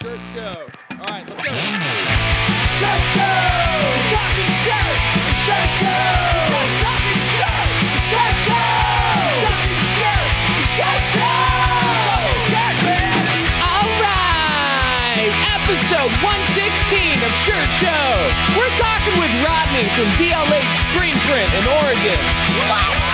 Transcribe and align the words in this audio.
Shirt 0.00 0.20
Show. 0.32 0.54
All 0.94 1.10
right, 1.10 1.26
let's 1.26 1.42
go. 1.42 1.50
Shirt 1.50 3.02
Show! 3.18 3.34
Talking 4.14 4.52
shirt! 4.62 4.94
Shirt 5.42 5.70
Show! 5.74 6.38
Talking 6.86 7.18
shirt! 7.34 7.66
Shirt 8.06 8.36
Show! 8.46 8.78
Talking 9.42 9.82
shirt! 9.98 10.26
Shirt 10.78 11.02
Show! 11.18 12.14
Shirt 12.46 12.78
man! 12.86 13.10
All 13.58 13.90
right, 13.98 15.34
episode 15.58 16.14
116 16.22 17.18
of 17.26 17.34
Shirt 17.42 17.70
Show. 17.82 18.06
We're 18.54 18.70
talking 18.78 19.18
with 19.18 19.34
Rodney 19.42 19.82
from 19.98 20.06
DLH 20.14 20.74
Screen 20.94 21.18
Print 21.26 21.50
in 21.58 21.66
Oregon. 21.74 22.22
Let's 22.70 23.07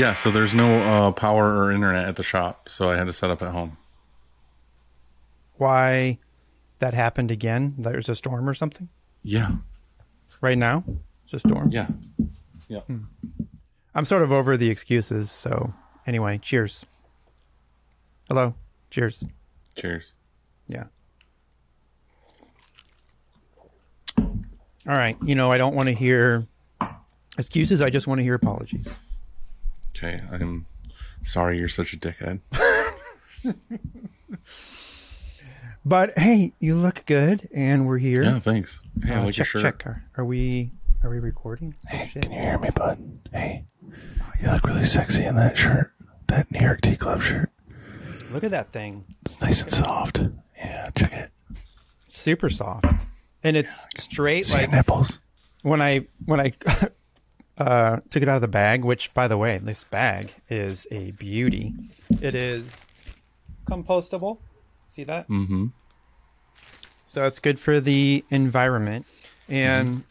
Yeah, 0.00 0.14
so 0.14 0.30
there's 0.30 0.54
no 0.54 0.80
uh, 0.82 1.12
power 1.12 1.54
or 1.56 1.70
internet 1.70 2.06
at 2.06 2.16
the 2.16 2.22
shop, 2.22 2.68
so 2.70 2.90
I 2.90 2.96
had 2.96 3.06
to 3.06 3.12
set 3.12 3.28
up 3.30 3.42
at 3.42 3.50
home. 3.52 3.76
why 5.58 6.18
that 6.78 6.94
happened 6.94 7.30
again. 7.30 7.74
There's 7.76 8.08
a 8.08 8.14
storm 8.16 8.48
or 8.48 8.54
something 8.54 8.88
Yeah, 9.22 9.56
right 10.40 10.56
now. 10.56 10.84
It's 11.24 11.34
a 11.34 11.38
storm. 11.48 11.70
yeah, 11.70 11.88
yeah. 12.68 12.80
I'm 13.94 14.04
sort 14.06 14.22
of 14.22 14.32
over 14.32 14.56
the 14.56 14.70
excuses. 14.70 15.30
So 15.30 15.74
anyway, 16.06 16.38
cheers. 16.38 16.86
Hello. 18.28 18.54
Cheers. 18.90 19.24
Cheers. 19.76 20.14
Yeah. 20.66 20.84
All 24.18 24.96
right. 24.96 25.16
You 25.22 25.34
know, 25.34 25.52
I 25.52 25.58
don't 25.58 25.74
want 25.74 25.88
to 25.88 25.94
hear 25.94 26.46
excuses. 27.36 27.82
I 27.82 27.90
just 27.90 28.06
want 28.06 28.18
to 28.20 28.22
hear 28.22 28.34
apologies. 28.34 28.98
Okay, 29.96 30.20
I'm 30.30 30.66
sorry 31.22 31.58
you're 31.58 31.68
such 31.68 31.92
a 31.92 31.96
dickhead. 31.98 32.40
But 35.84 36.18
hey, 36.18 36.52
you 36.60 36.74
look 36.76 37.04
good, 37.06 37.48
and 37.54 37.86
we're 37.88 37.96
here. 37.98 38.22
Yeah, 38.22 38.38
thanks. 38.38 38.80
Hey, 39.02 39.14
I 39.14 39.16
Uh, 39.20 39.24
like 39.24 39.36
your 39.38 39.46
check, 39.46 39.46
shirt. 39.46 39.62
check. 39.62 39.86
Are, 39.86 40.04
are 40.18 40.24
we? 40.26 40.72
Are 41.02 41.08
we 41.08 41.18
recording? 41.18 41.74
Hey, 41.88 42.10
Can 42.12 42.30
you 42.30 42.38
hear 42.38 42.58
me, 42.58 42.68
bud? 42.74 42.98
Hey, 43.32 43.64
you 44.42 44.50
look 44.50 44.64
really 44.64 44.84
sexy 44.84 45.24
in 45.24 45.36
that 45.36 45.56
shirt. 45.56 45.92
That 46.26 46.50
New 46.50 46.60
York 46.60 46.82
Tea 46.82 46.96
Club 46.96 47.22
shirt. 47.22 47.50
Look 48.30 48.44
at 48.44 48.50
that 48.50 48.72
thing. 48.72 49.06
It's 49.24 49.40
nice 49.40 49.62
and 49.62 49.70
soft. 49.70 50.20
Yeah, 50.54 50.90
check 50.94 51.14
it. 51.14 51.30
Super 52.08 52.50
soft, 52.50 52.84
and 53.42 53.56
it's 53.56 53.86
straight 53.96 54.44
See 54.44 54.58
like 54.58 54.70
nipples. 54.70 55.20
when 55.62 55.80
I 55.80 56.06
when 56.26 56.40
I 56.40 56.52
uh, 57.60 58.00
took 58.08 58.22
it 58.22 58.28
out 58.28 58.36
of 58.36 58.40
the 58.40 58.48
bag. 58.48 58.84
Which, 58.84 59.12
by 59.14 59.28
the 59.28 59.36
way, 59.36 59.58
this 59.58 59.84
bag 59.84 60.34
is 60.48 60.86
a 60.90 61.12
beauty. 61.12 61.74
It 62.20 62.34
is 62.34 62.86
compostable. 63.66 64.38
See 64.88 65.04
that? 65.04 65.28
Mm-hmm. 65.28 65.66
So 67.06 67.26
it's 67.26 67.38
good 67.38 67.60
for 67.60 67.80
the 67.80 68.24
environment, 68.30 69.06
and 69.48 70.04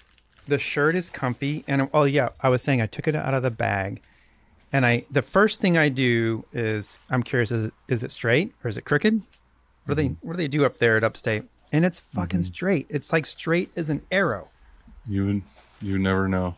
the 0.48 0.60
shirt 0.60 0.96
is 0.96 1.10
comfy. 1.10 1.64
And 1.68 1.90
oh 1.94 2.04
yeah, 2.04 2.30
I 2.42 2.50
was 2.50 2.62
saying 2.62 2.82
I 2.82 2.88
took 2.88 3.08
it 3.08 3.16
out 3.16 3.34
of 3.34 3.42
the 3.42 3.52
bag, 3.52 4.02
and 4.72 4.86
I 4.86 5.06
the 5.10 5.22
first 5.22 5.62
thing 5.62 5.78
I 5.78 5.90
do 5.90 6.46
is 6.54 7.00
I'm 7.10 7.24
curious 7.24 7.52
is 7.52 7.72
is 7.88 8.04
it 8.04 8.12
straight 8.12 8.54
or 8.64 8.70
is 8.70 8.78
it 8.78 8.84
crooked? 8.84 9.22
What 9.86 9.96
do 9.96 10.04
they 10.04 10.16
what 10.22 10.34
do 10.34 10.38
they 10.38 10.48
do 10.48 10.66
up 10.66 10.78
there 10.78 10.98
at 10.98 11.04
Upstate? 11.04 11.44
And 11.72 11.86
it's 11.86 12.02
fucking 12.14 12.44
straight. 12.44 12.88
It's 12.90 13.14
like 13.14 13.26
straight 13.26 13.72
as 13.76 13.90
an 13.90 14.02
arrow. 14.12 14.50
You 15.08 15.42
you 15.82 15.98
never 15.98 16.28
know. 16.28 16.56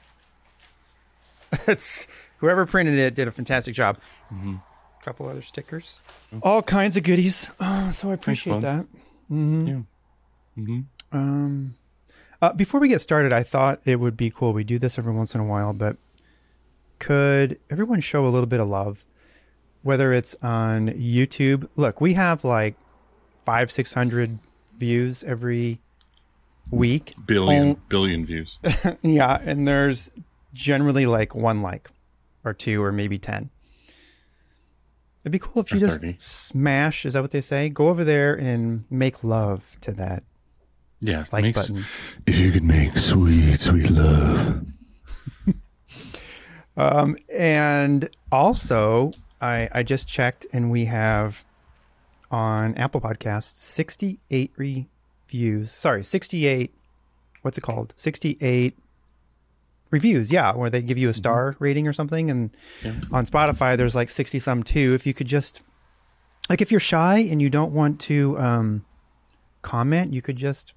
it's 1.68 2.08
whoever 2.38 2.66
printed 2.66 2.98
it 2.98 3.16
did 3.16 3.28
a 3.28 3.32
fantastic 3.32 3.76
job. 3.76 3.98
Mm-hmm. 4.34 4.56
couple 5.04 5.28
other 5.28 5.42
stickers, 5.42 6.02
all 6.42 6.62
kinds 6.62 6.96
of 6.98 7.04
goodies. 7.04 7.50
Oh, 7.60 7.92
so 7.92 8.10
I 8.12 8.14
appreciate 8.14 8.62
that. 8.62 8.86
Mm-hmm. 9.32 9.68
Yeah. 9.68 9.82
Mm-hmm. 10.58 10.82
Um, 11.12 11.76
uh, 12.42 12.54
before 12.54 12.80
we 12.80 12.88
get 12.88 13.02
started, 13.02 13.34
I 13.34 13.44
thought 13.44 13.82
it 13.86 13.98
would 13.98 14.16
be 14.18 14.30
cool. 14.30 14.54
We 14.54 14.64
do 14.64 14.80
this 14.80 14.98
every 14.98 15.14
once 15.14 15.36
in 15.36 15.42
a 15.42 15.46
while, 15.46 15.74
but 15.74 15.98
could 17.00 17.60
everyone 17.70 18.02
show 18.02 18.26
a 18.26 18.30
little 18.30 18.48
bit 18.48 18.60
of 18.60 18.68
love? 18.68 19.04
Whether 19.84 20.14
it's 20.14 20.36
on 20.44 20.90
YouTube, 20.90 21.68
look, 21.76 22.00
we 22.00 22.14
have 22.14 22.44
like 22.44 22.76
five, 23.44 23.72
six 23.72 23.94
hundred 23.94 24.38
views 24.78 25.24
every 25.24 25.80
week. 26.70 27.14
Billion, 27.26 27.70
On- 27.70 27.82
billion 27.90 28.26
views. 28.26 28.60
yeah, 29.02 29.42
and 29.44 29.68
there's 29.68 30.12
generally 30.54 31.06
like 31.06 31.36
one 31.36 31.62
like, 31.62 31.90
or 32.44 32.54
two, 32.54 32.82
or 32.82 32.92
maybe 32.92 33.18
ten. 33.20 33.50
It'd 35.24 35.32
be 35.32 35.40
cool 35.40 35.62
if 35.62 35.72
you 35.72 35.80
just 35.80 36.02
30. 36.02 36.16
smash. 36.18 37.06
Is 37.06 37.14
that 37.14 37.22
what 37.22 37.30
they 37.32 37.42
say? 37.42 37.70
Go 37.70 37.90
over 37.90 38.04
there 38.04 38.34
and 38.34 38.86
make 38.90 39.24
love 39.24 39.78
to 39.82 39.92
that 39.92 40.24
Yes, 41.00 41.32
like 41.32 41.44
makes 41.44 41.70
button. 41.70 41.86
If 42.26 42.40
you 42.40 42.52
could 42.52 42.64
make 42.64 42.98
sweet, 42.98 43.60
sweet 43.60 43.90
love. 43.90 44.66
Um, 46.78 47.18
and 47.32 48.10
also, 48.32 49.12
I 49.42 49.70
I 49.72 49.84
just 49.84 50.08
checked, 50.08 50.46
and 50.54 50.72
we 50.72 50.86
have 50.86 51.44
on 52.32 52.76
Apple 52.76 53.02
Podcasts 53.02 53.58
sixty 53.60 54.20
eight 54.32 54.52
reviews. 54.56 55.72
Sorry, 55.72 56.04
sixty 56.04 56.46
eight. 56.48 56.74
What's 57.42 57.58
it 57.58 57.62
called? 57.62 57.94
Sixty 57.98 58.38
eight 58.42 58.78
reviews. 59.92 60.32
Yeah, 60.32 60.54
where 60.56 60.70
they 60.70 60.82
give 60.82 60.98
you 60.98 61.10
a 61.10 61.14
star 61.14 61.56
rating 61.60 61.88
or 61.88 61.94
something. 61.94 62.32
And 62.32 62.50
Yeah. 62.84 62.94
on 63.12 63.26
Spotify, 63.26 63.78
there's 63.78 63.94
like 63.96 64.10
sixty 64.10 64.40
some 64.40 64.64
too. 64.64 64.94
If 64.96 65.06
you 65.06 65.14
could 65.14 65.28
just 65.28 65.62
like, 66.50 66.62
if 66.62 66.72
you're 66.72 66.80
shy 66.80 67.20
and 67.20 67.42
you 67.42 67.50
don't 67.50 67.72
want 67.74 68.00
to 68.02 68.38
um, 68.40 68.86
comment, 69.62 70.12
you 70.14 70.22
could 70.22 70.36
just 70.38 70.74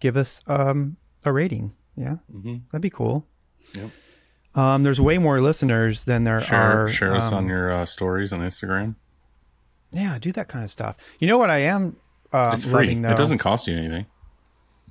give 0.00 0.16
us 0.16 0.42
um, 0.46 0.96
a 1.24 1.32
rating. 1.32 1.72
Yeah, 1.96 2.16
Mm-hmm. 2.32 2.56
that'd 2.70 2.82
be 2.82 2.90
cool. 2.90 3.26
Yep. 3.74 3.90
Um, 4.54 4.82
there's 4.82 5.00
way 5.00 5.18
more 5.18 5.40
listeners 5.40 6.04
than 6.04 6.24
there 6.24 6.40
Share, 6.40 6.84
are. 6.84 6.88
share 6.88 7.14
us 7.14 7.30
um, 7.30 7.38
on 7.44 7.46
your 7.48 7.70
uh, 7.72 7.86
stories 7.86 8.32
on 8.32 8.40
Instagram. 8.40 8.96
Yeah, 9.92 10.18
do 10.20 10.32
that 10.32 10.48
kind 10.48 10.64
of 10.64 10.70
stuff. 10.70 10.96
You 11.18 11.26
know 11.28 11.38
what 11.38 11.50
I 11.50 11.58
am 11.58 11.96
uh, 12.32 12.50
It's 12.54 12.64
free. 12.64 12.72
loving. 12.86 13.04
It 13.04 13.16
doesn't 13.16 13.38
cost 13.38 13.66
you 13.68 13.76
anything. 13.76 14.06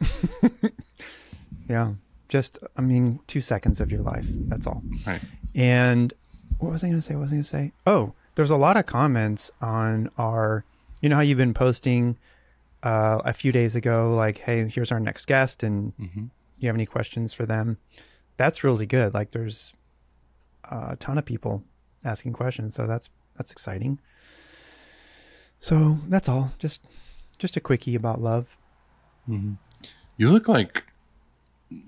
Yeah, 1.69 1.93
just 2.29 2.59
I 2.77 2.81
mean, 2.81 3.19
two 3.27 3.41
seconds 3.41 3.81
of 3.81 3.91
your 3.91 4.01
life. 4.01 4.25
That's 4.29 4.65
all. 4.67 4.81
Right. 5.05 5.21
And 5.53 6.13
what 6.59 6.71
was 6.71 6.83
I 6.83 6.87
going 6.87 6.99
to 6.99 7.05
say? 7.05 7.15
What 7.15 7.23
was 7.23 7.31
I 7.31 7.35
going 7.35 7.43
to 7.43 7.49
say? 7.49 7.71
Oh, 7.85 8.13
there's 8.35 8.49
a 8.51 8.55
lot 8.55 8.77
of 8.77 8.85
comments 8.85 9.51
on 9.61 10.09
our. 10.17 10.63
You 11.01 11.09
know 11.09 11.15
how 11.15 11.21
you've 11.21 11.37
been 11.37 11.53
posting 11.53 12.17
uh, 12.83 13.19
a 13.25 13.33
few 13.33 13.51
days 13.51 13.75
ago, 13.75 14.13
like, 14.15 14.39
"Hey, 14.39 14.67
here's 14.69 14.91
our 14.91 14.99
next 14.99 15.25
guest," 15.25 15.63
and 15.63 15.93
Mm-hmm. 15.97 16.25
you 16.59 16.67
have 16.67 16.75
any 16.75 16.85
questions 16.85 17.33
for 17.33 17.45
them? 17.45 17.77
That's 18.37 18.63
really 18.63 18.85
good. 18.85 19.13
Like, 19.13 19.31
there's 19.31 19.73
a 20.69 20.95
ton 20.97 21.17
of 21.17 21.25
people 21.25 21.63
asking 22.05 22.33
questions, 22.33 22.75
so 22.75 22.85
that's 22.87 23.09
that's 23.37 23.51
exciting. 23.51 23.99
So 25.59 25.99
that's 26.07 26.29
all. 26.29 26.51
Just 26.59 26.81
just 27.37 27.57
a 27.57 27.59
quickie 27.61 27.95
about 27.95 28.21
love. 28.21 28.57
Mm-hmm. 29.29 29.53
You 30.17 30.29
look 30.31 30.47
like 30.47 30.83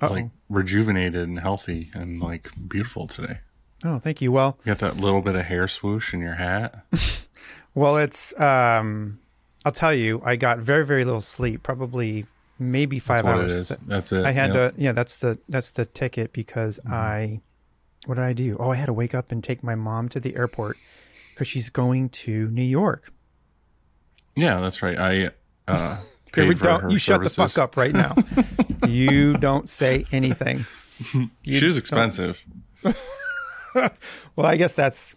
Uh-oh. 0.01 0.13
like 0.13 0.29
rejuvenated 0.49 1.27
and 1.27 1.39
healthy 1.39 1.89
and 1.93 2.19
like 2.19 2.49
beautiful 2.67 3.07
today. 3.07 3.39
Oh, 3.83 3.97
thank 3.99 4.21
you. 4.21 4.31
Well, 4.31 4.57
You 4.63 4.71
got 4.73 4.79
that 4.79 4.97
little 4.97 5.21
bit 5.21 5.35
of 5.35 5.45
hair 5.45 5.67
swoosh 5.67 6.13
in 6.13 6.19
your 6.21 6.35
hat. 6.35 6.85
Well, 7.73 7.95
it's 7.97 8.37
um 8.39 9.17
I'll 9.65 9.71
tell 9.71 9.93
you, 9.93 10.21
I 10.25 10.35
got 10.35 10.59
very 10.59 10.85
very 10.85 11.05
little 11.05 11.21
sleep, 11.21 11.63
probably 11.63 12.25
maybe 12.59 12.99
5 12.99 13.15
That's 13.17 13.23
what 13.25 13.33
hours. 13.35 13.53
it 13.53 13.55
is. 13.57 13.67
That's 13.87 14.11
it. 14.11 14.25
I 14.25 14.31
had 14.31 14.53
Yep. 14.53 14.75
to 14.75 14.81
yeah, 14.81 14.91
that's 14.91 15.15
the 15.17 15.39
that's 15.47 15.71
the 15.71 15.85
ticket 15.85 16.33
because 16.33 16.79
I 16.85 17.39
what 18.07 18.15
did 18.15 18.25
I 18.25 18.33
do? 18.33 18.57
Oh, 18.59 18.71
I 18.71 18.75
had 18.75 18.87
to 18.87 18.93
wake 18.93 19.15
up 19.15 19.31
and 19.31 19.41
take 19.41 19.63
my 19.63 19.75
mom 19.75 20.09
to 20.09 20.19
the 20.19 20.35
airport 20.35 20.75
cuz 21.37 21.47
she's 21.47 21.69
going 21.69 22.09
to 22.09 22.49
New 22.49 22.61
York. 22.61 23.09
Yeah, 24.35 24.59
that's 24.59 24.81
right. 24.83 24.97
I 24.99 25.31
uh, 25.67 25.97
Here 26.35 26.47
we 26.47 26.55
don't 26.55 26.89
you 26.91 26.97
shut 26.97 27.23
the 27.23 27.29
fuck 27.29 27.57
up 27.57 27.77
right 27.77 27.93
now. 27.93 28.15
you 28.87 29.33
don't 29.33 29.67
say 29.69 30.05
anything. 30.11 30.65
You 31.43 31.67
expensive. 31.77 32.43
Well, 34.35 34.45
I 34.45 34.57
guess 34.57 34.75
that's 34.75 35.15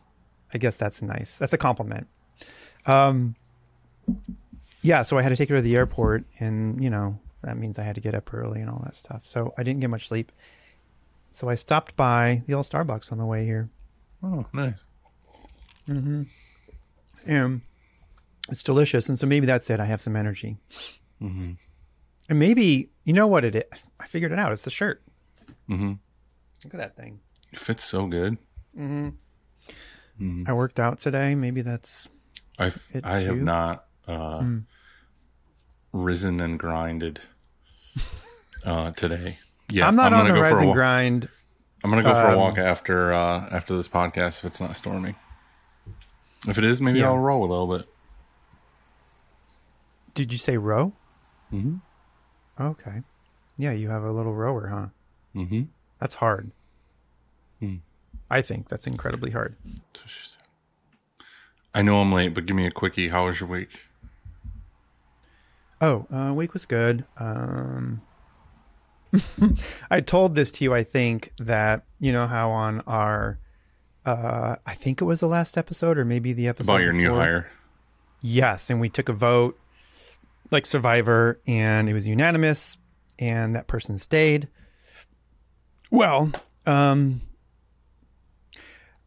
I 0.53 0.59
guess 0.59 0.77
that's 0.77 1.03
nice. 1.03 1.39
That's 1.39 1.53
a 1.53 1.59
compliment. 1.59 2.07
Um 2.87 3.35
yeah, 4.83 5.03
so 5.03 5.19
I 5.19 5.23
had 5.23 5.31
to 5.31 5.37
take 5.37 5.49
her 5.49 5.57
to 5.57 5.63
the 5.63 5.77
airport 5.77 6.25
and, 6.39 6.83
you 6.83 6.91
know, 6.91 7.19
that 7.43 7.57
means 7.57 7.79
I 7.79 7.83
had 7.83 7.95
to 7.95 8.01
get 8.01 8.15
up 8.15 8.33
early 8.33 8.61
and 8.61 8.69
all 8.69 8.83
that 8.85 8.95
stuff. 8.95 9.27
So 9.27 9.55
I 9.57 9.63
didn't 9.63 9.81
get 9.81 9.91
much 9.91 10.09
sleep. 10.09 10.31
So 11.33 11.49
I 11.49 11.55
stopped 11.55 11.97
by 11.97 12.43
the 12.47 12.55
old 12.55 12.67
Starbucks 12.67 13.11
on 13.11 13.19
the 13.19 13.25
way 13.25 13.45
here. 13.45 13.71
Oh, 14.23 14.47
nice. 14.53 14.85
Mm-hmm. 15.89 16.23
And 17.27 17.63
it's 18.49 18.63
delicious. 18.63 19.09
And 19.09 19.19
so 19.19 19.27
maybe 19.27 19.47
that's 19.47 19.69
it. 19.71 19.81
I 19.81 19.87
have 19.87 20.01
some 20.01 20.17
energy. 20.17 20.59
Mm-hmm. 21.21 21.53
And 22.29 22.39
maybe, 22.39 22.91
you 23.05 23.13
know 23.13 23.27
what 23.27 23.45
it 23.45 23.55
is? 23.55 23.65
I 24.01 24.07
figured 24.07 24.33
it 24.33 24.39
out. 24.39 24.53
It's 24.53 24.63
the 24.65 24.71
shirt. 24.71 25.03
Mm-hmm. 25.69 25.93
Look 26.65 26.75
at 26.75 26.79
that 26.79 26.97
thing. 26.97 27.21
It 27.53 27.59
fits 27.59 27.85
so 27.85 28.07
good. 28.07 28.39
Mm-hmm. 28.79 30.45
I 30.47 30.53
worked 30.53 30.81
out 30.81 30.99
today. 30.99 31.35
Maybe 31.35 31.61
that's 31.63 32.09
I've, 32.59 32.91
I 33.03 33.21
have 33.21 33.37
not 33.37 33.85
uh, 34.09 34.45
risen 35.93 36.41
and 36.41 36.59
grinded 36.59 37.21
uh, 38.65 38.91
today. 38.93 39.39
Yeah, 39.71 39.87
I'm 39.89 39.97
not 39.97 40.13
on 40.13 40.21
gonna 40.27 40.35
the 40.35 40.41
rise 40.41 40.53
a 40.53 40.57
and 40.59 40.67
walk. 40.69 40.75
grind. 40.77 41.29
I'm 41.83 41.91
gonna 41.91 42.03
go 42.03 42.15
for 42.15 42.23
a 42.23 42.33
Um, 42.33 42.37
walk 42.39 42.59
after 42.59 43.13
uh, 43.13 43.49
after 43.51 43.77
this 43.77 43.89
podcast 43.89 44.39
if 44.39 44.45
it's 44.45 44.61
not 44.61 44.77
storming. 44.77 45.17
If 46.47 46.59
it 46.59 46.65
is, 46.65 46.81
maybe 46.81 47.01
Yeah. 47.01 47.07
I'll 47.07 47.19
roll 47.19 47.45
a 47.45 47.49
little 47.49 47.79
bit. 47.79 47.89
Did 50.15 50.33
you 50.33 50.39
say 50.39 50.57
row? 50.59 50.93
Mm-hmm. 51.53 51.77
Okay. 52.61 53.03
Yeah, 53.57 53.73
you 53.73 53.89
have 53.89 54.03
a 54.03 54.11
little 54.11 54.35
rower, 54.35 54.69
huh? 54.69 54.87
Mm-hmm. 55.39 55.63
That's 56.01 56.17
hard. 56.17 56.51
Hmm. 57.61 57.77
I 58.31 58.43
think 58.43 58.69
that's 58.69 58.87
incredibly 58.87 59.31
hard. 59.31 59.57
I 61.75 61.83
know 61.83 62.01
I'm 62.01 62.13
late, 62.13 62.35
but 62.35 62.47
give 62.47 62.57
me 62.57 62.67
a 62.67 62.71
quickie. 62.71 63.09
How 63.09 63.27
was 63.27 63.41
your 63.41 63.49
week? 63.49 63.87
Oh, 65.81 66.07
uh, 66.13 66.33
week 66.33 66.53
was 66.53 66.67
good. 66.67 67.05
Um, 67.19 68.01
I 69.91 70.01
told 70.01 70.35
this 70.35 70.51
to 70.53 70.65
you. 70.65 70.75
I 70.75 70.83
think 70.83 71.33
that 71.39 71.85
you 72.01 72.13
know 72.13 72.27
how 72.27 72.51
on 72.51 72.81
our, 72.87 73.39
uh, 74.07 74.57
I 74.65 74.75
think 74.75 75.01
it 75.01 75.05
was 75.05 75.21
the 75.21 75.27
last 75.29 75.59
episode 75.59 75.99
or 75.99 76.05
maybe 76.05 76.33
the 76.33 76.49
episode 76.49 76.73
About 76.73 76.83
your 76.83 76.93
new 76.93 77.15
hire. 77.15 77.51
Yes, 78.21 78.71
and 78.71 78.81
we 78.81 78.89
took 78.89 79.09
a 79.09 79.13
vote, 79.13 79.59
like 80.51 80.67
Survivor, 80.67 81.41
and 81.47 81.89
it 81.89 81.95
was 81.95 82.07
unanimous, 82.07 82.77
and 83.19 83.55
that 83.55 83.67
person 83.67 83.99
stayed. 83.99 84.49
Well, 85.91 86.31
um, 86.67 87.21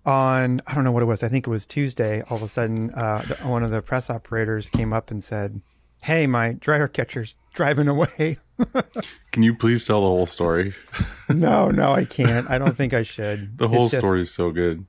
on 0.06 0.62
I 0.66 0.74
don't 0.74 0.84
know 0.84 0.92
what 0.92 1.04
it 1.04 1.08
was. 1.08 1.24
I 1.24 1.30
think 1.30 1.48
it 1.48 1.50
was 1.50 1.66
Tuesday. 1.66 2.22
All 2.30 2.38
of 2.38 2.44
a 2.44 2.48
sudden, 2.48 2.92
uh, 2.94 3.24
the, 3.28 3.36
one 3.48 3.64
of 3.64 3.72
the 3.72 3.82
press 3.82 4.10
operators 4.10 4.70
came 4.70 4.94
up 4.94 5.12
and 5.12 5.24
said, 5.24 5.62
"Hey, 6.02 6.28
my 6.28 6.54
dryer 6.54 6.88
catcher's 6.88 7.36
driving 7.54 7.88
away." 7.88 8.38
Can 9.32 9.44
you 9.44 9.54
please 9.56 9.86
tell 9.86 10.02
the 10.02 10.08
whole 10.08 10.26
story? 10.26 10.74
no, 11.30 11.70
no, 11.70 11.94
I 11.94 12.06
can't. 12.06 12.50
I 12.50 12.58
don't 12.58 12.76
think 12.76 12.94
I 12.94 13.04
should. 13.04 13.58
The 13.58 13.68
whole 13.68 13.90
just- 13.90 14.00
story 14.02 14.22
is 14.22 14.34
so 14.34 14.52
good. 14.52 14.86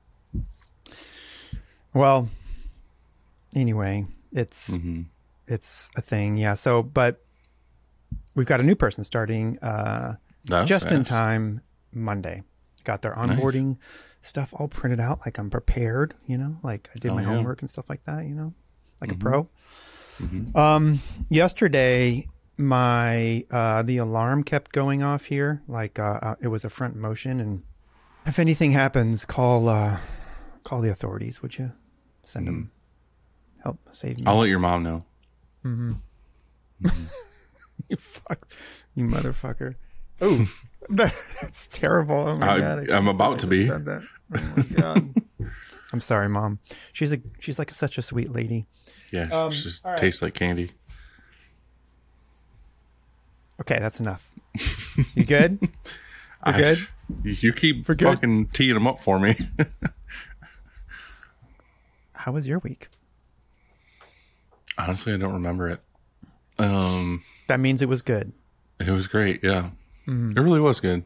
Well, 1.94 2.28
anyway, 3.56 4.06
it's 4.32 4.70
Mm-hmm. 4.70 5.02
It's 5.48 5.88
a 5.96 6.00
thing. 6.02 6.36
Yeah. 6.36 6.54
So, 6.54 6.82
but 6.82 7.24
we've 8.34 8.46
got 8.46 8.60
a 8.60 8.62
new 8.64 8.74
person 8.76 9.02
starting 9.04 9.58
uh, 9.60 10.16
just 10.66 10.90
in 10.92 11.04
time 11.04 11.60
Monday. 11.92 12.42
Got 12.84 13.02
their 13.02 13.14
onboarding 13.14 13.76
stuff 14.22 14.54
all 14.56 14.68
printed 14.68 15.00
out, 15.00 15.20
like 15.26 15.38
I'm 15.38 15.50
prepared. 15.50 16.14
You 16.26 16.38
know, 16.38 16.58
like 16.62 16.88
I 16.94 16.98
did 16.98 17.10
Oh, 17.12 17.14
my 17.16 17.22
yeah. 17.22 17.28
homework 17.28 17.60
and 17.60 17.68
stuff 17.70 17.88
like 17.88 18.04
that. 18.04 18.24
You 18.26 18.34
know, 18.34 18.54
like 19.00 19.10
Mm-hmm. 19.10 19.26
a 19.26 19.30
pro. 19.30 19.48
Um, 20.54 21.00
yesterday 21.30 22.28
my 22.60 23.44
uh 23.52 23.82
the 23.84 23.98
alarm 23.98 24.42
kept 24.42 24.72
going 24.72 25.00
off 25.00 25.26
here 25.26 25.62
like 25.68 25.96
uh, 26.00 26.18
uh 26.20 26.34
it 26.40 26.48
was 26.48 26.64
a 26.64 26.68
front 26.68 26.96
motion 26.96 27.38
and 27.38 27.62
if 28.26 28.36
anything 28.40 28.72
happens 28.72 29.24
call 29.24 29.68
uh 29.68 29.96
call 30.64 30.80
the 30.80 30.90
authorities 30.90 31.40
would 31.40 31.56
you 31.56 31.70
send 32.24 32.48
them 32.48 32.72
help 33.62 33.78
save 33.92 34.18
me 34.18 34.26
I'll 34.26 34.38
let 34.38 34.48
your 34.48 34.58
mom 34.58 34.82
know. 34.82 35.02
you 37.88 37.96
fuck 37.98 38.46
you 38.94 39.04
motherfucker 39.04 39.74
oh 40.20 40.46
that's 40.88 41.68
terrible 41.68 42.16
oh 42.28 42.36
my 42.38 42.52
I, 42.54 42.58
god, 42.60 42.92
I 42.92 42.96
I'm 42.96 43.08
about 43.08 43.38
to 43.40 43.46
be. 43.46 43.66
said 43.66 43.84
that. 43.86 44.02
oh 44.36 44.52
my 44.56 44.62
god 44.76 45.14
i'm 45.92 46.00
sorry 46.00 46.28
mom 46.28 46.58
she's 46.92 47.12
a 47.12 47.20
she's 47.40 47.58
like 47.58 47.70
such 47.70 47.98
a 47.98 48.02
sweet 48.02 48.30
lady 48.32 48.66
Yeah, 49.12 49.28
Um, 49.32 49.48
it 49.48 49.52
just 49.54 49.84
all 49.84 49.92
right. 49.92 49.98
tastes 49.98 50.22
like 50.22 50.34
candy. 50.34 50.70
okay 53.60 53.78
that's 53.78 54.00
enough 54.00 54.30
you 55.14 55.24
good 55.24 55.58
You're 55.60 55.70
I- 56.42 56.58
good 56.58 56.78
You 57.24 57.32
you 57.40 57.52
keep 57.52 57.86
good? 57.86 58.00
fucking 58.00 58.48
teeing 58.48 58.74
them 58.74 58.86
up 58.86 59.00
for 59.00 59.18
me. 59.18 59.36
how 62.12 62.32
was 62.32 62.46
your 62.48 62.58
week 62.60 62.88
Honestly, 64.78 65.12
I 65.12 65.16
don't 65.16 65.34
remember 65.34 65.68
it. 65.68 65.80
Um, 66.58 67.22
that 67.46 67.60
means 67.60 67.82
it 67.82 67.88
was 67.88 68.02
good 68.02 68.32
it 68.80 68.90
was 68.90 69.06
great. 69.08 69.42
Yeah, 69.42 69.70
Mm-hmm. 70.06 70.38
it 70.38 70.40
really 70.40 70.60
was 70.60 70.78
good. 70.80 71.04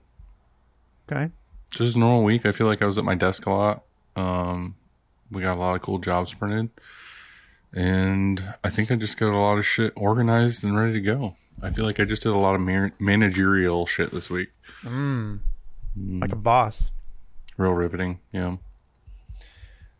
okay 1.10 1.30
Just 1.70 1.96
a 1.96 1.98
normal 1.98 2.22
week. 2.22 2.44
I 2.46 2.52
feel 2.52 2.66
like 2.66 2.82
I 2.82 2.86
was 2.86 2.98
at 2.98 3.04
my 3.04 3.14
desk 3.14 3.46
a 3.46 3.50
lot. 3.50 3.82
Um, 4.16 4.76
we 5.30 5.40
got 5.42 5.54
a 5.56 5.60
lot 5.60 5.74
of 5.74 5.80
cool 5.82 5.98
jobs 5.98 6.34
printed, 6.34 6.68
and 7.72 8.54
I 8.62 8.68
think 8.70 8.90
I 8.90 8.96
just 8.96 9.16
got 9.18 9.32
a 9.32 9.38
lot 9.38 9.56
of 9.58 9.66
shit 9.66 9.92
organized 9.96 10.62
and 10.64 10.76
ready 10.76 10.92
to 10.92 11.00
go. 11.00 11.36
I 11.62 11.70
feel 11.70 11.84
like 11.86 11.98
I 12.00 12.04
just 12.04 12.22
did 12.22 12.32
a 12.32 12.36
lot 12.36 12.54
of 12.54 12.60
man- 12.60 12.92
managerial 12.98 13.86
shit 13.86 14.10
this 14.12 14.28
week. 14.28 14.50
like 14.84 16.32
a 16.32 16.36
boss 16.36 16.92
Real 17.56 17.72
riveting. 17.72 18.18
Yeah. 18.32 18.56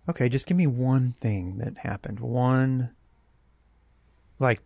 Okay, 0.09 0.29
just 0.29 0.47
give 0.47 0.57
me 0.57 0.67
one 0.67 1.15
thing 1.21 1.59
that 1.59 1.79
happened. 1.79 2.19
One, 2.21 2.91
like, 4.39 4.61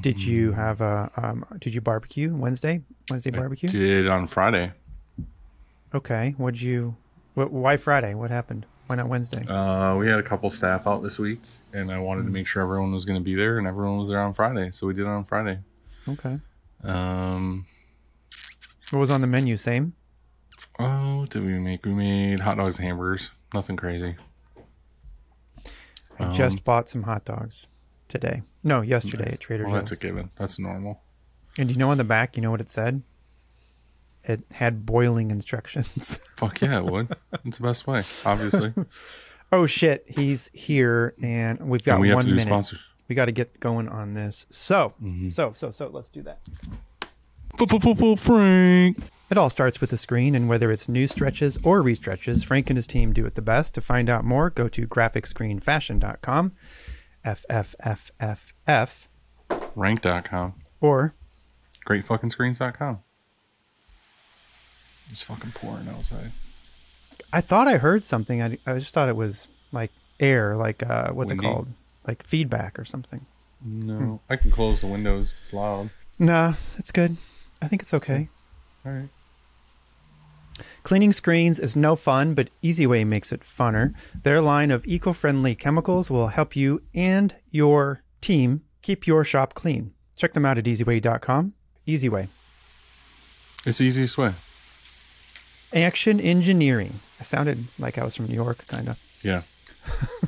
did 0.00 0.16
Mm-hmm. 0.16 0.30
you 0.30 0.52
have 0.52 0.80
a? 0.80 1.10
Um, 1.16 1.44
did 1.60 1.74
you 1.74 1.80
barbecue 1.80 2.34
Wednesday? 2.34 2.82
Wednesday 3.10 3.30
barbecue. 3.30 3.68
Did 3.68 4.06
on 4.08 4.26
Friday. 4.26 4.72
Okay, 5.94 6.34
what'd 6.38 6.62
you? 6.62 6.96
What? 7.34 7.52
Why 7.52 7.76
Friday? 7.76 8.14
What 8.14 8.30
happened? 8.30 8.64
Why 8.86 8.96
not 8.96 9.08
Wednesday? 9.08 9.42
Uh, 9.46 9.96
we 9.96 10.08
had 10.08 10.18
a 10.18 10.22
couple 10.22 10.48
staff 10.50 10.86
out 10.86 11.02
this 11.02 11.18
week, 11.18 11.40
and 11.72 11.92
I 11.92 11.98
wanted 11.98 12.24
to 12.24 12.30
make 12.30 12.46
sure 12.46 12.62
everyone 12.62 12.92
was 12.92 13.04
going 13.04 13.18
to 13.18 13.24
be 13.24 13.34
there, 13.34 13.58
and 13.58 13.66
everyone 13.66 13.98
was 13.98 14.08
there 14.08 14.20
on 14.20 14.32
Friday, 14.32 14.70
so 14.70 14.86
we 14.86 14.94
did 14.94 15.02
it 15.02 15.08
on 15.08 15.24
Friday. 15.24 15.58
Okay. 16.08 16.38
Um, 16.82 17.66
What 18.90 18.98
was 18.98 19.10
on 19.10 19.20
the 19.20 19.26
menu? 19.26 19.56
Same. 19.56 19.92
oh, 20.78 21.18
what 21.20 21.30
did 21.30 21.44
we 21.44 21.52
make? 21.58 21.84
We 21.84 21.92
made 21.92 22.40
hot 22.40 22.56
dogs 22.56 22.78
and 22.78 22.86
hamburgers. 22.86 23.30
Nothing 23.54 23.76
crazy. 23.76 24.16
I 26.18 26.24
Um, 26.24 26.34
just 26.34 26.64
bought 26.64 26.88
some 26.88 27.02
hot 27.04 27.24
dogs 27.24 27.68
today. 28.12 28.42
No, 28.62 28.80
yesterday 28.82 29.32
at 29.32 29.40
Trader 29.40 29.64
Well, 29.64 29.72
Joe's. 29.72 29.90
that's 29.90 30.00
a 30.00 30.06
given. 30.06 30.30
That's 30.36 30.58
normal. 30.58 31.00
And 31.58 31.68
do 31.68 31.72
you 31.74 31.78
know 31.80 31.90
on 31.90 31.98
the 31.98 32.04
back? 32.04 32.36
You 32.36 32.42
know 32.42 32.50
what 32.52 32.60
it 32.60 32.70
said? 32.70 33.02
It 34.24 34.42
had 34.54 34.86
boiling 34.86 35.30
instructions. 35.32 36.20
Fuck 36.36 36.60
yeah, 36.60 36.78
it 36.78 36.84
would. 36.84 37.16
it's 37.44 37.58
the 37.58 37.64
best 37.64 37.86
way, 37.88 38.04
obviously. 38.24 38.72
oh 39.52 39.66
shit, 39.66 40.04
he's 40.06 40.48
here, 40.52 41.14
and 41.20 41.58
we've 41.68 41.82
got 41.82 41.94
and 41.94 42.02
we 42.02 42.08
have 42.10 42.16
one 42.18 42.26
minute. 42.30 42.42
sponsors. 42.46 42.78
we 43.08 43.16
got 43.16 43.24
to 43.26 43.32
get 43.32 43.58
going 43.58 43.88
on 43.88 44.14
this. 44.14 44.46
So, 44.48 44.94
Mm-hmm. 45.02 45.30
so, 45.30 45.52
so, 45.54 45.72
so, 45.72 45.88
let's 45.88 46.08
do 46.10 46.22
that. 46.22 46.38
Frank. 48.16 48.98
It 49.30 49.38
all 49.38 49.50
starts 49.50 49.80
with 49.80 49.90
the 49.90 49.96
screen, 49.96 50.34
and 50.34 50.48
whether 50.48 50.70
it's 50.70 50.88
new 50.88 51.06
stretches 51.06 51.58
or 51.64 51.82
restretches, 51.82 52.44
Frank 52.44 52.68
and 52.70 52.76
his 52.76 52.86
team 52.86 53.12
do 53.12 53.24
it 53.26 53.34
the 53.34 53.42
best. 53.42 53.74
To 53.74 53.80
find 53.80 54.08
out 54.10 54.24
more, 54.24 54.50
go 54.50 54.68
to 54.68 54.86
graphicscreenfashion.com, 54.86 56.52
FFFFF, 57.24 59.06
Rank.com. 59.74 60.54
or 60.80 61.14
GreatFuckingScreens.com. 61.86 62.98
It's 65.10 65.22
fucking 65.22 65.52
pouring 65.52 65.88
outside. 65.88 66.32
I 67.32 67.40
thought 67.40 67.68
I 67.68 67.76
heard 67.78 68.04
something. 68.04 68.42
I, 68.42 68.58
I 68.66 68.78
just 68.78 68.94
thought 68.94 69.08
it 69.08 69.16
was 69.16 69.48
like 69.72 69.90
air, 70.20 70.56
like 70.56 70.82
uh, 70.82 71.12
what's 71.12 71.30
Windy? 71.30 71.46
it 71.46 71.50
called? 71.50 71.68
Like 72.06 72.26
feedback 72.26 72.78
or 72.78 72.84
something. 72.84 73.26
No, 73.64 74.20
I 74.28 74.36
can 74.36 74.50
close 74.50 74.80
the 74.80 74.86
windows 74.86 75.32
if 75.32 75.38
it's 75.40 75.52
loud. 75.52 75.90
Nah, 76.18 76.54
it's 76.78 76.90
good. 76.90 77.16
I 77.60 77.68
think 77.68 77.82
it's 77.82 77.94
okay. 77.94 78.28
All 78.84 78.92
right. 78.92 79.08
Cleaning 80.82 81.12
screens 81.12 81.58
is 81.58 81.76
no 81.76 81.96
fun, 81.96 82.34
but 82.34 82.50
Easiway 82.62 83.06
makes 83.06 83.32
it 83.32 83.42
funner. 83.42 83.94
Their 84.22 84.40
line 84.40 84.70
of 84.70 84.86
eco 84.86 85.12
friendly 85.12 85.54
chemicals 85.54 86.10
will 86.10 86.28
help 86.28 86.56
you 86.56 86.82
and 86.94 87.34
your 87.50 88.02
team 88.20 88.62
keep 88.82 89.06
your 89.06 89.24
shop 89.24 89.54
clean. 89.54 89.92
Check 90.16 90.34
them 90.34 90.44
out 90.44 90.58
at 90.58 90.64
easiway.com. 90.64 91.54
Easiway. 91.86 92.28
It's 93.64 93.78
the 93.78 93.84
easiest 93.84 94.18
way. 94.18 94.34
Action 95.72 96.20
Engineering. 96.20 97.00
I 97.18 97.22
sounded 97.22 97.64
like 97.78 97.98
I 97.98 98.04
was 98.04 98.16
from 98.16 98.26
New 98.26 98.34
York, 98.34 98.66
kind 98.66 98.88
of. 98.88 98.98
Yeah. 99.22 99.42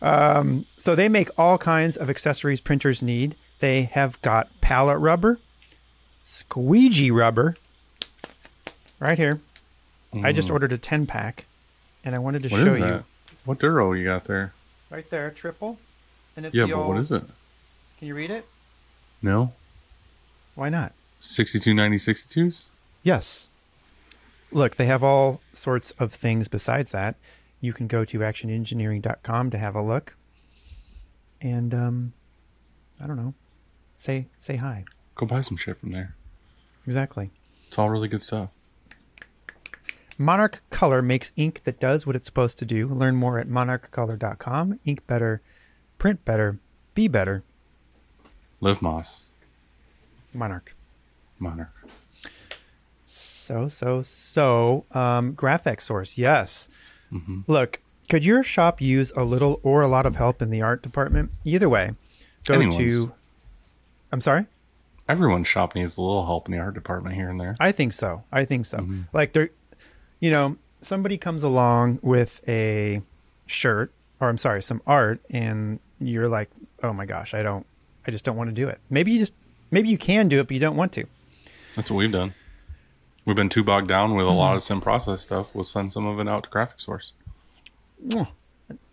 Um, 0.00 0.66
so 0.76 0.94
they 0.94 1.08
make 1.08 1.30
all 1.38 1.58
kinds 1.58 1.96
of 1.96 2.08
accessories 2.08 2.60
printers 2.60 3.02
need. 3.02 3.34
They 3.60 3.82
have 3.84 4.20
got 4.22 4.48
pallet 4.60 4.98
rubber, 4.98 5.40
squeegee 6.22 7.10
rubber, 7.10 7.56
right 8.98 9.18
here. 9.18 9.40
I 10.22 10.32
just 10.32 10.50
ordered 10.50 10.72
a 10.72 10.78
10 10.78 11.06
pack, 11.06 11.46
and 12.04 12.14
I 12.14 12.18
wanted 12.18 12.42
to 12.44 12.48
Mm. 12.48 12.52
What 12.64 12.78
show 12.78 12.86
you. 12.86 13.04
What 13.44 13.58
Duro 13.58 13.92
you 13.92 14.04
got 14.04 14.24
there? 14.24 14.52
Right 14.90 15.08
there, 15.10 15.30
triple. 15.30 15.78
And 16.36 16.46
it's 16.46 16.54
Yeah, 16.54 16.64
the 16.66 16.72
but 16.72 16.78
what 16.78 16.86
old- 16.88 16.98
is 16.98 17.12
it? 17.12 17.24
Can 17.98 18.08
you 18.08 18.14
read 18.14 18.30
it? 18.30 18.46
No? 19.20 19.52
Why 20.54 20.68
not? 20.68 20.92
6290 21.20 21.98
62s? 21.98 22.68
Yes. 23.02 23.48
Look, 24.50 24.76
they 24.76 24.86
have 24.86 25.02
all 25.02 25.40
sorts 25.52 25.90
of 25.98 26.12
things 26.14 26.48
besides 26.48 26.92
that. 26.92 27.16
you 27.60 27.72
can 27.72 27.88
go 27.88 28.04
to 28.04 28.18
actionengineering.com 28.20 29.50
to 29.50 29.58
have 29.58 29.74
a 29.74 29.82
look. 29.82 30.14
And 31.40 31.74
um, 31.74 32.12
I 33.00 33.06
don't 33.08 33.16
know, 33.16 33.34
say 33.98 34.26
say 34.38 34.54
hi. 34.56 34.84
Go 35.16 35.26
buy 35.26 35.40
some 35.40 35.56
shit 35.56 35.76
from 35.76 35.90
there. 35.90 36.14
Exactly. 36.86 37.30
It's 37.66 37.76
all 37.76 37.90
really 37.90 38.06
good 38.06 38.22
stuff. 38.22 38.50
Monarch 40.18 40.62
Color 40.70 41.00
makes 41.00 41.32
ink 41.36 41.62
that 41.64 41.78
does 41.78 42.06
what 42.06 42.16
it's 42.16 42.26
supposed 42.26 42.58
to 42.58 42.64
do. 42.64 42.88
Learn 42.88 43.14
more 43.14 43.38
at 43.38 43.48
monarchcolor.com. 43.48 44.80
Ink 44.84 45.06
better, 45.06 45.40
print 45.96 46.24
better, 46.24 46.58
be 46.94 47.06
better. 47.06 47.44
Live 48.60 48.82
Moss. 48.82 49.26
Monarch. 50.34 50.74
Monarch. 51.38 51.72
So, 53.06 53.68
so, 53.68 54.02
so, 54.02 54.84
um, 54.90 55.32
graphic 55.32 55.80
source, 55.80 56.18
yes. 56.18 56.68
Look, 57.46 57.80
could 58.10 58.22
your 58.24 58.42
shop 58.42 58.82
use 58.82 59.12
a 59.16 59.24
little 59.24 59.60
or 59.62 59.80
a 59.80 59.88
lot 59.88 60.04
of 60.04 60.16
help 60.16 60.42
in 60.42 60.50
the 60.50 60.60
art 60.60 60.82
department? 60.82 61.30
Either 61.44 61.68
way, 61.68 61.92
go 62.44 62.54
Anyone's. 62.54 62.76
to. 62.76 63.12
I'm 64.12 64.20
sorry? 64.20 64.46
Everyone's 65.08 65.46
shop 65.48 65.74
needs 65.74 65.96
a 65.96 66.02
little 66.02 66.26
help 66.26 66.48
in 66.48 66.52
the 66.52 66.58
art 66.58 66.74
department 66.74 67.14
here 67.14 67.30
and 67.30 67.40
there. 67.40 67.54
I 67.58 67.72
think 67.72 67.94
so. 67.94 68.24
I 68.30 68.44
think 68.44 68.66
so. 68.66 68.86
Like 69.14 69.32
there, 69.32 69.48
you 70.20 70.30
know, 70.30 70.56
somebody 70.80 71.18
comes 71.18 71.42
along 71.42 71.98
with 72.02 72.42
a 72.48 73.02
shirt, 73.46 73.92
or 74.20 74.28
I'm 74.28 74.38
sorry, 74.38 74.62
some 74.62 74.82
art, 74.86 75.20
and 75.30 75.80
you're 76.00 76.28
like, 76.28 76.50
oh 76.82 76.92
my 76.92 77.06
gosh, 77.06 77.34
I 77.34 77.42
don't, 77.42 77.66
I 78.06 78.10
just 78.10 78.24
don't 78.24 78.36
want 78.36 78.50
to 78.50 78.54
do 78.54 78.68
it. 78.68 78.78
Maybe 78.90 79.12
you 79.12 79.18
just, 79.18 79.34
maybe 79.70 79.88
you 79.88 79.98
can 79.98 80.28
do 80.28 80.38
it, 80.40 80.48
but 80.48 80.54
you 80.54 80.60
don't 80.60 80.76
want 80.76 80.92
to. 80.92 81.04
That's 81.74 81.90
what 81.90 81.98
we've 81.98 82.12
done. 82.12 82.34
We've 83.24 83.36
been 83.36 83.48
too 83.48 83.62
bogged 83.62 83.88
down 83.88 84.14
with 84.14 84.26
a 84.26 84.30
lot 84.30 84.54
of 84.54 84.62
mm-hmm. 84.62 84.74
sim 84.74 84.80
process 84.80 85.20
stuff. 85.20 85.54
We'll 85.54 85.64
send 85.64 85.92
some 85.92 86.06
of 86.06 86.18
it 86.18 86.28
out 86.28 86.44
to 86.44 86.50
Graphic 86.50 86.80
Source. 86.80 87.12
Oh. 88.14 88.28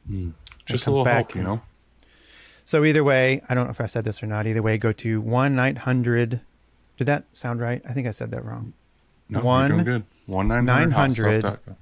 Mm. 0.10 0.34
Just 0.66 0.84
a 0.84 0.86
comes 0.86 0.98
little 0.98 1.06
back, 1.06 1.32
help, 1.32 1.36
you 1.36 1.44
know. 1.44 1.62
So 2.64 2.84
either 2.84 3.04
way, 3.04 3.42
I 3.48 3.54
don't 3.54 3.66
know 3.66 3.72
if 3.72 3.80
I 3.80 3.86
said 3.86 4.04
this 4.04 4.22
or 4.22 4.28
not. 4.28 4.48
Either 4.48 4.62
way, 4.62 4.78
go 4.78 4.92
to 4.92 5.22
one 5.22 5.56
nine 5.56 5.76
hundred. 5.76 6.42
Did 6.98 7.06
that 7.06 7.26
sound 7.32 7.60
right? 7.60 7.82
I 7.88 7.94
think 7.94 8.08
I 8.08 8.12
said 8.12 8.32
that 8.32 8.44
wrong. 8.44 8.74
No, 9.30 9.42
One- 9.42 9.70
you're 9.70 9.84
doing 9.84 9.86
good. 9.86 10.04
One 10.26 10.48
nine 10.48 10.66
900. 10.66 11.44
hundred. 11.44 11.76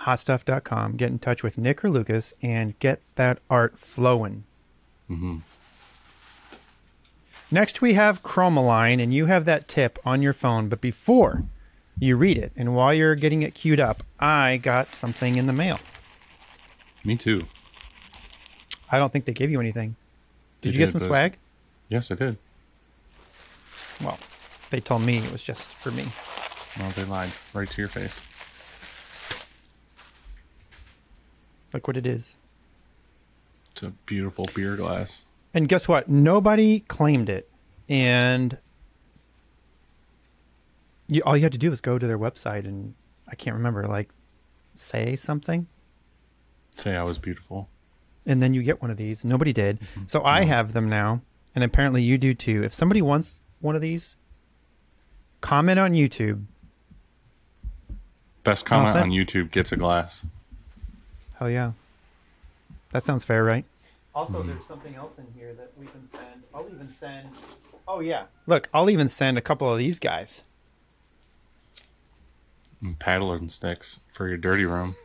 Hotstuff.com. 0.00 0.96
Get 0.96 1.10
in 1.10 1.18
touch 1.18 1.42
with 1.42 1.58
Nick 1.58 1.84
or 1.84 1.90
Lucas 1.90 2.34
and 2.42 2.78
get 2.78 3.00
that 3.14 3.38
art 3.48 3.78
flowing. 3.78 4.44
Mm-hmm. 5.10 5.38
Next, 7.50 7.82
we 7.82 7.94
have 7.94 8.22
Chromaline, 8.22 9.02
and 9.02 9.12
you 9.12 9.26
have 9.26 9.44
that 9.44 9.68
tip 9.68 9.98
on 10.04 10.22
your 10.22 10.32
phone. 10.32 10.68
But 10.68 10.80
before 10.80 11.44
you 11.98 12.16
read 12.16 12.38
it, 12.38 12.50
and 12.56 12.74
while 12.74 12.94
you're 12.94 13.14
getting 13.14 13.42
it 13.42 13.54
queued 13.54 13.78
up, 13.78 14.02
I 14.18 14.56
got 14.56 14.92
something 14.92 15.36
in 15.36 15.46
the 15.46 15.52
mail. 15.52 15.78
Me 17.04 17.16
too. 17.16 17.46
I 18.90 18.98
don't 18.98 19.12
think 19.12 19.26
they 19.26 19.32
gave 19.32 19.50
you 19.50 19.60
anything. 19.60 19.96
Did 20.62 20.70
They 20.70 20.78
you 20.78 20.84
get 20.86 20.92
some 20.92 21.00
swag? 21.00 21.36
Yes, 21.88 22.10
I 22.10 22.14
did. 22.14 22.38
Well, 24.02 24.18
they 24.70 24.80
told 24.80 25.02
me 25.02 25.18
it 25.18 25.30
was 25.30 25.42
just 25.42 25.68
for 25.68 25.90
me. 25.90 26.06
Well, 26.78 26.90
they 26.90 27.04
lied 27.04 27.30
right 27.52 27.68
to 27.68 27.82
your 27.82 27.88
face. 27.88 28.20
Look 31.72 31.86
what 31.86 31.96
it 31.96 32.06
is. 32.06 32.38
It's 33.72 33.82
a 33.82 33.90
beautiful 34.06 34.46
beer 34.54 34.76
glass. 34.76 35.24
And 35.54 35.68
guess 35.68 35.88
what? 35.88 36.08
Nobody 36.08 36.80
claimed 36.80 37.28
it. 37.28 37.48
And 37.88 38.58
you, 41.08 41.22
all 41.24 41.36
you 41.36 41.42
had 41.42 41.52
to 41.52 41.58
do 41.58 41.70
was 41.70 41.80
go 41.80 41.98
to 41.98 42.06
their 42.06 42.18
website 42.18 42.64
and 42.64 42.94
I 43.28 43.34
can't 43.34 43.56
remember, 43.56 43.86
like 43.86 44.10
say 44.74 45.16
something. 45.16 45.66
Say 46.76 46.96
I 46.96 47.02
was 47.02 47.18
beautiful. 47.18 47.68
And 48.26 48.42
then 48.42 48.54
you 48.54 48.62
get 48.62 48.80
one 48.80 48.90
of 48.90 48.96
these. 48.96 49.24
Nobody 49.24 49.52
did. 49.52 49.78
So 50.06 50.22
I 50.22 50.44
have 50.44 50.72
them 50.72 50.88
now. 50.88 51.22
And 51.54 51.64
apparently 51.64 52.02
you 52.02 52.16
do 52.16 52.32
too. 52.34 52.62
If 52.62 52.72
somebody 52.72 53.02
wants 53.02 53.42
one 53.60 53.74
of 53.74 53.82
these, 53.82 54.16
comment 55.40 55.78
on 55.78 55.92
YouTube. 55.92 56.44
Best 58.44 58.66
comment 58.66 58.96
on 58.96 59.10
YouTube 59.10 59.50
gets 59.50 59.70
a 59.72 59.76
glass. 59.76 60.24
Hell 61.38 61.50
yeah. 61.50 61.72
That 62.92 63.04
sounds 63.04 63.24
fair, 63.24 63.44
right? 63.44 63.64
Also, 64.14 64.42
there's 64.42 64.66
something 64.66 64.94
else 64.94 65.16
in 65.18 65.26
here 65.34 65.54
that 65.54 65.72
we 65.78 65.86
can 65.86 66.08
send. 66.10 66.42
I'll 66.54 66.66
even 66.72 66.92
send. 67.00 67.28
Oh, 67.88 68.00
yeah. 68.00 68.24
Look, 68.46 68.68
I'll 68.74 68.90
even 68.90 69.08
send 69.08 69.38
a 69.38 69.40
couple 69.40 69.70
of 69.72 69.78
these 69.78 69.98
guys. 69.98 70.44
And 72.82 72.98
paddling 72.98 73.48
sticks 73.48 74.00
for 74.12 74.28
your 74.28 74.36
dirty 74.36 74.66
room. 74.66 74.96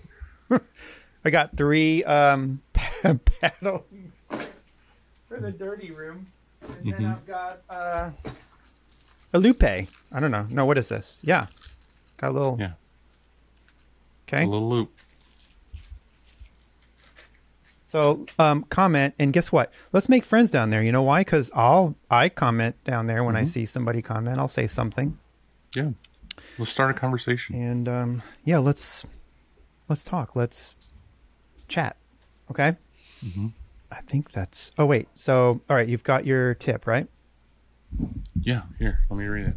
I 1.24 1.30
got 1.30 1.56
three 1.56 2.04
um, 2.04 2.62
paddling 2.74 4.12
sticks 4.28 4.54
for 5.28 5.40
the 5.40 5.52
dirty 5.52 5.92
room. 5.92 6.28
And 6.84 6.94
then 6.94 7.06
I've 7.06 7.26
got 7.26 7.62
uh, 7.70 8.12
a 9.32 9.40
loupe. 9.40 9.64
I 9.64 10.20
don't 10.20 10.32
know. 10.32 10.48
No, 10.50 10.66
what 10.66 10.78
is 10.78 10.90
this? 10.90 11.22
Yeah. 11.24 11.48
Got 12.18 12.30
a 12.30 12.32
little. 12.32 12.58
Yeah. 12.60 12.72
Okay. 14.28 14.44
A 14.44 14.48
little 14.48 14.68
loupe. 14.70 14.92
So 17.90 18.26
um, 18.38 18.64
comment 18.66 19.14
and 19.18 19.32
guess 19.32 19.52
what? 19.52 19.72
Let's 19.94 20.10
make 20.10 20.26
friends 20.26 20.52
down 20.52 20.70
there. 20.70 20.84
You 20.84 20.92
know 20.92 21.04
why? 21.04 21.22
Because 21.22 21.50
I'll 21.56 21.96
I 22.12 22.28
comment 22.30 22.76
down 22.84 23.08
there 23.08 23.24
when 23.24 23.36
I 23.38 23.46
see 23.46 23.66
somebody 23.66 24.02
comment. 24.02 24.38
I'll 24.38 24.50
say 24.50 24.68
something, 24.68 25.18
Yeah. 25.74 25.92
Let's 26.60 26.72
start 26.72 26.92
a 26.96 27.00
conversation. 27.00 27.56
and 27.56 27.88
um, 27.88 28.24
yeah, 28.44 28.58
let's 28.58 29.06
let's 29.88 30.04
talk. 30.04 30.36
Let's 30.36 30.76
chat. 31.68 31.96
Okay. 32.52 32.76
Mhm. 33.24 33.54
I 33.92 34.02
think 34.02 34.32
that's. 34.34 34.72
Oh 34.78 34.86
wait. 34.86 35.08
So 35.16 35.62
all 35.70 35.76
right, 35.78 35.88
you've 35.88 36.04
got 36.04 36.26
your 36.26 36.54
tip, 36.56 36.86
right? 36.88 37.08
Yeah. 38.42 38.64
Here, 38.80 39.00
let 39.10 39.18
me 39.18 39.26
read 39.26 39.48
it. 39.48 39.56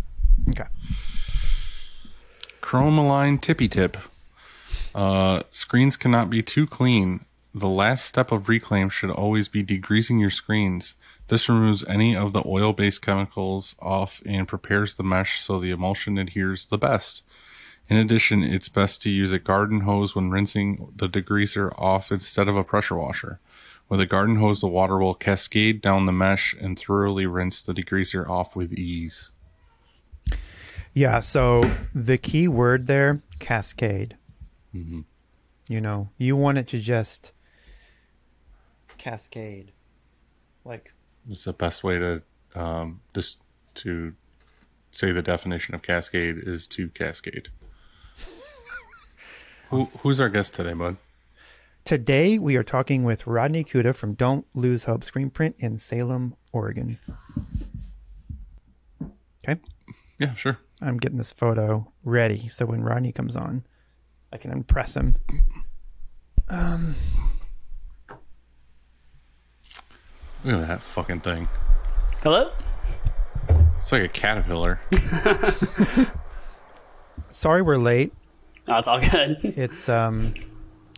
Okay. 0.50 0.69
Chromaline 2.62 3.41
tippy 3.41 3.67
tip. 3.69 3.97
Uh, 4.94 5.42
screens 5.50 5.97
cannot 5.97 6.30
be 6.30 6.42
too 6.42 6.66
clean. 6.66 7.25
The 7.54 7.68
last 7.68 8.04
step 8.04 8.30
of 8.30 8.49
reclaim 8.49 8.90
should 8.90 9.11
always 9.11 9.49
be 9.49 9.64
degreasing 9.64 10.20
your 10.20 10.30
screens. 10.30 10.94
This 11.28 11.49
removes 11.49 11.85
any 11.85 12.16
of 12.16 12.32
the 12.32 12.42
oil 12.47 12.73
based 12.73 13.02
chemicals 13.02 13.76
off 13.80 14.23
and 14.25 14.49
prepares 14.49 14.94
the 14.94 15.02
mesh 15.02 15.40
so 15.40 15.59
the 15.59 15.70
emulsion 15.70 16.18
adheres 16.18 16.66
the 16.66 16.78
best. 16.78 17.23
In 17.88 17.97
addition, 17.97 18.44
it's 18.44 18.68
best 18.68 19.02
to 19.02 19.11
use 19.11 19.32
a 19.32 19.40
garden 19.40 19.80
hose 19.80 20.14
when 20.14 20.30
rinsing 20.30 20.92
the 20.94 21.09
degreaser 21.09 21.73
off 21.76 22.12
instead 22.12 22.47
of 22.47 22.56
a 22.56 22.62
pressure 22.62 22.97
washer. 22.97 23.40
With 23.88 24.00
a 24.00 24.06
garden 24.06 24.37
hose, 24.37 24.61
the 24.61 24.68
water 24.68 24.99
will 24.99 25.14
cascade 25.14 25.80
down 25.80 26.06
the 26.06 26.12
mesh 26.12 26.54
and 26.54 26.78
thoroughly 26.78 27.26
rinse 27.26 27.61
the 27.61 27.75
degreaser 27.75 28.28
off 28.28 28.54
with 28.54 28.73
ease. 28.73 29.32
Yeah. 30.94 31.18
So 31.18 31.68
the 31.92 32.16
key 32.16 32.47
word 32.47 32.87
there, 32.87 33.23
cascade. 33.40 34.16
You 34.73 35.81
know, 35.81 36.11
you 36.19 36.37
want 36.37 36.59
it 36.59 36.69
to 36.69 36.81
just 36.81 37.33
cascade, 38.99 39.73
like 40.65 40.93
It's 41.29 41.45
the 41.45 41.53
best 41.53 41.83
way 41.85 41.99
to 41.99 42.23
um, 42.55 43.00
just 43.15 43.43
to 43.77 44.15
say 44.91 45.12
the 45.12 45.23
definition 45.23 45.75
of 45.75 45.83
cascade 45.83 46.37
is 46.39 46.67
to 46.69 46.89
cascade. 46.89 47.49
Who, 49.71 49.85
who's 50.00 50.21
our 50.21 50.29
guest 50.29 50.55
today, 50.55 50.73
bud? 50.73 50.97
Today, 51.85 52.39
we 52.39 52.57
are 52.57 52.62
talking 52.62 53.05
with 53.05 53.27
Rodney 53.27 53.65
Kuda 53.65 53.95
from 53.95 54.15
Don't 54.15 54.47
Lose 54.55 54.85
Hope 54.85 55.03
Screen 55.05 55.31
Print 55.31 55.57
in 55.59 55.79
Salem, 55.79 56.35
Oregon. 56.53 56.99
Okay. 59.49 59.61
Yeah, 60.19 60.35
sure. 60.35 60.59
I'm 60.83 60.99
getting 60.99 61.19
this 61.19 61.33
photo 61.33 61.91
ready 62.05 62.49
so 62.49 62.67
when 62.67 62.83
Rodney 62.83 63.12
comes 63.12 63.37
on, 63.37 63.65
I 64.32 64.37
can 64.37 64.52
impress 64.52 64.96
him. 64.96 65.16
Look 70.44 70.54
at 70.54 70.68
that 70.68 70.82
fucking 70.82 71.20
thing. 71.20 71.49
Hello? 72.22 72.50
It's 73.78 73.92
like 73.92 74.02
a 74.02 74.08
caterpillar. 74.08 74.80
Sorry 77.30 77.62
we're 77.62 77.76
late. 77.76 78.12
Oh, 78.68 78.78
it's 78.78 78.88
all 78.88 79.00
good. 79.00 79.38
It's 79.56 79.88
um 79.88 80.34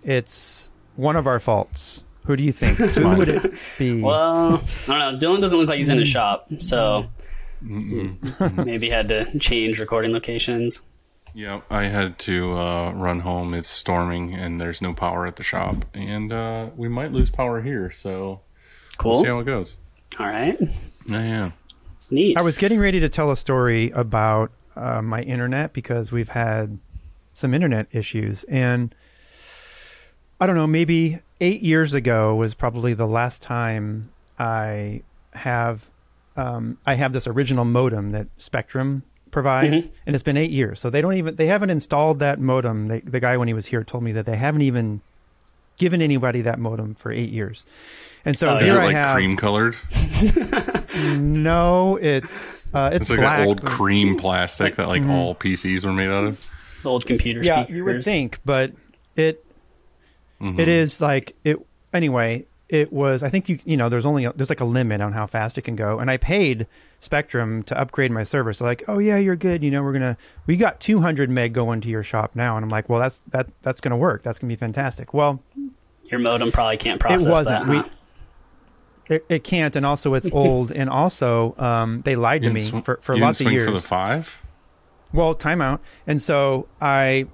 it's 0.02 0.70
one 0.96 1.16
of 1.16 1.26
our 1.26 1.40
faults. 1.40 2.04
Who 2.26 2.36
do 2.36 2.42
you 2.42 2.52
think? 2.52 2.76
Who 2.94 3.16
would 3.16 3.28
it 3.28 3.54
be? 3.78 4.00
well, 4.00 4.62
I 4.88 4.98
don't 4.98 5.20
know. 5.20 5.28
Dylan 5.28 5.40
doesn't 5.40 5.58
look 5.58 5.68
like 5.68 5.78
he's 5.78 5.88
in 5.88 5.98
a 6.00 6.04
shop, 6.04 6.48
so 6.58 7.06
maybe 7.60 8.90
had 8.90 9.08
to 9.08 9.38
change 9.38 9.78
recording 9.80 10.12
locations. 10.12 10.82
Yep, 11.34 11.64
I 11.70 11.84
had 11.84 12.18
to 12.20 12.52
uh, 12.56 12.92
run 12.92 13.20
home. 13.20 13.54
It's 13.54 13.68
storming 13.68 14.34
and 14.34 14.60
there's 14.60 14.82
no 14.82 14.92
power 14.92 15.26
at 15.26 15.36
the 15.36 15.42
shop, 15.42 15.84
and 15.94 16.32
uh, 16.32 16.68
we 16.76 16.88
might 16.88 17.12
lose 17.12 17.30
power 17.30 17.62
here. 17.62 17.90
So 17.90 18.40
Cool. 18.98 19.12
we'll 19.12 19.22
see 19.22 19.28
how 19.28 19.38
it 19.38 19.44
goes. 19.44 19.78
All 20.18 20.26
right. 20.26 20.58
Yeah, 21.06 21.22
yeah. 21.24 21.50
Neat. 22.10 22.36
I 22.36 22.42
was 22.42 22.58
getting 22.58 22.78
ready 22.78 23.00
to 23.00 23.08
tell 23.08 23.30
a 23.30 23.36
story 23.36 23.90
about 23.92 24.50
uh, 24.76 25.00
my 25.00 25.22
internet 25.22 25.72
because 25.72 26.12
we've 26.12 26.28
had 26.28 26.78
some 27.32 27.54
internet 27.54 27.86
issues, 27.92 28.44
and 28.44 28.94
I 30.38 30.46
don't 30.46 30.56
know, 30.56 30.66
maybe 30.66 31.20
eight 31.40 31.62
years 31.62 31.94
ago 31.94 32.34
was 32.34 32.52
probably 32.52 32.92
the 32.92 33.06
last 33.06 33.40
time 33.40 34.10
I 34.38 35.02
have 35.32 35.88
um, 36.36 36.76
I 36.84 36.94
have 36.94 37.12
this 37.14 37.26
original 37.26 37.64
modem 37.64 38.10
that 38.12 38.26
Spectrum 38.36 39.02
provides, 39.32 39.90
and 40.06 40.14
it's 40.14 40.22
been 40.22 40.36
eight 40.36 40.50
years. 40.52 40.78
So 40.78 40.88
they 40.90 41.00
don't 41.00 41.14
even 41.14 41.34
they 41.34 41.46
haven't 41.48 41.70
installed 41.70 42.20
that 42.20 42.38
modem. 42.38 42.86
They, 42.86 43.00
the 43.00 43.18
guy 43.18 43.36
when 43.36 43.48
he 43.48 43.54
was 43.54 43.66
here 43.66 43.82
told 43.82 44.04
me 44.04 44.12
that 44.12 44.26
they 44.26 44.36
haven't 44.36 44.62
even 44.62 45.00
given 45.78 46.00
anybody 46.00 46.42
that 46.42 46.60
modem 46.60 46.94
for 46.94 47.10
eight 47.10 47.30
years. 47.30 47.66
And 48.24 48.38
so 48.38 48.56
Is 48.58 48.68
here 48.68 48.76
it 48.78 48.80
I 48.82 48.84
like 48.84 48.94
have 48.94 49.16
cream 49.16 49.36
colored? 49.36 49.74
no, 51.18 51.96
it's 52.00 52.66
uh, 52.74 52.90
it's, 52.92 53.02
It's 53.02 53.10
like 53.10 53.18
black. 53.20 53.38
that 53.40 53.48
old 53.48 53.64
cream 53.64 54.16
plastic 54.18 54.76
that 54.76 54.88
like 54.88 55.02
all 55.02 55.34
PCs 55.34 55.84
were 55.84 55.92
made 55.92 56.08
out 56.10 56.24
of. 56.24 56.48
The 56.82 56.90
old 56.90 57.06
computer 57.06 57.40
yeah, 57.42 57.64
speakers. 57.64 57.76
you 57.76 57.84
would 57.84 58.02
think, 58.02 58.38
but 58.44 58.72
it 59.16 59.44
Mm-hmm. 60.40 60.58
it 60.58 60.66
is 60.66 61.00
like 61.00 61.36
it 61.44 61.56
anyway. 61.92 62.44
It 62.68 62.92
was 62.92 63.22
I 63.22 63.28
think 63.28 63.48
you 63.48 63.60
you 63.64 63.76
know 63.76 63.88
there's 63.88 64.04
only 64.06 64.24
a, 64.24 64.32
there's 64.32 64.48
like 64.48 64.60
a 64.60 64.64
limit 64.64 65.00
on 65.00 65.12
how 65.12 65.26
fast 65.26 65.56
it 65.56 65.62
can 65.62 65.76
go, 65.76 66.00
and 66.00 66.10
I 66.10 66.16
paid 66.16 66.66
Spectrum 67.02 67.64
to 67.64 67.76
upgrade 67.76 68.12
my 68.12 68.22
server. 68.22 68.52
So 68.52 68.64
like, 68.64 68.84
oh 68.86 69.00
yeah, 69.00 69.16
you're 69.16 69.34
good. 69.34 69.64
You 69.64 69.72
know, 69.72 69.82
we're 69.82 69.92
gonna 69.92 70.16
we 70.46 70.56
got 70.56 70.78
200 70.80 71.28
meg 71.28 71.52
going 71.52 71.80
to 71.80 71.88
your 71.88 72.04
shop 72.04 72.36
now, 72.36 72.56
and 72.56 72.64
I'm 72.64 72.70
like, 72.70 72.88
well, 72.88 73.00
that's 73.00 73.18
that 73.30 73.48
that's 73.60 73.80
gonna 73.80 73.96
work. 73.96 74.22
That's 74.22 74.38
gonna 74.38 74.48
be 74.48 74.56
fantastic. 74.56 75.12
Well, 75.12 75.42
Your 76.12 76.20
modem 76.20 76.52
probably 76.52 76.76
can't 76.76 77.00
process 77.00 77.26
it 77.26 77.30
wasn't. 77.30 77.66
that. 77.66 77.84
We 79.08 79.14
it, 79.16 79.26
it 79.28 79.44
can't, 79.44 79.74
and 79.74 79.84
also 79.84 80.14
it's 80.14 80.28
old, 80.32 80.70
and 80.70 80.88
also 80.88 81.56
um, 81.58 82.02
they 82.02 82.14
lied 82.14 82.42
to 82.42 82.50
me 82.52 82.60
sw- 82.60 82.84
for, 82.84 82.98
for 83.02 83.14
you 83.14 83.16
didn't 83.16 83.20
lots 83.22 83.40
of 83.40 83.50
years. 83.50 83.66
for 83.66 83.72
the 83.72 83.80
five. 83.80 84.40
Well, 85.12 85.34
timeout. 85.34 85.80
And 86.06 86.22
so 86.22 86.68
I, 86.80 87.26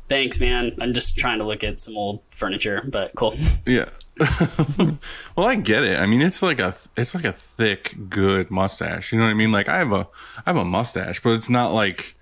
Thanks, 0.10 0.40
man. 0.40 0.72
I'm 0.80 0.94
just 0.94 1.18
trying 1.18 1.40
to 1.40 1.46
look 1.46 1.64
at 1.64 1.80
some 1.80 1.98
old 1.98 2.22
furniture, 2.32 2.82
but 2.88 3.14
cool. 3.16 3.36
Yeah. 3.66 3.90
well, 5.36 5.46
I 5.48 5.56
get 5.56 5.84
it. 5.84 6.00
I 6.00 6.06
mean, 6.06 6.22
it's 6.22 6.42
like 6.42 6.60
a 6.60 6.76
it's 6.96 7.14
like 7.14 7.26
a 7.26 7.34
thick, 7.34 7.96
good 8.10 8.50
mustache. 8.50 9.12
You 9.12 9.20
know 9.20 9.26
what 9.26 9.32
I 9.32 9.36
mean? 9.36 9.52
Like 9.52 9.68
I 9.70 9.78
have 9.78 9.92
a 9.92 10.08
I 10.38 10.42
have 10.48 10.56
a 10.56 10.66
mustache, 10.66 11.22
but 11.22 11.32
it's 11.34 11.50
not 11.50 11.74
like 11.74 12.16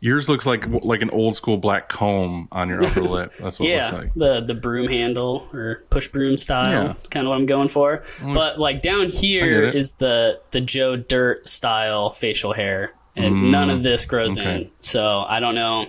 yours 0.00 0.28
looks 0.28 0.44
like 0.46 0.66
like 0.84 1.00
an 1.02 1.10
old 1.10 1.36
school 1.36 1.56
black 1.56 1.88
comb 1.88 2.48
on 2.52 2.68
your 2.68 2.84
upper 2.84 3.02
lip. 3.16 3.32
That's 3.40 3.58
what 3.58 3.68
it 3.68 3.72
yeah, 3.72 3.88
looks 3.90 3.98
like. 3.98 4.14
the 4.14 4.44
the 4.46 4.54
broom 4.54 4.88
handle 4.88 5.48
or 5.52 5.84
push 5.90 6.08
broom 6.08 6.36
style, 6.36 6.70
Yeah. 6.70 6.94
kind 7.10 7.26
of 7.26 7.30
what 7.30 7.38
I'm 7.38 7.46
going 7.46 7.68
for. 7.68 8.02
But 8.34 8.58
like 8.58 8.82
down 8.82 9.08
here 9.08 9.64
it. 9.64 9.74
is 9.76 9.92
the 9.92 10.40
the 10.50 10.60
Joe 10.60 10.96
Dirt 10.96 11.48
style 11.48 12.10
facial 12.10 12.52
hair, 12.52 12.92
and 13.16 13.50
none 13.50 13.70
of 13.70 13.82
this 13.82 14.04
grows 14.04 14.36
Mm, 14.36 14.40
okay. 14.40 14.56
in. 14.62 14.70
So 14.80 15.24
I 15.26 15.40
don't 15.40 15.54
know. 15.54 15.86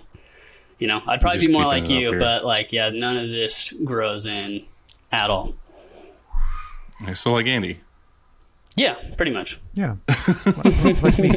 You 0.80 0.88
know, 0.88 1.02
I'd 1.06 1.20
probably 1.22 1.46
be 1.46 1.52
more 1.54 1.65
like 1.65 1.89
you, 1.89 2.18
but 2.18 2.44
like 2.46 2.72
yeah, 2.74 2.89
none 2.89 3.18
of 3.18 3.30
this 3.30 3.74
grows 3.84 4.26
in 4.26 4.60
at 5.12 5.30
all. 5.30 5.54
Okay, 7.04 7.13
So 7.13 7.34
like 7.34 7.46
Andy. 7.48 7.80
Yeah, 8.76 8.96
pretty 9.18 9.32
much. 9.34 9.60
Yeah, 9.74 9.96
like, 10.08 11.04
like 11.04 11.20
me. 11.20 11.32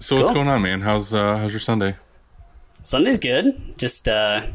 So 0.00 0.16
what's 0.16 0.30
going 0.30 0.46
on, 0.48 0.62
man? 0.62 0.80
How's 0.82 1.12
uh 1.12 1.38
how's 1.38 1.52
your 1.52 1.60
Sunday? 1.60 1.96
Sunday's 2.82 3.18
good. 3.18 3.56
Just 3.78 4.06
uh, 4.08 4.46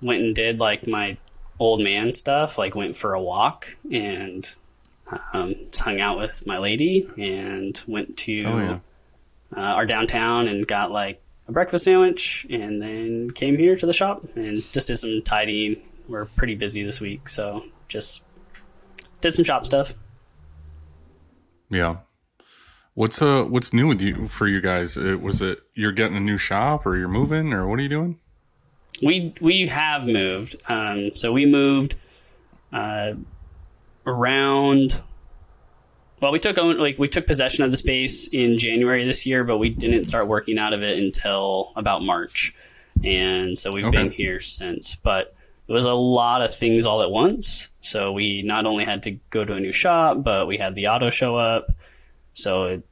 went 0.00 0.20
and 0.22 0.34
did 0.34 0.58
like 0.58 0.88
my 0.88 1.16
old 1.60 1.80
man 1.82 2.12
stuff. 2.14 2.58
Like 2.58 2.74
went 2.74 2.96
for 2.96 3.14
a 3.14 3.22
walk 3.22 3.68
and 3.92 4.48
um, 5.32 5.54
just 5.66 5.78
hung 5.80 6.00
out 6.00 6.18
with 6.18 6.44
my 6.46 6.58
lady 6.58 7.08
and 7.16 7.80
went 7.86 8.16
to 8.18 8.44
Oh, 8.44 8.58
yeah. 8.58 8.78
uh, 9.56 9.60
our 9.74 9.86
downtown 9.86 10.48
and 10.48 10.66
got 10.66 10.90
like 10.90 11.22
a 11.52 11.54
breakfast 11.54 11.84
sandwich 11.84 12.46
and 12.50 12.80
then 12.80 13.30
came 13.30 13.58
here 13.58 13.76
to 13.76 13.86
the 13.86 13.92
shop 13.92 14.24
and 14.34 14.64
just 14.72 14.88
did 14.88 14.96
some 14.96 15.22
tidying. 15.22 15.82
We're 16.08 16.24
pretty 16.24 16.54
busy 16.54 16.82
this 16.82 17.00
week, 17.00 17.28
so 17.28 17.64
just 17.88 18.22
did 19.20 19.32
some 19.32 19.44
shop 19.44 19.64
stuff. 19.64 19.94
Yeah. 21.70 21.98
What's 22.94 23.22
uh 23.22 23.44
what's 23.44 23.72
new 23.72 23.88
with 23.88 24.02
you 24.02 24.28
for 24.28 24.46
you 24.46 24.60
guys? 24.60 24.96
It, 24.96 25.22
was 25.22 25.40
it 25.40 25.60
you're 25.74 25.92
getting 25.92 26.16
a 26.16 26.20
new 26.20 26.36
shop 26.36 26.84
or 26.84 26.96
you're 26.96 27.08
moving 27.08 27.52
or 27.52 27.66
what 27.66 27.78
are 27.78 27.82
you 27.82 27.88
doing? 27.88 28.18
we 29.02 29.34
we 29.40 29.66
have 29.66 30.04
moved. 30.04 30.62
Um, 30.68 31.14
so 31.14 31.32
we 31.32 31.46
moved 31.46 31.94
uh, 32.72 33.12
around. 34.06 35.02
Well, 36.22 36.30
we 36.30 36.38
took 36.38 36.56
own 36.56 36.78
like 36.78 37.00
we 37.00 37.08
took 37.08 37.26
possession 37.26 37.64
of 37.64 37.72
the 37.72 37.76
space 37.76 38.28
in 38.28 38.56
January 38.56 39.04
this 39.04 39.26
year, 39.26 39.42
but 39.42 39.58
we 39.58 39.70
didn't 39.70 40.04
start 40.04 40.28
working 40.28 40.56
out 40.56 40.72
of 40.72 40.80
it 40.80 40.96
until 40.96 41.72
about 41.74 42.04
March, 42.04 42.54
and 43.02 43.58
so 43.58 43.72
we've 43.72 43.86
Okay. 43.86 44.04
been 44.04 44.12
here 44.12 44.38
since. 44.38 44.94
But 44.94 45.34
it 45.66 45.72
was 45.72 45.84
a 45.84 45.92
lot 45.92 46.40
of 46.40 46.54
things 46.54 46.86
all 46.86 47.02
at 47.02 47.10
once. 47.10 47.70
So 47.80 48.12
we 48.12 48.42
not 48.42 48.66
only 48.66 48.84
had 48.84 49.02
to 49.02 49.18
go 49.30 49.44
to 49.44 49.54
a 49.54 49.60
new 49.60 49.72
shop, 49.72 50.22
but 50.22 50.46
we 50.46 50.58
had 50.58 50.76
the 50.76 50.86
auto 50.86 51.10
show 51.10 51.34
up. 51.34 51.72
So 52.34 52.66
it 52.66 52.82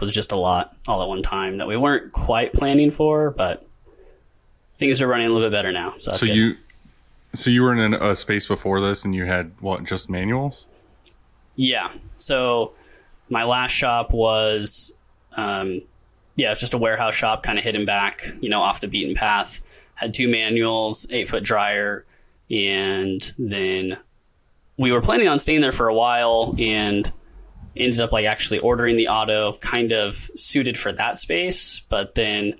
was 0.00 0.14
just 0.14 0.32
a 0.32 0.36
lot 0.36 0.74
all 0.88 1.02
at 1.02 1.08
one 1.10 1.20
time 1.20 1.58
that 1.58 1.68
we 1.68 1.76
weren't 1.76 2.12
quite 2.12 2.54
planning 2.54 2.90
for, 2.90 3.32
but 3.32 3.66
things 4.76 5.02
are 5.02 5.06
running 5.06 5.26
a 5.26 5.30
little 5.30 5.46
bit 5.50 5.54
better 5.54 5.72
now. 5.72 5.92
So 5.98 6.12
that's 6.12 6.20
so 6.20 6.26
you 6.26 6.56
so 7.34 7.50
you 7.50 7.62
were 7.62 7.74
in 7.74 7.92
a, 7.92 8.12
a 8.12 8.16
space 8.16 8.46
before 8.46 8.80
this 8.80 9.04
and 9.04 9.14
you 9.14 9.26
had 9.26 9.52
what 9.60 9.84
just 9.84 10.08
manuals? 10.08 10.66
Yeah. 11.56 11.92
So 12.14 12.74
my 13.28 13.44
last 13.44 13.72
shop 13.72 14.12
was, 14.12 14.92
um, 15.36 15.80
yeah, 16.36 16.52
it's 16.52 16.60
just 16.60 16.74
a 16.74 16.78
warehouse 16.78 17.14
shop, 17.14 17.42
kind 17.42 17.58
of 17.58 17.64
hidden 17.64 17.86
back, 17.86 18.22
you 18.40 18.50
know, 18.50 18.60
off 18.60 18.80
the 18.80 18.88
beaten 18.88 19.14
path. 19.14 19.60
Had 19.94 20.12
two 20.12 20.28
manuals, 20.28 21.06
eight 21.10 21.26
foot 21.26 21.42
dryer, 21.42 22.04
and 22.50 23.32
then 23.38 23.96
we 24.76 24.92
were 24.92 25.00
planning 25.00 25.26
on 25.26 25.38
staying 25.38 25.62
there 25.62 25.72
for 25.72 25.88
a 25.88 25.94
while 25.94 26.54
and 26.58 27.10
ended 27.74 28.00
up 28.00 28.12
like 28.12 28.26
actually 28.26 28.58
ordering 28.58 28.96
the 28.96 29.08
auto 29.08 29.54
kind 29.54 29.92
of 29.92 30.30
suited 30.34 30.76
for 30.78 30.92
that 30.92 31.18
space, 31.18 31.82
but 31.88 32.14
then 32.14 32.54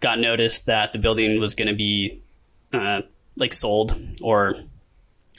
got 0.00 0.20
noticed 0.20 0.66
that 0.66 0.92
the 0.92 0.98
building 0.98 1.40
was 1.40 1.54
going 1.54 1.68
to 1.68 1.74
be 1.74 2.20
uh, 2.72 3.02
like 3.36 3.52
sold 3.52 3.96
or 4.22 4.54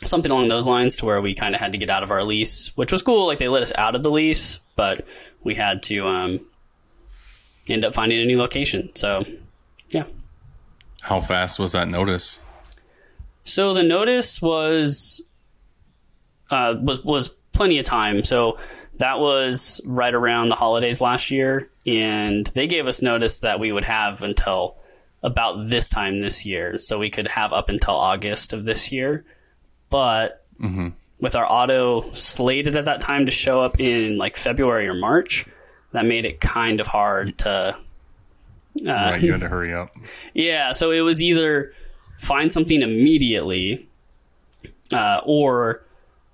something 0.04 0.32
along 0.32 0.48
those 0.48 0.68
lines 0.68 0.98
to 0.98 1.06
where 1.06 1.22
we 1.22 1.34
kind 1.34 1.54
of 1.54 1.62
had 1.62 1.74
to 1.74 1.78
get 1.78 1.90
out 1.90 2.04
of 2.04 2.12
our 2.12 2.24
lease, 2.24 2.72
which 2.76 2.92
was 2.92 3.02
cool. 3.02 3.28
Like 3.28 3.40
they 3.40 3.48
let 3.48 3.64
us 3.64 3.72
out 3.76 3.96
of 3.96 4.04
the 4.04 4.12
lease, 4.12 4.60
but 4.76 5.08
we 5.44 5.56
had 5.56 5.84
to 5.84 6.08
um, 6.08 6.40
end 7.70 7.86
up 7.86 7.94
finding 7.94 8.20
a 8.20 8.26
new 8.26 8.38
location. 8.38 8.96
So, 8.96 9.26
yeah. 9.90 10.06
How 11.02 11.20
fast 11.20 11.60
was 11.60 11.74
that 11.74 11.88
notice? 11.88 12.40
So 13.44 13.74
the 13.74 13.84
notice 13.84 14.42
was 14.42 15.22
uh, 16.52 16.76
was 16.82 17.04
was 17.04 17.30
plenty 17.52 17.80
of 17.80 17.86
time. 17.86 18.24
So 18.24 18.58
that 18.98 19.20
was 19.20 19.82
right 19.86 20.14
around 20.14 20.50
the 20.50 20.56
holidays 20.56 21.02
last 21.02 21.32
year, 21.32 21.70
and 21.86 22.46
they 22.48 22.68
gave 22.68 22.86
us 22.86 23.02
notice 23.02 23.40
that 23.40 23.60
we 23.60 23.72
would 23.72 23.86
have 23.86 24.24
until 24.24 24.76
about 25.24 25.68
this 25.68 25.90
time 25.90 26.20
this 26.20 26.46
year, 26.46 26.78
so 26.78 27.00
we 27.00 27.10
could 27.10 27.28
have 27.28 27.52
up 27.54 27.70
until 27.70 27.96
August 27.96 28.54
of 28.54 28.66
this 28.66 28.92
year. 28.92 29.26
But 29.90 30.44
with 31.20 31.36
our 31.36 31.46
auto 31.50 32.10
slated 32.12 32.76
at 32.76 32.86
that 32.86 33.02
time 33.02 33.26
to 33.26 33.32
show 33.32 33.62
up 33.62 33.80
in 33.80 34.18
like 34.18 34.38
February 34.38 34.88
or 34.88 34.94
March, 34.94 35.46
that 35.92 36.06
made 36.06 36.26
it 36.26 36.40
kind 36.40 36.80
of 36.80 36.88
hard 36.88 37.38
to. 37.40 37.50
Uh, 38.86 38.86
right, 38.86 39.22
you 39.22 39.32
had 39.32 39.42
to 39.42 39.48
hurry 39.50 39.74
up. 39.74 39.90
yeah, 40.34 40.72
so 40.72 40.92
it 40.92 41.02
was 41.02 41.22
either 41.24 41.74
find 42.20 42.52
something 42.52 42.82
immediately 42.84 43.88
uh, 44.94 45.22
or 45.26 45.84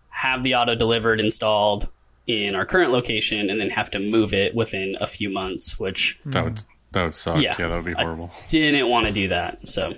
have 0.10 0.44
the 0.44 0.56
auto 0.56 0.76
delivered, 0.76 1.20
installed 1.20 1.88
in 2.28 2.54
our 2.56 2.66
current 2.66 2.92
location, 2.92 3.50
and 3.50 3.60
then 3.60 3.70
have 3.70 3.90
to 3.92 4.00
move 4.00 4.34
it 4.34 4.54
within 4.54 4.96
a 5.00 5.08
few 5.08 5.30
months, 5.30 5.80
which 5.80 6.20
That 6.26 6.44
would 6.44 6.64
that 6.92 7.04
would 7.06 7.16
suck. 7.16 7.42
Yeah. 7.42 7.56
Yeah, 7.58 7.68
that 7.70 7.76
would 7.78 7.86
be 7.86 7.96
I- 7.96 8.04
horrible. 8.04 8.32
didn't 8.50 8.88
want 8.90 9.06
to 9.08 9.12
do 9.14 9.28
that. 9.30 9.68
So 9.70 9.94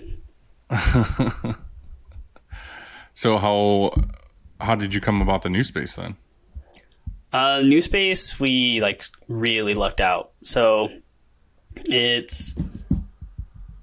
So 3.17 3.39
how 3.39 3.93
how 4.61 4.75
did 4.75 4.93
you 4.93 5.01
come 5.01 5.23
about 5.23 5.41
the 5.41 5.49
new 5.49 5.63
space 5.63 5.95
then? 5.95 6.15
Uh, 7.33 7.61
new 7.61 7.81
space, 7.81 8.39
we 8.39 8.79
like 8.79 9.05
really 9.27 9.73
lucked 9.73 10.01
out. 10.01 10.33
So 10.43 10.87
it's 11.85 12.53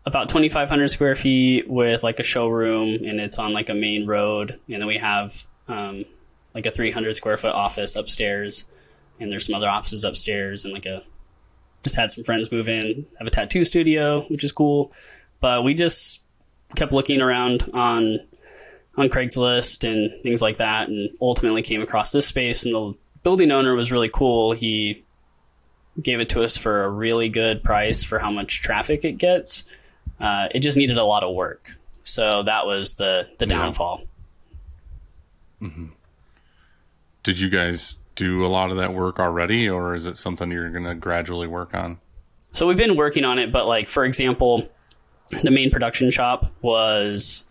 about 0.06 0.28
2,500 0.28 0.88
square 0.88 1.16
feet 1.16 1.68
with 1.68 2.04
like 2.04 2.20
a 2.20 2.22
showroom, 2.22 2.90
and 3.04 3.18
it's 3.18 3.40
on 3.40 3.52
like 3.52 3.68
a 3.70 3.74
main 3.74 4.06
road. 4.06 4.60
And 4.68 4.80
then 4.80 4.86
we 4.86 4.98
have 4.98 5.42
um, 5.66 6.04
like 6.54 6.66
a 6.66 6.70
300 6.70 7.16
square 7.16 7.36
foot 7.36 7.54
office 7.54 7.96
upstairs, 7.96 8.66
and 9.18 9.32
there's 9.32 9.46
some 9.46 9.56
other 9.56 9.68
offices 9.68 10.04
upstairs, 10.04 10.64
and 10.64 10.72
like 10.72 10.86
a 10.86 11.02
just 11.82 11.96
had 11.96 12.12
some 12.12 12.22
friends 12.22 12.52
move 12.52 12.68
in, 12.68 13.04
have 13.18 13.26
a 13.26 13.32
tattoo 13.32 13.64
studio, 13.64 14.20
which 14.28 14.44
is 14.44 14.52
cool. 14.52 14.92
But 15.40 15.64
we 15.64 15.74
just 15.74 16.22
kept 16.76 16.92
looking 16.92 17.20
around 17.20 17.68
on 17.74 18.20
on 18.96 19.09
Craigslist 19.09 19.88
and 19.88 20.22
things 20.22 20.40
like 20.42 20.59
that, 20.59 20.88
and 20.88 21.11
ultimately 21.20 21.62
came 21.62 21.83
across 21.83 22.12
this 22.12 22.26
space. 22.26 22.64
And 22.64 22.72
the 22.72 22.94
building 23.22 23.50
owner 23.50 23.74
was 23.74 23.90
really 23.90 24.09
cool. 24.12 24.52
He 24.52 25.04
gave 26.00 26.20
it 26.20 26.28
to 26.30 26.42
us 26.42 26.57
for 26.57 26.85
a 26.85 26.90
really 26.90 27.28
good 27.28 27.62
price 27.62 28.02
for 28.04 28.18
how 28.18 28.30
much 28.30 28.62
traffic 28.62 29.04
it 29.04 29.12
gets. 29.18 29.64
Uh, 30.20 30.48
it 30.54 30.61
just 30.61 30.76
needed 30.76 30.96
a 30.98 31.04
lot 31.04 31.22
of 31.22 31.35
work, 31.35 31.70
so 32.02 32.42
that 32.44 32.66
was 32.66 32.94
the 32.94 33.28
the 33.38 33.46
Yeah. 33.46 33.59
downfall. 33.59 34.02
Did 37.22 37.40
you 37.40 37.48
guys 37.48 37.96
do 38.16 38.44
a 38.44 38.48
lot 38.48 38.70
of 38.70 38.76
that 38.76 38.92
work 38.92 39.18
already, 39.18 39.68
or 39.68 39.94
is 39.94 40.07
it 40.07 40.16
something 40.18 40.50
you're 40.50 40.70
going 40.70 40.85
to 40.85 40.94
gradually 40.94 41.46
work 41.46 41.74
on? 41.74 41.98
So 42.52 42.66
we've 42.66 42.76
been 42.76 42.96
working 42.96 43.24
on 43.24 43.38
it, 43.38 43.50
but 43.50 43.66
like 43.66 43.88
for 43.88 44.04
example, 44.04 44.68
the 45.42 45.50
main 45.50 45.70
production 45.70 46.11
shop 46.11 46.52
was 46.62 47.44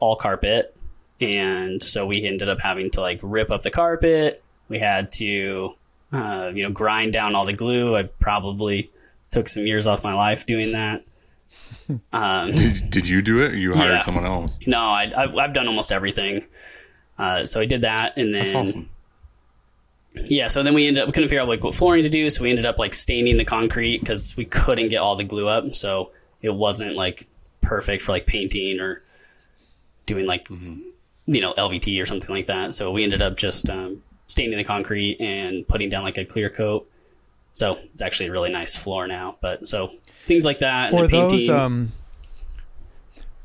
all 0.00 0.16
carpet, 0.16 0.74
and 1.20 1.82
so 1.82 2.06
we 2.06 2.24
ended 2.24 2.48
up 2.48 2.60
having 2.60 2.90
to 2.92 3.00
like 3.00 3.20
rip 3.22 3.50
up 3.50 3.62
the 3.62 3.70
carpet. 3.70 4.42
We 4.68 4.78
had 4.78 5.10
to, 5.12 5.74
uh, 6.12 6.50
you 6.54 6.62
know, 6.62 6.70
grind 6.70 7.12
down 7.12 7.34
all 7.34 7.44
the 7.46 7.54
glue. 7.54 7.96
I 7.96 8.04
probably 8.04 8.90
took 9.30 9.48
some 9.48 9.66
years 9.66 9.86
off 9.86 10.04
my 10.04 10.14
life 10.14 10.46
doing 10.46 10.72
that. 10.72 11.02
Um, 12.12 12.52
Did, 12.52 12.90
did 12.90 13.08
you 13.08 13.20
do 13.22 13.42
it? 13.42 13.52
Or 13.52 13.56
you 13.56 13.74
hired 13.74 13.92
Yeah. 13.92 14.02
someone 14.02 14.24
else. 14.26 14.58
no, 14.66 14.78
I, 14.78 15.04
I, 15.16 15.44
I've 15.44 15.54
done 15.54 15.66
almost 15.68 15.90
everything. 15.90 16.44
Uh, 17.18 17.46
so 17.46 17.60
I 17.60 17.64
did 17.66 17.80
that, 17.80 18.16
and 18.18 18.34
then 18.34 18.42
That's 18.44 18.54
awesome. 18.54 18.90
yeah, 20.26 20.48
so 20.48 20.62
then 20.62 20.74
we 20.74 20.86
ended 20.86 21.02
up 21.02 21.08
we 21.08 21.12
couldn't 21.12 21.28
figure 21.28 21.42
out 21.42 21.48
like 21.48 21.64
what 21.64 21.74
flooring 21.74 22.02
to 22.02 22.08
do, 22.10 22.28
so 22.30 22.42
we 22.42 22.50
ended 22.50 22.66
up 22.66 22.78
like 22.78 22.92
staining 22.94 23.36
the 23.38 23.44
concrete 23.44 23.98
because 24.00 24.36
we 24.36 24.44
couldn't 24.44 24.88
get 24.88 24.98
all 24.98 25.16
the 25.16 25.24
glue 25.24 25.48
up, 25.48 25.74
so 25.74 26.10
it 26.42 26.50
wasn't 26.50 26.94
like 26.94 27.26
perfect 27.60 28.02
for 28.02 28.12
like 28.12 28.26
painting 28.26 28.80
or 28.80 29.02
doing 30.08 30.26
like 30.26 30.48
you 30.50 31.40
know 31.40 31.54
LVT 31.54 32.02
or 32.02 32.06
something 32.06 32.34
like 32.34 32.46
that. 32.46 32.74
So 32.74 32.90
we 32.90 33.04
ended 33.04 33.22
up 33.22 33.36
just 33.36 33.70
um, 33.70 34.02
staining 34.26 34.58
the 34.58 34.64
concrete 34.64 35.18
and 35.20 35.66
putting 35.68 35.88
down 35.88 36.02
like 36.02 36.18
a 36.18 36.24
clear 36.24 36.50
coat. 36.50 36.90
So 37.52 37.78
it's 37.92 38.02
actually 38.02 38.28
a 38.28 38.32
really 38.32 38.50
nice 38.50 38.76
floor 38.76 39.06
now. 39.06 39.38
But 39.40 39.68
so 39.68 39.92
things 40.24 40.44
like 40.44 40.58
that 40.58 40.90
for 40.90 41.04
and 41.04 41.12
those 41.12 41.32
painting. 41.32 41.50
um 41.50 41.92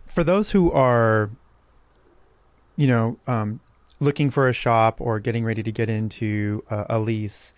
for 0.07 0.23
those 0.23 0.51
who 0.51 0.71
are 0.71 1.29
you 2.75 2.87
know 2.87 3.17
um 3.27 3.59
looking 3.99 4.29
for 4.29 4.49
a 4.49 4.53
shop 4.53 4.99
or 4.99 5.19
getting 5.19 5.45
ready 5.45 5.63
to 5.63 5.71
get 5.71 5.89
into 5.89 6.63
a, 6.69 6.85
a 6.89 6.99
lease 6.99 7.53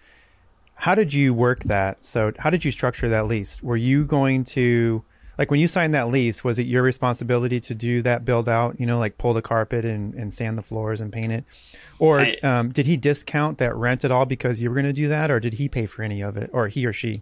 how 0.75 0.93
did 0.93 1.11
you 1.13 1.33
work 1.33 1.63
that 1.63 2.03
so 2.05 2.31
how 2.39 2.49
did 2.51 2.63
you 2.63 2.69
structure 2.71 3.09
that 3.09 3.25
lease 3.25 3.63
were 3.63 3.77
you 3.77 4.05
going 4.05 4.43
to 4.43 5.03
like 5.37 5.51
when 5.51 5.59
you 5.59 5.67
signed 5.67 5.93
that 5.93 6.07
lease 6.09 6.43
was 6.43 6.57
it 6.59 6.65
your 6.65 6.83
responsibility 6.83 7.59
to 7.59 7.73
do 7.75 8.01
that 8.01 8.25
build 8.25 8.47
out 8.47 8.79
you 8.79 8.85
know 8.85 8.97
like 8.97 9.17
pull 9.17 9.33
the 9.33 9.41
carpet 9.41 9.85
and, 9.85 10.13
and 10.13 10.33
sand 10.33 10.57
the 10.57 10.63
floors 10.63 11.01
and 11.01 11.11
paint 11.11 11.31
it 11.31 11.43
or 11.99 12.21
I- 12.21 12.37
um, 12.43 12.71
did 12.71 12.85
he 12.85 12.97
discount 12.97 13.57
that 13.59 13.75
rent 13.75 14.03
at 14.05 14.11
all 14.11 14.25
because 14.25 14.61
you 14.61 14.69
were 14.69 14.75
going 14.75 14.85
to 14.85 14.93
do 14.93 15.07
that 15.07 15.29
or 15.31 15.39
did 15.39 15.55
he 15.55 15.69
pay 15.69 15.85
for 15.85 16.03
any 16.03 16.21
of 16.21 16.37
it 16.37 16.49
or 16.53 16.67
he 16.67 16.85
or 16.85 16.93
she 16.93 17.21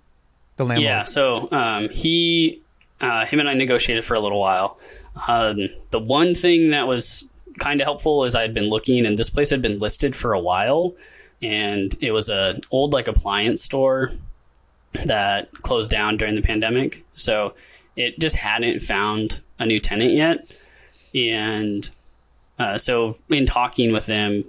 the 0.56 0.66
landlord 0.66 0.90
Yeah, 0.90 1.04
so 1.04 1.50
um, 1.52 1.90
he, 1.90 2.62
uh, 3.02 3.26
him 3.26 3.40
and 3.40 3.50
I 3.50 3.56
negotiated 3.56 4.06
for 4.06 4.14
a 4.14 4.20
little 4.20 4.40
while. 4.40 4.78
Um, 5.28 5.70
the 5.90 6.00
one 6.00 6.36
thing 6.36 6.70
that 6.70 6.88
was 6.88 7.26
kind 7.58 7.82
of 7.82 7.86
helpful 7.86 8.24
is 8.24 8.36
I 8.36 8.44
had 8.44 8.54
been 8.54 8.70
looking, 8.70 9.06
and 9.06 9.18
this 9.18 9.32
place 9.32 9.50
had 9.50 9.64
been 9.64 9.80
listed 9.80 10.16
for 10.16 10.34
a 10.34 10.40
while, 10.40 10.94
and 11.42 11.96
it 12.02 12.12
was 12.12 12.30
a 12.30 12.60
old 12.70 12.94
like 12.94 13.08
appliance 13.08 13.64
store 13.64 14.12
that 15.06 15.52
closed 15.64 15.90
down 15.90 16.18
during 16.18 16.36
the 16.36 16.42
pandemic. 16.44 17.04
So 17.14 17.56
it 17.96 18.20
just 18.20 18.36
hadn't 18.36 18.82
found 18.82 19.42
a 19.60 19.66
new 19.66 19.80
tenant 19.80 20.14
yet, 20.14 20.46
and 21.14 21.90
uh, 22.60 22.78
so 22.78 23.18
in 23.30 23.46
talking 23.46 23.92
with 23.92 24.06
them, 24.06 24.44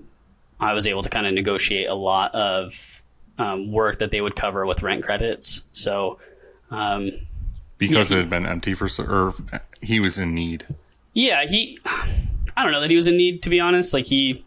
I 0.61 0.73
was 0.73 0.87
able 0.87 1.03
to 1.03 1.09
kind 1.09 1.27
of 1.27 1.33
negotiate 1.35 1.89
a 1.89 1.95
lot 1.95 2.35
of 2.35 3.03
um, 3.39 3.73
work 3.73 3.99
that 3.99 4.11
they 4.11 4.21
would 4.21 4.37
cover 4.37 4.65
with 4.67 4.83
rent 4.83 5.03
credits. 5.03 5.63
So, 5.73 6.19
um, 6.71 7.11
Because 7.79 8.13
it 8.13 8.17
had 8.17 8.31
been 8.31 8.47
empty 8.47 8.75
for 8.75 8.89
so, 8.89 9.05
or 9.05 9.35
he 9.81 10.01
was 10.01 10.19
in 10.19 10.35
need. 10.35 10.65
yeah, 11.13 11.45
he, 11.47 11.77
I 12.57 12.63
don't 12.63 12.73
know 12.73 12.81
that 12.81 12.91
he 12.91 12.97
was 12.97 13.09
in 13.09 13.17
need 13.17 13.43
to 13.43 13.51
be 13.51 13.61
honest. 13.61 13.93
Like 13.93 14.07
he, 14.07 14.45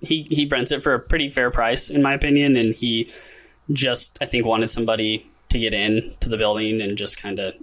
he 0.00 0.26
he 0.30 0.46
rents 0.46 0.72
it 0.72 0.82
for 0.82 0.94
a 0.94 0.98
pretty 1.00 1.28
fair 1.28 1.50
price 1.50 1.90
in 1.90 2.02
my 2.02 2.14
opinion, 2.14 2.56
and 2.56 2.74
he 2.74 3.10
just 3.72 4.18
I 4.20 4.26
think 4.26 4.44
wanted 4.46 4.68
somebody 4.68 5.26
to 5.50 5.58
get 5.58 5.74
in 5.74 6.12
to 6.20 6.28
the 6.28 6.36
building 6.36 6.80
and 6.80 6.96
just 6.96 7.20
kind 7.20 7.38
of 7.38 7.54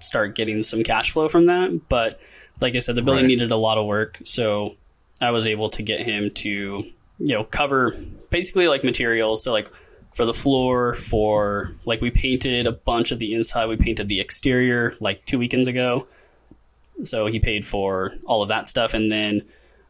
start 0.00 0.34
getting 0.34 0.62
some 0.62 0.82
cash 0.82 1.10
flow 1.12 1.28
from 1.28 1.46
that. 1.46 1.80
But 1.88 2.20
like 2.60 2.74
I 2.76 2.78
said, 2.80 2.94
the 2.96 3.02
building 3.02 3.24
Right. 3.24 3.28
needed 3.28 3.50
a 3.50 3.56
lot 3.56 3.78
of 3.78 3.86
work, 3.86 4.18
so 4.24 4.74
I 5.20 5.30
was 5.30 5.46
able 5.46 5.70
to 5.70 5.82
get 5.82 6.00
him 6.00 6.30
to 6.36 6.50
you 6.50 7.34
know 7.34 7.44
cover 7.44 7.94
basically 8.30 8.68
like 8.68 8.82
materials. 8.84 9.44
So 9.44 9.52
like 9.52 9.68
for 10.14 10.24
the 10.24 10.34
floor, 10.34 10.94
for 10.94 11.72
like 11.84 12.00
we 12.00 12.10
painted 12.10 12.66
a 12.66 12.72
bunch 12.72 13.12
of 13.12 13.18
the 13.18 13.32
inside, 13.34 13.66
we 13.66 13.76
painted 13.76 14.08
the 14.08 14.20
exterior 14.20 14.94
like 15.00 15.24
two 15.24 15.38
weekends 15.38 15.68
ago. 15.68 16.04
So 17.04 17.26
he 17.26 17.38
paid 17.40 17.64
for 17.64 18.12
all 18.26 18.42
of 18.42 18.48
that 18.48 18.66
stuff, 18.66 18.92
and 18.94 19.10
then 19.10 19.42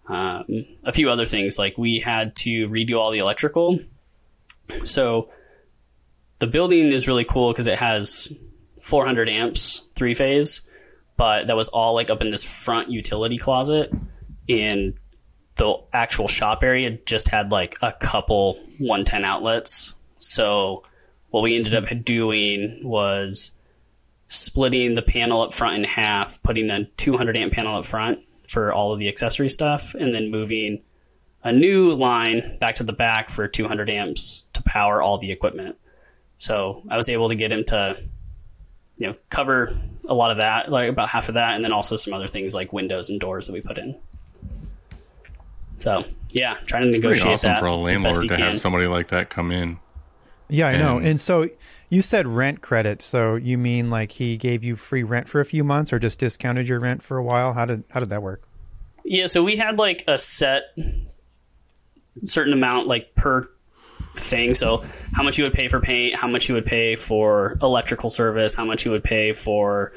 um, 0.06 0.44
a 0.84 0.92
few 0.92 1.08
other 1.10 1.24
things 1.24 1.58
like 1.58 1.78
we 1.78 1.98
had 2.00 2.36
to 2.36 2.68
redo 2.68 2.98
all 2.98 3.10
the 3.10 3.18
electrical. 3.18 3.78
So 4.84 5.30
the 6.38 6.46
building 6.46 6.92
is 6.92 7.06
really 7.08 7.24
cool 7.24 7.52
because 7.52 7.66
it 7.66 7.78
has 7.78 8.32
400 8.80 9.28
amps, 9.28 9.86
three 9.94 10.14
phase, 10.14 10.62
but 11.16 11.46
that 11.46 11.56
was 11.56 11.68
all 11.68 11.94
like 11.94 12.10
up 12.10 12.20
in 12.22 12.30
this 12.30 12.44
front 12.44 12.90
utility 12.90 13.38
closet, 13.38 13.92
and 14.48 14.94
the 15.56 15.76
actual 15.92 16.28
shop 16.28 16.62
area 16.62 16.98
just 17.04 17.28
had 17.28 17.50
like 17.52 17.76
a 17.82 17.92
couple 17.92 18.54
110 18.78 19.24
outlets. 19.24 19.94
So 20.18 20.82
what 21.28 21.42
we 21.42 21.56
ended 21.56 21.74
up 21.74 21.88
doing 22.04 22.80
was 22.82 23.52
splitting 24.26 24.94
the 24.94 25.02
panel 25.02 25.42
up 25.42 25.52
front 25.52 25.76
in 25.76 25.84
half, 25.84 26.42
putting 26.42 26.70
a 26.70 26.84
200 26.96 27.36
amp 27.36 27.52
panel 27.52 27.76
up 27.76 27.84
front, 27.84 28.20
for 28.48 28.72
all 28.72 28.92
of 28.92 28.98
the 28.98 29.08
accessory 29.08 29.48
stuff, 29.48 29.94
and 29.94 30.14
then 30.14 30.30
moving 30.30 30.82
a 31.44 31.52
new 31.52 31.92
line 31.92 32.58
back 32.58 32.74
to 32.76 32.82
the 32.82 32.92
back 32.92 33.30
for 33.30 33.46
200 33.46 33.88
amps 33.88 34.44
to 34.52 34.62
power 34.62 35.00
all 35.00 35.18
the 35.18 35.30
equipment. 35.30 35.76
So 36.36 36.82
I 36.90 36.96
was 36.96 37.08
able 37.08 37.28
to 37.28 37.34
get 37.34 37.52
him 37.52 37.64
to, 37.66 37.96
you 39.00 39.06
know, 39.08 39.14
cover 39.30 39.74
a 40.06 40.14
lot 40.14 40.30
of 40.30 40.36
that, 40.38 40.70
like 40.70 40.88
about 40.88 41.08
half 41.08 41.28
of 41.28 41.34
that, 41.34 41.54
and 41.54 41.64
then 41.64 41.72
also 41.72 41.96
some 41.96 42.12
other 42.12 42.26
things 42.26 42.54
like 42.54 42.72
windows 42.72 43.08
and 43.10 43.18
doors 43.20 43.46
that 43.46 43.52
we 43.52 43.60
put 43.60 43.78
in. 43.78 43.96
So 45.78 46.04
yeah, 46.32 46.58
trying 46.66 46.82
to 46.82 46.88
Pretty 46.90 46.98
negotiate 46.98 47.34
awesome 47.34 47.50
that 47.52 47.60
for 47.60 47.66
a 47.66 47.74
landlord 47.74 48.20
to 48.22 48.28
can. 48.28 48.40
have 48.40 48.58
somebody 48.58 48.86
like 48.86 49.08
that 49.08 49.30
come 49.30 49.50
in. 49.50 49.78
Yeah, 50.48 50.66
I 50.68 50.76
know. 50.76 50.98
And- 50.98 51.06
And 51.06 51.20
so 51.20 51.48
you 51.88 52.02
said 52.02 52.26
rent 52.26 52.60
credit. 52.60 53.00
So 53.02 53.36
you 53.36 53.56
mean 53.56 53.88
like 53.88 54.12
he 54.12 54.36
gave 54.36 54.62
you 54.62 54.76
free 54.76 55.02
rent 55.02 55.28
for 55.28 55.40
a 55.40 55.44
few 55.44 55.64
months, 55.64 55.92
or 55.92 55.98
just 55.98 56.18
discounted 56.18 56.68
your 56.68 56.80
rent 56.80 57.02
for 57.02 57.16
a 57.16 57.22
while? 57.22 57.54
How 57.54 57.64
did 57.64 57.84
how 57.90 58.00
did 58.00 58.10
that 58.10 58.22
work? 58.22 58.42
Yeah, 59.04 59.26
so 59.26 59.42
we 59.42 59.56
had 59.56 59.78
like 59.78 60.04
a 60.06 60.18
set 60.18 60.62
certain 62.24 62.52
amount 62.52 62.86
like 62.86 63.14
per 63.14 63.48
thing. 64.16 64.54
So 64.54 64.80
how 65.12 65.22
much 65.22 65.38
you 65.38 65.44
would 65.44 65.52
pay 65.52 65.68
for 65.68 65.80
paint, 65.80 66.14
how 66.14 66.28
much 66.28 66.48
you 66.48 66.54
would 66.54 66.66
pay 66.66 66.96
for 66.96 67.58
electrical 67.62 68.10
service, 68.10 68.54
how 68.54 68.64
much 68.64 68.84
you 68.84 68.90
would 68.90 69.04
pay 69.04 69.32
for 69.32 69.92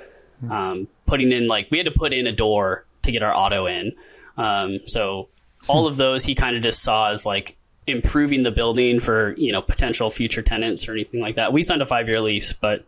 um, 0.50 0.88
putting 1.06 1.32
in 1.32 1.48
like 1.48 1.70
we 1.72 1.78
had 1.78 1.86
to 1.86 1.92
put 1.92 2.14
in 2.14 2.28
a 2.28 2.32
door 2.32 2.86
to 3.04 3.12
get 3.12 3.24
our 3.24 3.36
auto 3.36 3.66
in. 3.66 3.94
Um, 4.38 4.80
so 4.86 5.30
all 5.68 5.88
of 5.88 5.98
those 5.98 6.26
he 6.26 6.36
kind 6.36 6.56
of 6.56 6.64
just 6.64 6.82
saw 6.84 7.12
as 7.12 7.26
like 7.26 7.58
improving 7.86 8.44
the 8.44 8.52
building 8.52 9.00
for 9.00 9.36
you 9.38 9.52
know 9.52 9.62
potential 9.62 10.10
future 10.10 10.42
tenants 10.42 10.88
or 10.88 10.94
anything 10.94 11.22
like 11.22 11.36
that. 11.36 11.54
We 11.54 11.64
signed 11.64 11.82
a 11.82 11.86
five 11.86 12.08
year 12.08 12.20
lease, 12.20 12.54
but 12.54 12.86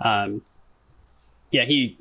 um, 0.00 0.42
yeah, 1.50 1.64
he 1.64 1.98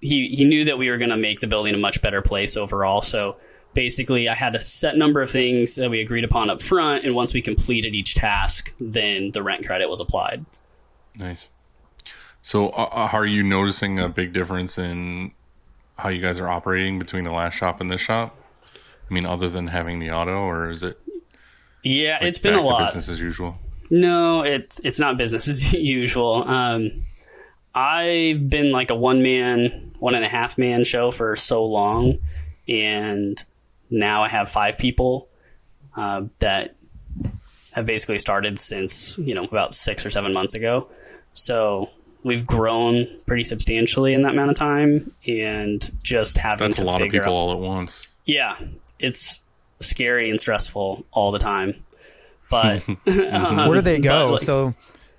he 0.00 0.28
he 0.28 0.44
knew 0.44 0.64
that 0.64 0.78
we 0.78 0.90
were 0.90 0.98
going 0.98 1.10
to 1.10 1.16
make 1.16 1.40
the 1.40 1.46
building 1.46 1.74
a 1.74 1.78
much 1.78 2.02
better 2.02 2.22
place 2.22 2.56
overall. 2.56 3.02
So 3.02 3.36
basically, 3.74 4.28
I 4.28 4.34
had 4.34 4.54
a 4.54 4.60
set 4.60 4.96
number 4.96 5.20
of 5.22 5.30
things 5.30 5.76
that 5.76 5.90
we 5.90 6.00
agreed 6.00 6.24
upon 6.24 6.50
up 6.50 6.60
front, 6.60 7.04
and 7.04 7.14
once 7.14 7.32
we 7.34 7.42
completed 7.42 7.94
each 7.94 8.14
task, 8.14 8.74
then 8.80 9.30
the 9.32 9.42
rent 9.42 9.66
credit 9.66 9.88
was 9.88 10.00
applied. 10.00 10.44
Nice. 11.16 11.48
So, 12.42 12.70
uh, 12.70 12.88
uh, 12.90 13.08
are 13.12 13.26
you 13.26 13.42
noticing 13.42 13.98
a 13.98 14.08
big 14.08 14.32
difference 14.32 14.78
in 14.78 15.32
how 15.98 16.08
you 16.08 16.20
guys 16.20 16.40
are 16.40 16.48
operating 16.48 16.98
between 16.98 17.24
the 17.24 17.30
last 17.32 17.54
shop 17.54 17.80
and 17.80 17.90
this 17.90 18.00
shop? 18.00 18.36
I 18.68 19.14
mean, 19.14 19.26
other 19.26 19.48
than 19.48 19.66
having 19.68 19.98
the 19.98 20.10
auto, 20.10 20.32
or 20.40 20.70
is 20.70 20.82
it 20.82 20.98
Yeah, 21.82 22.14
like, 22.14 22.22
it's 22.28 22.38
been 22.38 22.54
a 22.54 22.62
lot. 22.62 22.86
business 22.86 23.08
as 23.08 23.20
usual? 23.20 23.56
No, 23.90 24.42
it's 24.42 24.80
it's 24.84 24.98
not 24.98 25.18
business 25.18 25.48
as 25.48 25.72
usual. 25.74 26.48
Um, 26.48 27.02
I've 27.74 28.48
been 28.48 28.72
like 28.72 28.90
a 28.90 28.94
one 28.94 29.22
man, 29.22 29.92
one 29.98 30.14
and 30.14 30.24
a 30.24 30.28
half 30.28 30.56
man 30.58 30.84
show 30.84 31.10
for 31.10 31.36
so 31.36 31.64
long, 31.64 32.18
and 32.68 33.42
now 33.92 34.24
I 34.24 34.28
have 34.28 34.48
five 34.48 34.78
people 34.78 35.28
uh, 35.96 36.22
that 36.38 36.74
have 37.72 37.86
basically 37.86 38.18
started 38.18 38.58
since 38.58 39.16
you 39.18 39.34
know 39.34 39.44
about 39.44 39.74
six 39.74 40.04
or 40.04 40.10
seven 40.10 40.32
months 40.32 40.54
ago. 40.54 40.88
So 41.34 41.90
we've 42.24 42.46
grown 42.46 43.06
pretty 43.26 43.44
substantially 43.44 44.14
in 44.14 44.22
that 44.22 44.32
amount 44.32 44.50
of 44.50 44.56
time, 44.56 45.12
and 45.26 45.90
just 46.02 46.38
having 46.38 46.68
That's 46.68 46.80
a 46.80 46.84
lot 46.84 47.02
of 47.02 47.10
people 47.10 47.26
out- 47.28 47.32
all 47.32 47.52
at 47.52 47.58
once. 47.58 48.10
yeah, 48.26 48.56
it's 48.98 49.42
scary 49.80 50.30
and 50.30 50.40
stressful 50.40 51.04
all 51.12 51.30
the 51.32 51.38
time. 51.38 51.82
But 52.50 52.82
um, 53.32 53.56
Where 53.68 53.74
do 53.74 53.80
they 53.80 53.98
go? 53.98 54.32
like- 54.32 54.42
so 54.42 54.74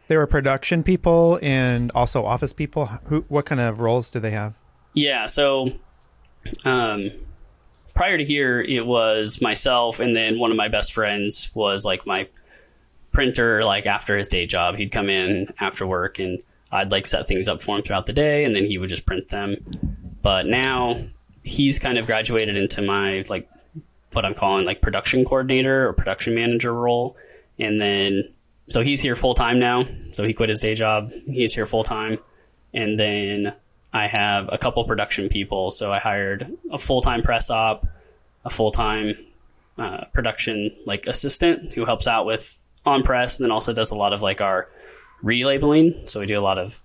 they 0.07 0.17
were 0.17 0.27
production 0.27 0.83
people 0.83 1.39
and 1.41 1.91
also 1.95 2.25
office 2.25 2.53
people. 2.53 2.85
Who? 3.09 3.25
What 3.29 3.45
kind 3.45 3.61
of 3.61 3.79
roles 3.79 4.09
do 4.09 4.19
they 4.19 4.31
have? 4.31 4.53
Yeah, 4.93 5.25
so 5.25 5.69
um, 6.65 7.09
prior 7.93 8.17
to 8.17 8.23
here, 8.23 8.61
it 8.61 8.85
was 8.85 9.41
myself, 9.41 9.99
and 9.99 10.13
then 10.13 10.39
one 10.39 10.51
of 10.51 10.57
my 10.57 10.67
best 10.67 10.93
friends 10.93 11.51
was 11.53 11.85
like 11.85 12.05
my 12.05 12.27
printer. 13.11 13.63
Like 13.63 13.85
after 13.85 14.17
his 14.17 14.27
day 14.27 14.45
job, 14.45 14.75
he'd 14.75 14.91
come 14.91 15.09
in 15.09 15.53
after 15.59 15.85
work, 15.85 16.19
and 16.19 16.41
I'd 16.71 16.91
like 16.91 17.05
set 17.05 17.27
things 17.27 17.47
up 17.47 17.61
for 17.61 17.77
him 17.77 17.83
throughout 17.83 18.05
the 18.05 18.13
day, 18.13 18.43
and 18.45 18.55
then 18.55 18.65
he 18.65 18.77
would 18.77 18.89
just 18.89 19.05
print 19.05 19.29
them. 19.29 19.57
But 20.21 20.47
now 20.47 20.99
he's 21.43 21.79
kind 21.79 21.97
of 21.97 22.05
graduated 22.05 22.55
into 22.57 22.81
my 22.81 23.23
like 23.29 23.49
what 24.13 24.25
I'm 24.25 24.33
calling 24.33 24.65
like 24.65 24.81
production 24.81 25.25
coordinator 25.25 25.87
or 25.87 25.93
production 25.93 26.35
manager 26.35 26.73
role, 26.73 27.15
and 27.59 27.79
then 27.79 28.29
so 28.67 28.81
he's 28.81 29.01
here 29.01 29.15
full 29.15 29.33
time 29.33 29.59
now. 29.59 29.83
So 30.11 30.23
he 30.23 30.33
quit 30.33 30.49
his 30.49 30.59
day 30.59 30.75
job. 30.75 31.11
He's 31.27 31.53
here 31.53 31.65
full 31.65 31.83
time, 31.83 32.17
and 32.73 32.99
then 32.99 33.53
I 33.93 34.07
have 34.07 34.49
a 34.51 34.57
couple 34.57 34.83
production 34.85 35.29
people. 35.29 35.69
So 35.71 35.91
I 35.91 35.99
hired 35.99 36.51
a 36.71 36.77
full 36.77 37.01
time 37.01 37.21
press 37.21 37.49
op, 37.49 37.87
a 38.43 38.49
full 38.49 38.71
time 38.71 39.15
uh, 39.77 40.05
production 40.13 40.71
like 40.85 41.05
assistant 41.07 41.73
who 41.73 41.85
helps 41.85 42.07
out 42.07 42.25
with 42.25 42.59
on 42.85 43.03
press, 43.03 43.39
and 43.39 43.45
then 43.45 43.51
also 43.51 43.71
does 43.71 43.91
a 43.91 43.95
lot 43.95 44.11
of 44.11 44.21
like 44.21 44.41
our 44.41 44.69
relabeling. 45.23 46.09
So 46.09 46.19
we 46.19 46.25
do 46.25 46.39
a 46.39 46.41
lot 46.41 46.57
of 46.57 46.81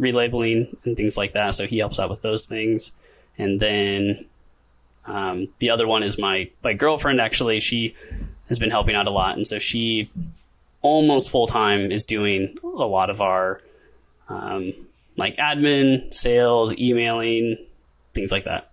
relabeling 0.00 0.76
and 0.84 0.96
things 0.96 1.16
like 1.16 1.32
that. 1.32 1.54
So 1.54 1.66
he 1.66 1.78
helps 1.78 1.98
out 1.98 2.10
with 2.10 2.22
those 2.22 2.46
things, 2.46 2.92
and 3.38 3.60
then 3.60 4.26
um, 5.06 5.48
the 5.60 5.70
other 5.70 5.86
one 5.86 6.02
is 6.02 6.18
my 6.18 6.50
my 6.62 6.74
girlfriend. 6.74 7.20
Actually, 7.20 7.60
she 7.60 7.94
has 8.48 8.58
been 8.58 8.70
helping 8.70 8.96
out 8.96 9.06
a 9.06 9.10
lot, 9.10 9.36
and 9.36 9.46
so 9.46 9.58
she 9.58 10.10
almost 10.82 11.30
full 11.30 11.46
time 11.46 11.90
is 11.92 12.04
doing 12.04 12.56
a 12.62 12.66
lot 12.66 13.10
of 13.10 13.20
our 13.20 13.60
um, 14.28 14.72
like 15.18 15.36
admin, 15.36 16.12
sales, 16.14 16.76
emailing, 16.78 17.58
things 18.14 18.32
like 18.32 18.44
that. 18.44 18.70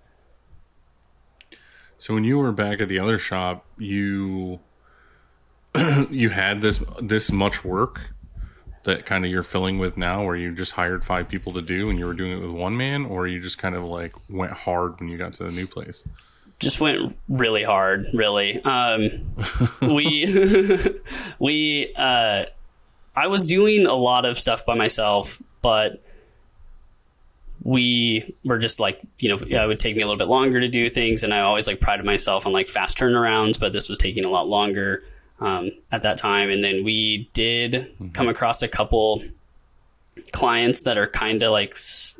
So 1.97 2.13
when 2.13 2.23
you 2.23 2.37
were 2.37 2.51
back 2.51 2.79
at 2.81 2.87
the 2.87 2.99
other 2.99 3.17
shop, 3.17 3.65
you 3.77 4.59
you 6.09 6.29
had 6.29 6.61
this 6.61 6.81
this 7.01 7.31
much 7.31 7.65
work 7.65 8.11
that 8.83 9.05
kind 9.07 9.25
of 9.25 9.31
you're 9.31 9.43
filling 9.43 9.79
with 9.79 9.97
now, 9.97 10.23
where 10.23 10.35
you 10.35 10.53
just 10.53 10.73
hired 10.73 11.03
five 11.03 11.27
people 11.27 11.51
to 11.53 11.61
do, 11.61 11.89
and 11.89 11.97
you 11.97 12.05
were 12.05 12.13
doing 12.13 12.31
it 12.33 12.39
with 12.39 12.51
one 12.51 12.77
man, 12.77 13.05
or 13.05 13.27
you 13.27 13.39
just 13.41 13.57
kind 13.57 13.73
of 13.73 13.83
like 13.83 14.13
went 14.29 14.51
hard 14.53 14.99
when 14.99 15.09
you 15.09 15.17
got 15.17 15.33
to 15.33 15.43
the 15.43 15.51
new 15.51 15.65
place. 15.65 16.03
just 16.59 16.79
went 16.79 17.17
really 17.27 17.63
hard 17.63 18.05
really 18.13 18.59
um, 18.61 19.09
we 19.93 20.25
we 21.39 21.93
uh, 21.97 22.45
i 23.15 23.27
was 23.27 23.45
doing 23.45 23.85
a 23.85 23.93
lot 23.93 24.23
of 24.25 24.37
stuff 24.37 24.65
by 24.65 24.75
myself 24.75 25.41
but 25.61 26.01
we 27.65 28.33
were 28.45 28.57
just 28.57 28.79
like 28.79 29.01
you 29.19 29.27
know 29.27 29.35
it 29.35 29.67
would 29.67 29.79
take 29.79 29.97
me 29.97 30.01
a 30.01 30.05
little 30.05 30.17
bit 30.17 30.29
longer 30.29 30.61
to 30.61 30.69
do 30.69 30.89
things 30.89 31.23
and 31.23 31.33
i 31.33 31.41
always 31.41 31.67
like 31.67 31.81
prided 31.81 32.05
myself 32.05 32.45
on 32.45 32.53
like 32.53 32.69
fast 32.69 32.97
turnarounds 32.97 33.59
but 33.59 33.73
this 33.73 33.89
was 33.89 33.97
taking 33.97 34.23
a 34.23 34.29
lot 34.29 34.47
longer 34.47 35.03
um, 35.39 35.71
at 35.91 36.03
that 36.03 36.17
time. 36.17 36.49
And 36.49 36.63
then 36.63 36.83
we 36.83 37.29
did 37.33 37.93
come 38.13 38.27
across 38.27 38.61
a 38.61 38.67
couple 38.67 39.23
clients 40.31 40.83
that 40.83 40.97
are 40.97 41.07
kind 41.07 41.43
of 41.43 41.51
like 41.51 41.75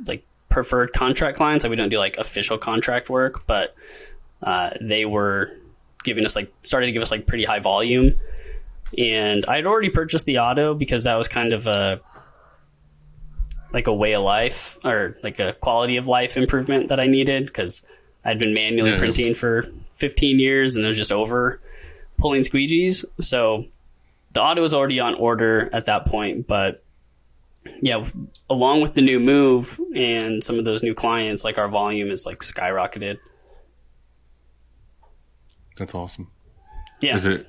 like 0.06 0.24
preferred 0.50 0.94
contract 0.94 1.38
clients. 1.38 1.64
Like 1.64 1.70
we 1.70 1.76
don't 1.76 1.90
do 1.90 1.98
like 1.98 2.18
official 2.18 2.58
contract 2.58 3.10
work 3.10 3.46
but 3.48 3.76
uh, 4.44 4.72
they 4.82 5.06
were 5.06 5.56
giving 6.04 6.26
us 6.26 6.36
like 6.36 6.54
started 6.62 6.88
to 6.88 6.92
give 6.92 7.02
us 7.02 7.12
like 7.12 7.26
pretty 7.26 7.46
high 7.46 7.60
volume. 7.60 8.16
And 8.98 9.44
i'd 9.48 9.66
already 9.66 9.90
purchased 9.90 10.26
the 10.26 10.40
auto 10.40 10.74
because 10.74 11.06
that 11.06 11.16
was 11.16 11.28
kind 11.28 11.54
of 11.54 11.68
a 11.68 12.00
like 13.76 13.86
a 13.88 13.94
way 13.94 14.14
of 14.14 14.24
life 14.24 14.80
or 14.84 15.16
like 15.22 15.38
a 15.40 15.54
quality 15.60 15.98
of 15.98 16.08
life 16.08 16.36
improvement 16.38 16.88
that 16.88 17.00
i 17.00 17.06
needed 17.06 17.46
because 17.46 17.86
i'd 18.24 18.40
been 18.40 18.54
manually 18.54 18.90
Yeah. 18.92 18.98
printing 18.98 19.34
for 19.36 19.62
15 19.92 20.40
years 20.40 20.76
and 20.76 20.84
it 20.84 20.88
was 20.88 20.98
just 20.98 21.12
over 21.12 21.60
pulling 22.18 22.42
squeegees 22.42 23.06
so 23.20 23.66
the 24.34 24.42
auto 24.42 24.62
was 24.62 24.74
already 24.74 25.00
on 25.00 25.14
order 25.16 25.70
at 25.74 25.86
that 25.86 26.06
point 26.06 26.48
but 26.48 26.82
yeah 27.82 28.04
along 28.50 28.82
with 28.82 28.94
the 28.94 29.02
new 29.02 29.20
move 29.20 29.80
and 29.96 30.44
some 30.44 30.58
of 30.58 30.66
those 30.66 30.82
new 30.82 30.94
clients 30.94 31.44
like 31.44 31.58
our 31.58 31.68
volume 31.68 32.10
is 32.10 32.26
like 32.26 32.40
skyrocketed 32.40 33.18
That's 35.78 35.94
awesome. 35.94 36.32
yeah 37.02 37.16
Is 37.16 37.26
it 37.26 37.48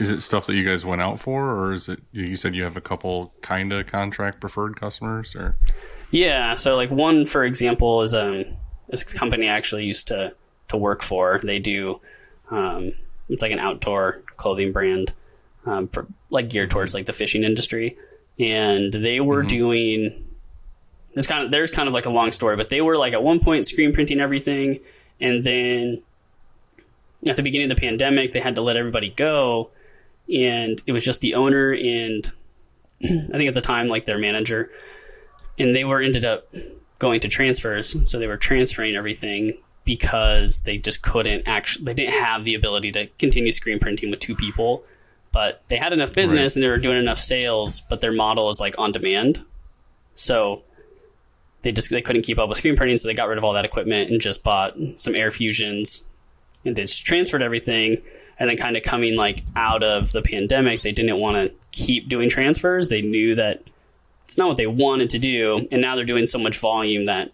is 0.00 0.08
it 0.08 0.22
stuff 0.22 0.46
that 0.46 0.54
you 0.56 0.64
guys 0.64 0.84
went 0.84 1.02
out 1.02 1.20
for, 1.20 1.50
or 1.50 1.74
is 1.74 1.90
it 1.90 2.00
you 2.10 2.34
said 2.34 2.54
you 2.54 2.64
have 2.64 2.78
a 2.78 2.80
couple 2.80 3.34
kind 3.42 3.70
of 3.70 3.86
contract 3.86 4.40
preferred 4.40 4.80
customers, 4.80 5.36
or? 5.36 5.56
Yeah, 6.10 6.54
so 6.54 6.74
like 6.74 6.90
one 6.90 7.26
for 7.26 7.44
example 7.44 8.00
is 8.00 8.14
um 8.14 8.46
this 8.88 9.04
company 9.04 9.48
I 9.48 9.52
actually 9.52 9.84
used 9.84 10.08
to 10.08 10.34
to 10.68 10.76
work 10.78 11.02
for. 11.02 11.38
They 11.42 11.58
do 11.58 12.00
um 12.50 12.94
it's 13.28 13.42
like 13.42 13.52
an 13.52 13.58
outdoor 13.58 14.22
clothing 14.36 14.72
brand 14.72 15.12
um 15.66 15.86
for 15.88 16.06
like 16.30 16.48
geared 16.48 16.70
towards 16.70 16.94
like 16.94 17.04
the 17.04 17.12
fishing 17.12 17.44
industry. 17.44 17.98
And 18.38 18.90
they 18.90 19.20
were 19.20 19.42
doing 19.42 20.26
it's 21.12 21.26
kind 21.26 21.44
of 21.44 21.50
there's 21.50 21.70
kind 21.70 21.88
of 21.88 21.94
like 21.94 22.06
a 22.06 22.10
long 22.10 22.32
story, 22.32 22.56
but 22.56 22.70
they 22.70 22.80
were 22.80 22.96
like 22.96 23.12
at 23.12 23.22
one 23.22 23.38
point 23.38 23.66
screen 23.66 23.92
printing 23.92 24.18
everything. 24.18 24.80
And 25.20 25.44
then 25.44 26.02
at 27.28 27.36
the 27.36 27.42
beginning 27.42 27.70
of 27.70 27.76
the 27.76 27.80
pandemic 27.82 28.32
they 28.32 28.40
had 28.40 28.54
to 28.54 28.62
let 28.62 28.78
everybody 28.78 29.10
go 29.10 29.70
and 30.32 30.80
it 30.86 30.92
was 30.92 31.04
just 31.04 31.20
the 31.20 31.34
owner 31.34 31.72
and 31.72 32.30
I 33.02 33.36
think 33.36 33.48
at 33.48 33.54
the 33.54 33.60
time 33.60 33.88
like 33.88 34.04
their 34.04 34.18
manager. 34.18 34.70
And 35.58 35.74
they 35.74 35.84
were 35.84 36.00
ended 36.00 36.24
up 36.24 36.52
going 36.98 37.20
to 37.20 37.28
transfers. 37.28 37.96
So 38.08 38.18
they 38.18 38.26
were 38.26 38.36
transferring 38.36 38.96
everything 38.96 39.52
because 39.84 40.60
they 40.60 40.76
just 40.76 41.02
couldn't 41.02 41.48
actually 41.48 41.86
they 41.86 41.94
didn't 41.94 42.14
have 42.14 42.44
the 42.44 42.54
ability 42.54 42.92
to 42.92 43.06
continue 43.18 43.50
screen 43.50 43.78
printing 43.78 44.10
with 44.10 44.20
two 44.20 44.36
people. 44.36 44.84
But 45.32 45.62
they 45.68 45.76
had 45.76 45.92
enough 45.92 46.12
business 46.12 46.56
and 46.56 46.62
they 46.62 46.68
were 46.68 46.78
doing 46.78 46.98
enough 46.98 47.18
sales 47.18 47.80
but 47.88 48.00
their 48.00 48.12
model 48.12 48.50
is 48.50 48.60
like 48.60 48.78
on 48.78 48.92
demand. 48.92 49.44
So 50.14 50.62
they 51.62 51.72
just 51.72 51.90
they 51.90 52.02
couldn't 52.02 52.22
keep 52.22 52.38
up 52.38 52.48
with 52.48 52.58
screen 52.58 52.76
printing 52.76 52.96
so 52.96 53.08
they 53.08 53.14
got 53.14 53.28
rid 53.28 53.38
of 53.38 53.44
all 53.44 53.54
that 53.54 53.64
equipment 53.64 54.10
and 54.10 54.20
just 54.20 54.42
bought 54.42 54.76
some 54.96 55.14
air 55.14 55.30
fusions 55.30 56.04
and 56.64 56.76
they 56.76 56.82
just 56.82 57.04
transferred 57.06 57.42
everything 57.42 57.96
and 58.38 58.50
then 58.50 58.56
kind 58.56 58.76
of 58.76 58.82
coming 58.82 59.16
like 59.16 59.40
out 59.56 59.82
of 59.82 60.12
the 60.12 60.22
pandemic 60.22 60.82
they 60.82 60.92
didn't 60.92 61.18
want 61.18 61.36
to 61.36 61.54
keep 61.72 62.08
doing 62.08 62.28
transfers 62.28 62.88
they 62.88 63.02
knew 63.02 63.34
that 63.34 63.62
it's 64.24 64.38
not 64.38 64.48
what 64.48 64.56
they 64.56 64.66
wanted 64.66 65.10
to 65.10 65.18
do 65.18 65.66
and 65.70 65.80
now 65.80 65.96
they're 65.96 66.04
doing 66.04 66.26
so 66.26 66.38
much 66.38 66.58
volume 66.58 67.04
that 67.06 67.30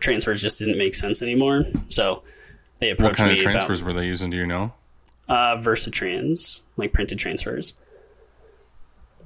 transfers 0.00 0.40
just 0.40 0.58
didn't 0.58 0.78
make 0.78 0.94
sense 0.94 1.22
anymore 1.22 1.64
so 1.88 2.22
they 2.78 2.88
What 2.90 3.00
approached 3.00 3.18
kind 3.18 3.32
me 3.32 3.36
of 3.38 3.42
transfers 3.42 3.82
were 3.82 3.92
they 3.92 4.06
using? 4.06 4.30
Do 4.30 4.36
you 4.36 4.46
know? 4.46 4.72
about 5.24 5.58
uh, 5.58 5.60
Versatranz 5.60 6.62
like 6.76 6.92
printed 6.92 7.18
transfers 7.18 7.74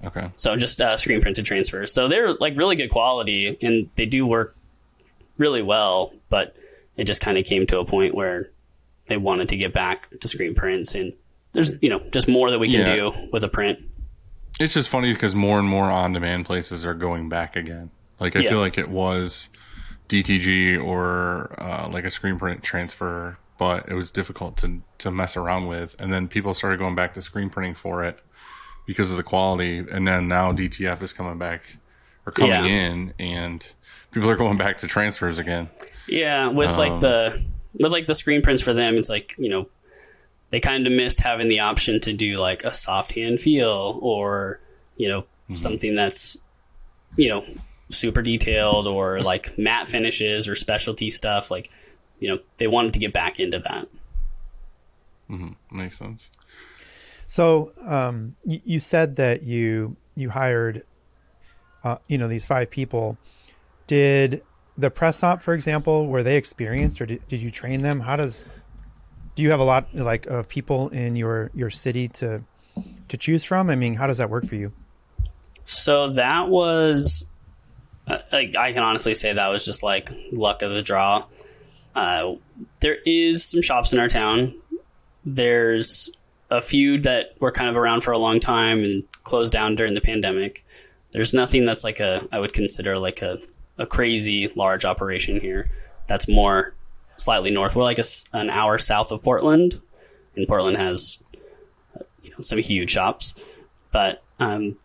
Okay. 0.05 0.29
so 0.33 0.57
just 0.57 0.81
uh, 0.81 0.97
screen 0.97 1.21
printed 1.21 1.45
transfers. 1.45 1.93
So 1.93 2.09
they're 2.09 2.35
like 2.35 2.57
really 2.57 2.75
good 2.75 2.91
quality 2.91 3.57
and 3.63 3.89
they 3.95 4.05
do 4.07 4.27
work 4.27 4.57
really 5.39 5.63
well, 5.63 6.13
but 6.29 6.57
it 6.97 7.05
just 7.05 7.21
kind 7.21 7.39
of 7.39 7.45
came 7.45 7.67
to 7.67 7.79
a 7.81 7.85
point 7.85 8.15
where 8.15 8.51
they 9.07 9.17
wanted 9.17 9.49
to 9.49 9.57
get 9.57 9.73
back 9.73 10.09
to 10.21 10.29
screen 10.29 10.55
prints 10.55 10.95
and 10.95 11.13
there's 11.53 11.75
you 11.83 11.89
know 11.89 12.01
just 12.13 12.29
more 12.29 12.51
that 12.51 12.59
we 12.59 12.69
can 12.69 12.81
Yeah. 12.81 12.95
do 12.97 13.29
with 13.33 13.45
a 13.45 13.49
print. 13.49 13.79
It's 14.61 14.75
just 14.75 14.89
funny 14.91 15.13
because 15.13 15.35
more 15.35 15.59
and 15.59 15.67
more 15.69 15.91
on 15.91 16.13
demand 16.13 16.47
places 16.47 16.85
are 16.87 16.95
going 16.95 17.29
back 17.29 17.57
again. 17.57 17.91
Like 18.21 18.37
I 18.37 18.41
Yeah. 18.41 18.51
feel 18.51 18.61
like 18.61 18.79
it 18.79 18.89
was 18.89 19.49
DTG 20.09 20.77
or 20.83 21.55
uh, 21.61 21.89
like 21.91 22.05
a 22.05 22.11
screen 22.11 22.39
print 22.39 22.63
transfer, 22.63 23.39
but 23.59 23.89
it 23.89 23.95
was 23.95 24.11
difficult 24.11 24.57
to 24.59 24.83
to 24.99 25.11
mess 25.11 25.37
around 25.37 25.67
with. 25.67 25.97
And 25.99 26.13
then 26.13 26.29
people 26.29 26.55
started 26.55 26.79
going 26.79 26.95
back 26.95 27.15
to 27.15 27.23
screen 27.23 27.51
printing 27.51 27.75
for 27.75 28.05
it 28.05 28.21
because 28.87 29.11
of 29.11 29.17
the 29.17 29.23
quality. 29.23 29.79
And 29.79 30.07
then 30.07 30.29
now 30.29 30.53
DTF 30.53 31.03
is 31.03 31.13
coming 31.13 31.39
back 31.39 31.63
or 32.27 32.33
coming 32.33 32.51
Yeah. 32.51 32.65
in, 32.67 33.15
and 33.19 33.67
people 34.11 34.29
are 34.31 34.37
going 34.37 34.57
back 34.59 34.79
to 34.79 34.87
transfers 34.87 35.39
again. 35.39 35.71
Yeah, 36.09 36.49
with 36.49 36.77
like 36.77 36.93
Um, 36.93 37.01
the 37.01 37.45
with 37.81 37.93
like 37.93 38.07
the 38.07 38.15
screen 38.15 38.43
prints 38.43 38.63
for 38.63 38.73
them, 38.75 38.97
it's 38.97 39.09
like 39.09 39.35
you 39.39 39.49
know 39.49 39.69
they 40.51 40.61
kind 40.61 40.87
of 40.87 40.93
missed 40.93 41.21
having 41.21 41.49
the 41.49 41.61
option 41.61 42.01
to 42.01 42.13
do 42.13 42.35
like 42.35 42.65
a 42.65 42.75
soft 42.75 43.13
hand 43.13 43.41
feel 43.41 43.99
or 44.03 44.61
you 44.97 45.09
know 45.09 45.25
something 45.55 45.95
that's 45.95 46.37
you 47.17 47.29
know 47.29 47.45
super 47.91 48.23
detailed 48.23 48.87
or 48.87 49.21
like 49.21 49.57
matte 49.59 49.89
finishes 49.89 50.49
or 50.49 50.55
specialty 50.55 51.11
stuff. 51.11 51.51
Like 51.51 51.71
you 52.19 52.29
know 52.29 52.39
they 52.59 52.69
wanted 52.69 52.93
to 52.95 52.99
get 52.99 53.13
back 53.13 53.41
into 53.41 53.59
that. 53.61 53.89
Mm-hmm. 55.31 55.77
Makes 55.77 55.99
sense. 55.99 56.31
So 57.27 57.73
um, 57.87 58.37
you, 58.45 58.61
you 58.65 58.81
said 58.81 59.17
that 59.17 59.43
you 59.43 59.97
you 60.15 60.31
hired, 60.31 60.85
uh, 61.83 61.97
you 62.07 62.19
know, 62.19 62.29
these 62.29 62.47
five 62.47 62.71
people. 62.71 63.17
Did 63.87 64.43
the 64.77 64.91
press 64.91 65.23
op, 65.23 65.43
for 65.43 65.55
example, 65.55 66.07
were 66.07 66.23
they 66.23 66.37
experienced, 66.37 67.01
or 67.01 67.07
did, 67.07 67.27
did 67.29 67.43
you 67.43 67.51
train 67.51 67.83
them? 67.83 68.01
How 68.01 68.17
does 68.17 68.63
do 69.35 69.43
you 69.43 69.51
have 69.51 69.61
a 69.61 69.65
lot 69.65 69.95
like 69.95 70.27
of 70.27 70.49
people 70.49 70.89
in 70.91 71.17
your 71.17 71.51
your 71.55 71.71
city 71.71 72.09
to 72.09 72.43
to 73.09 73.17
choose 73.17 73.45
from? 73.45 73.71
I 73.71 73.77
mean, 73.77 73.95
how 73.95 74.07
does 74.07 74.19
that 74.19 74.31
work 74.31 74.47
for 74.47 74.55
you? 74.55 74.73
So 75.65 76.15
that 76.15 76.49
was, 76.49 77.25
uh, 78.09 78.19
like, 78.33 78.57
I 78.57 78.73
can 78.73 78.83
honestly 78.83 79.15
say 79.15 79.33
that 79.33 79.49
was 79.49 79.65
just 79.65 79.83
like 79.83 80.09
luck 80.33 80.63
of 80.63 80.73
the 80.73 80.83
draw. 80.83 81.27
Uh, 81.95 82.35
there 82.81 82.97
is 83.07 83.45
some 83.45 83.63
shops 83.63 83.93
in 83.93 83.99
our 83.99 84.09
town. 84.09 84.55
There's 85.25 86.11
a 86.51 86.61
few 86.61 86.99
that 87.03 87.35
were 87.41 87.53
kind 87.53 87.71
of 87.71 87.77
around 87.77 88.01
for 88.03 88.13
a 88.13 88.19
long 88.19 88.41
time 88.41 88.83
and 88.83 89.05
closed 89.23 89.53
down 89.53 89.75
during 89.75 89.95
the 89.95 90.01
pandemic. 90.01 90.65
There's 91.13 91.33
nothing 91.33 91.65
that's 91.65 91.85
like 91.85 92.01
a 92.01 92.27
I 92.33 92.39
would 92.39 92.53
consider 92.53 92.99
like 92.99 93.23
a, 93.23 93.39
a 93.83 93.87
crazy 93.87 94.49
large 94.57 94.85
operation 94.85 95.41
here. 95.41 95.71
That's 96.07 96.29
more 96.29 96.75
slightly 97.17 97.51
north. 97.51 97.77
We're 97.77 97.83
like 97.83 97.99
a 97.99 98.05
an 98.33 98.51
hour 98.51 98.79
south 98.79 99.13
of 99.13 99.23
Portland, 99.23 99.81
and 100.37 100.49
Portland 100.49 100.77
has 100.79 101.21
you 102.23 102.31
know 102.31 102.43
some 102.43 102.59
huge 102.59 102.91
shops. 102.91 103.35
But 103.91 104.23
um, 104.39 104.77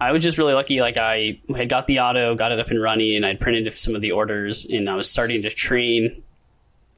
I 0.00 0.12
was 0.12 0.22
just 0.22 0.38
really 0.38 0.54
lucky. 0.54 0.80
Like 0.80 0.96
I 0.96 1.40
had 1.56 1.68
got 1.68 1.86
the 1.86 2.00
auto, 2.00 2.34
got 2.34 2.52
it 2.52 2.60
up 2.60 2.70
and 2.70 2.82
running, 2.82 3.14
and 3.16 3.24
I'd 3.24 3.40
printed 3.40 3.72
some 3.72 3.94
of 3.94 4.02
the 4.02 4.12
orders, 4.12 4.66
and 4.66 4.88
I 4.88 4.94
was 4.94 5.10
starting 5.10 5.42
to 5.42 5.50
train. 5.50 6.22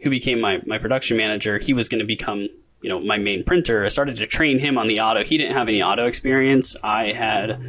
Who 0.03 0.11
became 0.11 0.41
my 0.41 0.61
my 0.67 0.79
production 0.79 1.17
manager? 1.17 1.59
He 1.59 1.73
was 1.73 1.89
going 1.89 2.01
to 2.01 2.07
become 2.07 2.49
you 2.81 2.89
know 2.89 3.01
my 3.01 3.19
main 3.19 3.45
printer. 3.45 3.85
I 3.85 3.89
started 3.89 4.17
to 4.17 4.27
train 4.27 4.59
him 4.59 4.79
on 4.79 4.89
the 4.89 5.01
auto. 5.01 5.23
He 5.25 5.39
didn't 5.39 5.55
have 5.55 5.69
any 5.69 5.83
auto 5.83 6.07
experience. 6.07 6.77
I 6.83 7.13
had 7.13 7.61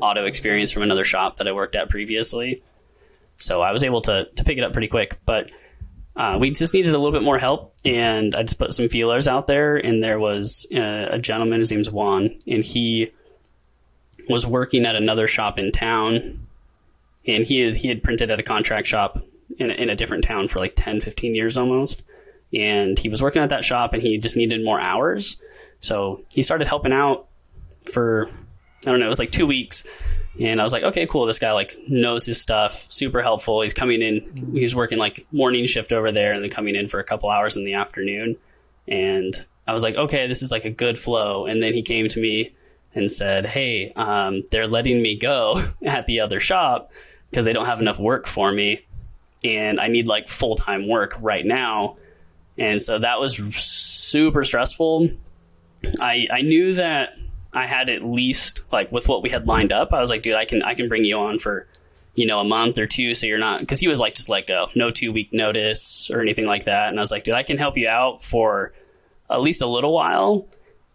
auto 0.00 0.24
experience 0.24 0.70
from 0.70 0.82
another 0.82 1.04
shop 1.04 1.36
that 1.36 1.48
I 1.48 1.52
worked 1.52 1.76
at 1.76 1.90
previously, 1.90 2.62
so 3.40 3.62
I 3.62 3.72
was 3.72 3.84
able 3.84 4.00
to 4.02 4.26
to 4.36 4.44
pick 4.44 4.58
it 4.58 4.64
up 4.64 4.72
pretty 4.72 4.88
quick. 4.88 5.18
But 5.26 5.50
uh, 6.16 6.38
we 6.40 6.50
just 6.50 6.74
needed 6.74 6.94
a 6.94 6.98
little 6.98 7.12
bit 7.12 7.22
more 7.22 7.38
help, 7.38 7.74
and 7.84 8.34
I 8.34 8.42
just 8.42 8.58
put 8.58 8.74
some 8.74 8.88
feelers 8.88 9.26
out 9.28 9.46
there. 9.46 9.76
And 9.76 10.02
there 10.02 10.18
was 10.18 10.66
uh, 10.74 11.06
a 11.10 11.18
gentleman, 11.18 11.60
his 11.60 11.70
name's 11.70 11.90
Juan, 11.90 12.38
and 12.46 12.64
he 12.64 13.10
was 14.28 14.46
working 14.46 14.84
at 14.84 14.96
another 14.96 15.26
shop 15.26 15.58
in 15.58 15.72
town 15.72 16.46
and 17.26 17.44
he 17.44 17.70
he 17.72 17.88
had 17.88 18.02
printed 18.02 18.30
at 18.30 18.40
a 18.40 18.42
contract 18.42 18.86
shop 18.86 19.18
in, 19.58 19.70
in 19.70 19.90
a 19.90 19.96
different 19.96 20.24
town 20.24 20.48
for 20.48 20.58
like 20.58 20.72
10 20.76 21.00
15 21.00 21.34
years 21.34 21.56
almost 21.56 22.02
and 22.52 22.98
he 22.98 23.08
was 23.08 23.22
working 23.22 23.42
at 23.42 23.50
that 23.50 23.64
shop 23.64 23.92
and 23.92 24.02
he 24.02 24.18
just 24.18 24.36
needed 24.36 24.64
more 24.64 24.80
hours 24.80 25.36
so 25.80 26.22
he 26.30 26.42
started 26.42 26.66
helping 26.66 26.92
out 26.92 27.26
for 27.90 28.28
i 28.86 28.90
don't 28.90 29.00
know 29.00 29.06
it 29.06 29.10
was 29.10 29.18
like 29.18 29.32
two 29.32 29.46
weeks 29.46 29.84
and 30.38 30.60
i 30.60 30.62
was 30.62 30.72
like 30.72 30.82
okay 30.82 31.06
cool. 31.06 31.26
This 31.26 31.38
guy 31.38 31.52
like 31.52 31.76
knows 31.88 32.26
his 32.26 32.40
stuff 32.40 32.72
super 32.90 33.22
helpful. 33.22 33.62
He's 33.62 33.74
coming 33.74 34.02
in 34.02 34.52
he's 34.52 34.74
working 34.74 34.98
like 34.98 35.26
morning 35.32 35.66
shift 35.66 35.92
over 35.92 36.12
there 36.12 36.32
and 36.32 36.42
then 36.42 36.50
coming 36.50 36.74
in 36.76 36.86
for 36.86 37.00
a 37.00 37.04
couple 37.04 37.30
hours 37.30 37.56
in 37.56 37.64
the 37.64 37.74
afternoon. 37.74 38.36
And 38.86 39.34
i 39.66 39.72
was 39.72 39.82
like 39.82 39.96
okay 39.96 40.26
this 40.26 40.42
is 40.42 40.50
like 40.50 40.64
a 40.64 40.70
good 40.70 40.98
flow. 40.98 41.46
And 41.46 41.62
then 41.62 41.72
he 41.72 41.82
came 41.82 42.08
to 42.08 42.20
me 42.20 42.52
and 42.94 43.10
said, 43.10 43.46
"Hey, 43.46 43.92
um, 43.96 44.42
they're 44.50 44.66
letting 44.66 45.02
me 45.02 45.16
go 45.16 45.60
at 45.84 46.06
the 46.06 46.20
other 46.20 46.40
shop 46.40 46.92
because 47.30 47.44
they 47.44 47.52
don't 47.52 47.66
have 47.66 47.80
enough 47.80 47.98
work 47.98 48.26
for 48.26 48.52
me, 48.52 48.80
and 49.44 49.80
I 49.80 49.88
need 49.88 50.08
like 50.08 50.28
full 50.28 50.56
time 50.56 50.88
work 50.88 51.14
right 51.20 51.44
now." 51.44 51.96
And 52.58 52.80
so 52.80 52.98
that 52.98 53.20
was 53.20 53.36
super 53.54 54.44
stressful. 54.44 55.10
I 56.00 56.26
I 56.30 56.42
knew 56.42 56.74
that 56.74 57.14
I 57.54 57.66
had 57.66 57.88
at 57.88 58.02
least 58.02 58.62
like 58.72 58.90
with 58.92 59.08
what 59.08 59.22
we 59.22 59.28
had 59.28 59.48
lined 59.48 59.72
up. 59.72 59.92
I 59.92 60.00
was 60.00 60.10
like, 60.10 60.22
"Dude, 60.22 60.34
I 60.34 60.44
can 60.44 60.62
I 60.62 60.74
can 60.74 60.88
bring 60.88 61.04
you 61.04 61.18
on 61.18 61.38
for." 61.38 61.66
You 62.16 62.26
know, 62.26 62.40
a 62.40 62.44
month 62.44 62.76
or 62.80 62.88
two, 62.88 63.14
so 63.14 63.28
you're 63.28 63.38
not 63.38 63.60
because 63.60 63.78
he 63.78 63.86
was 63.86 64.00
like 64.00 64.16
just 64.16 64.28
let 64.28 64.48
go, 64.48 64.66
no 64.74 64.90
two 64.90 65.12
week 65.12 65.32
notice 65.32 66.10
or 66.12 66.20
anything 66.20 66.44
like 66.44 66.64
that. 66.64 66.88
And 66.88 66.98
I 66.98 67.00
was 67.00 67.12
like, 67.12 67.22
dude, 67.22 67.34
I 67.34 67.44
can 67.44 67.56
help 67.56 67.76
you 67.78 67.88
out 67.88 68.20
for 68.20 68.72
at 69.30 69.40
least 69.40 69.62
a 69.62 69.66
little 69.66 69.94
while, 69.94 70.44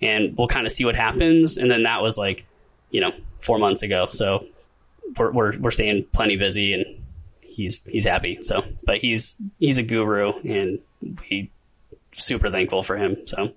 and 0.02 0.38
we'll 0.38 0.50
kind 0.50 0.66
of 0.66 0.74
see 0.74 0.84
what 0.84 0.96
happens. 0.96 1.56
And 1.58 1.72
then 1.72 1.84
that 1.84 2.02
was 2.02 2.18
like, 2.18 2.46
you 2.92 3.00
know, 3.00 3.14
four 3.38 3.58
months 3.58 3.82
ago. 3.82 4.08
So 4.08 4.46
we're 5.18 5.32
we're, 5.32 5.58
we're 5.60 5.72
staying 5.72 6.06
plenty 6.12 6.36
busy, 6.36 6.74
and 6.74 6.86
he's 7.42 7.82
he's 7.88 8.06
happy. 8.06 8.40
So, 8.42 8.64
but 8.84 8.98
he's 8.98 9.42
he's 9.60 9.78
a 9.78 9.84
guru, 9.84 10.34
and 10.44 10.80
we 11.02 11.50
super 12.12 12.50
thankful 12.50 12.84
for 12.84 12.98
him. 12.98 13.18
So 13.26 13.52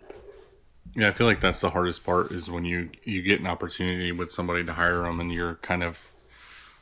Yeah, 0.99 1.07
I 1.07 1.11
feel 1.13 1.29
like 1.29 1.41
that's 1.41 1.61
the 1.61 1.71
hardest 1.71 2.03
part 2.05 2.33
is 2.33 2.51
when 2.51 2.65
you 2.65 2.91
you 3.05 3.23
get 3.23 3.39
an 3.41 3.47
opportunity 3.47 4.11
with 4.11 4.33
somebody 4.33 4.65
to 4.65 4.73
hire 4.73 5.03
them 5.03 5.21
and 5.21 5.33
you're 5.33 5.55
kind 5.57 5.85
of 5.85 6.13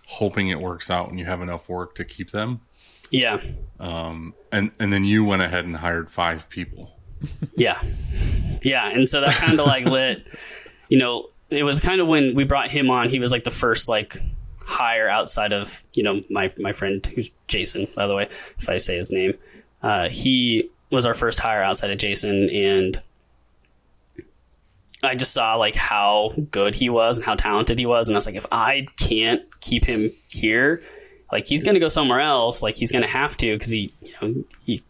hoping 0.06 0.48
it 0.48 0.58
works 0.58 0.90
out 0.90 1.10
and 1.10 1.18
you 1.18 1.26
have 1.26 1.42
enough 1.42 1.68
work 1.68 1.94
to 1.96 2.04
keep 2.04 2.30
them. 2.30 2.60
yeah, 3.10 3.40
Um 3.78 4.32
And 4.50 4.70
and 4.80 4.90
then 4.90 5.04
you 5.04 5.22
went 5.24 5.42
ahead 5.42 5.66
and 5.66 5.76
hired 5.76 6.10
five 6.10 6.48
people. 6.48 6.98
yeah, 7.56 7.78
yeah. 8.62 8.88
And 8.88 9.06
so 9.06 9.20
that 9.20 9.34
kind 9.34 9.60
of 9.60 9.66
like 9.66 9.84
lit, 9.98 10.26
you 10.88 10.98
know, 10.98 11.28
it 11.50 11.62
was 11.64 11.78
kind 11.78 12.00
of 12.00 12.06
when 12.06 12.34
we 12.34 12.44
brought 12.44 12.70
him 12.70 12.90
on. 12.90 13.10
He 13.10 13.18
was 13.18 13.30
like 13.30 13.44
the 13.44 13.50
first 13.50 13.86
like 13.88 14.16
hire 14.60 15.08
outside 15.08 15.52
of 15.52 15.82
you 15.92 16.02
know 16.02 16.22
my 16.30 16.50
my 16.58 16.72
friend 16.72 17.04
who's 17.14 17.30
Jason 17.48 17.86
by 17.94 18.06
the 18.08 18.14
way 18.16 18.24
if 18.24 18.68
I 18.68 18.78
say 18.78 18.96
his 18.96 19.12
name 19.12 19.34
uh, 19.82 20.08
he 20.08 20.70
was 20.90 21.06
our 21.06 21.14
first 21.14 21.38
hire 21.38 21.62
outside 21.62 21.90
of 21.92 21.98
Jason 21.98 22.50
and 22.50 23.00
I 25.06 25.14
just 25.14 25.32
saw 25.32 25.54
like 25.56 25.74
how 25.74 26.32
good 26.50 26.74
he 26.74 26.90
was 26.90 27.18
and 27.18 27.26
how 27.26 27.34
talented 27.34 27.78
he 27.78 27.86
was 27.86 28.08
and 28.08 28.16
I 28.16 28.18
was 28.18 28.26
like 28.26 28.36
if 28.36 28.46
I 28.52 28.86
can't 28.96 29.42
keep 29.60 29.84
him 29.84 30.10
here 30.28 30.82
like 31.32 31.46
he's 31.46 31.62
gonna 31.62 31.80
go 31.80 31.88
somewhere 31.88 32.20
else 32.20 32.62
like 32.62 32.76
he's 32.76 32.92
gonna 32.92 33.06
have 33.06 33.36
to 33.38 33.52
because 33.52 33.70
he 33.70 33.90
you 34.02 34.12
know 34.20 34.44
he 34.64 34.82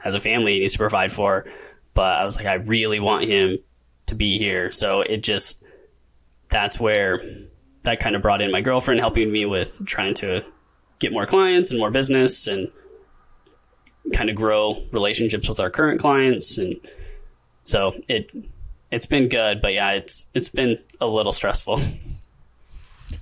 has 0.00 0.14
a 0.14 0.20
family 0.20 0.54
he 0.54 0.60
needs 0.60 0.72
to 0.72 0.78
provide 0.78 1.12
for. 1.12 1.44
But 1.94 2.18
I 2.18 2.24
was 2.24 2.36
like 2.36 2.46
I 2.46 2.54
really 2.54 3.00
want 3.00 3.24
him 3.24 3.58
to 4.06 4.14
be 4.14 4.38
here. 4.38 4.70
So 4.70 5.02
it 5.02 5.22
just 5.22 5.62
that's 6.48 6.80
where 6.80 7.22
that 7.82 8.00
kind 8.00 8.16
of 8.16 8.22
brought 8.22 8.40
in 8.40 8.50
my 8.50 8.60
girlfriend 8.60 9.00
helping 9.00 9.30
me 9.30 9.46
with 9.46 9.80
trying 9.86 10.14
to 10.14 10.44
get 10.98 11.12
more 11.12 11.26
clients 11.26 11.70
and 11.70 11.78
more 11.78 11.90
business 11.90 12.46
and 12.46 12.70
kind 14.12 14.28
of 14.28 14.36
grow 14.36 14.82
relationships 14.92 15.48
with 15.48 15.60
our 15.60 15.70
current 15.70 16.00
clients, 16.00 16.58
and 16.58 16.76
so 17.64 17.94
it 18.08 18.30
it's 18.90 19.06
been 19.06 19.28
good. 19.28 19.60
But 19.60 19.74
yeah, 19.74 19.92
it's 19.92 20.28
it's 20.34 20.48
been 20.48 20.78
a 21.00 21.06
little 21.06 21.32
stressful. 21.32 21.80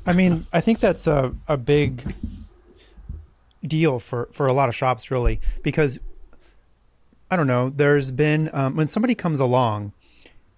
I 0.06 0.12
mean, 0.12 0.46
I 0.52 0.60
think 0.60 0.80
that's 0.80 1.06
a, 1.06 1.34
a 1.46 1.56
big 1.56 2.14
deal 3.62 3.98
for, 3.98 4.28
for 4.32 4.46
a 4.46 4.52
lot 4.52 4.68
of 4.68 4.74
shops, 4.74 5.10
really, 5.10 5.40
because 5.62 5.98
I 7.30 7.36
don't 7.36 7.46
know. 7.46 7.70
There's 7.70 8.10
been 8.10 8.50
um, 8.52 8.76
when 8.76 8.86
somebody 8.86 9.14
comes 9.14 9.40
along, 9.40 9.92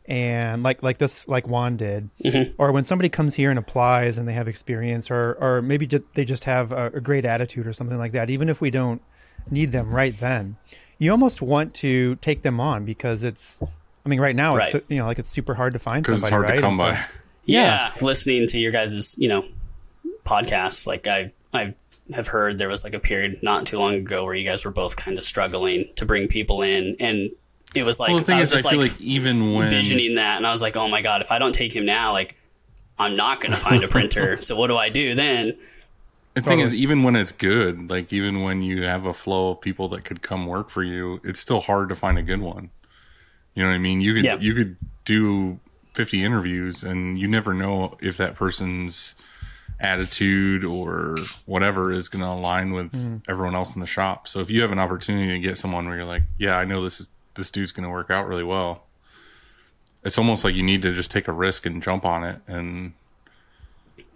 and 0.07 0.63
like 0.63 0.83
like 0.83 0.99
this, 0.99 1.27
like 1.27 1.49
Juan 1.49 1.77
did, 1.77 2.11
or 2.59 2.73
when 2.73 2.85
somebody 2.85 3.09
comes 3.09 3.35
here 3.35 3.51
and 3.51 3.59
applies 3.59 4.19
and 4.19 4.29
they 4.29 4.35
have 4.35 4.49
experience, 4.49 5.11
or 5.11 5.37
or 5.41 5.63
maybe 5.63 5.87
they 6.15 6.25
just 6.25 6.45
have 6.45 6.73
a, 6.73 6.87
a 6.95 7.01
great 7.01 7.25
attitude 7.25 7.67
or 7.67 7.73
something 7.73 7.99
like 7.99 8.13
that. 8.13 8.31
Even 8.31 8.49
if 8.49 8.61
we 8.61 8.71
don't 8.71 9.03
need 9.51 9.73
them 9.73 9.91
right 9.93 10.19
then, 10.19 10.57
you 10.99 11.11
almost 11.11 11.43
want 11.43 11.75
to 11.75 12.17
take 12.17 12.43
them 12.43 12.61
on 12.61 12.85
because 12.85 13.23
it's. 13.25 13.63
I 14.05 14.09
mean, 14.09 14.21
right 14.21 14.35
now 14.37 14.57
it's 14.57 14.75
you 14.89 14.99
know 14.99 15.07
like 15.07 15.19
it's 15.19 15.29
super 15.31 15.55
hard 15.55 15.73
to 15.75 15.79
find 15.79 16.03
because 16.03 16.21
somebody, 16.21 16.29
it's 16.29 16.31
hard 16.33 16.49
right? 16.49 16.55
to 16.57 16.61
come 16.63 16.81
And 16.81 16.97
so- 16.99 17.03
by. 17.03 17.21
yeah, 17.45 17.93
listening 18.01 18.47
to 18.49 18.59
your 18.59 18.73
guys' 18.73 19.17
you 19.19 19.29
know 19.29 19.45
podcasts 20.25 20.87
like 20.87 21.07
i 21.07 21.33
i 21.53 21.75
have 22.15 22.27
heard 22.27 22.59
there 22.59 22.69
was 22.69 22.85
like 22.85 22.95
a 22.95 22.99
period 23.01 23.39
not 23.43 23.67
too 23.67 23.77
long 23.77 23.95
ago 23.95 24.25
where 24.25 24.35
you 24.35 24.45
guys 24.45 24.65
were 24.65 24.71
both 24.71 24.97
kind 24.97 25.17
of 25.17 25.23
struggling 25.25 25.89
to 25.97 26.05
bring 26.05 26.29
people 26.29 26.63
in 26.63 26.95
and 27.01 27.31
it 27.75 27.85
was 27.85 27.99
like 28.01 28.11
Well, 28.11 28.19
the 28.19 28.25
thing 28.25 28.37
I 28.37 28.41
was 28.41 28.53
is, 28.53 28.65
I 28.65 28.71
just 28.71 28.71
feel 28.71 28.81
like, 28.81 28.91
like 28.93 29.01
even 29.01 29.55
when 29.55 29.69
visioning 29.71 30.13
that 30.17 30.37
and 30.37 30.47
i 30.47 30.53
was 30.53 30.61
like 30.63 30.77
oh 30.77 30.89
my 30.89 31.03
god 31.03 31.21
if 31.21 31.31
i 31.31 31.39
don't 31.39 31.53
take 31.55 31.75
him 31.75 31.87
now 31.87 32.13
like 32.13 32.37
i'm 32.99 33.17
not 33.17 33.41
going 33.41 33.53
to 33.53 33.59
find 33.59 33.83
a 33.83 33.89
printer 33.97 34.41
so 34.41 34.57
what 34.57 34.67
do 34.69 34.77
i 34.77 34.89
do 34.89 35.15
then 35.15 35.57
The 36.35 36.43
thing 36.43 36.61
is, 36.61 36.73
even 36.75 37.03
when 37.03 37.17
it's 37.17 37.33
good, 37.33 37.91
like 37.91 38.13
even 38.13 38.43
when 38.43 38.63
you 38.63 38.83
have 38.85 39.05
a 39.05 39.13
flow 39.13 39.51
of 39.51 39.61
people 39.61 39.89
that 39.89 40.05
could 40.05 40.23
come 40.23 40.47
work 40.47 40.71
for 40.71 40.83
you, 40.85 41.21
it's 41.25 41.41
still 41.41 41.61
hard 41.61 41.89
to 41.89 41.97
find 41.97 42.19
a 42.19 42.23
good 42.23 42.41
one. 42.41 42.71
You 43.55 43.63
know 43.63 43.69
what 43.69 43.75
I 43.75 43.79
mean? 43.79 44.01
You 44.01 44.15
could 44.15 44.25
Yeah. 44.25 44.37
you 44.39 44.55
could 44.55 44.77
do 45.05 45.59
fifty 45.93 46.23
interviews, 46.23 46.85
and 46.85 47.19
you 47.19 47.29
never 47.29 47.53
know 47.53 47.97
if 48.01 48.17
that 48.17 48.35
person's 48.35 49.15
attitude 49.81 50.63
or 50.65 51.17
whatever 51.47 51.91
is 51.91 52.09
going 52.09 52.23
to 52.23 52.29
align 52.29 52.73
with 52.73 52.93
hmm. 52.93 53.17
everyone 53.27 53.55
else 53.55 53.75
in 53.75 53.81
the 53.81 53.87
shop. 53.87 54.29
So 54.29 54.41
if 54.41 54.51
you 54.51 54.61
have 54.61 54.73
an 54.73 54.79
opportunity 54.79 55.29
to 55.33 55.39
get 55.39 55.57
someone 55.57 55.87
where 55.87 55.97
you're 55.97 56.05
like, 56.05 56.25
yeah, 56.39 56.57
I 56.57 56.65
know 56.65 56.83
this 56.83 57.01
is 57.01 57.09
this 57.35 57.51
dude's 57.51 57.73
going 57.73 57.85
to 57.85 57.91
work 57.91 58.11
out 58.11 58.27
really 58.27 58.45
well. 58.45 58.85
It's 60.05 60.19
almost 60.19 60.45
like 60.45 60.55
you 60.55 60.63
need 60.63 60.83
to 60.83 60.93
just 60.93 61.11
take 61.11 61.29
a 61.29 61.33
risk 61.33 61.67
and 61.67 61.83
jump 61.83 62.05
on 62.05 62.25
it 62.25 62.41
and 62.47 62.93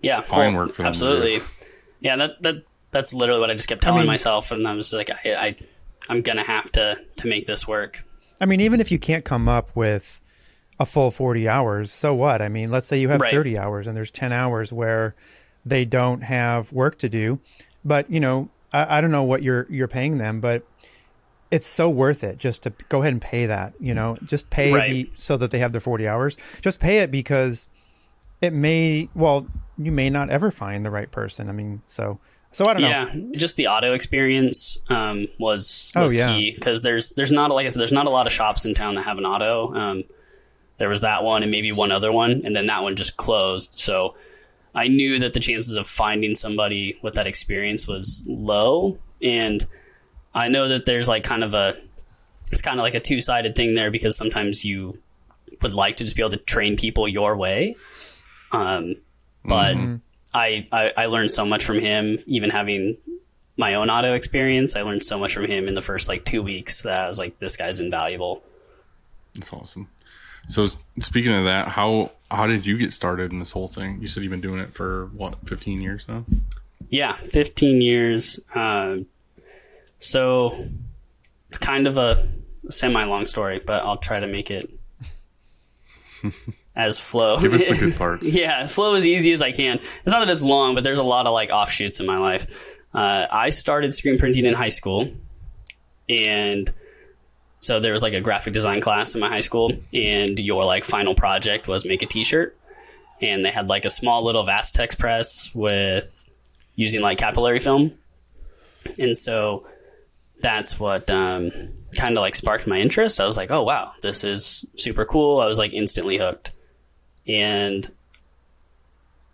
yeah 0.05 0.20
Find 0.20 0.55
work 0.55 0.72
for 0.72 0.82
them 0.82 0.85
to 0.85 0.89
absolutely 0.89 1.41
yeah 2.01 2.16
that 2.16 2.43
that 2.43 2.57
that's 2.91 3.14
literally 3.14 3.41
what 3.41 3.51
i 3.51 3.55
just 3.55 3.68
kept 3.68 3.82
telling 3.82 4.01
mean- 4.01 4.07
myself 4.07 4.53
and 4.53 4.68
i 4.68 4.74
was 4.74 4.93
like 4.93 5.11
I, 5.11 5.35
I 5.35 5.57
i'm 6.09 6.22
going 6.22 6.37
to 6.37 6.45
have 6.45 6.70
to 6.72 6.97
to 7.16 7.26
make 7.26 7.47
this 7.47 7.66
work 7.66 8.05
I 8.45 8.47
mean, 8.47 8.61
even 8.61 8.78
if 8.78 8.92
you 8.92 8.99
can't 8.99 9.24
come 9.24 9.49
up 9.49 9.70
with 9.74 10.20
a 10.78 10.84
full 10.84 11.11
40 11.11 11.49
hours, 11.49 11.90
so 11.90 12.12
what? 12.12 12.42
I 12.42 12.51
mean, 12.51 12.70
let's 12.70 12.86
say 12.86 13.01
you 13.01 13.09
have 13.09 13.22
Right. 13.22 13.30
30 13.30 13.57
hours 13.57 13.86
and 13.86 13.97
there's 13.97 14.11
10 14.11 14.32
hours 14.32 14.70
where 14.70 15.14
they 15.64 15.86
don't 15.86 16.20
have 16.20 16.70
work 16.70 16.99
to 16.99 17.09
do. 17.09 17.40
But, 17.86 18.11
you 18.11 18.20
know, 18.20 18.51
I, 18.70 18.99
I 18.99 19.01
don't 19.01 19.11
know 19.11 19.22
what 19.22 19.42
you're 19.42 19.66
you're 19.70 19.88
paying 19.88 20.18
them, 20.18 20.40
but 20.40 20.62
it's 21.51 21.66
so 21.66 21.88
worth 21.88 22.22
it 22.22 22.36
just 22.36 22.64
to 22.64 22.74
go 22.90 23.01
ahead 23.01 23.14
and 23.14 23.22
pay 23.22 23.47
that, 23.47 23.72
you 23.80 23.95
know, 23.95 24.18
just 24.26 24.51
pay 24.51 24.74
Right. 24.74 24.90
the 24.90 25.11
so 25.16 25.38
that 25.38 25.51
they 25.51 25.61
have 25.61 25.72
their 25.72 25.80
40 25.80 26.07
hours. 26.07 26.36
Just 26.61 26.80
pay 26.80 26.99
it 26.99 27.11
because 27.11 27.66
it 28.42 28.53
may 28.53 29.09
well, 29.14 29.47
you 29.78 29.90
may 29.90 30.11
not 30.11 30.28
ever 30.28 30.51
find 30.51 30.84
the 30.84 30.90
right 30.90 31.11
person. 31.11 31.49
I 31.49 31.53
mean, 31.53 31.80
so 31.86 32.20
so 32.55 32.66
I 32.66 32.72
don't 32.72 32.82
know. 32.82 32.88
yeah 32.88 33.14
just 33.36 33.57
the 33.57 33.66
auto 33.66 33.92
experience 33.92 34.78
um, 34.88 35.26
was 35.38 35.92
Oh, 35.94 36.02
was 36.02 36.12
yeah. 36.12 36.26
key 36.28 36.52
because 36.55 36.82
there's 36.82 37.11
there's 37.11 37.32
not 37.32 37.50
like 37.52 37.66
i 37.66 37.68
said 37.68 37.80
there's 37.80 37.92
not 37.92 38.07
a 38.07 38.11
lot 38.11 38.26
of 38.26 38.32
shops 38.32 38.64
in 38.64 38.72
town 38.74 38.94
that 38.94 39.02
have 39.05 39.18
an 39.18 39.24
auto 39.26 39.74
um, 39.74 40.05
there 40.78 40.88
was 40.88 41.02
that 41.02 41.22
one 41.22 41.42
and 41.42 41.50
maybe 41.52 41.70
one 41.72 41.92
other 41.92 42.11
one 42.12 42.42
and 42.44 42.55
then 42.57 42.66
that 42.66 42.82
one 42.82 42.96
just 42.96 43.16
closed 43.16 43.78
so 43.78 44.14
i 44.74 44.88
knew 44.88 45.18
that 45.18 45.32
the 45.34 45.40
chances 45.40 45.74
of 45.74 45.86
finding 45.86 46.34
somebody 46.34 46.98
with 47.02 47.14
that 47.14 47.26
experience 47.26 47.86
was 47.86 48.24
low 48.28 48.98
and 49.22 49.66
i 50.34 50.48
know 50.48 50.68
that 50.68 50.84
there's 50.86 51.09
like 51.09 51.22
kind 51.24 51.44
of 51.44 51.55
a 51.55 51.76
it's 52.52 52.62
kind 52.62 52.78
of 52.78 52.82
like 52.84 52.94
a 52.94 53.00
two-sided 53.00 53.55
thing 53.57 53.74
there 53.74 53.90
because 53.90 54.16
sometimes 54.16 54.64
you 54.64 54.96
would 55.62 55.74
like 55.74 55.96
to 55.96 56.05
just 56.05 56.14
be 56.16 56.22
able 56.22 56.30
to 56.30 56.36
train 56.36 56.76
people 56.76 57.07
your 57.09 57.36
way 57.36 57.74
um, 58.52 58.94
but 59.44 59.74
I, 60.35 60.66
I 60.72 60.93
I 60.97 61.07
learned 61.07 61.30
so 61.30 61.47
much 61.47 61.64
from 61.64 61.78
him, 61.78 62.18
even 62.26 62.51
having 62.51 62.97
my 63.57 63.74
own 63.74 63.89
auto 63.89 64.14
experience. 64.14 64.74
I 64.74 64.82
learned 64.82 65.05
so 65.05 65.18
much 65.18 65.32
from 65.32 65.47
him 65.47 65.68
in 65.68 65.74
the 65.74 65.80
first 65.80 66.09
like 66.09 66.24
two 66.24 66.43
weeks 66.43 66.82
that 66.82 67.03
I 67.03 67.07
was 67.07 67.18
like, 67.18 67.39
this 67.39 67.57
guy's 67.57 67.80
invaluable. 67.80 68.43
That's 69.35 69.53
awesome. 69.53 69.89
So 70.49 70.66
speaking 71.01 71.32
of 71.32 71.45
that, 71.45 71.68
how 71.68 72.12
how 72.30 72.47
did 72.47 72.66
you 72.66 72.76
get 72.76 72.93
started 72.93 73.32
in 73.32 73.39
this 73.39 73.53
whole 73.53 73.68
thing? 73.68 74.01
You 74.01 74.09
said 74.09 74.22
you've 74.22 74.30
been 74.30 74.41
doing 74.41 74.61
it 74.61 74.74
for 74.74 75.07
what, 75.14 75.49
fifteen 75.49 75.80
years 75.80 76.09
now? 76.09 76.24
Yeah, 76.91 77.16
15 77.16 77.80
years. 77.80 78.39
Um, 78.55 79.07
so 79.99 80.57
it's 81.49 81.59
kind 81.59 81.87
of 81.87 81.97
a 81.97 82.26
semi 82.68 83.05
long 83.05 83.24
story, 83.24 83.61
but 83.64 83.82
I'll 83.82 83.97
try 83.97 84.20
to 84.20 84.26
make 84.26 84.51
it 84.51 84.70
as 86.77 86.99
flow. 86.99 87.39
Give 87.41 87.55
us 87.55 87.66
the 87.68 87.77
good 87.79 87.95
parts. 87.95 88.27
yeah, 88.27 88.66
flow 88.66 88.95
as 88.95 89.07
easy 89.07 89.33
as 89.33 89.43
I 89.43 89.53
can. 89.53 89.79
It's 89.79 90.07
not 90.07 90.20
that 90.20 90.31
it's 90.31 90.43
long, 90.43 90.75
but 90.75 90.85
there's 90.85 90.99
a 90.99 91.05
lot 91.05 91.27
of 91.27 91.33
like 91.33 91.51
offshoots 91.51 92.01
in 92.01 92.07
my 92.07 92.18
life. 92.18 92.81
Uh, 92.93 93.27
I 93.31 93.51
started 93.51 93.93
screen 93.93 94.18
printing 94.18 94.47
in 94.47 94.55
high 94.55 94.68
school, 94.68 95.09
and 96.09 96.68
so 97.61 97.81
there 97.81 97.93
was 97.93 98.03
like 98.03 98.12
a 98.12 98.20
graphic 98.20 98.53
design 98.53 98.81
class 98.81 99.14
in 99.14 99.20
my 99.20 99.29
high 99.29 99.41
school, 99.41 99.72
and 99.93 100.39
your 100.39 100.62
like 100.64 100.85
final 100.85 101.14
project 101.14 101.66
was 101.66 101.85
make 101.85 102.03
a 102.03 102.07
T-shirt, 102.07 102.57
and 103.20 103.45
they 103.45 103.51
had 103.51 103.68
like 103.68 103.85
a 103.85 103.91
small 103.91 104.25
little 104.25 104.45
Vastex 104.45 104.99
press 104.99 105.51
with 105.55 106.29
using 106.77 107.01
like 107.01 107.18
capillary 107.18 107.59
film, 107.59 107.95
and 108.99 109.16
so 109.16 109.66
that's 110.41 110.79
what 110.79 111.11
um, 111.11 111.51
kind 111.97 112.16
of 112.16 112.20
like 112.20 112.35
sparked 112.35 112.66
my 112.66 112.79
interest. 112.79 113.20
I 113.20 113.25
was 113.25 113.37
like, 113.37 113.51
oh 113.51 113.62
wow, 113.62 113.93
this 114.03 114.25
is 114.25 114.64
super 114.77 115.05
cool. 115.05 115.41
I 115.41 115.47
was 115.47 115.59
like 115.59 115.72
instantly 115.72 116.18
hooked, 116.18 116.53
and 117.27 117.91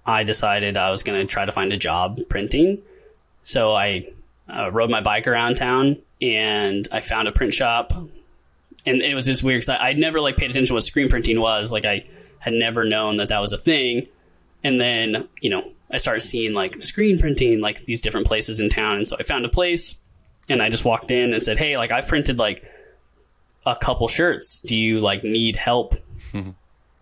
I 0.06 0.24
decided 0.24 0.76
I 0.76 0.90
was 0.90 1.02
going 1.02 1.20
to 1.20 1.30
try 1.30 1.44
to 1.44 1.52
find 1.52 1.72
a 1.72 1.76
job 1.76 2.20
printing. 2.28 2.82
So 3.42 3.72
I 3.72 4.08
uh, 4.48 4.70
rode 4.70 4.90
my 4.90 5.00
bike 5.00 5.26
around 5.26 5.56
town 5.56 5.98
and 6.20 6.86
I 6.90 7.00
found 7.00 7.28
a 7.28 7.32
print 7.32 7.54
shop. 7.54 7.92
And 8.86 9.02
it 9.02 9.14
was 9.14 9.26
just 9.26 9.42
weird 9.42 9.60
because 9.60 9.76
I'd 9.80 9.98
never 9.98 10.20
like 10.20 10.36
paid 10.36 10.50
attention 10.50 10.68
to 10.68 10.74
what 10.74 10.84
screen 10.84 11.08
printing 11.08 11.40
was. 11.40 11.70
Like 11.70 11.84
I 11.84 12.04
had 12.38 12.54
never 12.54 12.84
known 12.84 13.18
that 13.18 13.28
that 13.28 13.40
was 13.40 13.52
a 13.52 13.58
thing. 13.58 14.06
And 14.64 14.80
then, 14.80 15.28
you 15.40 15.50
know, 15.50 15.70
I 15.90 15.98
started 15.98 16.20
seeing 16.20 16.54
like 16.54 16.82
screen 16.82 17.18
printing, 17.18 17.60
like 17.60 17.84
these 17.84 18.00
different 18.00 18.26
places 18.26 18.60
in 18.60 18.68
town. 18.68 18.96
And 18.96 19.06
so 19.06 19.16
I 19.18 19.22
found 19.22 19.44
a 19.44 19.48
place 19.48 19.96
and 20.48 20.62
I 20.62 20.68
just 20.68 20.84
walked 20.84 21.10
in 21.10 21.32
and 21.32 21.42
said, 21.42 21.58
Hey, 21.58 21.76
like 21.76 21.92
I've 21.92 22.08
printed 22.08 22.38
like 22.38 22.64
a 23.66 23.76
couple 23.76 24.08
shirts. 24.08 24.60
Do 24.60 24.76
you 24.76 25.00
like 25.00 25.24
need 25.24 25.56
help? 25.56 25.94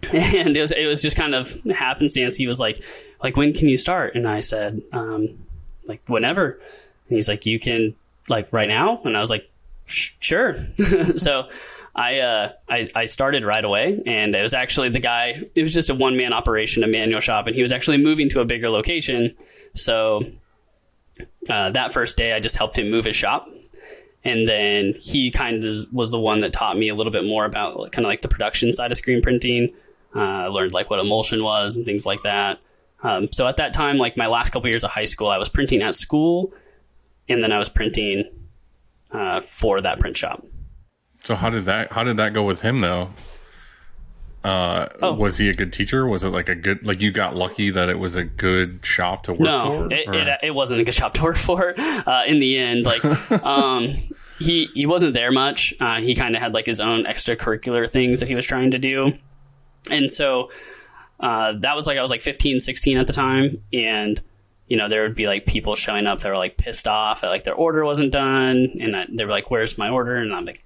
and 0.12 0.56
it 0.56 0.60
was 0.60 0.72
it 0.72 0.86
was 0.86 1.02
just 1.02 1.16
kind 1.16 1.34
of 1.34 1.56
happenstance. 1.70 2.36
He 2.36 2.46
was 2.46 2.60
like, 2.60 2.82
like 3.22 3.36
when 3.36 3.52
can 3.52 3.68
you 3.68 3.76
start? 3.76 4.14
And 4.14 4.28
I 4.28 4.40
said, 4.40 4.82
um, 4.92 5.46
like 5.86 6.00
whenever. 6.08 6.60
And 7.08 7.16
he's 7.16 7.28
like, 7.28 7.46
you 7.46 7.58
can 7.58 7.94
like 8.28 8.52
right 8.52 8.68
now. 8.68 9.00
And 9.04 9.16
I 9.16 9.20
was 9.20 9.30
like, 9.30 9.50
sure. 9.86 10.56
so 11.16 11.48
I, 11.96 12.20
uh, 12.20 12.52
I 12.68 12.88
I 12.94 13.04
started 13.06 13.44
right 13.44 13.64
away, 13.64 14.00
and 14.06 14.34
it 14.36 14.42
was 14.42 14.54
actually 14.54 14.90
the 14.90 15.00
guy. 15.00 15.34
It 15.56 15.62
was 15.62 15.74
just 15.74 15.90
a 15.90 15.94
one 15.94 16.16
man 16.16 16.32
operation, 16.32 16.84
a 16.84 16.86
manual 16.86 17.18
shop, 17.18 17.48
and 17.48 17.56
he 17.56 17.62
was 17.62 17.72
actually 17.72 17.96
moving 17.96 18.28
to 18.30 18.40
a 18.40 18.44
bigger 18.44 18.68
location. 18.68 19.34
So 19.74 20.22
uh, 21.50 21.70
that 21.70 21.92
first 21.92 22.16
day, 22.16 22.32
I 22.32 22.40
just 22.40 22.56
helped 22.56 22.78
him 22.78 22.90
move 22.90 23.04
his 23.04 23.16
shop. 23.16 23.48
And 24.24 24.46
then 24.46 24.94
he 25.00 25.30
kind 25.30 25.64
of 25.64 25.74
was 25.92 26.10
the 26.10 26.18
one 26.18 26.40
that 26.42 26.52
taught 26.52 26.76
me 26.76 26.88
a 26.88 26.94
little 26.94 27.12
bit 27.12 27.24
more 27.24 27.44
about 27.44 27.92
kind 27.92 28.04
of 28.04 28.08
like 28.08 28.20
the 28.20 28.28
production 28.28 28.72
side 28.72 28.90
of 28.90 28.96
screen 28.96 29.22
printing. 29.22 29.72
Uh, 30.18 30.44
I 30.44 30.46
learned 30.48 30.72
like 30.72 30.90
what 30.90 30.98
emulsion 30.98 31.42
was 31.44 31.76
and 31.76 31.84
things 31.84 32.04
like 32.04 32.22
that. 32.22 32.58
Um, 33.02 33.28
so 33.30 33.46
at 33.46 33.56
that 33.58 33.72
time, 33.72 33.96
like 33.98 34.16
my 34.16 34.26
last 34.26 34.50
couple 34.50 34.68
years 34.68 34.82
of 34.82 34.90
high 34.90 35.04
school, 35.04 35.28
I 35.28 35.38
was 35.38 35.48
printing 35.48 35.82
at 35.82 35.94
school, 35.94 36.52
and 37.28 37.42
then 37.44 37.52
I 37.52 37.58
was 37.58 37.68
printing 37.68 38.24
uh, 39.12 39.40
for 39.40 39.80
that 39.80 40.00
print 40.00 40.16
shop. 40.16 40.44
So 41.22 41.34
how 41.36 41.50
did 41.50 41.64
that 41.66 41.92
how 41.92 42.02
did 42.04 42.16
that 42.16 42.32
go 42.34 42.42
with 42.42 42.60
him 42.62 42.80
though? 42.80 43.10
Uh, 44.44 44.86
Oh. 45.02 45.12
was 45.14 45.36
he 45.36 45.48
a 45.50 45.52
good 45.54 45.72
teacher? 45.72 46.06
Was 46.06 46.22
it 46.24 46.28
like 46.28 46.48
a 46.48 46.54
good 46.54 46.84
like 46.86 47.00
you 47.00 47.10
got 47.10 47.34
lucky 47.34 47.70
that 47.70 47.88
it 47.90 47.98
was 47.98 48.14
a 48.16 48.24
good 48.24 48.80
shop 48.84 49.24
to 49.24 49.32
work 49.32 49.40
No, 49.40 49.88
for? 49.88 49.92
it, 49.94 50.08
it, 50.14 50.38
it 50.44 50.54
wasn't 50.54 50.80
a 50.80 50.84
good 50.84 50.94
shop 50.94 51.12
to 51.14 51.22
work 51.24 51.36
for. 51.36 51.74
Uh, 51.78 52.22
in 52.26 52.38
the 52.38 52.56
end, 52.56 52.84
like 52.86 53.04
um, 53.44 53.88
he 54.38 54.66
he 54.74 54.86
wasn't 54.86 55.12
there 55.14 55.32
much. 55.32 55.74
Uh, 55.80 56.00
he 56.00 56.14
kind 56.14 56.36
of 56.36 56.40
had 56.42 56.54
like 56.54 56.66
his 56.66 56.78
own 56.80 57.04
extracurricular 57.04 57.88
things 57.90 58.20
that 58.20 58.28
he 58.28 58.34
was 58.36 58.46
trying 58.46 58.70
to 58.70 58.78
do, 58.78 59.12
and 59.90 60.10
so 60.10 60.50
uh, 61.20 61.54
that 61.60 61.74
was 61.74 61.86
like 61.86 61.98
I 61.98 62.02
was 62.02 62.10
like 62.10 62.20
15, 62.20 62.60
16 62.60 62.98
at 62.98 63.06
the 63.06 63.12
time, 63.12 63.62
and 63.72 64.20
you 64.68 64.76
know, 64.76 64.88
there 64.88 65.02
would 65.02 65.14
be 65.14 65.26
like 65.26 65.46
people 65.46 65.74
showing 65.74 66.06
up 66.06 66.20
that 66.20 66.28
were 66.28 66.36
like 66.36 66.56
pissed 66.56 66.86
off 66.86 67.22
that 67.22 67.28
like 67.28 67.44
their 67.44 67.54
order 67.54 67.84
wasn't 67.84 68.12
done, 68.12 68.76
and 68.80 68.94
I, 68.94 69.06
they 69.08 69.24
were 69.24 69.30
like, 69.30 69.50
"Where's 69.50 69.78
my 69.78 69.88
order?" 69.88 70.16
And 70.16 70.32
I'm 70.32 70.44
like, 70.44 70.62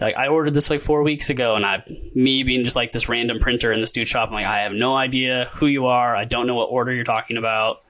like 0.00 0.16
I 0.16 0.28
ordered 0.28 0.54
this 0.54 0.68
like 0.68 0.80
four 0.80 1.02
weeks 1.02 1.30
ago, 1.30 1.56
and 1.56 1.64
I, 1.64 1.82
me 2.14 2.42
being 2.42 2.62
just 2.62 2.76
like 2.76 2.92
this 2.92 3.08
random 3.08 3.38
printer 3.38 3.72
in 3.72 3.80
this 3.80 3.92
dude 3.92 4.06
shop, 4.06 4.28
I'm 4.28 4.34
like, 4.34 4.44
I 4.44 4.60
have 4.60 4.72
no 4.72 4.94
idea 4.94 5.48
who 5.54 5.66
you 5.66 5.86
are. 5.86 6.14
I 6.14 6.24
don't 6.24 6.46
know 6.46 6.54
what 6.54 6.66
order 6.66 6.92
you're 6.92 7.04
talking 7.04 7.38
about. 7.38 7.82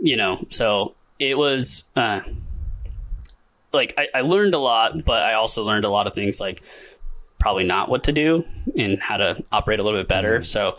You 0.00 0.16
know, 0.16 0.44
so 0.48 0.96
it 1.20 1.38
was 1.38 1.84
uh, 1.94 2.22
like 3.72 3.94
I, 3.96 4.08
I 4.12 4.20
learned 4.22 4.54
a 4.54 4.58
lot, 4.58 5.04
but 5.04 5.22
I 5.22 5.34
also 5.34 5.64
learned 5.64 5.84
a 5.84 5.88
lot 5.88 6.08
of 6.08 6.14
things 6.14 6.40
like 6.40 6.62
probably 7.42 7.66
not 7.66 7.88
what 7.88 8.04
to 8.04 8.12
do 8.12 8.44
and 8.78 9.02
how 9.02 9.16
to 9.16 9.42
operate 9.50 9.80
a 9.80 9.82
little 9.82 9.98
bit 9.98 10.06
better. 10.06 10.42
So 10.44 10.78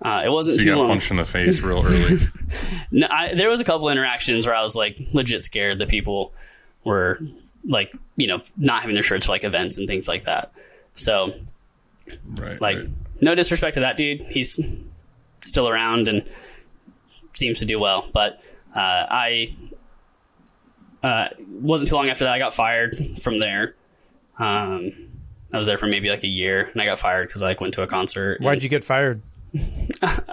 uh, 0.00 0.22
it 0.24 0.28
wasn't 0.28 0.60
So 0.60 0.64
you 0.64 0.70
too 0.70 0.76
got 0.76 0.82
long. 0.82 0.88
punched 0.90 1.10
in 1.10 1.16
the 1.16 1.24
face 1.24 1.60
real 1.60 1.84
early. 1.84 2.18
No, 2.90 3.06
I, 3.10 3.34
there 3.34 3.50
was 3.50 3.60
a 3.60 3.64
couple 3.64 3.90
interactions 3.90 4.46
where 4.46 4.54
I 4.54 4.62
was 4.62 4.74
like 4.76 4.98
legit 5.12 5.42
scared 5.42 5.80
that 5.80 5.88
people 5.88 6.32
were 6.84 7.20
like 7.66 7.92
you 8.16 8.28
know 8.28 8.40
not 8.56 8.80
having 8.80 8.94
their 8.94 9.02
shirts 9.02 9.26
for 9.26 9.32
like 9.32 9.44
events 9.44 9.76
and 9.76 9.88
things 9.88 10.06
like 10.08 10.22
that. 10.22 10.52
So 10.94 11.34
right. 12.40 12.60
like 12.60 12.78
right. 12.78 12.88
no 13.20 13.34
disrespect 13.34 13.74
to 13.74 13.80
that 13.80 13.96
dude, 13.96 14.22
he's 14.22 14.58
still 15.40 15.68
around 15.68 16.06
and 16.06 16.24
seems 17.34 17.58
to 17.58 17.66
do 17.66 17.78
well. 17.78 18.08
But 18.14 18.40
uh, 18.74 19.06
I 19.10 19.54
uh, 21.02 21.28
wasn't 21.50 21.90
too 21.90 21.96
long 21.96 22.08
after 22.08 22.24
that 22.24 22.32
I 22.32 22.38
got 22.38 22.54
fired 22.54 22.96
from 23.20 23.40
there. 23.40 23.74
Um, 24.38 25.07
I 25.54 25.56
was 25.56 25.66
there 25.66 25.78
for 25.78 25.86
maybe 25.86 26.10
like 26.10 26.24
a 26.24 26.28
year 26.28 26.68
and 26.72 26.80
I 26.80 26.84
got 26.84 26.98
fired 26.98 27.28
because 27.28 27.42
I 27.42 27.46
like 27.46 27.60
went 27.60 27.74
to 27.74 27.82
a 27.82 27.86
concert. 27.86 28.40
Why'd 28.40 28.62
you 28.62 28.68
get 28.68 28.84
fired? 28.84 29.22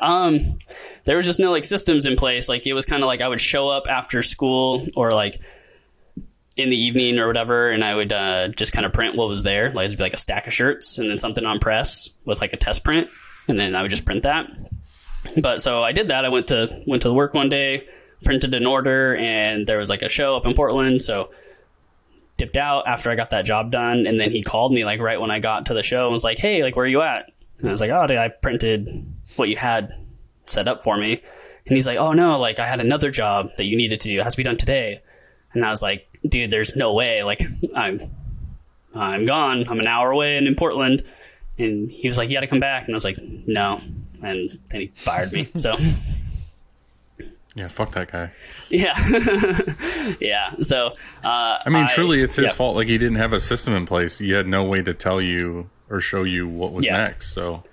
Um, 0.01 0.41
there 1.05 1.17
was 1.17 1.25
just 1.25 1.39
no 1.39 1.49
like 1.49 1.63
systems 1.63 2.05
in 2.05 2.15
place. 2.15 2.47
Like 2.47 2.67
it 2.67 2.73
was 2.73 2.85
kind 2.85 3.01
of 3.01 3.07
like 3.07 3.21
I 3.21 3.27
would 3.27 3.41
show 3.41 3.67
up 3.67 3.87
after 3.89 4.21
school 4.21 4.85
or 4.95 5.13
like 5.13 5.41
in 6.57 6.69
the 6.69 6.77
evening 6.77 7.17
or 7.17 7.25
whatever, 7.27 7.71
and 7.71 7.83
I 7.83 7.95
would 7.95 8.13
uh, 8.13 8.49
just 8.49 8.71
kind 8.71 8.85
of 8.85 8.93
print 8.93 9.15
what 9.15 9.27
was 9.27 9.41
there. 9.41 9.71
Like 9.71 9.87
it'd 9.87 9.97
be 9.97 10.03
like 10.03 10.13
a 10.13 10.17
stack 10.17 10.45
of 10.45 10.53
shirts 10.53 10.97
and 10.99 11.09
then 11.09 11.17
something 11.17 11.45
on 11.45 11.59
press 11.59 12.11
with 12.25 12.41
like 12.41 12.53
a 12.53 12.57
test 12.57 12.83
print, 12.83 13.09
and 13.47 13.59
then 13.59 13.75
I 13.75 13.81
would 13.81 13.89
just 13.89 14.05
print 14.05 14.23
that. 14.23 14.47
But 15.41 15.61
so 15.61 15.83
I 15.83 15.91
did 15.91 16.09
that. 16.09 16.25
I 16.25 16.29
went 16.29 16.47
to 16.47 16.83
went 16.85 17.01
to 17.01 17.13
work 17.13 17.33
one 17.33 17.49
day, 17.49 17.87
printed 18.23 18.53
an 18.53 18.65
order, 18.65 19.15
and 19.15 19.65
there 19.65 19.77
was 19.77 19.89
like 19.89 20.01
a 20.03 20.09
show 20.09 20.35
up 20.35 20.45
in 20.45 20.53
Portland. 20.53 21.01
So 21.01 21.31
dipped 22.37 22.57
out 22.57 22.87
after 22.87 23.09
I 23.09 23.15
got 23.15 23.29
that 23.29 23.45
job 23.45 23.71
done, 23.71 24.07
and 24.07 24.19
then 24.19 24.31
he 24.31 24.43
called 24.43 24.73
me 24.73 24.83
like 24.83 24.99
right 24.99 25.19
when 25.19 25.31
I 25.31 25.39
got 25.39 25.67
to 25.67 25.73
the 25.73 25.83
show 25.83 26.03
and 26.03 26.11
was 26.11 26.23
like, 26.23 26.37
"Hey, 26.37 26.63
like 26.63 26.75
where 26.75 26.85
are 26.85 26.89
you 26.89 27.01
at?" 27.01 27.31
And 27.59 27.67
I 27.67 27.71
was 27.71 27.81
like, 27.81 27.91
"Oh, 27.91 28.05
dude, 28.07 28.17
I 28.17 28.29
printed 28.29 28.89
what 29.35 29.49
you 29.49 29.55
had 29.57 29.93
set 30.45 30.67
up 30.67 30.81
for 30.81 30.97
me." 30.97 31.13
And 31.67 31.75
he's 31.75 31.87
like, 31.87 31.97
"Oh 31.97 32.13
no, 32.13 32.37
like 32.37 32.59
I 32.59 32.67
had 32.67 32.79
another 32.79 33.09
job 33.09 33.49
that 33.57 33.65
you 33.65 33.77
needed 33.77 33.99
to 34.01 34.09
do. 34.09 34.15
It 34.15 34.23
has 34.23 34.33
to 34.33 34.37
be 34.37 34.43
done 34.43 34.57
today." 34.57 35.01
And 35.53 35.65
I 35.65 35.69
was 35.69 35.81
like, 35.81 36.07
"Dude, 36.27 36.51
there's 36.51 36.75
no 36.75 36.93
way. 36.93 37.23
Like 37.23 37.41
I'm 37.75 38.01
I'm 38.95 39.25
gone. 39.25 39.67
I'm 39.69 39.79
an 39.79 39.87
hour 39.87 40.11
away 40.11 40.37
and 40.37 40.47
in 40.47 40.55
Portland." 40.55 41.03
And 41.57 41.89
he 41.89 42.07
was 42.07 42.17
like, 42.17 42.29
"You 42.29 42.35
got 42.35 42.41
to 42.41 42.47
come 42.47 42.59
back." 42.59 42.83
And 42.85 42.93
I 42.93 42.95
was 42.95 43.05
like, 43.05 43.17
"No." 43.21 43.79
And 44.21 44.49
then 44.71 44.81
he 44.81 44.87
fired 44.95 45.31
me. 45.31 45.45
So 45.55 45.75
Yeah, 47.55 47.69
fuck 47.69 47.93
that 47.93 48.11
guy. 48.11 48.31
yeah, 48.69 48.93
yeah. 50.19 50.55
So 50.61 50.87
uh, 51.23 51.57
I 51.65 51.69
mean, 51.69 51.87
truly, 51.87 52.21
it's 52.21 52.35
his 52.35 52.47
yeah. 52.47 52.53
fault. 52.53 52.75
Like 52.75 52.87
he 52.87 52.97
didn't 52.97 53.15
have 53.15 53.31
a 53.33 53.39
system 53.39 53.73
in 53.75 53.85
place. 53.85 54.19
You 54.19 54.35
had 54.35 54.45
no 54.47 54.63
way 54.63 54.81
to 54.81 54.93
tell 54.93 55.21
you 55.21 55.69
or 55.89 56.01
show 56.01 56.23
you 56.23 56.47
what 56.49 56.73
was 56.73 56.85
Yeah. 56.85 56.97
next. 56.97 57.31
So 57.31 57.63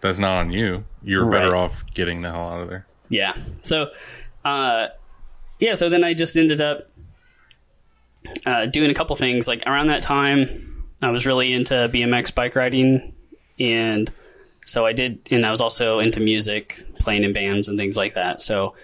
that's 0.00 0.18
not 0.18 0.40
on 0.40 0.50
you. 0.50 0.84
You're 1.02 1.30
better 1.30 1.54
off 1.54 1.84
getting 1.94 2.22
the 2.22 2.30
hell 2.32 2.48
out 2.48 2.60
of 2.62 2.68
there. 2.68 2.86
yeah 3.08 3.34
so 3.60 3.90
uh 4.44 4.86
yeah 5.58 5.74
so 5.74 5.88
then 5.88 6.04
i 6.04 6.12
just 6.14 6.36
ended 6.36 6.60
up 6.60 6.88
uh, 8.46 8.66
doing 8.66 8.90
a 8.90 8.94
couple 8.94 9.16
things 9.16 9.48
like 9.48 9.62
around 9.66 9.86
that 9.88 10.02
time 10.02 10.84
i 11.02 11.10
was 11.10 11.26
really 11.26 11.52
into 11.52 11.72
bmx 11.92 12.34
bike 12.34 12.54
riding 12.54 13.12
and 13.58 14.12
so 14.64 14.84
i 14.86 14.92
did 14.92 15.18
and 15.30 15.44
i 15.44 15.50
was 15.50 15.60
also 15.60 15.98
into 15.98 16.20
music 16.20 16.84
playing 17.00 17.24
in 17.24 17.32
bands 17.32 17.66
and 17.68 17.78
things 17.78 17.96
like 17.96 18.14
that 18.14 18.40
so 18.42 18.74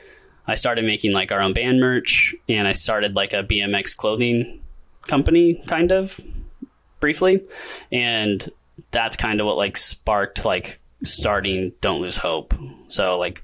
i 0.46 0.54
started 0.54 0.84
making 0.84 1.12
like 1.12 1.32
our 1.32 1.40
own 1.40 1.52
band 1.52 1.80
merch 1.80 2.34
and 2.48 2.66
i 2.66 2.72
started 2.72 3.14
like 3.14 3.32
a 3.32 3.42
bmx 3.44 3.96
clothing 3.96 4.60
company 5.02 5.54
kind 5.66 5.92
of 5.92 6.20
briefly 7.00 7.42
and 7.92 8.50
that's 8.90 9.16
kind 9.16 9.40
of 9.40 9.46
what 9.46 9.56
like 9.56 9.76
sparked 9.76 10.44
like 10.44 10.80
starting 11.02 11.72
don't 11.80 12.00
lose 12.00 12.16
hope 12.16 12.54
so 12.88 13.18
like 13.18 13.40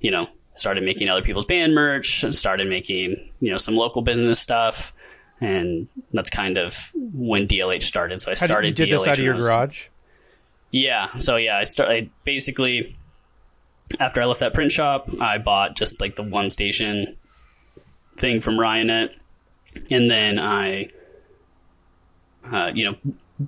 you 0.00 0.10
know, 0.10 0.28
started 0.52 0.84
making 0.84 1.08
other 1.08 1.22
people's 1.22 1.46
band 1.46 1.74
merch, 1.74 2.22
and 2.22 2.34
started 2.34 2.68
making, 2.68 3.16
you 3.40 3.50
know, 3.50 3.56
some 3.56 3.74
local 3.74 4.02
business 4.02 4.38
stuff. 4.38 4.92
And 5.40 5.88
that's 6.12 6.30
kind 6.30 6.56
of 6.56 6.92
when 6.94 7.46
DLH 7.46 7.82
started. 7.82 8.20
So 8.22 8.30
I 8.30 8.34
How 8.34 8.40
did, 8.40 8.46
started 8.46 8.68
you 8.78 8.86
did 8.86 8.88
DLH 8.88 8.98
this 8.98 9.08
out 9.08 9.18
of 9.18 9.24
your 9.24 9.34
was- 9.34 9.46
garage? 9.46 9.88
Yeah. 10.70 11.16
So 11.18 11.36
yeah, 11.36 11.58
I 11.58 11.64
started 11.64 12.10
basically 12.24 12.96
after 14.00 14.20
I 14.20 14.24
left 14.24 14.40
that 14.40 14.54
print 14.54 14.72
shop, 14.72 15.08
I 15.20 15.38
bought 15.38 15.76
just 15.76 16.00
like 16.00 16.16
the 16.16 16.22
one 16.22 16.50
station 16.50 17.16
thing 18.16 18.40
from 18.40 18.54
Ryonet. 18.54 19.14
And 19.90 20.10
then 20.10 20.38
I, 20.38 20.88
uh, 22.50 22.72
you 22.74 22.84
know, 22.84 22.96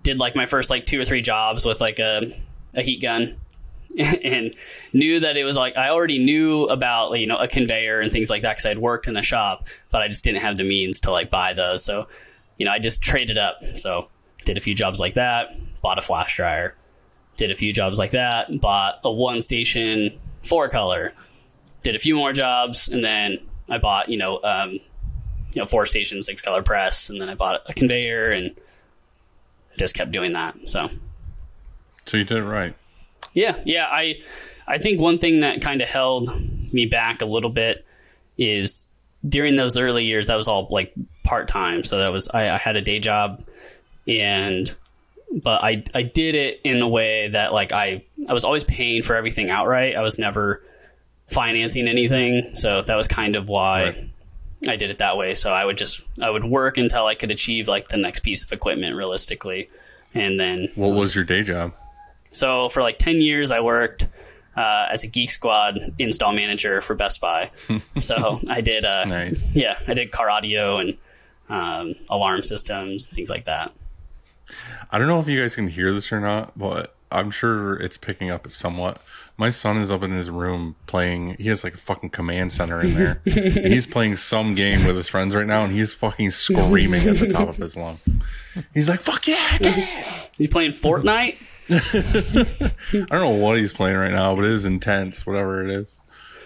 did 0.03 0.19
like 0.19 0.37
my 0.37 0.47
first 0.47 0.71
like 0.71 0.87
two 0.87 1.01
or 1.01 1.05
three 1.05 1.23
jobs 1.23 1.65
with 1.65 1.81
like 1.81 1.99
a, 1.99 2.33
a 2.77 2.83
heat 2.83 3.01
gun 3.01 3.35
and 4.25 4.55
knew 4.93 5.21
that 5.21 5.37
it 5.37 5.45
was 5.45 5.57
like 5.57 5.77
I 5.79 5.89
already 5.89 6.23
knew 6.23 6.65
about 6.65 7.19
you 7.19 7.27
know 7.27 7.39
a 7.39 7.49
conveyor 7.49 8.01
and 8.01 8.13
things 8.13 8.29
like 8.29 8.43
that 8.43 8.53
because 8.53 8.67
I'd 8.67 8.79
worked 8.79 9.09
in 9.09 9.15
the 9.15 9.23
shop, 9.23 9.67
but 9.91 10.03
I 10.03 10.09
just 10.09 10.25
didn't 10.25 10.43
have 10.43 10.57
the 10.57 10.65
means 10.65 11.01
to 11.01 11.11
like 11.11 11.31
buy 11.31 11.55
those. 11.55 11.85
So, 11.85 12.07
you 12.59 12.67
know, 12.67 12.73
I 12.73 12.79
just 12.79 13.03
traded 13.03 13.39
up. 13.39 13.61
So, 13.77 14.09
did 14.45 14.59
a 14.59 14.61
few 14.61 14.75
jobs 14.75 15.01
like 15.01 15.15
that, 15.15 15.57
bought 15.81 15.99
a 15.99 16.03
flash 16.03 16.37
dryer, 16.37 16.77
did 17.37 17.51
a 17.51 17.55
few 17.55 17.73
jobs 17.73 17.99
like 17.99 18.11
that, 18.11 18.61
bought 18.61 19.01
a 19.05 19.11
one 19.11 19.41
station 19.41 20.19
four 20.43 20.69
color, 20.69 21.13
did 21.83 21.95
a 21.95 21.99
few 21.99 22.15
more 22.15 22.33
jobs, 22.33 22.89
and 22.89 23.03
then 23.03 23.39
I 23.71 23.79
bought 23.79 24.09
you 24.09 24.19
know 24.19 24.41
um, 24.43 24.73
you 24.73 24.83
know 25.57 25.67
four 25.67 25.87
station 25.87 26.21
six 26.23 26.43
color 26.43 26.63
press, 26.63 27.11
and 27.11 27.21
then 27.21 27.29
I 27.29 27.35
bought 27.35 27.63
a 27.67 27.75
conveyor 27.75 28.31
and 28.31 28.55
just 29.79 29.95
kept 29.95 30.11
doing 30.11 30.33
that. 30.33 30.69
So. 30.69 30.89
So 32.07 32.17
you 32.17 32.25
did 32.25 32.39
it 32.39 32.45
right. 32.45 32.75
Yeah, 33.35 33.61
yeah. 33.65 33.87
I 33.87 34.21
I 34.67 34.79
think 34.79 35.01
one 35.01 35.19
thing 35.19 35.41
that 35.41 35.61
kind 35.61 35.83
of 35.83 35.89
held 35.89 36.31
me 36.73 36.87
back 36.87 37.21
a 37.23 37.27
little 37.27 37.51
bit 37.51 37.85
is 38.37 38.89
during 39.29 39.57
those 39.57 39.77
early 39.77 40.05
years, 40.05 40.29
that 40.29 40.37
was 40.37 40.49
all 40.49 40.69
like 40.71 40.93
part 41.25 41.49
time. 41.49 41.85
So 41.85 41.99
that 41.99 42.13
was 42.13 42.29
I, 42.29 42.51
I 42.51 42.59
had 42.59 42.77
a 42.77 42.83
day 42.83 42.99
job, 42.99 43.47
and 44.07 44.75
but 45.33 45.63
I 45.63 45.83
I 45.95 46.03
did 46.03 46.35
it 46.35 46.61
in 46.65 46.81
a 46.83 46.89
way 46.89 47.29
that 47.29 47.53
like 47.53 47.73
I 47.73 48.05
I 48.29 48.33
was 48.33 48.45
always 48.45 48.65
paying 48.65 49.03
for 49.03 49.15
everything 49.17 49.51
outright. 49.51 49.97
I 49.97 50.03
was 50.03 50.19
never 50.19 50.63
financing 51.27 51.87
anything. 51.89 52.53
So 52.53 52.83
that 52.83 52.97
was 52.97 53.09
kind 53.09 53.37
of 53.37 53.49
why. 53.49 53.83
Right. 53.85 54.11
I 54.69 54.77
did 54.77 54.91
it 54.91 54.99
that 54.99 55.17
way. 55.17 55.35
So 55.35 55.51
I 55.51 55.65
would 55.65 55.79
just 55.79 56.03
I 56.21 56.31
would 56.31 56.45
work 56.45 56.79
until 56.79 57.07
I 57.07 57.15
could 57.15 57.31
achieve 57.31 57.69
like 57.69 57.89
the 57.89 57.97
next 57.97 58.21
piece 58.21 58.43
of 58.43 58.51
equipment 58.53 58.97
realistically, 58.97 59.69
and 60.15 60.39
then 60.41 60.69
What 60.75 60.95
was 60.95 61.15
your 61.15 61.25
day 61.25 61.43
job? 61.43 61.73
so 62.31 62.69
for 62.69 62.83
like 62.83 62.99
10 62.99 63.21
years, 63.23 63.51
I 63.51 63.61
worked 63.61 64.07
uh, 64.57 64.87
as 64.91 65.03
a 65.05 65.07
Geek 65.07 65.31
Squad 65.31 65.95
install 65.99 66.33
manager 66.35 66.81
for 66.83 66.95
Best 66.95 67.21
Buy. 67.21 67.51
so 67.97 68.41
I 68.51 68.61
did, 68.61 68.85
uh, 68.85 69.05
Nice. 69.05 69.55
yeah, 69.57 69.79
I 69.87 69.95
did 69.95 70.11
car 70.11 70.29
audio 70.29 70.77
and 70.79 70.99
um, 71.49 71.95
alarm 72.11 72.43
systems, 72.43 73.07
things 73.07 73.31
like 73.31 73.45
that. 73.47 73.73
I 74.91 74.99
don't 74.99 75.09
know 75.09 75.19
if 75.19 75.29
you 75.29 75.41
guys 75.41 75.55
can 75.55 75.69
hear 75.69 75.93
this 75.93 76.11
or 76.13 76.21
not, 76.21 76.59
but 76.59 76.95
I'm 77.11 77.31
sure 77.31 77.75
it's 77.75 77.97
picking 77.97 78.31
up 78.31 78.51
somewhat. 78.51 79.03
My 79.37 79.51
son 79.51 79.79
is 79.79 79.91
up 79.91 80.03
in 80.03 80.11
his 80.11 80.31
room 80.31 80.77
playing. 80.87 81.37
He 81.39 81.49
has 81.49 81.65
like 81.65 81.75
a 81.75 81.79
fucking 81.79 82.11
command 82.11 82.53
center 82.53 82.81
in 82.81 82.95
there. 82.95 83.23
he's 83.25 83.87
playing 83.87 84.17
some 84.17 84.55
game 84.55 84.85
with 84.87 84.97
his 84.97 85.09
friends 85.09 85.35
right 85.35 85.47
now, 85.47 85.65
and 85.65 85.73
he's 85.73 85.95
fucking 85.95 86.31
screaming 86.31 87.03
at 87.07 87.17
the 87.17 87.29
top 87.29 87.49
of 87.49 87.57
his 87.57 87.77
lungs. 87.77 88.19
He's 88.75 88.89
like, 88.89 89.01
"Fuck 89.01 89.29
yeah!" 89.29 89.59
yeah." 89.61 90.03
You 90.39 90.49
playing 90.49 90.73
Fortnite? 90.73 91.37
I 91.71 93.17
don't 93.17 93.39
know 93.39 93.45
what 93.45 93.59
he's 93.59 93.73
playing 93.73 93.97
right 93.97 94.13
now, 94.13 94.35
but 94.35 94.45
it 94.45 94.51
is 94.51 94.65
intense. 94.65 95.27
Whatever 95.27 95.65
it 95.65 95.71
is. 95.71 96.01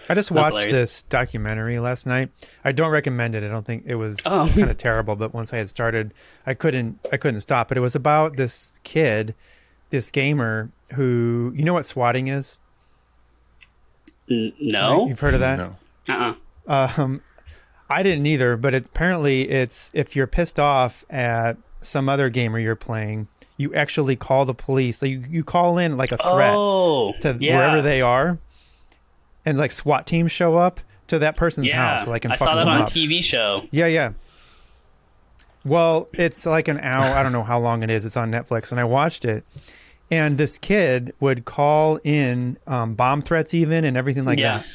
I 0.09 0.15
just 0.15 0.31
watched 0.31 0.47
hilarious. 0.49 0.77
this 0.77 1.01
documentary 1.03 1.79
last 1.79 2.05
night. 2.05 2.29
I 2.63 2.71
don't 2.71 2.89
recommend 2.91 3.35
it. 3.35 3.43
I 3.43 3.47
don't 3.47 3.65
think 3.65 3.83
it 3.85 3.95
was 3.95 4.17
Oh. 4.25 4.49
kind 4.53 4.69
of 4.69 4.77
terrible, 4.77 5.15
but 5.15 5.33
once 5.33 5.53
I 5.53 5.57
had 5.57 5.69
started, 5.69 6.13
I 6.45 6.53
couldn't 6.53 6.99
I 7.11 7.17
couldn't 7.17 7.41
stop. 7.41 7.67
But 7.69 7.77
it 7.77 7.81
was 7.81 7.95
about 7.95 8.35
this 8.37 8.79
kid, 8.83 9.33
this 9.91 10.09
gamer 10.11 10.71
who 10.93 11.53
you 11.55 11.63
know 11.63 11.73
what 11.73 11.85
swatting 11.85 12.27
is? 12.27 12.59
N- 14.29 14.53
no. 14.59 15.07
You've 15.07 15.19
heard 15.19 15.33
of 15.33 15.39
that? 15.41 15.57
No. 15.57 15.75
Uh-uh. 16.09 16.35
Um, 16.97 17.21
I 17.89 18.03
didn't 18.03 18.25
either, 18.25 18.55
but 18.57 18.73
it, 18.73 18.85
apparently 18.85 19.49
it's 19.49 19.91
if 19.93 20.15
you're 20.15 20.27
pissed 20.27 20.59
off 20.59 21.05
at 21.09 21.57
some 21.81 22.07
other 22.09 22.29
gamer 22.29 22.57
you're 22.59 22.75
playing, 22.75 23.27
you 23.57 23.73
actually 23.75 24.15
call 24.15 24.45
the 24.45 24.53
police. 24.53 24.97
So 24.97 25.05
you, 25.05 25.23
you 25.29 25.43
call 25.43 25.77
in 25.77 25.97
like 25.97 26.11
a 26.11 26.17
threat 26.17 26.53
Oh, 26.55 27.13
to 27.21 27.35
yeah. 27.39 27.55
wherever 27.57 27.81
they 27.81 28.01
are, 28.01 28.39
and 29.45 29.57
like 29.57 29.71
SWAT 29.71 30.05
teams 30.07 30.31
show 30.31 30.57
up 30.57 30.79
to 31.07 31.19
that 31.19 31.35
person's 31.37 31.67
Yeah, 31.67 31.97
house. 31.97 32.07
Like, 32.07 32.23
and 32.25 32.33
I 32.33 32.35
saw 32.37 32.53
that 32.55 32.67
on 32.67 32.81
a. 32.81 32.83
TV 32.85 33.23
show. 33.23 33.67
Yeah, 33.71 33.87
yeah. 33.87 34.11
Well, 35.65 36.09
it's 36.13 36.45
like 36.45 36.67
an 36.67 36.79
hour. 36.79 37.03
I 37.15 37.23
don't 37.23 37.31
know 37.31 37.43
how 37.43 37.59
long 37.59 37.83
it 37.83 37.89
is. 37.89 38.05
It's 38.05 38.17
on 38.17 38.31
Netflix, 38.31 38.71
and 38.71 38.79
I 38.79 38.83
watched 38.83 39.23
it. 39.25 39.45
And 40.11 40.37
this 40.37 40.57
kid 40.57 41.13
would 41.19 41.45
call 41.45 41.99
in 42.03 42.57
um, 42.67 42.93
bomb 42.95 43.21
threats, 43.21 43.53
even 43.53 43.85
and 43.85 43.95
everything 43.95 44.25
like 44.25 44.37
Yeah. 44.37 44.57
that. 44.59 44.67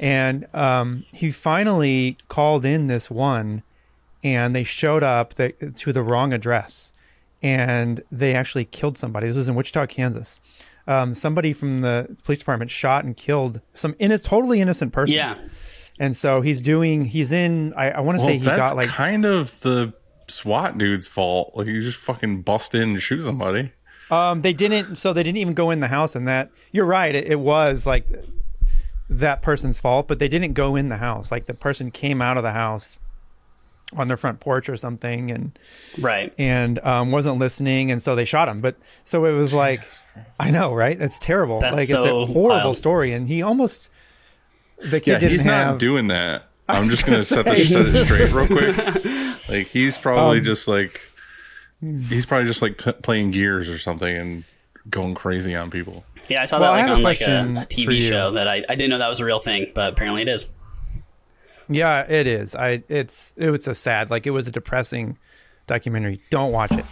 And 0.00 0.46
um, 0.54 1.04
he 1.12 1.30
finally 1.30 2.16
called 2.28 2.64
in 2.64 2.88
this 2.88 3.10
one, 3.10 3.62
and 4.24 4.54
they 4.54 4.64
showed 4.64 5.02
up 5.02 5.34
that, 5.34 5.76
to 5.76 5.92
the 5.92 6.02
wrong 6.02 6.32
address, 6.32 6.92
and 7.42 8.02
they 8.10 8.34
actually 8.34 8.64
killed 8.64 8.98
somebody. 8.98 9.28
This 9.28 9.36
was 9.36 9.48
in 9.48 9.54
Wichita, 9.54 9.86
Kansas. 9.86 10.40
Um, 10.86 11.14
somebody 11.14 11.52
from 11.52 11.80
the 11.80 12.16
police 12.24 12.40
department 12.40 12.70
shot 12.70 13.04
and 13.04 13.16
killed 13.16 13.60
some 13.74 13.94
innocent, 13.98 14.28
totally 14.28 14.60
innocent 14.60 14.92
person. 14.92 15.14
Yeah, 15.14 15.36
And 16.00 16.16
so 16.16 16.40
he's 16.40 16.60
doing. 16.60 17.04
He's 17.04 17.30
in. 17.32 17.72
I, 17.74 17.90
I 17.92 18.00
want 18.00 18.18
to 18.18 18.24
Well, 18.24 18.34
say 18.34 18.38
he 18.38 18.44
that's 18.44 18.58
got 18.58 18.76
like 18.76 18.88
kind 18.88 19.24
of 19.24 19.58
the 19.60 19.92
SWAT 20.28 20.78
dude's 20.78 21.06
fault. 21.06 21.52
Like 21.54 21.66
you 21.68 21.80
just 21.82 21.98
fucking 21.98 22.42
bust 22.42 22.74
in 22.74 22.90
and 22.90 23.02
shoot 23.02 23.22
somebody. 23.22 23.72
Um, 24.10 24.42
they 24.42 24.52
didn't. 24.52 24.96
So 24.96 25.12
they 25.12 25.22
didn't 25.22 25.38
even 25.38 25.54
go 25.54 25.70
in 25.70 25.80
the 25.80 25.88
house, 25.88 26.16
and 26.16 26.26
that 26.26 26.50
you're 26.72 26.84
right. 26.84 27.14
It, 27.14 27.28
it 27.28 27.40
was 27.40 27.86
like 27.86 28.06
that 29.08 29.42
person's 29.42 29.78
fault, 29.78 30.08
but 30.08 30.18
they 30.18 30.28
didn't 30.28 30.54
go 30.54 30.74
in 30.76 30.88
the 30.88 30.96
house. 30.96 31.30
Like 31.30 31.46
the 31.46 31.54
person 31.54 31.90
came 31.90 32.20
out 32.22 32.36
of 32.36 32.42
the 32.42 32.52
house 32.52 32.98
on 33.96 34.08
their 34.08 34.16
front 34.16 34.40
porch 34.40 34.68
or 34.68 34.76
something, 34.76 35.30
and 35.30 35.58
right. 35.98 36.32
and 36.38 36.78
um, 36.80 37.10
wasn't 37.12 37.38
listening, 37.38 37.90
and 37.90 38.02
so 38.02 38.14
they 38.16 38.24
shot 38.24 38.48
him. 38.48 38.60
But 38.60 38.76
so 39.04 39.24
it 39.26 39.32
was 39.32 39.52
like, 39.54 39.80
I 40.40 40.50
know, 40.50 40.74
right? 40.74 40.98
That's 40.98 41.18
terrible. 41.18 41.58
That's 41.60 41.76
like 41.76 41.88
so 41.88 42.02
it's 42.22 42.30
a 42.30 42.32
horrible 42.32 42.64
wild. 42.64 42.76
story, 42.76 43.12
and 43.12 43.28
he 43.28 43.42
almost 43.42 43.90
the 44.78 45.00
kid 45.00 45.06
Yeah, 45.12 45.18
didn't 45.18 45.30
he's 45.32 45.42
have. 45.42 45.66
not 45.72 45.78
doing 45.80 46.08
that. 46.08 46.44
I'm 46.68 46.86
just 46.86 47.04
gonna 47.04 47.18
gonna 47.18 47.24
set, 47.24 47.44
the, 47.44 47.56
say. 47.56 47.64
set 47.64 47.86
it 47.86 48.06
straight 48.06 48.32
real 48.32 48.46
quick. 48.46 49.48
Like 49.48 49.66
he's 49.66 49.98
probably 49.98 50.38
Um, 50.38 50.44
just 50.44 50.68
like 50.68 51.00
he's 51.80 52.24
probably 52.26 52.46
just 52.46 52.62
like 52.62 52.78
p- 52.78 52.92
playing 52.92 53.32
Gears 53.32 53.68
or 53.68 53.76
something 53.76 54.16
and 54.16 54.44
going 54.88 55.14
crazy 55.14 55.54
on 55.54 55.70
people. 55.70 56.04
Yeah, 56.30 56.42
I 56.42 56.44
saw 56.46 56.60
Well, 56.60 56.72
that 56.72 56.78
like 56.78 57.18
have 57.18 57.30
a 57.30 57.42
on 57.42 57.54
like 57.54 57.60
a, 57.60 57.62
a 57.62 57.66
TV 57.66 58.00
show 58.00 58.30
that 58.32 58.46
I, 58.48 58.64
I 58.68 58.74
didn't 58.76 58.90
know 58.90 58.98
that 58.98 59.08
was 59.08 59.18
a 59.20 59.24
real 59.24 59.40
thing, 59.40 59.72
but 59.74 59.92
apparently 59.92 60.22
it 60.22 60.28
is. 60.28 60.46
Yeah, 61.68 62.02
it 62.08 62.26
is. 62.26 62.54
I 62.54 62.82
it's 62.88 63.34
it 63.36 63.50
was 63.50 63.66
a 63.68 63.74
sad, 63.74 64.10
like 64.10 64.26
it 64.26 64.30
was 64.30 64.48
a 64.48 64.52
depressing 64.52 65.18
documentary. 65.66 66.20
Don't 66.30 66.52
watch 66.52 66.72
it. 66.72 66.84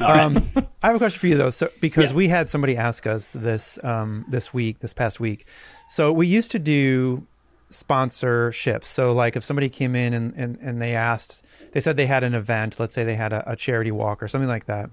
Um, 0.00 0.38
I 0.82 0.86
have 0.86 0.94
a 0.96 0.98
question 0.98 1.18
for 1.20 1.26
you 1.26 1.36
though, 1.36 1.50
so 1.50 1.68
because 1.80 2.10
Yeah. 2.12 2.16
we 2.16 2.28
had 2.28 2.48
somebody 2.48 2.76
ask 2.76 3.06
us 3.06 3.32
this 3.32 3.82
um, 3.84 4.24
this 4.28 4.54
week, 4.54 4.78
this 4.78 4.92
past 4.94 5.20
week. 5.20 5.44
So 5.88 6.12
we 6.12 6.26
used 6.26 6.50
to 6.52 6.58
do 6.58 7.26
sponsorships. 7.70 8.84
So 8.84 9.12
like 9.12 9.36
if 9.36 9.44
somebody 9.44 9.68
came 9.68 9.94
in 9.94 10.14
and, 10.14 10.34
and, 10.36 10.58
and 10.60 10.80
they 10.80 10.94
asked, 10.94 11.42
they 11.72 11.80
said 11.80 11.96
they 11.96 12.06
had 12.06 12.22
an 12.24 12.34
event, 12.34 12.78
let's 12.78 12.94
say 12.94 13.04
they 13.04 13.14
had 13.16 13.32
a, 13.32 13.50
a 13.52 13.56
charity 13.56 13.90
walk 13.90 14.22
or 14.22 14.28
something 14.28 14.48
like 14.48 14.66
that. 14.66 14.90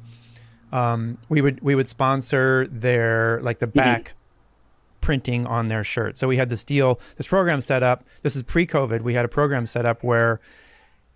Um, 0.72 1.18
we 1.30 1.42
would 1.42 1.62
we 1.62 1.74
would 1.76 1.88
sponsor 1.88 2.68
their 2.68 3.40
like 3.42 3.60
the 3.60 3.68
back 3.68 4.14
printing 5.02 5.45
on 5.45 5.68
their 5.68 5.84
shirt. 5.84 6.18
So 6.18 6.28
we 6.28 6.38
had 6.38 6.50
this 6.50 6.64
deal, 6.64 7.00
this 7.18 7.28
program 7.28 7.62
set 7.62 7.84
up. 7.84 8.04
This 8.22 8.36
is 8.36 8.43
pre-COVID. 8.43 9.02
We 9.02 9.14
had 9.14 9.26
a 9.26 9.30
program 9.30 9.68
set 9.68 9.86
up 9.86 10.04
where, 10.04 10.39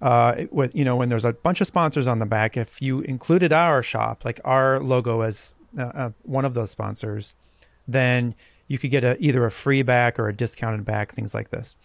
uh, 0.02 0.46
with 0.52 0.76
you 0.76 0.86
know, 0.86 0.96
when 0.96 1.10
there's 1.10 1.26
a 1.26 1.34
bunch 1.34 1.62
of 1.62 1.68
sponsors 1.68 2.08
on 2.08 2.20
the 2.20 2.26
back, 2.26 2.58
if 2.58 2.82
you 2.82 3.02
included 3.02 3.54
our 3.54 3.84
shop, 3.84 4.26
like 4.26 4.40
our 4.44 4.80
logo 4.80 5.22
as 5.22 5.54
uh, 5.78 5.82
uh, 5.84 6.10
one 6.24 6.46
of 6.46 6.54
those 6.54 6.72
sponsors, 6.72 7.34
then 7.88 8.36
you 8.68 8.78
could 8.78 8.92
get 8.92 9.04
a 9.04 9.18
either 9.20 9.46
a 9.46 9.52
free 9.52 9.82
back 9.82 10.20
or 10.20 10.28
a 10.28 10.36
discounted 10.36 10.86
back, 10.86 11.12
things 11.12 11.34
like 11.34 11.50
this. 11.50 11.76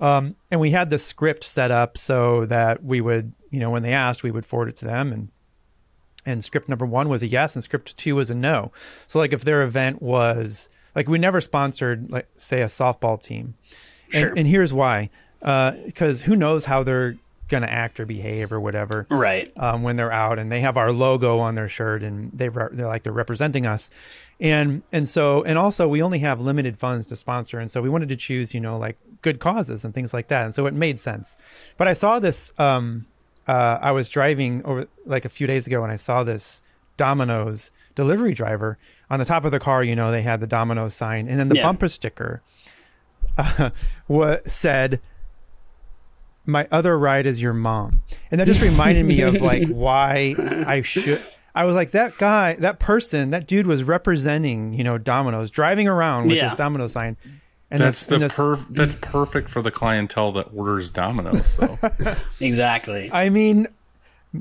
Um, 0.00 0.34
and 0.50 0.60
we 0.60 0.72
had 0.72 0.90
the 0.90 0.98
script 0.98 1.44
set 1.44 1.70
up 1.70 1.96
so 1.96 2.46
that 2.46 2.84
we 2.84 3.00
would, 3.00 3.32
you 3.50 3.60
know, 3.60 3.70
when 3.70 3.82
they 3.82 3.92
asked, 3.92 4.22
we 4.22 4.30
would 4.30 4.44
forward 4.44 4.68
it 4.68 4.76
to 4.78 4.84
them 4.84 5.12
and 5.12 5.28
and 6.26 6.44
script 6.44 6.68
number 6.68 6.86
one 6.86 7.08
was 7.08 7.22
a 7.22 7.26
yes 7.26 7.54
and 7.54 7.62
script 7.62 7.96
two 7.96 8.14
was 8.14 8.30
a 8.30 8.34
no 8.34 8.72
so 9.06 9.18
like 9.18 9.32
if 9.32 9.44
their 9.44 9.62
event 9.62 10.00
was 10.00 10.68
like 10.94 11.08
we 11.08 11.18
never 11.18 11.40
sponsored 11.40 12.10
like 12.10 12.28
say 12.36 12.60
a 12.62 12.66
softball 12.66 13.22
team. 13.22 13.54
And, 14.12 14.20
Sure. 14.20 14.32
and 14.36 14.46
here's 14.46 14.72
why. 14.72 15.10
Because 15.40 16.22
who 16.22 16.36
knows 16.36 16.64
how 16.66 16.82
they're 16.82 17.16
gonna 17.48 17.66
act 17.66 18.00
or 18.00 18.06
behave 18.06 18.52
or 18.52 18.58
whatever 18.58 19.06
Right. 19.10 19.52
um, 19.56 19.82
when 19.82 19.96
they're 19.96 20.10
out 20.12 20.38
and 20.38 20.50
they 20.50 20.60
have 20.60 20.76
our 20.78 20.90
logo 20.92 21.38
on 21.40 21.54
their 21.56 21.68
shirt 21.68 22.02
and 22.02 22.30
they 22.32 22.48
re- 22.48 22.68
they're 22.72 22.86
like 22.86 23.02
they're 23.02 23.12
representing 23.12 23.66
us. 23.66 23.90
And 24.40 24.82
and 24.92 25.08
so 25.08 25.42
and 25.44 25.58
also 25.58 25.86
we 25.86 26.02
only 26.02 26.20
have 26.20 26.40
limited 26.40 26.78
funds 26.78 27.06
to 27.08 27.16
sponsor 27.16 27.58
and 27.60 27.70
so 27.70 27.82
we 27.82 27.88
wanted 27.90 28.08
to 28.08 28.16
choose 28.16 28.54
you 28.54 28.60
know 28.60 28.78
like 28.78 28.96
good 29.22 29.38
causes 29.40 29.84
and 29.84 29.92
things 29.94 30.12
like 30.14 30.28
that. 30.28 30.44
And 30.44 30.54
so 30.54 30.66
it 30.66 30.74
made 30.74 30.98
sense. 30.98 31.36
But 31.76 31.86
i 31.88 31.92
saw 31.92 32.18
this 32.18 32.52
um 32.58 33.06
uh, 33.46 33.78
i 33.82 33.92
was 33.92 34.08
driving 34.08 34.62
over 34.64 34.88
like 35.04 35.24
a 35.26 35.28
few 35.28 35.46
days 35.46 35.66
ago 35.66 35.82
and 35.82 35.92
i 35.92 35.96
saw 35.96 36.24
this 36.24 36.62
domino's 36.96 37.70
delivery 37.94 38.32
driver 38.34 38.78
on 39.14 39.18
the 39.20 39.24
top 39.24 39.44
of 39.44 39.52
the 39.52 39.60
car 39.60 39.82
you 39.84 39.94
know 39.96 40.10
they 40.10 40.22
had 40.22 40.40
the 40.40 40.46
domino's 40.46 40.92
sign 40.94 41.28
and 41.28 41.38
then 41.38 41.48
the 41.48 41.54
Yeah. 41.56 41.62
bumper 41.62 41.88
sticker 41.88 42.42
uh, 43.38 43.70
what 44.06 44.50
said 44.50 45.00
my 46.46 46.68
other 46.70 46.98
ride 46.98 47.26
is 47.26 47.40
your 47.40 47.52
mom 47.54 48.02
and 48.30 48.40
that 48.40 48.46
just 48.46 48.62
reminded 48.70 49.06
me 49.06 49.20
of 49.22 49.34
like 49.40 49.68
why 49.68 50.34
i 50.66 50.82
should 50.82 51.22
i 51.54 51.64
was 51.64 51.74
like 51.74 51.92
that 51.92 52.18
guy 52.18 52.54
that 52.54 52.78
person 52.78 53.30
that 53.30 53.46
dude 53.46 53.66
was 53.66 53.82
representing 53.84 54.74
you 54.74 54.84
know 54.84 54.98
domino's 54.98 55.50
driving 55.50 55.88
around 55.88 56.26
with 56.26 56.36
Yeah. 56.36 56.48
this 56.50 56.58
domino 56.58 56.86
sign 56.88 57.16
and 57.70 57.80
That's 57.80 58.00
this- 58.00 58.06
the 58.08 58.14
and 58.16 58.24
this- 58.24 58.36
perf- 58.36 58.66
That's 58.70 58.94
perfect 58.96 59.48
for 59.48 59.62
the 59.62 59.70
clientele 59.70 60.32
that 60.32 60.48
orders 60.54 60.90
Domino's, 60.90 61.56
though. 61.56 61.78
Exactly. 62.40 63.10
i 63.12 63.30
mean 63.30 63.66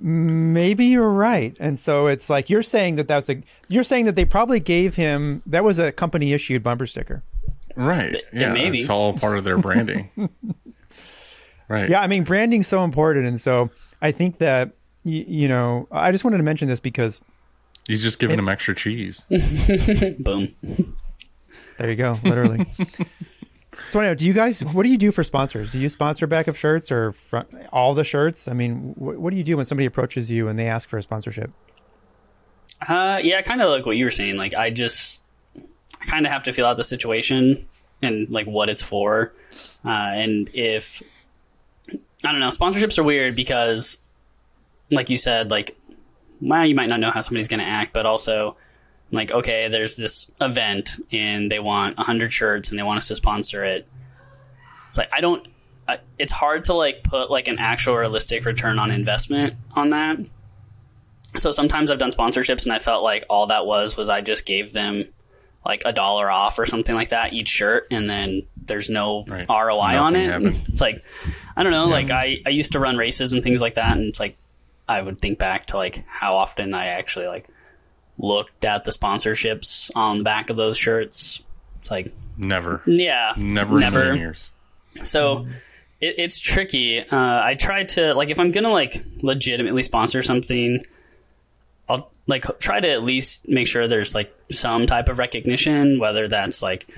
maybe 0.02 0.86
you're 0.86 1.12
right 1.12 1.56
and 1.60 1.78
so 1.78 2.08
it's 2.08 2.28
like 2.30 2.50
you're 2.50 2.64
saying 2.64 2.96
that 2.96 3.08
that's 3.08 3.30
a 3.30 3.44
you're 3.68 3.84
saying 3.84 4.06
that 4.06 4.16
they 4.16 4.26
probably 4.26 4.60
gave 4.60 4.96
him 4.96 5.44
that 5.46 5.64
was 5.64 5.78
a 5.78 5.91
company 5.91 6.34
issued 6.34 6.64
bumper 6.64 6.88
sticker 6.88 7.22
right? 7.76 8.16
Yeah, 8.32 8.54
maybe. 8.54 8.80
it's 8.80 8.89
all 8.89 9.14
part 9.14 9.38
of 9.38 9.44
their 9.44 9.58
branding. 9.58 10.10
right. 11.68 11.89
Yeah, 11.89 12.02
I 12.02 12.08
mean, 12.08 12.24
branding's 12.24 12.68
so 12.68 12.84
important, 12.84 13.26
and 13.26 13.39
so 13.39 13.70
I 14.02 14.12
think 14.12 14.38
that 14.39 14.70
y- 15.04 15.26
you 15.28 15.48
know, 15.48 15.88
I 15.91 16.12
just 16.12 16.24
wanted 16.24 16.38
to 16.38 16.44
mention 16.44 16.68
this 16.68 16.80
because 16.80 17.22
He's 17.88 18.02
just 18.02 18.20
giving 18.20 18.39
him 18.39 18.48
extra 18.48 18.74
cheese. 18.74 19.26
Boom. 20.20 20.56
there 21.78 21.89
you 21.89 21.96
go, 21.98 22.18
literally. 22.24 22.66
so 23.89 23.99
anyway, 23.99 24.15
do 24.15 24.26
you 24.26 24.34
guys? 24.34 24.63
What 24.63 24.84
do 24.84 24.89
you 24.89 24.97
do 24.97 25.11
for 25.11 25.24
sponsors? 25.24 25.71
Do 25.71 25.80
you 25.80 25.89
sponsor 25.89 26.28
back 26.28 26.47
of 26.47 26.57
shirts 26.57 26.91
or 26.91 27.11
front, 27.13 27.49
all 27.71 27.93
the 27.93 28.03
shirts? 28.03 28.47
I 28.47 28.53
mean, 28.53 28.93
wh- 28.93 29.19
what 29.19 29.32
do 29.32 29.38
you 29.38 29.43
do 29.43 29.57
when 29.57 29.65
somebody 29.65 29.86
approaches 29.86 30.30
you 30.32 30.47
and 30.47 30.57
they 30.57 30.67
ask 30.67 30.89
for 30.89 30.97
a 30.97 31.03
sponsorship? 31.03 31.51
Uh, 32.88 33.19
yeah, 33.24 33.41
kind 33.41 33.61
of 33.61 33.69
like 33.69 33.86
what 33.86 33.97
you 33.97 34.05
were 34.05 34.11
saying. 34.11 34.36
Like, 34.36 34.53
I 34.53 34.69
just 34.69 35.24
I 36.01 36.05
kind 36.05 36.26
of 36.26 36.32
have 36.32 36.43
to 36.43 36.53
feel 36.53 36.65
out 36.65 36.78
the 36.78 36.84
situation 36.84 37.67
and 38.01 38.30
like 38.30 38.47
what 38.47 38.69
it's 38.69 38.84
for. 38.84 39.34
Uh, 39.86 39.89
and 39.89 40.49
if 40.53 41.01
I 42.26 42.32
don't 42.32 42.39
know, 42.39 42.49
sponsorships 42.49 42.97
are 42.97 43.03
weird 43.03 43.36
because, 43.36 43.97
like 44.91 45.09
you 45.09 45.17
said, 45.17 45.51
like 45.51 45.78
well, 46.41 46.65
you 46.65 46.76
might 46.76 46.89
not 46.89 46.99
know 46.99 47.11
how 47.11 47.21
somebody's 47.21 47.47
going 47.47 47.59
to 47.59 47.65
act, 47.65 47.93
but 47.93 48.05
also 48.05 48.57
like 49.14 49.32
okay, 49.32 49.68
there's 49.70 49.95
this 49.97 50.30
event 50.41 50.91
and 51.14 51.49
they 51.51 51.59
want 51.59 51.97
hundred 51.99 52.34
shirts 52.34 52.70
and 52.72 52.80
they 52.80 52.84
want 52.84 52.97
us 52.97 53.07
to 53.09 53.16
sponsor 53.16 53.64
it. 53.64 53.88
It's 54.89 54.97
like 54.97 55.09
I 55.14 55.22
don't. 55.22 55.47
I- 55.88 55.99
It's 56.20 56.32
hard 56.32 56.64
to 56.66 56.74
like 56.74 57.03
put 57.03 57.30
like 57.32 57.47
an 57.47 57.59
actual 57.59 57.95
realistic 57.95 58.45
return 58.45 58.80
on 58.80 58.91
investment 58.91 59.55
on 59.76 59.89
that 59.91 60.18
so 61.36 61.49
sometimes 61.49 61.89
I've 61.89 61.97
done 61.97 62.11
sponsorships 62.11 62.66
and 62.66 62.72
I 62.74 62.78
felt 62.80 63.03
like 63.03 63.26
all 63.30 63.47
that 63.47 63.66
was 63.66 63.97
was 63.97 64.07
I 64.07 64.22
just 64.22 64.45
gave 64.45 64.72
them 64.72 65.05
like 65.66 65.82
a 65.84 65.91
dollar 65.91 66.30
off 66.30 66.59
or 66.59 66.66
something 66.68 66.93
like 66.93 67.09
that 67.09 67.34
each 67.34 67.47
shirt 67.49 67.88
and 67.89 68.07
then 68.09 68.43
there's 68.55 68.88
no 68.89 69.24
Right. 69.28 69.47
ROI 69.49 69.97
on 69.97 70.16
it. 70.16 70.41
It's 70.43 70.80
like 70.80 71.03
I 71.57 71.64
don't 71.64 71.72
know, 71.72 71.88
like 71.88 72.11
I, 72.11 72.39
I 72.45 72.49
used 72.49 72.74
to 72.74 72.80
run 72.80 72.97
races 72.97 73.34
and 73.34 73.41
things 73.41 73.61
like 73.61 73.74
that 73.76 73.97
and 73.97 74.05
it's 74.05 74.20
like 74.20 74.38
I 74.88 75.01
would 75.01 75.18
think 75.18 75.39
back 75.39 75.66
to 75.68 75.78
like 75.78 76.03
how 76.07 76.36
often 76.36 76.74
I 76.76 76.88
actually 76.88 77.26
like 77.28 77.47
looked 78.18 78.64
at 78.66 78.84
the 78.84 78.91
sponsorships 78.91 79.89
on 79.95 80.20
the 80.20 80.24
back 80.24 80.49
of 80.49 80.55
those 80.57 80.78
shirts. 80.78 81.41
It's 81.80 81.91
like 81.91 82.14
Never. 82.38 82.82
yeah, 82.86 83.34
Never, 83.38 83.78
million 83.80 84.16
years. 84.18 84.51
so 85.03 85.45
it, 85.99 86.16
it's 86.18 86.39
tricky. 86.39 86.99
Uh, 86.99 87.05
I 87.43 87.55
try 87.59 87.84
to 87.84 88.14
like 88.14 88.30
if 88.30 88.39
I'm 88.39 88.51
gonna 88.51 88.70
like 88.72 88.93
legitimately 89.22 89.84
sponsor 89.84 90.22
something, 90.24 90.84
I'll 91.89 92.09
like 92.28 92.45
try 92.59 92.80
to 92.80 92.89
at 92.89 93.03
least 93.03 93.49
make 93.49 93.68
sure 93.68 93.88
there's 93.88 94.16
like 94.16 94.34
some 94.49 94.86
type 94.88 95.09
of 95.09 95.20
recognition, 95.20 95.99
whether 95.99 96.28
that's 96.28 96.61
like 96.64 96.89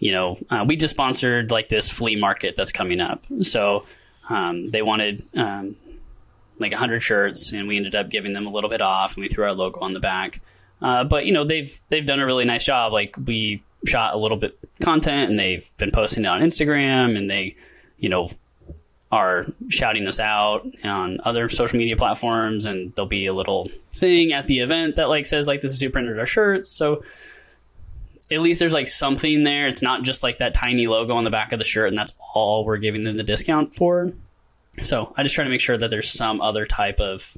you 0.00 0.10
know 0.12 0.36
uh, 0.50 0.64
we 0.66 0.76
just 0.76 0.94
sponsored 0.94 1.50
like 1.52 1.68
this 1.68 1.88
flea 1.88 2.16
market 2.16 2.56
that's 2.56 2.72
coming 2.72 3.00
up, 3.00 3.22
so 3.42 3.84
um, 4.28 4.70
they 4.70 4.82
wanted. 4.82 5.24
Um, 5.36 5.76
like 6.58 6.72
100 6.72 7.00
shirts 7.00 7.52
and 7.52 7.66
we 7.66 7.76
ended 7.76 7.94
up 7.94 8.10
giving 8.10 8.32
them 8.32 8.46
a 8.46 8.50
little 8.50 8.70
bit 8.70 8.80
off 8.80 9.16
and 9.16 9.22
we 9.22 9.28
threw 9.28 9.44
our 9.44 9.52
logo 9.52 9.80
on 9.80 9.92
the 9.92 10.00
back 10.00 10.40
uh, 10.82 11.04
but 11.04 11.26
you 11.26 11.32
know 11.32 11.44
they've 11.44 11.80
they've 11.88 12.06
done 12.06 12.20
a 12.20 12.26
really 12.26 12.44
nice 12.44 12.64
job 12.64 12.92
like 12.92 13.16
we 13.26 13.62
shot 13.86 14.14
a 14.14 14.18
little 14.18 14.36
bit 14.36 14.58
content 14.82 15.30
and 15.30 15.38
they've 15.38 15.72
been 15.78 15.90
posting 15.90 16.24
it 16.24 16.28
on 16.28 16.40
instagram 16.40 17.16
and 17.16 17.28
they 17.28 17.56
you 18.04 18.10
know, 18.10 18.28
are 19.10 19.46
shouting 19.68 20.06
us 20.06 20.20
out 20.20 20.66
on 20.82 21.18
other 21.24 21.48
social 21.48 21.78
media 21.78 21.96
platforms, 21.96 22.66
and 22.66 22.94
there'll 22.94 23.08
be 23.08 23.26
a 23.26 23.32
little 23.32 23.70
thing 23.92 24.32
at 24.32 24.46
the 24.46 24.60
event 24.60 24.96
that 24.96 25.08
like 25.08 25.24
says 25.24 25.46
like 25.46 25.62
this 25.62 25.72
is 25.72 25.80
who 25.80 25.88
printed 25.88 26.18
our 26.18 26.26
shirts. 26.26 26.70
So 26.70 27.02
at 28.30 28.40
least 28.40 28.58
there's 28.58 28.74
like 28.74 28.88
something 28.88 29.44
there. 29.44 29.66
It's 29.66 29.82
not 29.82 30.02
just 30.02 30.22
like 30.22 30.38
that 30.38 30.52
tiny 30.52 30.86
logo 30.86 31.14
on 31.14 31.24
the 31.24 31.30
back 31.30 31.52
of 31.52 31.58
the 31.58 31.64
shirt, 31.64 31.88
and 31.88 31.96
that's 31.96 32.12
all 32.34 32.64
we're 32.64 32.76
giving 32.76 33.04
them 33.04 33.16
the 33.16 33.22
discount 33.22 33.72
for. 33.72 34.12
So 34.82 35.12
I 35.16 35.22
just 35.22 35.34
try 35.34 35.44
to 35.44 35.50
make 35.50 35.60
sure 35.60 35.76
that 35.76 35.88
there's 35.90 36.10
some 36.10 36.40
other 36.40 36.66
type 36.66 37.00
of 37.00 37.36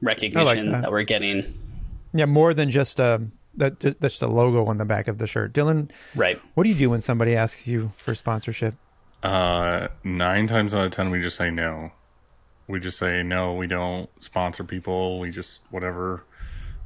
recognition 0.00 0.72
that. 0.72 0.82
that. 0.82 0.90
we're 0.90 1.02
getting. 1.04 1.54
Yeah, 2.12 2.26
more 2.26 2.52
than 2.54 2.70
just 2.70 3.00
a 3.00 3.22
that 3.56 3.80
that's 3.80 4.14
just 4.14 4.22
a 4.22 4.26
logo 4.26 4.64
on 4.66 4.78
the 4.78 4.84
back 4.84 5.08
of 5.08 5.18
the 5.18 5.26
shirt. 5.26 5.52
Dylan, 5.52 5.90
Right. 6.14 6.40
what 6.54 6.64
do 6.64 6.70
you 6.70 6.74
do 6.74 6.90
when 6.90 7.00
somebody 7.00 7.36
asks 7.36 7.66
you 7.66 7.92
for 7.98 8.14
sponsorship? 8.14 8.74
Uh, 9.22 9.88
nine 10.02 10.46
times 10.46 10.74
out 10.74 10.84
of 10.86 10.90
ten, 10.90 11.10
we 11.10 11.20
just 11.20 11.36
say 11.36 11.50
no. 11.50 11.92
We 12.66 12.80
just 12.80 12.98
say 12.98 13.22
no. 13.22 13.52
We 13.54 13.66
don't 13.66 14.08
sponsor 14.22 14.64
people. 14.64 15.20
We 15.20 15.30
just 15.30 15.62
whatever. 15.70 16.24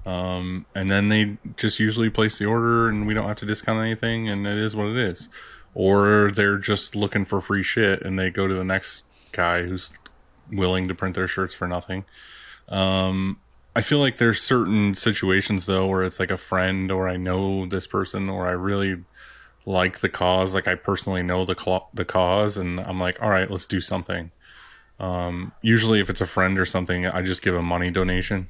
Um, 0.04 0.66
and 0.74 0.90
then 0.90 1.09
they 1.09 1.36
just 1.57 1.80
usually 1.80 2.11
place 2.11 2.38
the 2.38 2.46
order, 2.46 2.88
and 2.88 3.07
we 3.07 3.14
don't 3.14 3.26
have 3.26 3.36
to 3.38 3.46
discount 3.46 3.80
anything, 3.80 4.28
and 4.28 4.46
it 4.46 4.59
is 4.59 4.76
what 4.76 4.86
it 4.86 4.96
is. 4.96 5.28
Or 5.74 6.30
they're 6.32 6.59
just 6.59 6.94
looking 6.94 7.24
for 7.24 7.40
free 7.40 7.62
shit, 7.62 8.02
and 8.02 8.18
they 8.18 8.30
go 8.30 8.46
to 8.46 8.54
the 8.54 8.64
next 8.64 9.02
guy 9.37 9.62
who's 9.62 9.93
willing 10.51 10.89
to 10.89 10.95
print 10.95 11.14
their 11.14 11.28
shirts 11.28 11.55
for 11.55 11.68
nothing. 11.68 12.05
Um, 12.68 13.39
I 13.74 13.82
feel 13.82 13.99
like 13.99 14.18
there's 14.18 14.41
certain 14.41 14.95
situations 14.95 15.66
though 15.66 15.87
where 15.87 16.03
it's 16.03 16.18
like 16.18 16.30
a 16.30 16.37
friend, 16.37 16.91
or 16.91 17.09
I 17.09 17.16
know 17.16 17.66
this 17.66 17.87
person, 17.87 18.28
or 18.28 18.47
I 18.47 18.53
really 18.53 19.05
like 19.66 19.99
the 19.99 20.09
cause. 20.09 20.55
Like 20.55 20.68
i 20.68 20.74
personally 20.76 21.22
know 21.24 21.45
the 21.45 21.57
cl- 21.59 21.91
the 21.93 22.05
cause 22.05 22.57
and 22.57 22.78
i'm 22.78 23.01
like 23.01 23.20
all 23.20 23.28
right 23.30 23.51
let's 23.51 23.66
do 23.66 23.80
something. 23.80 24.30
Um 25.01 25.53
usually 25.61 25.99
if 26.01 26.09
it's 26.09 26.20
a 26.20 26.26
friend 26.26 26.57
or 26.59 26.64
something 26.64 27.05
i 27.07 27.20
just 27.20 27.43
give 27.43 27.57
a 27.57 27.62
money 27.62 27.91
donation. 27.91 28.49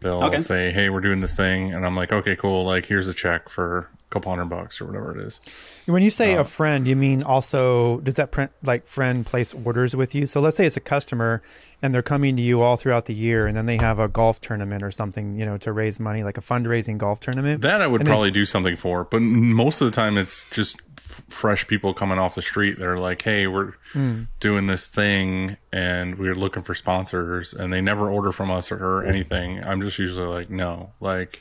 They'll 0.00 0.24
Okay. 0.24 0.40
say 0.40 0.72
hey 0.72 0.90
we're 0.90 1.00
doing 1.00 1.20
this 1.20 1.36
thing. 1.36 1.72
And 1.72 1.86
i'm 1.86 1.94
like 1.94 2.10
okay 2.12 2.34
cool. 2.34 2.64
Like 2.64 2.86
here's 2.86 3.06
a 3.06 3.14
check 3.14 3.48
for 3.48 3.88
couple 4.10 4.30
hundred 4.30 4.46
bucks 4.46 4.80
or 4.80 4.86
whatever 4.86 5.16
it 5.18 5.24
is 5.24 5.40
When 5.86 6.02
you 6.02 6.10
say 6.10 6.34
a 6.34 6.44
friend, 6.44 6.86
you 6.86 6.96
mean 6.96 7.22
also 7.22 8.00
does 8.00 8.16
that 8.16 8.30
print 8.32 8.50
like 8.62 8.86
friend 8.86 9.24
place 9.24 9.54
orders 9.54 9.94
with 9.96 10.14
you? 10.14 10.26
So 10.26 10.40
let's 10.40 10.56
say 10.56 10.66
it's 10.66 10.76
a 10.76 10.80
customer 10.80 11.42
and 11.82 11.94
they're 11.94 12.02
coming 12.02 12.36
to 12.36 12.42
you 12.42 12.60
all 12.60 12.76
throughout 12.76 13.06
the 13.06 13.14
year, 13.14 13.46
and 13.46 13.56
then 13.56 13.64
they 13.64 13.78
have 13.78 13.98
a 13.98 14.06
golf 14.06 14.38
tournament 14.42 14.82
or 14.82 14.90
something, 14.90 15.38
you 15.38 15.46
know, 15.46 15.56
to 15.56 15.72
raise 15.72 15.98
money, 15.98 16.22
like 16.22 16.36
a 16.36 16.42
fundraising 16.42 16.98
golf 16.98 17.20
tournament. 17.20 17.62
that 17.62 17.80
i 17.80 17.86
would 17.86 18.02
And 18.02 18.08
probably 18.08 18.30
do 18.30 18.44
something 18.44 18.76
for 18.76 19.04
but 19.04 19.20
most 19.22 19.80
of 19.80 19.86
the 19.86 19.92
time 19.92 20.18
it's 20.18 20.44
just 20.50 20.76
f- 20.98 21.22
fresh 21.28 21.66
people 21.66 21.94
coming 21.94 22.18
off 22.18 22.34
the 22.34 22.42
street 22.42 22.78
that 22.78 22.86
are 22.86 22.98
like 22.98 23.22
hey 23.22 23.46
we're 23.46 23.72
Hmm. 23.92 24.24
doing 24.40 24.66
this 24.66 24.86
thing 24.88 25.56
and 25.72 26.16
we're 26.18 26.34
looking 26.34 26.62
for 26.62 26.74
sponsors 26.74 27.54
and 27.54 27.72
they 27.72 27.80
never 27.80 28.08
order 28.10 28.30
from 28.32 28.50
us 28.50 28.70
or, 28.70 28.76
or 28.84 29.04
anything 29.04 29.62
i'm 29.64 29.80
just 29.80 29.98
usually 29.98 30.26
like 30.26 30.50
no 30.50 30.90
like 31.00 31.40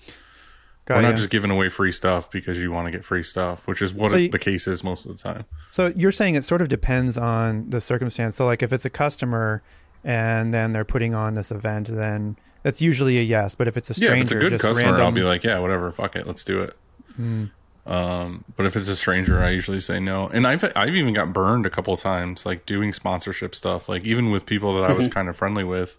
Got 0.89 0.95
We're 0.95 1.01
not 1.03 1.17
just 1.17 1.29
giving 1.29 1.51
away 1.51 1.69
free 1.69 1.91
stuff 1.91 2.31
because 2.31 2.57
you 2.57 2.71
want 2.71 2.87
to 2.87 2.91
get 2.91 3.05
free 3.05 3.21
stuff, 3.21 3.61
which 3.67 3.79
is 3.79 3.93
what 3.93 4.09
So 4.11 4.17
it- 4.17 4.21
you- 4.23 4.29
the 4.29 4.39
case 4.39 4.67
is 4.67 4.83
most 4.83 5.05
of 5.05 5.15
the 5.15 5.21
time. 5.23 5.45
So 5.69 5.93
you're 5.95 6.11
saying 6.11 6.33
it 6.33 6.43
sort 6.43 6.61
of 6.63 6.67
depends 6.67 7.15
on 7.15 7.69
the 7.69 7.79
circumstance. 7.79 8.35
So 8.35 8.45
like 8.47 8.63
if 8.63 8.73
it's 8.73 8.85
a 8.85 8.89
customer 8.89 9.61
and 10.03 10.51
then 10.51 10.73
they're 10.73 10.83
putting 10.83 11.13
on 11.13 11.35
this 11.35 11.51
event, 11.51 11.87
then 11.95 12.37
that's 12.63 12.81
usually 12.81 13.19
a 13.19 13.21
yes. 13.21 13.53
But 13.53 13.67
if 13.67 13.77
it's 13.77 13.91
a 13.91 13.93
stranger, 13.93 14.15
yeah, 14.15 14.17
if 14.17 14.23
it's 14.23 14.31
a 14.31 14.35
good 14.39 14.49
just 14.53 14.63
customer, 14.63 14.99
I'll 14.99 15.11
be 15.11 15.21
like, 15.21 15.43
yeah, 15.43 15.59
whatever, 15.59 15.91
fuck 15.91 16.15
it, 16.15 16.25
let's 16.25 16.43
do 16.43 16.61
it. 16.61 16.75
Hmm. 17.15 17.45
Um, 17.85 18.43
but 18.57 18.65
if 18.65 18.75
it's 18.75 18.87
a 18.87 18.95
stranger, 18.95 19.39
I 19.43 19.51
usually 19.51 19.79
say 19.79 19.99
no. 19.99 20.27
And 20.29 20.45
I've 20.47 20.71
I've 20.75 20.95
even 20.95 21.13
got 21.13 21.33
burned 21.33 21.65
a 21.65 21.69
couple 21.69 21.93
of 21.93 21.99
times, 21.99 22.45
like 22.45 22.65
doing 22.65 22.93
sponsorship 22.93 23.53
stuff, 23.55 23.87
like 23.89 24.03
even 24.05 24.31
with 24.31 24.45
people 24.45 24.79
that 24.79 24.89
I 24.89 24.93
was 24.93 25.07
kind 25.07 25.29
of 25.29 25.35
friendly 25.37 25.63
with. 25.63 25.97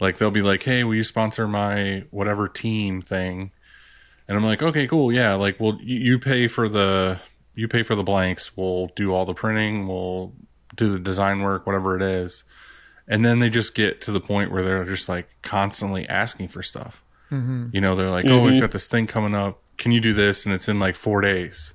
Like 0.00 0.18
they'll 0.18 0.30
be 0.30 0.42
like, 0.42 0.62
"Hey, 0.62 0.84
will 0.84 0.94
you 0.94 1.02
sponsor 1.02 1.48
my 1.48 2.04
whatever 2.10 2.46
team 2.46 3.00
thing?" 3.02 3.50
And 4.28 4.36
I'm 4.36 4.44
like, 4.44 4.62
"Okay, 4.62 4.86
cool, 4.86 5.12
yeah. 5.12 5.34
Like, 5.34 5.58
well, 5.58 5.78
you, 5.80 5.98
you 5.98 6.18
pay 6.18 6.46
for 6.46 6.68
the 6.68 7.18
you 7.54 7.66
pay 7.66 7.82
for 7.82 7.94
the 7.94 8.04
blanks. 8.04 8.56
We'll 8.56 8.88
do 8.94 9.12
all 9.12 9.24
the 9.24 9.34
printing. 9.34 9.88
We'll 9.88 10.34
do 10.76 10.90
the 10.90 10.98
design 10.98 11.40
work, 11.40 11.66
whatever 11.66 11.96
it 11.96 12.02
is." 12.02 12.44
And 13.10 13.24
then 13.24 13.38
they 13.38 13.48
just 13.48 13.74
get 13.74 14.02
to 14.02 14.12
the 14.12 14.20
point 14.20 14.52
where 14.52 14.62
they're 14.62 14.84
just 14.84 15.08
like 15.08 15.28
constantly 15.42 16.06
asking 16.08 16.48
for 16.48 16.62
stuff. 16.62 17.02
Mm-hmm. 17.30 17.68
You 17.72 17.80
know, 17.80 17.96
they're 17.96 18.10
like, 18.10 18.26
"Oh, 18.26 18.42
we've 18.42 18.52
mm-hmm. 18.52 18.60
got 18.60 18.72
this 18.72 18.86
thing 18.86 19.06
coming 19.06 19.34
up. 19.34 19.60
Can 19.78 19.92
you 19.92 20.00
do 20.00 20.12
this?" 20.12 20.44
And 20.44 20.54
it's 20.54 20.68
in 20.68 20.78
like 20.78 20.94
four 20.94 21.20
days. 21.20 21.72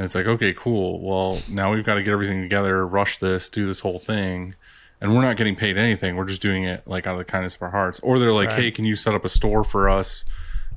And 0.00 0.06
it's 0.06 0.14
like, 0.14 0.24
okay, 0.24 0.54
cool. 0.54 0.98
Well, 1.00 1.42
now 1.46 1.74
we've 1.74 1.84
got 1.84 1.96
to 1.96 2.02
get 2.02 2.12
everything 2.12 2.40
together, 2.40 2.86
rush 2.86 3.18
this, 3.18 3.50
do 3.50 3.66
this 3.66 3.80
whole 3.80 3.98
thing. 3.98 4.54
And 4.98 5.14
we're 5.14 5.20
not 5.20 5.36
getting 5.36 5.56
paid 5.56 5.76
anything. 5.76 6.16
We're 6.16 6.24
just 6.24 6.40
doing 6.40 6.64
it 6.64 6.86
like 6.86 7.06
out 7.06 7.12
of 7.12 7.18
the 7.18 7.24
kindness 7.24 7.56
of 7.56 7.62
our 7.62 7.70
hearts. 7.70 8.00
Or 8.00 8.18
they're 8.18 8.32
like, 8.32 8.48
Right. 8.48 8.58
hey, 8.58 8.70
can 8.70 8.86
you 8.86 8.96
set 8.96 9.14
up 9.14 9.26
a 9.26 9.28
store 9.28 9.62
for 9.62 9.90
us? 9.90 10.24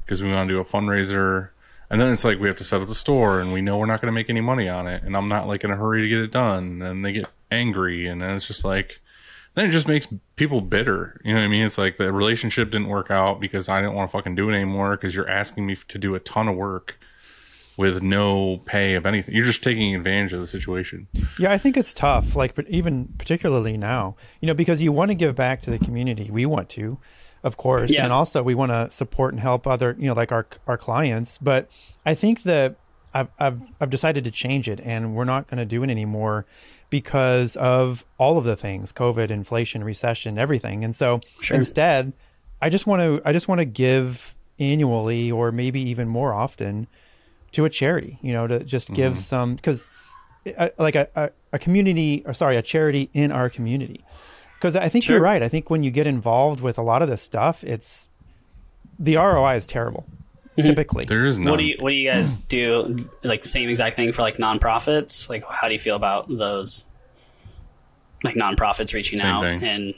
Because 0.05 0.21
we 0.21 0.31
want 0.31 0.47
to 0.47 0.53
do 0.53 0.59
a 0.59 0.65
fundraiser. 0.65 1.49
And 1.89 2.01
then 2.01 2.11
it's 2.11 2.23
like, 2.23 2.39
we 2.39 2.47
have 2.47 2.57
to 2.57 2.63
set 2.63 2.81
up 2.81 2.87
the 2.87 2.95
store 2.95 3.39
and 3.39 3.53
we 3.53 3.61
know 3.61 3.77
we're 3.77 3.85
not 3.85 4.01
going 4.01 4.11
to 4.11 4.15
make 4.15 4.29
any 4.29 4.41
money 4.41 4.67
on 4.67 4.87
it. 4.87 5.03
And 5.03 5.15
I'm 5.15 5.29
not 5.29 5.47
like 5.47 5.63
in 5.63 5.71
a 5.71 5.75
hurry 5.75 6.01
to 6.01 6.09
get 6.09 6.19
it 6.19 6.31
done. 6.31 6.81
And 6.81 7.05
they 7.05 7.11
get 7.11 7.29
angry. 7.51 8.07
And 8.07 8.21
then 8.21 8.31
it's 8.31 8.47
just 8.47 8.65
like, 8.65 9.01
then 9.55 9.65
it 9.65 9.71
just 9.71 9.87
makes 9.87 10.07
people 10.35 10.61
bitter. 10.61 11.21
You 11.23 11.33
know 11.33 11.39
what 11.39 11.45
I 11.45 11.49
mean? 11.49 11.63
It's 11.63 11.77
like 11.77 11.97
the 11.97 12.11
relationship 12.11 12.71
didn't 12.71 12.87
work 12.87 13.11
out 13.11 13.39
because 13.39 13.69
I 13.69 13.81
didn't 13.81 13.93
want 13.93 14.09
to 14.09 14.17
fucking 14.17 14.35
do 14.35 14.49
it 14.49 14.55
anymore 14.55 14.91
because 14.91 15.15
you're 15.15 15.29
asking 15.29 15.65
me 15.67 15.75
to 15.87 15.97
do 15.99 16.15
a 16.15 16.19
ton 16.19 16.47
of 16.47 16.55
work 16.55 16.97
with 17.77 18.01
no 18.01 18.57
pay 18.65 18.95
of 18.95 19.05
anything. 19.05 19.35
You're 19.35 19.45
just 19.45 19.63
taking 19.63 19.95
advantage 19.95 20.33
of 20.33 20.39
the 20.39 20.47
situation. 20.47 21.07
Yeah, 21.39 21.51
I 21.51 21.57
think 21.57 21.77
it's 21.77 21.93
tough. 21.93 22.35
Like, 22.35 22.55
but 22.55 22.67
even 22.69 23.13
particularly 23.17 23.77
now, 23.77 24.15
you 24.41 24.47
know, 24.47 24.53
because 24.53 24.81
you 24.81 24.91
want 24.91 25.09
to 25.09 25.15
give 25.15 25.35
back 25.35 25.61
to 25.61 25.71
the 25.71 25.79
community. 25.79 26.29
We 26.31 26.45
want 26.45 26.69
to, 26.69 26.99
of 27.43 27.57
course, 27.57 27.91
Yeah. 27.91 28.03
and 28.03 28.13
also 28.13 28.41
we 28.41 28.55
want 28.55 28.71
to 28.71 28.89
support 28.89 29.33
and 29.33 29.41
help 29.41 29.67
other, 29.67 29.95
you 29.99 30.07
know, 30.07 30.13
like 30.13 30.31
our 30.31 30.47
our 30.67 30.77
clients. 30.77 31.37
But 31.37 31.69
I 32.05 32.15
think 32.15 32.43
that 32.43 32.75
I've 33.13 33.27
I've 33.39 33.61
I've 33.81 33.89
decided 33.89 34.23
to 34.23 34.31
change 34.31 34.69
it, 34.69 34.79
and 34.83 35.15
we're 35.15 35.25
not 35.25 35.47
going 35.47 35.57
to 35.57 35.65
do 35.65 35.83
it 35.83 35.89
anymore 35.89 36.45
because 36.89 37.55
of 37.57 38.05
all 38.17 38.37
of 38.37 38.45
the 38.45 38.55
things: 38.55 38.93
COVID, 38.93 39.29
inflation, 39.29 39.83
recession, 39.83 40.37
everything. 40.37 40.83
And 40.83 40.95
so 40.95 41.19
Sure. 41.41 41.57
instead, 41.57 42.13
I 42.61 42.69
just 42.69 42.87
want 42.87 43.01
to 43.01 43.21
I 43.25 43.33
just 43.33 43.47
want 43.47 43.59
to 43.59 43.65
give 43.65 44.35
annually, 44.59 45.31
or 45.31 45.51
maybe 45.51 45.81
even 45.81 46.07
more 46.07 46.33
often, 46.33 46.87
to 47.51 47.65
a 47.65 47.69
charity. 47.69 48.19
You 48.21 48.33
know, 48.33 48.47
to 48.47 48.63
just 48.63 48.93
give 48.93 49.13
mm-hmm. 49.13 49.21
some 49.21 49.55
because 49.55 49.85
uh, 50.57 50.69
like 50.77 50.95
a, 50.95 51.07
a, 51.15 51.29
a 51.53 51.59
community 51.59 52.23
or 52.25 52.33
sorry 52.33 52.57
a 52.57 52.61
charity 52.61 53.09
in 53.13 53.31
our 53.31 53.49
community 53.49 54.03
because 54.63 54.77
i 54.77 54.87
think 54.87 55.03
Sure. 55.03 55.17
you're 55.17 55.23
right 55.23 55.43
i 55.43 55.49
think 55.49 55.69
when 55.69 55.83
you 55.83 55.91
get 55.91 56.07
involved 56.07 56.61
with 56.61 56.77
a 56.77 56.81
lot 56.81 57.01
of 57.01 57.09
this 57.09 57.21
stuff 57.21 57.63
it's 57.65 58.07
the 58.97 59.17
roi 59.17 59.55
is 59.55 59.67
terrible 59.67 60.05
mm-hmm. 60.57 60.67
typically 60.67 61.05
There 61.05 61.25
is 61.25 61.39
none. 61.39 61.51
What 61.51 61.59
do 61.59 61.65
you 61.65 61.77
What 61.79 61.89
do 61.89 61.95
you 61.95 62.09
guys 62.09 62.39
hmm. 62.39 62.45
do? 62.47 63.09
Like 63.23 63.41
the 63.41 63.47
same 63.47 63.69
exact 63.69 63.95
thing 63.95 64.11
for 64.11 64.21
like 64.21 64.37
nonprofits. 64.37 65.29
Like, 65.29 65.43
how 65.49 65.67
do 65.67 65.73
you 65.73 65.79
feel 65.79 65.95
about 65.95 66.27
those? 66.29 66.85
Like 68.23 68.35
nonprofits 68.35 68.93
reaching 68.93 69.19
Same 69.19 69.27
out 69.27 69.41
thing. 69.41 69.63
and, 69.63 69.93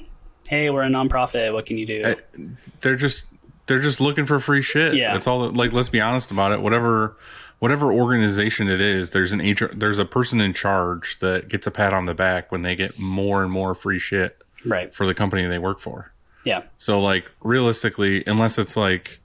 hey, 0.48 0.70
we're 0.70 0.84
a 0.84 0.90
nonprofit. 0.90 1.54
What 1.54 1.66
can 1.66 1.78
you 1.78 1.86
do? 1.86 2.06
I- 2.06 2.48
they're 2.82 2.96
just 2.96 3.26
they're 3.68 3.80
just 3.80 4.00
looking 4.00 4.26
for 4.26 4.40
free 4.40 4.62
shit. 4.62 4.96
Yeah. 4.96 5.14
That's 5.14 5.28
all. 5.28 5.50
Like, 5.52 5.74
let's 5.74 5.90
be 5.90 6.02
honest 6.02 6.32
about 6.32 6.52
it. 6.52 6.62
Whatever 6.62 7.18
whatever 7.60 7.92
organization 7.92 8.70
it 8.70 8.82
is, 8.82 9.12
there's 9.12 9.32
an 9.32 9.40
HR, 9.40 9.74
there's 9.74 10.00
a 10.00 10.06
person 10.06 10.42
in 10.42 10.54
charge 10.54 11.20
that 11.20 11.48
gets 11.48 11.66
a 11.66 11.72
pat 11.72 11.94
on 11.94 12.06
the 12.06 12.14
back 12.14 12.52
when 12.52 12.62
they 12.64 12.76
get 12.76 13.00
more 13.00 13.44
and 13.44 13.52
more 13.52 13.74
free 13.74 14.00
shit 14.00 14.44
right. 14.66 14.94
for 14.94 15.06
the 15.06 15.14
company 15.14 15.46
they 15.46 15.60
work 15.60 15.80
for. 15.80 16.12
Yeah. 16.46 16.64
So 16.78 17.00
like 17.00 17.32
realistically, 17.42 18.24
unless 18.28 18.58
it's 18.58 18.78
like, 18.78 19.20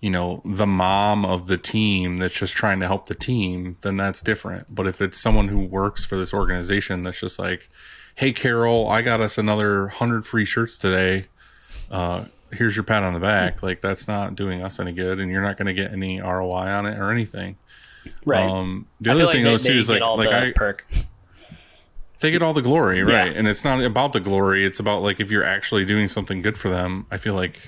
you 0.00 0.10
know, 0.10 0.42
the 0.44 0.66
mom 0.66 1.24
of 1.24 1.46
the 1.46 1.58
team 1.58 2.18
that's 2.18 2.34
just 2.34 2.54
trying 2.54 2.80
to 2.80 2.86
help 2.86 3.06
the 3.06 3.14
team, 3.14 3.76
then 3.82 3.96
that's 3.96 4.20
different. 4.20 4.74
But 4.74 4.86
if 4.86 5.00
it's 5.00 5.20
someone 5.20 5.48
who 5.48 5.60
works 5.60 6.04
for 6.04 6.16
this 6.16 6.34
organization 6.34 7.02
that's 7.02 7.20
just 7.20 7.38
like, 7.38 7.68
hey 8.14 8.32
Carol, 8.32 8.88
I 8.88 9.02
got 9.02 9.20
us 9.20 9.38
another 9.38 9.88
hundred 9.88 10.26
free 10.26 10.44
shirts 10.44 10.78
today. 10.78 11.26
Uh, 11.90 12.24
here's 12.52 12.76
your 12.76 12.84
pat 12.84 13.02
on 13.02 13.14
the 13.14 13.20
back. 13.20 13.62
Like 13.62 13.80
that's 13.80 14.08
not 14.08 14.34
doing 14.34 14.62
us 14.62 14.80
any 14.80 14.92
good, 14.92 15.20
and 15.20 15.30
you're 15.30 15.42
not 15.42 15.56
going 15.56 15.66
to 15.66 15.74
get 15.74 15.92
any 15.92 16.20
ROI 16.20 16.68
on 16.68 16.86
it 16.86 16.98
or 16.98 17.10
anything. 17.10 17.56
Right. 18.24 18.48
Um, 18.48 18.86
the 19.00 19.10
I 19.10 19.14
other 19.14 19.32
thing 19.32 19.44
like 19.44 19.60
though 19.60 19.68
too 19.68 19.78
is 19.78 19.88
like 19.88 20.02
like 20.02 20.28
I 20.28 20.52
perk. 20.52 20.86
They 22.24 22.32
get 22.32 22.42
all 22.42 22.52
the 22.52 22.62
glory, 22.62 23.02
right? 23.04 23.30
Yeah. 23.32 23.38
And 23.38 23.46
it's 23.46 23.62
not 23.64 23.80
about 23.82 24.12
the 24.12 24.20
glory. 24.20 24.64
It's 24.66 24.80
about 24.80 25.02
like 25.02 25.20
if 25.20 25.30
you're 25.30 25.44
actually 25.44 25.84
doing 25.84 26.08
something 26.08 26.42
good 26.42 26.58
for 26.58 26.68
them. 26.70 27.06
I 27.12 27.16
feel 27.18 27.34
like, 27.34 27.60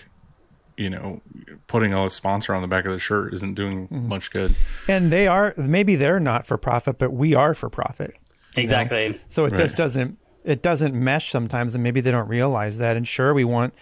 you 0.76 0.90
know, 0.90 1.20
putting 1.68 1.92
a 1.94 2.10
sponsor 2.10 2.54
on 2.54 2.62
the 2.62 2.68
back 2.68 2.84
of 2.86 2.92
the 2.92 2.98
shirt 2.98 3.32
isn't 3.34 3.54
doing 3.54 3.86
Mm-hmm. 3.88 4.08
much 4.08 4.30
good. 4.32 4.54
and 4.88 5.12
they 5.12 5.26
are 5.28 5.54
maybe 5.56 5.94
they're 5.96 6.18
not 6.20 6.44
for 6.46 6.56
profit 6.58 6.98
but 6.98 7.12
we 7.12 7.34
are 7.34 7.54
for 7.54 7.68
profit 7.70 8.14
Exactly. 8.56 9.20
so 9.28 9.44
it 9.44 9.50
Right. 9.52 9.58
just 9.58 9.76
doesn't 9.76 10.18
it 10.44 10.62
doesn't 10.62 10.94
mesh 10.94 11.30
sometimes 11.30 11.74
and 11.74 11.82
maybe 11.84 12.00
they 12.00 12.10
don't 12.10 12.28
realize 12.28 12.78
that 12.78 12.96
and 12.96 13.06
sure 13.06 13.32
we 13.34 13.44
want 13.44 13.74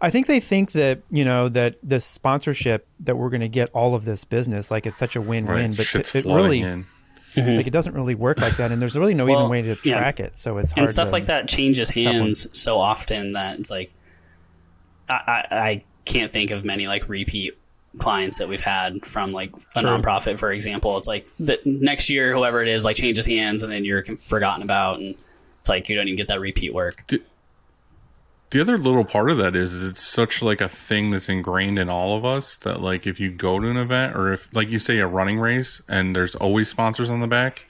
i 0.00 0.10
think 0.10 0.26
they 0.26 0.38
think 0.40 0.72
that 0.72 1.00
you 1.10 1.24
know 1.24 1.48
that 1.48 1.76
this 1.82 2.04
sponsorship 2.04 2.86
that 3.00 3.16
we're 3.16 3.30
going 3.30 3.40
to 3.40 3.48
get 3.48 3.68
all 3.72 3.94
of 3.94 4.04
this 4.04 4.24
business 4.24 4.70
like 4.70 4.86
it's 4.86 4.96
such 4.96 5.16
a 5.16 5.20
win-win 5.20 5.54
Right? 5.70 5.76
but 5.76 5.86
Shit's 5.86 6.14
it, 6.14 6.26
it 6.26 6.34
really 6.34 6.60
in. 6.62 6.86
Mm-hmm. 7.34 7.56
Like 7.58 7.66
it 7.66 7.70
doesn't 7.72 7.94
really 7.94 8.14
work 8.14 8.40
like 8.40 8.56
that, 8.56 8.72
and 8.72 8.80
there's 8.82 8.96
really 8.96 9.14
no 9.14 9.24
Well, 9.26 9.38
even 9.40 9.50
way 9.50 9.62
to 9.62 9.76
yeah. 9.88 9.98
track 9.98 10.18
it. 10.20 10.36
So 10.36 10.58
it's 10.58 10.72
hard 10.72 10.80
and 10.80 10.90
stuff 10.90 11.08
to- 11.08 11.12
like 11.12 11.26
that 11.26 11.48
changes 11.48 11.88
with- 11.94 12.04
hands 12.04 12.48
so 12.58 12.78
often 12.78 13.32
that 13.34 13.58
it's 13.60 13.70
like 13.70 13.92
I, 15.08 15.14
I, 15.14 15.46
I 15.50 15.80
can't 16.04 16.32
think 16.32 16.50
of 16.50 16.64
many 16.64 16.86
like 16.88 17.08
repeat 17.08 17.54
clients 17.98 18.38
that 18.38 18.48
we've 18.48 18.60
had 18.60 19.04
from 19.04 19.32
like 19.32 19.52
a 19.74 19.80
Sure. 19.80 19.90
nonprofit 19.90 20.38
for 20.38 20.52
example 20.52 20.96
it's 20.96 21.08
like 21.08 21.26
the 21.40 21.58
next 21.64 22.08
year 22.08 22.32
whoever 22.32 22.62
it 22.62 22.68
is 22.68 22.84
like 22.84 22.94
changes 22.96 23.26
hands 23.26 23.64
and 23.64 23.72
then 23.72 23.84
you're 23.84 24.04
forgotten 24.04 24.62
about 24.62 25.00
and 25.00 25.16
it's 25.58 25.68
like 25.68 25.88
you 25.88 25.96
don't 25.96 26.06
even 26.06 26.16
get 26.16 26.28
that 26.28 26.38
repeat 26.40 26.72
work 26.72 27.04
The 28.50 28.60
other 28.60 28.76
little 28.78 29.04
part 29.04 29.30
of 29.30 29.38
that 29.38 29.54
is, 29.54 29.72
is 29.72 29.88
it's 29.88 30.02
such 30.02 30.42
like 30.42 30.60
a 30.60 30.68
thing 30.68 31.10
that's 31.12 31.28
ingrained 31.28 31.78
in 31.78 31.88
all 31.88 32.16
of 32.16 32.24
us 32.24 32.56
that 32.58 32.80
like 32.80 33.06
if 33.06 33.20
you 33.20 33.30
go 33.30 33.60
to 33.60 33.68
an 33.68 33.76
event 33.76 34.16
or 34.16 34.32
if 34.32 34.48
like 34.56 34.68
you 34.68 34.78
say 34.80 34.98
a 34.98 35.06
running 35.06 35.38
race 35.38 35.80
and 35.88 36.16
there's 36.16 36.34
always 36.34 36.68
sponsors 36.68 37.10
on 37.10 37.20
the 37.20 37.28
back, 37.28 37.66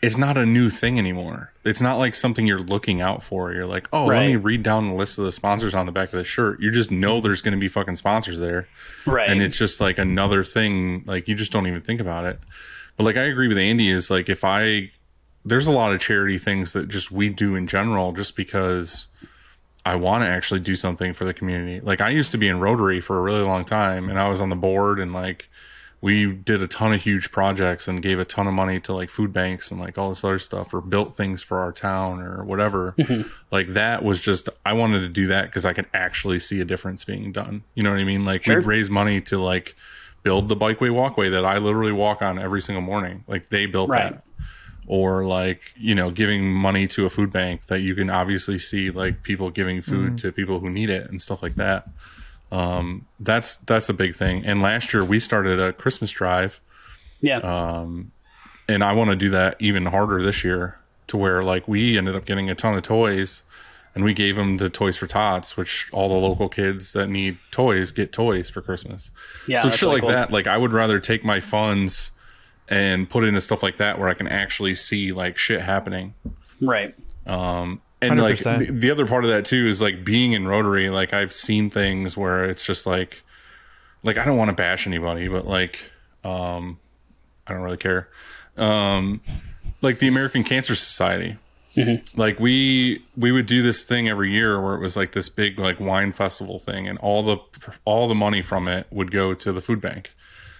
it's 0.00 0.16
not 0.16 0.38
a 0.38 0.46
new 0.46 0.70
thing 0.70 0.98
anymore. 0.98 1.52
It's 1.64 1.82
not 1.82 1.98
like 1.98 2.14
something 2.14 2.46
you're 2.46 2.58
looking 2.60 3.02
out 3.02 3.22
for. 3.22 3.52
You're 3.52 3.66
like, 3.66 3.86
oh, 3.92 4.06
let 4.06 4.20
me 4.26 4.36
Right. 4.36 4.44
read 4.44 4.62
down 4.62 4.88
the 4.88 4.94
list 4.94 5.18
of 5.18 5.24
the 5.24 5.32
sponsors 5.32 5.74
on 5.74 5.84
the 5.84 5.92
back 5.92 6.10
of 6.12 6.16
the 6.18 6.24
shirt. 6.24 6.60
You 6.62 6.70
just 6.70 6.90
know 6.90 7.20
there's 7.20 7.42
going 7.42 7.52
to 7.54 7.60
be 7.60 7.68
fucking 7.68 7.96
sponsors 7.96 8.38
there. 8.38 8.66
right 9.06 9.28
and 9.28 9.42
it's 9.42 9.58
just 9.58 9.78
like 9.80 9.98
another 9.98 10.42
thing 10.42 11.02
like 11.06 11.28
you 11.28 11.34
just 11.34 11.52
don't 11.52 11.66
even 11.66 11.82
think 11.82 12.00
about 12.00 12.24
it 12.24 12.38
but 12.96 13.04
like 13.04 13.16
i 13.18 13.24
agree 13.24 13.48
with 13.48 13.58
andy 13.58 13.88
is 13.90 14.10
like 14.10 14.28
if 14.30 14.42
i 14.44 14.90
there's 15.44 15.66
a 15.66 15.72
lot 15.72 15.92
of 15.94 16.00
charity 16.00 16.36
things 16.38 16.72
that 16.72 16.88
just 16.88 17.10
we 17.10 17.28
do 17.28 17.54
in 17.54 17.66
general 17.66 18.12
just 18.12 18.36
because 18.36 19.06
i 19.84 19.94
want 19.94 20.22
to 20.24 20.28
actually 20.28 20.60
do 20.60 20.76
something 20.76 21.12
for 21.14 21.24
the 21.24 21.34
community. 21.34 21.80
Like 21.80 22.00
i 22.00 22.10
used 22.10 22.32
to 22.32 22.38
be 22.38 22.48
in 22.48 22.60
rotary 22.60 23.00
for 23.00 23.18
a 23.18 23.22
really 23.22 23.42
long 23.44 23.64
time 23.64 24.08
and 24.10 24.18
i 24.18 24.28
was 24.28 24.40
on 24.40 24.48
the 24.50 24.56
board 24.56 24.98
and 25.00 25.12
like 25.12 25.48
we 26.00 26.30
did 26.32 26.62
a 26.62 26.68
ton 26.68 26.92
of 26.94 27.02
huge 27.02 27.32
projects 27.32 27.88
and 27.88 28.00
gave 28.00 28.20
a 28.20 28.24
ton 28.24 28.46
of 28.46 28.54
money 28.54 28.78
to 28.78 28.92
like 28.92 29.10
food 29.10 29.32
banks 29.32 29.72
and 29.72 29.80
like 29.80 29.98
all 29.98 30.10
this 30.10 30.22
other 30.22 30.38
stuff 30.38 30.72
or 30.72 30.80
built 30.80 31.16
things 31.16 31.42
for 31.42 31.58
our 31.58 31.72
town 31.72 32.20
or 32.20 32.44
whatever. 32.44 32.94
Mm-hmm. 32.98 33.28
Like 33.50 33.66
that 33.68 34.04
was 34.04 34.20
just 34.20 34.48
i 34.64 34.72
wanted 34.74 35.00
to 35.00 35.08
do 35.08 35.26
that 35.28 35.46
because 35.46 35.64
i 35.64 35.72
could 35.72 35.86
actually 35.92 36.38
see 36.38 36.60
a 36.60 36.64
difference 36.64 37.04
being 37.04 37.32
done. 37.32 37.64
You 37.74 37.82
know 37.82 37.90
what 37.90 37.98
i 37.98 38.04
mean? 38.04 38.24
Like 38.24 38.44
Sure. 38.44 38.56
we'd 38.58 38.66
raise 38.66 38.88
money 38.90 39.20
to 39.22 39.38
like 39.38 39.74
build 40.22 40.48
the 40.48 40.56
bikeway 40.56 40.92
walkway 40.92 41.30
that 41.30 41.44
i 41.44 41.58
literally 41.58 41.92
walk 41.92 42.22
on 42.22 42.38
every 42.38 42.60
single 42.60 42.82
morning. 42.82 43.24
Like 43.26 43.48
they 43.48 43.66
built 43.66 43.90
Right. 43.90 44.12
that 44.12 44.22
or 44.88 45.24
like 45.24 45.72
you 45.76 45.94
know 45.94 46.10
giving 46.10 46.50
money 46.50 46.88
to 46.88 47.04
a 47.04 47.10
food 47.10 47.30
bank 47.30 47.66
that 47.66 47.80
you 47.80 47.94
can 47.94 48.10
obviously 48.10 48.58
see 48.58 48.90
like 48.90 49.22
people 49.22 49.50
giving 49.50 49.82
food 49.82 50.18
to 50.18 50.32
people 50.32 50.58
who 50.58 50.70
need 50.70 50.90
it 50.90 51.08
and 51.10 51.22
stuff 51.22 51.42
like 51.42 51.54
that. 51.54 51.86
Um 52.50 53.06
that's 53.20 53.56
that's 53.56 53.88
a 53.88 53.94
big 53.94 54.16
thing. 54.16 54.44
And 54.44 54.62
last 54.62 54.92
year 54.92 55.04
we 55.04 55.20
started 55.20 55.60
a 55.60 55.72
christmas 55.72 56.10
drive. 56.10 56.60
Yeah. 57.20 57.38
Uh, 57.38 57.86
and 58.68 58.82
I 58.82 58.92
want 58.92 59.10
to 59.10 59.16
do 59.16 59.30
that 59.30 59.56
even 59.58 59.86
harder 59.86 60.22
this 60.22 60.42
year 60.42 60.78
to 61.08 61.16
where 61.16 61.42
like 61.42 61.68
we 61.68 61.98
ended 61.98 62.16
up 62.16 62.24
getting 62.24 62.50
a 62.50 62.54
ton 62.54 62.74
of 62.74 62.82
toys 62.82 63.42
and 63.94 64.04
we 64.04 64.14
gave 64.14 64.36
them 64.36 64.58
to 64.58 64.70
Toys 64.70 64.96
for 64.96 65.06
Tots, 65.06 65.56
which 65.56 65.88
all 65.92 66.08
the 66.08 66.14
local 66.14 66.48
kids 66.48 66.92
that 66.92 67.08
need 67.08 67.38
toys 67.50 67.90
get 67.90 68.12
toys 68.12 68.48
for 68.48 68.62
Christmas. 68.62 69.10
yeah 69.48 69.62
so 69.62 69.70
shit 69.70 69.82
really 69.82 69.94
like 69.94 70.00
cool. 70.02 70.10
that, 70.10 70.30
like 70.30 70.46
I 70.46 70.56
would 70.56 70.72
rather 70.72 71.00
take 71.00 71.24
my 71.24 71.40
funds 71.40 72.10
and 72.70 73.08
put 73.08 73.24
into 73.24 73.40
stuff 73.40 73.62
like 73.62 73.78
that 73.78 73.98
where 73.98 74.08
I 74.08 74.14
can 74.14 74.28
actually 74.28 74.74
see 74.74 75.12
like 75.12 75.36
shit 75.38 75.60
happening. 75.60 76.14
right 76.60 76.94
And 78.00 78.20
like 78.20 78.36
100%. 78.36 78.66
the, 78.66 78.72
the 78.72 78.90
other 78.90 79.06
part 79.06 79.24
of 79.24 79.30
that 79.30 79.44
too 79.44 79.66
is 79.66 79.80
like 79.82 80.04
being 80.04 80.32
in 80.32 80.46
Rotary, 80.46 80.88
like 80.90 81.12
I've 81.12 81.32
seen 81.32 81.68
things 81.70 82.16
where 82.16 82.44
it's 82.44 82.64
just 82.64 82.86
like 82.86 83.22
like 84.04 84.16
I 84.18 84.24
don't 84.24 84.36
want 84.36 84.50
to 84.50 84.54
bash 84.54 84.86
anybody, 84.86 85.28
but 85.28 85.46
like 85.46 85.90
um 86.24 86.78
I 87.46 87.54
don't 87.54 87.62
really 87.62 87.76
care. 87.76 88.08
Um 88.56 89.20
like 89.82 89.98
the 89.98 90.08
American 90.08 90.44
Cancer 90.44 90.74
Society. 90.74 91.38
Like 92.16 92.38
we 92.40 93.04
we 93.16 93.30
would 93.32 93.46
do 93.46 93.62
this 93.62 93.82
thing 93.82 94.08
every 94.08 94.30
year 94.32 94.60
where 94.60 94.74
it 94.74 94.80
was 94.80 94.96
like 94.96 95.12
this 95.12 95.28
big 95.28 95.58
like 95.58 95.78
wine 95.80 96.12
festival 96.12 96.58
thing 96.58 96.88
and 96.88 96.98
all 96.98 97.22
the 97.22 97.38
all 97.84 98.08
the 98.08 98.14
money 98.16 98.42
from 98.42 98.66
it 98.68 98.86
would 98.90 99.10
go 99.10 99.32
to 99.34 99.52
the 99.52 99.60
food 99.60 99.80
bank. 99.80 100.12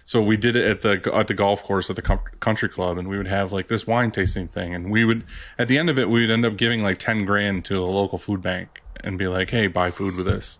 So 0.08 0.22
we 0.22 0.38
did 0.38 0.56
it 0.56 0.64
at 0.66 0.80
the 0.80 1.14
at 1.14 1.26
the 1.26 1.34
golf 1.34 1.62
course 1.62 1.90
at 1.90 1.96
the 1.96 2.18
country 2.40 2.70
club, 2.70 2.96
and 2.96 3.08
we 3.08 3.18
would 3.18 3.26
have 3.26 3.52
like 3.52 3.68
this 3.68 3.86
wine 3.86 4.10
tasting 4.10 4.48
thing, 4.48 4.74
and 4.74 4.90
we 4.90 5.04
would 5.04 5.22
at 5.58 5.68
the 5.68 5.76
end 5.76 5.90
of 5.90 5.98
it 5.98 6.08
we 6.08 6.22
would 6.22 6.30
end 6.30 6.46
up 6.46 6.56
giving 6.56 6.82
like 6.82 6.98
ten 6.98 7.26
grand 7.26 7.66
to 7.66 7.74
the 7.74 7.82
local 7.82 8.16
food 8.16 8.40
bank 8.40 8.80
and 9.04 9.18
be 9.18 9.28
like, 9.28 9.50
hey, 9.50 9.66
buy 9.66 9.90
food 9.90 10.14
with 10.14 10.24
this. 10.24 10.58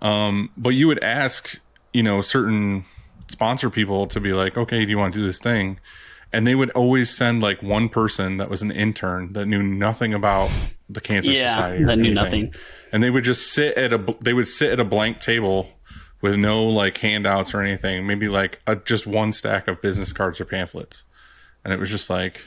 Um, 0.00 0.48
but 0.56 0.70
you 0.70 0.86
would 0.86 1.04
ask, 1.04 1.60
you 1.92 2.02
know, 2.02 2.22
certain 2.22 2.86
sponsor 3.28 3.68
people 3.68 4.06
to 4.06 4.18
be 4.18 4.32
like, 4.32 4.56
okay, 4.56 4.82
do 4.86 4.90
you 4.90 4.96
want 4.96 5.12
to 5.12 5.20
do 5.20 5.26
this 5.26 5.40
thing? 5.40 5.78
And 6.32 6.46
they 6.46 6.54
would 6.54 6.70
always 6.70 7.14
send 7.14 7.42
like 7.42 7.62
one 7.62 7.90
person 7.90 8.38
that 8.38 8.48
was 8.48 8.62
an 8.62 8.70
intern 8.70 9.34
that 9.34 9.44
knew 9.44 9.62
nothing 9.62 10.14
about 10.14 10.48
the 10.88 11.02
cancer 11.02 11.32
Yeah, 11.32 11.50
society. 11.54 11.82
or 11.82 11.86
that 11.88 11.98
knew 11.98 12.12
anything. 12.12 12.44
nothing. 12.44 12.54
And 12.94 13.02
they 13.02 13.10
would 13.10 13.24
just 13.24 13.52
sit 13.52 13.76
at 13.76 13.92
a 13.92 14.16
they 14.22 14.32
would 14.32 14.48
sit 14.48 14.70
at 14.72 14.80
a 14.80 14.84
blank 14.84 15.20
table 15.20 15.68
with 16.20 16.36
no 16.36 16.64
like 16.64 16.98
handouts 16.98 17.54
or 17.54 17.60
anything. 17.62 18.06
Maybe 18.06 18.28
like 18.28 18.60
a, 18.66 18.76
just 18.76 19.06
one 19.06 19.32
stack 19.32 19.68
of 19.68 19.80
business 19.82 20.12
cards 20.12 20.40
or 20.40 20.44
pamphlets. 20.44 21.04
And 21.64 21.72
it 21.72 21.80
was 21.80 21.90
just 21.90 22.08
like, 22.10 22.40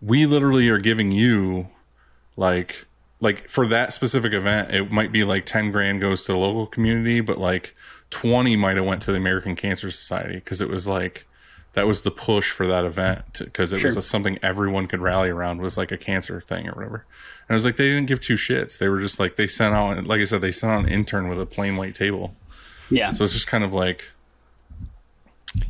we 0.00 0.26
literally 0.26 0.68
are 0.68 0.78
giving 0.78 1.12
you 1.12 1.68
like 2.36 2.86
like 3.20 3.48
for 3.48 3.66
that 3.66 3.92
specific 3.92 4.32
event 4.32 4.70
it 4.74 4.90
might 4.90 5.12
be 5.12 5.24
like 5.24 5.44
10 5.44 5.72
grand 5.72 6.00
goes 6.00 6.24
to 6.24 6.32
the 6.32 6.38
local 6.38 6.66
community 6.66 7.20
but 7.20 7.36
like 7.36 7.76
20 8.08 8.56
might 8.56 8.76
have 8.76 8.86
went 8.86 9.02
to 9.02 9.10
the 9.12 9.18
american 9.18 9.54
cancer 9.54 9.90
society 9.90 10.36
because 10.36 10.62
it 10.62 10.70
was 10.70 10.86
like 10.86 11.26
that 11.74 11.86
was 11.86 12.00
the 12.00 12.10
push 12.10 12.50
for 12.50 12.66
that 12.66 12.86
event 12.86 13.42
because 13.44 13.74
it 13.74 13.84
was 13.84 13.92
Sure. 13.92 14.00
something 14.02 14.38
everyone 14.42 14.86
could 14.86 15.00
rally 15.00 15.28
around 15.28 15.60
was 15.60 15.76
like 15.76 15.92
a 15.92 15.98
cancer 15.98 16.40
thing 16.40 16.66
or 16.66 16.72
whatever 16.72 17.04
and 17.46 17.50
it 17.50 17.54
was 17.54 17.66
like 17.66 17.76
they 17.76 17.88
didn't 17.90 18.06
give 18.06 18.20
two 18.20 18.36
shits 18.36 18.78
they 18.78 18.88
were 18.88 19.00
just 19.00 19.20
like 19.20 19.36
they 19.36 19.46
sent 19.46 19.74
out 19.74 20.02
like 20.06 20.20
i 20.22 20.24
said 20.24 20.40
they 20.40 20.50
sent 20.52 20.72
out 20.72 20.84
an 20.84 20.88
intern 20.90 21.28
with 21.28 21.38
a 21.40 21.44
plain 21.46 21.76
white 21.76 21.94
table 21.94 22.34
yeah 22.90 23.10
so 23.12 23.24
it's 23.24 23.32
just 23.32 23.46
kind 23.46 23.64
of 23.64 23.72
like 23.74 24.04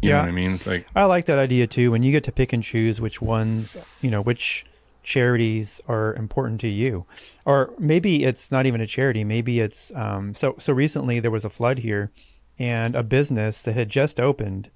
you 0.02 0.08
Yeah. 0.10 0.16
know 0.16 0.20
what 0.22 0.28
i 0.28 0.32
mean 0.32 0.52
it's 0.54 0.66
like 0.66 0.86
I 0.94 1.04
like 1.04 1.26
that 1.26 1.38
idea 1.38 1.66
too. 1.66 1.90
When 1.90 2.02
you 2.02 2.12
get 2.12 2.24
to 2.24 2.32
pick 2.32 2.52
and 2.52 2.62
choose 2.62 3.00
which 3.00 3.22
ones, 3.22 3.76
you 4.02 4.10
know, 4.10 4.20
which 4.20 4.66
charities 5.02 5.80
are 5.88 6.14
important 6.14 6.60
to 6.60 6.68
you, 6.68 7.06
or 7.46 7.72
maybe 7.78 8.24
it's 8.24 8.52
not 8.52 8.66
even 8.66 8.80
a 8.82 8.86
charity. 8.86 9.24
Maybe 9.24 9.58
it's 9.60 9.90
um, 9.94 10.34
so. 10.34 10.54
So 10.58 10.72
recently 10.74 11.18
there 11.20 11.30
was 11.30 11.44
a 11.44 11.50
flood 11.50 11.78
here, 11.78 12.10
and 12.58 12.94
a 12.94 13.02
business 13.02 13.62
that 13.62 13.72
had 13.74 13.88
just 13.88 14.20
opened 14.20 14.68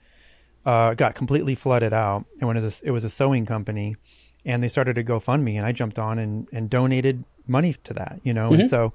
uh, 0.65 0.95
got 0.95 1.15
completely 1.15 1.55
flooded 1.55 1.93
out, 1.93 2.25
and 2.41 2.49
when 2.49 2.57
it 2.57 2.63
was 2.63 2.83
a, 2.83 2.87
it 2.89 2.91
was 2.91 3.05
a 3.05 3.11
sewing 3.11 3.45
company, 3.45 3.97
and 4.47 4.63
they 4.63 4.69
started 4.69 4.97
a 4.97 5.05
GoFundMe, 5.05 5.57
and 5.57 5.67
I 5.67 5.73
jumped 5.73 5.99
on 5.99 6.19
and 6.19 6.49
and 6.53 6.71
donated 6.71 7.25
money 7.47 7.75
to 7.85 7.93
that, 7.93 8.21
you 8.25 8.33
know, 8.33 8.53
and 8.55 8.67
so. 8.67 8.93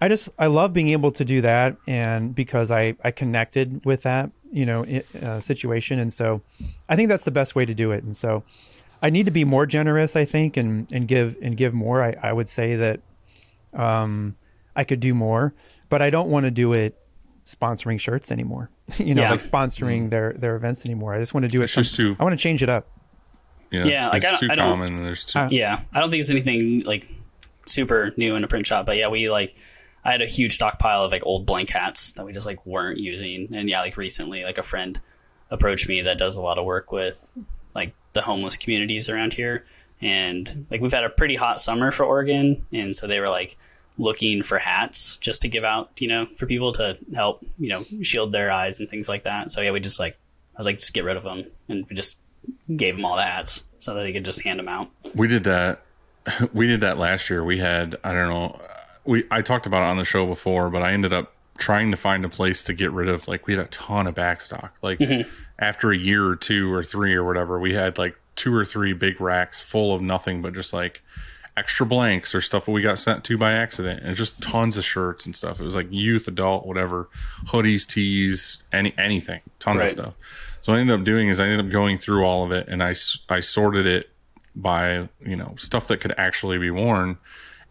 I 0.00 0.08
just 0.08 0.28
I 0.38 0.46
love 0.46 0.72
being 0.72 0.88
able 0.88 1.12
to 1.12 1.24
do 1.24 1.40
that, 1.40 1.76
and 1.86 2.34
because 2.34 2.70
I 2.70 2.94
I 3.02 3.10
connected 3.10 3.84
with 3.86 4.02
that 4.02 4.30
you 4.52 4.66
know 4.66 4.84
i- 4.84 5.04
uh, 5.24 5.40
situation, 5.40 5.98
and 5.98 6.12
so 6.12 6.42
I 6.88 6.96
think 6.96 7.08
that's 7.08 7.24
the 7.24 7.30
best 7.30 7.54
way 7.54 7.64
to 7.64 7.74
do 7.74 7.90
it. 7.92 8.04
And 8.04 8.16
so 8.16 8.42
I 9.02 9.10
need 9.10 9.24
to 9.26 9.32
be 9.32 9.44
more 9.44 9.66
generous, 9.66 10.14
I 10.16 10.24
think, 10.24 10.56
and 10.56 10.90
and 10.92 11.08
give 11.08 11.36
and 11.40 11.56
give 11.56 11.72
more. 11.74 12.02
I 12.02 12.16
I 12.22 12.32
would 12.32 12.48
say 12.48 12.76
that 12.76 13.00
um 13.72 14.36
I 14.76 14.84
could 14.84 15.00
do 15.00 15.14
more, 15.14 15.54
but 15.88 16.02
I 16.02 16.10
don't 16.10 16.28
want 16.28 16.44
to 16.44 16.50
do 16.50 16.72
it 16.72 16.98
sponsoring 17.46 17.98
shirts 18.00 18.30
anymore. 18.32 18.70
you 18.98 19.14
know, 19.14 19.22
Yeah. 19.22 19.30
like 19.30 19.42
sponsoring 19.42 20.10
their 20.10 20.32
their 20.34 20.56
events 20.56 20.84
anymore. 20.84 21.14
I 21.14 21.18
just 21.18 21.34
want 21.34 21.44
to 21.44 21.48
do 21.48 21.60
it. 21.60 21.64
It's 21.64 21.74
just 21.74 21.94
some- 21.94 22.04
too- 22.14 22.16
I 22.18 22.24
want 22.24 22.38
to 22.38 22.42
change 22.42 22.62
it 22.62 22.68
up. 22.68 22.88
yeah, 23.70 23.84
Yeah, 23.84 24.04
like, 24.08 24.12
I 24.12 24.16
it's 24.16 24.40
don't- 24.40 24.40
too 24.40 24.52
I 24.52 24.54
don't- 24.56 24.70
common 24.70 25.02
there's 25.04 25.24
too 25.24 25.38
Uh, 25.38 25.48
Yeah, 25.50 25.80
I 25.92 26.00
don't 26.00 26.10
think 26.10 26.20
it's 26.20 26.30
anything 26.30 26.80
like 26.84 27.08
super 27.66 28.12
new 28.16 28.34
in 28.36 28.44
a 28.44 28.48
print 28.48 28.66
shop, 28.66 28.86
but 28.86 28.96
yeah, 28.96 29.08
we 29.08 29.28
like 29.28 29.54
I 30.04 30.12
had 30.12 30.22
a 30.22 30.26
huge 30.26 30.54
stockpile 30.54 31.02
of 31.02 31.12
like 31.12 31.24
old 31.24 31.46
blank 31.46 31.70
hats 31.70 32.12
that 32.12 32.26
we 32.26 32.32
just 32.32 32.46
like 32.46 32.64
weren't 32.66 32.98
using, 32.98 33.54
and 33.54 33.68
yeah, 33.68 33.80
like 33.80 33.96
recently, 33.96 34.44
like 34.44 34.58
a 34.58 34.62
friend 34.62 35.00
approached 35.50 35.88
me 35.88 36.02
that 36.02 36.18
does 36.18 36.36
a 36.36 36.42
lot 36.42 36.58
of 36.58 36.64
work 36.64 36.92
with 36.92 37.38
like 37.74 37.94
the 38.12 38.22
homeless 38.22 38.56
communities 38.56 39.08
around 39.08 39.32
here, 39.32 39.64
and 40.00 40.66
like 40.70 40.80
we've 40.80 40.92
had 40.92 41.04
a 41.04 41.10
pretty 41.10 41.36
hot 41.36 41.60
summer 41.60 41.90
for 41.90 42.04
Oregon, 42.04 42.66
and 42.72 42.94
so 42.94 43.06
they 43.06 43.20
were 43.20 43.28
like 43.28 43.56
looking 43.96 44.42
for 44.42 44.58
hats 44.58 45.16
just 45.18 45.42
to 45.42 45.48
give 45.48 45.64
out, 45.64 46.00
you 46.00 46.08
know, 46.08 46.26
for 46.26 46.46
people 46.46 46.72
to 46.72 46.98
help, 47.14 47.44
you 47.58 47.68
know, 47.68 47.84
shield 48.02 48.32
their 48.32 48.50
eyes 48.50 48.80
and 48.80 48.88
things 48.88 49.08
like 49.08 49.22
that. 49.22 49.50
So 49.50 49.60
yeah, 49.60 49.70
we 49.70 49.80
just 49.80 50.00
like 50.00 50.18
I 50.54 50.58
was 50.58 50.66
like 50.66 50.78
just 50.78 50.92
get 50.92 51.04
rid 51.04 51.16
of 51.16 51.22
them, 51.22 51.46
and 51.68 51.86
we 51.88 51.96
just 51.96 52.18
gave 52.76 52.96
them 52.96 53.04
all 53.04 53.16
the 53.16 53.22
hats 53.22 53.62
so 53.80 53.94
that 53.94 54.02
they 54.02 54.12
could 54.12 54.24
just 54.24 54.42
hand 54.42 54.58
them 54.58 54.68
out. 54.68 54.90
We 55.14 55.28
did 55.28 55.44
that. 55.44 55.80
We 56.54 56.66
did 56.66 56.80
that 56.80 56.96
last 56.96 57.28
year. 57.28 57.44
We 57.44 57.58
had 57.58 57.96
I 58.02 58.12
don't 58.12 58.30
know. 58.30 58.60
We 59.04 59.24
I 59.30 59.42
talked 59.42 59.66
about 59.66 59.82
it 59.82 59.86
on 59.86 59.96
the 59.96 60.04
show 60.04 60.26
before, 60.26 60.70
but 60.70 60.82
I 60.82 60.92
ended 60.92 61.12
up 61.12 61.32
trying 61.58 61.90
to 61.90 61.96
find 61.96 62.24
a 62.24 62.28
place 62.28 62.62
to 62.64 62.72
get 62.72 62.90
rid 62.92 63.08
of. 63.08 63.28
Like 63.28 63.46
we 63.46 63.54
had 63.54 63.64
a 63.64 63.68
ton 63.68 64.06
of 64.06 64.14
backstock. 64.14 64.70
Like 64.82 64.98
mm-hmm. 64.98 65.28
after 65.58 65.90
a 65.90 65.96
year 65.96 66.26
or 66.26 66.36
two 66.36 66.72
or 66.72 66.82
three 66.82 67.14
or 67.14 67.24
whatever, 67.24 67.58
we 67.58 67.74
had 67.74 67.98
like 67.98 68.16
two 68.36 68.54
or 68.54 68.64
three 68.64 68.92
big 68.92 69.20
racks 69.20 69.60
full 69.60 69.94
of 69.94 70.02
nothing 70.02 70.42
but 70.42 70.54
just 70.54 70.72
like 70.72 71.02
extra 71.56 71.86
blanks 71.86 72.34
or 72.34 72.40
stuff 72.40 72.64
that 72.66 72.72
we 72.72 72.82
got 72.82 72.98
sent 72.98 73.22
to 73.24 73.38
by 73.38 73.52
accident 73.52 74.02
and 74.02 74.16
just 74.16 74.40
tons 74.42 74.76
of 74.76 74.84
shirts 74.84 75.24
and 75.24 75.36
stuff. 75.36 75.60
It 75.60 75.64
was 75.64 75.76
like 75.76 75.86
youth, 75.90 76.26
adult, 76.26 76.66
whatever, 76.66 77.08
hoodies, 77.46 77.86
tees, 77.86 78.64
any 78.72 78.92
anything, 78.98 79.40
tons 79.60 79.78
Right. 79.78 79.86
of 79.86 79.92
stuff. 79.92 80.14
So 80.62 80.72
what 80.72 80.78
I 80.78 80.80
ended 80.80 80.98
up 80.98 81.04
doing 81.04 81.28
is 81.28 81.38
I 81.38 81.44
ended 81.44 81.60
up 81.60 81.70
going 81.70 81.98
through 81.98 82.24
all 82.24 82.44
of 82.44 82.50
it 82.50 82.66
and 82.68 82.82
I 82.82 82.94
I 83.28 83.40
sorted 83.40 83.86
it 83.86 84.10
by, 84.56 85.08
you 85.24 85.36
know, 85.36 85.54
stuff 85.58 85.88
that 85.88 86.00
could 86.00 86.14
actually 86.16 86.58
be 86.58 86.70
worn. 86.70 87.18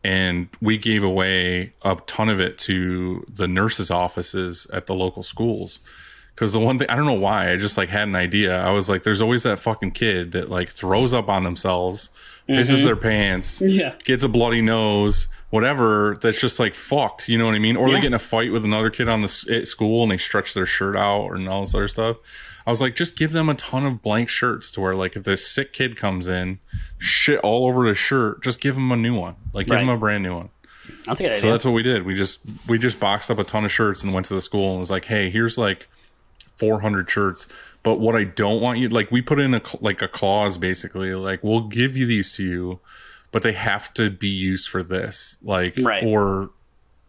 And 0.04 0.50
we 0.62 0.78
gave 0.78 1.04
away 1.04 1.74
a 1.82 1.96
ton 2.08 2.30
of 2.30 2.40
it 2.40 2.58
to 2.60 3.26
the 3.34 3.48
nurses' 3.48 3.90
offices 3.90 4.68
at 4.74 4.86
the 4.86 4.94
local 4.96 5.24
schools. 5.24 5.80
Cause 6.36 6.52
the 6.52 6.60
one 6.60 6.80
thing, 6.80 6.90
I 6.90 6.96
don't 6.96 7.06
know 7.06 7.14
why, 7.14 7.52
I 7.52 7.58
just 7.58 7.78
like 7.78 7.90
had 7.90 8.08
an 8.08 8.16
idea. 8.16 8.60
I 8.60 8.72
was 8.72 8.90
like, 8.90 9.04
there's 9.04 9.22
always 9.22 9.44
that 9.44 9.60
fucking 9.60 9.92
kid 9.92 10.32
that 10.32 10.50
like 10.50 10.70
throws 10.70 11.14
up 11.14 11.30
on 11.30 11.44
themselves, 11.44 12.10
pisses 12.50 12.78
mm-hmm. 12.78 12.86
their 12.86 12.96
pants, 12.96 13.62
Yeah. 13.62 13.94
gets 14.04 14.24
a 14.24 14.28
bloody 14.28 14.62
nose, 14.62 15.28
whatever. 15.52 16.16
That's 16.20 16.42
just 16.42 16.60
like 16.60 16.74
fucked. 16.74 17.30
You 17.30 17.38
know 17.38 17.46
what 17.46 17.54
I 17.54 17.60
mean? 17.60 17.76
Or 17.76 17.86
they 17.86 18.02
get 18.02 18.06
in 18.06 18.14
a 18.16 18.20
fight 18.20 18.52
with 18.52 18.66
another 18.66 18.90
kid 18.90 19.08
on 19.08 19.22
the 19.22 19.46
at 19.52 19.68
school 19.68 20.02
and 20.02 20.12
they 20.12 20.18
stretch 20.18 20.56
their 20.56 20.66
shirt 20.66 20.96
out 20.98 21.34
and 21.34 21.48
all 21.48 21.62
this 21.62 21.76
other 21.76 21.88
stuff. 21.88 22.18
I 22.66 22.72
was 22.72 22.80
like, 22.82 22.96
just 22.96 23.18
give 23.18 23.32
them 23.34 23.50
a 23.50 23.56
ton 23.56 23.86
of 23.86 24.02
blank 24.02 24.30
shirts 24.30 24.72
to 24.72 24.82
where 24.82 24.96
like 24.96 25.16
if 25.16 25.24
this 25.24 25.46
sick 25.48 25.74
kid 25.74 25.98
comes 25.98 26.28
in, 26.28 26.60
shit 26.98 27.40
all 27.40 27.68
over 27.68 27.88
the 27.88 27.96
shirt, 27.96 28.42
just 28.44 28.62
give 28.62 28.78
him 28.78 28.92
a 28.92 28.96
new 28.98 29.16
one. 29.20 29.36
Like 29.54 29.68
give 29.68 29.76
Right. 29.76 29.84
him 29.84 29.90
a 29.90 29.98
brand 29.98 30.24
new 30.24 30.36
one. 30.36 30.50
That's 31.06 31.20
a 31.20 31.24
good 31.24 31.32
idea. 31.34 31.42
So 31.42 31.52
that's 31.52 31.66
what 31.66 31.72
we 31.72 31.84
did. 31.84 32.04
We 32.06 32.16
just 32.16 32.40
we 32.68 32.78
just 32.78 33.00
boxed 33.00 33.30
up 33.32 33.40
a 33.40 33.44
ton 33.44 33.66
of 33.66 33.72
shirts 33.72 34.04
and 34.04 34.14
went 34.14 34.26
to 34.28 34.34
the 34.34 34.42
school 34.42 34.72
and 34.72 34.80
was 34.80 34.90
like, 34.92 35.06
"Hey, 35.06 35.30
here's 35.30 35.58
like 35.58 35.88
400 36.58 37.10
shirts, 37.10 37.48
but 37.84 38.00
what 38.00 38.16
I 38.16 38.24
don't 38.26 38.62
want 38.62 38.80
you 38.80 38.90
like 38.90 39.12
we 39.12 39.22
put 39.22 39.40
in 39.40 39.54
a 39.54 39.62
like 39.82 40.02
a 40.02 40.08
clause 40.08 40.58
basically 40.58 41.14
like 41.16 41.44
we'll 41.44 41.68
give 41.68 41.98
you 41.98 42.06
these 42.06 42.36
to 42.36 42.44
you, 42.44 42.80
but 43.32 43.44
they 43.44 43.54
have 43.54 43.94
to 43.96 44.10
be 44.10 44.28
used 44.30 44.70
for 44.70 44.84
this. 44.84 45.36
Like 45.42 45.76
Right. 45.82 46.04
or 46.06 46.50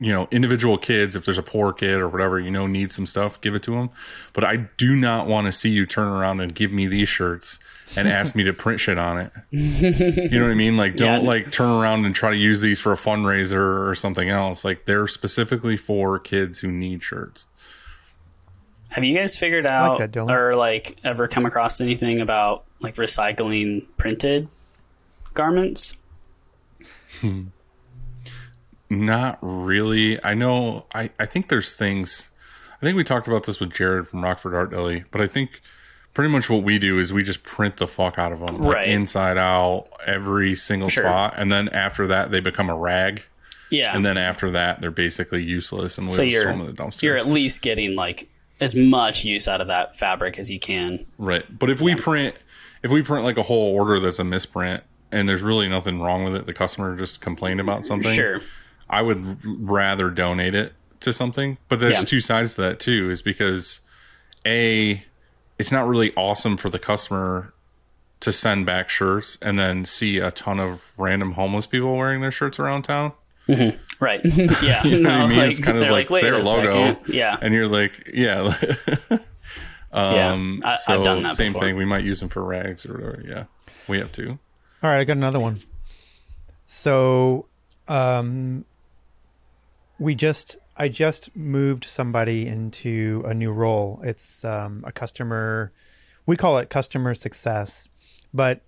you 0.04 0.12
know, 0.12 0.28
individual 0.30 0.76
kids 0.76 1.16
if 1.16 1.24
there's 1.24 1.38
a 1.38 1.42
poor 1.42 1.72
kid 1.72 1.98
or 1.98 2.08
whatever, 2.08 2.38
you 2.38 2.50
know, 2.50 2.66
needs 2.66 2.94
some 2.94 3.06
stuff, 3.06 3.40
give 3.40 3.54
it 3.54 3.62
to 3.62 3.70
them. 3.70 3.88
But 4.34 4.44
I 4.44 4.56
do 4.76 4.94
not 4.96 5.26
want 5.26 5.46
to 5.46 5.52
see 5.52 5.70
you 5.70 5.86
turn 5.86 6.06
around 6.08 6.40
and 6.40 6.54
give 6.54 6.70
me 6.72 6.86
these 6.86 7.08
shirts 7.08 7.58
and 7.96 8.06
ask 8.08 8.34
me 8.34 8.44
to 8.44 8.52
print 8.52 8.80
shit 8.80 8.98
on 8.98 9.18
it. 9.18 9.32
You 9.52 10.38
know 10.38 10.44
what 10.44 10.50
I 10.50 10.54
mean? 10.54 10.76
Like, 10.76 10.96
don't 10.96 11.22
Yeah. 11.22 11.28
like 11.28 11.50
turn 11.52 11.70
around 11.70 12.04
and 12.04 12.14
try 12.14 12.30
to 12.30 12.36
use 12.36 12.60
these 12.60 12.80
for 12.80 12.92
a 12.92 12.96
fundraiser 12.96 13.88
or 13.88 13.94
something 13.94 14.28
else. 14.28 14.64
Like, 14.64 14.84
they're 14.84 15.06
specifically 15.06 15.76
for 15.76 16.18
kids 16.18 16.58
who 16.58 16.70
need 16.70 17.02
shirts. 17.02 17.46
Have 18.90 19.04
you 19.04 19.14
guys 19.14 19.38
figured 19.38 19.64
like 19.64 19.72
out 19.72 19.98
that, 20.12 20.16
or 20.30 20.54
like 20.54 20.96
ever 21.02 21.26
come 21.28 21.46
across 21.46 21.80
anything 21.80 22.20
about 22.20 22.64
like 22.80 22.96
recycling 22.96 23.86
printed 23.96 24.48
garments? 25.32 25.96
Hmm. 27.20 27.44
Not 29.00 29.38
really. 29.42 30.22
I 30.24 30.34
know. 30.34 30.86
I 30.94 31.10
I 31.18 31.26
think 31.26 31.48
there's 31.48 31.74
things. 31.74 32.30
I 32.80 32.84
think 32.86 32.96
we 32.96 33.04
talked 33.04 33.26
about 33.28 33.44
this 33.44 33.60
with 33.60 33.72
Jared 33.72 34.08
from 34.08 34.22
Rockford 34.22 34.54
Art 34.54 34.70
Deli, 34.70 35.04
but 35.10 35.20
I 35.20 35.26
think 35.26 35.60
pretty 36.12 36.30
much 36.30 36.48
what 36.50 36.62
we 36.62 36.78
do 36.78 36.98
is 36.98 37.12
we 37.12 37.22
just 37.22 37.42
print 37.42 37.78
the 37.78 37.86
fuck 37.86 38.18
out 38.18 38.30
of 38.32 38.40
them, 38.40 38.60
like 38.60 38.74
Right. 38.74 38.88
inside 38.88 39.36
out, 39.38 39.88
every 40.06 40.54
single 40.54 40.88
Sure. 40.88 41.04
spot, 41.04 41.34
and 41.38 41.50
then 41.50 41.68
after 41.70 42.06
that 42.08 42.30
they 42.30 42.40
become 42.40 42.68
a 42.70 42.76
rag, 42.76 43.22
Yeah. 43.70 43.96
and 43.96 44.04
then 44.04 44.16
after 44.16 44.50
that 44.52 44.80
they're 44.80 44.90
basically 44.90 45.42
useless 45.42 45.98
and 45.98 46.12
so 46.12 46.22
you're, 46.22 46.44
the 46.44 46.72
dumpster. 46.72 47.02
you're 47.02 47.16
at 47.16 47.26
least 47.26 47.62
getting 47.62 47.96
like 47.96 48.28
as 48.60 48.76
much 48.76 49.24
use 49.24 49.48
out 49.48 49.60
of 49.60 49.66
that 49.68 49.96
fabric 49.96 50.38
as 50.38 50.50
you 50.50 50.60
can. 50.60 51.04
Right. 51.18 51.44
But 51.58 51.70
if 51.70 51.80
we 51.80 51.94
print 51.96 52.34
if 52.82 52.90
we 52.90 53.00
print 53.02 53.24
like 53.24 53.38
a 53.38 53.42
whole 53.42 53.74
order 53.74 53.98
that's 53.98 54.18
a 54.18 54.24
misprint 54.24 54.82
and 55.10 55.26
there's 55.28 55.42
really 55.42 55.68
nothing 55.68 56.00
wrong 56.00 56.22
with 56.22 56.36
it, 56.36 56.44
the 56.46 56.52
customer 56.52 56.94
just 56.96 57.20
complained 57.22 57.60
about 57.60 57.86
something. 57.86 58.12
Sure. 58.12 58.40
I 58.88 59.02
would 59.02 59.38
rather 59.44 60.10
donate 60.10 60.54
it 60.54 60.72
to 61.00 61.12
something. 61.12 61.58
But 61.68 61.80
there's 61.80 61.96
Yeah. 61.98 62.04
two 62.04 62.20
sides 62.20 62.54
to 62.56 62.62
that 62.62 62.80
too, 62.80 63.10
is 63.10 63.22
because 63.22 63.80
A, 64.46 65.04
it's 65.58 65.72
not 65.72 65.86
really 65.86 66.12
awesome 66.16 66.56
for 66.56 66.68
the 66.70 66.78
customer 66.78 67.52
to 68.20 68.32
send 68.32 68.64
back 68.66 68.88
shirts 68.88 69.36
and 69.42 69.58
then 69.58 69.84
see 69.84 70.18
a 70.18 70.30
ton 70.30 70.58
of 70.60 70.92
random 70.96 71.32
homeless 71.32 71.66
people 71.66 71.96
wearing 71.96 72.20
their 72.22 72.30
shirts 72.30 72.58
around 72.58 72.82
town. 72.82 73.12
Right. 74.00 74.20
yeah. 74.62 74.82
You 74.84 75.00
know 75.00 75.10
no, 75.10 75.18
what 75.18 75.24
I 75.24 75.26
mean? 75.28 75.38
like, 75.38 75.50
it's 75.50 75.60
kind 75.60 75.76
of 75.76 75.82
they're 75.82 75.92
like, 75.92 76.08
wait 76.08 76.22
their 76.22 76.34
a 76.34 76.40
logo. 76.40 76.72
second. 76.72 77.14
Yeah. 77.14 77.36
And 77.42 77.54
you're 77.54 77.68
like, 77.68 78.10
yeah. 78.14 78.56
um, 79.92 80.60
yeah. 80.62 80.70
I, 80.72 80.76
so 80.76 80.94
I've 80.98 81.04
done 81.04 81.22
that 81.24 81.36
same 81.36 81.52
before. 81.52 81.62
thing. 81.68 81.76
We 81.76 81.84
might 81.84 82.04
use 82.04 82.20
them 82.20 82.28
for 82.30 82.42
rags 82.42 82.86
or 82.86 82.94
whatever. 82.94 83.22
Yeah. 83.26 83.44
We 83.88 83.98
have 83.98 84.12
to. 84.12 84.30
All 84.30 84.90
right, 84.90 85.00
I 85.00 85.04
got 85.04 85.16
another 85.18 85.40
one. 85.40 85.58
So, 86.66 87.46
um, 87.88 88.64
we 89.98 90.14
just 90.14 90.56
I 90.76 90.88
just 90.88 91.34
moved 91.36 91.84
somebody 91.84 92.46
into 92.46 93.22
a 93.26 93.34
new 93.34 93.52
role. 93.52 94.00
It's 94.02 94.44
um, 94.44 94.82
a 94.86 94.92
customer. 94.92 95.72
We 96.26 96.36
call 96.36 96.58
it 96.58 96.70
customer 96.70 97.14
success. 97.14 97.88
But 98.32 98.62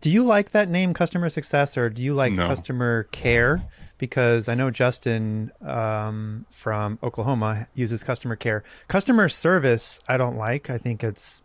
do 0.00 0.10
you 0.10 0.24
like 0.24 0.50
that 0.50 0.68
name, 0.68 0.94
customer 0.94 1.28
success, 1.28 1.76
or 1.76 1.88
do 1.90 2.02
you 2.02 2.14
like 2.14 2.32
No. 2.32 2.46
customer 2.46 3.04
care? 3.12 3.60
Because 3.98 4.48
I 4.48 4.54
know 4.54 4.70
Justin 4.70 5.52
um, 5.62 6.46
from 6.50 6.98
Oklahoma 7.02 7.68
uses 7.74 8.02
customer 8.02 8.34
care. 8.36 8.64
Customer 8.88 9.28
service, 9.28 10.00
I 10.08 10.16
don't 10.16 10.36
like. 10.36 10.70
I 10.70 10.78
think 10.78 11.04
it's 11.04 11.42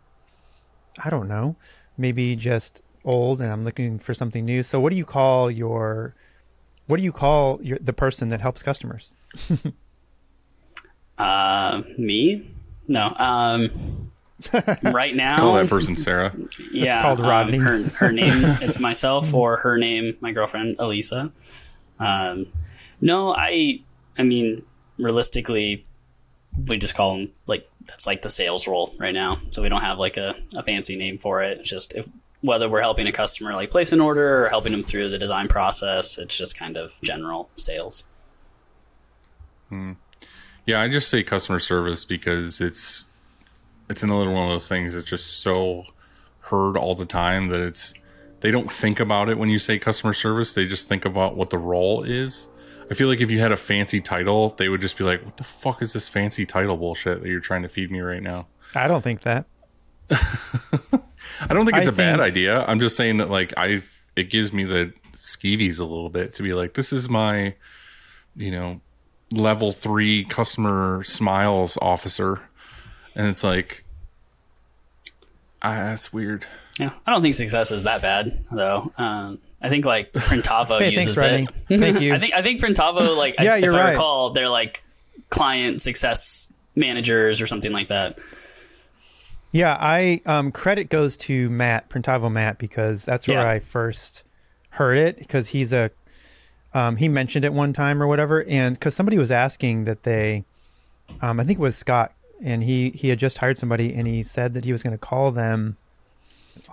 I 1.02 1.10
don't 1.10 1.28
know, 1.28 1.56
maybe 1.96 2.36
just 2.36 2.82
old 3.04 3.40
and 3.40 3.50
I'm 3.52 3.64
looking 3.64 3.98
for 3.98 4.14
something 4.14 4.44
new. 4.44 4.62
So 4.62 4.80
what 4.80 4.90
do 4.90 4.96
you 4.96 5.04
call 5.04 5.50
your 5.50 6.14
what 6.90 6.96
do 6.98 7.02
you 7.04 7.12
call 7.12 7.60
your 7.62 7.78
the 7.80 7.92
person 7.92 8.28
that 8.30 8.40
helps 8.40 8.62
customers? 8.62 9.12
Uh, 11.18 11.82
me? 11.98 12.46
No. 12.88 13.14
Um, 13.18 13.70
right 14.84 15.14
now, 15.14 15.36
Call 15.36 15.52
that 15.52 15.68
person 15.68 15.94
Sarah. 15.94 16.34
yeah, 16.72 17.02
called 17.02 17.20
um, 17.20 17.26
Rodney. 17.26 17.58
her, 17.58 17.82
her 17.82 18.10
name, 18.10 18.42
it's 18.62 18.78
myself, 18.78 19.34
or 19.34 19.58
her 19.58 19.76
name, 19.76 20.16
my 20.20 20.32
girlfriend, 20.32 20.76
Elisa. 20.78 21.30
Um, 21.98 22.46
no, 23.02 23.34
I, 23.34 23.82
I 24.16 24.24
mean, 24.24 24.62
realistically, 24.96 25.84
we 26.66 26.78
just 26.78 26.94
call 26.94 27.16
them 27.18 27.30
like 27.46 27.70
that's 27.84 28.06
like 28.06 28.22
the 28.22 28.30
sales 28.30 28.66
role 28.66 28.94
right 28.98 29.12
now. 29.12 29.42
So 29.50 29.60
we 29.60 29.68
don't 29.68 29.82
have 29.82 29.98
like 29.98 30.16
a, 30.16 30.34
a 30.56 30.62
fancy 30.62 30.96
name 30.96 31.18
for 31.18 31.42
it. 31.42 31.58
It's 31.58 31.68
just 31.68 31.92
if 31.92 32.06
whether 32.42 32.68
we're 32.68 32.82
helping 32.82 33.08
a 33.08 33.12
customer 33.12 33.52
like 33.52 33.70
place 33.70 33.92
an 33.92 34.00
order 34.00 34.44
or 34.44 34.48
helping 34.48 34.72
them 34.72 34.82
through 34.82 35.08
the 35.08 35.18
design 35.18 35.48
process, 35.48 36.18
it's 36.18 36.36
just 36.36 36.58
kind 36.58 36.76
of 36.76 36.98
general 37.02 37.50
sales. 37.56 38.04
Hmm. 39.68 39.92
Yeah, 40.66 40.80
I 40.80 40.88
just 40.88 41.08
say 41.08 41.22
customer 41.22 41.58
service 41.58 42.04
because 42.04 42.60
it's 42.60 43.06
it's 43.88 44.02
another 44.02 44.30
one 44.30 44.44
of 44.44 44.50
those 44.50 44.68
things 44.68 44.94
that's 44.94 45.08
just 45.08 45.40
so 45.40 45.84
heard 46.42 46.76
all 46.76 46.94
the 46.94 47.06
time 47.06 47.48
that 47.48 47.60
it's 47.60 47.94
they 48.40 48.50
don't 48.50 48.72
think 48.72 49.00
about 49.00 49.28
it 49.28 49.38
when 49.38 49.48
you 49.48 49.58
say 49.58 49.78
customer 49.78 50.12
service. 50.12 50.54
They 50.54 50.66
just 50.66 50.88
think 50.88 51.04
about 51.04 51.36
what 51.36 51.50
the 51.50 51.58
role 51.58 52.02
is. 52.02 52.48
I 52.90 52.94
feel 52.94 53.08
like 53.08 53.20
if 53.20 53.30
you 53.30 53.38
had 53.38 53.52
a 53.52 53.56
fancy 53.56 54.00
title, 54.00 54.50
they 54.50 54.68
would 54.68 54.80
just 54.80 54.96
be 54.98 55.04
like, 55.04 55.24
"What 55.24 55.36
the 55.36 55.44
fuck 55.44 55.82
is 55.82 55.92
this 55.92 56.08
fancy 56.08 56.46
title 56.46 56.76
bullshit 56.76 57.22
that 57.22 57.28
you're 57.28 57.40
trying 57.40 57.62
to 57.62 57.68
feed 57.68 57.90
me 57.90 58.00
right 58.00 58.22
now?" 58.22 58.46
I 58.74 58.88
don't 58.88 59.02
think 59.02 59.22
that. 59.22 59.46
I 61.42 61.54
don't 61.54 61.64
think 61.66 61.78
it's 61.78 61.88
I 61.88 61.92
a 61.92 61.94
bad 61.94 62.20
idea. 62.20 62.62
I'm 62.64 62.80
just 62.80 62.96
saying 62.96 63.18
that 63.18 63.30
like 63.30 63.52
I 63.56 63.82
it 64.16 64.30
gives 64.30 64.52
me 64.52 64.64
the 64.64 64.92
skeevies 65.16 65.78
a 65.80 65.84
little 65.84 66.10
bit 66.10 66.34
to 66.34 66.42
be 66.42 66.52
like, 66.52 66.74
this 66.74 66.92
is 66.92 67.08
my, 67.08 67.54
you 68.36 68.50
know, 68.50 68.80
level 69.30 69.72
three 69.72 70.24
customer 70.24 71.02
smiles 71.04 71.78
officer, 71.80 72.40
and 73.14 73.26
it's 73.28 73.44
like, 73.44 73.84
ah, 75.62 75.70
that's 75.74 76.12
weird. 76.12 76.46
Yeah, 76.78 76.90
I 77.06 77.12
don't 77.12 77.22
think 77.22 77.34
success 77.34 77.70
is 77.70 77.84
that 77.84 78.02
bad 78.02 78.38
though. 78.50 78.92
Um, 78.96 79.38
I 79.62 79.68
think 79.68 79.84
like 79.84 80.12
Printavo 80.12 80.78
Hey, 80.80 80.90
uses 80.92 81.18
thanks, 81.18 81.54
it. 81.68 81.70
Rodney. 81.70 81.78
Thank 81.92 82.00
you. 82.02 82.14
I 82.14 82.18
think 82.18 82.34
I 82.34 82.42
think 82.42 82.60
Printavo 82.60 83.16
like 83.16 83.36
I- 83.38 83.44
Yeah, 83.44 83.56
if 83.56 83.64
you're 83.64 83.76
I 83.76 83.84
right. 83.84 83.90
recall, 83.92 84.30
they're 84.30 84.48
like 84.48 84.82
client 85.28 85.80
success 85.80 86.46
managers 86.74 87.40
or 87.40 87.46
something 87.46 87.72
like 87.72 87.88
that. 87.88 88.18
Yeah, 89.52 89.76
I 89.80 90.20
um, 90.26 90.52
credit 90.52 90.88
goes 90.90 91.16
to 91.18 91.50
Matt 91.50 91.88
Printavo 91.88 92.30
Matt 92.30 92.58
because 92.58 93.04
that's 93.04 93.26
where 93.26 93.38
Yeah. 93.42 93.50
I 93.50 93.58
first 93.58 94.22
heard 94.70 94.96
it 94.96 95.18
because 95.18 95.48
he's 95.48 95.72
a 95.72 95.90
um, 96.72 96.96
he 96.96 97.08
mentioned 97.08 97.44
it 97.44 97.52
one 97.52 97.72
time 97.72 98.00
or 98.00 98.06
whatever, 98.06 98.44
and 98.44 98.76
because 98.76 98.94
somebody 98.94 99.18
was 99.18 99.32
asking 99.32 99.86
that 99.86 100.04
they, 100.04 100.44
um, 101.20 101.40
I 101.40 101.44
think 101.44 101.58
it 101.58 101.62
was 101.62 101.76
Scott, 101.76 102.12
and 102.42 102.62
he 102.62 102.90
he 102.90 103.08
had 103.08 103.18
just 103.18 103.38
hired 103.38 103.58
somebody, 103.58 103.92
and 103.92 104.06
he 104.06 104.22
said 104.22 104.54
that 104.54 104.64
he 104.64 104.70
was 104.70 104.82
going 104.84 104.92
to 104.92 104.98
call 104.98 105.32
them 105.32 105.76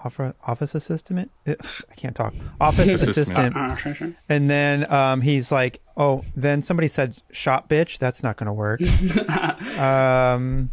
office 0.04 0.36
office 0.46 0.76
assistant. 0.76 1.32
I 1.48 1.96
can't 1.96 2.16
talk. 2.16 2.36
Office 2.62 3.02
Assistant. 3.02 3.56
Uh, 3.58 3.76
sure. 3.76 4.14
And 4.30 4.50
then 4.50 4.92
um, 4.94 5.22
he's 5.22 5.52
like, 5.52 5.82
"Oh, 5.96 6.22
then 6.36 6.62
somebody 6.62 6.88
said 6.88 7.18
shop 7.32 7.68
bitch. 7.68 7.98
That's 7.98 8.22
not 8.22 8.38
going 8.38 8.48
to 8.48 8.54
work." 8.54 8.82
um, 9.80 10.70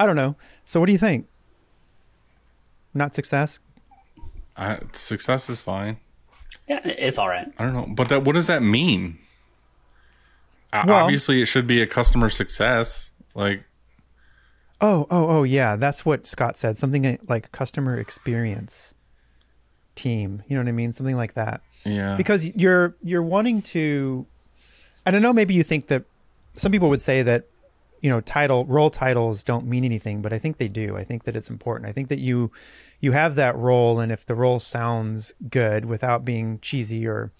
I 0.00 0.06
don't 0.06 0.16
know. 0.16 0.36
So, 0.64 0.80
what 0.80 0.86
do 0.86 0.92
you 0.92 0.98
think? 0.98 1.26
Not 2.94 3.14
success. 3.14 3.60
I, 4.56 4.80
success 4.92 5.48
is 5.48 5.62
fine. 5.62 5.96
Yeah, 6.68 6.80
it's 6.84 7.18
all 7.18 7.28
right. 7.28 7.48
I 7.58 7.64
don't 7.64 7.72
know, 7.74 7.86
but 7.94 8.08
that 8.10 8.24
what 8.24 8.34
does 8.34 8.46
that 8.46 8.62
mean? 8.62 9.18
Well- 10.72 10.90
Obviously, 11.04 11.40
it 11.42 11.46
should 11.46 11.66
be 11.66 11.80
a 11.82 11.86
customer 11.86 12.28
success. 12.30 13.12
Like, 13.34 13.64
Oh, 14.80 15.06
oh, 15.12 15.28
oh, 15.28 15.42
yeah. 15.44 15.76
That's 15.76 16.04
what 16.04 16.26
Scott 16.26 16.56
said. 16.56 16.76
Something 16.76 17.06
uh, 17.06 17.16
like 17.28 17.52
customer 17.52 17.96
experience 18.00 18.94
team. 19.94 20.42
You 20.48 20.56
know 20.56 20.62
what 20.62 20.68
I 20.68 20.72
mean? 20.72 20.92
Something 20.92 21.14
like 21.16 21.34
that. 21.34 21.60
Yeah. 21.84 22.16
Because 22.16 22.44
you're 22.56 22.96
you're 23.02 23.22
wanting 23.22 23.62
to. 23.62 24.26
and 25.06 25.14
I 25.14 25.16
don't 25.16 25.22
know. 25.22 25.32
Maybe 25.32 25.54
you 25.54 25.62
think 25.62 25.86
that 25.86 26.02
some 26.54 26.72
people 26.72 26.88
would 26.88 27.00
say 27.00 27.22
that 27.22 27.44
you 28.02 28.10
know 28.10 28.20
title 28.20 28.66
role 28.66 28.90
titles 28.90 29.42
don't 29.42 29.64
mean 29.64 29.84
anything, 29.84 30.20
but 30.20 30.32
I 30.32 30.38
think 30.38 30.58
they 30.58 30.68
do. 30.68 30.96
I 30.96 31.04
think 31.04 31.22
that 31.22 31.34
it's 31.34 31.48
important. 31.48 31.88
I 31.88 31.92
think 31.92 32.08
that 32.08 32.18
you 32.18 32.50
you 33.00 33.12
have 33.12 33.36
that 33.36 33.56
role, 33.56 34.00
and 34.00 34.12
if 34.12 34.26
the 34.26 34.34
role 34.34 34.58
sounds 34.58 35.32
good 35.48 35.86
without 35.86 36.24
being 36.24 36.58
cheesy 36.60 37.06
or 37.06 37.30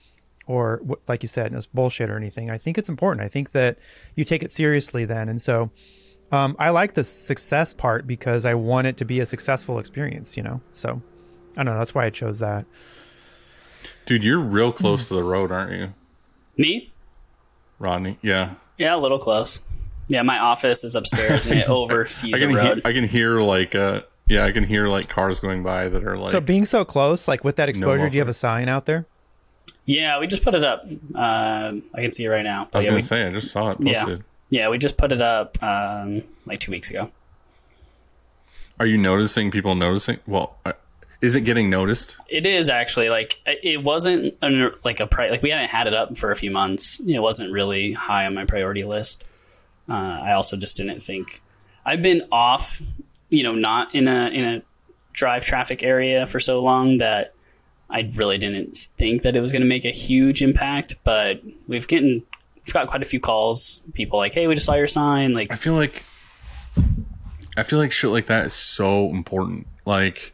or 0.46 0.80
like 1.06 1.22
you 1.22 1.28
said, 1.28 1.52
it's 1.52 1.66
bullshit 1.66 2.08
or 2.08 2.16
anything, 2.16 2.48
I 2.48 2.58
think 2.58 2.78
it's 2.78 2.88
important. 2.88 3.24
I 3.24 3.28
think 3.28 3.50
that 3.50 3.76
you 4.14 4.24
take 4.24 4.42
it 4.42 4.50
seriously 4.50 5.04
then, 5.04 5.28
and 5.28 5.42
so. 5.42 5.70
Um, 6.30 6.56
I 6.58 6.70
like 6.70 6.94
the 6.94 7.04
success 7.04 7.74
part 7.74 8.06
because 8.06 8.46
I 8.46 8.54
want 8.54 8.86
it 8.86 8.96
to 8.96 9.04
be 9.04 9.20
a 9.20 9.26
successful 9.26 9.78
experience, 9.78 10.34
you 10.34 10.42
know. 10.42 10.62
So, 10.72 11.02
I 11.52 11.56
don't 11.56 11.66
know. 11.66 11.78
That's 11.78 11.94
why 11.94 12.06
I 12.06 12.08
chose 12.08 12.38
that. 12.38 12.64
Dude, 14.06 14.24
you're 14.24 14.38
real 14.38 14.72
close 14.82 15.08
to 15.08 15.14
the 15.14 15.22
road, 15.22 15.52
aren't 15.52 15.72
you, 15.72 15.92
Me? 16.56 16.90
Rodney? 17.78 18.18
Yeah. 18.22 18.54
Yeah, 18.78 18.96
a 18.96 18.96
little 18.96 19.18
close. 19.18 19.60
Yeah, 20.08 20.22
my 20.22 20.38
office 20.38 20.84
is 20.84 20.94
upstairs 20.96 21.46
and 21.46 21.58
it 21.60 21.68
I 21.68 21.72
oversees 21.72 22.42
a 22.42 22.46
can 22.46 22.50
hear, 22.50 22.58
road. 22.64 22.82
I 22.84 22.92
can 22.92 23.04
hear 23.08 23.40
like 23.40 23.74
uh 23.74 24.02
yeah, 24.26 24.44
I 24.44 24.52
can 24.52 24.64
hear 24.64 24.88
like 24.88 25.08
cars 25.08 25.40
going 25.40 25.62
by 25.62 25.88
that 25.88 26.04
are 26.04 26.16
like 26.16 26.30
so 26.30 26.40
being 26.40 26.64
so 26.66 26.84
close, 26.84 27.26
like 27.28 27.44
with 27.44 27.56
that 27.56 27.68
exposure, 27.68 28.08
do 28.08 28.14
you 28.16 28.20
have 28.20 28.28
a 28.28 28.34
sign 28.34 28.68
out 28.68 28.86
there? 28.86 29.06
yeah, 29.84 30.20
we 30.20 30.26
just 30.28 30.44
put 30.44 30.54
it 30.54 30.62
up. 30.64 30.84
Um, 31.14 31.82
I 31.92 32.02
can 32.02 32.12
see 32.12 32.24
it 32.24 32.28
right 32.28 32.44
now. 32.44 32.60
I 32.60 32.62
was 32.62 32.68
But 32.72 32.78
yeah, 32.84 32.84
gonna 32.90 32.96
we, 32.96 33.02
say, 33.02 33.26
I 33.26 33.30
just 33.32 33.50
saw 33.50 33.70
it 33.70 33.78
Yeah. 33.80 34.04
posted. 34.04 34.24
yeah, 34.50 34.68
we 34.68 34.78
just 34.78 34.96
put 34.96 35.10
it 35.12 35.20
up 35.20 35.60
um, 35.62 36.22
like 36.46 36.60
two 36.60 36.70
weeks 36.70 36.88
ago. 36.88 37.10
Are 38.78 38.86
you 38.86 38.96
noticing 38.98 39.50
people 39.50 39.74
noticing? 39.74 40.18
Well, 40.26 40.56
uh, 40.64 40.72
is 41.20 41.34
it 41.34 41.42
getting 41.42 41.68
noticed? 41.70 42.16
It 42.28 42.46
is 42.46 42.68
actually 42.68 43.08
like 43.10 43.40
it 43.44 43.82
wasn't 43.82 44.36
under 44.42 44.74
like 44.84 45.00
a 45.00 45.06
pri- 45.06 45.30
like 45.30 45.42
we 45.42 45.50
hadn't 45.50 45.68
had 45.68 45.86
it 45.86 45.94
up 45.94 46.16
for 46.16 46.30
a 46.32 46.36
few 46.36 46.50
months. 46.50 47.00
It 47.00 47.20
wasn't 47.20 47.52
really 47.52 47.92
high 47.92 48.26
on 48.26 48.34
my 48.34 48.44
priority 48.44 48.84
list. 48.84 49.24
Uh, 49.88 49.92
I 50.22 50.32
also 50.32 50.56
just 50.56 50.76
didn't 50.76 51.00
think 51.00 51.42
I've 51.84 52.02
been 52.02 52.22
off, 52.30 52.80
you 53.30 53.42
know, 53.42 53.54
not 53.54 53.94
in 53.94 54.08
a 54.08 54.28
in 54.28 54.44
a 54.44 54.62
drive 55.12 55.44
traffic 55.44 55.82
area 55.82 56.24
for 56.26 56.40
so 56.40 56.62
long 56.62 56.98
that 56.98 57.34
I 57.90 58.10
really 58.14 58.38
didn't 58.38 58.76
think 58.96 59.22
that 59.22 59.36
it 59.36 59.40
was 59.40 59.52
going 59.52 59.62
to 59.62 59.68
make 59.68 59.84
a 59.84 59.90
huge 59.90 60.40
impact. 60.42 60.94
But 61.04 61.42
we've 61.68 61.86
getting 61.88 62.22
we've 62.64 62.72
got 62.72 62.86
quite 62.88 63.02
a 63.02 63.06
few 63.06 63.20
calls. 63.20 63.82
People 63.92 64.18
like, 64.18 64.32
hey, 64.34 64.46
we 64.46 64.54
just 64.54 64.66
saw 64.66 64.74
your 64.74 64.86
sign. 64.86 65.34
Like, 65.34 65.52
I 65.52 65.56
feel 65.56 65.74
like 65.74 66.04
I 67.56 67.62
feel 67.64 67.78
like 67.78 67.92
shit 67.92 68.10
like 68.10 68.26
that 68.26 68.46
is 68.46 68.54
so 68.54 69.10
important. 69.10 69.66
Like 69.84 70.32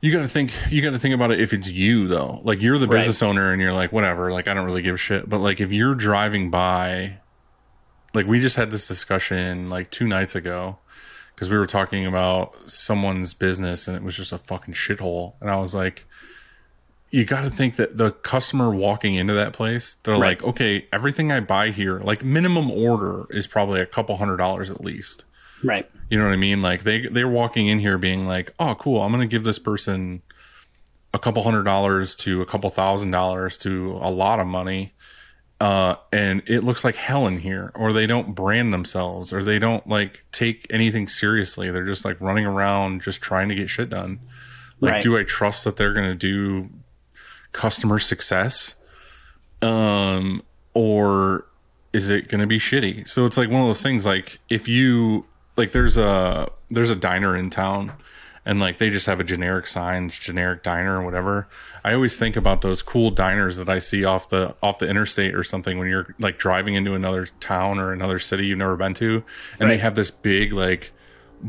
you 0.00 0.12
got 0.12 0.20
to 0.20 0.28
think 0.28 0.52
you 0.70 0.82
got 0.82 0.90
to 0.90 0.98
think 0.98 1.14
about 1.14 1.32
it 1.32 1.40
if 1.40 1.52
it's 1.52 1.70
you 1.72 2.06
though. 2.06 2.40
Like 2.44 2.62
you're 2.62 2.78
the 2.78 2.86
Right. 2.86 2.98
business 2.98 3.22
owner 3.22 3.50
and 3.52 3.60
you're 3.60 3.72
like 3.72 3.90
whatever, 3.92 4.30
like 4.32 4.46
I 4.46 4.54
don't 4.54 4.66
really 4.66 4.82
give 4.82 4.94
a 4.94 4.98
shit. 4.98 5.28
But 5.28 5.38
like 5.38 5.60
if 5.60 5.72
you're 5.72 5.94
driving 5.96 6.50
by 6.50 7.18
like 8.14 8.26
we 8.26 8.40
just 8.40 8.56
had 8.56 8.70
this 8.70 8.88
discussion 8.88 9.68
like 9.70 9.90
2 9.90 10.06
nights 10.06 10.34
ago 10.34 10.78
because 11.34 11.50
we 11.50 11.56
were 11.56 11.66
talking 11.66 12.06
about 12.06 12.54
someone's 12.70 13.34
business 13.34 13.86
and 13.86 13.96
it 13.96 14.02
was 14.02 14.16
just 14.16 14.32
a 14.32 14.38
fucking 14.38 14.74
shithole 14.74 15.34
and 15.40 15.50
I 15.50 15.56
was 15.56 15.74
like 15.74 16.04
you 17.10 17.24
got 17.24 17.40
to 17.40 17.48
think 17.50 17.76
that 17.76 17.96
the 17.96 18.10
customer 18.10 18.70
walking 18.70 19.14
into 19.14 19.32
that 19.32 19.54
place, 19.54 19.96
they're 20.02 20.12
Right. 20.12 20.40
like, 20.40 20.42
okay, 20.42 20.86
everything 20.92 21.32
I 21.32 21.40
buy 21.40 21.70
here, 21.70 22.00
like 22.00 22.22
minimum 22.22 22.70
order 22.70 23.24
is 23.30 23.46
probably 23.46 23.80
a 23.80 23.86
couple 23.86 24.18
hundred 24.18 24.36
dollars 24.36 24.70
at 24.70 24.84
least. 24.84 25.24
right, 25.64 25.88
You 26.10 26.18
know 26.18 26.24
what 26.26 26.34
I 26.34 26.36
mean? 26.36 26.60
Like 26.60 26.84
they 26.84 27.06
they're 27.06 27.26
walking 27.28 27.66
in 27.66 27.78
here 27.78 27.96
being 27.96 28.26
like, 28.26 28.52
oh, 28.60 28.74
cool, 28.74 29.00
I'm 29.02 29.10
gonna 29.10 29.26
give 29.26 29.44
this 29.44 29.58
person 29.58 30.20
a 31.14 31.18
couple 31.18 31.42
hundred 31.44 31.62
dollars 31.62 32.14
to 32.16 32.42
a 32.42 32.46
couple 32.46 32.68
thousand 32.68 33.10
dollars 33.10 33.56
to 33.58 33.98
a 34.02 34.10
lot 34.10 34.38
of 34.38 34.46
money, 34.46 34.92
uh, 35.60 35.96
and 36.12 36.42
it 36.46 36.62
looks 36.62 36.84
like 36.84 36.94
hell 36.94 37.26
in 37.26 37.40
here, 37.40 37.72
or 37.74 37.92
they 37.92 38.06
don't 38.06 38.34
brand 38.34 38.72
themselves, 38.72 39.32
or 39.32 39.42
they 39.42 39.58
don't 39.58 39.86
like 39.88 40.24
take 40.32 40.66
anything 40.70 41.06
seriously. 41.08 41.70
They're 41.70 41.84
just 41.86 42.04
like 42.04 42.20
running 42.20 42.46
around, 42.46 43.02
just 43.02 43.20
trying 43.20 43.48
to 43.48 43.54
get 43.54 43.68
shit 43.68 43.90
done. 43.90 44.20
Like, 44.80 44.92
Right. 44.92 45.02
do 45.02 45.18
I 45.18 45.24
trust 45.24 45.64
that 45.64 45.76
they're 45.76 45.92
gonna 45.94 46.14
do 46.14 46.70
customer 47.52 47.98
success? 47.98 48.76
Um, 49.62 50.42
or 50.74 51.46
is 51.92 52.08
it 52.08 52.28
going 52.28 52.40
to 52.40 52.46
be 52.46 52.58
shitty? 52.58 53.08
So 53.08 53.24
it's 53.26 53.36
like 53.36 53.50
one 53.50 53.60
of 53.60 53.66
those 53.66 53.82
things. 53.82 54.06
Like 54.06 54.38
if 54.48 54.68
you 54.68 55.24
like, 55.56 55.72
there's 55.72 55.96
a 55.96 56.48
there's 56.70 56.90
a 56.90 56.96
diner 56.96 57.36
in 57.36 57.50
town, 57.50 57.92
and 58.44 58.60
like 58.60 58.78
they 58.78 58.90
just 58.90 59.06
have 59.06 59.18
a 59.18 59.24
generic 59.24 59.66
sign, 59.66 60.10
generic 60.10 60.62
diner 60.62 61.00
or 61.00 61.04
whatever. 61.04 61.48
I 61.84 61.94
always 61.94 62.16
think 62.18 62.36
about 62.36 62.60
those 62.62 62.82
cool 62.82 63.10
diners 63.10 63.56
that 63.56 63.68
I 63.68 63.78
see 63.78 64.04
off 64.04 64.28
the 64.28 64.54
off 64.62 64.78
the 64.78 64.88
interstate 64.88 65.34
or 65.34 65.44
something 65.44 65.78
when 65.78 65.88
you're 65.88 66.14
like 66.18 66.38
driving 66.38 66.74
into 66.74 66.94
another 66.94 67.26
town 67.40 67.78
or 67.78 67.92
another 67.92 68.18
city 68.18 68.46
you've 68.46 68.58
never 68.58 68.76
been 68.76 68.94
to, 68.94 69.22
and 69.60 69.70
they 69.70 69.78
have 69.78 69.94
this 69.94 70.10
big 70.10 70.52
like 70.52 70.92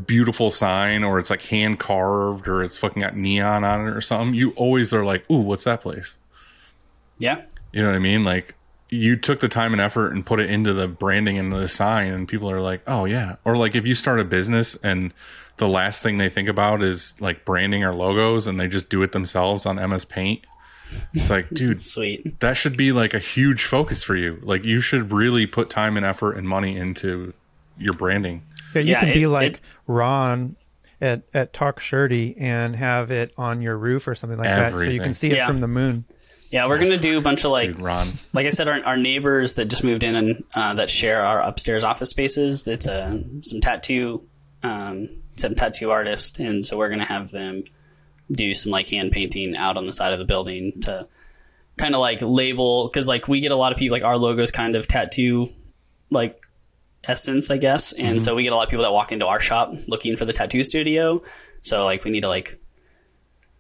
beautiful 0.06 0.52
sign 0.52 1.04
or 1.04 1.18
it's 1.20 1.30
like 1.32 1.42
hand 1.44 1.80
carved 1.80 2.48
or 2.48 2.64
it's 2.64 2.78
fucking 2.78 3.02
got 3.02 3.16
neon 3.18 3.64
on 3.64 3.88
it 3.88 3.90
or 3.90 4.02
something. 4.02 4.36
You 4.36 4.52
always 4.52 4.94
are 4.94 5.04
like, 5.04 5.30
ooh, 5.32 5.40
what's 5.40 5.64
that 5.64 5.82
place? 5.82 6.18
yeah, 7.18 7.42
You 7.74 7.82
know 7.82 7.90
what 7.90 7.96
I 7.96 8.00
mean? 8.00 8.24
Like 8.24 8.56
you 8.90 9.16
took 9.16 9.40
the 9.40 9.50
time 9.50 9.74
and 9.74 9.82
effort 9.82 10.12
and 10.14 10.26
put 10.26 10.40
it 10.40 10.50
into 10.50 10.74
the 10.74 10.88
branding 10.88 11.38
and 11.38 11.52
the 11.52 11.68
sign 11.68 12.12
and 12.14 12.28
people 12.28 12.50
are 12.50 12.62
like, 12.62 12.82
"Oh 12.88 13.06
yeah." 13.06 13.36
Or 13.46 13.56
like 13.58 13.76
if 13.76 13.86
you 13.86 13.94
start 13.94 14.20
a 14.20 14.24
business 14.24 14.76
and 14.82 15.14
the 15.60 15.68
last 15.68 16.02
thing 16.04 16.18
they 16.18 16.30
think 16.30 16.50
about 16.50 16.82
is 16.84 17.14
like 17.22 17.46
branding 17.46 17.84
or 17.84 17.94
logos 17.94 18.48
and 18.48 18.60
they 18.60 18.68
just 18.68 18.90
do 18.90 19.02
it 19.04 19.12
themselves 19.12 19.66
on 19.66 19.76
MS 19.76 20.06
Paint. 20.06 20.44
It's 21.14 21.30
like, 21.30 21.48
dude, 21.50 21.82
sweet. 21.84 22.40
that 22.40 22.58
should 22.58 22.76
be 22.76 22.92
like 22.92 23.14
a 23.14 23.20
huge 23.20 23.64
focus 23.66 24.02
for 24.04 24.16
you. 24.16 24.40
Like 24.42 24.66
you 24.66 24.82
should 24.82 25.12
really 25.14 25.46
put 25.46 25.70
time 25.70 25.96
and 25.98 26.06
effort 26.06 26.34
and 26.38 26.48
money 26.50 26.76
into 26.76 27.34
your 27.78 27.94
branding. 27.94 28.44
Yeah, 28.74 28.82
you 28.82 28.92
Yeah, 28.92 29.00
can 29.02 29.14
be 29.14 29.28
like 29.28 29.54
it- 29.54 29.60
Ron 29.86 30.56
at 31.02 31.22
at 31.34 31.54
Talk 31.54 31.80
Shirty 31.80 32.36
and 32.40 32.76
have 32.76 33.12
it 33.12 33.34
on 33.38 33.62
your 33.62 33.78
roof 33.78 34.08
or 34.08 34.16
something 34.16 34.38
like 34.40 34.50
that, 34.50 34.72
so 34.74 34.82
you 34.82 35.00
can 35.00 35.14
see 35.14 35.28
it 35.28 35.36
Yeah. 35.38 35.48
from 35.48 35.62
the 35.62 35.68
moon. 35.68 36.06
Yeah, 36.52 36.68
we're 36.68 36.80
gonna 36.80 36.98
do 36.98 37.18
a 37.18 37.22
bunch 37.22 37.46
of 37.46 37.52
like 37.52 37.70
Dude, 37.74 37.82
Ron. 37.82 38.12
like 38.34 38.48
I 38.48 38.50
said, 38.50 38.68
our, 38.68 38.84
our 38.84 38.98
neighbors 38.98 39.54
that 39.56 39.66
just 39.66 39.84
moved 39.84 40.04
in 40.04 40.16
and 40.16 40.44
uh, 40.56 40.74
that 40.74 40.90
share 40.90 41.24
our 41.24 41.40
upstairs 41.42 41.84
office 41.84 42.10
spaces. 42.10 42.68
It's 42.68 42.88
a 42.88 43.24
some 43.42 43.62
tattoo, 43.62 44.28
um, 44.64 45.10
some 45.40 45.56
tattoo 45.56 45.92
artist, 45.92 46.40
and 46.40 46.66
so 46.66 46.78
we're 46.78 46.90
gonna 46.90 47.06
have 47.06 47.32
them 47.32 47.64
do 48.32 48.54
some 48.54 48.72
like 48.72 48.88
hand 48.88 49.12
painting 49.12 49.58
out 49.58 49.78
on 49.78 49.86
the 49.86 49.94
side 49.94 50.14
of 50.14 50.20
the 50.20 50.26
building 50.26 50.80
to 50.82 51.08
kind 51.78 51.96
of 51.96 52.02
like 52.02 52.22
label 52.22 52.88
because 52.88 53.08
like 53.08 53.28
we 53.28 53.40
get 53.40 53.52
a 53.52 53.56
lot 53.56 53.72
of 53.72 53.78
people 53.78 53.96
like 53.96 54.04
our 54.04 54.18
logos 54.18 54.52
kind 54.52 54.76
of 54.76 54.88
tattoo 54.88 55.48
like 56.12 56.46
essence, 57.04 57.50
I 57.50 57.58
guess, 57.58 57.94
and 57.94 58.22
so 58.22 58.36
we 58.36 58.44
get 58.44 58.52
a 58.52 58.56
lot 58.56 58.64
of 58.64 58.70
people 58.70 58.84
that 58.84 58.92
walk 58.92 59.12
into 59.12 59.26
our 59.26 59.40
shop 59.40 59.74
looking 59.88 60.16
for 60.16 60.26
the 60.26 60.34
tattoo 60.34 60.64
studio. 60.64 61.22
So 61.62 61.86
like 61.86 62.04
we 62.04 62.12
need 62.12 62.22
to 62.22 62.28
like 62.28 62.60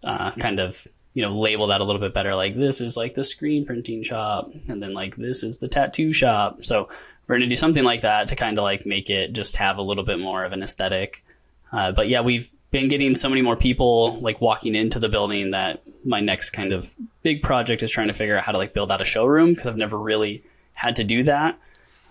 uh, 0.04 0.32
kind 0.32 0.60
of 0.60 0.86
you 1.14 1.24
know 1.24 1.38
label 1.38 1.68
that 1.68 1.82
a 1.82 1.84
little 1.84 2.02
bit 2.02 2.14
better. 2.14 2.36
Like 2.36 2.56
this 2.56 2.82
is 2.82 2.98
like 2.98 3.14
the 3.14 3.24
screen 3.24 3.66
printing 3.66 4.04
shop 4.04 4.52
and 4.68 4.82
then 4.82 4.94
like 4.94 5.16
this 5.16 5.44
is 5.44 5.58
the 5.58 5.68
tattoo 5.68 6.12
shop. 6.12 6.64
So 6.64 6.90
we're 7.28 7.38
going 7.38 7.48
to 7.48 7.48
do 7.48 7.56
something 7.56 7.84
like 7.84 8.02
that 8.02 8.30
to 8.30 8.36
kind 8.36 8.58
of 8.58 8.64
like 8.64 8.86
make 8.86 9.10
it 9.10 9.34
just 9.34 9.56
have 9.58 9.78
a 9.78 9.82
little 9.84 10.04
bit 10.04 10.20
more 10.20 10.44
of 10.44 10.52
an 10.52 10.64
aesthetic 10.64 11.24
uh, 11.72 11.92
but 11.92 12.08
yeah 12.08 12.22
we've 12.22 12.52
been 12.72 12.88
getting 12.88 13.16
so 13.16 13.28
many 13.28 13.42
more 13.42 13.56
people 13.56 14.20
like 14.22 14.40
walking 14.42 14.76
into 14.76 15.00
the 15.00 15.10
building 15.10 15.52
that 15.52 15.82
my 16.06 16.20
next 16.20 16.52
kind 16.52 16.72
of 16.72 16.94
big 17.24 17.42
project 17.42 17.82
is 17.82 17.90
trying 17.90 18.08
to 18.08 18.14
figure 18.14 18.38
out 18.38 18.44
how 18.44 18.52
to 18.52 18.58
like 18.58 18.74
build 18.74 18.92
out 18.92 19.02
a 19.02 19.06
showroom 19.06 19.50
because 19.50 19.66
i've 19.68 19.78
never 19.78 19.98
really 19.98 20.44
had 20.80 20.96
to 20.96 21.04
do 21.04 21.24
that. 21.24 21.60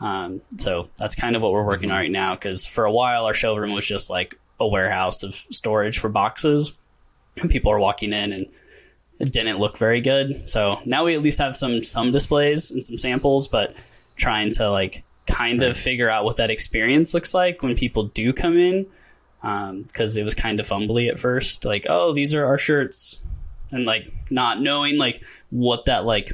Um, 0.01 0.43
so 0.59 0.90
that's 0.98 1.14
kind 1.14 1.35
of 1.35 1.43
what 1.43 1.52
we're 1.52 1.64
working 1.64 1.90
on 1.90 1.97
right 1.97 2.10
now 2.10 2.35
because 2.35 2.66
for 2.66 2.85
a 2.85 2.93
while 2.93 3.24
our 3.24 3.35
showroom 3.35 3.72
was 3.72 3.86
just 3.86 4.10
like 4.10 4.39
a 4.60 4.68
warehouse 4.68 5.22
of 5.22 5.35
storage 5.35 5.98
for 5.98 6.09
boxes 6.09 6.74
and 7.40 7.51
people 7.51 7.72
are 7.72 7.80
walking 7.80 8.12
in 8.12 8.32
and 8.32 8.47
it 9.18 9.32
didn't 9.32 9.59
look 9.59 9.78
very 9.78 10.01
good. 10.01 10.47
So 10.47 10.80
now 10.85 11.05
we 11.05 11.14
at 11.14 11.22
least 11.22 11.40
have 11.40 11.56
some 11.56 11.82
some 11.82 12.12
displays 12.12 12.70
and 12.70 12.82
some 12.82 12.98
samples, 12.98 13.48
but 13.48 13.74
trying 14.16 14.52
to 14.52 14.70
like 14.70 15.02
kind 15.26 15.62
of 15.62 15.76
figure 15.76 16.10
out 16.10 16.24
what 16.24 16.36
that 16.36 16.51
experience 16.51 17.14
looks 17.14 17.32
like 17.35 17.62
when 17.62 17.74
people 17.74 18.05
do 18.05 18.32
come 18.32 18.56
in, 18.56 18.86
because 19.40 20.16
it 20.16 20.24
was 20.24 20.35
kind 20.35 20.60
of 20.60 20.66
fumbly 20.66 21.09
at 21.09 21.19
first. 21.19 21.65
Like, 21.65 21.86
oh, 21.89 22.12
these 22.12 22.35
are 22.35 22.44
our 22.44 22.59
shirts, 22.59 23.19
and 23.73 23.85
like 23.85 24.10
not 24.31 24.60
knowing 24.60 24.98
like 24.98 25.23
what 25.51 25.85
that 25.86 26.05
like 26.05 26.31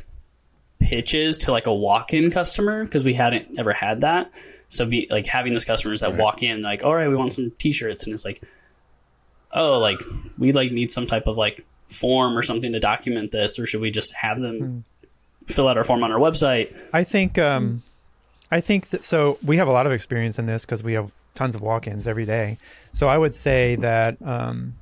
pitch 0.81 1.15
is 1.15 1.39
to 1.39 1.53
like 1.53 1.67
a 1.67 1.75
walk-in 1.75 2.31
customer 2.31 2.85
because 2.85 3.05
we 3.05 3.15
hadn't 3.15 3.59
ever 3.59 3.73
had 3.73 4.03
that. 4.03 4.33
So 4.69 4.87
be 4.87 5.07
like 5.11 5.27
having 5.27 5.53
those 5.53 5.65
customers 5.65 6.01
that 6.01 6.17
walk 6.17 6.43
in 6.43 6.63
like, 6.63 6.85
all 6.85 6.95
right, 6.95 7.09
we 7.09 7.17
want 7.17 7.33
some 7.33 7.53
t-shirts, 7.59 8.05
and 8.05 8.13
it's 8.13 8.25
like, 8.25 8.43
oh, 9.53 9.79
like 9.79 10.01
we 10.39 10.53
like 10.53 10.73
need 10.73 10.91
some 10.91 11.07
type 11.07 11.27
of 11.27 11.37
like 11.37 11.65
form 11.87 12.37
or 12.37 12.43
something 12.43 12.73
to 12.73 12.81
document 12.81 13.31
this, 13.31 13.59
or 13.59 13.67
should 13.67 13.81
we 13.81 13.91
just 13.91 14.15
have 14.15 14.41
them 14.41 14.85
fill 15.47 15.69
out 15.69 15.77
our 15.77 15.85
form 15.85 16.03
on 16.03 16.11
our 16.11 16.19
website? 16.19 16.77
I 16.93 17.05
think 17.05 17.39
um, 17.39 17.83
I 18.51 18.61
think 18.61 18.91
that 18.91 19.05
so 19.05 19.39
we 19.45 19.59
have 19.59 19.69
a 19.69 19.73
lot 19.73 19.87
of 19.87 19.93
experience 19.93 20.39
in 20.39 20.47
this 20.47 20.65
because 20.65 20.83
we 20.83 20.95
have 20.95 21.11
tons 21.35 21.55
of 21.55 21.61
walk-ins 21.61 22.07
every 22.09 22.27
day. 22.27 22.59
So 22.93 23.09
I 23.09 23.19
would 23.19 23.35
say 23.35 23.77
that 23.77 24.17
um, 24.25 24.75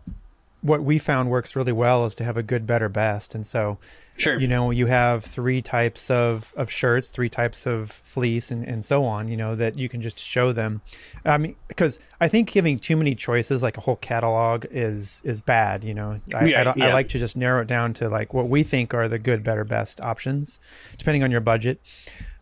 what 0.60 0.82
we 0.82 0.98
found 0.98 1.30
works 1.30 1.56
really 1.56 1.72
well 1.72 2.04
is 2.06 2.14
to 2.16 2.24
have 2.24 2.36
a 2.36 2.42
good, 2.42 2.66
better, 2.66 2.88
best. 2.88 3.34
And 3.34 3.46
so 3.46 3.78
Sure. 4.18 4.38
you 4.38 4.46
know 4.46 4.70
you 4.70 4.86
have 4.86 5.24
three 5.24 5.62
types 5.62 6.10
of, 6.10 6.52
of 6.54 6.70
shirts 6.70 7.08
three 7.08 7.30
types 7.30 7.66
of 7.66 7.90
fleece 7.90 8.50
and, 8.50 8.62
and 8.62 8.84
so 8.84 9.06
on 9.06 9.26
you 9.26 9.38
know 9.38 9.54
that 9.56 9.78
you 9.78 9.88
can 9.88 10.02
just 10.02 10.18
show 10.18 10.52
them 10.52 10.82
i 11.24 11.38
mean 11.38 11.56
because 11.66 11.98
i 12.20 12.28
think 12.28 12.52
giving 12.52 12.78
too 12.78 12.94
many 12.94 13.14
choices 13.14 13.62
like 13.62 13.78
a 13.78 13.80
whole 13.80 13.96
catalog 13.96 14.66
is 14.70 15.22
is 15.24 15.40
bad 15.40 15.82
you 15.82 15.94
know 15.94 16.18
I, 16.36 16.44
Yeah, 16.44 16.60
I, 16.60 16.64
don't- 16.64 16.82
I 16.82 16.92
like 16.92 17.08
to 17.08 17.18
just 17.18 17.38
narrow 17.38 17.62
it 17.62 17.68
down 17.68 17.94
to 17.94 18.10
like 18.10 18.34
what 18.34 18.50
we 18.50 18.62
think 18.62 18.92
are 18.92 19.08
the 19.08 19.18
good 19.18 19.42
better 19.42 19.64
best 19.64 19.98
options 20.02 20.60
depending 20.98 21.22
on 21.22 21.30
your 21.30 21.40
budget 21.40 21.80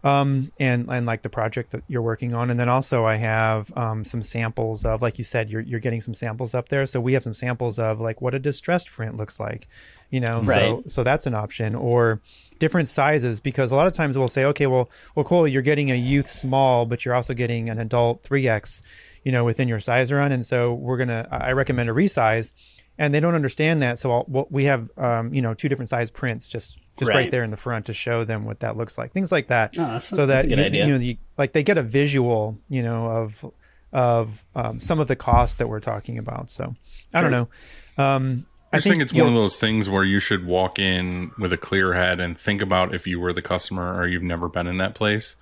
um, 0.03 0.51
and 0.59 0.89
and 0.89 1.05
like 1.07 1.23
the 1.23 1.29
project 1.29 1.73
that 1.73 1.83
you're 1.87 2.03
working 2.03 2.35
on, 2.35 2.51
and 2.51 2.59
then 2.59 2.69
also 2.69 3.05
I 3.05 3.17
have 3.17 3.71
um, 3.77 4.05
some 4.05 4.23
samples 4.23 4.85
of, 4.85 5.03
like 5.03 5.19
you 5.19 5.25
said, 5.25 5.51
you're 5.51 5.61
you're 5.61 5.81
getting 5.81 6.01
some 6.01 6.15
samples 6.15 6.55
up 6.55 6.69
there. 6.71 6.87
So 6.87 7.01
we 7.01 7.13
have 7.13 7.23
some 7.23 7.35
samples 7.35 7.79
of 7.79 8.01
like 8.01 8.21
what 8.21 8.35
a 8.35 8.39
distressed 8.39 8.91
print 8.91 9.17
looks 9.17 9.39
like, 9.39 9.69
you 10.11 10.21
know. 10.21 10.39
So 10.45 10.51
Right. 10.51 10.91
so 10.91 11.05
that's 11.05 11.27
an 11.27 11.35
option, 11.35 11.75
or 11.75 12.21
different 12.59 12.89
sizes 12.89 13.41
because 13.41 13.73
a 13.73 13.77
lot 13.77 13.87
of 13.87 13.93
times 13.93 14.17
we'll 14.17 14.29
say, 14.29 14.45
okay, 14.45 14.67
well, 14.67 14.89
well, 15.15 15.25
cool, 15.25 15.47
you're 15.47 15.63
getting 15.63 15.91
a 15.91 15.97
youth 15.97 16.31
small, 16.33 16.87
but 16.87 17.05
you're 17.05 17.15
also 17.15 17.35
getting 17.35 17.69
an 17.69 17.79
adult 17.79 18.23
three 18.23 18.49
X, 18.49 18.83
you 19.25 19.33
know, 19.33 19.45
within 19.45 19.69
your 19.69 19.81
size 19.81 20.11
run, 20.13 20.33
and 20.33 20.47
so 20.47 20.73
we're 20.73 20.97
gonna 20.99 21.29
I 21.31 21.53
recommend 21.53 21.91
a 21.91 21.93
resize. 21.93 22.55
And 23.01 23.15
they 23.15 23.21
don't 23.21 23.35
understand 23.35 23.81
that, 23.81 23.99
so 23.99 24.13
I'll, 24.13 24.25
well, 24.29 24.47
we 24.51 24.67
have, 24.67 24.91
um, 24.99 25.33
you 25.33 25.41
know, 25.41 25.55
two 25.55 25.71
different 25.71 25.89
size 25.89 26.11
prints 26.11 26.47
just 26.47 26.79
just 26.99 27.09
right. 27.09 27.15
Right. 27.15 27.31
there 27.31 27.43
in 27.43 27.51
the 27.51 27.57
front 27.57 27.87
to 27.87 27.95
show 27.95 28.25
them 28.25 28.45
what 28.45 28.61
that 28.61 28.77
looks 28.77 28.99
like, 28.99 29.13
things 29.13 29.33
like 29.33 29.49
that. 29.49 29.75
Oh, 29.79 29.97
so 29.97 30.27
that 30.27 30.51
you, 30.51 30.57
you 30.57 30.87
know 30.87 30.97
you, 30.99 31.17
like 31.39 31.55
they 31.55 31.63
get 31.63 31.79
a 31.79 31.83
visual 31.83 32.59
you 32.69 32.83
know 32.83 33.07
of 33.07 33.53
of 33.91 34.45
um, 34.55 34.81
some 34.81 35.01
of 35.01 35.09
the 35.09 35.17
costs 35.17 35.57
that 35.57 35.67
we're 35.67 35.81
talking 35.81 36.19
about. 36.19 36.51
So 36.51 36.77
i 37.15 37.23
don't 37.23 37.31
know. 37.31 37.49
Um 37.97 38.47
I 38.71 38.77
i 38.77 38.79
just 38.79 38.89
think 38.89 39.03
it's 39.03 39.15
one 39.15 39.19
you'll- 39.21 39.29
of 39.29 39.35
those 39.35 39.59
things 39.59 39.89
where 39.89 40.05
you 40.05 40.19
should 40.19 40.45
walk 40.45 40.79
in 40.79 41.31
with 41.39 41.55
a 41.55 41.57
clear 41.57 41.95
head 41.95 42.21
and 42.21 42.39
think 42.39 42.61
about 42.61 42.95
if 42.95 43.07
you 43.07 43.19
were 43.19 43.33
the 43.33 43.41
customer 43.41 43.99
or 43.99 44.07
you've 44.07 44.23
never 44.23 44.49
been 44.51 44.67
in 44.67 44.77
that 44.77 44.95
place, 44.95 45.37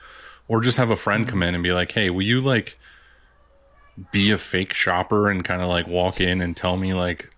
or 0.46 0.60
just 0.60 0.78
have 0.78 0.90
a 0.90 0.96
friend 0.96 1.26
come 1.26 1.42
in 1.42 1.54
and 1.54 1.64
be 1.64 1.72
like, 1.72 1.90
"Hey, 1.90 2.08
will 2.08 2.22
you 2.22 2.40
like 2.40 2.78
be 4.12 4.30
a 4.30 4.38
fake 4.38 4.72
shopper 4.74 5.28
and 5.28 5.44
kind 5.44 5.60
of 5.60 5.66
like 5.66 5.88
walk 5.88 6.20
in 6.20 6.40
and 6.40 6.56
tell 6.56 6.76
me 6.76 6.94
like 6.94 7.30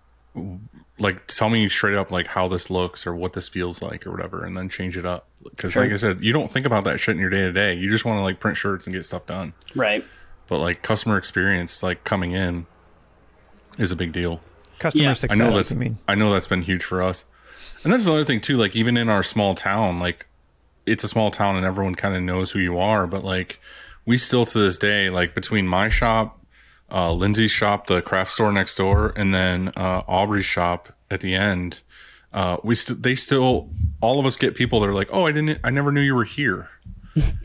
like 0.99 1.27
tell 1.27 1.49
me 1.49 1.67
straight 1.67 1.95
up 1.97 2.11
like 2.11 2.27
how 2.27 2.47
this 2.47 2.69
looks 2.69 3.05
or 3.07 3.13
what 3.15 3.33
this 3.33 3.49
feels 3.49 3.81
like 3.81 4.05
or 4.07 4.11
whatever 4.11 4.45
and 4.45 4.55
then 4.55 4.69
change 4.69 4.97
it 4.97 5.05
up 5.05 5.27
because 5.55 5.75
like 5.75 5.91
i 5.91 5.95
said 5.97 6.21
you 6.21 6.31
don't 6.31 6.51
think 6.51 6.65
about 6.65 6.83
that 6.85 6.99
shit 6.99 7.15
in 7.15 7.19
your 7.21 7.29
day 7.29 7.41
to 7.41 7.51
day 7.51 7.73
you 7.73 7.89
just 7.89 8.05
want 8.05 8.17
to 8.17 8.21
like 8.21 8.39
print 8.39 8.55
shirts 8.55 8.85
and 8.87 8.93
get 8.93 9.05
stuff 9.05 9.25
done 9.25 9.53
Right. 9.75 10.05
but 10.47 10.59
like 10.59 10.81
customer 10.83 11.17
experience 11.17 11.81
like 11.83 12.03
coming 12.03 12.31
in 12.33 12.65
is 13.77 13.91
a 13.91 13.95
big 13.95 14.13
deal 14.13 14.39
customer 14.79 15.03
Yeah. 15.05 15.13
Success 15.13 15.39
I 15.39 15.43
I, 15.43 15.47
know 15.47 15.55
that's 15.55 15.73
mean 15.73 15.97
I 16.07 16.15
know 16.15 16.31
that's 16.31 16.47
been 16.47 16.61
huge 16.61 16.83
for 16.83 17.01
us. 17.01 17.25
And 17.83 17.91
that's 17.91 18.05
another 18.05 18.25
thing 18.25 18.41
too, 18.41 18.57
like 18.57 18.75
even 18.75 18.95
in 18.95 19.09
our 19.09 19.23
small 19.23 19.55
town, 19.55 19.99
like 19.99 20.27
it's 20.85 21.03
a 21.03 21.07
small 21.07 21.31
town 21.31 21.55
and 21.55 21.65
everyone 21.65 21.95
kind 21.95 22.15
of 22.15 22.21
knows 22.21 22.51
who 22.51 22.59
you 22.59 22.77
are, 22.77 23.07
but 23.07 23.23
like 23.23 23.59
we 24.05 24.17
still 24.17 24.45
to 24.45 24.59
this 24.59 24.77
day, 24.77 25.09
like 25.09 25.33
between 25.33 25.65
my 25.67 25.87
shop, 25.89 26.39
uh 26.91 27.13
Lindsay's 27.13 27.51
shop, 27.51 27.87
the 27.87 28.01
craft 28.01 28.31
store 28.31 28.51
next 28.51 28.75
door, 28.75 29.13
and 29.15 29.33
then 29.33 29.69
uh 29.75 30.01
Aubrey's 30.07 30.45
shop 30.45 30.89
at 31.09 31.21
the 31.21 31.33
end, 31.35 31.81
uh 32.33 32.57
we 32.63 32.75
st- 32.75 33.01
they 33.03 33.15
still 33.15 33.69
all 34.01 34.19
of 34.19 34.25
us 34.25 34.37
get 34.37 34.55
people 34.55 34.79
that 34.81 34.87
are 34.87 34.93
like, 34.93 35.09
"Oh, 35.11 35.25
I 35.27 35.31
didn't 35.31 35.59
I 35.63 35.69
never 35.69 35.91
knew 35.91 36.01
you 36.01 36.15
were 36.15 36.23
here." 36.25 36.69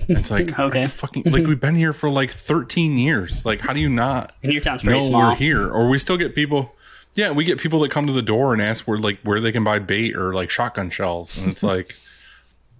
And 0.09 0.17
it's 0.19 0.31
like, 0.31 0.51
Okay. 0.53 0.63
okay. 0.63 0.87
fucking 0.87 1.25
like 1.27 1.45
we've 1.47 1.59
been 1.61 1.75
here 1.75 1.93
for 1.93 2.09
like 2.09 2.31
13 2.31 2.97
years. 2.97 3.45
Like 3.45 3.61
how 3.61 3.73
do 3.73 3.81
you 3.81 3.89
not 3.89 4.33
And 4.45 4.53
your 4.53 4.61
town's 4.63 4.85
know 4.85 4.93
pretty 4.93 5.07
small. 5.09 5.31
we're 5.31 5.35
here 5.37 5.69
or 5.69 5.89
we 5.89 5.99
still 5.99 6.17
get 6.17 6.35
people 6.37 6.73
yeah 7.15 7.33
we 7.33 7.43
get 7.45 7.59
people 7.59 7.81
that 7.81 7.91
come 7.91 8.07
to 8.07 8.13
the 8.13 8.23
door 8.23 8.53
and 8.53 8.63
ask 8.63 8.87
where 8.87 8.99
like 8.99 9.19
where 9.25 9.41
they 9.41 9.51
can 9.51 9.65
buy 9.65 9.81
bait 9.81 10.15
or 10.15 10.33
like 10.35 10.51
shotgun 10.51 10.89
shells 10.91 11.37
and 11.37 11.51
it's 11.51 11.63
like 11.75 11.97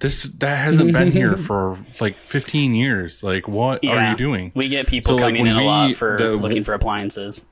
this 0.01 0.25
that 0.25 0.57
hasn't 0.59 0.93
been 0.93 1.11
here 1.11 1.37
for 1.49 1.79
like 2.01 2.15
15 2.15 2.75
years 2.75 3.23
like 3.23 3.49
what 3.49 3.85
are 3.85 4.11
you 4.11 4.17
doing 4.17 4.53
We 4.55 4.69
get 4.69 4.87
people 4.87 5.17
So, 5.17 5.19
coming 5.25 5.43
when 5.43 5.53
in 5.53 5.57
a 5.57 5.65
lot 5.65 5.95
for 5.95 6.19
the- 6.19 6.37
looking 6.37 6.65
for 6.65 6.75
appliances. 6.75 7.43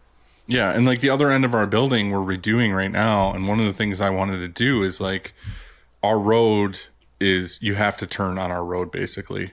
yeah 0.46 0.70
and 0.72 0.84
like 0.86 1.00
the 1.00 1.10
other 1.10 1.30
end 1.30 1.44
of 1.44 1.54
our 1.54 1.66
building 1.66 2.10
we're 2.10 2.18
redoing 2.36 2.76
right 2.76 2.90
now 2.92 3.32
and 3.32 3.48
one 3.48 3.60
of 3.60 3.66
the 3.66 3.72
things 3.72 4.00
i 4.00 4.10
wanted 4.10 4.38
to 4.40 4.48
do 4.48 4.82
is 4.82 5.00
like 5.00 5.32
our 6.02 6.18
road 6.18 6.78
is 7.20 7.58
you 7.62 7.74
have 7.76 7.96
to 7.96 8.06
turn 8.06 8.36
on 8.38 8.50
our 8.50 8.64
road 8.64 8.90
basically 8.92 9.52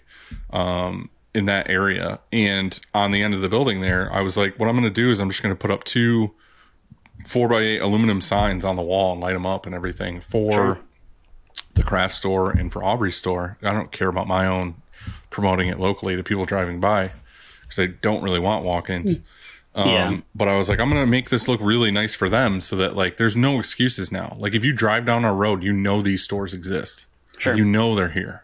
um 0.51 1.09
in 1.33 1.45
that 1.45 1.69
area 1.69 2.19
and 2.33 2.81
on 2.93 3.11
the 3.11 3.23
end 3.23 3.33
of 3.33 3.39
the 3.41 3.47
building 3.47 3.79
there 3.79 4.11
i 4.13 4.19
was 4.19 4.35
like 4.35 4.59
what 4.59 4.67
i'm 4.67 4.75
going 4.75 4.83
to 4.83 4.89
do 4.89 5.09
is 5.09 5.19
i'm 5.21 5.29
just 5.29 5.41
going 5.41 5.55
to 5.55 5.59
put 5.59 5.71
up 5.71 5.85
two 5.85 6.29
four 7.25 7.47
by 7.47 7.59
eight 7.61 7.79
aluminum 7.79 8.19
signs 8.19 8.65
on 8.65 8.75
the 8.75 8.81
wall 8.81 9.13
and 9.13 9.21
light 9.21 9.31
them 9.33 9.45
up 9.45 9.65
and 9.65 9.73
everything 9.75 10.19
for 10.19 10.51
Sure. 10.51 10.79
The 11.75 11.83
craft 11.83 12.13
store 12.15 12.51
and 12.51 12.71
for 12.71 12.83
aubrey's 12.83 13.15
store 13.15 13.57
i 13.63 13.71
don't 13.71 13.91
care 13.91 14.07
about 14.09 14.27
my 14.27 14.45
own 14.47 14.75
promoting 15.29 15.67
it 15.69 15.79
locally 15.79 16.15
to 16.15 16.23
people 16.23 16.45
driving 16.45 16.79
by 16.79 17.11
because 17.61 17.77
they 17.77 17.87
don't 17.87 18.21
really 18.23 18.39
want 18.39 18.63
walk-ins 18.65 19.19
um, 19.73 19.87
Yeah. 19.89 20.17
but 20.35 20.49
I 20.49 20.55
was 20.55 20.67
like, 20.67 20.81
I'm 20.81 20.89
gonna 20.89 21.05
make 21.05 21.29
this 21.29 21.47
look 21.47 21.61
really 21.61 21.91
nice 21.91 22.13
for 22.13 22.27
them, 22.27 22.59
so 22.59 22.75
that 22.75 22.93
like 22.97 23.15
there's 23.15 23.37
no 23.37 23.57
excuses 23.57 24.11
now. 24.11 24.35
Like 24.37 24.53
if 24.53 24.65
you 24.65 24.73
drive 24.73 25.05
down 25.05 25.23
our 25.23 25.33
road, 25.33 25.63
you 25.63 25.71
know 25.71 26.01
these 26.01 26.21
stores 26.21 26.53
exist. 26.53 27.05
Sure. 27.37 27.55
You 27.55 27.63
know 27.63 27.95
they're 27.95 28.09
here 28.09 28.43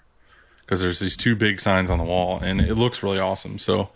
because 0.61 0.79
there's 0.81 0.99
these 0.99 1.17
two 1.17 1.35
big 1.35 1.59
signs 1.59 1.89
on 1.89 1.97
the 1.97 2.05
wall, 2.05 2.39
and 2.39 2.61
it 2.61 2.75
looks 2.75 3.03
really 3.03 3.19
awesome. 3.19 3.59
So 3.59 3.89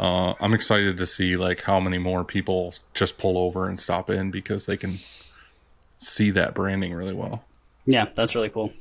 uh, 0.00 0.34
I'm 0.40 0.52
excited 0.52 0.96
to 0.96 1.06
see 1.06 1.36
like 1.36 1.60
how 1.60 1.78
many 1.78 1.98
more 1.98 2.24
people 2.24 2.74
just 2.94 3.16
pull 3.16 3.38
over 3.38 3.68
and 3.68 3.78
stop 3.78 4.10
in 4.10 4.32
because 4.32 4.66
they 4.66 4.76
can 4.76 4.98
see 6.00 6.32
that 6.32 6.52
branding 6.52 6.92
really 6.94 7.14
well. 7.14 7.44
Yeah, 7.86 8.06
that's 8.14 8.34
really 8.34 8.48
cool. 8.50 8.72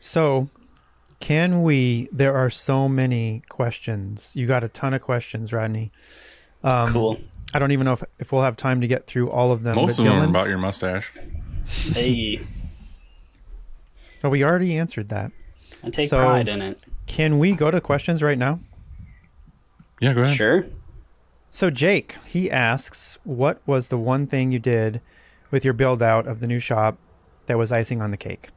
so 0.00 0.48
can 1.20 1.62
we 1.62 2.08
there 2.12 2.34
are 2.34 2.48
so 2.50 2.88
many 2.88 3.42
questions 3.50 4.32
you 4.34 4.46
got 4.46 4.64
a 4.64 4.68
ton 4.68 4.94
of 4.94 5.02
questions 5.02 5.52
rodney 5.52 5.92
Um, 6.64 6.86
cool. 6.88 7.18
i 7.52 7.58
don't 7.58 7.72
even 7.72 7.84
know 7.84 7.92
if, 7.92 8.02
if 8.18 8.32
we'll 8.32 8.42
have 8.42 8.56
time 8.56 8.80
to 8.80 8.86
get 8.86 9.06
through 9.06 9.30
all 9.30 9.52
of 9.52 9.62
them 9.62 9.76
Most 9.76 9.98
but 9.98 10.06
of 10.06 10.12
them 10.14 10.22
are 10.22 10.28
about 10.28 10.48
your 10.48 10.56
mustache. 10.58 11.12
Hey, 11.92 12.40
but 14.22 14.30
we 14.30 14.44
already 14.44 14.76
answered 14.76 15.08
that 15.10 15.30
I 15.84 15.90
take 15.90 16.08
So- 16.10 16.16
pride 16.18 16.48
in 16.48 16.62
it. 16.62 16.78
can 17.06 17.38
we 17.38 17.52
go 17.52 17.70
to 17.70 17.80
questions 17.80 18.22
right 18.22 18.38
now 18.38 18.60
Yeah, 20.00 20.14
go 20.14 20.22
ahead. 20.22 20.34
Sure. 20.34 20.64
So 21.52 21.68
Jake, 21.68 22.16
he 22.26 22.50
asks, 22.50 23.18
what 23.24 23.60
was 23.66 23.88
the 23.88 23.98
one 23.98 24.26
thing 24.26 24.52
you 24.52 24.58
did 24.60 25.00
with 25.50 25.64
your 25.64 25.74
build 25.74 26.00
out 26.02 26.26
of 26.26 26.40
the 26.40 26.46
new 26.46 26.58
shop 26.60 26.96
that 27.50 27.58
was 27.58 27.72
icing 27.72 28.00
on 28.00 28.12
the 28.12 28.16
cake? 28.16 28.48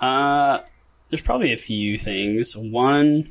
Uh, 0.00 0.60
there's 1.10 1.20
probably 1.20 1.52
a 1.52 1.56
few 1.56 1.98
things. 1.98 2.56
One, 2.56 3.30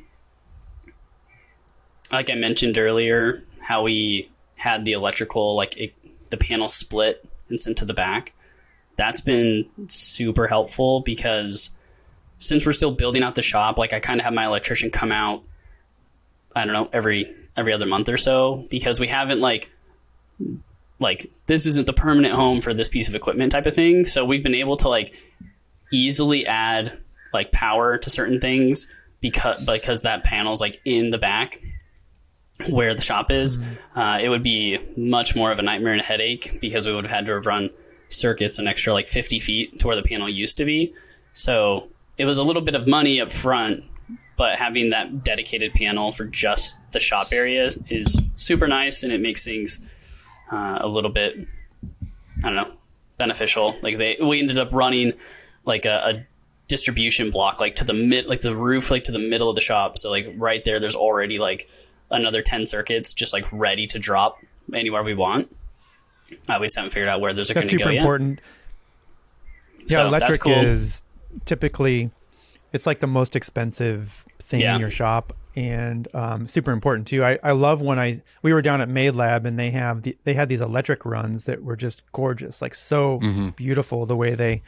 like 2.12 2.30
I 2.30 2.36
mentioned 2.36 2.78
earlier, 2.78 3.42
how 3.60 3.82
we 3.82 4.26
had 4.54 4.84
the 4.84 4.92
electrical, 4.92 5.56
like 5.56 5.76
it, 5.76 5.92
the 6.30 6.36
panel 6.36 6.68
split 6.68 7.28
and 7.48 7.58
sent 7.58 7.78
to 7.78 7.84
the 7.84 7.94
back. 7.94 8.32
That's 8.94 9.20
been 9.20 9.66
super 9.88 10.46
helpful 10.46 11.00
because 11.00 11.70
since 12.38 12.64
we're 12.64 12.72
still 12.72 12.92
building 12.92 13.24
out 13.24 13.34
the 13.34 13.42
shop, 13.42 13.76
like 13.76 13.92
I 13.92 13.98
kind 13.98 14.20
of 14.20 14.24
have 14.24 14.34
my 14.34 14.44
electrician 14.44 14.90
come 14.90 15.10
out. 15.10 15.42
I 16.54 16.64
don't 16.64 16.74
know 16.74 16.88
every 16.92 17.34
every 17.56 17.72
other 17.72 17.86
month 17.86 18.08
or 18.08 18.18
so 18.18 18.68
because 18.70 19.00
we 19.00 19.08
haven't 19.08 19.40
like 19.40 19.68
like 20.98 21.30
this 21.46 21.66
isn't 21.66 21.86
the 21.86 21.92
permanent 21.92 22.34
home 22.34 22.60
for 22.60 22.74
this 22.74 22.88
piece 22.88 23.08
of 23.08 23.14
equipment 23.14 23.52
type 23.52 23.66
of 23.66 23.74
thing. 23.74 24.04
So 24.04 24.24
we've 24.24 24.42
been 24.42 24.54
able 24.54 24.76
to 24.78 24.88
like 24.88 25.14
easily 25.92 26.46
add 26.46 26.98
like 27.32 27.52
power 27.52 27.98
to 27.98 28.10
certain 28.10 28.40
things 28.40 28.86
because 29.20 29.64
because 29.64 30.02
that 30.02 30.24
panel's 30.24 30.60
like 30.60 30.80
in 30.84 31.10
the 31.10 31.18
back 31.18 31.60
where 32.68 32.92
the 32.92 33.00
shop 33.00 33.30
is. 33.30 33.58
Uh, 33.94 34.18
it 34.20 34.28
would 34.28 34.42
be 34.42 34.78
much 34.96 35.34
more 35.34 35.50
of 35.50 35.58
a 35.58 35.62
nightmare 35.62 35.92
and 35.92 36.02
a 36.02 36.04
headache 36.04 36.58
because 36.60 36.86
we 36.86 36.94
would 36.94 37.04
have 37.04 37.12
had 37.12 37.26
to 37.26 37.32
have 37.32 37.46
run 37.46 37.70
circuits 38.10 38.58
an 38.58 38.66
extra 38.66 38.92
like 38.92 39.08
50 39.08 39.40
feet 39.40 39.78
to 39.78 39.86
where 39.86 39.96
the 39.96 40.02
panel 40.02 40.28
used 40.28 40.58
to 40.58 40.64
be. 40.64 40.92
So 41.32 41.88
it 42.18 42.26
was 42.26 42.36
a 42.36 42.42
little 42.42 42.60
bit 42.60 42.74
of 42.74 42.86
money 42.86 43.20
up 43.20 43.32
front 43.32 43.84
but 44.40 44.58
having 44.58 44.88
that 44.88 45.22
dedicated 45.22 45.74
panel 45.74 46.10
for 46.12 46.24
just 46.24 46.90
the 46.92 46.98
shop 46.98 47.30
area 47.30 47.68
is 47.90 48.22
super 48.36 48.66
nice 48.66 49.02
and 49.02 49.12
it 49.12 49.20
makes 49.20 49.44
things 49.44 49.78
uh, 50.50 50.78
a 50.80 50.88
little 50.88 51.10
bit 51.10 51.36
i 52.44 52.50
don't 52.50 52.54
know 52.54 52.72
beneficial 53.18 53.76
like 53.82 53.98
they 53.98 54.16
we 54.22 54.40
ended 54.40 54.58
up 54.58 54.72
running 54.72 55.12
like 55.64 55.84
a, 55.84 55.90
a 55.90 56.26
distribution 56.68 57.30
block 57.30 57.60
like 57.60 57.74
to 57.76 57.84
the 57.84 57.92
mid 57.92 58.26
like 58.26 58.40
the 58.40 58.54
roof 58.56 58.90
like 58.90 59.04
to 59.04 59.12
the 59.12 59.18
middle 59.18 59.48
of 59.48 59.54
the 59.54 59.60
shop 59.60 59.98
so 59.98 60.08
like 60.10 60.26
right 60.36 60.64
there 60.64 60.78
there's 60.80 60.94
already 60.96 61.38
like 61.38 61.68
another 62.10 62.42
10 62.42 62.64
circuits 62.64 63.12
just 63.12 63.32
like 63.32 63.44
ready 63.52 63.86
to 63.86 63.98
drop 63.98 64.38
anywhere 64.72 65.02
we 65.02 65.14
want 65.14 65.54
uh, 66.48 66.56
we 66.60 66.66
just 66.66 66.76
haven't 66.76 66.90
figured 66.90 67.08
out 67.08 67.20
where 67.20 67.32
those 67.32 67.50
are 67.50 67.54
going 67.54 67.66
That's 67.66 67.72
to 67.72 67.78
super 67.78 67.88
go 67.90 67.94
yet 67.94 68.00
important. 68.00 68.40
Yeah, 69.80 69.86
So 69.86 70.10
that's 70.10 70.22
electric 70.22 70.40
cool. 70.42 70.52
is 70.52 71.04
typically 71.44 72.10
it's 72.72 72.86
like 72.86 73.00
the 73.00 73.08
most 73.08 73.34
expensive 73.34 74.24
thing 74.38 74.60
Yeah. 74.60 74.76
in 74.76 74.80
your 74.80 74.90
shop 74.90 75.32
and 75.56 76.06
um, 76.14 76.46
super 76.46 76.70
important 76.72 77.06
too. 77.06 77.24
I, 77.24 77.38
I 77.42 77.52
love 77.52 77.80
when 77.80 77.98
I 77.98 78.22
we 78.42 78.52
were 78.52 78.62
down 78.62 78.80
at 78.80 78.88
Made 78.88 79.12
Lab 79.16 79.46
and 79.46 79.58
they 79.58 79.70
have 79.70 80.02
the, 80.02 80.16
they 80.24 80.34
had 80.34 80.48
these 80.48 80.60
electric 80.60 81.04
runs 81.04 81.44
that 81.44 81.62
were 81.62 81.76
just 81.76 82.02
gorgeous, 82.12 82.62
like 82.62 82.74
so 82.74 83.18
beautiful 83.56 84.06
the 84.06 84.16
way 84.16 84.34
they 84.34 84.62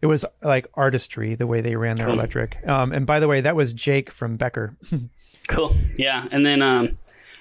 it 0.00 0.06
was 0.06 0.24
like 0.42 0.66
artistry 0.74 1.34
the 1.34 1.46
way 1.46 1.60
they 1.60 1.76
ran 1.76 1.96
their 1.96 2.08
electric. 2.08 2.58
Um, 2.66 2.92
and 2.92 3.06
by 3.06 3.20
the 3.20 3.28
way, 3.28 3.40
that 3.42 3.54
was 3.54 3.72
Jake 3.72 4.10
from 4.10 4.36
Becker. 4.36 4.76
Cool. 5.48 5.74
Yeah, 5.96 6.26
and 6.30 6.46
then 6.46 6.62
um, 6.62 6.98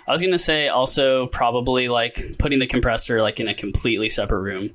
I 0.07 0.11
was 0.11 0.21
gonna 0.21 0.39
say 0.39 0.67
also 0.69 1.27
probably 1.27 1.87
like 1.87 2.19
putting 2.39 2.57
the 2.57 2.65
compressor 2.65 3.21
like 3.21 3.39
in 3.39 3.47
a 3.47 3.53
completely 3.53 4.09
separate 4.09 4.41
room 4.41 4.71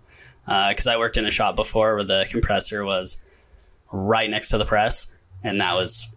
because 0.47 0.87
I 0.87 0.97
worked 0.97 1.17
in 1.17 1.27
a 1.27 1.31
shop 1.33 1.57
before 1.57 1.97
where 1.97 2.05
the 2.05 2.27
compressor 2.31 2.85
was 2.85 3.19
right 3.91 4.31
next 4.31 4.51
to 4.51 4.59
the 4.59 4.65
press, 4.65 5.09
and 5.43 5.61
that 5.61 5.75
was 5.75 6.09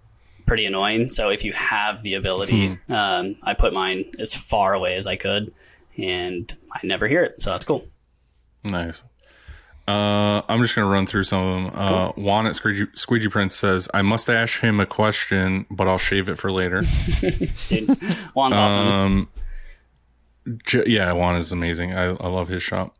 pretty 0.49 0.65
annoying. 0.65 1.09
So 1.09 1.30
if 1.30 1.45
you 1.45 1.53
have 1.53 2.01
the 2.01 2.15
ability, 2.15 2.77
um, 2.89 3.35
I 3.43 3.53
put 3.53 3.71
mine 3.71 4.05
as 4.17 4.34
far 4.34 4.73
away 4.73 4.95
as 4.95 5.05
I 5.07 5.15
could, 5.15 5.53
and 5.97 6.51
I 6.73 6.80
never 6.84 7.07
hear 7.07 7.23
it. 7.23 7.41
So 7.41 7.51
that's 7.51 7.63
cool. 7.65 7.85
Nice. 8.63 9.03
Uh, 9.88 10.41
I'm 10.49 10.61
just 10.61 10.76
gonna 10.76 10.88
run 10.88 11.05
through 11.07 11.23
some 11.23 11.43
of 11.43 11.55
them. 11.55 11.71
Uh, 11.93 12.11
Juan 12.13 12.45
at 12.47 12.55
Squeegee, 12.55 12.88
Squeegee 12.93 13.27
Prints 13.30 13.55
says, 13.55 13.88
"I 13.93 14.01
must 14.01 14.30
ask 14.30 14.59
him 14.59 14.80
a 14.80 14.85
question, 14.85 15.65
but 15.71 15.88
I'll 15.88 15.97
shave 15.97 16.30
it 16.30 16.38
for 16.38 16.51
later." 16.51 16.81
Dude, 17.67 17.97
Juan's 18.35 18.57
awesome. 18.57 18.88
Um, 18.88 19.30
Je- 20.65 20.84
yeah, 20.88 21.11
Juan 21.13 21.35
is 21.38 21.51
amazing. 21.51 21.93
I, 21.93 22.05
I 22.05 22.27
love 22.27 22.49
his 22.49 22.61
shop. 22.61 22.95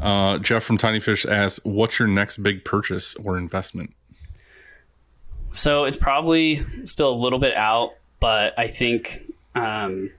Uh, 0.00 0.38
Jeff 0.38 0.64
from 0.64 0.76
Tiny 0.76 1.00
Fish 1.00 1.24
asks, 1.24 1.60
"What's 1.64 1.98
your 1.98 2.08
next 2.08 2.38
big 2.42 2.62
purchase 2.64 3.14
or 3.16 3.38
investment?" 3.38 3.94
So 5.50 5.84
it's 5.84 5.96
probably 5.96 6.56
still 6.84 7.12
a 7.12 7.16
little 7.16 7.38
bit 7.38 7.54
out, 7.54 7.94
but 8.20 8.58
I 8.58 8.68
think, 8.68 9.32
um, 9.54 10.10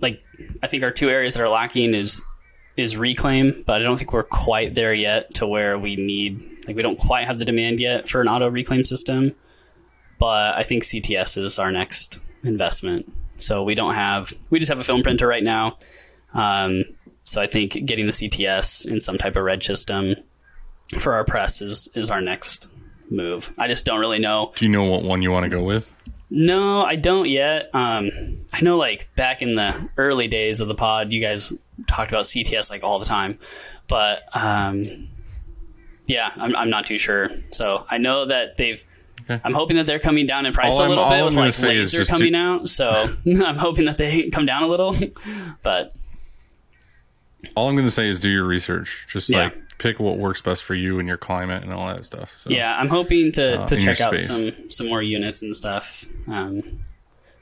like, 0.00 0.20
I 0.62 0.66
think 0.66 0.82
our 0.82 0.90
two 0.90 1.10
areas 1.10 1.34
that 1.34 1.42
are 1.42 1.48
lacking 1.48 1.94
is 1.94 2.22
is 2.76 2.96
reclaim, 2.96 3.62
but 3.66 3.80
I 3.80 3.84
don't 3.84 3.96
think 3.96 4.12
we're 4.12 4.22
quite 4.22 4.74
there 4.74 4.94
yet 4.94 5.34
to 5.34 5.46
where 5.46 5.78
we 5.78 5.96
need 5.96 6.50
like 6.66 6.76
we 6.76 6.82
don't 6.82 6.98
quite 6.98 7.26
have 7.26 7.38
the 7.38 7.44
demand 7.44 7.80
yet 7.80 8.08
for 8.08 8.20
an 8.20 8.28
auto 8.28 8.48
reclaim 8.48 8.84
system. 8.84 9.34
But 10.18 10.56
I 10.56 10.62
think 10.62 10.82
CTS 10.82 11.42
is 11.42 11.58
our 11.58 11.72
next 11.72 12.20
investment. 12.42 13.10
So 13.36 13.62
we 13.62 13.74
don't 13.74 13.94
have 13.94 14.32
we 14.50 14.58
just 14.58 14.70
have 14.70 14.78
a 14.78 14.84
film 14.84 15.02
printer 15.02 15.26
right 15.26 15.42
now. 15.42 15.78
Um, 16.34 16.84
so 17.22 17.40
I 17.40 17.46
think 17.46 17.72
getting 17.86 18.06
the 18.06 18.12
CTS 18.12 18.86
in 18.86 19.00
some 19.00 19.18
type 19.18 19.36
of 19.36 19.44
red 19.44 19.62
system 19.62 20.14
for 20.98 21.14
our 21.14 21.24
press 21.24 21.60
is 21.60 21.88
is 21.94 22.10
our 22.10 22.20
next 22.20 22.68
move. 23.10 23.52
I 23.58 23.68
just 23.68 23.84
don't 23.84 24.00
really 24.00 24.18
know. 24.18 24.52
Do 24.56 24.64
you 24.64 24.70
know 24.70 24.84
what 24.84 25.02
one 25.02 25.22
you 25.22 25.30
want 25.30 25.44
to 25.44 25.50
go 25.50 25.62
with? 25.62 25.92
No, 26.30 26.82
I 26.82 26.94
don't 26.96 27.28
yet. 27.28 27.70
Um, 27.74 28.10
I 28.52 28.60
know, 28.62 28.76
like 28.76 29.08
back 29.16 29.42
in 29.42 29.56
the 29.56 29.86
early 29.96 30.28
days 30.28 30.60
of 30.60 30.68
the 30.68 30.74
pod, 30.76 31.10
you 31.12 31.20
guys 31.20 31.52
talked 31.88 32.10
about 32.12 32.24
CTS 32.24 32.70
like 32.70 32.84
all 32.84 32.98
the 33.00 33.04
time, 33.04 33.38
but 33.88 34.22
um, 34.32 35.08
yeah, 36.06 36.30
I'm, 36.36 36.54
I'm 36.54 36.70
not 36.70 36.86
too 36.86 36.98
sure. 36.98 37.30
So 37.50 37.84
I 37.90 37.98
know 37.98 38.26
that 38.26 38.56
they've. 38.56 38.84
Okay. 39.28 39.40
I'm 39.44 39.52
hoping 39.52 39.76
that 39.76 39.86
they're 39.86 39.98
coming 39.98 40.24
down 40.26 40.46
in 40.46 40.52
price 40.52 40.74
All 40.74 40.80
a 40.80 40.82
I'm- 40.82 40.88
little 40.90 41.04
all 41.04 41.10
bit 41.10 41.18
I'm 41.18 41.24
with 41.26 41.34
gonna 41.34 41.46
like 41.46 41.54
say 41.54 41.68
laser 41.76 42.04
coming 42.04 42.32
do- 42.32 42.38
out. 42.38 42.68
So 42.68 42.88
I'm 43.44 43.56
hoping 43.56 43.84
that 43.86 43.98
they 43.98 44.30
come 44.30 44.46
down 44.46 44.62
a 44.62 44.66
little, 44.68 44.94
but 45.62 45.92
All 47.56 47.68
I'm 47.68 47.74
going 47.74 47.86
to 47.86 47.90
say 47.90 48.08
is 48.08 48.18
do 48.18 48.30
your 48.30 48.44
research. 48.44 49.06
Just 49.10 49.28
Yeah. 49.30 49.44
like 49.44 49.58
pick 49.80 49.98
what 49.98 50.18
works 50.18 50.40
best 50.42 50.62
for 50.62 50.74
you 50.74 50.98
and 50.98 51.08
your 51.08 51.16
climate 51.16 51.62
and 51.64 51.72
all 51.72 51.88
that 51.88 52.04
stuff. 52.04 52.30
So, 52.36 52.50
Yeah, 52.50 52.76
I'm 52.76 52.88
hoping 52.88 53.32
to, 53.32 53.62
Uh, 53.62 53.66
to 53.66 53.76
check 53.78 54.00
out 54.00 54.20
some 54.20 54.52
some 54.70 54.86
more 54.88 55.02
units 55.02 55.42
and 55.42 55.56
stuff. 55.56 56.04
Um, 56.28 56.62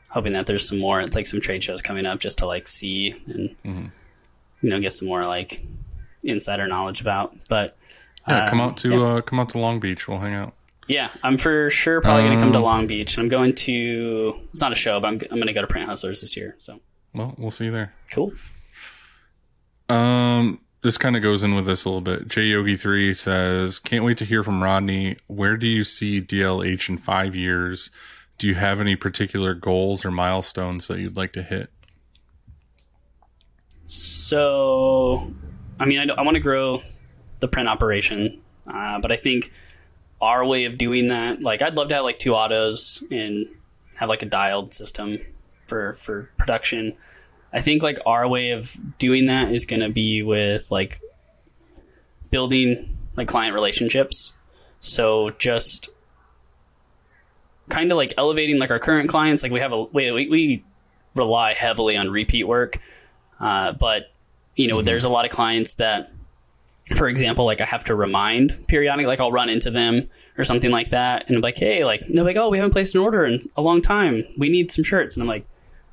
hoping 0.09 0.32
that 0.35 0.47
there's 0.47 0.66
some 0.66 0.78
more, 0.78 1.01
it's 1.01 1.15
like 1.16 1.27
some 1.27 1.40
trade 1.40 1.62
shows 1.62 1.82
coming 1.82 2.06
up 2.06 2.20
just 2.20 2.39
to 2.39 2.47
like 2.47 2.66
see 2.69 3.10
and 3.27 3.51
Mm-hmm. 3.65 3.86
you 4.62 4.70
know 4.70 4.81
get 4.81 4.93
some 4.93 5.09
more 5.09 5.24
like 5.24 5.60
insider 6.23 6.66
knowledge 6.69 7.01
about. 7.01 7.36
But 7.48 7.77
yeah. 8.28 8.48
Come 8.48 8.60
um, 8.60 8.69
out 8.70 8.77
to 8.78 8.89
yeah. 8.89 9.01
uh, 9.01 9.20
come 9.23 9.40
out 9.40 9.48
to 9.51 9.59
Long 9.59 9.81
Beach. 9.81 10.06
We'll 10.06 10.19
hang 10.20 10.35
out. 10.35 10.55
yeah, 10.86 11.09
I'm 11.23 11.39
for 11.39 11.70
sure 11.70 12.01
probably 12.01 12.24
going 12.24 12.36
to 12.39 12.43
come 12.43 12.52
to 12.52 12.59
Um, 12.59 12.65
Long 12.65 12.86
Beach. 12.86 13.19
I'm 13.19 13.28
going 13.28 13.55
to. 13.66 14.39
It's 14.51 14.60
not 14.60 14.70
a 14.70 14.74
show, 14.77 15.01
but 15.01 15.09
I'm 15.09 15.19
I'm 15.31 15.39
going 15.39 15.47
to 15.48 15.52
go 15.55 15.62
to 15.62 15.66
Print 15.66 15.86
Hustlers 15.89 16.20
this 16.20 16.36
year. 16.36 16.55
So 16.59 16.78
Well, 17.15 17.35
we'll 17.39 17.51
see 17.51 17.65
you 17.66 17.73
there. 17.73 17.94
cool. 18.15 18.32
Um, 19.89 20.60
this 20.83 20.97
kind 20.97 21.17
of 21.17 21.23
goes 21.23 21.43
in 21.43 21.55
with 21.55 21.67
this 21.67 21.85
a 21.85 21.89
little 21.89 22.01
bit. 22.01 22.29
J 22.29 22.45
Yogi 22.45 22.77
three 22.77 23.13
says, 23.13 23.79
"Can't 23.79 24.05
wait 24.05 24.19
to 24.19 24.25
hear 24.25 24.45
from 24.45 24.63
Rodney. 24.63 25.17
Where 25.27 25.57
do 25.57 25.67
you 25.67 25.85
see 25.85 26.21
DLH 26.21 26.89
in 26.89 26.99
five 26.99 27.35
years? 27.35 27.91
Do 28.39 28.47
you 28.47 28.55
have 28.55 28.81
any 28.81 28.95
particular 28.95 29.55
goals 29.55 30.05
or 30.05 30.11
milestones 30.11 30.87
that 30.89 31.01
you'd 31.01 31.17
like 31.17 31.33
to 31.33 31.43
hit?" 31.43 31.71
So, 33.87 35.33
I 35.81 35.87
mean, 35.87 36.11
I, 36.11 36.15
I 36.15 36.23
want 36.23 36.35
to 36.35 36.41
grow 36.41 36.83
the 37.41 37.49
print 37.49 37.69
operation, 37.69 38.41
uh, 38.67 39.01
but 39.01 39.11
I 39.11 39.17
think 39.17 39.51
our 40.21 40.45
way 40.45 40.65
of 40.65 40.77
doing 40.77 41.09
that, 41.09 41.43
like, 41.43 41.63
I'd 41.63 41.77
love 41.77 41.89
to 41.89 41.95
have 41.95 42.05
like 42.05 42.19
two 42.19 42.35
autos 42.35 43.03
and 43.11 43.47
have 43.97 44.09
like 44.09 44.23
a 44.23 44.27
dialed 44.27 44.75
system 44.75 45.19
for 45.67 45.95
for 45.95 46.31
production. 46.37 46.95
I 47.53 47.61
think 47.61 47.83
like 47.83 47.99
our 48.05 48.29
way 48.29 48.51
of 48.51 48.77
doing 48.99 49.27
that 49.27 49.53
is 49.53 49.65
going 49.65 49.81
to 49.81 49.89
be 49.89 50.23
with 50.23 50.70
like 50.70 51.01
building 52.31 52.89
like 53.16 53.29
client 53.29 53.55
relationships. 53.55 54.35
So 54.81 55.31
just 55.31 55.89
kind 57.69 57.91
of 57.91 57.97
like 57.97 58.12
elevating 58.16 58.59
like 58.59 58.70
our 58.70 58.79
current 58.79 59.09
clients. 59.09 59.43
Like 59.43 59.53
we 59.53 59.61
have 59.61 59.73
a 59.73 59.85
we 59.85 60.12
we, 60.12 60.29
we 60.29 60.65
rely 61.15 61.55
heavily 61.55 61.97
on 61.97 62.11
repeat 62.11 62.45
work. 62.45 62.79
Uh, 63.41 63.73
but 63.73 64.12
you 64.57 64.69
know, 64.69 64.83
there's 64.83 65.05
a 65.05 65.09
lot 65.09 65.25
of 65.25 65.31
clients 65.31 65.77
that, 65.77 66.12
for 66.97 67.09
example, 67.09 67.45
like 67.45 67.61
I 67.61 67.65
have 67.65 67.85
to 67.85 67.95
remind 67.95 68.66
periodically, 68.66 69.07
like 69.07 69.20
I'll 69.20 69.33
run 69.33 69.49
into 69.49 69.70
them 69.70 70.09
or 70.37 70.45
something 70.45 70.70
like 70.70 70.91
that, 70.91 71.29
and 71.29 71.37
I'm 71.37 71.43
like, 71.43 71.57
hey, 71.57 71.85
like 71.85 72.03
they're 72.09 72.25
like, 72.25 72.37
oh, 72.37 72.49
we 72.49 72.59
haven't 72.59 72.73
placed 72.73 72.95
an 72.95 73.01
order 73.01 73.25
in 73.25 73.41
a 73.57 73.62
long 73.62 73.81
time. 73.81 74.25
We 74.37 74.49
need 74.49 74.70
some 74.70 74.85
shirts, 74.85 75.16
and 75.16 75.23
I'm 75.23 75.29
like, 75.29 75.47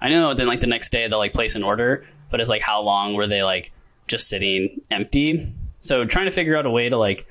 I 0.06 0.10
know. 0.10 0.36
Then 0.36 0.46
like 0.46 0.60
the 0.60 0.68
next 0.68 0.92
day 0.92 1.08
they'll 1.08 1.18
like 1.18 1.34
place 1.34 1.56
an 1.56 1.64
order, 1.64 2.04
but 2.30 2.40
it's 2.40 2.48
like 2.48 2.62
how 2.62 2.80
long 2.84 3.16
were 3.16 3.26
they 3.26 3.42
like 3.42 3.72
just 4.08 4.28
sitting 4.28 4.80
empty? 4.92 5.52
So 5.78 6.06
trying 6.06 6.26
to 6.26 6.32
figure 6.32 6.56
out 6.56 6.68
a 6.68 6.70
way 6.70 6.88
to 6.90 6.96
like. 6.96 7.26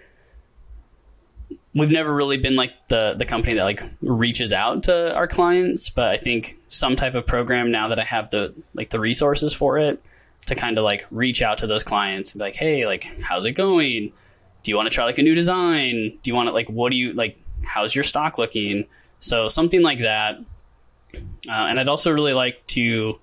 We've 1.73 1.91
never 1.91 2.13
really 2.13 2.37
been 2.37 2.57
like 2.57 2.73
the 2.89 3.15
the 3.17 3.25
company 3.25 3.55
that 3.55 3.63
like 3.63 3.81
reaches 4.03 4.53
out 4.53 4.83
to 4.85 5.15
our 5.15 5.29
clients, 5.29 5.89
but 5.89 6.09
I 6.09 6.17
think 6.17 6.59
some 6.67 6.97
type 6.97 7.15
of 7.15 7.27
program 7.27 7.71
now 7.71 7.87
that 7.89 8.01
I 8.01 8.05
have 8.05 8.31
the 8.31 8.53
like 8.75 8.91
the 8.91 8.99
resources 8.99 9.55
for 9.55 9.79
it 9.79 10.05
to 10.47 10.57
kind 10.57 10.77
of 10.77 10.83
like 10.83 11.07
reach 11.13 11.43
out 11.43 11.59
to 11.59 11.69
those 11.69 11.85
clients 11.85 12.33
and 12.33 12.41
be 12.41 12.45
like, 12.45 12.57
hey, 12.57 12.87
like 12.87 13.05
how's 13.23 13.45
it 13.45 13.53
going? 13.53 14.13
Do 14.65 14.71
you 14.73 14.77
want 14.77 14.87
to 14.87 14.91
try 14.95 15.05
like 15.05 15.19
a 15.19 15.23
new 15.23 15.37
design? 15.37 16.19
Do 16.23 16.31
you 16.31 16.35
want 16.35 16.49
to 16.49 16.53
like 16.53 16.69
what 16.69 16.91
do 16.91 16.97
you 16.99 17.13
like? 17.13 17.39
How's 17.65 17.95
your 17.95 18.03
stock 18.03 18.37
looking? 18.37 18.85
So 19.21 19.47
something 19.47 19.81
like 19.83 20.01
that. 20.01 20.41
Uh, 21.49 21.67
and 21.69 21.79
I'd 21.81 21.89
also 21.89 22.11
really 22.11 22.33
like 22.33 22.67
to 22.69 23.19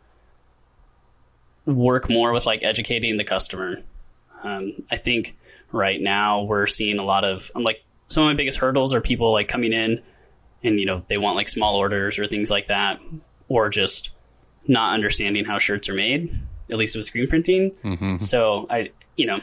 work 1.65 2.09
more 2.09 2.31
with 2.34 2.45
like 2.45 2.63
educating 2.63 3.18
the 3.18 3.23
customer. 3.23 3.81
Um, 4.43 4.73
I 4.89 4.97
think 4.97 5.38
right 5.72 6.01
now 6.01 6.43
we're 6.43 6.68
seeing 6.68 6.99
a 6.99 7.03
lot 7.03 7.23
of 7.23 7.51
I'm 7.55 7.63
like 7.63 7.84
some 8.07 8.23
of 8.23 8.27
my 8.30 8.35
biggest 8.35 8.57
hurdles 8.57 8.93
are 8.93 9.01
people 9.01 9.31
like 9.31 9.47
coming 9.47 9.72
in 9.73 10.01
and 10.63 10.80
you 10.80 10.85
know 10.85 11.03
they 11.07 11.18
want 11.18 11.38
like 11.38 11.47
small 11.47 11.76
orders 11.76 12.19
or 12.19 12.27
things 12.27 12.49
like 12.49 12.68
that 12.68 12.99
or 13.47 13.69
just 13.69 14.11
not 14.68 14.93
understanding 14.93 15.45
how 15.45 15.57
shirts 15.57 15.88
are 15.89 15.93
made 15.93 16.30
at 16.69 16.77
least 16.77 16.95
with 16.95 17.05
screen 17.05 17.27
printing 17.27 17.72
so 18.19 18.68
i 18.69 18.91
you 19.15 19.26
know 19.26 19.38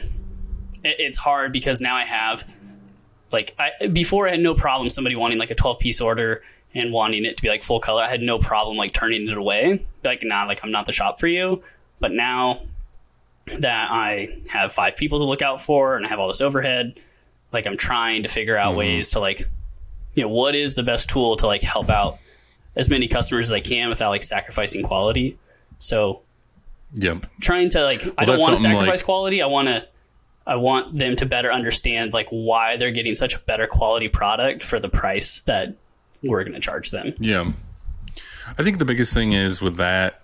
it, 0.83 0.95
it's 0.99 1.17
hard 1.17 1.51
because 1.51 1.81
now 1.81 1.95
i 1.95 2.03
have 2.03 2.43
like 3.31 3.55
I, 3.57 3.87
before 3.87 4.27
i 4.27 4.31
had 4.31 4.39
no 4.39 4.53
problem 4.53 4.89
somebody 4.89 5.15
wanting 5.15 5.39
like 5.39 5.51
a 5.51 5.55
12 5.55 5.79
piece 5.79 5.99
order 5.99 6.41
and 6.75 6.91
wanting 6.93 7.25
it 7.25 7.37
to 7.37 7.43
be 7.43 7.49
like 7.49 7.63
full 7.63 7.79
color 7.79 8.03
i 8.03 8.07
had 8.07 8.21
no 8.21 8.37
problem 8.37 8.77
like 8.77 8.93
turning 8.93 9.27
it 9.27 9.37
away 9.37 9.83
like 10.03 10.23
nah 10.23 10.45
like 10.45 10.59
i'm 10.63 10.71
not 10.71 10.85
the 10.85 10.91
shop 10.91 11.19
for 11.19 11.27
you 11.27 11.61
but 11.99 12.11
now 12.11 12.61
that 13.57 13.89
i 13.91 14.27
have 14.49 14.71
five 14.71 14.95
people 14.95 15.19
to 15.19 15.25
look 15.25 15.41
out 15.41 15.61
for 15.61 15.95
and 15.95 16.05
i 16.05 16.09
have 16.09 16.19
all 16.19 16.27
this 16.27 16.41
overhead 16.41 16.99
like 17.51 17.65
i'm 17.65 17.77
trying 17.77 18.21
to 18.23 18.29
figure 18.29 18.57
out 18.57 18.69
mm-hmm. 18.69 18.79
ways 18.79 19.09
to 19.09 19.19
like 19.19 19.41
you 20.13 20.23
know 20.23 20.29
what 20.29 20.55
is 20.55 20.75
the 20.75 20.83
best 20.83 21.09
tool 21.09 21.35
to 21.37 21.47
like 21.47 21.61
help 21.61 21.89
out 21.89 22.19
as 22.75 22.89
many 22.89 23.07
customers 23.07 23.47
as 23.47 23.51
I 23.51 23.59
can 23.59 23.89
without 23.89 24.09
like 24.09 24.23
sacrificing 24.23 24.83
quality. 24.83 25.37
So 25.77 26.21
Yep. 26.95 27.27
trying 27.39 27.69
to 27.69 27.83
like 27.83 28.03
I 28.17 28.25
don't 28.25 28.39
want 28.39 28.55
to 28.55 28.61
sacrifice 28.61 28.87
like- 28.87 29.05
quality. 29.05 29.41
I 29.41 29.45
want 29.45 29.67
to 29.67 29.87
I 30.47 30.55
want 30.55 30.97
them 30.97 31.15
to 31.17 31.25
better 31.27 31.51
understand 31.51 32.13
like 32.13 32.27
why 32.29 32.77
they're 32.77 32.89
getting 32.91 33.13
such 33.13 33.35
a 33.35 33.39
better 33.39 33.67
quality 33.67 34.07
product 34.07 34.63
for 34.63 34.79
the 34.79 34.89
price 34.89 35.41
that 35.41 35.75
we're 36.23 36.43
going 36.43 36.53
to 36.53 36.59
charge 36.59 36.91
them. 36.91 37.13
Yeah. 37.19 37.51
I 38.57 38.63
think 38.63 38.77
the 38.79 38.85
biggest 38.85 39.13
thing 39.13 39.33
is 39.33 39.61
with 39.61 39.77
that 39.77 40.21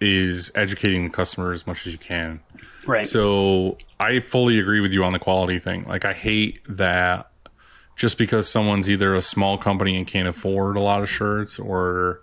is 0.00 0.50
educating 0.54 1.04
the 1.04 1.10
customer 1.10 1.52
as 1.52 1.66
much 1.66 1.86
as 1.86 1.92
you 1.92 1.98
can. 1.98 2.40
Right. 2.86 3.06
So 3.06 3.78
I 4.00 4.18
fully 4.20 4.58
agree 4.58 4.80
with 4.80 4.92
you 4.92 5.04
on 5.04 5.12
the 5.12 5.18
quality 5.20 5.58
thing. 5.60 5.84
Like 5.84 6.04
I 6.04 6.12
hate 6.12 6.60
that 6.68 7.30
just 7.94 8.18
because 8.18 8.48
someone's 8.50 8.90
either 8.90 9.14
a 9.14 9.22
small 9.22 9.56
company 9.58 9.96
and 9.96 10.06
can't 10.06 10.26
afford 10.26 10.76
a 10.76 10.80
lot 10.80 11.02
of 11.02 11.08
shirts 11.08 11.58
or 11.58 12.20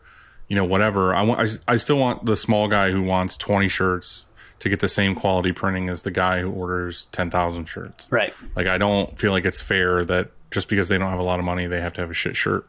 you 0.48 0.56
know 0.56 0.66
whatever 0.66 1.14
i 1.14 1.22
want 1.22 1.40
I, 1.68 1.74
I 1.74 1.76
still 1.76 2.00
want 2.00 2.26
the 2.26 2.36
small 2.36 2.68
guy 2.68 2.90
who 2.90 3.04
wants 3.04 3.38
20 3.38 3.68
shirts 3.68 4.26
to 4.60 4.68
get 4.70 4.80
the 4.80 4.88
same 4.88 5.14
quality 5.14 5.52
printing 5.52 5.88
as 5.88 6.02
the 6.02 6.10
guy 6.10 6.42
who 6.42 6.50
orders 6.50 7.06
10,000 7.12 7.66
shirts 7.66 8.12
Right. 8.12 8.34
like 8.56 8.66
I 8.66 8.80
don't 8.80 9.16
feel 9.20 9.32
like 9.32 9.46
it's 9.46 9.62
fair 9.62 10.04
that 10.06 10.32
just 10.50 10.70
because 10.70 10.90
they 10.90 10.98
don't 10.98 11.12
have 11.12 11.20
a 11.20 11.24
lot 11.24 11.38
of 11.38 11.46
money, 11.46 11.68
they 11.68 11.80
have 11.80 11.94
to 11.94 12.02
have 12.02 12.10
a 12.10 12.16
shit 12.16 12.36
shirt. 12.36 12.68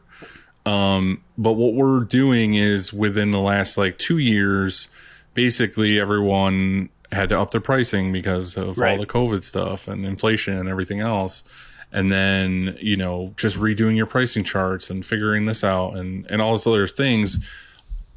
Um, 0.65 1.23
but 1.37 1.53
what 1.53 1.73
we're 1.73 2.01
doing 2.01 2.55
is 2.55 2.93
within 2.93 3.31
the 3.31 3.39
last 3.39 3.77
like 3.77 3.97
two 3.97 4.17
years, 4.19 4.89
basically 5.33 5.99
everyone 5.99 6.89
had 7.11 7.29
to 7.29 7.39
up 7.39 7.51
their 7.51 7.61
pricing 7.61 8.11
because 8.11 8.55
of 8.55 8.79
all 8.79 8.97
the 8.97 9.05
COVID 9.05 9.43
stuff 9.43 9.87
and 9.87 10.05
inflation 10.05 10.57
and 10.57 10.69
everything 10.69 11.01
else. 11.01 11.43
And 11.91 12.11
then, 12.11 12.77
you 12.79 12.95
know, 12.95 13.33
just 13.35 13.57
redoing 13.57 13.97
your 13.97 14.05
pricing 14.05 14.45
charts 14.45 14.89
and 14.89 15.05
figuring 15.05 15.45
this 15.45 15.63
out 15.63 15.97
and, 15.97 16.25
and 16.29 16.41
all 16.41 16.53
these 16.53 16.65
other 16.65 16.87
things. 16.87 17.37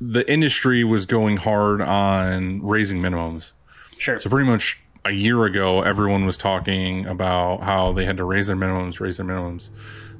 The 0.01 0.31
industry 0.31 0.85
was 0.85 1.07
going 1.07 1.39
hard 1.39 1.81
on 1.81 2.63
raising 2.63 3.01
minimums. 3.01 3.53
Sure. 3.99 4.21
So 4.21 4.31
pretty 4.31 4.49
much 4.49 4.81
a 5.05 5.13
year 5.13 5.45
ago, 5.45 5.83
everyone 5.83 6.25
was 6.25 6.37
talking 6.37 7.07
about 7.07 7.63
how 7.63 7.93
they 7.93 8.05
had 8.05 8.17
to 8.19 8.25
raise 8.25 8.47
their 8.47 8.57
minimums, 8.57 9.01
raise 9.01 9.17
their 9.17 9.27
minimums. 9.27 9.71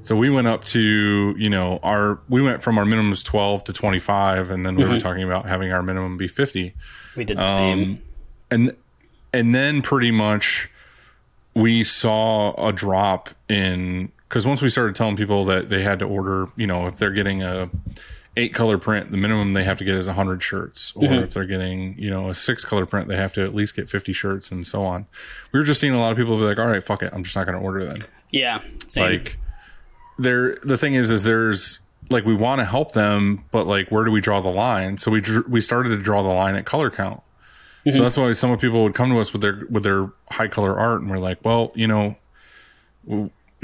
So 0.05 0.15
we 0.15 0.29
went 0.29 0.45
up 0.45 0.63
to, 0.65 1.35
you 1.35 1.49
know, 1.49 1.79
our 1.81 2.19
we 2.29 2.41
went 2.43 2.61
from 2.61 2.77
our 2.77 2.85
minimums 2.85 3.23
12 3.23 3.63
to 3.65 3.73
25 3.73 4.51
and 4.51 4.63
then 4.63 4.75
we 4.75 4.83
were 4.83 4.91
mm-hmm. 4.91 4.97
talking 4.99 5.23
about 5.23 5.47
having 5.47 5.71
our 5.71 5.81
minimum 5.81 6.15
be 6.15 6.27
50. 6.27 6.75
we 7.17 7.25
did 7.25 7.37
the 7.37 7.47
same. 7.47 7.81
Um, 7.81 8.01
and 8.51 8.75
and 9.33 9.55
then 9.55 9.81
pretty 9.81 10.11
much 10.11 10.69
we 11.55 11.83
saw 11.83 12.53
a 12.53 12.71
drop 12.71 13.31
in 13.49 14.11
cuz 14.29 14.45
once 14.45 14.61
we 14.61 14.69
started 14.69 14.93
telling 14.93 15.15
people 15.15 15.43
that 15.45 15.69
they 15.69 15.81
had 15.81 15.97
to 15.99 16.05
order, 16.05 16.49
you 16.55 16.67
know, 16.67 16.85
if 16.85 16.97
they're 16.97 17.09
getting 17.09 17.41
a 17.41 17.71
eight 18.37 18.53
color 18.53 18.77
print, 18.77 19.09
the 19.09 19.17
minimum 19.17 19.53
they 19.53 19.63
have 19.63 19.79
to 19.79 19.83
get 19.83 19.95
is 19.95 20.05
100 20.05 20.43
shirts. 20.43 20.93
Or 20.95 21.07
mm-hmm. 21.07 21.23
if 21.23 21.33
they're 21.33 21.45
getting, 21.45 21.97
you 21.97 22.11
know, 22.11 22.29
a 22.29 22.35
six 22.35 22.63
color 22.63 22.85
print, 22.85 23.07
they 23.07 23.15
have 23.15 23.33
to 23.33 23.43
at 23.43 23.55
least 23.55 23.75
get 23.75 23.89
50 23.89 24.13
shirts 24.13 24.51
and 24.51 24.67
so 24.67 24.83
on. 24.83 25.07
We 25.51 25.59
were 25.59 25.65
just 25.65 25.79
seeing 25.79 25.93
a 25.93 25.99
lot 25.99 26.11
of 26.11 26.17
people 26.17 26.37
be 26.37 26.43
like, 26.43 26.59
all 26.59 26.67
right, 26.67 26.83
fuck 26.83 27.01
it. 27.01 27.11
I'm 27.11 27.23
just 27.23 27.35
not 27.35 27.47
going 27.47 27.57
to 27.57 27.63
order 27.63 27.85
then. 27.85 28.03
Yeah. 28.31 28.61
Same. 28.85 29.03
Like, 29.03 29.37
there, 30.17 30.55
the 30.63 30.77
thing 30.77 30.93
is, 30.93 31.09
is 31.11 31.23
there's 31.23 31.79
like, 32.09 32.25
we 32.25 32.35
want 32.35 32.59
to 32.59 32.65
help 32.65 32.93
them, 32.93 33.43
but 33.51 33.67
like, 33.67 33.89
where 33.89 34.05
do 34.05 34.11
we 34.11 34.21
draw 34.21 34.41
the 34.41 34.49
line? 34.49 34.97
So 34.97 35.11
we, 35.11 35.21
we 35.47 35.61
started 35.61 35.89
to 35.89 35.97
draw 35.97 36.23
the 36.23 36.29
line 36.29 36.55
at 36.55 36.65
color 36.65 36.89
count. 36.89 37.21
So 37.85 37.91
mm-hmm. 37.91 38.03
that's 38.03 38.17
why 38.17 38.31
some 38.33 38.57
people 38.57 38.83
would 38.83 38.95
come 38.95 39.09
to 39.11 39.19
us 39.19 39.31
with 39.31 39.41
their, 39.41 39.65
with 39.69 39.83
their 39.83 40.11
high 40.31 40.47
color 40.47 40.77
art 40.77 41.01
and 41.01 41.09
we're 41.09 41.19
like, 41.19 41.43
well, 41.43 41.71
you 41.75 41.87
know, 41.87 42.15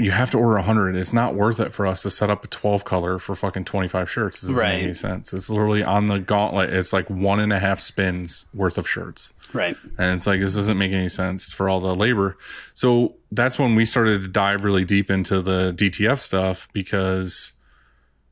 you 0.02 0.10
have 0.10 0.30
to 0.32 0.38
order 0.38 0.54
100 0.56 0.96
it's 0.96 1.12
not 1.12 1.34
worth 1.34 1.60
it 1.60 1.72
for 1.72 1.86
us 1.86 2.02
to 2.02 2.10
set 2.10 2.28
up 2.30 2.44
a 2.44 2.46
12 2.48 2.84
color 2.84 3.18
for 3.18 3.34
fucking 3.34 3.64
25 3.64 4.10
shirts. 4.10 4.42
It 4.42 4.48
doesn't 4.48 4.62
Right. 4.62 4.74
make 4.74 4.82
any 4.84 4.94
sense. 4.94 5.32
It's 5.32 5.48
literally 5.48 5.82
on 5.82 6.08
the 6.08 6.18
gauntlet. 6.18 6.70
It's 6.70 6.92
like 6.92 7.08
one 7.08 7.40
and 7.40 7.52
a 7.52 7.58
half 7.58 7.78
spins 7.80 8.46
worth 8.54 8.78
of 8.78 8.88
shirts. 8.88 9.32
Right. 9.52 9.76
and 9.98 10.16
it's 10.16 10.26
like 10.26 10.40
this 10.40 10.54
doesn't 10.54 10.78
make 10.78 10.92
any 10.92 11.08
sense 11.10 11.52
for 11.52 11.68
all 11.68 11.78
the 11.80 11.94
labor. 11.94 12.38
So 12.74 13.16
that's 13.30 13.58
when 13.58 13.74
we 13.74 13.84
started 13.84 14.22
to 14.22 14.28
dive 14.28 14.64
really 14.64 14.84
deep 14.84 15.10
into 15.10 15.42
the 15.42 15.72
dtf 15.74 16.18
stuff 16.18 16.68
because 16.72 17.52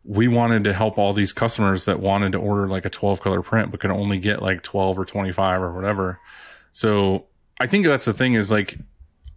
we 0.03 0.29
wanted 0.29 0.65
to 0.65 0.73
help 0.73 0.97
all 0.97 1.13
these 1.13 1.33
customers 1.35 1.85
that 1.85 2.01
wanted 2.01 2.33
to 2.33 2.39
order 2.39 2.67
like 2.67 2.87
a 2.87 2.91
12 2.91 3.21
color 3.21 3.43
print 3.43 3.71
but 3.71 3.81
could 3.81 3.91
only 3.91 4.17
get 4.17 4.41
like 4.41 4.63
12 4.63 4.99
or 4.99 5.05
25 5.05 5.61
or 5.63 5.73
whatever. 5.75 6.19
So 6.73 7.27
i 7.61 7.67
think 7.67 7.85
that's 7.85 8.07
the 8.07 8.15
thing 8.15 8.33
is 8.35 8.51
like 8.51 8.79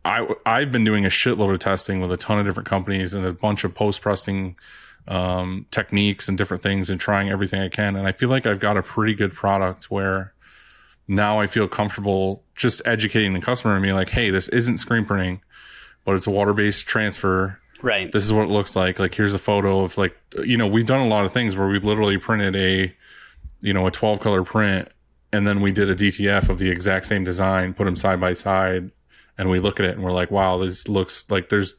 I, 0.06 0.28
I've 0.46 0.72
been 0.72 0.84
doing 0.84 1.06
a 1.06 1.10
shitload 1.10 1.54
of 1.54 1.60
testing 1.60 2.02
with 2.02 2.12
a 2.12 2.18
ton 2.18 2.40
of 2.40 2.46
different 2.46 2.68
companies 2.68 3.14
and 3.14 3.26
a 3.26 3.32
bunch 3.32 3.64
of 3.64 3.74
post 3.74 4.02
pressing 4.02 4.58
um, 5.08 5.66
techniques 5.72 6.28
and 6.28 6.38
different 6.38 6.64
things 6.64 6.90
and 6.90 7.00
trying 7.00 7.30
everything 7.30 7.62
I 7.62 7.70
can. 7.70 7.96
And 7.96 8.08
I 8.08 8.12
feel 8.12 8.30
like 8.30 8.46
I've 8.46 8.60
got 8.60 8.78
a 8.78 8.84
pretty 8.84 9.14
good 9.14 9.34
product 9.34 9.90
where 9.90 10.34
now 11.08 11.40
I 11.40 11.48
feel 11.48 11.68
comfortable 11.68 12.44
just 12.56 12.82
educating 12.86 13.34
the 13.34 13.42
customer 13.42 13.76
and 13.76 13.84
being 13.84 13.96
like, 13.96 14.10
hey, 14.10 14.30
this 14.30 14.48
isn't 14.50 14.78
screen 14.78 15.06
printing, 15.06 15.42
but 16.06 16.16
it's 16.16 16.28
a 16.28 16.32
water 16.32 16.54
based 16.54 16.88
transfer. 16.88 17.60
Right. 17.82 18.12
This 18.12 18.24
is 18.24 18.32
what 18.32 18.44
it 18.44 18.50
looks 18.50 18.76
like. 18.76 19.00
Like, 19.00 19.14
here's 19.14 19.34
a 19.34 19.40
photo 19.40 19.82
of 19.82 19.98
like, 19.98 20.18
you 20.44 20.58
know, 20.58 20.68
we've 20.68 20.86
done 20.86 21.02
a 21.02 21.08
lot 21.08 21.26
of 21.26 21.34
things 21.34 21.56
where 21.56 21.68
we've 21.68 21.84
literally 21.84 22.18
printed 22.18 22.56
a, 22.56 22.94
you 23.62 23.74
know, 23.74 23.88
a 23.88 23.92
12 23.92 24.20
color 24.20 24.44
print 24.44 24.90
and 25.34 25.48
then 25.48 25.62
we 25.62 25.72
did 25.72 25.90
a 25.90 25.96
DTF 25.96 26.50
of 26.50 26.60
the 26.60 26.70
exact 26.70 27.08
same 27.08 27.24
design, 27.24 27.74
put 27.74 27.86
them 27.86 27.96
side 27.96 28.22
by 28.22 28.34
side, 28.34 28.92
and 29.38 29.50
we 29.50 29.60
look 29.60 29.80
at 29.80 29.86
it 29.86 29.96
and 29.96 30.04
we're 30.04 30.12
like, 30.12 30.32
wow, 30.32 30.58
this 30.58 30.88
looks 30.88 31.26
like 31.30 31.50
there's 31.50 31.76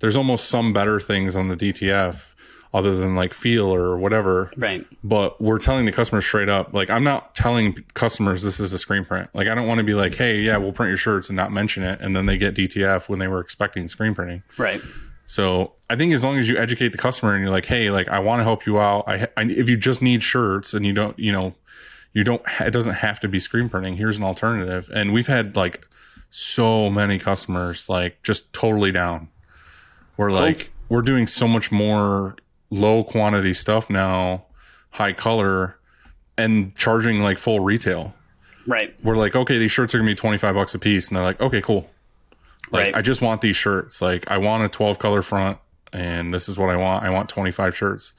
there's 0.00 0.16
almost 0.16 0.48
some 0.48 0.72
better 0.72 1.00
things 1.00 1.36
on 1.36 1.48
the 1.48 1.56
DTF 1.56 2.34
other 2.74 2.96
than 2.96 3.14
like 3.14 3.34
feel 3.34 3.66
or 3.72 3.98
whatever. 3.98 4.50
right. 4.56 4.86
But 5.04 5.40
we're 5.40 5.58
telling 5.58 5.84
the 5.84 5.92
customer 5.92 6.20
straight 6.20 6.48
up, 6.48 6.72
like 6.72 6.90
I'm 6.90 7.04
not 7.04 7.34
telling 7.34 7.84
customers 7.94 8.42
this 8.42 8.58
is 8.58 8.72
a 8.72 8.78
screen 8.78 9.04
print. 9.04 9.28
Like 9.34 9.48
I 9.48 9.54
don't 9.54 9.66
want 9.66 9.78
to 9.78 9.84
be 9.84 9.94
like, 9.94 10.14
hey, 10.14 10.40
yeah, 10.40 10.56
we'll 10.56 10.72
print 10.72 10.88
your 10.88 10.96
shirts 10.96 11.28
and 11.28 11.36
not 11.36 11.52
mention 11.52 11.82
it, 11.82 12.00
and 12.00 12.16
then 12.16 12.26
they 12.26 12.38
get 12.38 12.54
DTF 12.54 13.08
when 13.08 13.18
they 13.18 13.28
were 13.28 13.40
expecting 13.40 13.88
screen 13.88 14.14
printing. 14.14 14.42
Right. 14.56 14.80
So 15.26 15.72
I 15.88 15.96
think 15.96 16.12
as 16.12 16.24
long 16.24 16.38
as 16.38 16.48
you 16.48 16.56
educate 16.56 16.88
the 16.88 16.98
customer 16.98 17.34
and 17.34 17.42
you're 17.42 17.50
like, 17.50 17.66
hey, 17.66 17.90
like 17.90 18.08
I 18.08 18.18
want 18.18 18.40
to 18.40 18.44
help 18.44 18.66
you 18.66 18.80
out. 18.80 19.04
I, 19.06 19.28
I 19.36 19.44
if 19.44 19.68
you 19.68 19.76
just 19.76 20.02
need 20.02 20.22
shirts 20.22 20.74
and 20.74 20.84
you 20.84 20.92
don't, 20.92 21.18
you 21.18 21.32
know, 21.32 21.54
you 22.12 22.24
don't. 22.24 22.42
It 22.60 22.70
doesn't 22.70 22.94
have 22.94 23.20
to 23.20 23.28
be 23.28 23.38
screen 23.38 23.68
printing. 23.68 23.96
Here's 23.96 24.18
an 24.18 24.24
alternative. 24.24 24.90
And 24.94 25.12
we've 25.12 25.26
had 25.26 25.56
like 25.56 25.86
so 26.34 26.88
many 26.88 27.18
customers 27.18 27.90
like 27.90 28.22
just 28.22 28.52
totally 28.54 28.90
down. 28.90 29.28
We're 30.16 30.32
like 30.32 30.72
we're 30.88 31.02
doing 31.02 31.26
so 31.26 31.46
much 31.46 31.70
more 31.70 32.36
low 32.70 33.04
quantity 33.04 33.52
stuff 33.54 33.90
now, 33.90 34.46
high 34.90 35.12
color, 35.12 35.78
and 36.38 36.74
charging 36.76 37.20
like 37.20 37.38
full 37.38 37.60
retail. 37.60 38.14
Right. 38.66 38.94
We're 39.04 39.16
like, 39.16 39.36
okay, 39.36 39.58
these 39.58 39.72
shirts 39.72 39.94
are 39.94 39.98
gonna 39.98 40.10
be 40.10 40.14
twenty 40.14 40.38
five 40.38 40.54
bucks 40.54 40.74
a 40.74 40.78
piece, 40.78 41.08
and 41.08 41.16
they're 41.16 41.24
like, 41.24 41.40
okay, 41.40 41.60
cool. 41.60 41.90
Like 42.70 42.84
Right. 42.84 42.96
I 42.96 43.02
just 43.02 43.20
want 43.20 43.42
these 43.42 43.56
shirts. 43.56 44.00
Like 44.00 44.30
I 44.30 44.38
want 44.38 44.62
a 44.62 44.68
12 44.68 44.98
color 44.98 45.20
front 45.20 45.58
and 45.92 46.32
this 46.32 46.48
is 46.48 46.56
what 46.56 46.70
I 46.70 46.76
want. 46.76 47.04
I 47.04 47.10
want 47.10 47.28
25 47.28 47.76
shirts. 47.76 48.14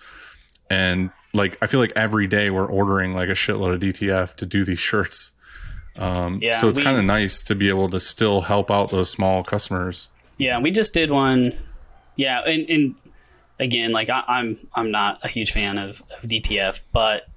And 0.69 1.09
like 1.33 1.57
I 1.61 1.65
feel 1.65 1.79
like 1.79 1.93
every 1.95 2.27
day 2.27 2.51
we're 2.51 2.67
ordering 2.67 3.15
like 3.15 3.29
a 3.29 3.33
shitload 3.33 3.73
of 3.73 3.79
DTF 3.79 4.35
to 4.35 4.45
do 4.45 4.63
these 4.63 4.79
shirts. 4.91 5.31
Um 5.97 6.39
Yeah, 6.41 6.59
so 6.59 6.69
it's 6.69 6.79
kind 6.79 6.97
of 6.97 7.05
nice 7.05 7.41
to 7.43 7.55
be 7.55 7.69
able 7.69 7.89
to 7.89 7.99
still 7.99 8.41
help 8.41 8.71
out 8.71 8.89
those 8.89 9.09
small 9.09 9.43
customers. 9.43 10.09
Yeah, 10.37 10.59
we 10.59 10.71
just 10.71 10.93
did 10.93 11.11
one. 11.11 11.53
Yeah, 12.15 12.41
and, 12.41 12.69
and 12.69 12.95
again, 13.59 13.91
like 13.91 14.09
I, 14.09 14.23
I'm 14.27 14.57
I'm 14.73 14.91
not 14.91 15.19
a 15.23 15.27
huge 15.27 15.51
fan 15.51 15.77
of, 15.77 16.03
of 16.17 16.29
DTF, 16.29 16.81
but 16.91 17.27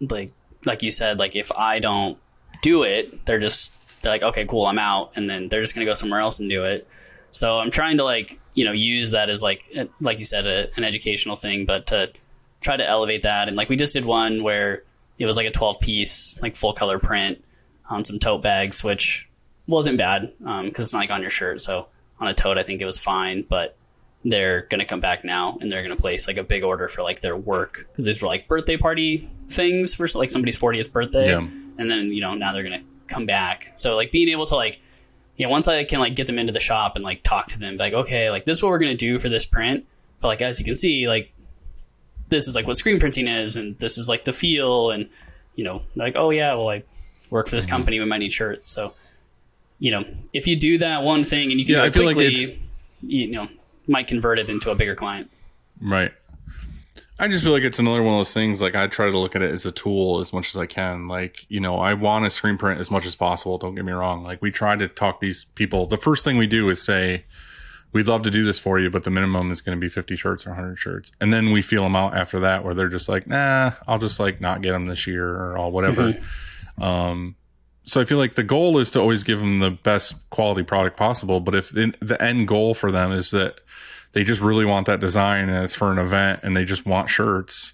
like 0.00 0.30
like 0.64 0.82
you 0.82 0.90
said, 0.90 1.18
like 1.18 1.36
if 1.36 1.52
I 1.52 1.78
don't 1.78 2.18
do 2.62 2.82
it, 2.82 3.24
they're 3.26 3.40
just 3.40 3.72
they're 4.02 4.12
like, 4.12 4.22
okay, 4.22 4.44
cool, 4.44 4.66
I'm 4.66 4.78
out, 4.78 5.12
and 5.16 5.28
then 5.30 5.48
they're 5.48 5.60
just 5.60 5.74
gonna 5.74 5.86
go 5.86 5.94
somewhere 5.94 6.20
else 6.20 6.40
and 6.40 6.50
do 6.50 6.62
it. 6.64 6.88
So 7.30 7.58
I'm 7.58 7.70
trying 7.70 7.96
to 7.98 8.04
like 8.04 8.38
you 8.54 8.64
know 8.64 8.72
use 8.72 9.12
that 9.12 9.30
as 9.30 9.42
like 9.42 9.70
like 10.00 10.18
you 10.18 10.24
said 10.24 10.46
a, 10.46 10.68
an 10.76 10.84
educational 10.84 11.36
thing, 11.36 11.64
but 11.64 11.86
to 11.88 12.12
try 12.62 12.76
to 12.76 12.86
elevate 12.86 13.22
that. 13.22 13.48
And 13.48 13.56
like 13.56 13.68
we 13.68 13.76
just 13.76 13.92
did 13.92 14.04
one 14.04 14.42
where 14.42 14.84
it 15.18 15.26
was 15.26 15.36
like 15.36 15.46
a 15.46 15.50
12 15.50 15.80
piece 15.80 16.40
like 16.40 16.56
full 16.56 16.72
color 16.72 16.98
print 16.98 17.44
on 17.92 18.04
some 18.04 18.18
tote 18.18 18.42
bags, 18.42 18.82
which 18.82 19.28
wasn't 19.66 19.98
bad 19.98 20.32
um, 20.44 20.66
because 20.66 20.86
it's 20.86 20.92
not 20.92 21.00
like 21.00 21.10
on 21.10 21.20
your 21.20 21.30
shirt. 21.30 21.60
So 21.60 21.86
on 22.18 22.28
a 22.28 22.34
tote, 22.34 22.58
I 22.58 22.62
think 22.62 22.80
it 22.80 22.84
was 22.86 22.98
fine, 22.98 23.44
but 23.48 23.76
they're 24.24 24.62
gonna 24.70 24.84
come 24.84 25.00
back 25.00 25.24
now 25.24 25.58
and 25.60 25.70
they're 25.70 25.82
gonna 25.82 25.96
place 25.96 26.26
like 26.28 26.36
a 26.36 26.44
big 26.44 26.62
order 26.62 26.86
for 26.88 27.02
like 27.02 27.20
their 27.20 27.36
work 27.36 27.86
because 27.90 28.04
these 28.04 28.22
were 28.22 28.28
like 28.28 28.46
birthday 28.46 28.76
party 28.76 29.28
things 29.48 29.94
for 29.94 30.06
like 30.14 30.30
somebody's 30.30 30.58
40th 30.58 30.92
birthday, 30.92 31.30
Yeah. 31.30 31.46
and 31.78 31.90
then 31.90 32.12
you 32.12 32.20
know 32.20 32.34
now 32.34 32.52
they're 32.52 32.62
gonna 32.62 32.82
come 33.08 33.26
back. 33.26 33.72
So 33.76 33.96
like 33.96 34.12
being 34.12 34.28
able 34.28 34.46
to 34.46 34.54
like 34.56 34.80
you 35.36 35.44
know 35.46 35.50
once 35.50 35.66
I 35.68 35.82
can 35.84 35.98
like 36.00 36.14
get 36.14 36.26
them 36.28 36.38
into 36.38 36.52
the 36.52 36.60
shop 36.60 36.94
and 36.96 37.04
like 37.04 37.22
talk 37.24 37.48
to 37.48 37.58
them, 37.58 37.76
like 37.76 37.92
okay, 37.94 38.30
like 38.30 38.44
this 38.44 38.58
is 38.58 38.62
what 38.62 38.70
we're 38.70 38.78
gonna 38.78 38.94
do 38.94 39.18
for 39.18 39.28
this 39.28 39.44
print. 39.44 39.86
But 40.20 40.28
like 40.28 40.42
as 40.42 40.58
you 40.60 40.64
can 40.64 40.76
see, 40.76 41.08
like 41.08 41.32
this 42.28 42.46
is 42.48 42.54
like 42.54 42.66
what 42.66 42.76
screen 42.76 43.00
printing 43.00 43.26
is, 43.28 43.56
and 43.56 43.76
this 43.78 43.98
is 43.98 44.08
like 44.08 44.24
the 44.24 44.32
feel, 44.32 44.90
and 44.92 45.08
you 45.56 45.64
know 45.64 45.82
like 45.96 46.14
oh 46.16 46.30
yeah, 46.30 46.54
well 46.54 46.68
I 46.70 46.84
work 47.32 47.48
for 47.48 47.56
this 47.56 47.64
Mm-hmm. 47.66 47.74
company, 47.74 47.98
we 47.98 48.04
might 48.06 48.18
need 48.18 48.32
shirts, 48.32 48.70
so 48.70 48.92
you 49.80 49.90
know, 49.90 50.04
if 50.32 50.46
you 50.46 50.54
do 50.54 50.78
that 50.78 51.02
one 51.02 51.24
thing 51.24 51.50
and 51.50 51.58
you 51.58 51.66
can 51.66 51.74
Yeah, 51.74 51.82
I 51.82 51.90
feel 51.90 52.04
like 52.04 52.14
quickly, 52.14 52.44
it's- 52.44 52.76
you 53.02 53.32
know, 53.32 53.48
might 53.88 54.06
convert 54.06 54.38
it 54.38 54.48
into 54.48 54.70
a 54.70 54.76
bigger 54.76 54.94
client. 54.94 55.28
Right. 55.80 56.12
I 57.18 57.26
just 57.28 57.42
feel 57.42 57.52
like 57.52 57.62
it's 57.64 57.78
another 57.80 58.02
one 58.02 58.14
of 58.14 58.18
those 58.20 58.32
things. 58.32 58.60
Like 58.60 58.74
I 58.76 58.86
try 58.86 59.10
to 59.10 59.18
look 59.18 59.34
at 59.34 59.42
it 59.42 59.50
as 59.50 59.66
a 59.66 59.72
tool 59.72 60.20
as 60.20 60.32
much 60.32 60.48
as 60.50 60.56
I 60.56 60.66
can. 60.66 61.08
Like 61.08 61.46
you 61.48 61.58
know, 61.60 61.78
I 61.78 61.94
want 61.94 62.24
to 62.24 62.30
screen 62.30 62.58
print 62.58 62.80
as 62.80 62.90
much 62.90 63.06
as 63.06 63.14
possible. 63.16 63.58
Don't 63.58 63.74
get 63.74 63.84
me 63.84 63.92
wrong. 63.92 64.22
Like 64.22 64.40
we 64.42 64.50
try 64.52 64.76
to 64.76 64.86
talk 64.88 65.20
these 65.20 65.44
people. 65.54 65.86
The 65.86 65.96
first 65.98 66.24
thing 66.24 66.36
we 66.36 66.46
do 66.48 66.68
is 66.68 66.80
say, 66.82 67.24
"We'd 67.92 68.08
love 68.08 68.22
to 68.22 68.30
do 68.30 68.44
this 68.44 68.58
for 68.58 68.78
you, 68.80 68.88
but 68.90 69.04
the 69.04 69.10
minimum 69.10 69.50
is 69.52 69.60
going 69.60 69.76
to 69.76 69.80
be 69.80 69.88
fifty 69.88 70.14
shirts 70.16 70.46
or 70.46 70.54
hundred 70.54 70.76
shirts." 70.78 71.12
And 71.20 71.32
then 71.32 71.52
we 71.52 71.62
feel 71.62 71.82
them 71.84 71.94
out 71.96 72.16
after 72.16 72.40
that, 72.40 72.64
where 72.64 72.74
they're 72.74 72.88
just 72.88 73.08
like, 73.08 73.26
"Nah, 73.28 73.72
I'll 73.86 73.98
just 73.98 74.18
like 74.18 74.40
not 74.40 74.62
get 74.62 74.72
them 74.72 74.86
this 74.86 75.06
year 75.06 75.28
or 75.28 75.56
all 75.58 75.70
whatever." 75.72 76.16
Um, 76.80 77.36
so 77.84 78.00
I 78.00 78.04
feel 78.04 78.18
like 78.18 78.34
the 78.34 78.44
goal 78.44 78.78
is 78.78 78.90
to 78.92 79.00
always 79.00 79.24
give 79.24 79.40
them 79.40 79.58
the 79.58 79.70
best 79.70 80.14
quality 80.30 80.62
product 80.62 80.96
possible. 80.96 81.40
But 81.40 81.54
if 81.54 81.70
the, 81.70 82.16
end 82.20 82.46
goal 82.48 82.74
for 82.74 82.92
them 82.92 83.12
is 83.12 83.30
that 83.32 83.60
they 84.12 84.24
just 84.24 84.40
really 84.40 84.64
want 84.64 84.86
that 84.86 85.00
design 85.00 85.48
and 85.48 85.64
it's 85.64 85.74
for 85.74 85.90
an 85.90 85.98
event 85.98 86.40
and 86.42 86.56
they 86.56 86.64
just 86.64 86.86
want 86.86 87.08
shirts, 87.10 87.72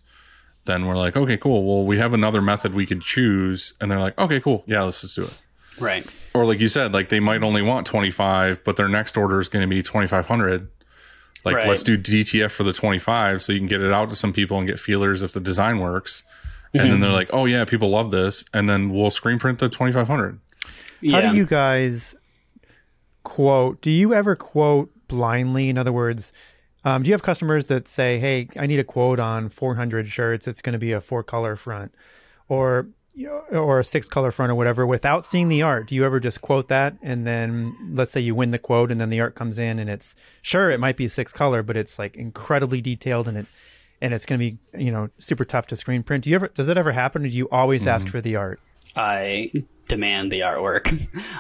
then 0.65 0.87
we're 0.87 0.97
like, 0.97 1.16
okay, 1.16 1.37
cool. 1.37 1.65
Well, 1.65 1.85
we 1.85 1.99
have 1.99 2.15
another 2.15 2.41
method 2.41 2.75
we 2.75 2.87
could 2.87 3.03
choose. 3.03 3.75
And 3.81 3.91
they're 3.91 4.01
like, 4.01 4.19
okay, 4.19 4.41
cool. 4.41 4.65
Yeah, 4.66 4.83
let's 4.83 5.03
just 5.03 5.16
do 5.16 5.25
it. 5.25 5.35
Right. 5.79 6.07
Or 6.35 6.47
like 6.47 6.61
you 6.61 6.69
said, 6.69 6.93
like 6.95 7.09
they 7.09 7.20
might 7.20 7.43
only 7.43 7.62
want 7.62 7.87
25, 7.87 8.65
but 8.65 8.77
their 8.77 8.89
next 8.89 9.16
order 9.16 9.41
is 9.41 9.49
going 9.49 9.62
to 9.62 9.69
be 9.69 9.83
2,500. 9.83 10.69
Like, 11.45 11.55
Right. 11.55 11.69
let's 11.69 11.83
do 11.83 11.97
DTF 11.97 12.51
for 12.51 12.65
the 12.65 12.73
25 12.73 13.43
so 13.43 13.53
you 13.53 13.61
can 13.61 13.69
get 13.69 13.81
it 13.81 13.93
out 13.93 14.09
to 14.11 14.16
some 14.16 14.33
people 14.33 14.59
and 14.59 14.66
get 14.66 14.79
feelers 14.79 15.23
if 15.23 15.33
the 15.33 15.41
design 15.41 15.79
works. 15.79 16.25
And 16.74 16.90
then 16.90 17.01
they're 17.01 17.12
like, 17.12 17.31
oh, 17.32 17.47
yeah, 17.47 17.65
people 17.65 17.90
love 17.90 18.11
this. 18.11 18.45
And 18.53 18.69
then 18.69 18.90
we'll 18.90 19.11
screen 19.11 19.39
print 19.39 19.59
the 19.59 19.69
2,500. 19.69 20.39
Yeah. 21.01 21.20
How 21.20 21.31
do 21.31 21.36
you 21.36 21.47
guys 21.47 22.15
quote? 23.23 23.81
Do 23.81 23.90
you 23.90 24.15
ever 24.15 24.36
quote 24.36 24.90
blindly? 25.09 25.69
In 25.69 25.78
other 25.78 25.93
words, 25.93 26.32
um, 26.85 27.03
do 27.03 27.09
you 27.09 27.15
have 27.15 27.23
customers 27.23 27.66
that 27.66 27.89
say, 27.89 28.19
"Hey, 28.19 28.49
I 28.57 28.66
need 28.66 28.78
a 28.78 28.85
quote 28.85 29.19
on 29.19 29.49
400 29.49 30.09
shirts. 30.09 30.47
It's 30.47 30.62
going 30.62 30.73
to 30.73 30.78
be 30.78 30.93
a 30.93 31.01
four 31.01 31.23
color 31.23 31.57
front, 31.57 31.95
or 32.49 32.89
or 33.51 33.81
a 33.81 33.85
six 33.85 34.09
color 34.09 34.31
front, 34.31 34.53
or 34.53 34.55
whatever," 34.55 34.86
without 34.86 35.24
seeing 35.24 35.49
the 35.49 35.62
art? 35.62 35.89
Do 35.89 35.95
you 35.95 36.05
ever 36.05 36.20
just 36.20 36.40
quote 36.40 36.69
that, 36.69 36.97
and 37.03 37.27
then 37.27 37.77
let's 37.93 38.12
say 38.12 38.20
you 38.20 38.35
win 38.35 38.53
the 38.53 38.59
quote, 38.59 38.90
and 38.93 39.01
then 39.01 39.11
the 39.11 39.20
art 39.20 39.35
comes 39.35 39.59
in, 39.59 39.78
and 39.78 39.90
it's 39.90 40.15
sure 40.40 40.70
it 40.70 40.81
might 40.81 40.97
be 40.97 41.09
six 41.09 41.32
color, 41.32 41.62
but 41.62 41.77
it's 41.77 41.99
like 41.99 42.16
incredibly 42.16 42.81
detailed, 42.81 43.27
and 43.28 43.36
it 43.36 43.47
and 44.01 44.15
it's 44.15 44.27
going 44.27 44.39
to 44.39 44.51
be 44.51 44.59
you 44.83 44.91
know 44.91 45.11
super 45.19 45.45
tough 45.45 45.66
to 45.69 45.77
screen 45.77 46.03
print. 46.03 46.25
Do 46.25 46.31
you 46.31 46.37
ever 46.37 46.49
does 46.49 46.69
it 46.69 46.77
ever 46.77 46.93
happen, 46.93 47.25
or 47.25 47.29
do 47.29 47.35
you 47.35 47.49
always 47.51 47.87
ask 47.87 48.07
mm-hmm. 48.07 48.12
for 48.12 48.20
the 48.20 48.37
art? 48.37 48.61
I 48.97 49.53
demand 49.89 50.33
the 50.33 50.41
artwork. 50.41 50.91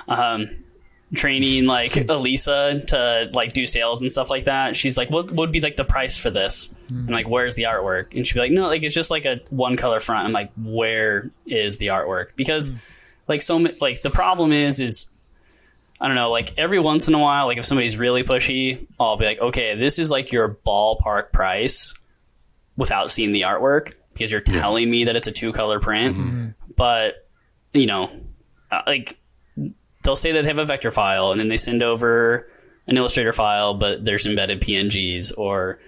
um, 0.08 0.48
training 1.14 1.66
like 1.66 1.96
Elisa 2.08 2.80
to 2.88 3.30
like 3.32 3.52
do 3.52 3.66
sales 3.66 4.02
and 4.02 4.10
stuff 4.10 4.30
like 4.30 4.44
that. 4.44 4.76
She's 4.76 4.96
like, 4.96 5.10
"What 5.10 5.30
would 5.32 5.52
be 5.52 5.60
like 5.60 5.76
the 5.76 5.84
price 5.84 6.18
for 6.18 6.30
this?" 6.30 6.68
Hmm. 6.88 7.00
And 7.00 7.10
like, 7.10 7.28
"Where's 7.28 7.54
the 7.54 7.64
artwork?" 7.64 8.14
And 8.14 8.26
she'd 8.26 8.34
be 8.34 8.40
like, 8.40 8.52
"No, 8.52 8.66
like 8.66 8.82
it's 8.82 8.94
just 8.94 9.10
like 9.10 9.24
a 9.24 9.40
one 9.50 9.76
color 9.76 10.00
front." 10.00 10.26
I'm 10.26 10.32
like, 10.32 10.52
"Where 10.56 11.30
is 11.46 11.78
the 11.78 11.88
artwork?" 11.88 12.36
Because 12.36 12.68
hmm. 12.68 12.76
like 13.28 13.40
so 13.40 13.56
like 13.80 14.02
the 14.02 14.10
problem 14.10 14.52
is 14.52 14.80
is 14.80 15.06
I 16.00 16.06
don't 16.06 16.16
know, 16.16 16.30
like 16.30 16.56
every 16.58 16.78
once 16.78 17.08
in 17.08 17.14
a 17.14 17.18
while, 17.18 17.46
like 17.46 17.58
if 17.58 17.64
somebody's 17.64 17.96
really 17.96 18.22
pushy, 18.22 18.86
I'll 19.00 19.16
be 19.16 19.24
like, 19.24 19.40
"Okay, 19.40 19.74
this 19.74 19.98
is 19.98 20.10
like 20.10 20.32
your 20.32 20.58
ballpark 20.66 21.32
price." 21.32 21.94
Without 22.78 23.10
seeing 23.10 23.32
the 23.32 23.42
artwork, 23.42 23.92
because 24.14 24.32
you're 24.32 24.40
telling 24.40 24.90
me 24.90 25.04
that 25.04 25.16
it's 25.16 25.26
a 25.26 25.32
two 25.32 25.52
color 25.52 25.80
print, 25.80 26.54
but 26.76 27.28
you 27.74 27.84
know, 27.86 28.10
uh, 28.70 28.82
like 28.86 29.18
they'll 30.04 30.16
say 30.16 30.32
that 30.32 30.42
they 30.42 30.48
have 30.48 30.58
a 30.58 30.64
vector 30.64 30.90
file 30.90 31.30
and 31.32 31.38
then 31.38 31.48
they 31.48 31.56
send 31.58 31.82
over 31.82 32.48
an 32.86 32.96
Illustrator 32.96 33.32
file, 33.32 33.74
but 33.74 34.04
there's 34.04 34.24
embedded 34.24 34.60
PNGs 34.62 35.32
or 35.36 35.78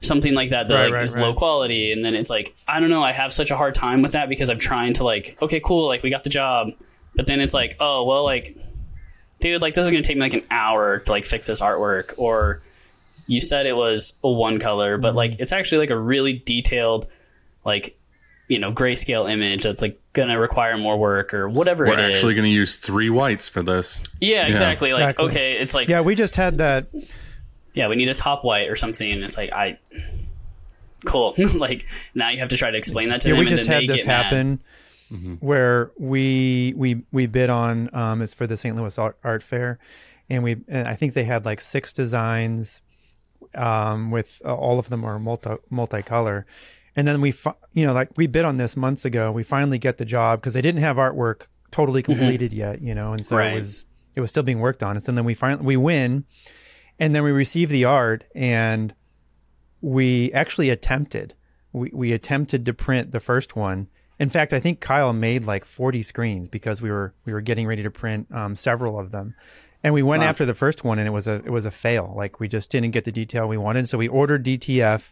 something 0.00 0.32
like 0.32 0.50
that 0.50 0.68
that 0.68 0.74
Right, 0.74 0.84
like 0.84 0.94
right, 0.94 1.02
is 1.04 1.14
right. 1.16 1.22
low 1.22 1.34
quality. 1.34 1.92
And 1.92 2.04
then 2.04 2.14
it's 2.14 2.30
like 2.30 2.54
I 2.66 2.80
don't 2.80 2.88
know. 2.88 3.02
I 3.02 3.12
have 3.12 3.32
such 3.32 3.50
a 3.50 3.56
hard 3.56 3.74
time 3.74 4.00
with 4.00 4.12
that 4.12 4.28
because 4.28 4.48
I'm 4.48 4.58
trying 4.58 4.94
to 4.94 5.04
like 5.04 5.36
okay, 5.42 5.60
cool, 5.60 5.86
like 5.88 6.02
we 6.02 6.10
got 6.10 6.24
the 6.24 6.30
job, 6.30 6.68
but 7.14 7.26
then 7.26 7.40
it's 7.40 7.52
like 7.52 7.76
oh 7.80 8.04
well, 8.04 8.24
like 8.24 8.56
dude, 9.40 9.60
like 9.60 9.74
this 9.74 9.84
is 9.84 9.90
gonna 9.90 10.02
take 10.02 10.16
me 10.16 10.22
like 10.22 10.34
an 10.34 10.42
hour 10.50 11.00
to 11.00 11.10
like 11.10 11.24
fix 11.24 11.48
this 11.48 11.60
artwork 11.60 12.14
or 12.16 12.62
you 13.28 13.40
said 13.40 13.66
it 13.66 13.76
was 13.76 14.14
a 14.24 14.28
one 14.30 14.58
color, 14.58 14.98
but 14.98 15.14
like 15.14 15.38
it's 15.38 15.52
actually 15.52 15.78
like 15.78 15.90
a 15.90 15.98
really 15.98 16.32
detailed 16.32 17.06
like 17.64 17.96
you 18.48 18.58
know 18.58 18.72
grayscale 18.72 19.30
image 19.30 19.62
that's 19.62 19.82
like 19.82 20.00
gonna 20.14 20.40
require 20.40 20.76
more 20.78 20.96
work 20.98 21.34
or 21.34 21.48
whatever 21.48 21.84
We're 21.86 21.98
it 21.98 22.10
is. 22.10 22.16
actually 22.16 22.34
going 22.34 22.46
to 22.46 22.50
use 22.50 22.78
three 22.78 23.10
whites 23.10 23.48
for 23.48 23.62
this. 23.62 24.02
yeah, 24.20 24.46
exactly. 24.46 24.92
Like 24.92 25.02
Exactly. 25.10 25.24
okay, 25.26 25.52
it's 25.58 25.74
like 25.74 25.88
Yeah, 25.88 26.00
we 26.00 26.14
just 26.14 26.34
had 26.36 26.58
that. 26.58 26.86
yeah, 27.74 27.88
we 27.88 27.96
need 27.96 28.08
a 28.08 28.14
top 28.14 28.44
white 28.44 28.68
or 28.70 28.74
something, 28.76 29.12
and 29.12 29.22
it's 29.22 29.36
like 29.36 29.52
I 29.52 29.78
cool. 31.04 31.34
like 31.54 31.86
now 32.14 32.30
you 32.30 32.38
have 32.38 32.48
to 32.48 32.56
try 32.56 32.70
to 32.70 32.78
explain 32.78 33.08
that 33.08 33.20
to 33.20 33.28
yeah, 33.28 33.34
them, 33.34 33.44
we 33.44 33.50
just 33.50 33.64
then 33.66 33.72
had 33.74 33.82
they 33.82 33.86
this 33.86 33.96
get 33.98 34.06
mad. 34.06 34.22
happen 34.24 34.60
where 35.40 35.90
we 35.98 36.74
we 36.76 37.02
we 37.12 37.26
bid 37.26 37.48
on 37.48 37.88
um 37.94 38.20
it's 38.20 38.34
for 38.34 38.46
the 38.46 38.56
St. 38.58 38.76
Louis 38.76 38.98
Art, 38.98 39.16
Art 39.24 39.42
Fair 39.42 39.78
and 40.28 40.42
we 40.42 40.56
and 40.68 40.86
I 40.86 40.96
think 40.96 41.14
they 41.14 41.24
had 41.24 41.46
like 41.46 41.60
six 41.62 41.94
designs 41.94 42.82
um 43.54 44.10
with 44.10 44.42
uh, 44.44 44.54
all 44.54 44.78
of 44.78 44.88
them 44.90 45.04
are 45.04 45.18
multi 45.18 45.50
multicolor. 45.72 46.44
And 46.96 47.06
then 47.06 47.20
we 47.20 47.30
fi- 47.32 47.54
you 47.72 47.86
know 47.86 47.92
like 47.92 48.10
we 48.16 48.26
bid 48.26 48.44
on 48.44 48.56
this 48.56 48.76
months 48.76 49.04
ago 49.04 49.30
we 49.32 49.42
finally 49.44 49.78
get 49.78 49.98
the 49.98 50.04
job 50.04 50.40
because 50.40 50.54
they 50.54 50.62
didn't 50.62 50.80
have 50.82 50.96
artwork 50.96 51.46
totally 51.70 52.02
completed 52.02 52.52
yet 52.52 52.80
you 52.80 52.94
know 52.94 53.12
and 53.12 53.24
so 53.24 53.36
Right. 53.36 53.52
it 53.54 53.58
was 53.58 53.84
it 54.16 54.20
was 54.20 54.30
still 54.30 54.42
being 54.42 54.58
worked 54.60 54.82
on. 54.82 54.96
And 54.96 55.02
so 55.04 55.12
then 55.12 55.24
we 55.24 55.34
finally 55.34 55.64
we 55.64 55.76
win 55.76 56.24
and 56.98 57.14
then 57.14 57.22
we 57.22 57.30
receive 57.30 57.68
the 57.70 57.84
art 57.84 58.24
and 58.34 58.94
we 59.80 60.32
actually 60.32 60.70
attempted 60.70 61.34
we, 61.72 61.90
we 61.92 62.12
attempted 62.12 62.64
to 62.66 62.72
print 62.74 63.12
the 63.12 63.20
first 63.20 63.54
one. 63.54 63.88
In 64.18 64.28
fact 64.30 64.52
i 64.52 64.58
think 64.58 64.80
kyle 64.80 65.12
made 65.12 65.44
like 65.44 65.64
40 65.64 66.02
screens 66.02 66.48
because 66.48 66.82
we 66.82 66.90
were 66.90 67.14
we 67.24 67.32
were 67.32 67.40
getting 67.40 67.66
ready 67.68 67.84
to 67.84 67.90
print 67.90 68.26
um, 68.34 68.56
several 68.56 68.98
of 68.98 69.12
them 69.12 69.34
and 69.82 69.94
we 69.94 70.02
went 70.02 70.22
after 70.22 70.44
the 70.44 70.54
first 70.54 70.84
one 70.84 70.98
and 70.98 71.06
it 71.06 71.12
was 71.12 71.28
a 71.28 71.36
it 71.36 71.50
was 71.50 71.66
a 71.66 71.70
fail. 71.70 72.12
Like 72.16 72.40
we 72.40 72.48
just 72.48 72.70
didn't 72.70 72.90
get 72.90 73.04
the 73.04 73.12
detail 73.12 73.46
we 73.46 73.56
wanted. 73.56 73.88
So 73.88 73.98
we 73.98 74.08
ordered 74.08 74.44
dtf 74.44 75.10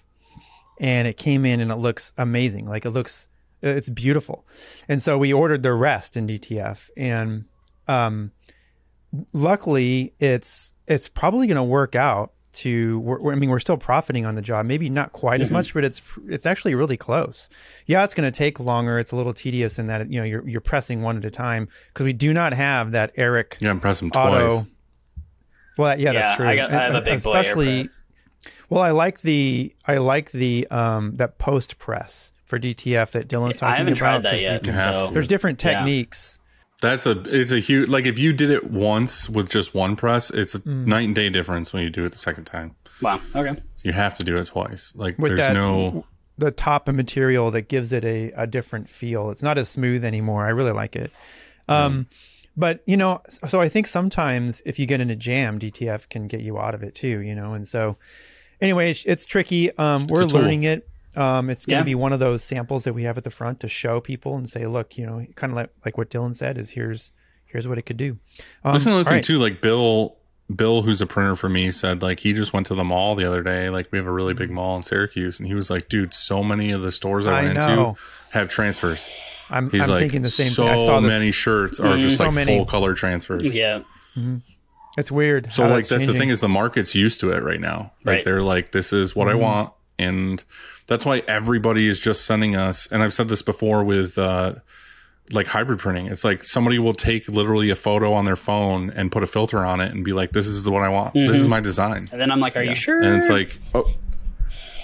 and 0.78 1.06
it 1.06 1.16
came 1.16 1.44
in 1.44 1.60
and 1.60 1.70
it 1.70 1.76
looks 1.76 2.12
amazing. 2.18 2.66
Like 2.66 2.84
it 2.84 2.90
looks 2.90 3.28
it's 3.62 3.88
beautiful. 3.88 4.46
And 4.88 5.00
so 5.00 5.18
we 5.18 5.32
ordered 5.32 5.62
the 5.62 5.72
rest 5.72 6.16
in 6.16 6.26
dtf 6.26 6.90
and 6.96 7.44
um 7.86 8.32
luckily 9.32 10.14
it's 10.18 10.74
it's 10.86 11.08
probably 11.08 11.46
going 11.46 11.56
to 11.56 11.64
work 11.64 11.94
out 11.94 12.32
to 12.56 12.98
we're, 13.00 13.20
we're- 13.20 13.36
I 13.36 13.38
mean 13.38 13.50
we're 13.50 13.58
still 13.58 13.76
profiting 13.76 14.26
on 14.26 14.34
the 14.34 14.42
job 14.42 14.66
maybe 14.66 14.88
not 14.90 15.12
quite 15.12 15.40
as 15.40 15.50
much 15.50 15.72
but 15.74 15.84
it's 15.84 16.02
it's 16.28 16.46
actually 16.46 16.74
really 16.74 16.96
close 16.96 17.48
yeah 17.86 18.02
it's 18.04 18.14
going 18.14 18.30
to 18.30 18.36
take 18.36 18.58
longer 18.60 18.98
it's 18.98 19.12
a 19.12 19.16
little 19.16 19.34
tedious 19.34 19.78
in 19.78 19.86
that 19.88 20.10
you 20.10 20.18
know 20.18 20.24
you're 20.24 20.46
you're 20.48 20.60
pressing 20.60 21.02
one 21.02 21.16
at 21.16 21.24
a 21.24 21.30
time 21.30 21.68
because 21.92 22.04
we 22.04 22.12
do 22.12 22.32
not 22.34 22.52
have 22.52 22.90
that 22.92 23.12
Eric 23.16 23.58
Yeah, 23.60 23.70
and 23.70 23.80
press 23.80 24.00
them 24.00 24.10
twice. 24.10 24.64
well 25.78 25.98
yeah, 25.98 26.10
Yeah, 26.10 26.12
that's 26.12 26.36
true 26.36 26.48
I 26.48 26.56
got 26.56 26.72
I 26.72 26.82
have 26.84 26.94
a 26.94 27.00
big 27.02 27.22
boy 27.22 27.30
especially 27.38 27.84
well 28.68 28.82
I 28.82 28.90
like 28.90 29.20
the 29.20 29.74
I 29.86 29.98
like 29.98 30.30
the 30.32 30.66
um 30.70 31.16
that 31.16 31.38
post 31.38 31.78
press 31.78 32.32
for 32.44 32.58
DTF 32.60 33.10
that 33.10 33.26
Dylan's 33.28 33.56
talking 33.56 33.58
about. 33.58 33.64
I 33.74 33.76
haven't 33.78 33.92
about 33.94 33.98
tried 33.98 34.22
that 34.22 34.30
'cause 34.30 34.40
you 34.40 34.46
yet. 34.46 34.62
can- 34.62 34.76
So 34.76 35.10
there's 35.12 35.26
different 35.26 35.62
Yeah. 35.62 35.72
techniques 35.78 36.38
That's 36.82 37.06
a 37.06 37.12
it's 37.26 37.52
a 37.52 37.58
huge 37.60 37.88
like 37.88 38.04
if 38.06 38.18
you 38.18 38.32
did 38.32 38.50
it 38.50 38.70
once 38.70 39.28
with 39.30 39.48
just 39.48 39.74
one 39.74 39.96
press, 39.96 40.30
it's 40.30 40.54
a 40.54 40.58
Mm. 40.60 40.86
night 40.86 41.06
and 41.06 41.14
day 41.14 41.30
difference 41.30 41.72
when 41.72 41.82
you 41.82 41.90
do 41.90 42.04
it 42.04 42.12
the 42.12 42.18
second 42.18 42.44
time. 42.44 42.74
wow. 43.00 43.20
Okay. 43.34 43.60
You 43.82 43.92
have 43.92 44.14
to 44.16 44.24
do 44.24 44.36
it 44.36 44.46
twice. 44.46 44.92
Like 44.96 45.18
With 45.18 45.30
there's 45.30 45.40
that- 45.40 45.54
no 45.54 46.04
the 46.38 46.50
top 46.50 46.86
of 46.86 46.94
material 46.94 47.50
that 47.52 47.62
gives 47.68 47.92
it 47.94 48.04
a, 48.04 48.30
a 48.36 48.46
different 48.46 48.90
feel. 48.90 49.30
It's 49.30 49.42
not 49.42 49.56
as 49.56 49.70
smooth 49.70 50.04
anymore. 50.04 50.44
I 50.44 50.50
really 50.50 50.72
like 50.72 50.94
it. 50.94 51.10
Um, 51.66 52.08
But 52.58 52.82
you 52.86 52.96
know, 52.98 53.22
so 53.48 53.60
I 53.62 53.68
think 53.70 53.86
sometimes 53.86 54.62
if 54.66 54.78
you 54.78 54.84
get 54.86 55.00
in 55.00 55.08
a 55.10 55.16
jam, 55.16 55.58
DTF 55.58 56.08
can 56.10 56.26
get 56.26 56.40
you 56.40 56.58
out 56.58 56.74
of 56.74 56.82
it 56.82 56.94
too. 56.94 57.20
You 57.20 57.34
know, 57.34 57.54
and 57.54 57.66
so 57.66 57.96
anyway, 58.60 58.90
it's, 58.90 59.04
it's 59.06 59.24
tricky. 59.26 59.70
Um, 59.78 60.06
we're 60.08 60.24
learning 60.24 60.64
it. 60.64 60.86
Um, 61.16 61.48
it's 61.50 61.64
going 61.66 61.76
to 61.76 61.80
Yeah. 61.80 61.84
be 61.84 61.94
one 61.94 62.12
of 62.12 62.20
those 62.20 62.44
samples 62.44 62.84
that 62.84 62.92
we 62.92 63.04
have 63.04 63.16
at 63.18 63.24
the 63.24 63.30
front 63.30 63.60
to 63.60 63.68
show 63.68 64.00
people 64.00 64.36
and 64.36 64.48
say, 64.48 64.66
look, 64.66 64.98
you 64.98 65.06
know, 65.06 65.26
kind 65.34 65.50
of 65.52 65.56
like 65.56 65.70
like 65.84 65.96
what 65.98 66.10
Dylan 66.10 66.34
said 66.34 66.58
is 66.58 66.70
here's 66.70 67.12
here's 67.46 67.66
what 67.66 67.78
it 67.78 67.82
could 67.82 67.96
do. 67.96 68.18
Um, 68.64 68.74
That's 68.74 68.84
another 68.86 68.98
all 69.00 69.04
thing 69.04 69.12
right. 69.14 69.24
too. 69.24 69.38
Like 69.38 69.60
Bill, 69.62 70.16
Bill, 70.54 70.82
who's 70.82 71.00
a 71.00 71.06
printer 71.06 71.34
for 71.34 71.48
me, 71.48 71.70
said 71.70 72.02
like 72.02 72.20
he 72.20 72.32
just 72.34 72.52
went 72.52 72.66
to 72.66 72.74
the 72.74 72.84
mall 72.84 73.14
the 73.14 73.24
other 73.24 73.42
day. 73.42 73.70
Like 73.70 73.90
we 73.90 73.98
have 73.98 74.06
a 74.06 74.12
really 74.12 74.34
big 74.34 74.50
mall 74.50 74.76
in 74.76 74.82
Syracuse, 74.82 75.40
and 75.40 75.48
he 75.48 75.54
was 75.54 75.70
like, 75.70 75.88
"Dude, 75.88 76.12
so 76.14 76.44
many 76.44 76.70
of 76.70 76.82
the 76.82 76.92
stores 76.92 77.26
I 77.26 77.40
I 77.40 77.42
went 77.44 77.54
know. 77.54 77.88
into 77.88 78.00
have 78.30 78.48
transfers." 78.48 79.44
I'm, 79.50 79.70
He's 79.70 79.82
I'm 79.82 79.88
like, 79.90 80.00
thinking 80.00 80.22
the 80.22 80.28
same 80.28 80.50
so 80.50 80.64
thing. 80.64 80.74
I 80.74 80.76
saw 80.84 81.00
this. 81.00 81.08
many 81.08 81.30
shirts 81.32 81.80
are 81.80 81.96
just 81.96 82.16
So 82.18 82.24
like 82.24 82.34
many. 82.34 82.56
full 82.56 82.66
color 82.66 82.94
transfers. 82.94 83.42
Yeah. 83.54 83.82
It's 84.98 85.10
weird. 85.12 85.52
So 85.52 85.66
like 85.68 85.86
that's 85.88 86.06
the 86.06 86.14
thing 86.14 86.30
is 86.30 86.40
the 86.40 86.48
market's 86.48 86.94
used 86.94 87.20
to 87.20 87.30
it 87.32 87.42
right 87.42 87.60
now. 87.60 87.92
Like 88.04 88.16
Right. 88.16 88.24
they're 88.24 88.42
like, 88.42 88.72
this 88.72 88.92
is 88.92 89.14
what 89.14 89.28
I 89.28 89.34
want, 89.34 89.72
and 89.98 90.42
that's 90.86 91.04
why 91.04 91.22
everybody 91.28 91.86
is 91.88 91.98
just 91.98 92.24
sending 92.24 92.56
us. 92.56 92.86
And 92.90 93.02
I've 93.02 93.14
said 93.14 93.28
this 93.28 93.42
before 93.42 93.82
with 93.84 94.16
uh, 94.18 94.54
like 95.30 95.46
hybrid 95.48 95.78
printing. 95.78 96.06
It's 96.06 96.24
like 96.24 96.44
somebody 96.44 96.78
will 96.78 96.94
take 96.94 97.28
literally 97.28 97.70
a 97.70 97.74
photo 97.74 98.12
on 98.12 98.24
their 98.24 98.36
phone 98.36 98.90
and 98.90 99.10
put 99.10 99.22
a 99.22 99.26
filter 99.26 99.64
on 99.64 99.80
it 99.80 99.92
and 99.92 100.04
be 100.04 100.12
like, 100.12 100.32
this 100.32 100.46
is 100.46 100.64
the 100.64 100.70
one 100.70 100.82
I 100.82 100.88
want. 100.88 101.14
This 101.14 101.36
is 101.36 101.48
my 101.48 101.60
design. 101.60 102.06
And 102.12 102.20
then 102.20 102.30
I'm 102.30 102.40
like, 102.40 102.56
are 102.56 102.62
you 102.62 102.74
sure? 102.74 103.02
And 103.02 103.16
it's 103.16 103.28
like, 103.28 103.50
oh, 103.74 103.84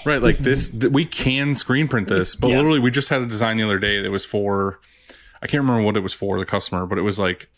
right, 0.05 0.21
like 0.21 0.37
this. 0.37 0.69
Th- 0.69 0.91
we 0.91 1.05
can 1.05 1.55
screen 1.55 1.87
print 1.87 2.07
this, 2.09 2.35
but 2.35 2.49
Yeah. 2.49 2.57
literally, 2.57 2.79
we 2.79 2.91
just 2.91 3.09
had 3.09 3.21
a 3.21 3.25
design 3.25 3.57
the 3.57 3.63
other 3.63 3.79
day 3.79 4.01
that 4.01 4.11
was 4.11 4.25
for. 4.25 4.79
I 5.41 5.47
can't 5.47 5.61
remember 5.61 5.83
what 5.83 5.97
it 5.97 6.01
was 6.01 6.13
for 6.13 6.39
the 6.39 6.45
customer, 6.45 6.85
but 6.85 6.97
it 6.97 7.01
was 7.01 7.19
like 7.19 7.49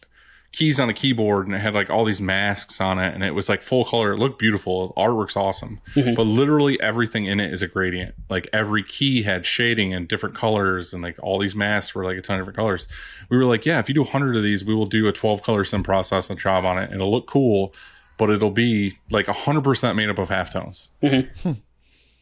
keys 0.56 0.80
on 0.80 0.90
a 0.90 0.94
keyboard 0.94 1.48
and 1.48 1.56
it 1.56 1.60
had 1.60 1.73
like 1.73 1.90
all 1.90 2.06
these 2.06 2.22
masks 2.22 2.80
on 2.80 2.98
it 2.98 3.14
and 3.14 3.23
it 3.23 3.36
was 3.36 3.49
like 3.49 3.61
full 3.61 3.84
color. 3.84 4.14
It 4.14 4.19
looked 4.19 4.40
beautiful. 4.40 4.94
Artwork's 4.95 5.36
awesome. 5.36 5.82
Mm-hmm. 5.95 6.14
But 6.14 6.23
literally 6.23 6.80
everything 6.82 7.26
in 7.26 7.41
it 7.41 7.53
is 7.53 7.61
a 7.61 7.68
gradient. 7.68 8.15
Like 8.30 8.48
every 8.53 8.82
key 8.82 9.23
had 9.23 9.45
shading 9.45 9.94
and 9.94 10.07
different 10.07 10.34
colors 10.34 10.94
and 10.94 11.03
like 11.03 11.18
all 11.22 11.38
these 11.38 11.56
masks 11.56 11.94
were 11.94 12.06
like 12.06 12.18
a 12.18 12.22
ton 12.22 12.40
of 12.40 12.41
different 12.41 12.57
colors. 12.57 12.88
We 13.30 13.38
were 13.38 13.45
like, 13.45 13.65
yeah, 13.65 13.80
if 13.80 13.90
you 13.90 13.95
do 13.95 14.02
100 14.02 14.38
of 14.38 14.44
these, 14.44 14.64
we 14.64 14.73
will 14.73 14.86
do 14.86 15.07
a 15.07 15.11
12 15.11 15.44
color 15.44 15.65
sim 15.65 15.84
process 15.84 16.30
and 16.30 16.40
job 16.40 16.64
on 16.64 16.77
it. 16.77 16.94
It'll 16.94 17.11
look 17.11 17.27
cool, 17.27 17.76
but 18.18 18.30
it'll 18.30 18.49
be 18.49 18.98
like 19.11 19.26
100% 19.26 19.95
made 19.95 20.10
up 20.10 20.18
of 20.18 20.30
halftones. 20.30 20.90
Mm-hmm. 21.03 21.52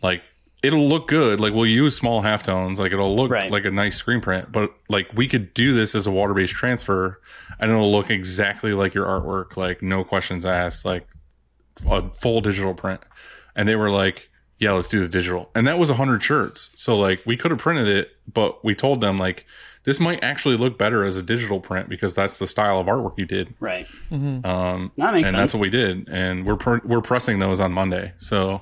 Like 0.01 0.23
it'll 0.63 0.87
look 0.87 1.07
good. 1.07 1.39
Like 1.39 1.53
we'll 1.53 1.65
use 1.67 1.95
small 1.95 2.23
halftones. 2.23 2.77
Like 2.79 2.91
it'll 2.93 3.15
look 3.15 3.29
Right. 3.29 3.51
like 3.51 3.65
a 3.65 3.71
nice 3.71 3.95
screen 3.97 4.21
print. 4.21 4.51
But 4.51 4.71
like 4.89 5.09
we 5.13 5.27
could 5.27 5.53
do 5.53 5.73
this 5.73 5.93
as 5.93 6.07
a 6.07 6.11
water 6.11 6.33
based 6.33 6.53
transfer, 6.53 7.19
and 7.59 7.69
it'll 7.71 7.91
look 7.91 8.09
exactly 8.09 8.73
like 8.73 8.93
your 8.93 9.05
artwork. 9.05 9.55
Like 9.57 9.81
no 9.83 10.03
questions 10.03 10.45
asked. 10.45 10.85
Like 10.85 11.05
a 11.87 12.09
full 12.21 12.41
digital 12.41 12.73
print. 12.73 13.01
And 13.55 13.67
they 13.69 13.75
were 13.75 13.91
like, 13.91 14.29
"Yeah, 14.57 14.71
let's 14.71 14.87
do 14.87 14.99
the 14.99 15.07
digital." 15.09 15.49
And 15.53 15.67
that 15.67 15.77
was 15.77 15.89
a 15.89 15.95
hundred 15.95 16.23
shirts. 16.23 16.69
So 16.75 16.97
like 16.97 17.21
we 17.25 17.37
could 17.37 17.51
have 17.51 17.59
printed 17.59 17.87
it, 17.87 18.11
but 18.31 18.63
we 18.65 18.73
told 18.73 19.01
them 19.01 19.17
like 19.17 19.45
this 19.83 19.99
might 19.99 20.23
actually 20.23 20.55
look 20.55 20.77
better 20.77 21.03
as 21.03 21.17
a 21.17 21.21
digital 21.21 21.59
print 21.59 21.89
because 21.89 22.13
that's 22.13 22.37
the 22.37 22.47
style 22.47 22.79
of 22.79 22.87
artwork 22.87 23.19
you 23.19 23.25
did. 23.25 23.53
Right. 23.59 23.85
Um, 24.11 24.91
That 24.95 25.13
makes 25.13 25.27
and 25.29 25.35
sense. 25.35 25.41
that's 25.41 25.53
what 25.55 25.59
we 25.61 25.69
did 25.69 26.07
and 26.09 26.45
we're 26.45 26.55
pr- 26.55 26.85
we're 26.85 27.01
pressing 27.01 27.39
those 27.39 27.59
on 27.59 27.73
monday 27.73 28.13
so 28.17 28.61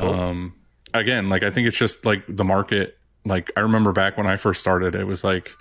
um 0.00 0.54
again 0.94 1.28
like 1.28 1.42
i 1.42 1.50
think 1.50 1.66
it's 1.66 1.76
just 1.76 2.06
like 2.06 2.22
the 2.28 2.44
market 2.44 2.96
like 3.26 3.50
i 3.56 3.60
remember 3.60 3.92
back 3.92 4.16
when 4.16 4.26
i 4.26 4.36
first 4.36 4.60
started 4.60 4.94
it 4.94 5.04
was 5.04 5.22
like 5.24 5.52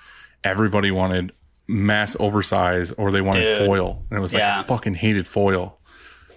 everybody 0.43 0.91
wanted 0.91 1.31
mass 1.67 2.15
oversize 2.19 2.91
or 2.93 3.11
they 3.11 3.21
wanted 3.21 3.41
Dude. 3.43 3.67
foil 3.67 4.01
and 4.09 4.17
it 4.17 4.21
was 4.21 4.33
like 4.33 4.41
Yeah. 4.41 4.59
I 4.61 4.63
fucking 4.63 4.93
hated 4.95 5.27
foil 5.27 5.77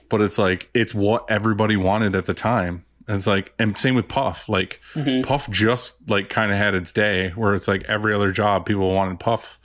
but 0.09 0.21
it's 0.21 0.39
like 0.39 0.71
it's 0.73 0.95
what 0.95 1.25
everybody 1.29 1.77
wanted 1.77 2.15
at 2.15 2.27
the 2.27 2.35
time 2.35 2.85
and 3.09 3.17
it's 3.17 3.27
like 3.27 3.53
and 3.59 3.77
same 3.77 3.95
with 3.97 4.09
puff 4.09 4.49
like 4.49 4.81
Mm-hmm. 4.95 5.23
puff 5.23 5.51
just 5.51 5.95
like 6.09 6.29
kind 6.29 6.53
of 6.53 6.59
had 6.59 6.75
its 6.75 6.93
day 6.93 7.31
where 7.31 7.55
it's 7.55 7.67
like 7.69 7.83
every 7.85 8.15
other 8.15 8.31
job 8.31 8.67
people 8.67 8.93
wanted 8.93 9.19
puff 9.21 9.59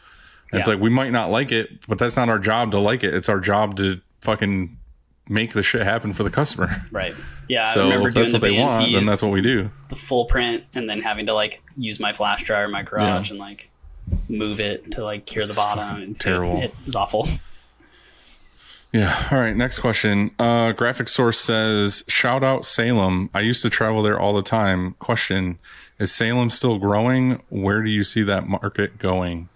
it's 0.54 0.68
Yeah. 0.68 0.74
like 0.74 0.82
we 0.82 0.90
might 0.90 1.12
not 1.14 1.30
like 1.32 1.54
it, 1.54 1.86
but 1.88 1.98
that's 1.98 2.18
not 2.18 2.28
our 2.28 2.38
job 2.38 2.72
to 2.72 2.80
like 2.80 3.06
it. 3.06 3.14
It's 3.14 3.30
our 3.30 3.40
job 3.40 3.78
to 3.78 4.02
fucking 4.20 4.78
make 5.32 5.54
the 5.54 5.64
shit 5.64 5.82
happen 5.84 6.14
for 6.14 6.24
the 6.24 6.30
customer. 6.30 6.86
Right. 6.92 7.16
Yeah, 7.48 7.70
I 7.70 7.74
So 7.74 7.84
remember 7.84 8.10
if 8.10 8.14
that's 8.16 8.32
doing 8.32 8.42
the 8.42 8.48
what 8.48 8.76
they 8.76 8.80
want, 8.80 8.92
then 8.92 9.06
that's 9.06 9.22
what 9.24 9.32
we 9.32 9.42
do. 9.42 9.72
the 9.90 9.96
full 9.96 10.26
print, 10.26 10.64
and 10.76 10.90
then 10.90 11.02
having 11.02 11.26
to 11.28 11.34
like 11.34 11.62
use 11.78 12.00
my 12.00 12.12
flash 12.12 12.44
dryer 12.44 12.66
in 12.66 12.72
my 12.72 12.84
garage 12.84 13.30
and 13.32 13.40
like 13.40 13.70
move 14.30 14.60
it 14.60 14.92
to 14.94 15.04
like 15.04 15.26
cure 15.26 15.46
the 15.46 15.54
bottom. 15.54 16.02
And 16.02 16.16
terrible. 16.20 16.58
It, 16.58 16.66
it 16.66 16.76
was 16.86 16.96
awful. 16.96 17.28
Yeah. 18.94 19.30
All 19.32 19.40
right. 19.40 19.56
Next 19.56 19.80
question. 19.80 20.32
Uh, 20.38 20.74
Graphic 20.74 21.08
Source 21.08 21.40
says, 21.40 22.04
"Shout 22.10 22.44
out 22.44 22.66
Salem. 22.66 23.30
I 23.34 23.40
used 23.40 23.62
to 23.62 23.70
travel 23.70 24.04
there 24.04 24.20
all 24.20 24.34
the 24.34 24.42
time. 24.42 24.96
Question: 25.00 25.60
Is 25.98 26.12
Salem 26.12 26.50
still 26.50 26.78
growing? 26.78 27.42
Where 27.48 27.82
do 27.84 27.90
you 27.90 28.04
see 28.04 28.22
that 28.24 28.50
market 28.50 28.98
going? 28.98 29.48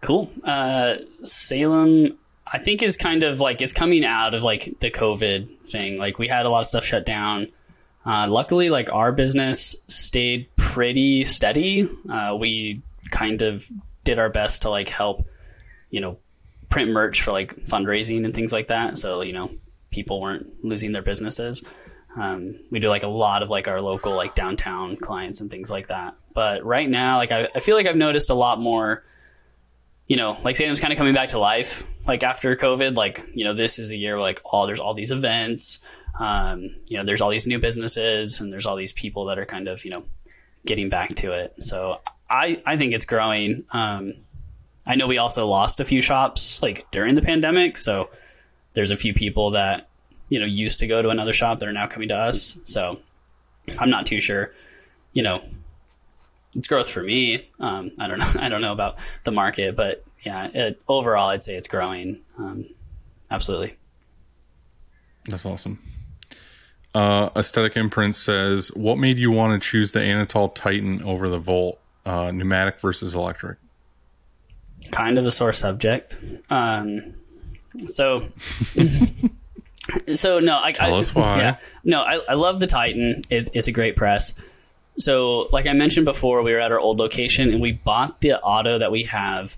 Cool. 0.00 0.32
Uh, 0.44 0.96
Salem, 1.22 2.18
I 2.46 2.58
think, 2.58 2.82
is 2.82 2.96
kind 2.96 3.24
of 3.24 3.40
like 3.40 3.60
it's 3.60 3.72
coming 3.72 4.04
out 4.04 4.34
of 4.34 4.42
like 4.42 4.78
the 4.80 4.90
COVID 4.90 5.60
thing. 5.60 5.98
Like 5.98 6.18
we 6.18 6.28
had 6.28 6.46
a 6.46 6.48
lot 6.48 6.60
of 6.60 6.66
stuff 6.66 6.84
shut 6.84 7.04
down. 7.04 7.48
Uh, 8.04 8.28
luckily, 8.28 8.70
like 8.70 8.92
our 8.92 9.10
business 9.10 9.74
stayed 9.86 10.48
pretty 10.56 11.24
steady. 11.24 11.88
Uh, 12.08 12.36
we 12.38 12.82
kind 13.10 13.42
of 13.42 13.68
did 14.04 14.18
our 14.18 14.30
best 14.30 14.62
to 14.62 14.70
like 14.70 14.88
help, 14.88 15.26
you 15.90 16.00
know, 16.00 16.18
print 16.68 16.90
merch 16.90 17.22
for 17.22 17.32
like 17.32 17.56
fundraising 17.64 18.24
and 18.24 18.34
things 18.34 18.52
like 18.52 18.68
that. 18.68 18.96
So 18.96 19.22
you 19.22 19.32
know, 19.32 19.50
people 19.90 20.20
weren't 20.20 20.64
losing 20.64 20.92
their 20.92 21.02
businesses. 21.02 21.62
Um, 22.16 22.60
we 22.70 22.78
do 22.78 22.88
like 22.88 23.02
a 23.02 23.08
lot 23.08 23.42
of 23.42 23.50
like 23.50 23.68
our 23.68 23.78
local 23.78 24.14
like 24.14 24.34
downtown 24.34 24.96
clients 24.96 25.40
and 25.40 25.50
things 25.50 25.70
like 25.70 25.88
that. 25.88 26.14
But 26.32 26.64
right 26.64 26.88
now, 26.88 27.18
like 27.18 27.32
I, 27.32 27.48
I 27.54 27.60
feel 27.60 27.76
like 27.76 27.86
I've 27.86 27.96
noticed 27.96 28.30
a 28.30 28.34
lot 28.34 28.60
more 28.60 29.04
you 30.06 30.16
know, 30.16 30.38
like 30.44 30.56
Salem's 30.56 30.80
kind 30.80 30.92
of 30.92 30.98
coming 30.98 31.14
back 31.14 31.30
to 31.30 31.38
life, 31.38 32.06
like 32.06 32.22
after 32.22 32.54
COVID. 32.54 32.96
Like, 32.96 33.20
you 33.34 33.44
know, 33.44 33.54
this 33.54 33.78
is 33.78 33.90
a 33.90 33.96
year 33.96 34.14
where, 34.14 34.22
like 34.22 34.40
all 34.44 34.66
there's 34.66 34.80
all 34.80 34.94
these 34.94 35.10
events, 35.10 35.80
um, 36.18 36.70
you 36.86 36.96
know, 36.96 37.04
there's 37.04 37.20
all 37.20 37.30
these 37.30 37.46
new 37.46 37.58
businesses, 37.58 38.40
and 38.40 38.52
there's 38.52 38.66
all 38.66 38.76
these 38.76 38.92
people 38.92 39.26
that 39.26 39.38
are 39.38 39.46
kind 39.46 39.68
of, 39.68 39.84
you 39.84 39.90
know, 39.90 40.04
getting 40.64 40.88
back 40.88 41.14
to 41.16 41.32
it. 41.32 41.54
So 41.58 42.00
I 42.30 42.62
I 42.64 42.76
think 42.76 42.94
it's 42.94 43.04
growing. 43.04 43.64
Um, 43.72 44.14
I 44.86 44.94
know 44.94 45.06
we 45.06 45.18
also 45.18 45.46
lost 45.46 45.80
a 45.80 45.84
few 45.84 46.00
shops 46.00 46.62
like 46.62 46.88
during 46.92 47.14
the 47.14 47.22
pandemic, 47.22 47.76
so 47.76 48.08
there's 48.74 48.92
a 48.92 48.96
few 48.96 49.12
people 49.12 49.50
that 49.52 49.88
you 50.28 50.38
know 50.38 50.46
used 50.46 50.78
to 50.80 50.86
go 50.86 51.02
to 51.02 51.08
another 51.08 51.32
shop 51.32 51.58
that 51.58 51.68
are 51.68 51.72
now 51.72 51.86
coming 51.86 52.08
to 52.08 52.16
us. 52.16 52.56
So 52.64 53.00
I'm 53.78 53.90
not 53.90 54.06
too 54.06 54.20
sure, 54.20 54.52
you 55.12 55.22
know, 55.24 55.42
it's 56.56 56.66
growth 56.66 56.90
for 56.90 57.02
me. 57.02 57.48
Um, 57.60 57.92
I 58.00 58.08
don't 58.08 58.18
know. 58.18 58.32
I 58.38 58.48
don't 58.48 58.60
know 58.60 58.72
about 58.72 58.98
the 59.24 59.32
market, 59.32 59.76
but 59.76 60.04
yeah, 60.24 60.48
it, 60.52 60.82
overall, 60.88 61.28
I'd 61.28 61.42
say 61.42 61.56
it's 61.56 61.68
growing. 61.68 62.20
Um, 62.38 62.66
absolutely. 63.30 63.76
That's 65.26 65.46
awesome." 65.46 65.82
Uh, 66.94 67.28
Aesthetic 67.36 67.76
Imprint 67.76 68.16
says, 68.16 68.68
"What 68.74 68.98
made 68.98 69.18
you 69.18 69.30
want 69.30 69.60
to 69.60 69.68
choose 69.68 69.92
the 69.92 70.00
Anatol 70.00 70.54
Titan 70.54 71.02
over 71.02 71.28
the 71.28 71.38
Volt? 71.38 71.78
Uh, 72.04 72.30
pneumatic 72.30 72.80
versus 72.80 73.14
electric?" 73.14 73.58
Kind 74.92 75.18
of 75.18 75.26
a 75.26 75.30
sore 75.30 75.52
subject. 75.52 76.16
Um, 76.48 77.14
so, 77.86 78.28
so 80.14 80.38
no, 80.38 80.58
I, 80.62 80.72
Tell 80.72 80.94
I, 80.94 80.98
us 80.98 81.14
why. 81.14 81.38
Yeah, 81.38 81.58
no, 81.84 82.00
I, 82.00 82.20
I 82.28 82.34
love 82.34 82.60
the 82.60 82.66
Titan. 82.66 83.22
It's, 83.28 83.50
it's 83.52 83.68
a 83.68 83.72
great 83.72 83.96
press. 83.96 84.34
So, 84.98 85.48
like 85.52 85.66
I 85.66 85.72
mentioned 85.72 86.06
before, 86.06 86.42
we 86.42 86.52
were 86.52 86.60
at 86.60 86.72
our 86.72 86.80
old 86.80 86.98
location 86.98 87.50
and 87.50 87.60
we 87.60 87.72
bought 87.72 88.20
the 88.20 88.40
auto 88.40 88.78
that 88.78 88.90
we 88.90 89.02
have 89.04 89.56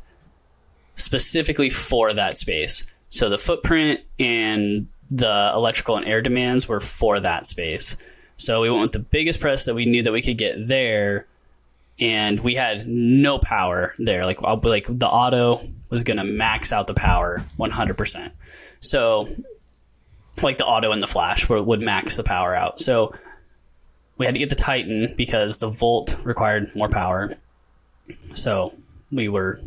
specifically 0.97 1.71
for 1.71 2.13
that 2.13 2.37
space. 2.37 2.85
So 3.09 3.31
the 3.31 3.39
footprint 3.39 4.01
and 4.19 4.89
the 5.11 5.53
electrical 5.55 5.97
and 5.97 6.07
air 6.07 6.21
demands 6.21 6.69
were 6.69 6.81
for 6.81 7.21
that 7.21 7.47
space. 7.47 7.97
So 8.37 8.61
we 8.61 8.71
went 8.71 8.83
with 8.83 8.93
the 8.93 8.99
biggest 8.99 9.41
press 9.41 9.65
that 9.65 9.75
we 9.75 9.87
knew 9.87 10.03
that 10.03 10.13
we 10.13 10.23
could 10.23 10.39
get 10.39 10.67
there, 10.67 11.27
and 11.99 12.39
we 12.41 12.55
had 12.55 12.87
no 12.87 13.39
power 13.39 13.95
there. 13.99 14.23
Like 14.25 14.43
like 14.43 14.87
the 14.89 15.09
auto 15.09 15.67
was 15.91 16.05
gonna 16.05 16.25
max 16.25 16.73
out 16.73 16.87
the 16.87 16.95
power 16.95 17.45
100%. 17.59 18.31
So 18.81 19.29
like 20.43 20.59
the 20.59 20.67
auto 20.67 20.93
and 20.93 21.03
the 21.03 21.09
flash 21.09 21.49
would 21.49 21.81
max 21.81 22.17
the 22.17 22.23
power 22.23 22.55
out. 22.55 22.79
So 22.79 23.13
we 24.19 24.27
had 24.27 24.35
to 24.35 24.39
get 24.39 24.51
the 24.51 24.57
Titan 24.57 25.15
because 25.17 25.59
the 25.59 25.69
Volt 25.71 26.19
required 26.25 26.75
more 26.75 26.89
power. 26.89 27.35
So 28.35 28.75
we 29.11 29.29
were 29.29 29.61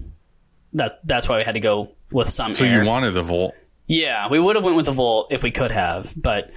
that 0.73 0.99
that's 1.05 1.27
why 1.27 1.37
we 1.37 1.43
had 1.43 1.55
to 1.55 1.59
go 1.59 1.91
with 2.11 2.27
some 2.29 2.53
So 2.53 2.65
air. 2.65 2.81
you 2.83 2.87
wanted 2.87 3.11
the 3.11 3.23
Volt. 3.23 3.55
Yeah, 3.87 4.29
we 4.29 4.39
would 4.39 4.55
have 4.55 4.63
went 4.63 4.77
with 4.77 4.85
the 4.85 4.91
Volt 4.91 5.31
if 5.31 5.43
we 5.43 5.51
could 5.51 5.71
have, 5.71 6.13
but 6.15 6.51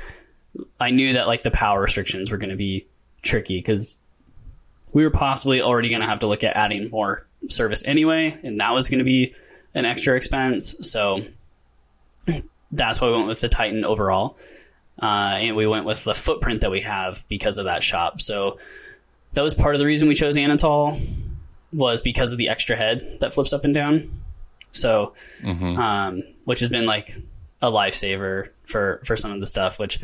I 0.78 0.90
knew 0.90 1.14
that 1.14 1.26
like 1.26 1.42
the 1.42 1.50
power 1.50 1.80
restrictions 1.80 2.30
were 2.30 2.38
going 2.38 2.50
to 2.50 2.56
be 2.56 2.86
tricky 3.22 3.58
because 3.58 3.98
we 4.92 5.02
were 5.02 5.10
possibly 5.10 5.60
already 5.60 5.88
going 5.88 6.00
to 6.02 6.06
have 6.06 6.20
to 6.20 6.26
look 6.28 6.44
at 6.44 6.54
adding 6.56 6.90
more 6.90 7.26
service 7.48 7.82
anyway, 7.84 8.38
and 8.44 8.60
that 8.60 8.72
was 8.72 8.88
going 8.88 9.00
to 9.00 9.04
be 9.04 9.34
an 9.74 9.84
extra 9.84 10.16
expense. 10.16 10.76
So 10.88 11.24
that's 12.70 13.00
why 13.00 13.08
we 13.08 13.14
went 13.16 13.26
with 13.28 13.40
the 13.40 13.48
Titan 13.48 13.84
overall, 13.84 14.36
uh, 15.00 15.36
and 15.40 15.56
we 15.56 15.66
went 15.66 15.84
with 15.84 16.04
the 16.04 16.14
footprint 16.14 16.60
that 16.60 16.70
we 16.70 16.80
have 16.80 17.24
because 17.28 17.58
of 17.58 17.66
that 17.66 17.82
shop. 17.82 18.20
So 18.20 18.58
that 19.32 19.42
was 19.42 19.54
part 19.54 19.74
of 19.74 19.78
the 19.78 19.86
reason 19.86 20.08
we 20.08 20.14
chose 20.14 20.36
Anatol 20.36 20.98
was 21.72 22.00
because 22.00 22.32
of 22.32 22.38
the 22.38 22.48
extra 22.48 22.76
head 22.76 23.18
that 23.20 23.32
flips 23.32 23.52
up 23.52 23.64
and 23.64 23.74
down. 23.74 24.08
So 24.70 25.14
um, 25.76 26.22
which 26.44 26.60
has 26.60 26.68
been 26.68 26.86
like 26.86 27.14
a 27.62 27.70
lifesaver 27.70 28.48
for 28.64 29.00
for 29.04 29.16
some 29.16 29.32
of 29.32 29.40
the 29.40 29.46
stuff. 29.46 29.78
Which, 29.78 30.00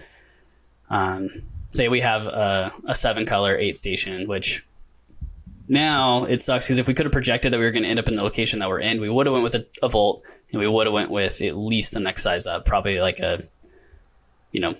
um, 0.88 1.28
say 1.70 1.88
we 1.88 2.00
have 2.00 2.26
a, 2.26 2.72
a 2.86 2.94
seven 2.94 3.26
color 3.26 3.56
eight 3.56 3.76
station, 3.76 4.26
which 4.26 4.64
now 5.68 6.24
it 6.24 6.42
sucks 6.42 6.66
because 6.66 6.78
if 6.78 6.88
we 6.88 6.94
could 6.94 7.06
have 7.06 7.12
projected 7.12 7.52
that 7.52 7.58
we 7.58 7.64
were 7.64 7.70
going 7.70 7.84
to 7.84 7.88
end 7.88 7.98
up 8.00 8.08
in 8.08 8.16
the 8.16 8.24
location 8.24 8.58
that 8.58 8.68
we're 8.68 8.80
in, 8.80 9.00
we 9.00 9.08
would 9.08 9.26
have 9.26 9.32
went 9.32 9.44
with 9.44 9.54
a, 9.54 9.66
a 9.82 9.88
volt 9.88 10.24
and 10.50 10.60
we 10.60 10.66
would 10.66 10.86
have 10.86 10.94
went 10.94 11.10
with 11.10 11.42
at 11.42 11.56
least 11.56 11.94
the 11.94 12.00
next 12.00 12.22
size 12.22 12.46
up, 12.48 12.64
probably 12.64 12.98
like 12.98 13.20
a, 13.20 13.44
you 14.52 14.60
know, 14.60 14.74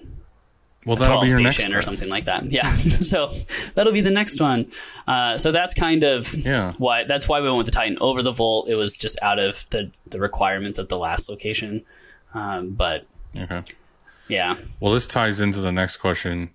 Well, 0.86 0.97
that'll 0.97 1.18
12 1.18 1.22
be 1.24 1.28
your 1.30 1.40
next 1.40 1.56
station 1.56 1.74
or 1.74 1.82
something 1.82 2.09
like 2.09 2.24
that. 2.24 2.51
Yeah. 2.51 2.70
so 2.74 3.30
that'll 3.74 3.92
be 3.92 4.01
the 4.01 4.10
next 4.10 4.40
one. 4.40 4.66
Uh, 5.06 5.36
so 5.38 5.52
that's 5.52 5.74
kind 5.74 6.02
of 6.05 6.32
Yeah. 6.34 6.72
why 6.78 7.05
that's 7.05 7.28
why 7.28 7.40
we 7.40 7.47
went 7.47 7.59
with 7.59 7.66
the 7.66 7.72
Titan 7.72 7.98
over 8.01 8.22
the 8.22 8.32
Volt. 8.32 8.68
It 8.68 8.74
was 8.76 8.97
just 8.97 9.18
out 9.22 9.38
of 9.38 9.66
the, 9.70 9.90
the 10.09 10.18
requirements 10.18 10.78
of 10.78 10.88
the 10.88 10.97
last 10.98 11.28
location. 11.28 11.82
Um, 12.34 12.70
but 12.70 13.06
Okay. 13.36 13.62
yeah. 14.28 14.56
Well, 14.80 14.92
this 14.92 15.06
ties 15.06 15.40
into 15.40 15.60
the 15.60 15.72
next 15.72 15.98
question. 15.98 16.51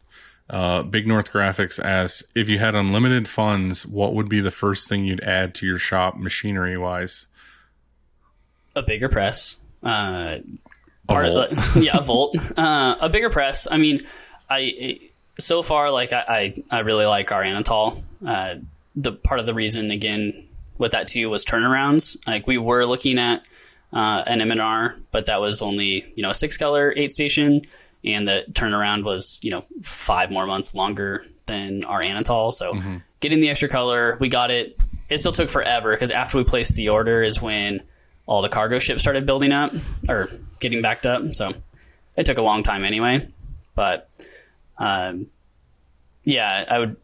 Uh, 0.50 0.84
Big 0.84 1.08
North 1.08 1.32
Graphics 1.32 1.84
asks 1.84 2.24
if 2.36 2.50
you 2.50 2.60
had 2.60 2.76
unlimited 2.76 3.28
funds, 3.28 3.86
what 3.86 4.14
would 4.14 4.30
be 4.30 4.40
the 4.42 4.52
first 4.52 4.88
thing 4.88 5.04
you'd 5.04 5.24
add 5.24 5.56
to 5.56 5.66
your 5.66 5.80
shop 5.80 6.18
machinery 6.18 6.78
wise? 6.78 7.28
a 8.76 8.84
bigger 8.84 9.08
press. 9.10 9.58
Uh, 9.84 10.38
part 11.08 11.26
volt. 11.28 11.52
Of 11.52 11.74
the, 11.74 11.82
yeah, 11.84 11.98
a 11.98 12.02
volt. 12.02 12.38
Uh, 12.58 12.96
a 13.00 13.10
bigger 13.10 13.30
press. 13.30 13.68
I 13.70 13.78
mean, 13.78 14.00
I 14.50 15.00
so 15.38 15.62
far 15.62 15.92
like 15.92 16.14
I 16.14 16.24
I, 16.28 16.64
I 16.78 16.80
really 16.80 17.06
like 17.06 17.32
our 17.32 17.44
Anatol. 17.44 18.02
Uh, 18.26 18.56
the 18.96 19.12
part 19.12 19.40
of 19.40 19.46
the 19.46 19.54
reason 19.54 19.92
again 19.92 20.48
with 20.78 20.92
that 20.94 21.08
too 21.08 21.30
was 21.30 21.46
turnarounds. 21.46 22.18
Like 22.28 22.48
we 22.48 22.58
were 22.58 22.86
looking 22.86 23.20
at 23.20 23.48
uh, 23.94 24.24
an 24.26 24.42
M&R, 24.42 24.96
but 25.12 25.28
that 25.28 25.40
was 25.42 25.62
only 25.62 26.12
you 26.16 26.24
know 26.24 26.32
a 26.32 26.36
six 26.36 26.58
color 26.58 26.94
eight 26.96 27.12
station, 27.12 27.62
and 28.04 28.28
the 28.28 28.46
turnaround 28.52 29.04
was 29.04 29.40
you 29.44 29.52
know 29.52 29.64
five 29.82 30.32
more 30.32 30.46
months 30.46 30.76
longer 30.76 31.26
than 31.46 31.86
our 31.86 32.02
Anatol. 32.02 32.52
So 32.52 32.80
getting 33.20 33.40
the 33.40 33.50
extra 33.50 33.70
color, 33.70 34.18
we 34.20 34.30
got 34.30 34.52
it. 34.52 34.78
It 35.10 35.20
still 35.20 35.32
took 35.32 35.50
forever 35.50 35.92
because 35.92 36.10
after 36.10 36.38
we 36.38 36.44
placed 36.44 36.76
the 36.76 36.90
order 36.90 37.22
is 37.22 37.40
when 37.40 37.84
all 38.26 38.42
the 38.42 38.50
cargo 38.50 38.80
ships 38.80 39.02
started 39.02 39.26
building 39.26 39.52
up 39.52 39.74
or 40.10 40.30
getting 40.60 40.82
backed 40.82 41.06
up. 41.06 41.34
So 41.34 41.54
it 42.18 42.26
took 42.26 42.38
a 42.38 42.42
long 42.42 42.64
time 42.64 42.84
anyway. 42.84 43.28
But 43.76 44.10
um, 44.78 45.28
yeah, 46.24 46.66
I 46.68 46.80
would 46.80 46.96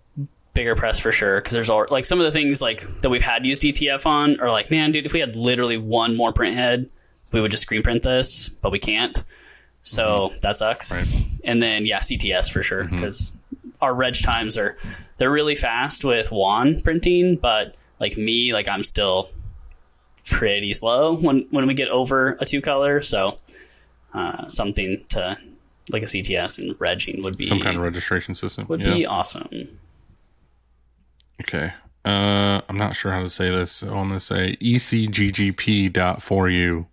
bigger 0.54 0.76
press 0.76 1.00
for 1.00 1.12
sure 1.12 1.40
because 1.40 1.54
there's 1.54 1.70
all 1.70 1.86
like 1.90 2.06
some 2.06 2.20
of 2.20 2.26
the 2.26 2.32
things 2.32 2.62
like 2.62 2.82
that 3.02 3.10
we've 3.10 3.22
had 3.22 3.46
used 3.46 3.62
DTF 3.62 4.06
on 4.06 4.40
are 4.40 4.50
like, 4.50 4.72
man, 4.72 4.92
dude, 4.92 5.06
if 5.06 5.14
we 5.14 5.20
had 5.20 5.36
literally 5.36 5.78
one 5.78 6.16
more 6.16 6.34
print 6.34 6.56
head, 6.56 6.90
we 7.32 7.40
would 7.40 7.52
just 7.52 7.64
screen 7.64 7.84
print 7.84 8.04
this, 8.04 8.50
but 8.50 8.72
we 8.72 8.80
can't. 8.80 9.24
So 9.82 10.34
that 10.42 10.58
sucks. 10.58 10.92
Right. 10.92 11.08
And 11.44 11.62
then 11.62 11.86
yeah, 11.86 12.00
CTS 12.00 12.52
for 12.52 12.62
sure 12.62 12.86
because 12.86 13.34
our 13.82 13.96
reg 13.96 14.16
times 14.22 14.58
are 14.58 14.78
they're 15.18 15.32
really 15.32 15.56
fast 15.56 16.04
with 16.04 16.32
WAN 16.32 16.82
printing, 16.82 17.36
but 17.36 17.76
like 18.00 18.18
me, 18.18 18.54
like 18.54 18.68
I'm 18.68 18.84
still 18.84 19.30
pretty 20.26 20.74
slow 20.74 21.16
when 21.16 21.48
when 21.52 21.68
we 21.68 21.74
get 21.74 21.90
over 21.90 22.38
a 22.40 22.46
two 22.46 22.62
color. 22.62 23.02
So 23.02 23.36
uh, 24.14 24.48
something 24.48 25.04
to 25.10 25.38
like 25.92 26.04
a 26.04 26.06
CTS 26.06 26.60
and 26.60 26.78
regging 26.80 27.24
would 27.24 27.38
be 27.38 27.46
Some 27.46 27.60
kind 27.60 27.78
of 27.78 27.84
registration 27.84 28.36
system. 28.36 28.66
would 28.68 28.82
yeah. 28.82 28.94
be 28.94 29.06
awesome. 29.06 29.50
Okay. 31.42 31.74
Uh, 32.04 32.62
I'm 32.68 32.78
not 32.78 32.96
sure 32.96 33.12
how 33.12 33.22
to 33.22 33.30
say 33.30 33.50
this. 33.50 33.72
So 33.72 33.88
I'm 33.88 34.08
going 34.08 34.12
to 34.12 34.20
say 34.20 34.58
E 34.60 34.76
ecggp.4u 34.76 36.86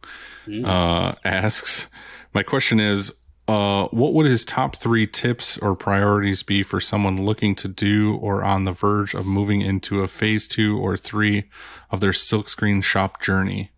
uh, 0.65 1.15
asks, 1.25 1.87
my 2.35 2.43
question 2.43 2.81
is, 2.81 3.13
uh, 3.49 3.89
what 3.89 4.13
would 4.13 4.27
his 4.27 4.45
top 4.45 4.77
three 4.77 5.07
tips 5.07 5.57
or 5.59 5.75
priorities 5.75 6.43
be 6.43 6.63
for 6.63 6.81
someone 6.81 7.25
looking 7.25 7.55
to 7.55 7.67
do 7.67 8.17
or 8.17 8.45
on 8.45 8.67
the 8.67 8.73
verge 8.73 9.15
of 9.15 9.25
moving 9.25 9.63
into 9.63 10.03
a 10.03 10.09
phase 10.09 10.47
two 10.47 10.79
or 10.79 10.99
three 10.99 11.45
of 11.91 12.01
their 12.01 12.13
silkscreen 12.13 12.85
shop 12.85 13.23
journey? 13.23 13.71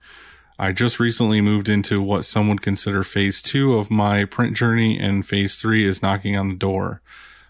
I 0.58 0.72
just 0.72 0.98
recently 0.98 1.40
moved 1.40 1.68
into 1.68 2.02
what 2.02 2.24
some 2.24 2.48
would 2.48 2.62
consider 2.62 3.04
phase 3.04 3.40
two 3.40 3.76
of 3.76 3.92
my 3.92 4.24
print 4.24 4.56
journey, 4.56 4.98
and 4.98 5.24
phase 5.24 5.60
three 5.60 5.86
is 5.86 6.02
knocking 6.02 6.36
on 6.36 6.48
the 6.48 6.56
door. 6.56 7.00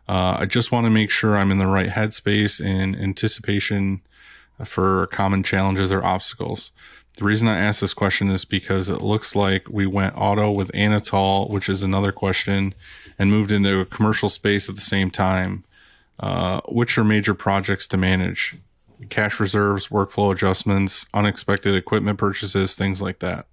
Uh, 0.07 0.37
I 0.41 0.45
just 0.45 0.71
want 0.71 0.85
to 0.85 0.91
make 0.91 1.11
sure 1.11 1.37
I'm 1.37 1.51
in 1.51 1.59
the 1.59 1.67
right 1.67 1.89
headspace 1.89 2.61
in 2.61 2.95
anticipation 2.95 4.03
for 4.65 5.07
common 5.07 5.43
challenges 5.43 5.91
or 5.91 6.05
obstacles. 6.05 6.71
The 7.21 7.27
reason 7.27 7.49
I 7.49 7.59
ask 7.59 7.83
this 7.83 7.93
question 7.93 8.31
is 8.31 8.47
because 8.47 8.89
it 8.89 9.03
looks 9.03 9.37
like 9.37 9.69
we 9.69 9.87
went 9.87 10.15
auto 10.17 10.51
with 10.51 10.73
Anatol, 10.73 11.51
which 11.51 11.69
is 11.69 11.83
another 11.83 12.13
question, 12.13 12.75
and 13.19 13.31
moved 13.31 13.53
into 13.53 13.79
a 13.79 13.85
commercial 13.85 14.31
space 14.31 14.71
at 14.71 14.75
the 14.75 14.81
same 14.81 15.11
time. 15.11 15.65
Uh, 16.19 16.63
which 16.71 16.97
are 16.97 17.05
major 17.05 17.35
projects 17.35 17.87
to 17.89 17.99
manage? 17.99 18.57
Cash 19.11 19.39
reserves, 19.39 19.89
workflow 19.89 20.33
adjustments, 20.33 21.05
unexpected 21.13 21.75
equipment 21.75 22.19
purchases, 22.19 22.75
things 22.75 23.03
like 23.03 23.19
that. 23.19 23.47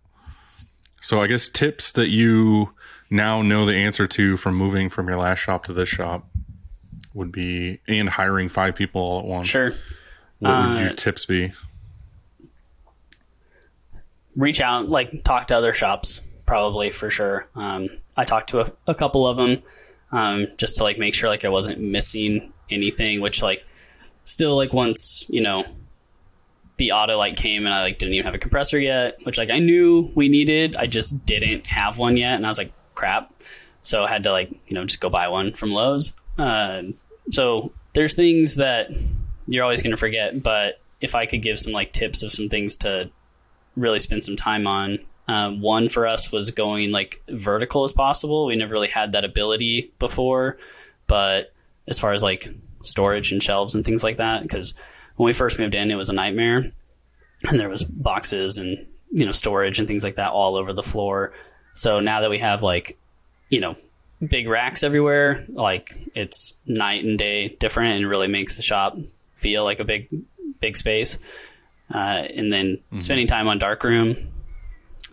So 1.01 1.21
I 1.21 1.27
guess 1.27 1.49
tips 1.49 1.91
that 1.91 2.07
you 2.07 2.73
now 3.09 3.41
know 3.41 3.65
the 3.65 3.75
answer 3.75 4.07
to 4.07 4.37
from 4.37 4.55
moving 4.55 4.87
from 4.89 5.09
your 5.09 5.17
last 5.17 5.39
shop 5.39 5.65
to 5.65 5.73
this 5.73 5.89
shop 5.89 6.25
would 7.13 7.33
be 7.33 7.81
and 7.85 8.07
hiring 8.07 8.47
five 8.47 8.75
people 8.75 9.01
all 9.01 9.19
at 9.19 9.25
once. 9.25 9.47
Sure. 9.47 9.73
What 10.39 10.69
would 10.69 10.77
Uh, 10.77 10.81
your 10.83 10.93
tips 10.93 11.25
be? 11.25 11.51
Reach 14.37 14.61
out, 14.61 14.87
like 14.87 15.23
talk 15.23 15.47
to 15.47 15.57
other 15.57 15.73
shops, 15.73 16.21
probably 16.45 16.91
for 16.91 17.09
sure. 17.09 17.49
Um, 17.55 17.89
I 18.15 18.23
talked 18.23 18.51
to 18.51 18.61
a, 18.61 18.71
a 18.85 18.95
couple 18.95 19.27
of 19.27 19.35
them 19.35 19.63
um, 20.11 20.47
just 20.57 20.77
to 20.77 20.83
like 20.83 20.97
make 20.97 21.13
sure 21.13 21.27
like 21.27 21.43
I 21.43 21.49
wasn't 21.49 21.79
missing 21.79 22.53
anything. 22.69 23.19
Which 23.19 23.41
like 23.41 23.65
still 24.23 24.55
like 24.55 24.71
once 24.71 25.25
you 25.27 25.41
know 25.41 25.65
the 26.77 26.91
auto 26.91 27.17
light 27.17 27.35
came 27.35 27.65
and 27.65 27.73
I 27.73 27.81
like 27.81 27.97
didn't 27.97 28.13
even 28.13 28.25
have 28.25 28.35
a 28.35 28.39
compressor 28.39 28.79
yet, 28.79 29.17
which 29.23 29.37
like 29.37 29.51
I 29.51 29.59
knew 29.59 30.11
we 30.15 30.29
needed, 30.29 30.77
I 30.77 30.85
just 30.85 31.25
didn't 31.25 31.67
have 31.67 31.97
one 31.97 32.15
yet, 32.15 32.35
and 32.35 32.45
I 32.45 32.49
was 32.49 32.57
like 32.57 32.71
crap. 32.95 33.33
So 33.81 34.03
I 34.03 34.09
had 34.09 34.23
to 34.23 34.31
like 34.31 34.51
you 34.67 34.75
know 34.75 34.85
just 34.85 35.01
go 35.01 35.09
buy 35.09 35.27
one 35.27 35.53
from 35.53 35.71
Lowe's. 35.71 36.13
Uh, 36.37 36.83
so 37.31 37.73
there's 37.93 38.15
things 38.15 38.57
that 38.57 38.89
you're 39.47 39.63
always 39.63 39.81
going 39.81 39.91
to 39.91 39.97
forget, 39.97 40.43
but 40.43 40.79
if 41.01 41.15
I 41.15 41.25
could 41.25 41.41
give 41.41 41.57
some 41.59 41.73
like 41.73 41.93
tips 41.93 42.21
of 42.21 42.31
some 42.31 42.49
things 42.49 42.77
to 42.77 43.09
really 43.77 43.99
spend 43.99 44.23
some 44.23 44.35
time 44.35 44.67
on. 44.67 44.99
Um, 45.29 45.61
one 45.61 45.89
for 45.89 46.07
us 46.07 46.31
was 46.31 46.51
going 46.51 46.91
like 46.91 47.21
vertical 47.29 47.83
as 47.83 47.93
possible. 47.93 48.45
We 48.45 48.55
never 48.55 48.73
really 48.73 48.87
had 48.87 49.11
that 49.11 49.25
ability 49.25 49.91
before, 49.99 50.57
but 51.05 51.53
as 51.87 51.99
far 51.99 52.13
as 52.13 52.23
like 52.23 52.47
storage 52.83 53.31
and 53.31 53.43
shelves 53.43 53.75
and 53.75 53.85
things 53.85 54.03
like 54.03 54.17
that, 54.17 54.41
because 54.41 54.73
when 55.15 55.25
we 55.25 55.33
first 55.33 55.59
moved 55.59 55.75
in, 55.75 55.91
it 55.91 55.95
was 55.95 56.09
a 56.09 56.13
nightmare, 56.13 56.71
and 57.43 57.59
there 57.59 57.69
was 57.69 57.83
boxes 57.83 58.57
and 58.57 58.85
you 59.11 59.25
know 59.25 59.31
storage 59.31 59.79
and 59.79 59.87
things 59.87 60.03
like 60.03 60.15
that 60.15 60.31
all 60.31 60.55
over 60.55 60.73
the 60.73 60.83
floor. 60.83 61.33
So 61.73 61.99
now 61.99 62.21
that 62.21 62.29
we 62.29 62.39
have 62.39 62.63
like 62.63 62.97
you 63.49 63.59
know 63.59 63.75
big 64.25 64.47
racks 64.47 64.81
everywhere, 64.81 65.45
like 65.49 65.93
it's 66.15 66.53
night 66.65 67.03
and 67.03 67.17
day 67.17 67.49
different, 67.49 67.95
and 67.95 68.09
really 68.09 68.27
makes 68.27 68.55
the 68.55 68.63
shop 68.63 68.97
feel 69.35 69.65
like 69.65 69.81
a 69.81 69.85
big 69.85 70.07
big 70.59 70.77
space 70.77 71.19
uh, 71.93 72.23
and 72.35 72.51
then 72.51 72.79
spending 72.99 73.27
time 73.27 73.47
on 73.47 73.59
darkroom 73.59 74.17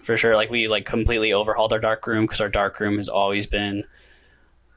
for 0.04 0.16
sure. 0.16 0.36
Like 0.36 0.50
we 0.50 0.68
like 0.68 0.84
completely 0.84 1.32
overhauled 1.32 1.72
our 1.72 1.78
darkroom 1.78 2.24
because 2.24 2.40
our 2.40 2.48
darkroom 2.48 2.96
has 2.96 3.08
always 3.08 3.46
been 3.46 3.84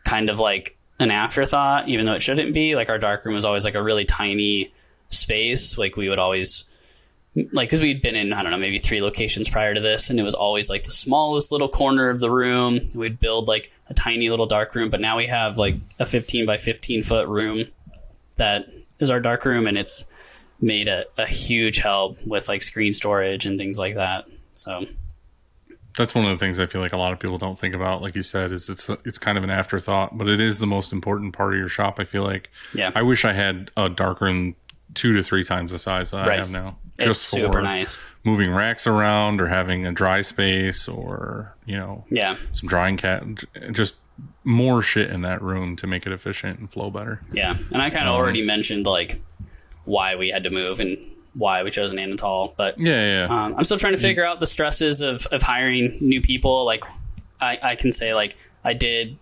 kind 0.05 0.29
of 0.29 0.39
like 0.39 0.77
an 0.99 1.11
afterthought 1.11 1.89
even 1.89 2.05
though 2.05 2.13
it 2.13 2.21
shouldn't 2.21 2.53
be. 2.53 2.75
Like 2.75 2.89
our 2.89 2.97
darkroom 2.97 3.35
was 3.35 3.45
always 3.45 3.65
like 3.65 3.75
a 3.75 3.83
really 3.83 4.05
tiny 4.05 4.73
space. 5.09 5.77
Like 5.77 5.97
we 5.97 6.09
would 6.09 6.19
always 6.19 6.65
like 7.51 7.69
because 7.69 7.83
we'd 7.83 8.01
been 8.01 8.15
in 8.15 8.33
i 8.33 8.41
don't 8.41 8.51
know 8.51 8.57
maybe 8.57 8.79
three 8.79 8.99
locations 8.99 9.47
prior 9.47 9.71
to 9.71 9.79
this 9.79 10.09
and 10.09 10.19
it 10.19 10.23
was 10.23 10.33
always 10.33 10.71
like 10.71 10.81
the 10.85 10.89
smallest 10.89 11.51
little 11.51 11.69
corner 11.69 12.09
of 12.09 12.19
the 12.19 12.31
room. 12.31 12.79
We'd 12.95 13.19
build 13.19 13.47
like 13.47 13.71
a 13.89 13.93
tiny 13.93 14.29
little 14.29 14.47
dark 14.47 14.73
room 14.73 14.89
but 14.89 15.01
now 15.01 15.17
we 15.17 15.27
have 15.27 15.57
like 15.57 15.75
a 15.99 16.05
15 16.05 16.45
by 16.45 16.57
15 16.57 17.03
foot 17.03 17.27
room 17.27 17.65
that 18.35 18.67
is 18.99 19.09
our 19.09 19.19
dark 19.19 19.45
room 19.45 19.67
and 19.67 19.77
it's 19.77 20.05
made 20.59 20.87
a, 20.87 21.05
a 21.17 21.25
huge 21.27 21.77
help 21.77 22.17
with 22.25 22.47
like 22.47 22.61
screen 22.61 22.93
storage 22.93 23.45
and 23.45 23.59
things 23.59 23.77
like 23.77 23.95
that 23.95 24.25
so 24.53 24.85
That's 25.97 26.13
one 26.15 26.25
of 26.25 26.31
the 26.31 26.37
things 26.37 26.59
I 26.59 26.65
feel 26.65 26.81
like 26.81 26.93
a 26.93 26.97
lot 26.97 27.13
of 27.13 27.19
people 27.19 27.37
don't 27.37 27.57
think 27.59 27.73
about. 27.75 28.01
Like 28.01 28.15
you 28.15 28.23
said, 28.23 28.51
is 28.51 28.69
it's 28.69 28.89
it's 29.05 29.17
kind 29.17 29.37
of 29.37 29.43
an 29.43 29.49
afterthought, 29.49 30.17
but 30.17 30.27
it 30.27 30.39
is 30.39 30.59
the 30.59 30.67
most 30.67 30.91
important 30.91 31.33
part 31.33 31.53
of 31.53 31.59
your 31.59 31.69
shop. 31.69 31.99
I 31.99 32.03
feel 32.05 32.23
like. 32.23 32.49
Yeah. 32.73 32.91
I 32.93 33.01
wish 33.01 33.25
I 33.25 33.33
had 33.33 33.71
a 33.77 33.89
darkroom 33.89 34.55
two 34.93 35.13
to 35.13 35.21
three 35.23 35.43
times 35.43 35.71
the 35.71 35.79
size 35.79 36.11
that 36.11 36.27
I 36.27 36.35
have 36.37 36.49
now. 36.49 36.77
it's 36.99 37.19
super 37.19 37.61
nice 37.61 37.99
moving 38.23 38.51
racks 38.51 38.87
around 38.87 39.39
or 39.41 39.47
having 39.47 39.85
a 39.85 39.91
dry 39.91 40.21
space 40.21 40.87
or 40.87 41.55
you 41.65 41.77
know 41.77 42.03
yeah 42.09 42.35
some 42.53 42.67
drying 42.67 42.97
cat 42.97 43.23
just 43.71 43.97
more 44.43 44.81
shit 44.81 45.11
in 45.11 45.21
that 45.21 45.41
room 45.41 45.75
to 45.75 45.85
make 45.85 46.07
it 46.07 46.11
efficient 46.11 46.57
and 46.59 46.71
flow 46.71 46.89
better 46.89 47.21
yeah 47.33 47.55
and 47.73 47.81
i 47.81 47.89
kind 47.89 48.07
of 48.07 48.15
um, 48.15 48.19
already 48.19 48.43
mentioned 48.43 48.85
like 48.85 49.21
why 49.87 50.15
we 50.15 50.29
had 50.29 50.43
to 50.43 50.49
move 50.49 50.79
and 50.79 50.97
why 51.33 51.61
we 51.61 51.69
chose 51.69 51.93
Anatol 51.93 52.53
but 52.57 52.79
yeah 52.79 53.27
yeah. 53.27 53.45
Um, 53.45 53.55
I'm 53.55 53.63
still 53.63 53.77
trying 53.77 53.93
to 53.93 53.99
figure 53.99 54.25
out 54.25 54.39
the 54.39 54.47
stresses 54.47 55.01
of, 55.01 55.25
of 55.27 55.41
hiring 55.41 55.97
new 56.01 56.21
people. 56.21 56.65
Like, 56.65 56.83
I, 57.39 57.57
I 57.61 57.75
can 57.75 57.91
say, 57.91 58.13
like, 58.13 58.35
I 58.63 58.73
did, 58.73 59.17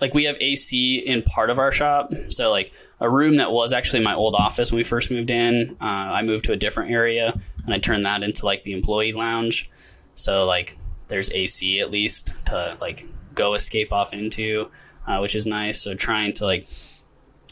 like, 0.00 0.12
we 0.14 0.24
have 0.24 0.36
AC 0.40 0.98
in 0.98 1.22
part 1.22 1.50
of 1.50 1.58
our 1.58 1.70
shop. 1.70 2.12
So, 2.30 2.50
like, 2.50 2.72
a 3.00 3.08
room 3.08 3.36
that 3.36 3.52
was 3.52 3.72
actually 3.72 4.02
my 4.02 4.14
old 4.14 4.34
office 4.34 4.72
when 4.72 4.78
we 4.78 4.84
first 4.84 5.10
moved 5.10 5.30
in, 5.30 5.76
uh, 5.80 5.84
I 5.84 6.22
moved 6.22 6.46
to 6.46 6.52
a 6.52 6.56
different 6.56 6.90
area 6.90 7.38
and 7.64 7.74
I 7.74 7.78
turned 7.78 8.04
that 8.06 8.22
into, 8.22 8.44
like, 8.44 8.62
the 8.64 8.72
employee 8.72 9.12
lounge. 9.12 9.70
So, 10.14 10.44
like, 10.44 10.76
there's 11.08 11.30
AC 11.30 11.80
at 11.80 11.90
least 11.90 12.46
to, 12.46 12.76
like, 12.80 13.06
go 13.34 13.54
escape 13.54 13.92
off 13.92 14.12
into, 14.12 14.68
uh, 15.06 15.18
which 15.20 15.36
is 15.36 15.46
nice. 15.46 15.80
So, 15.80 15.94
trying 15.94 16.32
to, 16.34 16.46
like, 16.46 16.66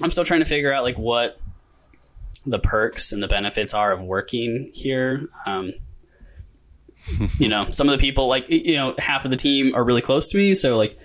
I'm 0.02 0.10
still 0.10 0.24
trying 0.24 0.40
to 0.40 0.46
figure 0.46 0.72
out, 0.72 0.82
like, 0.82 0.98
what 0.98 1.38
the 2.46 2.58
perks 2.58 3.12
and 3.12 3.22
the 3.22 3.28
benefits 3.28 3.72
are 3.74 3.92
of 3.92 4.02
working 4.02 4.70
here. 4.74 5.28
Um, 5.46 5.72
you 7.38 7.48
know, 7.48 7.68
some 7.70 7.88
of 7.88 7.98
the 7.98 8.02
people, 8.04 8.28
like, 8.28 8.48
you 8.48 8.76
know, 8.76 8.94
half 8.98 9.24
of 9.24 9.30
the 9.30 9.36
team 9.36 9.74
are 9.74 9.84
really 9.84 10.00
close 10.00 10.28
to 10.28 10.36
me. 10.36 10.54
So, 10.54 10.76
like, 10.76 10.98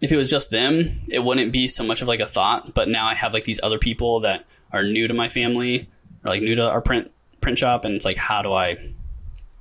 if 0.00 0.10
it 0.12 0.16
was 0.16 0.30
just 0.30 0.50
them, 0.50 0.86
it 1.10 1.18
wouldn't 1.22 1.52
be 1.52 1.68
so 1.68 1.84
much 1.84 2.00
of 2.00 2.08
like 2.08 2.20
a 2.20 2.26
thought. 2.26 2.74
But 2.74 2.88
now 2.88 3.06
I 3.06 3.14
have 3.14 3.34
like 3.34 3.44
these 3.44 3.60
other 3.62 3.78
people 3.78 4.20
that 4.20 4.44
are 4.72 4.82
new 4.82 5.06
to 5.06 5.14
my 5.14 5.28
family 5.28 5.80
or 6.24 6.28
like 6.28 6.40
new 6.42 6.54
to 6.54 6.62
our 6.62 6.80
print 6.80 7.10
print 7.42 7.58
shop, 7.58 7.84
and 7.84 7.94
it's 7.94 8.04
like, 8.04 8.16
how 8.16 8.40
do 8.42 8.50
I, 8.52 8.76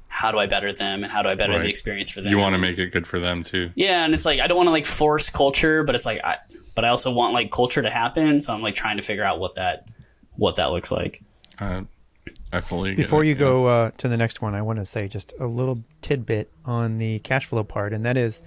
how 0.10 0.32
do 0.32 0.38
I 0.38 0.46
better 0.48 0.72
them 0.72 1.04
and 1.04 1.12
how 1.12 1.22
do 1.22 1.30
I 1.30 1.36
better 1.36 1.54
Right. 1.54 1.64
the 1.64 1.70
experience 1.70 2.10
for 2.10 2.22
them. 2.22 2.32
You 2.32 2.38
want 2.38 2.54
to 2.54 2.58
make 2.58 2.78
it 2.78 2.92
good 2.92 3.06
for 3.08 3.20
them 3.20 3.44
too. 3.44 3.72
Yeah, 3.76 4.04
and 4.06 4.14
it's 4.14 4.26
like 4.26 4.40
I 4.40 4.48
don't 4.48 4.58
want 4.58 4.68
to 4.68 4.72
like 4.72 4.86
force 4.86 5.30
culture, 5.30 5.84
but 5.84 5.94
it's 5.96 6.06
like 6.06 6.22
I 6.24 6.38
but 6.74 6.86
I 6.86 6.90
also 6.90 7.12
want 7.12 7.34
like 7.34 7.52
culture 7.52 7.82
to 7.82 7.90
happen, 7.90 8.40
so 8.40 8.54
I'm 8.54 8.62
like 8.62 8.76
trying 8.76 8.96
to 8.96 9.04
figure 9.04 9.24
out 9.26 9.40
what 9.42 9.56
that 9.56 9.90
what 10.40 10.56
that 10.56 10.72
looks 10.72 10.92
like. 10.92 11.22
Uh, 11.60 11.84
I 12.52 12.62
fully 12.62 12.96
get 12.96 13.04
Before 13.04 13.24
it, 13.24 13.28
you 13.28 13.34
yeah. 13.34 13.40
go 13.40 13.66
uh, 13.68 13.92
to 13.98 14.08
the 14.08 14.18
next 14.18 14.42
one, 14.42 14.56
I 14.56 14.62
want 14.62 14.80
to 14.80 14.86
say 14.86 15.08
just 15.08 15.34
a 15.40 15.46
little 15.46 15.84
tidbit 16.02 16.50
on 16.66 16.98
the 16.98 17.20
cash 17.20 17.46
flow 17.46 17.64
part, 17.64 17.94
and 17.94 18.06
that 18.06 18.18
is, 18.18 18.42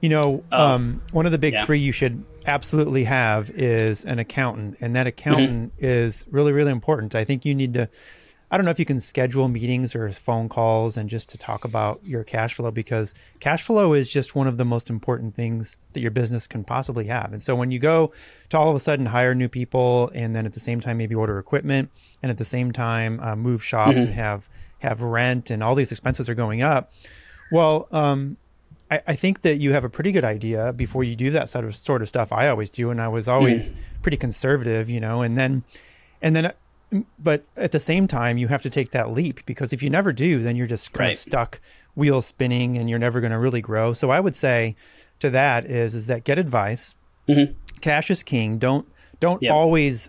you 0.00 0.08
know, 0.08 0.44
um, 0.52 1.00
one 1.12 1.26
of 1.26 1.32
the 1.32 1.38
big 1.38 1.54
yeah. 1.54 1.64
three 1.64 1.78
you 1.78 1.92
should 1.92 2.22
absolutely 2.46 3.04
have 3.04 3.50
is 3.50 4.04
an 4.04 4.18
accountant, 4.18 4.76
and 4.80 4.94
that 4.96 5.06
accountant 5.06 5.74
Mm-hmm. 5.76 5.84
is 5.84 6.26
really, 6.30 6.52
really 6.52 6.72
important. 6.72 7.14
I 7.14 7.24
think 7.24 7.44
you 7.44 7.54
need 7.54 7.74
to. 7.74 7.88
I 8.50 8.56
don't 8.56 8.64
know 8.64 8.72
if 8.72 8.78
you 8.80 8.84
can 8.84 8.98
schedule 8.98 9.46
meetings 9.48 9.94
or 9.94 10.10
phone 10.10 10.48
calls 10.48 10.96
and 10.96 11.08
just 11.08 11.28
to 11.30 11.38
talk 11.38 11.64
about 11.64 12.00
your 12.04 12.24
cash 12.24 12.54
flow 12.54 12.70
because 12.70 13.14
cash 13.38 13.62
flow 13.62 13.92
is 13.92 14.10
just 14.10 14.34
one 14.34 14.48
of 14.48 14.56
the 14.56 14.64
most 14.64 14.90
important 14.90 15.36
things 15.36 15.76
that 15.92 16.00
your 16.00 16.10
business 16.10 16.48
can 16.48 16.64
possibly 16.64 17.06
have. 17.06 17.32
And 17.32 17.40
so 17.40 17.54
when 17.54 17.70
you 17.70 17.78
go 17.78 18.12
to 18.48 18.58
all 18.58 18.68
of 18.68 18.74
a 18.74 18.80
sudden 18.80 19.06
hire 19.06 19.34
new 19.34 19.48
people 19.48 20.10
and 20.14 20.34
then 20.34 20.46
at 20.46 20.54
the 20.54 20.60
same 20.60 20.80
time 20.80 20.98
maybe 20.98 21.14
order 21.14 21.38
equipment 21.38 21.90
and 22.22 22.30
at 22.30 22.38
the 22.38 22.44
same 22.44 22.72
time 22.72 23.20
uh, 23.20 23.36
move 23.36 23.62
shops 23.64 24.02
and 24.02 24.14
have 24.14 24.48
have 24.80 25.02
rent 25.02 25.50
and 25.50 25.62
all 25.62 25.74
these 25.74 25.92
expenses 25.92 26.28
are 26.28 26.34
going 26.34 26.62
up, 26.62 26.92
well, 27.52 27.86
um, 27.92 28.36
I, 28.90 29.02
I 29.08 29.14
think 29.14 29.42
that 29.42 29.60
you 29.60 29.72
have 29.72 29.84
a 29.84 29.88
pretty 29.88 30.10
good 30.10 30.24
idea 30.24 30.72
before 30.72 31.04
you 31.04 31.14
do 31.16 31.30
that 31.30 31.48
sort 31.48 31.64
of 31.64 31.76
sort 31.76 32.02
of 32.02 32.08
stuff. 32.08 32.32
I 32.32 32.48
always 32.48 32.70
do, 32.70 32.90
and 32.90 33.00
I 33.00 33.08
was 33.08 33.28
always 33.28 33.74
pretty 34.02 34.16
conservative, 34.16 34.90
you 34.90 35.00
know. 35.00 35.22
And 35.22 35.36
then, 35.36 35.62
and 36.20 36.34
then, 36.34 36.52
but 37.18 37.44
at 37.56 37.72
the 37.72 37.78
same 37.80 38.08
time, 38.08 38.36
you 38.38 38.48
have 38.48 38.62
to 38.62 38.70
take 38.70 38.90
that 38.92 39.12
leap 39.12 39.44
because 39.46 39.72
if 39.72 39.82
you 39.82 39.90
never 39.90 40.12
do, 40.12 40.42
then 40.42 40.56
you're 40.56 40.66
just 40.66 40.92
kind 40.92 41.06
Right. 41.08 41.12
of 41.14 41.18
stuck, 41.18 41.60
wheels 41.94 42.26
spinning, 42.26 42.76
and 42.76 42.90
you're 42.90 42.98
never 42.98 43.20
going 43.20 43.32
to 43.32 43.38
really 43.38 43.60
grow. 43.60 43.92
So 43.92 44.10
I 44.10 44.20
would 44.20 44.34
say 44.36 44.74
to 45.20 45.30
that 45.30 45.66
is 45.66 45.94
is 45.94 46.06
that 46.06 46.24
get 46.24 46.38
advice. 46.38 46.94
Cash 47.80 48.10
is 48.10 48.22
king. 48.24 48.58
Don't 48.58 48.88
don't 49.20 49.40
Yep. 49.42 49.54
always 49.54 50.08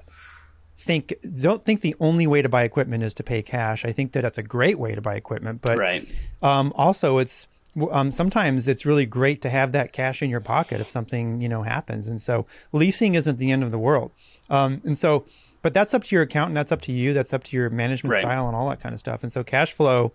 think 0.78 1.14
don't 1.40 1.64
think 1.64 1.82
the 1.82 1.96
only 2.00 2.26
way 2.26 2.42
to 2.42 2.50
buy 2.50 2.64
equipment 2.64 3.04
is 3.04 3.14
to 3.16 3.24
pay 3.24 3.42
cash. 3.44 3.86
I 3.86 3.92
think 3.92 4.14
that 4.14 4.22
that's 4.22 4.38
a 4.40 4.44
great 4.44 4.80
way 4.80 4.96
to 4.96 5.02
buy 5.02 5.16
equipment, 5.16 5.62
but 5.62 5.78
Right. 5.78 6.08
um, 6.42 6.74
also 6.76 7.20
it's 7.20 7.48
um, 7.92 8.12
sometimes 8.12 8.68
it's 8.68 8.86
really 8.86 9.06
great 9.06 9.42
to 9.44 9.50
have 9.50 9.72
that 9.72 9.94
cash 9.94 10.22
in 10.22 10.30
your 10.30 10.42
pocket 10.42 10.82
if 10.82 10.90
something 10.90 11.40
you 11.40 11.48
know 11.48 11.62
happens 11.64 12.08
and 12.10 12.22
so 12.22 12.46
leasing 12.74 13.16
isn't 13.16 13.38
the 13.40 13.50
end 13.50 13.64
of 13.64 13.72
the 13.72 13.80
world 13.80 14.12
um, 14.50 14.82
and 14.84 14.98
so 14.98 15.24
but 15.62 15.74
that's 15.74 15.94
up 15.94 16.04
to 16.04 16.16
your 16.16 16.24
accountant 16.24 16.56
that's 16.56 16.72
up 16.72 16.82
to 16.82 16.92
you 16.92 17.14
that's 17.14 17.34
up 17.34 17.44
to 17.46 17.56
your 17.56 17.70
management 17.70 18.14
Right. 18.14 18.22
style 18.22 18.48
and 18.48 18.56
all 18.56 18.70
that 18.70 18.80
kind 18.82 18.94
of 18.94 19.00
stuff 19.00 19.24
and 19.24 19.32
so 19.32 19.44
cash 19.44 19.72
flow 19.74 20.12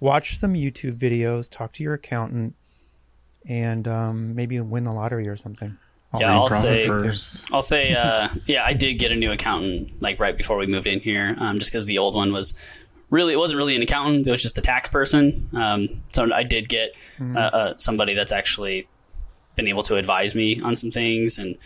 watch 0.00 0.36
some 0.38 0.54
youtube 0.54 0.96
videos 0.98 1.50
talk 1.50 1.72
to 1.74 1.82
your 1.82 1.94
accountant 1.94 2.54
and 3.48 3.86
um, 3.86 4.34
maybe 4.34 4.58
win 4.60 4.84
the 4.84 4.92
lottery 4.92 5.28
or 5.28 5.36
something 5.36 5.76
Yeah, 6.18 6.32
I'll 6.32 6.48
say 6.50 6.86
first. 6.86 7.44
I'll 7.52 7.62
say, 7.62 7.94
uh, 7.94 8.28
yeah, 8.46 8.64
I 8.64 8.72
did 8.72 8.94
get 8.94 9.12
a 9.12 9.16
new 9.16 9.30
accountant 9.32 10.00
like 10.02 10.18
right 10.18 10.36
before 10.36 10.56
we 10.56 10.66
moved 10.66 10.86
in 10.86 11.00
here, 11.00 11.36
um, 11.38 11.58
just 11.58 11.70
because 11.70 11.86
the 11.86 11.98
old 11.98 12.14
one 12.14 12.32
was 12.32 12.54
really 13.10 13.34
it 13.34 13.36
wasn't 13.36 13.58
really 13.58 13.76
an 13.76 13.82
accountant; 13.82 14.26
it 14.26 14.30
was 14.30 14.42
just 14.42 14.56
a 14.58 14.62
tax 14.62 14.88
person. 14.88 15.48
Um, 15.54 15.88
so 16.08 16.32
I 16.32 16.42
did 16.42 16.68
get 16.68 16.96
uh, 17.20 17.38
uh, 17.38 17.74
somebody 17.76 18.14
that's 18.14 18.32
actually 18.32 18.88
been 19.56 19.68
able 19.68 19.82
to 19.84 19.96
advise 19.96 20.34
me 20.34 20.58
on 20.64 20.74
some 20.74 20.90
things 20.90 21.38
and 21.38 21.56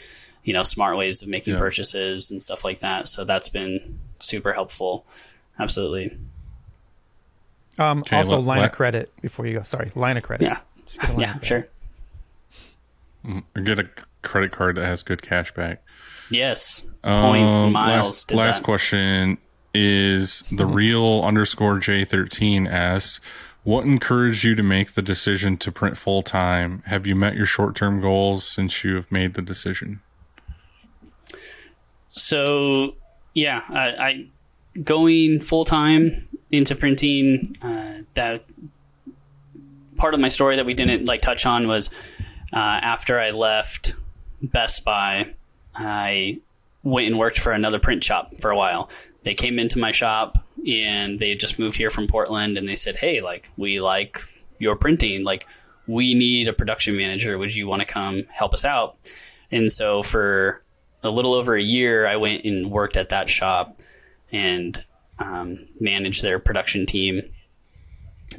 you 0.45 0.53
know 0.53 0.65
smart 0.65 0.97
ways 0.97 1.23
of 1.23 1.29
making 1.29 1.55
Yeah. 1.55 1.61
purchases 1.61 2.31
and 2.31 2.43
stuff 2.43 2.65
like 2.65 2.81
that. 2.81 3.07
So 3.09 3.25
that's 3.25 3.49
been 3.49 3.99
super 4.19 4.53
helpful. 4.53 5.05
Absolutely, 5.59 6.17
um, 7.79 8.01
Okay, 8.01 8.17
also 8.17 8.37
let- 8.39 8.45
line 8.47 8.59
let- 8.61 8.71
of 8.71 8.77
credit 8.77 9.13
before 9.21 9.47
you 9.47 9.59
go 9.59 9.63
sorry 9.65 9.91
line 9.95 10.17
of 10.17 10.23
credit 10.23 10.45
yeah, 10.45 10.59
Just 10.87 11.01
get 11.01 11.11
a 11.11 11.13
line 11.13 11.21
yeah, 11.21 11.33
credit. 11.39 11.45
sure, 13.25 13.63
get 13.63 13.79
a 13.79 13.89
credit 14.23 14.53
card 14.53 14.77
that 14.77 14.87
has 14.87 15.03
good 15.03 15.23
cash 15.23 15.53
back. 15.55 15.83
yes, 16.31 16.83
points, 17.03 17.63
Um, 17.63 17.73
miles. 17.73 18.07
Last, 18.07 18.29
did 18.29 18.37
last 18.39 18.57
that. 18.59 18.65
question 18.65 19.39
is 19.75 20.43
the 20.51 20.67
real 20.67 21.23
underscore 21.25 21.77
J13 21.79 22.67
asks, 22.69 23.21
what 23.63 23.85
encouraged 23.85 24.43
you 24.45 24.55
to 24.55 24.63
make 24.63 24.93
the 24.95 25.03
decision 25.03 25.57
to 25.59 25.71
print 25.71 25.97
full 25.99 26.23
time? 26.23 26.83
Have 26.87 27.07
you 27.07 27.15
met 27.15 27.35
your 27.37 27.47
short 27.47 27.77
term 27.77 28.01
goals 28.01 28.45
since 28.45 28.83
you 28.85 28.95
have 28.97 29.11
made 29.13 29.35
the 29.35 29.43
decision? 29.43 30.01
So 32.11 32.97
yeah, 33.35 33.63
I, 33.69 33.81
I 33.81 34.27
going 34.83 35.41
full 35.41 35.65
time 35.65 36.29
into 36.51 36.75
printing. 36.75 37.57
Uh, 37.63 38.01
that 38.15 38.45
part 39.97 40.15
of 40.15 40.21
my 40.21 40.29
story 40.29 40.57
that 40.57 40.67
we 40.67 40.75
didn't 40.75 41.07
like 41.07 41.21
touch 41.21 41.47
on 41.47 41.69
was 41.69 41.89
uh, 42.53 42.57
after 42.83 43.21
I 43.21 43.31
left 43.31 43.95
Best 44.43 44.85
Buy, 44.85 45.35
I 45.75 46.41
went 46.83 47.07
and 47.07 47.19
worked 47.19 47.39
for 47.39 47.53
another 47.53 47.79
print 47.79 48.03
shop 48.03 48.33
for 48.39 48.51
a 48.51 48.57
while. 48.57 48.91
They 49.23 49.35
came 49.35 49.59
into 49.59 49.79
my 49.79 49.93
shop 49.93 50.39
and 50.67 51.19
they 51.19 51.35
just 51.35 51.59
moved 51.59 51.77
here 51.77 51.91
from 51.91 52.07
Portland, 52.07 52.59
and 52.59 52.69
they 52.69 52.77
said, 52.77 52.97
"Hey, 52.97 53.21
like 53.21 53.51
we 53.57 53.81
like 53.81 54.21
your 54.59 54.77
printing. 54.77 55.25
Like 55.25 55.47
we 55.87 56.15
need 56.15 56.49
a 56.49 56.53
production 56.53 56.97
manager. 56.97 57.39
Would 57.39 57.55
you 57.55 57.67
want 57.69 57.81
to 57.81 57.87
come 57.87 58.25
help 58.31 58.53
us 58.53 58.65
out?" 58.65 58.97
And 59.53 59.71
so 59.71 60.03
for 60.03 60.63
a 61.03 61.11
little 61.11 61.35
over 61.35 61.55
a 61.57 61.63
year, 61.63 62.07
I 62.07 62.17
went 62.17 62.45
and 62.45 62.71
worked 62.71 62.97
at 62.97 63.11
that 63.11 63.29
shop 63.29 63.77
and 64.33 64.83
um, 65.19 65.57
managed 65.79 66.23
their 66.23 66.39
production 66.39 66.87
team. 66.87 67.23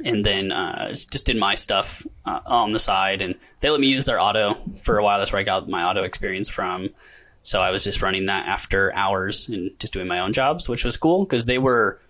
And 0.04 0.24
then 0.24 0.52
uh, 0.52 0.88
just 0.90 1.26
did 1.26 1.36
my 1.36 1.54
stuff 1.54 2.06
uh, 2.24 2.40
on 2.46 2.72
the 2.72 2.78
side, 2.78 3.20
and 3.20 3.34
they 3.60 3.68
let 3.68 3.78
me 3.78 3.88
use 3.88 4.06
their 4.06 4.18
auto 4.18 4.54
for 4.82 4.98
a 4.98 5.04
while. 5.04 5.18
That's 5.18 5.32
where 5.32 5.40
I 5.40 5.44
got 5.44 5.68
my 5.68 5.84
auto 5.84 6.02
experience 6.02 6.48
from. 6.48 6.88
So 7.42 7.60
I 7.60 7.70
was 7.70 7.84
just 7.84 8.00
running 8.00 8.26
that 8.26 8.46
after 8.46 8.94
hours 8.94 9.48
and 9.48 9.78
just 9.78 9.92
doing 9.92 10.08
my 10.08 10.20
own 10.20 10.32
jobs, 10.32 10.68
which 10.68 10.84
was 10.84 10.96
cool 10.96 11.24
because 11.24 11.44
they 11.44 11.58
were 11.58 12.00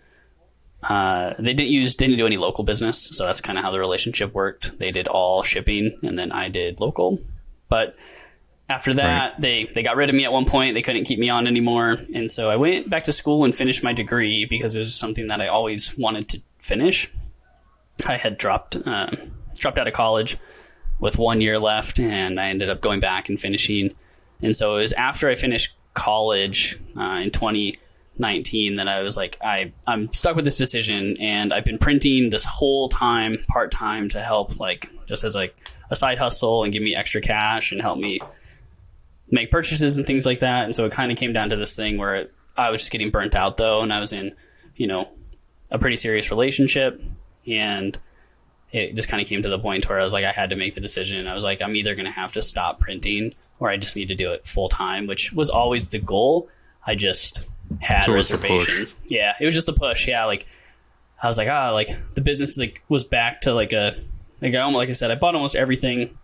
uh, 0.83 1.35
they 1.39 1.55
didn't 1.55 1.71
use 1.71 1.95
didn't 1.95 2.17
do 2.17 2.27
any 2.27 2.37
local 2.37 2.65
business, 2.65 3.01
so 3.01 3.25
that's 3.25 3.41
kind 3.41 3.57
of 3.57 3.65
how 3.65 3.71
the 3.71 3.79
relationship 3.79 4.33
worked. 4.35 4.79
They 4.79 4.91
did 4.91 5.07
all 5.07 5.43
shipping, 5.43 5.99
and 6.03 6.19
then 6.19 6.33
I 6.33 6.49
did 6.49 6.81
local. 6.81 7.21
But 7.69 7.97
after 8.73 8.95
that, 8.95 9.41
they 9.41 9.65
they 9.65 9.83
got 9.83 9.97
rid 9.97 10.09
of 10.09 10.15
me 10.15 10.25
at 10.25 10.33
one 10.33 10.45
point. 10.47 10.75
They 10.75 10.83
couldn't 10.83 11.05
keep 11.05 11.19
me 11.19 11.29
on 11.29 11.47
anymore, 11.47 11.99
and 12.15 12.31
so 12.31 12.49
I 12.49 12.57
went 12.57 12.89
back 12.89 13.05
to 13.05 13.13
school 13.13 13.45
and 13.45 13.55
finished 13.55 13.83
my 13.83 13.93
degree 13.93 14.47
because 14.47 14.75
it 14.75 14.79
was 14.79 14.95
something 14.95 15.27
that 15.29 15.41
I 15.41 15.49
always 15.49 15.97
wanted 15.99 16.29
to 16.31 16.43
finish. 16.59 17.11
I 18.07 18.17
had 18.17 18.39
dropped 18.39 18.77
uh, 18.77 19.11
dropped 19.59 19.79
out 19.79 19.87
of 19.87 19.93
college 19.93 20.39
with 21.01 21.19
one 21.19 21.41
year 21.41 21.59
left, 21.59 22.01
and 22.01 22.41
I 22.41 22.49
ended 22.49 22.71
up 22.71 22.81
going 22.81 23.01
back 23.01 23.29
and 23.29 23.39
finishing. 23.39 23.95
And 24.41 24.57
so 24.57 24.75
it 24.75 24.79
was 24.79 24.93
after 24.95 25.29
I 25.29 25.35
finished 25.35 25.75
college 25.95 26.79
uh, 26.97 27.21
in 27.23 27.31
2019 27.31 28.77
that 28.77 28.89
I 28.89 29.03
was 29.03 29.17
like, 29.17 29.37
I 29.43 29.73
I'm 29.87 30.11
stuck 30.13 30.35
with 30.35 30.47
this 30.47 30.57
decision, 30.57 31.15
and 31.21 31.53
I've 31.53 31.65
been 31.65 31.79
printing 31.79 32.31
this 32.31 32.45
whole 32.45 32.89
time 32.89 33.39
part 33.49 33.71
time 33.71 34.09
to 34.11 34.21
help, 34.21 34.59
like 34.59 34.89
just 35.07 35.25
as 35.25 35.35
like 35.35 35.55
a 35.91 35.97
side 35.97 36.17
hustle 36.17 36.65
and 36.65 36.73
give 36.73 36.83
me 36.83 36.97
extra 36.97 37.21
cash 37.21 37.71
and 37.71 37.81
help 37.83 37.99
me 37.99 38.19
make 39.33 39.51
purchases 39.51 39.97
and 39.97 40.07
things 40.07 40.25
like 40.27 40.39
that. 40.41 40.65
And 40.67 40.75
so 40.75 40.85
it 40.85 40.93
kind 40.93 41.11
of 41.11 41.19
came 41.19 41.33
down 41.33 41.51
to 41.51 41.57
this 41.57 41.75
thing 41.75 41.99
where 41.99 42.15
it, 42.15 42.33
I 42.57 42.71
was 42.71 42.83
just 42.83 42.93
getting 42.93 43.11
burnt 43.11 43.35
out 43.35 43.57
though, 43.57 43.81
and 43.83 43.93
I 43.93 43.99
was 43.99 44.13
in, 44.13 44.37
you 44.77 44.87
know, 44.87 45.09
a 45.73 45.79
pretty 45.79 45.97
serious 45.97 46.31
relationship, 46.31 47.03
and 47.49 47.99
it 48.71 48.95
just 48.95 49.09
kind 49.09 49.21
of 49.23 49.29
came 49.29 49.43
to 49.43 49.49
the 49.49 49.59
point 49.59 49.89
where 49.89 49.99
I 49.99 50.05
was 50.05 50.13
like, 50.13 50.25
I 50.25 50.33
had 50.33 50.51
to 50.51 50.57
make 50.57 50.75
the 50.75 50.81
decision. 50.81 51.27
I 51.27 51.35
was 51.35 51.43
like, 51.45 51.61
I'm 51.61 51.75
either 51.75 51.95
going 51.95 52.07
to 52.07 52.13
have 52.13 52.33
to 52.35 52.43
stop 52.43 52.79
printing 52.79 53.35
or 53.59 53.69
I 53.71 53.77
just 53.77 53.97
need 53.97 54.09
to 54.09 54.15
do 54.15 54.33
it 54.33 54.47
full 54.47 54.69
time, 54.69 55.07
which 55.07 55.33
was 55.33 55.51
always 55.51 55.89
the 55.91 55.99
goal. 55.99 56.49
I 56.87 56.95
just 56.95 57.49
had 57.81 58.05
So 58.05 58.15
it's 58.15 58.31
a 58.31 58.37
push. 58.39 58.51
reservations. 58.51 58.95
Yeah, 59.09 59.35
it 59.41 59.45
was 59.45 59.55
just 59.55 59.69
a 59.69 59.73
push. 59.73 60.09
Yeah, 60.09 60.25
like 60.27 60.47
I 61.23 61.27
was 61.27 61.39
like, 61.39 61.49
ah, 61.49 61.71
like 61.71 61.89
the 62.15 62.21
business 62.21 62.59
like 62.59 62.83
was 62.89 63.05
back 63.05 63.43
to 63.43 63.55
like 63.55 63.73
a 63.73 63.95
like 64.41 64.55
I 64.55 64.61
almost 64.61 64.79
like 64.79 64.89
I 64.89 64.93
said, 64.93 65.11
I 65.11 65.15
bought 65.15 65.35
almost 65.35 65.55
everything 65.55 66.19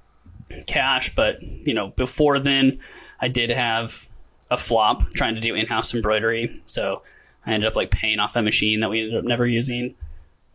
cash, 0.67 1.15
but 1.15 1.43
you 1.43 1.75
know, 1.75 1.89
before 1.89 2.39
then, 2.39 2.79
I 3.21 3.29
did 3.29 3.51
have 3.51 4.09
a 4.51 4.57
flop 4.57 5.03
trying 5.13 5.35
to 5.35 5.41
do 5.41 5.55
in-house 5.55 5.95
embroidery, 5.95 6.59
so 6.63 7.03
I 7.47 7.53
ended 7.53 7.69
up 7.69 7.77
like 7.77 7.91
paying 7.91 8.19
off 8.19 8.35
that 8.35 8.43
machine 8.43 8.81
that 8.81 8.91
we 8.91 9.01
ended 9.01 9.17
up 9.17 9.25
never 9.25 9.47
using, 9.47 9.95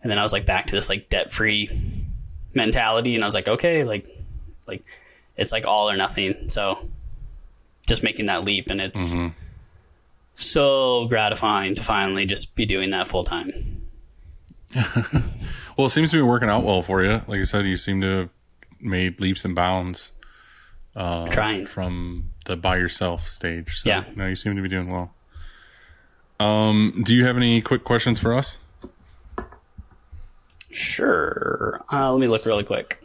and 0.02 0.12
then 0.12 0.18
I 0.18 0.22
was 0.22 0.34
like 0.34 0.46
back 0.46 0.68
to 0.68 0.76
this 0.76 0.90
like 0.90 1.10
debt-free 1.10 1.70
mentality, 2.54 3.16
and 3.16 3.24
I 3.24 3.28
was 3.28 3.34
like, 3.34 3.48
okay, 3.48 3.84
like, 3.84 4.08
like 4.68 4.84
it's 5.38 5.52
like 5.52 5.66
all 5.66 5.90
or 5.90 5.98
nothing. 5.98 6.50
So 6.50 6.78
just 7.88 8.04
making 8.04 8.26
that 8.26 8.44
leap, 8.44 8.70
and 8.70 8.82
it's 8.82 9.14
mm-hmm. 9.14 9.30
so 10.36 11.06
gratifying 11.08 11.76
to 11.76 11.84
finally 11.84 12.26
just 12.26 12.56
be 12.56 12.66
doing 12.66 12.92
that 12.92 13.08
full 13.08 13.24
time. 13.24 13.52
Well, 15.78 15.88
it 15.88 15.92
seems 15.92 16.12
to 16.12 16.18
be 16.18 16.22
working 16.22 16.50
out 16.50 16.64
well 16.64 16.82
for 16.82 17.04
you. 17.04 17.22
Like 17.28 17.40
I 17.40 17.44
said, 17.44 17.66
you 17.66 17.78
seem 17.78 18.02
to 18.02 18.30
made 18.84 19.20
leaps 19.22 19.46
and 19.46 19.56
bounds 19.56 20.12
Trying. 20.96 21.66
from 21.66 22.32
the 22.46 22.56
by 22.58 22.78
yourself 22.78 23.28
stage. 23.28 23.80
So, 23.80 23.90
Yeah. 23.90 24.04
No, 24.16 24.28
you 24.28 24.36
seem 24.36 24.56
to 24.56 24.62
be 24.62 24.70
doing 24.70 24.90
well. 24.92 25.14
Um, 26.40 27.02
do 27.06 27.16
you 27.16 27.26
have 27.26 27.38
any 27.38 27.62
quick 27.62 27.84
questions 27.84 28.20
for 28.20 28.34
us? 28.34 28.58
Sure. 30.72 31.82
Uh, 31.92 32.12
let 32.12 32.20
me 32.20 32.28
look 32.28 32.46
really 32.46 32.64
quick. 32.64 33.00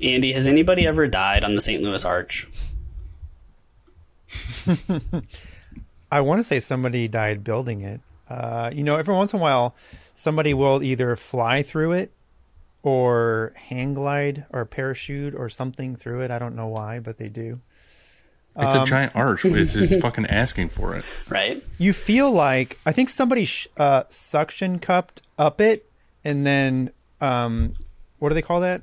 Andy, 0.00 0.32
has 0.32 0.46
anybody 0.46 0.86
ever 0.86 1.08
died 1.08 1.44
on 1.44 1.54
the 1.54 1.60
St. 1.60 1.82
Louis 1.82 2.04
Arch? 2.04 2.46
I 6.10 6.20
want 6.20 6.38
to 6.38 6.44
say 6.44 6.60
somebody 6.60 7.08
died 7.08 7.42
building 7.44 7.82
it. 7.82 8.00
Uh, 8.28 8.70
you 8.72 8.82
know, 8.84 8.96
every 8.96 9.14
once 9.14 9.32
in 9.32 9.40
a 9.40 9.42
while, 9.42 9.74
somebody 10.18 10.52
will 10.52 10.82
either 10.82 11.14
fly 11.14 11.62
through 11.62 11.92
it 11.92 12.12
or 12.82 13.52
hang 13.56 13.94
glide 13.94 14.44
or 14.50 14.64
parachute 14.64 15.32
or 15.34 15.48
something 15.48 15.94
through 15.94 16.22
it. 16.22 16.30
I 16.32 16.38
don't 16.40 16.56
know 16.56 16.66
why, 16.66 16.98
but 16.98 17.18
they 17.18 17.28
do. 17.28 17.60
It's 18.56 18.74
Um, 18.74 18.82
a 18.82 18.86
giant 18.86 19.14
arch. 19.14 19.44
It's 19.44 19.74
just 19.74 20.00
fucking 20.02 20.26
asking 20.26 20.70
for 20.70 20.96
it. 20.96 21.04
Right? 21.28 21.62
You 21.78 21.92
feel 21.92 22.32
like 22.32 22.78
I 22.84 22.90
think 22.90 23.08
somebody 23.10 23.44
sh- 23.44 23.68
uh, 23.76 24.02
suction 24.08 24.80
cupped 24.80 25.22
up 25.38 25.60
it, 25.60 25.88
and 26.24 26.44
then 26.44 26.90
um, 27.20 27.74
what 28.18 28.30
do 28.30 28.34
they 28.34 28.42
call 28.42 28.60
that? 28.62 28.82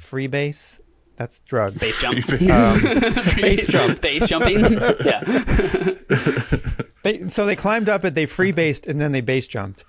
Freebase. 0.00 0.78
That's 1.16 1.40
drugs. 1.40 1.78
Base 1.78 2.00
jump. 2.00 2.24
Base 3.36 3.66
jump. 3.66 4.00
Base 4.00 4.28
jumping. 4.28 4.60
yeah. 5.04 5.22
They, 7.02 7.28
so 7.30 7.46
they 7.46 7.56
climbed 7.56 7.88
up 7.88 8.04
it, 8.04 8.14
they 8.14 8.26
free 8.26 8.52
based, 8.52 8.86
and 8.86 9.00
then 9.00 9.10
they 9.10 9.20
base 9.22 9.48
jumped. 9.48 9.84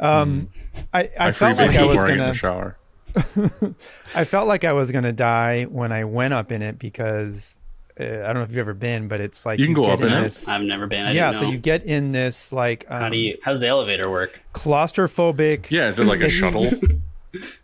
Um, 0.00 0.48
I, 0.92 1.00
I. 1.18 1.28
I 1.28 1.32
felt 1.32 1.58
like 1.58 1.76
I 1.76 1.82
was 1.82 1.92
before 1.92 2.06
I 2.06 2.08
get 2.08 2.12
in 2.12 2.18
gonna. 2.18 2.32
the 2.32 2.34
shower. 2.34 2.78
I 4.14 4.24
felt 4.24 4.48
like 4.48 4.64
I 4.64 4.72
was 4.72 4.90
gonna 4.90 5.12
die 5.12 5.64
when 5.64 5.92
I 5.92 6.04
went 6.04 6.34
up 6.34 6.52
in 6.52 6.62
it 6.62 6.78
because 6.78 7.58
uh, 7.98 8.04
I 8.04 8.06
don't 8.26 8.34
know 8.34 8.42
if 8.42 8.50
you've 8.50 8.58
ever 8.58 8.74
been, 8.74 9.08
but 9.08 9.20
it's 9.20 9.44
like 9.46 9.58
You 9.58 9.64
can 9.64 9.74
go 9.74 9.84
get 9.84 9.92
up 9.94 10.00
in 10.02 10.12
it? 10.12 10.20
this. 10.24 10.46
I've 10.46 10.62
never 10.62 10.86
been. 10.86 11.06
I 11.06 11.12
yeah, 11.12 11.32
didn't 11.32 11.42
so 11.44 11.50
you 11.50 11.58
get 11.58 11.84
in 11.84 12.12
this 12.12 12.52
like 12.52 12.84
um, 12.88 13.00
How 13.02 13.08
do 13.08 13.16
you? 13.16 13.34
How 13.42 13.50
does 13.50 13.60
the 13.60 13.66
elevator 13.66 14.08
work? 14.10 14.40
claustrophobic. 14.52 15.70
Yeah, 15.70 15.88
is 15.88 15.98
it 15.98 16.04
like 16.04 16.20
a 16.20 16.28
shuttle? 16.28 16.66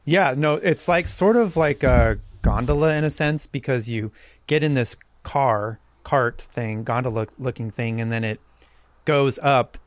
Yeah, 0.04 0.34
no, 0.36 0.54
it's 0.56 0.88
like 0.88 1.08
sort 1.08 1.36
of 1.36 1.56
like 1.56 1.82
a 1.82 2.18
gondola 2.42 2.94
in 2.96 3.02
a 3.02 3.08
sense 3.10 3.46
because 3.46 3.88
you 3.88 4.12
get 4.46 4.62
in 4.62 4.74
this 4.74 4.94
car 5.22 5.80
cart 6.04 6.38
thing, 6.40 6.84
gondola 6.84 7.28
looking 7.38 7.70
thing, 7.70 7.98
and 7.98 8.12
then 8.12 8.24
it 8.24 8.40
goes 9.06 9.38
up. 9.42 9.78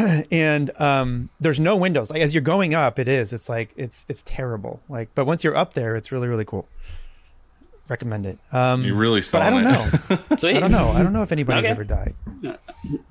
and 0.30 0.70
um, 0.80 1.28
there's 1.40 1.60
no 1.60 1.76
windows. 1.76 2.10
Like 2.10 2.22
as 2.22 2.34
you're 2.34 2.42
going 2.42 2.74
up, 2.74 2.98
it 2.98 3.08
is. 3.08 3.32
It's 3.32 3.48
like 3.48 3.70
it's 3.76 4.04
it's 4.08 4.22
terrible. 4.24 4.80
Like, 4.88 5.08
but 5.14 5.24
once 5.26 5.44
you're 5.44 5.56
up 5.56 5.74
there, 5.74 5.96
it's 5.96 6.10
really 6.12 6.28
really 6.28 6.44
cool. 6.44 6.66
Recommend 7.88 8.24
it. 8.24 8.38
Um, 8.52 8.84
You 8.84 8.94
really 8.94 9.20
but 9.32 9.42
I 9.42 9.50
don't 9.50 9.66
it. 9.66 10.20
know. 10.30 10.36
Sweet. 10.36 10.56
I 10.56 10.60
don't 10.60 10.70
know. 10.70 10.90
I 10.90 11.02
don't 11.02 11.12
know 11.12 11.22
if 11.22 11.32
anybody's 11.32 11.64
Okay. 11.64 11.70
ever 11.70 11.82
died. 11.82 12.14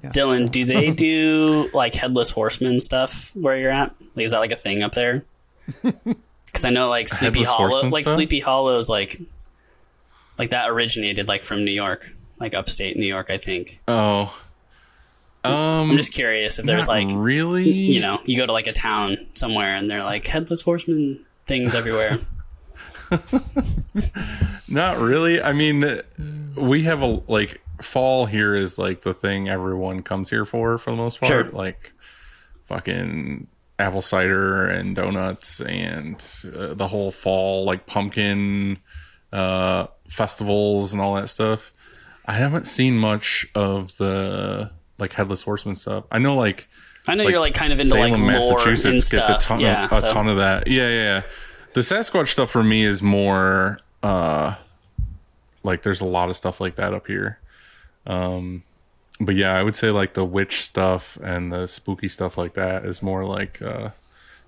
Dylan, 0.06 0.50
do 0.50 0.64
they 0.64 0.92
do 1.08 1.70
like 1.74 1.94
headless 1.94 2.30
horseman 2.32 2.80
stuff 2.80 3.32
where 3.36 3.58
you're 3.58 3.72
at? 3.72 3.94
Like, 4.16 4.26
is 4.26 4.32
that 4.32 4.40
like 4.40 4.54
a 4.54 4.56
thing 4.56 4.82
up 4.82 4.94
there? 4.94 5.26
Because 6.52 6.66
I 6.66 6.72
know 6.72 6.90
like 6.90 7.08
Sleepy 7.08 7.42
Headless 7.42 7.50
Hollow, 7.56 7.90
like 7.90 8.06
stuff? 8.06 8.16
Sleepy 8.16 8.40
Hollow 8.40 8.76
is 8.80 8.90
like, 8.90 9.22
like 10.40 10.50
that 10.50 10.72
originated 10.72 11.28
like 11.28 11.44
from 11.44 11.64
New 11.64 11.72
York, 11.72 12.10
like 12.40 12.56
upstate 12.56 12.98
New 12.98 13.06
York, 13.06 13.28
I 13.30 13.38
think. 13.38 13.80
Oh. 13.88 14.36
Um, 15.44 15.92
I'm 15.92 15.98
just 15.98 16.14
curious 16.14 16.60
if 16.60 16.66
there's 16.66 16.88
like, 16.88 17.08
really. 17.12 17.70
you 17.70 18.02
know, 18.02 18.20
you 18.26 18.38
go 18.38 18.46
to 18.46 18.52
like 18.52 18.68
a 18.68 18.74
town 18.74 19.18
somewhere 19.34 19.76
and 19.76 19.90
they're 19.90 20.02
like 20.02 20.26
headless 20.28 20.62
horseman 20.62 21.26
things 21.46 21.74
everywhere. 21.74 22.20
Not 24.68 24.98
really. 24.98 25.42
I 25.42 25.54
mean, 25.54 26.02
we 26.56 26.84
have 26.84 27.02
a 27.02 27.22
like 27.28 27.62
fall 27.82 28.26
here 28.26 28.56
is 28.56 28.78
like 28.78 29.02
the 29.02 29.14
thing 29.14 29.50
everyone 29.50 30.04
comes 30.04 30.30
here 30.30 30.46
for 30.46 30.78
for 30.78 30.92
the 30.92 30.98
most 30.98 31.20
part. 31.20 31.30
Sure. 31.30 31.44
Like 31.52 31.94
fucking 32.66 33.48
apple 33.80 34.02
cider 34.02 34.68
and 34.68 34.96
donuts 34.96 35.62
and 35.62 36.16
uh, 36.54 36.74
the 36.74 36.88
whole 36.88 37.12
fall 37.12 37.64
like 37.64 37.88
pumpkin 37.88 38.78
uh 39.32 39.88
festivals 40.10 40.92
and 40.92 41.02
all 41.02 41.16
that 41.16 41.30
stuff. 41.30 41.72
I 42.26 42.34
haven't 42.34 42.68
seen 42.68 42.98
much 42.98 43.48
of 43.56 43.98
the 43.98 44.72
like 45.00 45.14
headless 45.14 45.44
horseman 45.44 45.76
stuff. 45.76 46.04
I 46.12 46.20
know 46.20 46.36
like 46.36 46.68
I 47.08 47.16
know 47.16 47.24
Like, 47.24 47.32
you're 47.32 47.40
like 47.40 47.54
kind 47.54 47.72
of 47.74 47.80
into 47.80 47.92
Salem, 47.92 48.12
like 48.12 48.22
Massachusetts 48.22 49.10
gets 49.10 49.30
a 49.30 49.38
ton 49.38 49.60
yeah, 49.62 49.86
of 49.86 49.92
a 49.92 49.96
so- 49.96 50.08
ton 50.08 50.28
of 50.28 50.38
that. 50.38 50.68
Yeah, 50.68 50.84
yeah, 50.90 51.04
yeah. 51.04 51.22
The 51.74 51.82
Sasquatch 51.82 52.28
stuff 52.30 52.50
for 52.50 52.64
me 52.64 52.84
is 52.84 53.02
more 53.02 53.80
uh 54.04 54.56
like 55.64 55.84
there's 55.84 56.02
a 56.02 56.06
lot 56.06 56.30
of 56.30 56.36
stuff 56.36 56.60
like 56.62 56.76
that 56.76 56.94
up 56.94 57.08
here. 57.08 57.40
Um 58.08 58.64
but 59.22 59.36
yeah, 59.36 59.54
I 59.56 59.64
would 59.64 59.76
say 59.76 59.90
like 59.90 60.14
the 60.14 60.24
witch 60.26 60.62
stuff 60.62 61.18
and 61.22 61.52
the 61.52 61.68
spooky 61.68 62.08
stuff 62.08 62.38
like 62.38 62.54
that 62.54 62.86
is 62.86 63.02
more 63.02 63.26
like 63.26 63.62
uh 63.62 63.90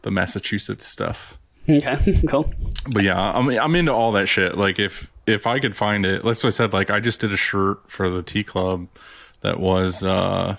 the 0.03 0.11
Massachusetts 0.11 0.87
stuff. 0.87 1.37
Okay, 1.69 1.97
cool. 2.27 2.51
But 2.91 3.03
yeah, 3.03 3.31
I'm 3.37 3.49
I'm 3.49 3.75
into 3.75 3.93
all 3.93 4.11
that 4.13 4.27
shit. 4.27 4.57
Like 4.57 4.79
if 4.79 5.09
if 5.27 5.45
I 5.45 5.59
could 5.59 5.75
find 5.75 6.05
it, 6.05 6.25
like 6.25 6.37
so 6.37 6.47
I 6.47 6.51
said, 6.51 6.73
like 6.73 6.89
I 6.89 6.99
just 6.99 7.19
did 7.19 7.31
a 7.31 7.37
shirt 7.37 7.79
for 7.87 8.09
the 8.09 8.23
tea 8.23 8.43
Club 8.43 8.87
that 9.41 9.59
was 9.59 10.03
uh 10.03 10.55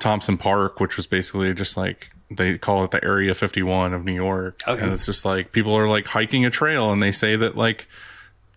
Thompson 0.00 0.36
Park, 0.38 0.80
which 0.80 0.96
was 0.96 1.06
basically 1.06 1.52
just 1.54 1.76
like 1.76 2.10
they 2.30 2.58
call 2.58 2.84
it 2.84 2.90
the 2.90 3.02
Area 3.04 3.34
51 3.34 3.92
of 3.94 4.04
New 4.04 4.14
York, 4.14 4.60
Okay. 4.66 4.82
and 4.82 4.92
it's 4.92 5.06
just 5.06 5.24
like 5.24 5.52
people 5.52 5.74
are 5.76 5.88
like 5.88 6.06
hiking 6.06 6.44
a 6.44 6.50
trail, 6.50 6.90
and 6.92 7.02
they 7.02 7.12
say 7.12 7.36
that 7.36 7.56
like 7.56 7.86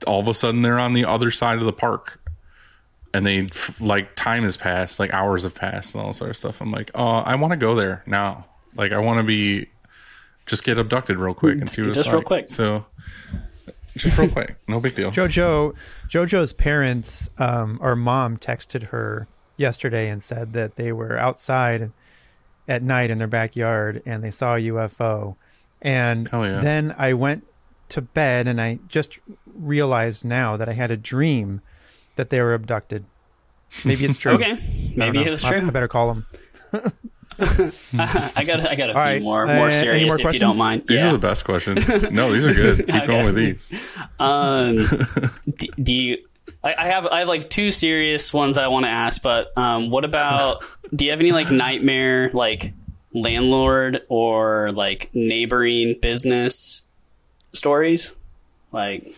all 0.05 0.19
of 0.19 0.27
a 0.27 0.33
sudden 0.33 0.61
they're 0.61 0.79
on 0.79 0.93
the 0.93 1.05
other 1.05 1.31
side 1.31 1.59
of 1.59 1.65
the 1.65 1.73
park, 1.73 2.19
and 3.13 3.25
they 3.25 3.49
like 3.79 4.15
time 4.15 4.43
has 4.43 4.57
passed, 4.57 4.99
like 4.99 5.13
hours 5.13 5.43
have 5.43 5.53
passed, 5.55 5.93
and 5.93 6.01
all 6.01 6.07
this 6.09 6.21
other 6.21 6.33
stuff. 6.33 6.61
I'm 6.61 6.71
like, 6.71 6.91
oh, 6.95 7.05
I 7.07 7.35
want 7.35 7.51
to 7.51 7.57
go 7.57 7.75
there 7.75 8.03
now. 8.05 8.45
Like 8.75 8.91
I 8.91 8.99
want 8.99 9.17
to 9.19 9.23
be 9.23 9.67
just 10.45 10.63
get 10.63 10.77
abducted 10.77 11.17
real 11.17 11.33
quick 11.33 11.59
and 11.59 11.69
see 11.69 11.81
what 11.81 11.89
it's 11.89 11.97
Just 11.97 12.09
real 12.09 12.19
like. 12.19 12.25
quick. 12.25 12.49
So 12.49 12.85
just 13.95 14.17
real 14.17 14.29
quick, 14.29 14.55
no 14.67 14.79
big 14.79 14.95
deal. 14.95 15.11
Jojo, 15.11 15.75
Jojo's 16.07 16.53
parents 16.53 17.29
um, 17.37 17.79
or 17.81 17.95
mom 17.95 18.37
texted 18.37 18.83
her 18.83 19.27
yesterday 19.57 20.09
and 20.09 20.21
said 20.21 20.53
that 20.53 20.75
they 20.75 20.91
were 20.91 21.17
outside 21.17 21.91
at 22.67 22.83
night 22.83 23.09
in 23.09 23.17
their 23.17 23.27
backyard 23.27 24.01
and 24.05 24.23
they 24.23 24.31
saw 24.31 24.55
a 24.55 24.59
UFO. 24.59 25.35
And 25.81 26.29
yeah. 26.31 26.59
then 26.59 26.95
I 26.97 27.13
went 27.13 27.45
to 27.89 28.01
bed 28.01 28.47
and 28.47 28.59
I 28.61 28.79
just 28.87 29.19
realized 29.45 30.25
now 30.25 30.57
that 30.57 30.67
I 30.69 30.73
had 30.73 30.91
a 30.91 30.97
dream 30.97 31.61
that 32.15 32.29
they 32.29 32.41
were 32.41 32.53
abducted. 32.53 33.05
Maybe 33.85 34.05
it's 34.05 34.17
true. 34.19 34.33
Okay, 34.33 34.57
maybe 34.95 35.19
know. 35.19 35.25
it 35.25 35.29
was 35.31 35.43
true. 35.43 35.65
I 35.65 35.69
better 35.69 35.87
call 35.87 36.13
them. 36.13 36.25
I 37.39 38.43
got 38.45 38.67
I 38.67 38.75
got 38.75 38.89
a 38.89 38.93
few 38.93 39.01
right, 39.01 39.21
more 39.21 39.43
uh, 39.47 39.55
more 39.55 39.67
any 39.67 39.73
serious 39.73 40.17
more 40.17 40.27
if 40.27 40.33
you 40.33 40.39
don't 40.39 40.57
mind. 40.57 40.87
These 40.87 40.99
yeah. 40.99 41.09
are 41.09 41.13
the 41.13 41.19
best 41.19 41.45
questions. 41.45 41.87
No, 42.11 42.31
these 42.31 42.45
are 42.45 42.53
good. 42.53 42.77
Keep 42.77 42.89
Okay. 42.89 43.07
going 43.07 43.25
with 43.25 43.35
these. 43.35 43.97
Um, 44.19 44.77
do, 45.57 45.67
do 45.81 45.93
you? 45.93 46.17
I, 46.63 46.75
I 46.77 46.87
have 46.87 47.05
I 47.05 47.19
have 47.19 47.27
like 47.27 47.49
two 47.49 47.71
serious 47.71 48.33
ones 48.33 48.57
I 48.57 48.67
want 48.67 48.85
to 48.85 48.89
ask, 48.89 49.21
but 49.21 49.51
um, 49.57 49.89
what 49.89 50.05
about? 50.05 50.63
do 50.95 51.05
you 51.05 51.11
have 51.11 51.19
any 51.19 51.31
like 51.31 51.51
nightmare 51.51 52.29
like 52.33 52.73
landlord 53.13 54.03
or 54.09 54.69
like 54.69 55.09
neighboring 55.13 55.99
business 56.01 56.83
stories? 57.53 58.13
Like, 58.71 59.13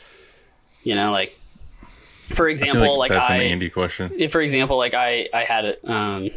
you 0.83 0.95
know, 0.95 1.11
like 1.11 1.37
for 1.83 2.33
I 2.33 2.35
feel 2.37 2.51
example, 2.51 2.97
like, 2.97 3.11
that's 3.11 3.29
I 3.29 3.37
an 3.37 3.51
Andy 3.51 3.69
question. 3.69 4.13
if, 4.17 4.31
for 4.31 4.41
example, 4.41 4.77
like 4.77 4.93
I, 4.93 5.29
I 5.33 5.43
had 5.43 5.65
a, 5.65 5.91
um, 5.91 6.29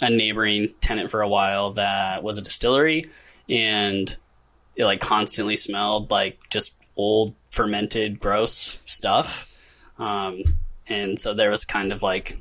a 0.00 0.10
neighboring 0.10 0.74
tenant 0.80 1.10
for 1.10 1.22
a 1.22 1.28
while 1.28 1.72
that 1.72 2.22
was 2.22 2.38
a 2.38 2.42
distillery 2.42 3.04
and 3.48 4.16
it 4.76 4.84
like 4.84 5.00
constantly 5.00 5.56
smelled 5.56 6.10
like 6.10 6.38
just 6.50 6.74
old 6.96 7.34
fermented 7.50 8.18
gross 8.18 8.78
stuff. 8.84 9.50
Um, 9.98 10.42
and 10.88 11.18
so 11.18 11.34
there 11.34 11.50
was 11.50 11.64
kind 11.64 11.92
of 11.92 12.02
like 12.02 12.36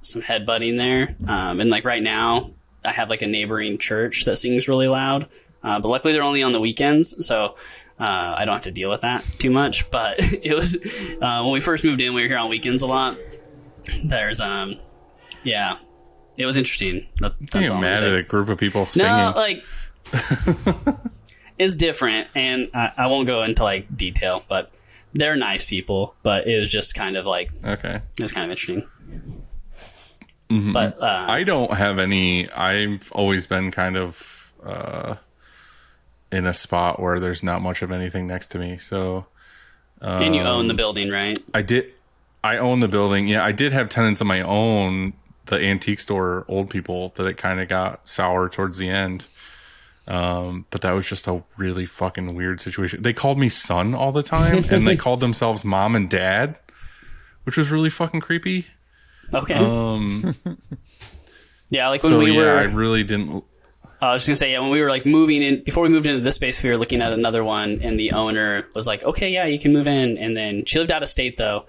some 0.00 0.22
headbutting 0.22 0.76
there. 0.76 1.16
Um, 1.26 1.60
and 1.60 1.70
like 1.70 1.84
right 1.84 2.02
now 2.02 2.50
I 2.84 2.92
have 2.92 3.10
like 3.10 3.22
a 3.22 3.26
neighboring 3.26 3.78
church 3.78 4.24
that 4.24 4.36
sings 4.36 4.68
really 4.68 4.88
loud. 4.88 5.28
Uh, 5.62 5.78
but 5.80 5.88
luckily 5.88 6.12
they're 6.12 6.24
only 6.24 6.42
on 6.42 6.52
the 6.52 6.60
weekends. 6.60 7.24
So, 7.24 7.54
uh, 8.00 8.34
I 8.36 8.44
don't 8.44 8.54
have 8.54 8.64
to 8.64 8.72
deal 8.72 8.90
with 8.90 9.02
that 9.02 9.24
too 9.38 9.50
much, 9.50 9.88
but 9.92 10.16
it 10.18 10.54
was, 10.54 10.74
uh, 11.20 11.42
when 11.42 11.52
we 11.52 11.60
first 11.60 11.84
moved 11.84 12.00
in, 12.00 12.14
we 12.14 12.22
were 12.22 12.28
here 12.28 12.38
on 12.38 12.50
weekends 12.50 12.82
a 12.82 12.86
lot 12.86 13.16
there's 14.04 14.40
um 14.40 14.76
yeah 15.44 15.78
it 16.38 16.46
was 16.46 16.56
interesting 16.56 17.06
that's, 17.20 17.36
that's 17.36 17.70
all 17.70 17.80
mad 17.80 18.02
at 18.02 18.14
a 18.14 18.22
group 18.22 18.48
of 18.48 18.58
people 18.58 18.84
singing. 18.84 19.10
no 19.10 19.32
like 19.34 19.62
it's 21.58 21.74
different 21.74 22.28
and 22.34 22.70
I, 22.74 22.92
I 22.96 23.06
won't 23.08 23.26
go 23.26 23.42
into 23.42 23.62
like 23.62 23.94
detail 23.96 24.42
but 24.48 24.78
they're 25.14 25.36
nice 25.36 25.64
people 25.64 26.14
but 26.22 26.46
it 26.46 26.58
was 26.58 26.70
just 26.70 26.94
kind 26.94 27.16
of 27.16 27.26
like 27.26 27.50
okay. 27.64 27.96
it 27.96 28.22
was 28.22 28.32
kind 28.32 28.44
of 28.44 28.50
interesting 28.50 28.86
but 30.72 31.00
uh, 31.00 31.22
Mm-hmm. 31.22 31.30
I 31.30 31.44
don't 31.44 31.72
have 31.72 31.98
any. 31.98 32.50
I've 32.50 33.10
always 33.12 33.46
been 33.46 33.70
kind 33.70 33.96
of 33.96 34.52
uh, 34.64 35.14
in 36.30 36.46
a 36.46 36.52
spot 36.52 37.00
where 37.00 37.20
there's 37.20 37.42
not 37.42 37.62
much 37.62 37.82
of 37.82 37.90
anything 37.90 38.26
next 38.26 38.48
to 38.48 38.58
me. 38.58 38.76
So 38.78 39.26
and 40.00 40.34
you 40.34 40.42
um, 40.42 40.46
own 40.46 40.66
the 40.66 40.74
building 40.74 41.10
right 41.10 41.38
I 41.54 41.62
did. 41.62 41.92
I 42.44 42.58
own 42.58 42.80
the 42.80 42.88
building. 42.88 43.28
Yeah, 43.28 43.44
I 43.44 43.52
did 43.52 43.72
have 43.72 43.88
tenants 43.88 44.20
of 44.20 44.26
my 44.26 44.40
own 44.40 45.12
the 45.46 45.60
antique 45.60 46.00
store 46.00 46.44
old 46.48 46.70
people 46.70 47.12
that 47.16 47.26
it 47.26 47.36
kind 47.36 47.60
of 47.60 47.68
got 47.68 48.06
sour 48.08 48.48
towards 48.48 48.78
the 48.78 48.88
end. 48.88 49.28
Um, 50.06 50.66
but 50.70 50.80
that 50.80 50.92
was 50.92 51.08
just 51.08 51.28
a 51.28 51.42
really 51.56 51.86
fucking 51.86 52.34
weird 52.34 52.60
situation. 52.60 53.02
They 53.02 53.12
called 53.12 53.38
me 53.38 53.48
son 53.48 53.94
all 53.94 54.12
the 54.12 54.22
time, 54.22 54.64
and 54.70 54.86
they 54.86 54.96
called 54.98 55.20
themselves 55.20 55.64
mom 55.64 55.94
and 55.94 56.10
dad, 56.10 56.56
which 57.44 57.56
was 57.56 57.70
really 57.70 57.90
fucking 57.90 58.20
creepy. 58.20 58.66
Okay. 59.32 59.54
Um, 59.54 60.34
yeah, 61.70 61.88
like 61.88 62.02
when 62.02 62.12
so 62.12 62.18
we 62.18 62.32
yeah, 62.32 62.38
were. 62.38 62.58
I 62.58 62.62
really 62.64 63.04
didn't. 63.04 63.44
I 64.00 64.12
was 64.12 64.22
just 64.22 64.28
gonna 64.28 64.36
say, 64.36 64.52
yeah, 64.52 64.58
when 64.58 64.70
we 64.70 64.80
were 64.80 64.90
like 64.90 65.06
moving 65.06 65.42
in 65.42 65.62
before 65.62 65.84
we 65.84 65.88
moved 65.88 66.08
into 66.08 66.20
this 66.20 66.34
space, 66.34 66.60
we 66.62 66.70
were 66.70 66.76
looking 66.76 67.00
at 67.00 67.12
another 67.12 67.44
one, 67.44 67.80
and 67.82 67.98
the 67.98 68.12
owner 68.12 68.66
was 68.74 68.86
like, 68.86 69.04
"Okay, 69.04 69.30
yeah, 69.30 69.44
you 69.46 69.60
can 69.60 69.72
move 69.72 69.86
in." 69.86 70.18
And 70.18 70.36
then 70.36 70.64
she 70.64 70.80
lived 70.80 70.90
out 70.90 71.02
of 71.02 71.08
state 71.08 71.36
though, 71.36 71.66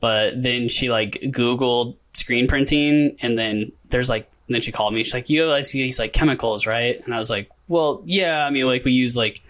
but 0.00 0.42
then 0.42 0.68
she 0.68 0.90
like 0.90 1.12
Googled 1.22 1.96
screen 2.12 2.48
printing, 2.48 3.16
and 3.22 3.38
then 3.38 3.70
there's 3.88 4.08
like, 4.08 4.28
and 4.52 4.56
then 4.56 4.60
she 4.60 4.70
called 4.70 4.92
me. 4.92 5.02
She's 5.02 5.14
like, 5.14 5.30
"You 5.30 5.46
guys 5.46 5.74
use 5.74 5.98
like 5.98 6.12
chemicals, 6.12 6.66
right?" 6.66 7.02
And 7.04 7.14
I 7.14 7.18
was 7.18 7.30
like, 7.30 7.48
"Well, 7.68 8.02
yeah. 8.04 8.44
I 8.46 8.50
mean, 8.50 8.66
like 8.66 8.84
we 8.84 8.92
use 8.92 9.16
like 9.16 9.40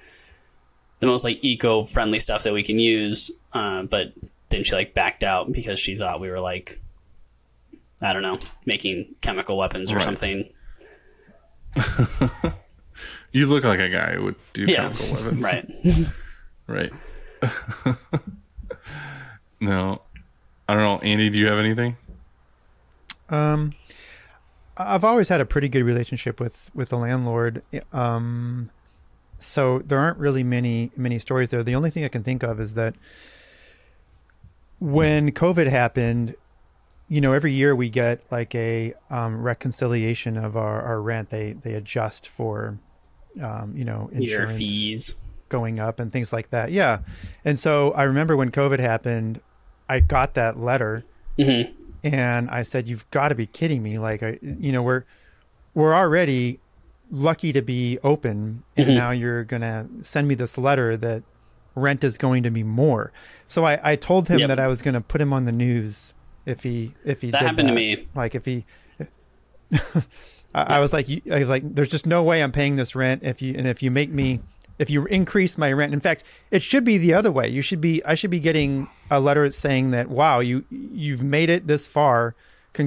the 1.01 1.09
most 1.09 1.25
like 1.25 1.41
eco-friendly 1.43 2.21
stuff 2.21 2.45
that 2.45 2.53
we 2.53 2.63
can 2.63 2.79
use." 2.79 3.33
Uh, 3.53 3.83
but 3.83 4.13
then 4.51 4.63
she 4.63 4.77
like 4.77 4.95
backed 4.95 5.25
out 5.25 5.51
because 5.51 5.81
she 5.81 5.97
thought 5.97 6.21
we 6.21 6.31
were 6.31 6.39
like, 6.39 6.81
I 8.01 8.13
don't 8.13 8.23
know, 8.23 8.39
making 8.65 9.17
chemical 9.21 9.57
weapons 9.59 9.91
or 9.91 9.97
Right. 9.97 10.05
something. 10.05 10.49
You 13.35 13.47
look 13.47 13.65
like 13.65 13.81
a 13.81 13.89
guy 13.89 14.13
who 14.13 14.25
would 14.25 14.35
do 14.53 14.65
Yeah. 14.69 14.93
chemical 14.93 15.15
weapons, 15.15 16.13
Right. 16.69 16.93
Right. 17.87 17.91
no, 19.61 20.03
I 20.69 20.75
don't 20.75 20.83
know. 20.83 20.99
Andy, 20.99 21.31
do 21.31 21.39
you 21.39 21.47
have 21.49 21.59
anything? 21.59 21.97
Um, 23.31 23.73
I've 24.77 25.05
always 25.05 25.29
had 25.29 25.41
a 25.41 25.45
pretty 25.45 25.69
good 25.69 25.83
relationship 25.85 26.41
with 26.41 26.71
with 26.75 26.89
the 26.91 26.97
landlord. 26.97 27.63
Um, 27.93 28.71
so 29.39 29.81
there 29.81 29.99
aren't 29.99 30.19
really 30.19 30.43
many 30.43 30.91
many 30.97 31.19
stories 31.19 31.51
there. 31.51 31.63
The 31.63 31.75
only 31.75 31.91
thing 31.91 32.05
I 32.05 32.09
can 32.09 32.23
think 32.23 32.43
of 32.43 32.61
is 32.61 32.75
that 32.75 32.95
when 34.79 35.31
COVID 35.33 35.69
happened, 35.69 36.35
you 37.09 37.21
know, 37.21 37.33
every 37.33 37.53
year 37.53 37.75
we 37.77 37.89
get 37.89 38.23
like 38.31 38.55
a 38.55 38.95
um, 39.11 39.43
reconciliation 39.43 40.37
of 40.37 40.57
our, 40.57 40.83
our 40.83 41.01
rent. 41.01 41.31
They 41.31 41.53
they 41.53 41.75
adjust 41.75 42.29
for, 42.29 42.79
um, 43.41 43.75
you 43.77 43.85
know, 43.85 44.09
Your 44.13 44.43
insurance 44.43 44.57
fees. 44.59 45.17
going 45.49 45.79
up 45.79 46.01
and 46.01 46.13
things 46.13 46.33
like 46.33 46.51
that. 46.51 46.73
Yeah, 46.73 47.01
and 47.45 47.59
so 47.59 47.93
I 47.93 48.05
remember 48.05 48.37
when 48.37 48.51
COVID 48.51 48.79
happened, 48.81 49.41
I 49.89 50.01
got 50.01 50.35
that 50.35 50.59
letter 50.59 51.05
hmm 51.39 51.63
and 52.05 52.49
I 52.51 52.63
said, 52.63 52.89
"You've 52.89 53.09
got 53.11 53.29
to 53.29 53.35
be 53.35 53.47
kidding 53.47 53.83
me! 53.83 53.99
Like, 53.99 54.23
I, 54.23 54.39
you 54.43 54.73
know, 54.73 54.83
we're 54.83 55.05
we're 55.75 55.95
already 55.95 56.61
lucky 57.11 57.53
to 57.53 57.63
be 57.63 57.99
open, 58.03 58.63
and 58.77 58.89
Mhm. 58.91 58.95
now 58.95 59.11
you're 59.11 59.45
gonna 59.45 59.87
send 60.03 60.29
me 60.29 60.35
this 60.35 60.57
letter 60.59 60.97
that 60.97 61.23
rent 61.75 62.03
is 62.05 62.19
going 62.19 62.43
to 62.43 62.51
be 62.51 62.63
more." 62.63 63.13
So 63.49 63.65
I, 63.65 63.79
I 63.93 63.97
told 63.97 64.29
him 64.29 64.41
Yep. 64.41 64.49
that 64.49 64.59
I 64.61 64.67
was 64.67 64.83
going 64.83 64.95
to 64.95 65.01
put 65.01 65.21
him 65.21 65.33
on 65.33 65.45
the 65.45 65.53
news 65.53 66.13
if 66.47 66.63
he 66.63 66.93
if 67.05 67.21
he 67.23 67.31
That 67.31 67.43
happened 67.43 67.69
to 67.69 67.75
me. 67.75 68.07
Like 68.15 68.35
if 68.35 68.45
he. 68.45 68.65
I, 70.55 70.77
I 70.77 70.81
was 70.81 70.93
like, 70.93 71.09
you- 71.09 71.23
I 71.31 71.39
was 71.41 71.49
like, 71.49 71.63
there's 71.75 71.89
just 71.89 72.07
no 72.07 72.23
way 72.23 72.43
I'm 72.43 72.53
paying 72.53 72.77
this 72.77 72.95
rent 72.95 73.23
if 73.25 73.41
you 73.41 73.55
and 73.57 73.67
if 73.67 73.83
you 73.83 73.91
make 73.91 74.11
me, 74.11 74.41
if 74.79 74.91
you 74.91 75.07
increase 75.07 75.57
my 75.59 75.73
rent. 75.73 75.93
In 75.93 76.01
fact, 76.01 76.25
it 76.51 76.63
should 76.63 76.85
be 76.85 76.99
the 76.99 77.15
other 77.15 77.31
way. 77.31 77.49
You 77.49 77.63
should 77.63 77.81
be, 77.81 78.05
I 78.05 78.15
should 78.15 78.31
be 78.31 78.41
getting 78.41 78.89
a 79.11 79.21
letter 79.21 79.51
saying 79.53 79.91
that, 79.93 80.09
wow, 80.09 80.41
you 80.41 80.65
you've 80.71 81.23
made 81.23 81.51
it 81.51 81.67
this 81.67 81.87
far. 81.87 82.35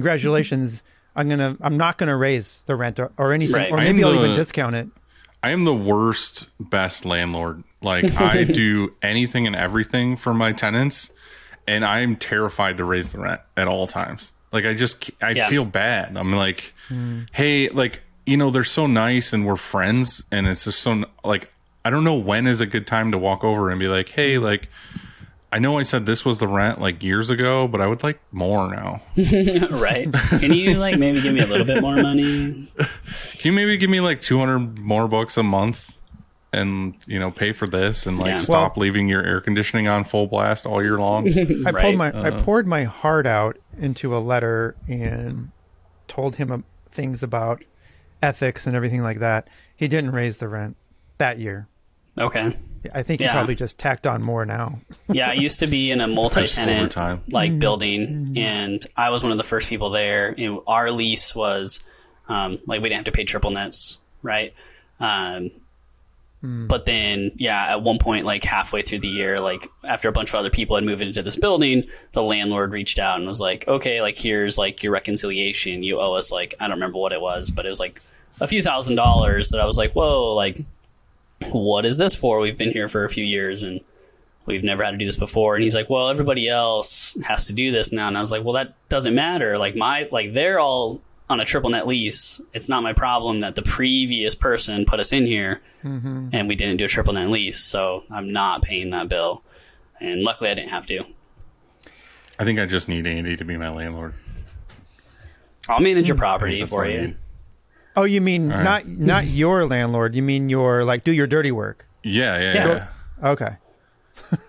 Congratulations. 0.00 0.84
I'm 1.14 1.28
gonna, 1.28 1.56
I'm 1.62 1.76
not 1.76 1.96
gonna 1.96 2.16
raise 2.16 2.62
the 2.66 2.76
rent 2.76 3.00
or, 3.00 3.10
or 3.16 3.32
anything, 3.32 3.54
Right. 3.56 3.72
or 3.72 3.78
maybe 3.78 4.02
am 4.02 4.08
I'll 4.10 4.14
even 4.24 4.34
discount 4.36 4.76
it. 4.76 4.88
I 5.42 5.50
am 5.50 5.64
the 5.64 5.74
worst, 5.74 6.48
best 6.60 7.04
landlord. 7.06 7.62
Like 7.80 8.04
I 8.20 8.44
do 8.62 8.92
anything 9.00 9.46
and 9.46 9.56
everything 9.56 10.16
for 10.16 10.34
my 10.34 10.52
tenants, 10.52 11.10
and 11.66 11.84
I'm 11.84 12.16
terrified 12.16 12.76
to 12.78 12.84
raise 12.84 13.12
the 13.12 13.20
rent 13.20 13.40
at 13.56 13.68
all 13.68 13.86
times. 13.86 14.32
Like 14.52 14.66
I 14.66 14.74
just, 14.74 15.10
I 15.22 15.30
Yeah. 15.34 15.48
feel 15.48 15.64
bad. 15.64 16.16
I'm 16.16 16.32
like, 16.32 16.74
hmm. 16.88 17.22
hey, 17.32 17.68
like 17.70 18.02
you 18.26 18.36
know, 18.36 18.50
they're 18.50 18.64
so 18.64 18.86
nice 18.86 19.32
and 19.32 19.46
we're 19.46 19.56
friends, 19.56 20.22
and 20.30 20.46
it's 20.46 20.64
just 20.64 20.80
so 20.80 21.04
like 21.24 21.48
I 21.86 21.90
don't 21.90 22.02
know 22.02 22.16
when 22.16 22.48
is 22.48 22.60
a 22.60 22.66
good 22.66 22.84
time 22.84 23.12
to 23.12 23.18
walk 23.18 23.44
over 23.44 23.70
and 23.70 23.78
be 23.78 23.86
like, 23.86 24.08
hey, 24.08 24.38
like. 24.38 24.68
I 25.52 25.60
know 25.60 25.78
I 25.78 25.84
said 25.84 26.04
this 26.06 26.24
was 26.24 26.38
the 26.40 26.48
rent 26.48 26.80
like 26.80 27.02
years 27.04 27.30
ago, 27.30 27.68
but 27.68 27.80
I 27.80 27.86
would 27.86 28.02
like 28.02 28.20
more 28.32 28.68
now. 28.68 29.00
right. 29.70 30.12
Can 30.40 30.52
you 30.52 30.74
like 30.74 30.98
maybe 30.98 31.20
give 31.22 31.32
me 31.32 31.40
a 31.40 31.46
little 31.46 31.64
bit 31.64 31.80
more 31.80 31.94
money? 31.94 32.60
Can 33.38 33.42
you 33.44 33.52
maybe 33.52 33.76
give 33.76 33.88
me 33.88 34.00
like 34.00 34.20
200 34.20 34.76
more 34.80 35.06
bucks 35.06 35.36
a 35.38 35.44
month 35.44 35.96
and, 36.52 36.96
you 37.06 37.18
know, 37.20 37.30
pay 37.30 37.52
for 37.52 37.66
this 37.68 38.06
and 38.06 38.18
like 38.18 38.30
Yeah. 38.30 38.38
stop 38.38 38.76
leaving 38.76 39.08
your 39.08 39.24
air 39.24 39.40
conditioning 39.40 39.86
on 39.86 40.02
full 40.02 40.26
blast 40.26 40.66
all 40.66 40.82
year 40.82 40.98
long? 40.98 41.28
I 41.38 41.70
Right. 41.70 41.82
pulled 41.82 41.96
my 41.96 42.08
I 42.08 42.30
poured 42.42 42.66
my 42.66 42.82
heart 42.82 43.24
out 43.26 43.56
into 43.78 44.14
a 44.16 44.18
letter 44.18 44.76
and 44.88 45.52
told 46.08 46.36
him 46.36 46.50
uh, 46.50 46.58
things 46.90 47.22
about 47.22 47.62
ethics 48.20 48.66
and 48.66 48.74
everything 48.74 49.02
like 49.02 49.20
that. 49.20 49.48
He 49.76 49.86
didn't 49.86 50.10
raise 50.10 50.38
the 50.38 50.48
rent 50.48 50.76
that 51.18 51.38
year. 51.38 51.68
Okay. 52.20 52.52
I 52.94 53.02
think 53.02 53.20
he 53.20 53.26
probably 53.28 53.56
just 53.56 53.78
tacked 53.78 54.06
on 54.06 54.22
more 54.22 54.44
now. 54.46 54.78
Yeah, 55.08 55.30
I 55.30 55.32
used 55.32 55.58
to 55.60 55.66
be 55.66 55.90
in 55.90 56.00
a 56.00 56.06
multi-tenant 56.20 56.78
overtime. 56.96 57.22
like 57.32 57.58
building, 57.58 58.34
and 58.36 58.80
I 58.96 59.10
was 59.10 59.22
one 59.24 59.32
of 59.32 59.38
the 59.38 59.44
first 59.44 59.68
people 59.68 59.90
there. 59.90 60.32
And 60.38 60.60
our 60.68 60.90
lease 60.92 61.34
was 61.34 61.80
um, 62.28 62.58
like 62.66 62.80
we 62.82 62.88
didn't 62.88 62.98
have 62.98 63.04
to 63.06 63.12
pay 63.12 63.24
triple 63.24 63.50
nets, 63.50 63.98
right? 64.22 64.54
Um, 65.00 65.50
But 66.42 66.84
then, 66.86 67.32
yeah, 67.36 67.72
at 67.72 67.82
one 67.82 67.98
point, 67.98 68.24
like 68.24 68.44
halfway 68.44 68.82
through 68.82 69.00
the 69.00 69.08
year, 69.08 69.36
like 69.38 69.66
after 69.82 70.08
a 70.08 70.12
bunch 70.12 70.28
of 70.28 70.36
other 70.36 70.50
people 70.50 70.76
had 70.76 70.84
moved 70.84 71.02
into 71.02 71.22
this 71.24 71.34
building, 71.36 71.82
the 72.12 72.22
landlord 72.22 72.72
reached 72.72 73.00
out 73.00 73.16
and 73.18 73.26
was 73.26 73.40
like, 73.40 73.66
"Okay, 73.66 74.00
like 74.00 74.16
here's 74.16 74.56
like 74.58 74.84
your 74.84 74.92
reconciliation. 74.92 75.82
You 75.82 75.96
owe 75.98 76.12
us 76.14 76.30
like 76.30 76.54
I 76.60 76.68
don't 76.68 76.76
remember 76.76 76.98
what 76.98 77.12
it 77.12 77.20
was, 77.20 77.50
but 77.50 77.66
it 77.66 77.68
was 77.68 77.80
like 77.80 78.00
a 78.40 78.46
few 78.46 78.62
thousand 78.62 78.94
dollars." 78.94 79.48
That 79.48 79.60
I 79.60 79.66
was 79.66 79.76
like, 79.76 79.92
"Whoa, 79.94 80.34
like 80.36 80.60
what 81.50 81.84
is 81.84 81.98
this 81.98 82.14
for? 82.14 82.40
We've 82.40 82.58
been 82.58 82.72
here 82.72 82.88
for 82.88 83.04
a 83.04 83.08
few 83.08 83.24
years 83.24 83.62
and." 83.62 83.80
we've 84.46 84.64
never 84.64 84.84
had 84.84 84.92
to 84.92 84.96
do 84.96 85.04
this 85.04 85.16
before. 85.16 85.54
And 85.56 85.64
he's 85.64 85.74
like 85.74 85.90
well 85.90 86.08
everybody 86.08 86.48
else 86.48 87.16
has 87.22 87.46
to 87.48 87.52
do 87.52 87.70
this 87.72 87.92
now. 87.92 88.08
And 88.08 88.16
i 88.16 88.20
was 88.20 88.32
like 88.32 88.44
well 88.44 88.54
that 88.54 88.74
doesn't 88.88 89.14
matter. 89.14 89.58
Like 89.58 89.76
my 89.76 90.08
like 90.10 90.32
they're 90.32 90.58
all 90.58 91.00
on 91.28 91.40
a 91.40 91.44
triple 91.44 91.70
net 91.70 91.86
lease. 91.86 92.40
It's 92.54 92.68
not 92.68 92.82
my 92.82 92.92
problem 92.92 93.40
that 93.40 93.56
the 93.56 93.62
previous 93.62 94.34
person 94.34 94.84
put 94.84 95.00
us 95.00 95.12
in 95.12 95.26
here 95.26 95.60
mm-hmm. 95.82 96.28
and 96.32 96.48
we 96.48 96.54
didn't 96.54 96.76
do 96.76 96.84
a 96.84 96.88
triple 96.88 97.12
net 97.12 97.28
lease. 97.28 97.58
So 97.60 98.04
i'm 98.10 98.28
not 98.28 98.62
paying 98.62 98.90
that 98.90 99.08
bill. 99.08 99.42
And 100.00 100.22
luckily 100.22 100.50
i 100.50 100.54
didn't 100.54 100.70
have 100.70 100.86
to. 100.86 101.04
I 102.38 102.44
think 102.44 102.58
I 102.58 102.66
just 102.66 102.88
need 102.88 103.06
Andy 103.06 103.36
to 103.36 103.44
be 103.44 103.56
my 103.56 103.70
landlord. 103.70 104.14
i'll 105.68 105.80
manage 105.80 106.08
your 106.08 106.16
hmm. 106.16 106.20
property 106.20 106.64
for 106.64 106.86
you. 106.86 107.08
need. 107.08 107.16
Oh, 107.96 108.04
you 108.04 108.20
mean 108.20 108.50
right. 108.50 108.62
not 108.62 108.86
not 108.86 109.26
your 109.42 109.64
landlord? 109.66 110.14
You 110.14 110.22
mean 110.22 110.48
your 110.48 110.84
like 110.84 111.04
do 111.04 111.12
your 111.12 111.26
dirty 111.26 111.52
work? 111.52 111.86
Yeah, 112.02 112.38
yeah, 112.38 112.54
Yeah. 112.54 112.66
yeah. 113.22 113.28
Okay. 113.30 113.56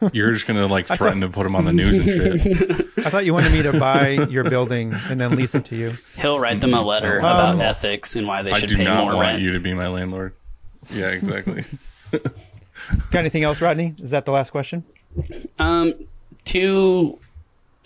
You're 0.11 0.31
just 0.31 0.47
gonna 0.47 0.65
like 0.65 0.87
threaten 0.87 1.21
to 1.21 1.29
put 1.29 1.45
him 1.45 1.55
on 1.55 1.63
the 1.65 1.71
news 1.73 1.99
and 2.05 2.41
shit. 2.41 2.87
I 2.97 3.09
thought 3.09 3.25
you 3.25 3.33
wanted 3.33 3.51
me 3.51 3.61
to 3.61 3.79
buy 3.79 4.09
your 4.29 4.43
building 4.43 4.91
and 5.07 5.21
then 5.21 5.35
lease 5.35 5.53
it 5.53 5.65
to 5.65 5.75
you. 5.75 5.91
he'll 6.17 6.39
write 6.39 6.61
them 6.61 6.73
a 6.73 6.81
letter 6.81 7.19
about 7.19 7.61
ethics 7.61 8.15
and 8.15 8.27
why 8.27 8.41
they 8.41 8.51
I 8.53 8.57
should 8.57 8.69
do 8.69 8.77
pay 8.77 8.85
not 8.85 9.03
more 9.03 9.15
want 9.15 9.27
rent 9.27 9.41
you 9.41 9.51
to 9.53 9.59
be 9.59 9.73
my 9.75 9.87
landlord. 9.87 10.33
Yeah, 10.89 11.09
exactly. 11.09 11.63
Got 12.11 13.19
anything 13.19 13.43
else, 13.43 13.61
Rodney? 13.61 13.93
Is 14.01 14.09
that 14.11 14.25
the 14.25 14.31
last 14.31 14.49
question? 14.49 14.83
Um, 15.59 15.93
two 16.43 17.19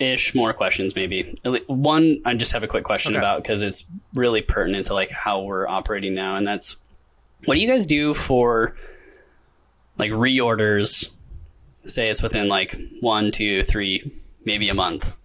ish 0.02 0.34
more 0.36 0.54
questions, 0.54 0.96
maybe. 0.96 1.34
At 1.46 1.70
One, 1.70 2.22
I 2.26 2.34
just 2.34 2.52
have 2.54 2.64
a 2.64 2.68
quick 2.68 2.84
question 2.84 3.14
Okay. 3.14 3.20
about 3.20 3.44
because 3.44 3.62
it's 3.62 3.86
really 4.14 4.42
pertinent 4.42 4.88
to 4.88 4.94
like 4.94 5.12
how 5.12 5.42
we're 5.42 5.68
operating 5.68 6.14
now, 6.16 6.36
and 6.36 6.46
that's 6.46 6.78
what 7.46 7.56
do 7.56 7.62
you 7.62 7.68
guys 7.68 7.86
do 7.86 8.14
for 8.14 8.76
like 9.98 10.12
reorders? 10.12 11.10
Say 11.86 12.10
it's 12.10 12.22
within 12.22 12.48
like 12.48 12.76
one, 13.00 13.32
two, 13.32 13.64
three, 13.64 14.12
maybe 14.46 14.70
a 14.70 14.74
month, 14.76 15.16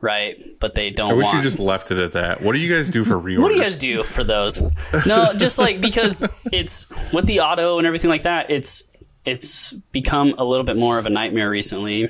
right? 0.00 0.58
But 0.58 0.74
they 0.74 0.90
don't 0.90 1.10
I 1.10 1.14
wish 1.14 1.26
want. 1.26 1.36
you 1.36 1.42
just 1.42 1.58
left 1.60 1.90
it 1.92 1.98
at 1.98 2.12
that. 2.12 2.42
What 2.42 2.52
do 2.52 2.58
you 2.58 2.72
guys 2.74 2.90
do 2.90 3.04
for 3.04 3.14
reorders? 3.14 3.38
What 3.42 3.48
do 3.50 3.54
you 3.56 3.62
guys 3.62 3.76
do 3.76 4.02
for 4.02 4.24
those? 4.24 4.60
No, 5.06 5.32
just 5.36 5.58
like 5.58 5.80
because 5.80 6.24
it's 6.52 6.86
with 7.12 7.26
the 7.26 7.40
auto 7.40 7.78
and 7.78 7.86
everything 7.86 8.10
like 8.10 8.22
that, 8.22 8.50
it's 8.50 8.82
it's 9.24 9.72
become 9.92 10.34
a 10.38 10.44
little 10.44 10.64
bit 10.64 10.76
more 10.76 10.98
of 10.98 11.06
a 11.06 11.10
nightmare 11.10 11.48
recently 11.50 12.08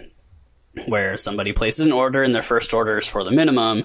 where 0.87 1.17
somebody 1.17 1.53
places 1.53 1.87
an 1.87 1.93
order 1.93 2.23
and 2.23 2.35
their 2.35 2.43
first 2.43 2.73
order 2.73 2.99
is 2.99 3.09
for 3.09 3.25
the 3.25 3.31
minimum, 3.31 3.85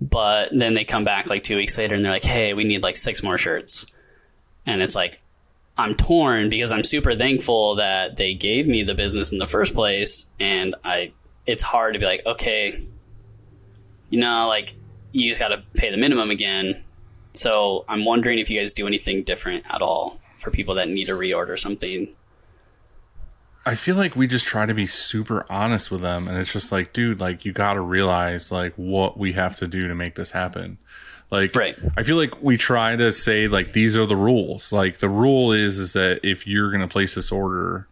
but 0.00 0.50
then 0.52 0.74
they 0.74 0.84
come 0.84 1.04
back 1.04 1.28
like 1.28 1.42
two 1.42 1.56
weeks 1.56 1.76
later 1.76 1.94
and 1.94 2.04
they're 2.04 2.12
like, 2.12 2.24
Hey, 2.24 2.54
we 2.54 2.64
need 2.64 2.82
like 2.82 2.96
six 2.96 3.22
more 3.22 3.38
shirts. 3.38 3.86
And 4.66 4.82
it's 4.82 4.94
like 4.94 5.20
I'm 5.76 5.94
torn 5.94 6.48
because 6.48 6.72
I'm 6.72 6.82
super 6.82 7.14
thankful 7.14 7.76
that 7.76 8.16
they 8.16 8.34
gave 8.34 8.68
me 8.68 8.82
the 8.82 8.94
business 8.94 9.32
in 9.32 9.38
the 9.38 9.46
first 9.46 9.74
place 9.74 10.30
and 10.38 10.74
I 10.84 11.10
it's 11.46 11.62
hard 11.62 11.94
to 11.94 12.00
be 12.00 12.06
like, 12.06 12.24
okay, 12.26 12.78
you 14.10 14.20
know, 14.20 14.46
like 14.48 14.74
you 15.12 15.28
just 15.28 15.40
got 15.40 15.48
to 15.48 15.62
pay 15.74 15.90
the 15.90 15.96
minimum 15.96 16.30
again. 16.30 16.84
So 17.32 17.84
I'm 17.88 18.04
wondering 18.04 18.38
if 18.38 18.50
you 18.50 18.58
guys 18.58 18.72
do 18.72 18.86
anything 18.86 19.24
different 19.24 19.64
at 19.68 19.82
all 19.82 20.20
for 20.38 20.50
people 20.50 20.74
that 20.76 20.88
need 20.88 21.06
to 21.06 21.12
reorder 21.12 21.58
something. 21.58 22.08
I 23.66 23.74
feel 23.74 23.96
like 23.96 24.16
we 24.16 24.26
just 24.26 24.46
try 24.46 24.64
to 24.66 24.72
be 24.74 24.86
super 24.86 25.44
honest 25.50 25.90
with 25.90 26.00
them, 26.00 26.28
and 26.28 26.38
it's 26.38 26.52
just 26.52 26.72
like, 26.72 26.92
dude, 26.92 27.20
like 27.20 27.44
you 27.44 27.52
got 27.52 27.74
to 27.74 27.80
realize 27.80 28.50
like 28.50 28.72
what 28.76 29.18
we 29.18 29.32
have 29.34 29.56
to 29.56 29.66
do 29.66 29.86
to 29.88 29.94
make 29.94 30.14
this 30.14 30.30
happen. 30.30 30.78
Like, 31.30 31.54
Right. 31.54 31.76
I 31.96 32.02
feel 32.02 32.16
like 32.16 32.42
we 32.42 32.56
try 32.56 32.96
to 32.96 33.12
say 33.12 33.46
like 33.48 33.72
these 33.72 33.96
are 33.96 34.06
the 34.06 34.16
rules. 34.16 34.72
Like 34.72 34.98
the 34.98 35.08
rule 35.08 35.52
is 35.52 35.78
is 35.78 35.92
that 35.92 36.20
if 36.24 36.46
you're 36.46 36.70
gonna 36.72 36.88
place 36.88 37.14
this 37.14 37.30
order, 37.30 37.86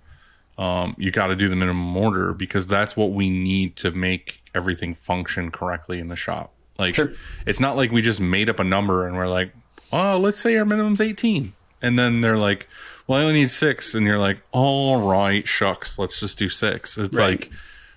um, 0.56 0.96
you 0.98 1.12
got 1.12 1.28
to 1.28 1.36
do 1.36 1.48
the 1.48 1.54
minimum 1.54 1.96
order 1.96 2.32
because 2.32 2.66
that's 2.66 2.96
what 2.96 3.12
we 3.12 3.30
need 3.30 3.76
to 3.76 3.92
make 3.92 4.42
everything 4.56 4.92
function 4.94 5.52
correctly 5.52 6.00
in 6.00 6.08
the 6.08 6.16
shop. 6.16 6.52
Like, 6.80 6.96
Sure. 6.96 7.12
it's 7.46 7.60
not 7.60 7.76
like 7.76 7.92
we 7.92 8.02
just 8.02 8.20
made 8.20 8.50
up 8.50 8.58
a 8.58 8.64
number 8.64 9.06
and 9.06 9.16
we're 9.16 9.28
like, 9.28 9.52
oh, 9.92 10.18
let's 10.18 10.40
say 10.40 10.56
our 10.56 10.64
minimum's 10.64 11.00
18. 11.00 11.52
And 11.80 11.96
then 11.96 12.22
they're 12.22 12.38
like, 12.38 12.66
well, 13.08 13.18
I 13.18 13.22
only 13.22 13.34
need 13.40 13.50
six. 13.50 13.94
And 13.96 14.06
you're 14.06 14.18
like, 14.20 14.38
all 14.52 15.00
right, 15.00 15.46
shucks, 15.48 15.98
let's 15.98 16.20
just 16.20 16.38
do 16.38 16.48
six. 16.48 16.96
It's 16.96 17.16
Right. 17.16 17.40
like, 17.40 17.50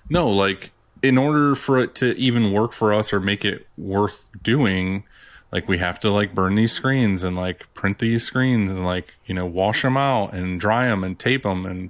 no, 0.10 0.28
like, 0.30 0.72
in 1.04 1.18
order 1.20 1.54
for 1.54 1.78
it 1.80 1.94
to 1.96 2.16
even 2.18 2.52
work 2.52 2.74
for 2.74 2.94
us 2.94 3.14
or 3.14 3.20
make 3.20 3.46
it 3.46 3.68
worth 3.78 4.26
doing, 4.42 5.04
like, 5.52 5.68
we 5.68 5.78
have 5.80 6.00
to 6.00 6.10
like 6.10 6.34
burn 6.34 6.56
these 6.56 6.72
screens 6.72 7.24
and 7.24 7.36
like 7.36 7.72
print 7.74 8.00
these 8.00 8.24
screens 8.24 8.72
and 8.72 8.86
like, 8.86 9.14
you 9.26 9.34
know, 9.36 9.46
wash 9.46 9.82
them 9.84 9.98
out 9.98 10.34
and 10.34 10.60
dry 10.60 10.88
them 10.88 11.04
and 11.04 11.20
tape 11.20 11.44
them 11.44 11.66
and 11.66 11.90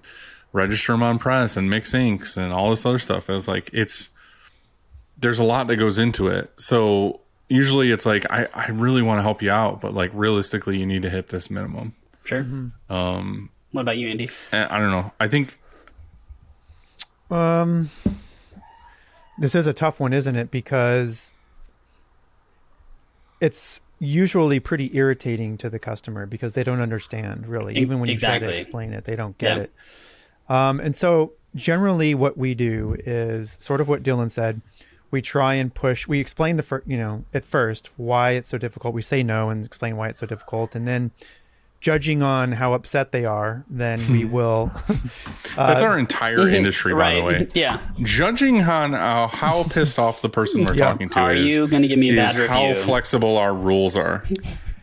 register 0.53 0.91
them 0.93 1.03
on 1.03 1.19
press 1.19 1.55
and 1.55 1.69
mix 1.69 1.93
inks 1.93 2.37
and 2.37 2.51
all 2.51 2.69
this 2.71 2.85
other 2.85 2.99
stuff. 2.99 3.29
It's 3.29 3.47
like, 3.47 3.69
it's, 3.73 4.09
there's 5.17 5.39
a 5.39 5.43
lot 5.43 5.67
that 5.67 5.75
goes 5.77 5.97
into 5.99 6.27
it. 6.27 6.51
So 6.57 7.19
usually 7.49 7.91
it's 7.91 8.05
like 8.05 8.25
I, 8.31 8.47
I 8.53 8.69
really 8.69 9.01
want 9.01 9.19
to 9.19 9.21
help 9.23 9.41
you 9.41 9.51
out, 9.51 9.79
but 9.81 9.93
like 9.93 10.09
realistically 10.13 10.79
you 10.79 10.85
need 10.85 11.03
to 11.03 11.09
hit 11.09 11.29
this 11.29 11.49
minimum. 11.49 11.93
Sure. 12.23 12.45
Um 12.89 13.49
What 13.71 13.81
about 13.81 13.97
you, 13.97 14.09
Andy? 14.09 14.29
I 14.51 14.79
don't 14.79 14.91
know. 14.91 15.11
I 15.19 15.27
think 15.27 15.57
Um, 17.29 17.89
this 19.39 19.55
is 19.55 19.65
a 19.65 19.71
tough 19.73 19.99
one, 20.01 20.11
isn't 20.11 20.35
it? 20.35 20.51
Because 20.51 21.31
it's 23.39 23.79
usually 23.99 24.59
pretty 24.59 24.95
irritating 24.95 25.57
to 25.59 25.69
the 25.69 25.79
customer 25.79 26.25
because 26.25 26.53
they 26.53 26.63
don't 26.63 26.81
understand 26.81 27.47
really. 27.47 27.77
Even 27.77 27.99
when 27.99 28.09
you 28.09 28.17
try 28.17 28.39
to 28.39 28.49
explain 28.53 28.93
it, 28.93 29.05
they 29.05 29.15
don't 29.15 29.37
get 29.37 29.57
Yeah. 29.57 29.63
it. 29.63 29.71
Um, 30.49 30.79
and 30.79 30.95
so 30.95 31.33
generally, 31.55 32.13
what 32.13 32.37
we 32.37 32.53
do 32.55 32.97
is 33.05 33.57
sort 33.61 33.79
of 33.79 33.87
what 33.87 34.03
Dylan 34.03 34.29
said. 34.29 34.61
We 35.11 35.21
try 35.21 35.55
and 35.55 35.73
push. 35.73 36.07
We 36.07 36.19
explain 36.19 36.55
the 36.57 36.63
fir- 36.63 36.83
you 36.85 36.97
know 36.97 37.25
at 37.33 37.45
first 37.45 37.89
why 37.97 38.31
it's 38.31 38.49
so 38.49 38.57
difficult. 38.57 38.93
We 38.93 39.01
say 39.01 39.23
no 39.23 39.49
and 39.49 39.65
explain 39.65 39.97
why 39.97 40.07
it's 40.09 40.19
so 40.19 40.25
difficult, 40.25 40.73
and 40.75 40.87
then 40.87 41.11
judging 41.81 42.21
on 42.21 42.51
how 42.53 42.73
upset 42.73 43.11
they 43.11 43.25
are, 43.25 43.65
then 43.69 43.99
we 44.11 44.23
will. 44.23 44.71
that's 45.55 45.81
our 45.81 45.97
entire 45.99 46.47
industry, 46.47 46.93
by 46.93 47.15
the 47.15 47.23
way. 47.23 47.47
Yeah. 47.53 47.79
Judging 48.03 48.61
on 48.61 48.93
uh, 48.93 49.27
how 49.27 49.63
pissed 49.63 49.99
off 49.99 50.21
the 50.21 50.29
person 50.29 50.63
we're 50.63 50.75
Yeah. 50.75 50.85
talking 50.91 51.09
to 51.09 51.19
Are 51.19 51.33
is, 51.35 51.45
you 51.49 51.67
going 51.67 51.81
to 51.81 51.87
give 51.87 51.99
me 51.99 52.11
a 52.13 52.15
bad 52.15 52.35
bad 52.37 52.49
how 52.49 52.73
flexible 52.75 53.37
our 53.37 53.53
rules 53.53 53.97
are. 53.97 54.23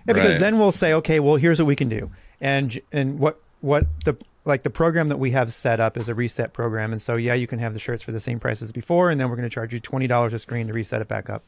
Yeah, 0.06 0.14
because 0.14 0.30
Right. 0.32 0.40
then 0.40 0.58
we'll 0.58 0.72
say, 0.72 0.94
okay, 0.94 1.20
well, 1.20 1.36
here's 1.36 1.60
what 1.60 1.66
we 1.66 1.76
can 1.76 1.90
do, 1.90 2.10
and 2.40 2.80
and 2.92 3.18
what 3.18 3.38
what 3.60 3.84
the 4.06 4.16
like 4.46 4.62
the 4.62 4.70
program 4.70 5.10
that 5.10 5.18
we 5.18 5.32
have 5.32 5.52
set 5.52 5.80
up 5.80 5.98
is 5.98 6.08
a 6.08 6.14
reset 6.14 6.54
program, 6.54 6.92
and 6.92 7.02
so 7.02 7.16
yeah, 7.16 7.34
you 7.34 7.46
can 7.46 7.58
have 7.58 7.74
the 7.74 7.78
shirts 7.78 8.02
for 8.02 8.10
the 8.12 8.18
same 8.20 8.40
price 8.40 8.62
as 8.62 8.72
before, 8.72 9.10
and 9.10 9.20
then 9.20 9.28
we're 9.28 9.36
going 9.36 9.46
to 9.46 9.54
charge 9.54 9.74
you 9.74 9.80
twenty 9.80 10.06
dollars 10.06 10.32
a 10.32 10.38
screen 10.38 10.66
to 10.68 10.72
reset 10.72 11.02
it 11.02 11.08
back 11.08 11.28
up. 11.28 11.44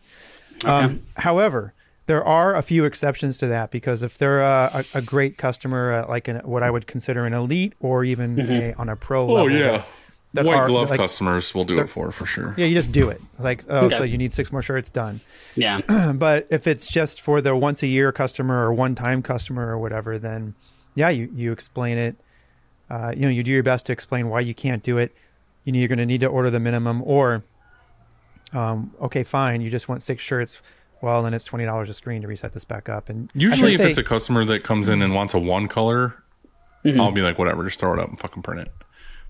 Um, 0.67 1.07
however, 1.17 1.73
there 2.11 2.25
are 2.25 2.57
a 2.57 2.63
few 2.63 2.85
exceptions 2.85 3.39
to 3.39 3.47
that 3.47 3.71
because 3.71 4.03
if 4.03 4.19
they're 4.19 4.41
a, 4.41 4.85
a, 4.95 4.99
a 4.99 5.03
great 5.03 5.39
customer, 5.39 5.93
uh, 5.93 6.09
like 6.09 6.27
an, 6.27 6.39
what 6.39 6.65
I 6.65 6.71
would 6.71 6.89
consider 6.89 7.25
an 7.25 7.33
elite 7.33 7.75
or 7.79 8.03
even 8.03 8.29
a, 8.41 8.73
on 8.75 8.89
a 8.89 8.97
pro 8.97 9.23
Oh 9.31 9.33
level, 9.35 9.53
yeah. 9.53 9.83
that 10.35 10.45
White 10.45 10.57
are, 10.57 10.67
glove 10.67 10.91
like- 10.91 10.99
customers 10.99 11.55
will 11.55 11.65
do 11.65 11.79
it 11.79 11.89
for 11.89 12.11
for 12.11 12.27
sure. 12.27 12.53
yeah, 12.59 12.67
you 12.67 12.75
just 12.75 12.91
do 12.91 13.11
it. 13.11 13.21
Like, 13.39 13.63
oh, 13.69 13.87
Okay. 13.87 13.97
so 13.99 14.03
you 14.05 14.19
need 14.19 14.33
six 14.33 14.51
more 14.51 14.61
shirts 14.63 14.91
done. 14.91 15.21
yeah. 15.55 16.13
but 16.17 16.49
if 16.51 16.67
it's 16.67 16.89
just 16.89 17.21
for 17.21 17.41
the 17.41 17.55
once 17.55 17.83
a 17.85 17.87
year 17.87 18.11
customer 18.11 18.67
or 18.67 18.73
one 18.73 18.95
time 18.97 19.23
customer 19.23 19.69
or 19.69 19.79
whatever, 19.79 20.19
then 20.19 20.55
yeah, 20.97 21.11
you, 21.11 21.31
you 21.33 21.53
explain 21.53 21.97
it. 21.97 22.17
Uh, 22.91 23.13
you 23.15 23.23
know, 23.23 23.29
you 23.29 23.45
do 23.45 23.53
your 23.53 23.63
best 23.63 23.87
to 23.87 23.93
explain 23.93 24.29
why 24.29 24.41
you 24.41 24.55
can't 24.55 24.83
do 24.83 24.99
it. 24.99 25.15
You 25.65 25.73
know, 25.73 25.79
you're 25.79 25.87
going 25.95 25.99
to 25.99 26.07
need 26.07 26.23
to 26.23 26.27
order 26.27 26.51
the 26.51 26.59
minimum, 26.59 27.03
or 27.05 27.45
um, 28.53 28.93
okay, 29.01 29.23
fine, 29.23 29.61
you 29.61 29.71
just 29.71 29.89
want 29.89 30.03
six 30.03 30.23
shirts. 30.25 30.61
Well, 31.03 31.23
then 31.23 31.35
it's 31.35 31.45
twenty 31.45 31.65
dollars 31.65 31.89
a 31.89 31.95
screen 31.95 32.23
to 32.23 32.29
reset 32.29 32.53
this 32.53 32.65
back 32.65 32.89
up. 32.89 33.09
And 33.09 33.31
Usually, 33.35 33.75
if 33.75 33.81
think 33.81 33.91
it's 33.91 33.99
a 33.99 34.05
customer 34.05 34.45
that 34.45 34.65
comes 34.65 34.89
in 34.89 35.03
and 35.03 35.15
wants 35.15 35.35
a 35.35 35.39
one 35.39 35.69
color, 35.69 36.23
mm-hmm. 36.85 37.01
I'll 37.01 37.13
be 37.13 37.23
like, 37.23 37.39
whatever, 37.39 37.65
just 37.65 37.81
throw 37.81 37.95
it 37.95 37.99
up 37.99 38.09
and 38.09 38.21
fucking 38.21 38.43
print 38.43 38.63
it. 38.63 38.73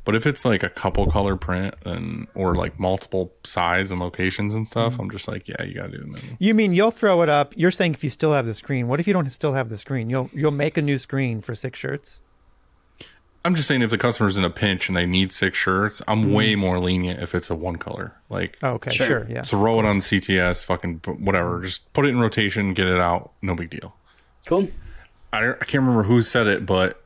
But 0.04 0.16
if 0.16 0.26
it's 0.26 0.44
like 0.44 0.62
a 0.62 0.70
couple 0.70 1.06
color 1.10 1.36
print 1.36 1.74
and 1.84 2.26
or 2.34 2.54
like 2.54 2.80
multiple 2.80 3.32
size 3.44 3.90
and 3.90 4.00
locations 4.00 4.54
and 4.54 4.66
stuff, 4.66 4.94
mm-hmm. 4.94 5.02
I'm 5.02 5.10
just 5.10 5.28
like, 5.28 5.46
yeah, 5.46 5.62
you 5.62 5.74
gotta 5.74 5.92
do 5.92 5.98
the 5.98 6.06
minimum. 6.06 6.36
you 6.38 6.54
mean 6.54 6.72
you'll 6.72 6.90
throw 6.90 7.22
it 7.22 7.28
up? 7.28 7.52
You're 7.56 7.70
saying 7.70 7.94
if 7.94 8.02
you 8.02 8.10
still 8.10 8.32
have 8.32 8.46
the 8.46 8.54
screen, 8.54 8.88
what 8.88 8.98
if 8.98 9.06
you 9.06 9.12
don't 9.12 9.28
still 9.30 9.52
have 9.52 9.68
the 9.68 9.78
screen? 9.78 10.08
You'll 10.08 10.30
you'll 10.32 10.50
make 10.50 10.76
a 10.76 10.82
new 10.82 10.98
screen 10.98 11.42
for 11.42 11.54
six 11.54 11.78
shirts. 11.78 12.20
I'm 13.44 13.54
just 13.54 13.66
saying 13.68 13.80
if 13.82 13.90
the 13.90 13.96
customer's 13.98 14.36
in 14.36 14.44
a 14.44 14.50
pinch 14.50 14.88
and 14.88 14.96
they 14.96 15.06
need 15.06 15.32
six 15.32 15.56
shirts, 15.56 16.02
I'm 16.06 16.32
way 16.32 16.54
more 16.56 16.78
lenient 16.78 17.22
if 17.22 17.34
it's 17.34 17.48
a 17.48 17.54
one 17.54 17.76
color. 17.76 18.14
Like 18.28 18.58
Oh, 18.62 18.72
okay, 18.72 18.90
Sure. 18.90 19.06
sure, 19.06 19.26
yeah. 19.30 19.42
throw 19.42 19.78
it 19.80 19.86
on 19.86 20.00
CTS, 20.00 20.62
fucking 20.64 21.00
whatever. 21.06 21.62
Just 21.62 21.90
put 21.94 22.04
it 22.04 22.10
in 22.10 22.18
rotation, 22.20 22.74
get 22.74 22.86
it 22.86 23.00
out, 23.00 23.32
no 23.40 23.54
big 23.54 23.70
deal. 23.70 23.94
Cool. 24.46 24.68
I, 25.32 25.50
I 25.52 25.54
can't 25.54 25.74
remember 25.84 26.02
who 26.02 26.20
said 26.22 26.48
it, 26.48 26.66
but 26.66 27.02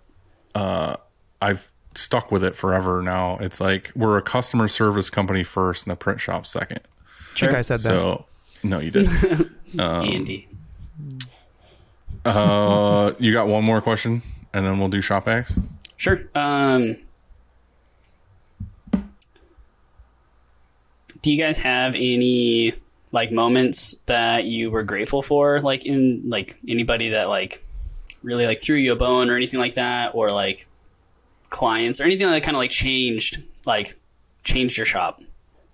uh, 0.56 0.96
I've 1.40 1.70
stuck 1.94 2.32
with 2.32 2.42
it 2.42 2.56
forever 2.56 3.00
now. 3.00 3.38
It's 3.38 3.60
like 3.60 3.92
we're 3.94 4.16
a 4.18 4.22
customer 4.22 4.66
service 4.66 5.10
company 5.10 5.44
first 5.44 5.84
and 5.86 5.92
a 5.92 5.96
print 5.96 6.20
shop 6.20 6.46
second. 6.46 6.80
I 6.80 7.38
think 7.38 7.52
I 7.54 7.62
said 7.62 7.80
that. 7.80 7.88
So 7.88 8.24
no, 8.64 8.80
you 8.80 8.90
didn't. 8.90 9.52
Andy. 9.78 10.48
uh, 12.24 13.12
you 13.18 13.32
got 13.32 13.46
one 13.46 13.64
more 13.64 13.80
question, 13.80 14.22
and 14.52 14.64
then 14.64 14.78
we'll 14.78 14.88
do 14.88 15.00
shop 15.00 15.28
acts. 15.28 15.58
Sure. 15.96 16.20
Um, 16.34 16.96
do 21.22 21.32
you 21.32 21.42
guys 21.42 21.58
have 21.58 21.94
any 21.94 22.74
like 23.12 23.30
moments 23.32 23.96
that 24.06 24.44
you 24.44 24.70
were 24.70 24.82
grateful 24.82 25.22
for, 25.22 25.58
like 25.60 25.86
in 25.86 26.22
like 26.28 26.58
anybody 26.68 27.10
that 27.10 27.28
like 27.28 27.64
really 28.22 28.46
like 28.46 28.60
threw 28.60 28.76
you 28.76 28.92
a 28.92 28.96
bone 28.96 29.30
or 29.30 29.36
anything 29.36 29.60
like 29.60 29.74
that, 29.74 30.14
or 30.14 30.30
like 30.30 30.66
clients 31.48 32.00
or 32.00 32.04
anything 32.04 32.26
that 32.30 32.42
kind 32.42 32.56
of 32.56 32.58
like 32.58 32.70
changed 32.70 33.42
like 33.64 33.98
changed 34.42 34.76
your 34.76 34.86
shop, 34.86 35.22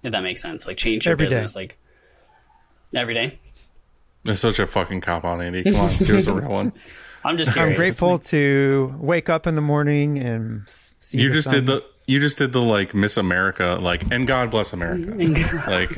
if 0.05 0.13
that 0.13 0.23
makes 0.23 0.41
sense, 0.41 0.67
like 0.69 0.77
changed 0.77 1.07
your 1.07 1.13
Every 1.15 1.27
day. 1.27 1.31
business, 1.31 1.57
like 1.57 1.77
every 2.95 3.15
day. 3.15 3.39
It's 4.27 4.41
such 4.41 4.59
a 4.59 4.67
fucking 4.67 5.01
cop 5.01 5.25
on, 5.25 5.41
Andy. 5.41 5.63
Come 5.65 5.77
on, 5.77 5.89
give 5.99 6.11
us 6.11 6.27
a 6.27 6.35
real 6.35 6.49
one. 6.51 6.73
I'm 7.25 7.37
just 7.37 7.53
curious. 7.55 7.73
I'm 7.73 7.77
grateful 7.77 8.19
to 8.19 8.95
wake 8.99 9.29
up 9.29 9.47
in 9.47 9.55
the 9.55 9.61
morning 9.61 10.19
and 10.19 10.63
see 10.69 11.19
You 11.19 11.29
the 11.29 11.35
just 11.35 11.51
sun. 11.51 11.55
did 11.57 11.67
the. 11.67 11.85
You 12.07 12.19
just 12.19 12.39
did 12.39 12.53
the 12.53 12.61
like 12.61 12.93
Miss 12.93 13.17
America, 13.17 13.79
like, 13.81 14.03
and 14.11 14.27
God 14.27 14.51
bless 14.51 14.73
America. 14.73 15.15
like, 15.69 15.91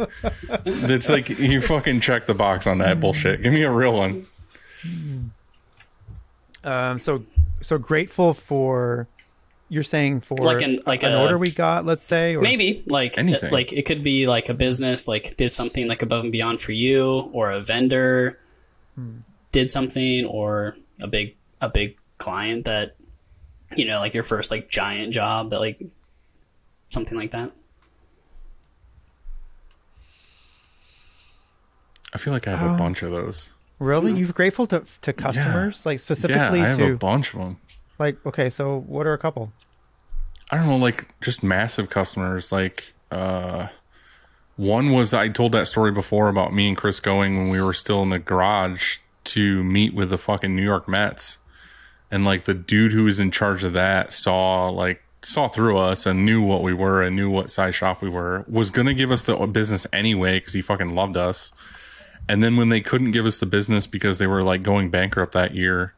it's 0.66 1.08
like 1.08 1.30
you 1.30 1.62
fucking 1.62 2.00
check 2.00 2.26
the 2.26 2.34
box 2.34 2.66
on 2.66 2.78
that 2.78 3.00
bullshit. 3.00 3.40
Give 3.42 3.50
me 3.52 3.62
a 3.62 3.70
real 3.70 3.94
one. 3.94 4.26
Um, 6.64 6.98
so 6.98 7.24
so 7.60 7.78
grateful 7.78 8.34
for 8.34 9.08
you're 9.68 9.82
saying 9.82 10.20
for 10.20 10.36
Like 10.36 10.60
an- 10.62 10.80
like 10.86 11.02
an 11.02 11.12
a- 11.12 11.22
order 11.22 11.38
we 11.38 11.50
got, 11.50 11.86
let's 11.86 12.02
say, 12.02 12.36
or 12.36 12.42
Maybe 12.42 12.82
like 12.86 13.16
Anything. 13.16 13.50
like 13.50 13.72
it 13.72 13.82
could 13.86 14.02
be 14.02 14.26
like 14.26 14.48
a 14.50 14.54
business 14.54 15.08
like 15.08 15.36
did 15.36 15.48
something 15.50 15.88
like 15.88 16.02
above 16.02 16.24
and 16.24 16.32
beyond 16.32 16.60
for 16.60 16.72
you, 16.72 17.30
or 17.32 17.50
a 17.50 17.60
vendor 17.60 18.38
did 19.50 19.70
something, 19.70 20.26
or 20.26 20.76
a 21.02 21.06
big 21.08 21.36
a 21.60 21.68
big 21.68 21.96
client 22.18 22.64
that 22.64 22.96
you 23.76 23.84
know 23.84 23.98
like 24.00 24.14
your 24.14 24.22
first 24.22 24.50
like 24.50 24.68
giant 24.68 25.12
job 25.12 25.50
that 25.50 25.60
like 25.60 25.82
something 26.88 27.18
like 27.18 27.32
that. 27.32 27.52
I 32.14 32.18
feel 32.18 32.32
like 32.32 32.46
I 32.46 32.56
have 32.56 32.74
a 32.74 32.76
bunch 32.76 33.02
of 33.02 33.10
those. 33.10 33.50
really 33.78 34.12
you're 34.12 34.32
grateful 34.32 34.66
to 34.68 34.84
to 35.02 35.12
customers, 35.12 35.86
like 35.86 35.94
Yeah, 35.94 36.02
specifically 36.02 36.60
I 36.60 36.68
have 36.68 36.78
to 36.78 36.92
a 36.92 36.96
bunch 36.96 37.32
of 37.32 37.40
them. 37.40 37.58
like 37.98 38.24
okay, 38.26 38.50
so 38.50 38.78
what 38.86 39.06
are 39.06 39.12
a 39.14 39.18
couple? 39.18 39.52
I 40.50 40.58
don't 40.58 40.66
know, 40.66 40.76
like 40.76 41.08
just 41.22 41.42
massive 41.42 41.88
customers. 41.88 42.52
Like 42.52 42.92
uh 43.10 43.68
one 44.56 44.92
was 44.92 45.14
I 45.14 45.28
told 45.28 45.52
that 45.52 45.66
story 45.66 45.90
before 45.90 46.28
about 46.28 46.52
me 46.52 46.68
and 46.68 46.76
Chris 46.76 47.00
going 47.00 47.38
when 47.38 47.48
we 47.48 47.60
were 47.62 47.72
still 47.72 48.02
in 48.02 48.10
the 48.10 48.18
garage 48.18 48.98
to 49.24 49.62
meet 49.64 49.94
with 49.94 50.10
the 50.10 50.18
fucking 50.18 50.54
New 50.54 50.64
York 50.64 50.88
Mets. 50.88 51.38
And 52.10 52.24
like 52.24 52.44
the 52.44 52.54
dude 52.54 52.92
who 52.92 53.04
was 53.04 53.18
in 53.18 53.30
charge 53.30 53.64
of 53.64 53.72
that 53.72 54.12
saw 54.12 54.68
like 54.68 55.02
saw 55.22 55.48
through 55.48 55.78
us 55.78 56.04
and 56.04 56.26
knew 56.26 56.42
what 56.42 56.62
we 56.62 56.74
were 56.74 57.02
and 57.02 57.16
knew 57.16 57.30
what 57.30 57.50
size 57.50 57.74
shop 57.74 58.02
we 58.02 58.08
were. 58.08 58.44
Was 58.48 58.70
gonna 58.70 58.94
give 58.94 59.10
us 59.10 59.22
the 59.22 59.36
business 59.46 59.86
anyway 59.92 60.38
because 60.38 60.52
he 60.52 60.60
fucking 60.60 60.94
loved 60.94 61.16
us. 61.16 61.52
And 62.28 62.42
then 62.42 62.56
when 62.56 62.68
they 62.68 62.80
couldn't 62.80 63.12
give 63.12 63.26
us 63.26 63.38
the 63.38 63.46
business 63.46 63.86
because 63.86 64.18
they 64.18 64.26
were 64.26 64.42
like 64.42 64.62
going 64.62 64.90
bankrupt 64.90 65.32
that 65.32 65.54
year, 65.54 65.94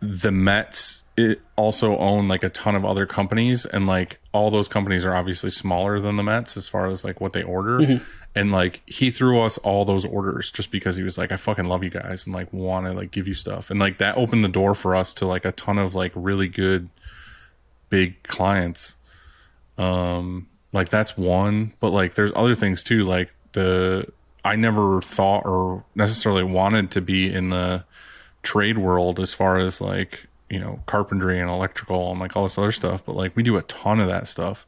the 0.00 0.32
Mets 0.32 1.04
it 1.16 1.40
also 1.56 1.98
own 1.98 2.28
like 2.28 2.44
a 2.44 2.48
ton 2.48 2.76
of 2.76 2.84
other 2.84 3.04
companies 3.04 3.66
and 3.66 3.88
like 3.88 4.20
all 4.32 4.50
those 4.50 4.68
companies 4.68 5.04
are 5.04 5.14
obviously 5.14 5.50
smaller 5.50 6.00
than 6.00 6.16
the 6.16 6.22
Mets 6.22 6.56
as 6.56 6.68
far 6.68 6.86
as 6.86 7.04
like 7.04 7.20
what 7.20 7.32
they 7.32 7.42
order. 7.42 7.80
Mm-hmm. 7.80 8.04
And 8.38 8.52
like 8.52 8.82
he 8.86 9.10
threw 9.10 9.40
us 9.40 9.58
all 9.58 9.84
those 9.84 10.04
orders 10.04 10.50
just 10.50 10.70
because 10.70 10.96
he 10.96 11.02
was 11.02 11.18
like, 11.18 11.32
I 11.32 11.36
fucking 11.36 11.64
love 11.64 11.82
you 11.82 11.90
guys 11.90 12.26
and 12.26 12.34
like 12.34 12.52
want 12.52 12.86
to 12.86 12.92
like 12.92 13.10
give 13.10 13.26
you 13.26 13.34
stuff. 13.34 13.70
And 13.70 13.80
like 13.80 13.98
that 13.98 14.16
opened 14.16 14.44
the 14.44 14.48
door 14.48 14.74
for 14.74 14.94
us 14.94 15.12
to 15.14 15.26
like 15.26 15.44
a 15.44 15.52
ton 15.52 15.78
of 15.78 15.94
like 15.94 16.12
really 16.14 16.48
good 16.48 16.88
big 17.88 18.22
clients. 18.22 18.96
Um 19.76 20.48
like 20.72 20.88
that's 20.88 21.16
one, 21.16 21.72
but 21.80 21.90
like 21.90 22.14
there's 22.14 22.32
other 22.36 22.54
things 22.54 22.82
too. 22.82 23.04
Like 23.04 23.34
the 23.52 24.06
I 24.44 24.56
never 24.56 25.02
thought 25.02 25.44
or 25.44 25.84
necessarily 25.94 26.44
wanted 26.44 26.90
to 26.92 27.00
be 27.00 27.32
in 27.32 27.50
the 27.50 27.84
trade 28.42 28.78
world 28.78 29.18
as 29.18 29.34
far 29.34 29.58
as 29.58 29.80
like 29.80 30.26
you 30.48 30.60
know 30.60 30.80
carpentry 30.86 31.40
and 31.40 31.50
electrical 31.50 32.10
and 32.12 32.20
like 32.20 32.36
all 32.36 32.44
this 32.44 32.56
other 32.56 32.72
stuff 32.72 33.04
but 33.04 33.14
like 33.16 33.34
we 33.36 33.42
do 33.42 33.56
a 33.56 33.62
ton 33.62 34.00
of 34.00 34.06
that 34.06 34.26
stuff 34.28 34.64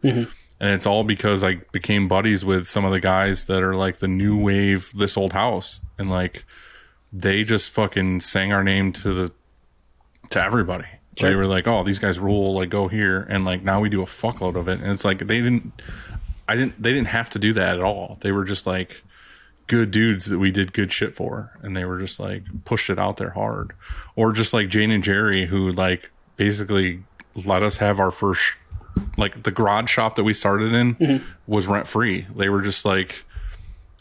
and 0.61 0.75
it's 0.75 0.87
all 0.87 1.03
because 1.03 1.43
i 1.43 1.55
became 1.73 2.07
buddies 2.07 2.45
with 2.45 2.67
some 2.67 2.85
of 2.85 2.93
the 2.93 3.01
guys 3.01 3.47
that 3.47 3.63
are 3.63 3.75
like 3.75 3.99
the 3.99 4.09
new 4.09 4.37
wave 4.37 4.93
this 4.95 5.17
old 5.17 5.33
house. 5.33 5.81
And 5.99 6.11
like 6.11 6.45
they 7.13 7.43
just 7.45 7.71
fucking 7.71 8.21
sang 8.21 8.53
our 8.53 8.63
name 8.63 8.93
to 8.93 9.13
the 9.13 9.33
to 10.31 10.43
everybody. 10.43 10.87
They 11.21 11.35
were 11.35 11.47
like 11.47 11.67
oh 11.67 11.83
these 11.83 11.99
guys 11.99 12.19
rule 12.19 12.55
like 12.55 12.69
go 12.69 12.89
here. 12.89 13.27
And 13.29 13.45
like 13.45 13.63
now 13.63 13.81
we 13.81 13.89
do 13.89 14.03
a 14.03 14.07
fuckload 14.07 14.57
of 14.57 14.69
it. 14.69 14.81
And 14.81 14.93
it's 14.93 15.05
like 15.05 15.19
they 15.19 15.41
didn't 15.41 15.73
i 16.47 16.55
didn't 16.55 16.81
they 16.81 16.93
didn't 16.93 17.09
have 17.09 17.31
to 17.31 17.39
do 17.39 17.53
that 17.55 17.79
at 17.79 17.85
all. 17.85 18.19
They 18.21 18.33
were 18.33 18.45
just 18.45 18.67
like 18.67 19.03
good 19.67 19.91
dudes 19.91 20.27
that 20.27 20.39
we 20.39 20.51
did 20.51 20.73
good 20.73 20.93
shit 20.93 21.15
for. 21.15 21.59
And 21.63 21.75
they 21.75 21.85
were 21.87 21.99
just 21.99 22.21
like 22.21 22.43
pushed 22.65 22.91
it 22.91 22.99
out 22.99 23.17
there 23.17 23.31
hard. 23.31 23.73
Or 24.15 24.33
just 24.33 24.53
like 24.53 24.69
jane 24.69 24.91
and 24.91 25.03
jerry 25.03 25.47
who 25.47 25.73
like 25.73 26.11
basically 26.37 27.03
let 27.35 27.63
us 27.63 27.79
have 27.79 27.99
our 27.99 28.11
first 28.11 28.53
like 29.17 29.43
the 29.43 29.51
garage 29.51 29.91
shop 29.91 30.15
that 30.17 30.25
we 30.25 30.33
started 30.35 30.73
in 30.73 31.23
was 31.47 31.67
rent 31.67 31.87
free 31.87 32.27
they 32.35 32.49
were 32.49 32.63
just 32.63 32.85
like 32.85 33.25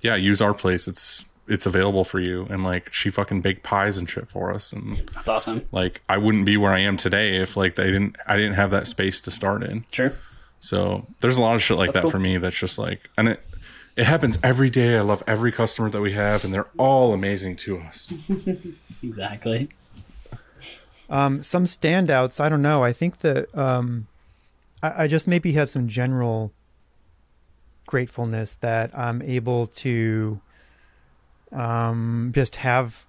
yeah 0.01 0.15
use 0.15 0.41
our 0.41 0.53
place 0.53 0.87
it's 0.87 1.25
it's 1.47 1.65
available 1.65 2.03
for 2.03 2.19
you 2.19 2.45
and 2.49 2.63
like 2.63 2.93
she 2.93 3.09
fucking 3.09 3.41
baked 3.41 3.63
pies 3.63 3.97
and 3.97 4.09
shit 4.09 4.27
for 4.29 4.53
us 4.53 4.71
and 4.73 4.91
That's 5.13 5.29
awesome. 5.29 5.65
like 5.71 6.01
i 6.07 6.17
wouldn't 6.17 6.45
be 6.45 6.57
where 6.57 6.71
i 6.73 6.79
am 6.79 6.95
today 6.97 7.37
if 7.37 7.57
like 7.57 7.75
they 7.75 7.85
didn't 7.87 8.15
i 8.27 8.35
didn't 8.37 8.53
have 8.53 8.71
that 8.71 8.85
space 8.87 9.19
to 9.21 9.31
start 9.31 9.63
in 9.63 9.83
Sure. 9.91 10.13
so 10.59 11.05
there's 11.21 11.37
a 11.37 11.41
lot 11.41 11.55
of 11.55 11.63
shit 11.63 11.77
like 11.77 11.93
that 11.93 12.03
cool. 12.03 12.11
for 12.11 12.19
me 12.19 12.37
that's 12.37 12.57
just 12.57 12.77
like, 12.77 13.09
and 13.17 13.27
it 13.29 13.43
it 13.97 14.05
happens 14.05 14.39
every 14.41 14.69
day. 14.69 14.97
I 14.97 15.01
love 15.01 15.21
every 15.27 15.51
customer 15.51 15.89
that 15.89 15.99
we 15.99 16.13
have, 16.13 16.45
and 16.45 16.53
they're 16.53 16.69
all 16.77 17.11
amazing 17.11 17.57
to 17.57 17.79
us. 17.79 18.09
Exactly. 19.03 19.67
Um, 21.09 21.41
some 21.41 21.65
standouts. 21.65 22.39
I 22.39 22.47
don't 22.49 22.61
know. 22.61 22.81
I 22.83 22.93
think 22.93 23.19
that 23.19 23.53
um, 23.57 24.07
I, 24.81 25.03
I 25.03 25.07
just 25.07 25.27
maybe 25.27 25.51
have 25.53 25.69
some 25.69 25.87
general 25.87 26.51
gratefulness 27.87 28.55
that 28.55 28.95
I'm 28.97 29.21
able 29.21 29.67
to 29.67 30.41
um, 31.51 32.31
just 32.33 32.57
have, 32.57 33.05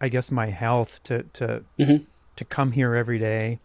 I 0.00 0.08
guess, 0.08 0.30
my 0.30 0.46
health 0.46 1.02
to 1.04 1.24
to 1.34 1.64
Mhm. 1.78 2.06
to 2.36 2.44
come 2.44 2.72
here 2.72 2.94
every 2.94 3.18
day, 3.18 3.58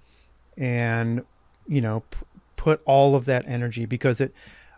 and 0.58 1.24
you 1.68 1.82
know, 1.82 2.02
p- 2.12 2.18
put 2.58 2.82
all 2.86 3.16
of 3.16 3.26
that 3.26 3.46
energy 3.48 3.86
because 3.86 4.20
it. 4.22 4.34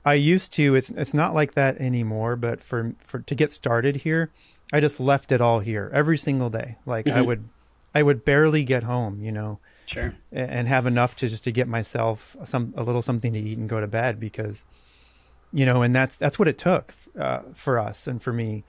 I 0.06 0.14
used 0.14 0.54
to. 0.54 0.74
It's 0.76 0.90
it's 0.92 1.14
not 1.14 1.34
like 1.34 1.54
that 1.56 1.78
anymore. 1.80 2.36
But 2.38 2.64
for 2.64 2.94
for 3.04 3.20
to 3.20 3.36
get 3.36 3.52
started 3.52 3.98
here, 3.98 4.30
I 4.72 4.80
just 4.80 5.00
left 5.00 5.32
it 5.34 5.42
all 5.42 5.60
here 5.60 5.90
every 5.94 6.18
single 6.18 6.50
day. 6.50 6.78
Like 6.86 7.10
I 7.10 7.20
Mhm. 7.22 7.26
would, 7.26 7.50
I 7.98 8.04
would 8.04 8.24
barely 8.24 8.64
get 8.64 8.84
home. 8.84 9.24
You 9.24 9.32
know, 9.32 9.60
Sure. 9.86 10.14
and 10.32 10.68
have 10.68 10.86
enough 10.86 11.16
to 11.18 11.30
just 11.30 11.44
to 11.46 11.52
get 11.52 11.68
myself 11.68 12.36
some 12.44 12.74
a 12.78 12.84
little 12.84 13.02
something 13.02 13.32
to 13.34 13.40
eat 13.40 13.58
and 13.58 13.70
go 13.70 13.80
to 13.80 13.88
bed 13.88 14.20
because 14.20 14.66
you 15.54 15.66
know 15.66 15.82
and 15.82 15.96
that's 15.96 16.18
that's 16.18 16.38
what 16.38 16.48
it 16.50 16.58
took 16.58 16.94
uh, 17.18 17.40
for 17.54 17.80
us 17.80 18.06
and 18.06 18.22
for 18.22 18.34
me 18.34 18.66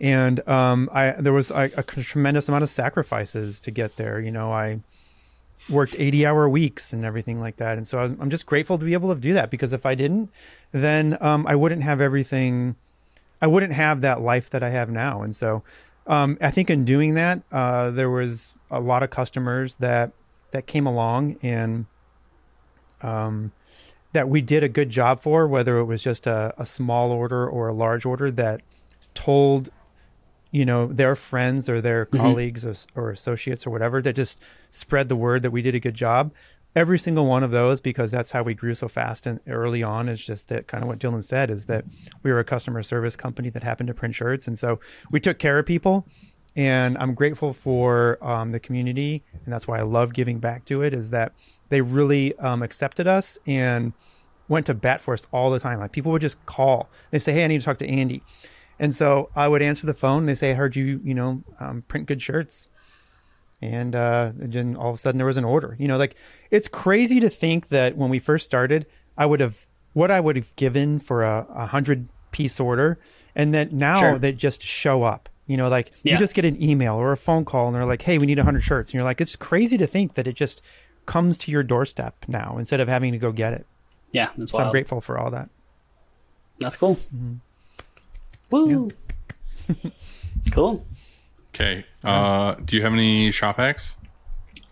and 0.00 0.40
um 0.48 0.88
i 0.90 1.10
there 1.10 1.34
was 1.34 1.50
a, 1.50 1.70
a 1.76 1.82
tremendous 1.82 2.48
amount 2.48 2.64
of 2.64 2.70
sacrifices 2.70 3.60
to 3.60 3.70
get 3.70 3.96
there 3.96 4.18
you 4.18 4.30
know 4.30 4.50
i 4.50 4.80
worked 5.68 5.94
80 5.98 6.24
hour 6.24 6.48
weeks 6.48 6.94
and 6.94 7.04
everything 7.04 7.40
like 7.40 7.56
that 7.56 7.76
and 7.76 7.86
so 7.86 7.98
I 7.98 8.02
was, 8.04 8.12
i'm 8.18 8.30
just 8.30 8.46
grateful 8.46 8.78
to 8.78 8.84
be 8.86 8.94
able 8.94 9.14
to 9.14 9.20
do 9.20 9.34
that 9.34 9.50
because 9.50 9.74
if 9.74 9.84
i 9.84 9.94
didn't 9.94 10.30
then 10.72 11.18
um 11.20 11.46
i 11.46 11.54
wouldn't 11.54 11.82
have 11.82 12.00
everything 12.00 12.74
i 13.42 13.46
wouldn't 13.46 13.74
have 13.74 14.00
that 14.00 14.22
life 14.22 14.48
that 14.48 14.62
i 14.62 14.70
have 14.70 14.88
now 14.88 15.20
and 15.20 15.36
so 15.36 15.62
um 16.06 16.36
i 16.40 16.50
think 16.50 16.70
in 16.70 16.84
doing 16.84 17.14
that 17.14 17.40
uh 17.52 17.90
there 17.90 18.10
was 18.10 18.54
a 18.70 18.80
lot 18.80 19.02
of 19.02 19.10
customers 19.10 19.76
that 19.76 20.12
that 20.50 20.66
came 20.66 20.86
along 20.86 21.36
and 21.42 21.86
um, 23.02 23.52
that 24.12 24.28
we 24.28 24.40
did 24.40 24.62
a 24.62 24.68
good 24.68 24.88
job 24.88 25.20
for, 25.20 25.46
whether 25.46 25.78
it 25.78 25.84
was 25.84 26.02
just 26.02 26.26
a, 26.26 26.54
a 26.56 26.64
small 26.64 27.10
order 27.10 27.46
or 27.46 27.68
a 27.68 27.74
large 27.74 28.06
order 28.06 28.30
that 28.30 28.62
told, 29.14 29.70
you 30.52 30.64
know, 30.64 30.86
their 30.86 31.16
friends 31.16 31.68
or 31.68 31.80
their 31.80 32.06
colleagues 32.06 32.64
or, 32.64 32.74
or 32.94 33.10
associates 33.10 33.66
or 33.66 33.70
whatever 33.70 34.00
that 34.00 34.14
just 34.14 34.38
spread 34.70 35.08
the 35.08 35.16
word 35.16 35.42
that 35.42 35.50
we 35.50 35.60
did 35.60 35.74
a 35.74 35.80
good 35.80 35.94
job. 35.94 36.32
Every 36.76 36.98
single 36.98 37.26
one 37.26 37.44
of 37.44 37.52
those, 37.52 37.80
because 37.80 38.10
that's 38.10 38.32
how 38.32 38.42
we 38.42 38.54
grew 38.54 38.74
so 38.74 38.88
fast 38.88 39.26
and 39.26 39.40
early 39.46 39.82
on, 39.82 40.08
is 40.08 40.24
just 40.24 40.48
that 40.48 40.66
kind 40.66 40.82
of 40.82 40.88
what 40.88 40.98
Dylan 40.98 41.22
said 41.22 41.50
is 41.50 41.66
that 41.66 41.84
we 42.22 42.32
were 42.32 42.40
a 42.40 42.44
customer 42.44 42.82
service 42.82 43.14
company 43.14 43.48
that 43.50 43.62
happened 43.62 43.86
to 43.86 43.94
print 43.94 44.14
shirts. 44.16 44.48
And 44.48 44.58
so 44.58 44.80
we 45.10 45.20
took 45.20 45.38
care 45.38 45.58
of 45.58 45.66
people 45.66 46.04
and 46.56 46.96
I'm 46.98 47.14
grateful 47.14 47.52
for 47.52 48.18
um, 48.24 48.52
the 48.52 48.60
community, 48.60 49.24
and 49.44 49.52
that's 49.52 49.66
why 49.66 49.78
I 49.78 49.82
love 49.82 50.12
giving 50.12 50.38
back 50.38 50.64
to 50.66 50.82
it. 50.82 50.94
Is 50.94 51.10
that 51.10 51.32
they 51.68 51.80
really 51.80 52.36
um, 52.38 52.62
accepted 52.62 53.06
us 53.06 53.38
and 53.46 53.92
went 54.48 54.66
to 54.66 54.74
bat 54.74 55.00
for 55.00 55.14
us 55.14 55.26
all 55.32 55.50
the 55.50 55.58
time. 55.58 55.80
Like 55.80 55.92
people 55.92 56.12
would 56.12 56.22
just 56.22 56.44
call, 56.46 56.88
they 57.10 57.18
say, 57.18 57.32
"Hey, 57.32 57.44
I 57.44 57.48
need 57.48 57.58
to 57.58 57.64
talk 57.64 57.78
to 57.78 57.88
Andy," 57.88 58.22
and 58.78 58.94
so 58.94 59.30
I 59.34 59.48
would 59.48 59.62
answer 59.62 59.86
the 59.86 59.94
phone. 59.94 60.26
They 60.26 60.34
say, 60.34 60.52
"I 60.52 60.54
heard 60.54 60.76
you, 60.76 61.00
you 61.02 61.14
know, 61.14 61.42
um, 61.58 61.82
print 61.88 62.06
good 62.06 62.22
shirts," 62.22 62.68
and 63.64 63.94
uh, 63.94 64.32
then 64.34 64.76
all 64.76 64.90
of 64.90 64.94
a 64.96 64.98
sudden 64.98 65.18
there 65.18 65.26
was 65.26 65.36
an 65.36 65.44
order. 65.44 65.76
You 65.78 65.88
know, 65.88 65.96
like 65.96 66.14
it's 66.50 66.68
crazy 66.68 67.20
to 67.20 67.30
think 67.30 67.68
that 67.68 67.96
when 67.96 68.10
we 68.10 68.18
first 68.18 68.44
started, 68.46 68.86
I 69.16 69.26
would 69.26 69.40
have 69.40 69.66
what 69.92 70.10
I 70.10 70.20
would 70.20 70.36
have 70.36 70.54
given 70.56 71.00
for 71.00 71.22
a, 71.22 71.46
a 71.54 71.66
hundred 71.66 72.08
piece 72.32 72.58
order, 72.60 72.98
and 73.34 73.54
then 73.54 73.70
now 73.72 73.98
Sure. 73.98 74.18
they 74.18 74.32
just 74.32 74.62
show 74.62 75.02
up. 75.04 75.28
You 75.46 75.56
know, 75.56 75.68
like 75.68 75.92
Yeah. 76.02 76.14
you 76.14 76.18
just 76.18 76.34
get 76.34 76.44
an 76.44 76.60
email 76.62 76.94
or 76.94 77.12
a 77.12 77.16
phone 77.16 77.44
call, 77.44 77.66
and 77.66 77.74
they're 77.76 77.84
like, 77.84 78.02
"Hey, 78.02 78.18
we 78.18 78.26
need 78.26 78.38
hundred 78.38 78.62
shirts," 78.62 78.90
and 78.90 78.94
you're 78.94 79.04
like, 79.04 79.20
"It's 79.20 79.36
crazy 79.36 79.76
to 79.78 79.86
think 79.86 80.14
that 80.14 80.26
it 80.26 80.34
just 80.34 80.62
comes 81.06 81.36
to 81.38 81.50
your 81.52 81.62
doorstep 81.62 82.14
now 82.28 82.56
instead 82.58 82.80
of 82.80 82.88
having 82.88 83.12
to 83.12 83.18
go 83.18 83.30
get 83.32 83.52
it." 83.52 83.66
Yeah, 84.12 84.30
that's 84.36 84.52
So 84.52 84.58
I'm 84.58 84.70
grateful 84.70 85.00
for 85.00 85.18
all 85.18 85.30
that. 85.32 85.48
That's 86.60 86.76
cool. 86.76 86.98
Woo. 88.50 88.90
cool. 90.52 90.84
Okay. 91.54 91.84
Uh, 92.02 92.54
do 92.64 92.76
you 92.76 92.82
have 92.82 92.92
any 92.92 93.30
shop 93.30 93.56
hacks? 93.56 93.94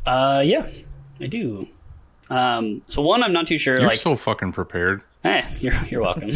Uh, 0.05 0.43
yeah, 0.45 0.69
I 1.21 1.27
do. 1.27 1.69
Um, 2.29 2.83
so 2.89 3.03
one, 3.03 3.23
I'm 3.23 3.33
not 3.33 3.47
too 3.47 3.59
sure. 3.59 3.75
You're 3.79 3.89
like, 3.89 3.99
so 3.99 4.17
fucking 4.17 4.53
prepared. 4.53 5.03
Eh, 5.23 5.49
you're 5.61 5.75
you're 5.89 6.03
welcome. 6.03 6.31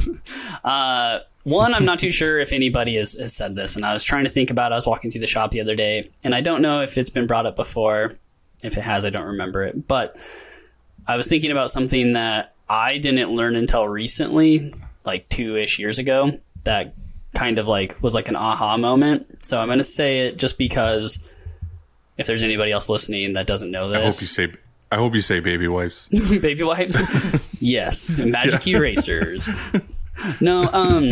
uh, 0.64 1.20
one, 1.44 1.72
I'm 1.72 1.86
not 1.86 1.98
too 1.98 2.10
sure 2.10 2.38
if 2.38 2.52
anybody 2.52 2.96
has, 2.96 3.14
has 3.14 3.34
said 3.34 3.56
this, 3.56 3.76
and 3.76 3.84
I 3.86 3.94
was 3.94 4.04
trying 4.04 4.24
to 4.24 4.30
think 4.30 4.50
about. 4.50 4.72
I 4.72 4.74
was 4.74 4.86
walking 4.86 5.10
through 5.10 5.22
the 5.22 5.26
shop 5.26 5.52
the 5.52 5.62
other 5.62 5.74
day, 5.74 6.10
and 6.22 6.34
I 6.34 6.42
don't 6.42 6.60
know 6.60 6.82
if 6.82 6.98
it's 6.98 7.10
been 7.10 7.26
brought 7.26 7.46
up 7.46 7.56
before. 7.56 8.14
If 8.62 8.76
it 8.76 8.82
has, 8.82 9.06
I 9.06 9.10
don't 9.10 9.26
remember 9.26 9.64
it. 9.64 9.88
But 9.88 10.16
I 11.06 11.16
was 11.16 11.28
thinking 11.28 11.50
about 11.50 11.70
something 11.70 12.12
that 12.12 12.54
I 12.68 12.98
didn't 12.98 13.30
learn 13.30 13.56
until 13.56 13.88
recently, 13.88 14.74
like 15.06 15.28
two 15.30 15.56
ish 15.56 15.78
years 15.78 15.98
ago. 15.98 16.38
That 16.64 16.92
kind 17.38 17.58
of 17.58 17.68
like 17.68 18.02
was 18.02 18.14
like 18.14 18.28
an 18.28 18.36
aha 18.36 18.76
moment. 18.76 19.44
So 19.44 19.58
I'm 19.58 19.68
going 19.68 19.78
to 19.78 19.84
say 19.84 20.26
it 20.26 20.38
just 20.38 20.58
because 20.58 21.20
if 22.16 22.26
there's 22.26 22.42
anybody 22.42 22.72
else 22.72 22.88
listening 22.88 23.34
that 23.34 23.46
doesn't 23.46 23.70
know 23.70 23.88
this. 23.88 23.96
I 23.96 24.00
hope 24.00 24.06
you 24.06 24.52
say. 24.52 24.52
I 24.90 24.96
hope 24.96 25.14
you 25.14 25.20
say 25.20 25.40
baby 25.40 25.68
wipes. 25.68 26.08
baby 26.40 26.62
wipes 26.62 26.98
yes 27.60 28.10
magic 28.18 28.66
erasers 28.66 29.48
no 30.40 30.64
um 30.72 31.10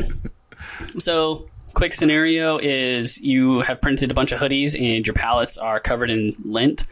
so 0.99 1.47
quick 1.75 1.93
scenario 1.93 2.57
is 2.57 3.21
you 3.21 3.61
have 3.61 3.81
printed 3.83 4.11
a 4.11 4.15
bunch 4.15 4.33
of 4.33 4.41
hoodies 4.41 4.75
and 4.81 5.07
your 5.07 5.13
palettes 5.13 5.59
are 5.59 5.79
covered 5.79 6.11
in 6.11 6.33
lint 6.43 6.85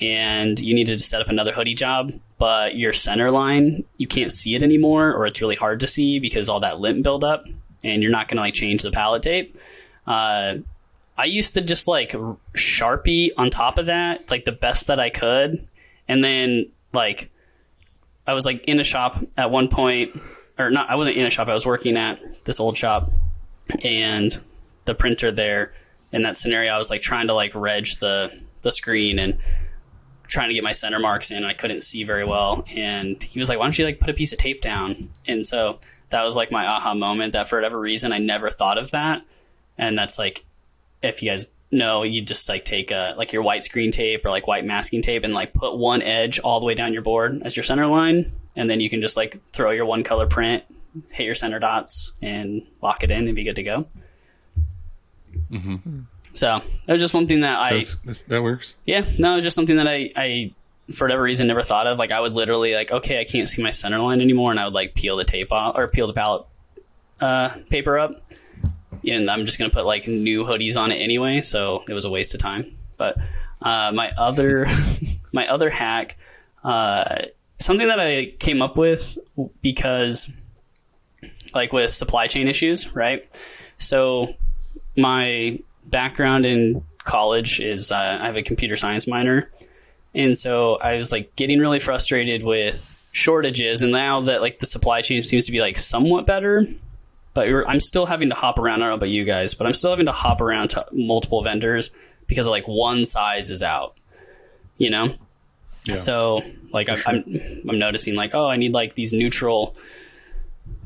and 0.00 0.58
you 0.58 0.74
need 0.74 0.86
to 0.86 0.98
set 0.98 1.20
up 1.20 1.28
another 1.28 1.52
hoodie 1.52 1.74
job 1.74 2.12
but 2.38 2.74
your 2.74 2.92
center 2.92 3.30
line 3.30 3.84
you 3.96 4.08
can't 4.08 4.32
see 4.32 4.56
it 4.56 4.62
anymore 4.64 5.12
or 5.14 5.26
it's 5.26 5.40
really 5.40 5.56
hard 5.56 5.78
to 5.78 5.86
see 5.86 6.18
because 6.18 6.48
all 6.48 6.58
that 6.58 6.80
lint 6.80 7.04
buildup 7.04 7.44
and 7.84 8.02
you're 8.02 8.12
not 8.12 8.28
going 8.28 8.36
to 8.36 8.42
like 8.42 8.54
change 8.54 8.82
the 8.82 8.90
palette 8.90 9.22
tape 9.22 9.56
uh, 10.08 10.56
I 11.18 11.26
used 11.26 11.54
to 11.54 11.60
just 11.60 11.86
like 11.86 12.12
sharpie 12.54 13.30
on 13.36 13.50
top 13.50 13.76
of 13.76 13.86
that, 13.86 14.30
like 14.30 14.44
the 14.44 14.52
best 14.52 14.86
that 14.86 14.98
I 14.98 15.10
could, 15.10 15.66
and 16.08 16.24
then 16.24 16.70
like 16.94 17.30
I 18.26 18.34
was 18.34 18.46
like 18.46 18.64
in 18.66 18.80
a 18.80 18.84
shop 18.84 19.16
at 19.36 19.50
one 19.50 19.68
point, 19.68 20.18
or 20.58 20.70
not. 20.70 20.88
I 20.88 20.94
wasn't 20.94 21.16
in 21.16 21.26
a 21.26 21.30
shop. 21.30 21.48
I 21.48 21.54
was 21.54 21.66
working 21.66 21.96
at 21.96 22.44
this 22.44 22.58
old 22.58 22.76
shop, 22.76 23.12
and 23.84 24.40
the 24.86 24.94
printer 24.94 25.30
there 25.30 25.72
in 26.12 26.22
that 26.22 26.36
scenario. 26.36 26.72
I 26.72 26.78
was 26.78 26.88
like 26.88 27.02
trying 27.02 27.26
to 27.26 27.34
like 27.34 27.54
reg 27.54 27.86
the 28.00 28.32
the 28.62 28.70
screen 28.70 29.18
and 29.18 29.42
trying 30.28 30.48
to 30.48 30.54
get 30.54 30.62
my 30.62 30.72
center 30.72 31.00
marks 31.00 31.30
in. 31.30 31.38
And 31.38 31.46
I 31.46 31.54
couldn't 31.54 31.80
see 31.80 32.04
very 32.04 32.24
well, 32.24 32.64
and 32.76 33.20
he 33.22 33.38
was 33.40 33.48
like, 33.48 33.58
"Why 33.58 33.64
don't 33.64 33.78
you 33.78 33.84
like 33.84 33.98
put 33.98 34.10
a 34.10 34.14
piece 34.14 34.32
of 34.32 34.38
tape 34.38 34.60
down?" 34.60 35.10
And 35.26 35.44
so 35.44 35.80
that 36.10 36.22
was 36.24 36.36
like 36.36 36.52
my 36.52 36.66
aha 36.66 36.94
moment. 36.94 37.32
That 37.32 37.48
for 37.48 37.56
whatever 37.56 37.80
reason 37.80 38.12
I 38.12 38.18
never 38.18 38.50
thought 38.50 38.78
of 38.78 38.92
that, 38.92 39.22
and 39.76 39.98
that's 39.98 40.18
like 40.18 40.44
if 41.02 41.22
you 41.22 41.30
guys 41.30 41.46
know, 41.70 42.02
you 42.02 42.22
just 42.22 42.48
like 42.48 42.64
take 42.64 42.90
a 42.90 43.14
like 43.16 43.32
your 43.32 43.42
white 43.42 43.64
screen 43.64 43.90
tape 43.90 44.24
or 44.24 44.28
like 44.28 44.46
white 44.46 44.64
masking 44.64 45.02
tape 45.02 45.24
and 45.24 45.34
like 45.34 45.52
put 45.52 45.76
one 45.76 46.02
edge 46.02 46.38
all 46.38 46.60
the 46.60 46.66
way 46.66 46.74
down 46.74 46.92
your 46.92 47.02
board 47.02 47.42
as 47.42 47.56
your 47.56 47.64
center 47.64 47.86
line, 47.86 48.26
and 48.56 48.70
then 48.70 48.80
you 48.80 48.88
can 48.88 49.00
just 49.00 49.16
like 49.16 49.38
throw 49.52 49.70
your 49.70 49.86
one 49.86 50.02
color 50.02 50.26
print, 50.26 50.64
hit 51.12 51.26
your 51.26 51.34
center 51.34 51.58
dots, 51.58 52.12
and 52.22 52.66
lock 52.82 53.02
it 53.02 53.10
in 53.10 53.26
and 53.26 53.36
be 53.36 53.44
good 53.44 53.56
to 53.56 53.62
go. 53.62 53.86
Mm-hmm. 55.50 55.74
Hmm. 55.76 56.00
So 56.38 56.60
that 56.86 56.92
was 56.92 57.00
just 57.00 57.14
one 57.14 57.26
thing 57.26 57.40
that 57.40 57.58
I 57.58 57.84
That's, 58.04 58.22
that 58.22 58.42
works. 58.44 58.76
yeah, 58.86 59.04
no, 59.18 59.32
it 59.32 59.34
was 59.36 59.44
just 59.44 59.56
something 59.56 59.76
that 59.76 59.88
I, 59.88 60.10
I, 60.14 60.54
for 60.92 61.06
whatever 61.06 61.22
reason, 61.22 61.48
never 61.48 61.62
thought 61.62 61.88
of. 61.88 61.98
Like, 61.98 62.12
I 62.12 62.20
would 62.20 62.32
literally, 62.32 62.74
like, 62.76 62.92
okay, 62.92 63.20
I 63.20 63.24
can't 63.24 63.48
see 63.48 63.60
my 63.60 63.72
center 63.72 63.98
line 63.98 64.20
anymore, 64.20 64.52
and 64.52 64.60
I 64.60 64.64
would, 64.64 64.72
like, 64.72 64.94
peel 64.94 65.16
the 65.16 65.24
tape 65.24 65.50
off, 65.50 65.76
or 65.76 65.88
peel 65.88 66.06
the 66.06 66.12
palette 66.12 66.46
uh, 67.20 67.56
paper 67.70 67.98
up. 67.98 68.22
And 69.04 69.28
I'm 69.28 69.46
just 69.46 69.58
going 69.58 69.68
to 69.68 69.74
put, 69.76 69.84
like, 69.84 70.06
new 70.06 70.44
hoodies 70.44 70.76
on 70.80 70.92
it 70.92 70.96
anyway, 71.00 71.40
so 71.40 71.82
it 71.88 71.92
was 71.92 72.04
a 72.04 72.10
waste 72.10 72.34
of 72.34 72.40
time. 72.40 72.72
But 72.96 73.16
uh, 73.60 73.90
my 73.92 74.12
other, 74.16 74.66
my 75.32 75.48
other 75.48 75.70
hack, 75.70 76.18
uh, 76.62 77.22
something 77.58 77.88
that 77.88 77.98
I 77.98 78.32
came 78.38 78.62
up 78.62 78.76
with 78.76 79.18
because, 79.60 80.30
like, 81.52 81.72
with 81.72 81.90
supply 81.90 82.28
chain 82.28 82.46
issues, 82.46 82.94
right? 82.94 83.26
So, 83.76 84.34
my 84.96 85.58
background 85.90 86.46
in 86.46 86.84
college 87.04 87.60
is 87.60 87.90
uh, 87.90 88.18
I 88.20 88.26
have 88.26 88.36
a 88.36 88.42
computer 88.42 88.76
science 88.76 89.06
minor, 89.06 89.50
and 90.14 90.36
so 90.36 90.76
I 90.76 90.96
was 90.96 91.12
like 91.12 91.34
getting 91.36 91.58
really 91.58 91.78
frustrated 91.78 92.42
with 92.42 92.94
shortages. 93.12 93.82
And 93.82 93.92
now 93.92 94.20
that 94.22 94.40
like 94.40 94.58
the 94.58 94.66
supply 94.66 95.00
chain 95.00 95.22
seems 95.22 95.46
to 95.46 95.52
be 95.52 95.60
like 95.60 95.76
somewhat 95.78 96.26
better, 96.26 96.66
but 97.34 97.48
I'm 97.66 97.80
still 97.80 98.06
having 98.06 98.28
to 98.28 98.34
hop 98.34 98.58
around. 98.58 98.76
I 98.76 98.86
don't 98.86 98.88
know 98.90 98.94
about 98.96 99.10
you 99.10 99.24
guys, 99.24 99.54
but 99.54 99.66
I'm 99.66 99.72
still 99.72 99.90
having 99.90 100.06
to 100.06 100.12
hop 100.12 100.40
around 100.40 100.68
to 100.70 100.86
multiple 100.92 101.42
vendors 101.42 101.90
because 102.26 102.46
of 102.46 102.50
like 102.50 102.68
one 102.68 103.04
size 103.04 103.50
is 103.50 103.62
out. 103.62 103.94
You 104.76 104.90
know, 104.90 105.08
Yeah. 105.86 105.94
so 105.94 106.42
like 106.72 106.88
I'm, 106.88 106.98
I'm 107.06 107.40
I'm 107.68 107.78
noticing 107.78 108.14
like 108.14 108.34
oh 108.34 108.46
I 108.46 108.56
need 108.56 108.74
like 108.74 108.94
these 108.94 109.12
neutral 109.12 109.74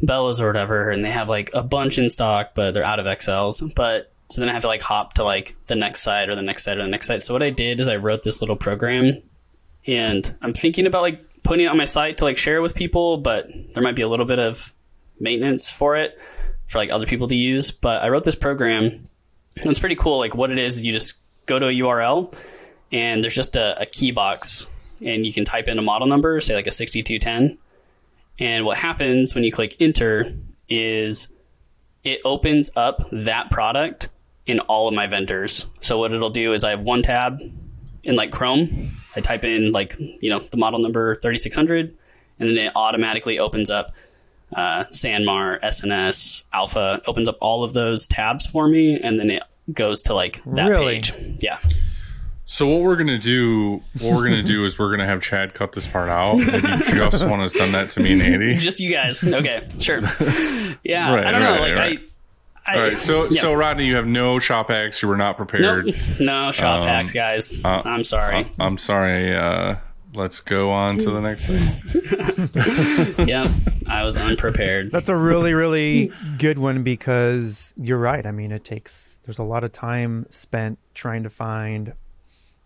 Bellas 0.03 0.41
or 0.41 0.47
whatever, 0.47 0.91
and 0.91 1.05
they 1.05 1.11
have 1.11 1.29
like 1.29 1.51
a 1.55 1.62
bunch 1.62 1.99
in 1.99 2.09
stock, 2.09 2.53
but 2.55 2.73
they're 2.73 2.85
out 2.85 2.99
of 3.01 3.07
XLs. 3.07 3.74
But 3.74 4.12
so 4.33 4.41
then 4.41 4.49
I 4.49 4.53
have 4.53 4.63
to 4.63 4.69
like 4.69 4.83
hop 4.83 5.15
to 5.15 5.25
like 5.25 5.57
the 5.65 5.77
next 5.77 6.01
site 6.01 6.29
or 6.29 6.35
the 6.35 6.43
next 6.43 6.65
site 6.65 6.79
or 6.79 6.83
the 6.83 6.89
next 6.89 7.07
site. 7.07 7.21
So 7.23 7.35
what 7.35 7.43
I 7.43 7.51
did 7.51 7.81
is 7.81 7.89
I 7.89 7.97
wrote 7.97 8.23
this 8.23 8.41
little 8.41 8.57
program, 8.57 9.23
and 9.87 10.35
I'm 10.41 10.55
thinking 10.55 10.87
about 10.87 11.03
like 11.03 11.21
putting 11.43 11.67
it 11.67 11.69
on 11.69 11.77
my 11.77 11.85
site 11.85 12.19
to 12.19 12.25
like 12.25 12.37
share 12.37 12.57
it 12.57 12.61
with 12.61 12.75
people, 12.75 13.19
but 13.19 13.49
there 13.75 13.83
might 13.83 13.97
be 13.97 14.03
a 14.03 14.09
little 14.09 14.27
bit 14.27 14.39
of 14.39 14.73
maintenance 15.21 15.71
for 15.71 15.97
it 15.97 16.21
for 16.67 16.79
like 16.79 16.91
other 16.91 17.07
people 17.07 17.29
to 17.29 17.37
use. 17.37 17.71
But 17.71 18.03
I 18.03 18.09
wrote 18.09 18.25
this 18.25 18.37
program, 18.37 18.85
and 18.85 19.69
it's 19.69 19.79
pretty 19.79 19.97
cool. 19.97 20.19
Like 20.19 20.35
what 20.35 20.51
it 20.51 20.59
is, 20.59 20.85
you 20.85 20.93
just 20.93 21.17
go 21.47 21.59
to 21.59 21.67
a 21.67 21.73
URL, 21.73 22.33
and 22.91 23.23
there's 23.23 23.35
just 23.35 23.57
a, 23.57 23.83
a 23.83 23.87
key 23.87 24.13
box, 24.13 24.67
and 25.05 25.27
you 25.27 25.33
can 25.33 25.45
type 25.45 25.69
in 25.69 25.79
a 25.79 25.83
model 25.83 26.09
number, 26.09 26.41
say 26.41 26.55
like 26.55 26.67
a 26.67 26.73
6210. 26.73 27.59
And 28.39 28.65
what 28.65 28.79
happens 28.79 29.35
when 29.35 29.45
you 29.45 29.53
click 29.53 29.77
enter 29.79 30.33
is 30.69 31.29
it 32.03 32.21
opens 32.25 32.71
up 32.75 33.09
that 33.13 33.51
product 33.51 34.09
in 34.47 34.59
all 34.60 34.89
of 34.89 34.94
my 34.94 35.06
vendors. 35.06 35.66
So 35.81 35.98
what 35.98 36.12
it'll 36.12 36.31
do 36.31 36.52
is 36.52 36.64
I 36.64 36.70
have 36.70 36.81
one 36.81 37.02
tab 37.02 37.40
in 38.05 38.16
like 38.16 38.31
Chrome. 38.32 38.97
I 39.16 39.20
type 39.20 39.44
in 39.44 39.73
like, 39.73 39.94
you 39.98 40.31
know, 40.31 40.40
the 40.40 40.56
model 40.56 40.81
number 40.81 41.14
3600 41.16 41.97
and 42.40 42.48
then 42.51 42.59
it 42.66 42.73
automatically 42.74 43.39
opens 43.39 43.70
up 43.70 43.93
uh, 44.55 44.85
Sanmar, 44.90 45.60
SNS, 45.62 46.44
Alpha, 46.52 47.01
opens 47.06 47.28
up 47.28 47.39
all 47.40 47.62
of 47.62 47.73
those 47.73 48.06
tabs 48.06 48.44
for 48.47 48.69
me 48.69 48.98
and 48.98 49.19
then 49.20 49.31
it 49.31 49.43
goes 49.73 50.02
to 50.02 50.14
like 50.14 50.43
that 50.47 50.69
Really? 50.69 50.97
page. 50.97 51.14
Yeah. 51.40 51.59
So 52.44 52.66
what 52.66 52.82
we're 52.82 52.97
gonna 52.97 53.19
do, 53.19 53.81
what 54.01 54.12
we're 54.14 54.24
gonna 54.28 54.43
do 54.43 54.64
is 54.64 54.78
we're 54.78 54.90
gonna 54.90 55.06
have 55.06 55.23
Chad 55.23 55.55
cut 55.55 55.73
this 55.73 55.86
part 55.86 56.10
out. 56.10 56.35
If 56.39 56.89
you 56.89 56.97
just 56.97 57.27
want 57.27 57.43
to 57.43 57.48
send 57.48 57.73
that 57.73 57.90
to 57.90 58.01
me 58.01 58.12
and 58.12 58.20
Andy. 58.23 58.55
Just 58.59 58.78
you 58.81 58.93
guys. 58.93 59.24
Okay, 59.24 59.66
sure. 59.78 60.01
Yeah, 60.85 61.14
Right, 61.14 61.24
I 61.27 61.31
don't 61.31 61.40
know. 61.40 61.52
right, 61.52 61.60
like 61.60 61.77
right. 61.77 61.98
I, 62.01 62.02
I, 62.67 62.75
All 62.77 62.81
right, 62.83 62.99
so 62.99 63.25
yeah. 63.25 63.41
so 63.41 63.53
Rodney, 63.55 63.87
you 63.87 63.97
have 63.97 64.07
no 64.07 64.39
shop 64.39 64.69
hacks. 64.69 65.03
You 65.03 65.09
were 65.09 65.17
not 65.17 65.37
prepared. 65.37 65.87
Nope. 65.87 65.95
No 66.21 66.51
shop 66.53 66.83
Um, 66.83 66.87
hacks, 66.89 67.13
guys. 67.13 67.53
uh, 67.65 67.83
I'm 67.85 68.05
sorry. 68.05 68.47
I'm 68.61 68.77
sorry. 68.77 69.37
Uh, 69.37 69.77
let's 70.15 70.41
go 70.41 70.71
on 70.71 70.99
to 70.99 71.11
the 71.11 71.21
next 71.21 71.47
thing. 71.47 73.27
yep, 73.27 73.49
I 73.89 74.05
was 74.05 74.17
unprepared. 74.17 74.91
That's 74.93 75.09
a 75.09 75.17
really, 75.17 75.55
really 75.55 76.13
good 76.39 76.59
one 76.59 76.83
because 76.85 77.75
you're 77.77 77.99
right. 77.99 78.25
I 78.25 78.31
mean, 78.31 78.53
it 78.53 78.65
takes, 78.65 79.19
there's 79.25 79.39
a 79.39 79.43
lot 79.45 79.65
of 79.65 79.73
time 79.73 80.27
spent 80.29 80.79
trying 80.95 81.23
to 81.25 81.31
find 81.31 81.95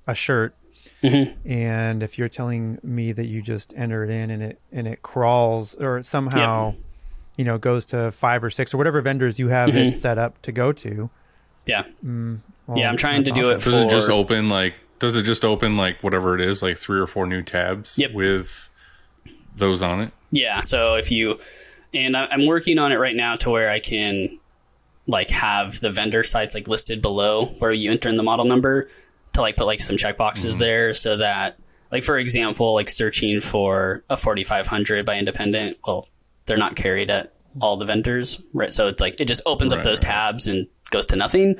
a 0.06 0.14
shirt. 0.14 0.55
Mm-hmm. 1.02 1.48
And 1.51 2.02
if 2.02 2.18
you're 2.18 2.28
telling 2.28 2.78
me 2.82 3.12
that 3.12 3.27
you 3.27 3.40
just 3.43 3.73
enter 3.77 4.02
it 4.05 4.10
in 4.10 4.31
and 4.31 4.43
it, 4.43 4.60
and 4.73 4.86
it 4.86 5.02
crawls 5.02 5.74
or 5.74 5.98
it 5.98 6.05
somehow, 6.06 6.74
you 7.36 7.44
know, 7.44 7.58
goes 7.58 7.84
to 7.86 8.12
five 8.12 8.42
or 8.42 8.50
six 8.50 8.72
or 8.74 8.78
whatever 8.78 9.00
vendors 9.00 9.38
you 9.38 9.48
have 9.48 9.68
Mm-hmm. 9.68 9.78
it 9.88 9.92
set 9.92 10.18
up 10.18 10.40
to 10.42 10.52
go 10.52 10.72
to. 10.72 11.10
Yeah, 11.66 11.84
well, 12.02 12.38
yeah. 12.78 12.88
I'm 12.88 12.96
trying 12.96 13.24
to 13.24 13.30
that's 13.30 13.40
do 13.40 13.52
awesome. 13.52 13.72
it 13.72 13.74
Does 13.76 13.84
it 13.84 13.90
just 13.90 14.08
open 14.10 14.48
like? 14.48 14.74
Does 14.98 15.14
it 15.16 15.24
just 15.24 15.44
open 15.44 15.76
like 15.76 16.02
whatever 16.02 16.34
it 16.34 16.40
is, 16.40 16.62
like 16.62 16.78
three 16.78 16.98
or 17.00 17.06
four 17.06 17.26
new 17.26 17.42
tabs 17.42 17.98
Yep. 17.98 18.12
with 18.12 18.70
those 19.56 19.82
on 19.82 20.00
it? 20.00 20.10
Yeah. 20.30 20.60
So 20.62 20.94
if 20.94 21.10
you, 21.10 21.34
and 21.92 22.16
I- 22.16 22.26
I'm 22.26 22.46
working 22.46 22.78
on 22.78 22.92
it 22.92 22.96
right 22.96 23.14
now 23.16 23.34
to 23.36 23.50
where 23.50 23.68
I 23.70 23.80
can, 23.80 24.38
like, 25.06 25.28
have 25.30 25.80
the 25.80 25.90
vendor 25.90 26.22
sites 26.24 26.54
like 26.54 26.66
listed 26.68 27.02
below 27.02 27.46
where 27.58 27.72
you 27.72 27.90
enter 27.90 28.08
in 28.08 28.16
the 28.16 28.22
model 28.22 28.44
number 28.46 28.88
to 29.34 29.40
like 29.40 29.56
put 29.56 29.66
like 29.66 29.80
some 29.82 29.96
checkboxes 29.96 30.58
there 30.58 30.92
so 30.94 31.16
that, 31.18 31.58
like, 31.92 32.02
for 32.02 32.18
example, 32.18 32.74
like 32.74 32.88
searching 32.88 33.40
for 33.40 34.02
a 34.08 34.16
4500 34.16 35.04
by 35.04 35.18
independent. 35.18 35.76
Well, 35.86 36.06
they're 36.47 36.56
not 36.56 36.77
carried 36.77 37.10
at 37.10 37.32
all 37.60 37.77
the 37.77 37.86
vendors, 37.86 38.40
right? 38.52 38.73
So 38.73 38.89
it's 38.89 39.01
like 39.01 39.20
it 39.20 39.27
just 39.27 39.43
opens 39.47 39.73
up 39.73 39.82
those 39.82 39.98
right. 40.01 40.09
tabs 40.12 40.47
and 40.47 40.66
goes 40.90 41.06
to 41.06 41.16
nothing. 41.16 41.56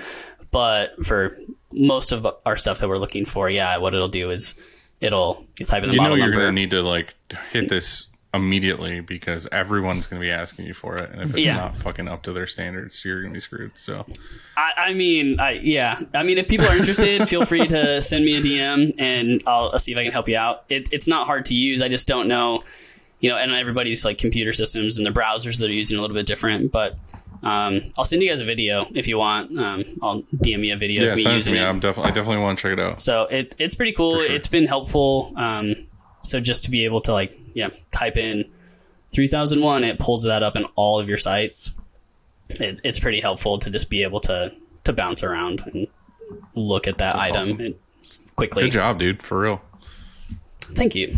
But 0.51 1.05
for 1.05 1.39
most 1.73 2.13
of 2.13 2.27
our 2.47 2.57
stuff 2.57 2.79
that 2.79 2.89
we're 2.89 2.99
looking 2.99 3.25
for, 3.25 3.51
yeah, 3.51 3.77
what 3.79 3.95
it'll 3.95 4.09
do 4.09 4.31
is 4.31 4.55
it'll 5.01 5.45
you 5.59 5.67
type 5.67 5.83
in 5.83 5.89
the 5.91 5.95
You 5.95 5.99
know 6.01 6.03
model 6.05 6.19
you're 6.19 6.27
number. 6.29 6.41
gonna 6.41 6.53
need 6.53 6.71
to 6.71 6.83
like 6.83 7.15
hit 7.51 7.69
this 7.69 8.09
immediately 8.35 9.01
because 9.01 9.49
everyone's 9.51 10.07
gonna 10.07 10.21
be 10.21 10.31
asking 10.31 10.67
you 10.67 10.75
for 10.75 10.95
it, 10.95 11.11
and 11.11 11.23
if 11.23 11.31
it's 11.31 11.39
Yeah. 11.47 11.57
not 11.57 11.75
fucking 11.75 12.07
up 12.09 12.23
to 12.25 12.33
their 12.33 12.47
standards, 12.47 13.05
you're 13.05 13.23
gonna 13.23 13.35
be 13.35 13.41
screwed. 13.41 13.73
So 13.77 14.07
I, 14.57 14.73
I 14.77 14.95
mean, 14.95 15.41
I 15.41 15.53
yeah. 15.53 16.01
I 16.15 16.23
mean, 16.23 16.39
if 16.39 16.49
people 16.49 16.67
are 16.67 16.77
interested, 16.77 17.27
feel 17.29 17.45
free 17.45 17.67
to 17.67 18.01
send 18.03 18.25
me 18.25 18.37
a 18.37 18.41
DM 18.41 18.95
and 18.99 19.43
I'll, 19.47 19.71
I'll 19.73 19.79
see 19.79 19.93
if 19.93 19.99
I 19.99 20.05
can 20.05 20.13
help 20.13 20.29
you 20.29 20.37
out. 20.37 20.65
It, 20.69 20.89
it's 20.93 21.09
not 21.09 21.27
hard 21.27 21.47
to 21.47 21.55
use. 21.55 21.81
I 21.83 21.89
just 21.89 22.07
don't 22.09 22.29
know, 22.29 22.63
you 23.21 23.31
know. 23.31 23.37
And 23.37 23.53
everybody's 23.53 24.05
like 24.05 24.19
computer 24.19 24.53
systems 24.53 24.97
and 24.97 25.07
the 25.07 25.11
browsers 25.11 25.59
that 25.59 25.71
are 25.71 25.75
using 25.75 25.99
a 25.99 26.01
little 26.01 26.17
bit 26.17 26.27
different. 26.27 26.73
But 26.73 26.97
um, 27.43 27.83
I'll 27.99 28.05
send 28.05 28.23
you 28.23 28.29
guys 28.29 28.41
a 28.41 28.45
video 28.45 28.87
if 28.95 29.09
you 29.09 29.19
want. 29.19 29.57
Um, 29.59 29.85
I'll 30.03 30.23
DM 30.23 30.61
me 30.61 30.71
a 30.71 30.77
video 30.77 31.05
yeah, 31.05 31.15
send 31.23 31.39
it 31.39 31.43
to 31.43 31.53
me. 31.53 31.59
it. 31.59 31.65
I'm 31.65 31.81
definitely 31.81 32.13
I 32.13 32.15
definitely 32.15 32.43
want 32.43 32.59
to 32.59 32.63
check 32.63 32.73
it 32.79 32.81
out. 32.81 33.01
So 33.01 33.25
it, 33.25 33.55
it's 33.59 33.75
pretty 33.75 33.93
cool. 33.93 34.21
Sure. 34.21 34.31
It's 34.31 34.49
been 34.49 34.67
helpful. 34.67 35.33
Um, 35.37 35.75
so 36.23 36.41
just 36.41 36.65
to 36.65 36.71
be 36.71 36.85
able 36.85 37.01
to 37.03 37.13
like, 37.13 37.39
yeah, 37.55 37.69
type 37.93 38.17
in 38.17 38.51
3001, 39.15 39.85
it 39.85 39.99
pulls 39.99 40.23
that 40.25 40.43
up 40.43 40.57
in 40.57 40.65
all 40.75 40.99
of 40.99 41.09
your 41.09 41.19
sites. 41.19 41.73
It, 42.49 42.81
it's 42.85 42.99
pretty 42.99 43.21
helpful 43.21 43.59
to 43.59 43.71
just 43.71 43.91
be 43.91 44.03
able 44.03 44.21
to, 44.21 44.53
to 44.85 44.93
bounce 44.93 45.23
around 45.23 45.63
and 45.73 45.87
look 46.55 46.89
at 46.89 46.99
that 46.99 47.15
That's 47.15 47.31
item 47.31 47.55
awesome. 47.55 47.75
quickly. 48.35 48.65
Good 48.65 48.73
job, 48.73 48.99
dude. 48.99 49.23
For 49.23 49.39
real. 49.39 49.63
Thank 50.73 50.95
you. 50.95 51.17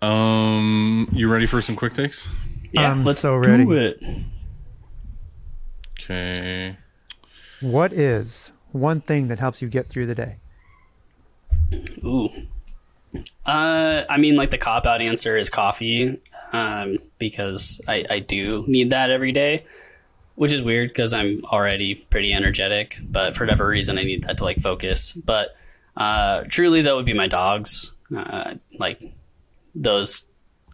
Um, 0.00 1.08
you 1.12 1.30
ready 1.30 1.46
for 1.46 1.60
some 1.60 1.76
quick 1.76 1.92
takes? 1.94 2.28
Yeah, 2.72 2.90
I'm 2.90 3.04
let's 3.04 3.20
so 3.20 3.40
do 3.40 3.50
ready. 3.50 3.64
it. 3.70 4.02
Okay. 6.00 6.76
What 7.60 7.92
is 7.92 8.52
one 8.72 9.00
thing 9.00 9.28
that 9.28 9.40
helps 9.40 9.60
you 9.60 9.68
get 9.68 9.88
through 9.88 10.06
the 10.06 10.14
day? 10.14 10.36
Ooh. 12.04 12.28
Uh, 13.44 14.04
I 14.08 14.18
mean, 14.18 14.36
like 14.36 14.50
the 14.50 14.58
cop 14.58 14.86
out 14.86 15.00
answer 15.00 15.36
is 15.36 15.50
coffee, 15.50 16.20
um, 16.52 16.98
because 17.18 17.80
I, 17.88 18.04
I 18.08 18.18
do 18.20 18.64
need 18.68 18.90
that 18.90 19.10
every 19.10 19.32
day, 19.32 19.60
which 20.34 20.52
is 20.52 20.62
weird 20.62 20.88
because 20.90 21.12
I'm 21.12 21.44
already 21.46 21.94
pretty 21.94 22.32
energetic, 22.32 22.98
but 23.02 23.34
for 23.34 23.44
whatever 23.44 23.66
reason, 23.66 23.98
I 23.98 24.02
need 24.02 24.24
that 24.24 24.38
to 24.38 24.44
like 24.44 24.60
focus. 24.60 25.12
But 25.14 25.56
uh, 25.96 26.44
truly, 26.48 26.82
that 26.82 26.94
would 26.94 27.06
be 27.06 27.14
my 27.14 27.26
dogs. 27.26 27.92
Uh, 28.14 28.54
like 28.78 29.02
those 29.74 30.24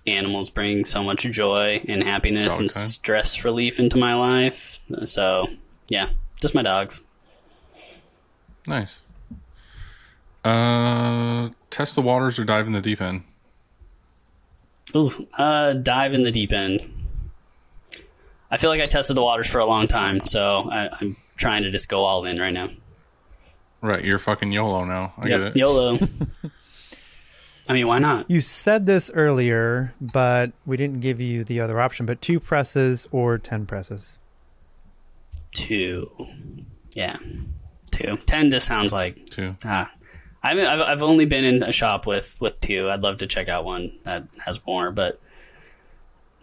animals 0.07 0.51
bring 0.51 0.85
so 0.85 1.03
much 1.03 1.23
joy 1.23 1.81
and 1.89 2.03
happiness 2.03 2.55
Dog 2.55 2.61
and 2.61 2.71
time. 2.71 2.83
stress 2.83 3.45
relief 3.45 3.79
into 3.81 3.97
my 3.97 4.15
life. 4.15 4.81
So 5.07 5.49
Yeah, 5.89 6.09
just 6.41 6.55
my 6.55 6.63
dogs. 6.63 7.01
Nice. 8.67 9.01
Uh, 10.45 11.51
test 11.71 11.95
the 11.95 12.03
waters 12.03 12.39
or 12.39 12.45
dive 12.45 12.67
in 12.67 12.73
the 12.73 12.81
deep 12.81 13.01
end. 13.01 13.23
Ooh, 14.95 15.11
uh, 15.39 15.71
dive 15.71 16.15
in 16.15 16.23
the 16.23 16.31
deep 16.31 16.53
end. 16.53 16.81
I 18.51 18.57
feel 18.57 18.71
like 18.71 18.81
I 18.81 18.87
tested 18.87 19.17
the 19.17 19.23
waters 19.23 19.49
for 19.51 19.59
a 19.59 19.67
long 19.67 19.87
time, 19.87 20.25
so 20.27 20.69
I, 20.71 20.89
I'm 21.01 21.17
trying 21.37 21.63
to 21.65 21.71
just 21.71 21.89
go 21.89 22.05
all 22.05 22.25
in 22.25 22.39
right 22.39 22.53
now. 22.53 22.69
Right, 23.81 24.05
you're 24.05 24.19
fucking 24.19 24.53
YOLO 24.53 24.85
now. 24.85 25.13
I 25.19 25.29
get 25.29 25.41
it. 25.41 25.57
YOLO. 25.57 25.99
I 27.69 27.73
mean, 27.73 27.87
why 27.87 27.99
not? 27.99 28.31
You 28.31 28.41
said 28.41 28.85
this 28.87 29.11
earlier, 29.15 29.95
but 30.01 30.53
we 30.67 30.77
didn't 30.77 31.01
give 31.01 31.21
you 31.21 31.45
the 31.45 31.61
other 31.61 31.81
option. 31.81 32.05
But 32.07 32.21
two 32.21 32.39
presses 32.41 33.09
or 33.11 33.39
ten 33.39 33.65
presses. 33.67 34.19
Two. 35.53 36.11
Yeah, 36.95 37.17
two. 37.91 38.19
Ten 38.27 38.51
just 38.51 38.67
sounds 38.67 38.93
like 38.93 39.25
two. 39.27 39.57
ah. 39.65 39.91
I 40.43 40.55
mean, 40.55 40.67
I've 40.67 40.81
I've 40.81 41.03
only 41.03 41.25
been 41.25 41.45
in 41.45 41.63
a 41.63 41.73
shop 41.73 42.07
with 42.07 42.37
with 42.41 42.61
two. 42.61 42.91
I'd 42.91 43.01
love 43.01 43.19
to 43.19 43.27
check 43.27 43.49
out 43.49 43.65
one 43.65 43.93
that 44.03 44.25
has 44.45 44.61
more, 44.67 44.91
but 44.91 45.19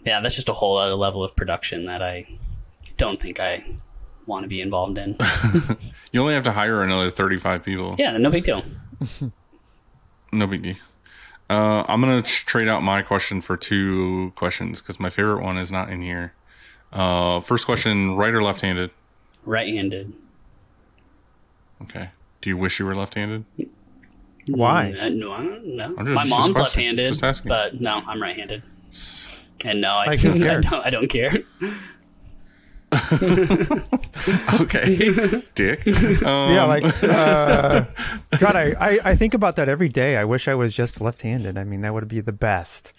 yeah, 0.04 0.22
that's 0.22 0.34
just 0.36 0.50
a 0.50 0.54
whole 0.54 0.78
other 0.78 0.96
level 0.96 1.24
of 1.24 1.36
production 1.36 1.86
that 1.86 2.02
I 2.02 2.26
don't 2.98 3.22
think 3.22 3.40
I 3.40 3.64
want 4.26 4.44
to 4.44 4.48
be 4.48 4.60
involved 4.62 4.98
in. 4.98 5.18
You 6.14 6.20
only 6.20 6.34
have 6.34 6.44
to 6.44 6.52
hire 6.52 6.84
another 6.84 7.10
35 7.10 7.64
people. 7.64 7.96
yeah, 7.98 8.18
no 8.18 8.30
big 8.30 8.44
deal. 8.44 8.66
No 10.34 10.46
biggie. 10.46 10.76
Uh, 11.52 11.84
I'm 11.90 12.00
gonna 12.00 12.22
tr- 12.22 12.46
trade 12.48 12.68
out 12.70 12.82
my 12.82 13.02
question 13.02 13.42
for 13.42 13.58
two 13.58 14.32
questions 14.36 14.80
because 14.82 15.00
my 15.00 15.10
favorite 15.10 15.44
one 15.44 15.58
is 15.58 15.72
not 15.72 15.90
in 15.90 16.02
here. 16.02 16.34
Uh, 16.94 17.42
first 17.42 17.66
question: 17.66 18.16
right 18.16 18.34
or 18.34 18.42
left-handed? 18.42 18.90
Right-handed. 19.46 20.14
Okay. 21.82 22.10
Do 22.42 22.50
you 22.50 22.56
wish 22.58 22.80
you 22.80 22.86
were 22.86 22.96
left-handed? 22.96 23.44
Why? 24.48 24.94
Uh, 25.00 25.10
no, 25.10 25.32
I 25.32 25.38
don't 25.44 25.66
know. 25.76 25.90
Just- 25.98 26.10
My 26.10 26.24
mom's 26.24 26.56
question. 26.56 26.62
left-handed, 26.64 27.08
Just 27.08 27.24
asking. 27.24 27.50
but 27.50 27.82
no, 27.82 28.02
I'm 28.08 28.22
right-handed. 28.22 28.64
And 29.66 29.82
no, 29.82 29.90
I, 29.94 30.06
Like, 30.08 30.26
I, 30.26 30.38
don't, 30.38 30.74
I 30.86 30.90
don't 30.90 31.08
care. 31.10 31.32
Okay, 34.62 35.42
Dick. 35.56 35.88
Um, 36.24 36.54
yeah, 36.54 36.64
like 36.66 36.84
uh, 37.04 37.86
God, 38.38 38.56
I, 38.56 38.74
I 38.80 39.00
I 39.06 39.16
think 39.16 39.34
about 39.34 39.56
that 39.56 39.70
every 39.70 39.90
day. 39.90 40.18
I 40.18 40.26
wish 40.26 40.48
I 40.48 40.54
was 40.56 40.74
just 40.74 41.02
left-handed. 41.02 41.58
I 41.58 41.64
mean, 41.64 41.82
that 41.82 41.94
would 41.94 42.08
be 42.08 42.22
the 42.22 42.32
best. 42.32 42.94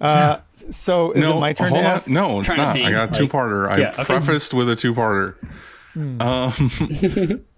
Uh, 0.00 0.38
so 0.54 1.12
is 1.12 1.20
no, 1.20 1.36
it 1.36 1.40
my 1.40 1.52
turn 1.52 1.68
to 1.68 1.74
hold 1.74 1.84
on. 1.86 1.92
ask? 1.92 2.08
No, 2.08 2.26
it's 2.40 2.48
not. 2.48 2.76
I 2.76 2.90
got 2.92 3.10
a 3.10 3.20
two-parter. 3.20 3.68
I 3.68 3.78
Yeah, 3.78 3.88
okay. 3.90 4.04
prefaced 4.04 4.54
with 4.54 4.68
a 4.70 4.76
two-parter. 4.76 5.34
Hmm. 5.94 6.22
Um, 6.22 6.52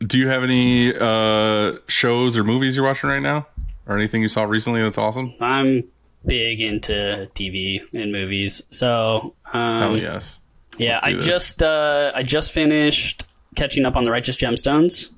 do 0.06 0.18
you 0.18 0.28
have 0.28 0.42
any 0.42 0.94
uh, 0.98 1.74
shows 1.86 2.36
or 2.36 2.44
movies 2.44 2.76
you're 2.76 2.84
watching 2.86 3.10
right 3.10 3.20
now, 3.22 3.46
or 3.86 3.96
anything 3.96 4.22
you 4.22 4.28
saw 4.28 4.44
recently 4.44 4.82
that's 4.82 4.98
awesome? 4.98 5.34
I'm 5.40 5.84
big 6.24 6.60
into 6.60 7.28
TV 7.34 7.78
and 7.92 8.10
movies, 8.12 8.62
so 8.70 9.34
um, 9.52 9.82
Oh 9.82 9.94
yes. 9.94 10.40
Yeah. 10.80 11.00
I 11.02 11.14
this. 11.14 11.26
just 11.26 11.62
uh, 11.62 12.12
I 12.14 12.22
just 12.22 12.52
finished 12.52 13.24
catching 13.56 13.84
up 13.86 13.96
on 13.96 14.04
the 14.04 14.10
Righteous 14.10 14.36
Gemstones. 14.36 15.10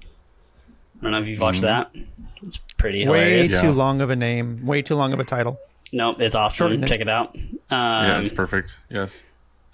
I 0.99 1.03
don't 1.03 1.13
know 1.13 1.19
if 1.21 1.27
you've 1.29 1.41
watched 1.41 1.63
Mm-hmm. 1.63 1.93
that. 2.03 2.07
It's 2.45 2.59
pretty 2.77 2.99
Way 3.07 3.21
hilarious. 3.21 3.53
Yeah. 3.53 3.63
too 3.63 3.73
long 3.73 4.01
of 4.01 4.11
a 4.11 4.17
name. 4.17 4.67
Way 4.67 4.83
too 4.83 4.95
long 4.97 5.13
of 5.13 5.21
a 5.21 5.25
title. 5.25 5.59
Nope, 5.93 6.21
it's 6.21 6.35
awesome. 6.35 6.69
Shorten. 6.73 6.87
Check 6.87 7.01
it 7.01 7.09
out. 7.09 7.37
Yeah, 7.71 8.15
Um, 8.17 8.23
it's 8.23 8.33
perfect. 8.33 8.79
Yes. 8.89 9.23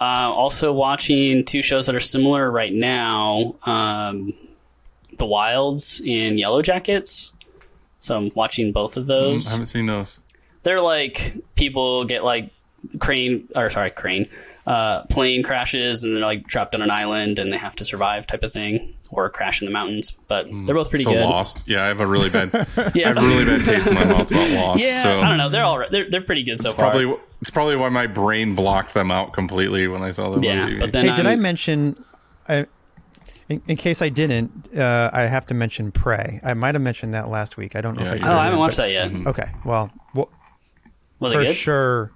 Uh, 0.00 0.30
also 0.32 0.72
watching 0.72 1.44
two 1.44 1.62
shows 1.62 1.86
that 1.86 1.94
are 1.94 2.00
similar 2.00 2.50
right 2.52 2.72
now: 2.72 3.54
um, 3.64 4.32
The 5.16 5.26
Wilds 5.26 6.00
and 6.06 6.38
Yellow 6.38 6.62
Jackets. 6.62 7.32
So 8.00 8.16
I'm 8.16 8.30
watching 8.34 8.70
both 8.72 8.96
of 8.96 9.06
those. 9.06 9.48
I 9.48 9.52
haven't 9.52 9.66
seen 9.66 9.86
those. 9.86 10.18
They're 10.62 10.80
like 10.80 11.34
people 11.56 12.04
get 12.04 12.22
like 12.24 12.50
crane 13.00 13.48
or 13.56 13.68
sorry 13.70 13.90
crane 13.90 14.28
uh, 14.66 15.02
plane 15.04 15.42
crashes 15.42 16.04
and 16.04 16.14
they're 16.14 16.22
like 16.22 16.46
trapped 16.46 16.74
on 16.74 16.82
an 16.82 16.90
island 16.90 17.38
and 17.38 17.52
they 17.52 17.56
have 17.58 17.74
to 17.76 17.84
survive 17.84 18.26
type 18.26 18.42
of 18.44 18.52
thing 18.52 18.94
or 19.10 19.28
crash 19.30 19.60
in 19.60 19.66
the 19.66 19.72
mountains. 19.72 20.12
But 20.28 20.46
they're 20.66 20.76
both 20.76 20.90
pretty 20.90 21.04
so 21.04 21.12
good. 21.12 21.22
lost. 21.24 21.66
Yeah, 21.66 21.82
I 21.82 21.86
have 21.88 22.00
a 22.00 22.06
really 22.06 22.30
bad, 22.30 22.54
i 22.54 22.58
have 22.58 23.16
a 23.16 23.20
really 23.20 23.44
bad 23.46 23.64
taste 23.66 23.86
in 23.88 23.94
my 23.94 24.04
mouth 24.04 24.30
about 24.30 24.50
Lost. 24.50 24.82
yeah. 24.84 25.02
so 25.02 25.20
I 25.20 25.28
don't 25.28 25.38
know. 25.38 25.48
They're 25.48 25.64
all 25.64 25.78
right. 25.78 25.90
They're 25.90 26.08
they're 26.08 26.20
pretty 26.22 26.42
good 26.44 26.60
so 26.60 26.68
It's 26.68 26.76
far. 26.78 26.90
probably 26.90 27.16
it's 27.40 27.50
probably 27.50 27.76
why 27.76 27.88
my 27.88 28.06
brain 28.06 28.54
blocked 28.54 28.94
them 28.94 29.10
out 29.10 29.32
completely 29.32 29.88
when 29.88 30.02
I 30.02 30.10
saw 30.12 30.30
them 30.30 30.42
yeah, 30.44 30.62
on 30.64 30.70
TV. 30.72 30.80
but 30.80 30.92
then 30.92 31.06
Hey, 31.08 31.14
did 31.16 31.26
I 31.26 31.36
mention? 31.36 31.96
I, 32.48 32.66
in, 33.48 33.62
in 33.66 33.76
case 33.78 34.02
I 34.02 34.10
didn't, 34.10 34.68
uh, 34.76 35.08
I 35.12 35.22
have 35.22 35.46
to 35.46 35.54
mention 35.54 35.90
Prey. 35.90 36.38
I 36.44 36.52
might 36.54 36.74
have 36.74 36.82
mentioned 36.82 37.14
that 37.14 37.30
last 37.30 37.56
week. 37.56 37.76
I 37.76 37.80
don't 37.80 37.96
know 37.96 38.02
Yeah, 38.04 38.12
if 38.12 38.22
I 38.22 38.26
did. 38.26 38.26
Oh, 38.26 38.38
I 38.38 38.44
haven't 38.44 38.58
but- 38.58 38.60
watched 38.60 38.76
that 38.76 38.90
yet. 38.90 39.10
Okay, 39.26 39.50
well, 39.64 39.90
well 40.14 40.28
Was 41.18 41.32
for 41.32 41.40
it 41.40 41.46
good? 41.46 41.56
sure, 41.56 42.10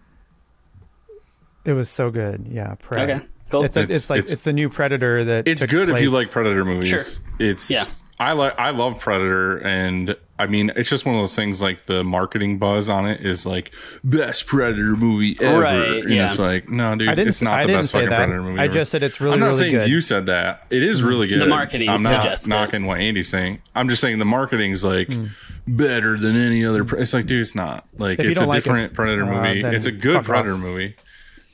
it 1.65 1.73
was 1.73 1.89
so 1.91 2.11
good. 2.11 2.47
Yeah, 2.51 2.75
Prey. 2.81 3.03
Okay, 3.05 3.21
cool. 3.51 3.65
It's, 3.65 3.77
a, 3.77 3.81
It's- 3.83 3.97
it's, 3.97 4.11
like 4.11 4.19
it's- 4.21 4.33
it's, 4.33 4.45
the 4.45 4.53
new 4.53 4.69
Predator 4.69 5.25
that 5.25 5.47
it's 5.49 5.61
took 5.63 5.71
good 5.71 5.89
if 5.91 6.01
you 6.01 6.11
like 6.11 6.31
Predator 6.31 6.65
movies. 6.65 6.89
Sure. 6.89 7.01
It's 7.39 7.71
Yeah. 7.71 7.85
I 8.21 8.33
like 8.35 8.57
I 8.57 8.71
love 8.71 9.01
Predator 9.01 9.57
and 9.67 10.15
I 10.39 10.47
mean 10.47 10.71
it's 10.77 10.89
just 10.89 11.05
one 11.05 11.17
of 11.17 11.21
those 11.21 11.35
things 11.35 11.61
like 11.61 11.87
the 11.87 12.05
marketing 12.05 12.57
buzz 12.59 12.89
on 12.89 13.05
it 13.09 13.27
is 13.27 13.45
like 13.45 13.73
best 14.05 14.47
Predator 14.47 14.95
movie 14.95 15.35
ever. 15.41 15.61
Right, 15.61 15.89
and 16.05 16.11
yeah. 16.13 16.29
it's 16.29 16.39
like, 16.39 16.69
no 16.69 16.95
dude, 16.95 17.09
I 17.09 17.15
didn't. 17.17 17.29
it's 17.31 17.43
not 17.43 17.55
I 17.59 17.63
the 17.63 17.67
didn't 17.69 17.81
best 17.83 17.93
fucking 17.93 18.11
that. 18.11 18.17
Predator 18.19 18.43
movie. 18.43 18.61
I 18.61 18.65
ever. 18.67 18.75
just 18.75 18.93
said 18.93 19.03
it's 19.03 19.21
really, 19.21 19.33
good. 19.33 19.35
I'm 19.35 19.41
not 19.41 19.47
really 19.47 19.59
saying 19.59 19.73
good. 19.73 19.89
you 19.89 20.01
said 20.01 20.27
that. 20.27 20.67
It 20.71 20.85
is 20.85 21.03
really 21.03 21.27
good. 21.27 21.41
The 21.41 21.47
marketing 21.47 21.89
I'm 21.89 22.01
not 22.03 22.23
suggests 22.23 22.47
it. 22.47 22.51
knocking 22.51 22.87
what 22.87 23.01
Andy's 23.01 23.29
saying. 23.29 23.61
I'm 23.75 23.89
just 23.89 24.01
saying 24.01 24.21
the 24.21 24.25
marketing's 24.25 24.85
like 24.85 25.13
Hmm. 25.13 25.27
better 25.67 26.17
than 26.17 26.37
any 26.37 26.65
other. 26.65 26.85
Pre- 26.85 27.01
it's 27.01 27.13
like, 27.15 27.27
dude, 27.27 27.41
it's 27.41 27.57
not. 27.57 27.89
Like 27.99 28.21
If 28.21 28.27
it's 28.27 28.33
a 28.33 28.35
don't 28.43 28.49
like 28.49 28.59
it, 28.59 28.65
different 28.65 28.95
Predator 28.95 29.25
uh, 29.25 29.27
movie. 29.49 29.63
then 29.63 29.75
It's 29.75 29.87
a 29.87 29.93
good 29.93 30.25
Predator 30.25 30.55
off. 30.55 30.61
movie, 30.61 30.95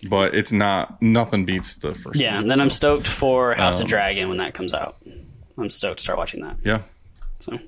but 0.04 0.34
it's 0.34 0.52
not. 0.52 1.00
Nothing 1.02 1.44
beats 1.44 1.74
the 1.74 1.94
first. 1.94 2.18
Yeah, 2.20 2.38
and 2.38 2.50
then 2.50 2.60
I'm 2.60 2.70
stoked 2.70 3.06
for 3.06 3.54
House 3.54 3.76
Um, 3.78 3.82
of 3.82 3.88
Dragon 3.88 4.28
when 4.28 4.38
that 4.38 4.54
comes 4.54 4.72
out. 4.74 4.96
I'm 5.56 5.70
stoked 5.70 5.98
to 5.98 6.02
start 6.02 6.18
watching 6.18 6.42
that. 6.42 6.56
yeah, 6.64 6.82
So 7.34 7.58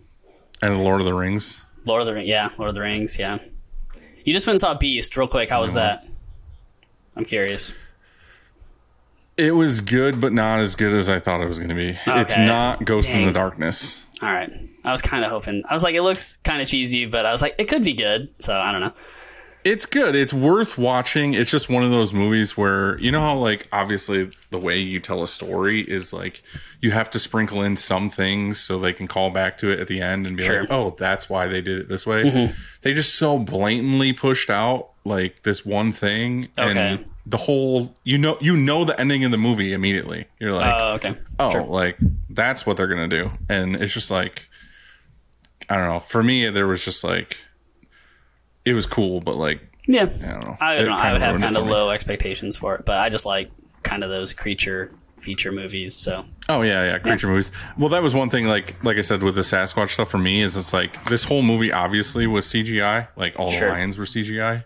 and 0.62 0.84
Lord 0.84 1.00
of 1.00 1.06
the 1.06 1.14
Rings. 1.14 1.64
Lord 1.84 2.00
of 2.02 2.06
the 2.06 2.14
Rings, 2.14 2.28
yeah, 2.28 2.50
Lord 2.58 2.70
of 2.70 2.74
the 2.74 2.80
Rings, 2.82 3.18
yeah. 3.18 3.38
You 4.24 4.32
just 4.32 4.46
went 4.46 4.54
and 4.54 4.60
saw 4.60 4.74
Beast, 4.74 5.16
real 5.16 5.26
quick. 5.26 5.48
How 5.48 5.60
was 5.60 5.74
that? 5.74 6.06
I'm 7.16 7.24
curious. 7.24 7.74
It 9.36 9.52
was 9.52 9.80
good, 9.80 10.20
but 10.20 10.32
not 10.32 10.60
as 10.60 10.74
good 10.74 10.92
as 10.92 11.08
I 11.08 11.18
thought 11.18 11.40
it 11.40 11.46
was 11.48 11.58
going 11.58 11.70
to 11.70 11.74
be. 11.74 11.96
It's 12.06 12.36
not 12.36 12.84
Ghost 12.84 13.08
and 13.08 13.26
the 13.26 13.32
Darkness. 13.32 14.04
All 14.22 14.28
right, 14.28 14.52
I 14.84 14.90
was 14.90 15.00
kind 15.00 15.24
of 15.24 15.30
hoping. 15.30 15.62
I 15.68 15.72
was 15.72 15.82
like, 15.82 15.94
it 15.94 16.02
looks 16.02 16.34
kind 16.44 16.60
of 16.60 16.68
cheesy, 16.68 17.06
but 17.06 17.24
I 17.24 17.32
was 17.32 17.40
like, 17.40 17.54
it 17.56 17.68
could 17.68 17.82
be 17.82 17.94
good. 17.94 18.28
So 18.38 18.54
I 18.54 18.70
don't 18.70 18.82
know. 18.82 18.92
It's 19.64 19.84
good. 19.84 20.14
It's 20.14 20.32
worth 20.32 20.78
watching. 20.78 21.34
It's 21.34 21.50
just 21.50 21.68
one 21.68 21.82
of 21.82 21.90
those 21.90 22.12
movies 22.14 22.56
where 22.56 22.98
you 22.98 23.12
know 23.12 23.20
how 23.20 23.36
like 23.36 23.68
obviously 23.72 24.30
the 24.50 24.58
way 24.58 24.78
you 24.78 25.00
tell 25.00 25.22
a 25.22 25.26
story 25.28 25.80
is 25.80 26.12
like 26.12 26.42
you 26.80 26.90
have 26.92 27.10
to 27.10 27.18
sprinkle 27.18 27.62
in 27.62 27.76
some 27.76 28.08
things 28.08 28.58
so 28.58 28.78
they 28.78 28.92
can 28.92 29.06
call 29.06 29.30
back 29.30 29.58
to 29.58 29.70
it 29.70 29.78
at 29.78 29.86
the 29.88 30.00
end 30.00 30.26
and 30.26 30.36
be 30.36 30.42
Sure. 30.42 30.60
like, 30.62 30.70
"Oh, 30.70 30.94
that's 30.98 31.28
why 31.28 31.46
they 31.46 31.60
did 31.60 31.78
it 31.80 31.88
this 31.88 32.06
way." 32.06 32.24
Mm-hmm. 32.24 32.54
They 32.82 32.94
just 32.94 33.16
so 33.16 33.38
blatantly 33.38 34.12
pushed 34.14 34.48
out 34.50 34.90
like 35.04 35.42
this 35.42 35.64
one 35.66 35.92
thing 35.92 36.48
Okay. 36.58 36.70
and 36.78 37.04
the 37.26 37.36
whole 37.36 37.94
you 38.04 38.16
know 38.18 38.38
you 38.40 38.56
know 38.56 38.84
the 38.84 38.98
ending 38.98 39.24
of 39.24 39.30
the 39.30 39.36
movie 39.38 39.72
immediately. 39.74 40.26
You're 40.38 40.54
like, 40.54 40.74
Oh, 40.80 40.92
okay. 40.94 41.16
oh, 41.38 41.50
Sure. 41.50 41.64
like 41.66 41.98
that's 42.30 42.64
what 42.64 42.76
they're 42.78 42.88
gonna 42.88 43.08
do, 43.08 43.30
and 43.48 43.76
it's 43.76 43.92
just 43.92 44.10
like, 44.10 44.48
I 45.68 45.76
don't 45.76 45.86
know. 45.86 46.00
For 46.00 46.22
me, 46.22 46.48
there 46.48 46.66
was 46.66 46.82
just 46.84 47.04
like, 47.04 47.36
it 48.64 48.72
was 48.74 48.86
cool, 48.86 49.20
but 49.20 49.36
like, 49.36 49.60
Yeah, 49.86 50.02
I 50.02 50.06
don't 50.06 50.44
know. 50.44 50.56
I, 50.60 50.76
don't 50.78 50.86
know, 50.88 50.92
I 50.94 51.12
would 51.12 51.22
have 51.22 51.38
kind 51.40 51.56
of 51.56 51.66
low 51.66 51.90
expectations 51.90 52.56
for 52.56 52.74
it, 52.76 52.84
but 52.84 52.98
I 52.98 53.08
just 53.08 53.26
like 53.26 53.50
kind 53.82 54.04
of 54.04 54.10
those 54.10 54.32
creature 54.34 54.92
feature 55.18 55.52
movies. 55.52 55.94
So 55.94 56.24
Oh 56.48 56.62
yeah, 56.62 56.82
yeah, 56.84 56.98
creature 56.98 57.28
movies. 57.28 57.50
Well, 57.78 57.90
that 57.90 58.02
was 58.02 58.14
one 58.14 58.30
thing. 58.30 58.46
Like, 58.46 58.82
like 58.84 58.96
I 58.96 59.02
said 59.02 59.22
with 59.22 59.34
the 59.34 59.42
Sasquatch 59.42 59.90
stuff 59.90 60.10
for 60.10 60.18
me 60.18 60.42
is 60.42 60.56
it's 60.56 60.72
like 60.72 61.02
this 61.06 61.24
whole 61.24 61.42
movie 61.42 61.72
obviously 61.72 62.26
was 62.26 62.46
CGI. 62.46 63.08
Like 63.16 63.34
all 63.38 63.50
Sure. 63.50 63.68
the 63.68 63.74
lions 63.74 63.98
were 63.98 64.04
CGI. 64.04 64.64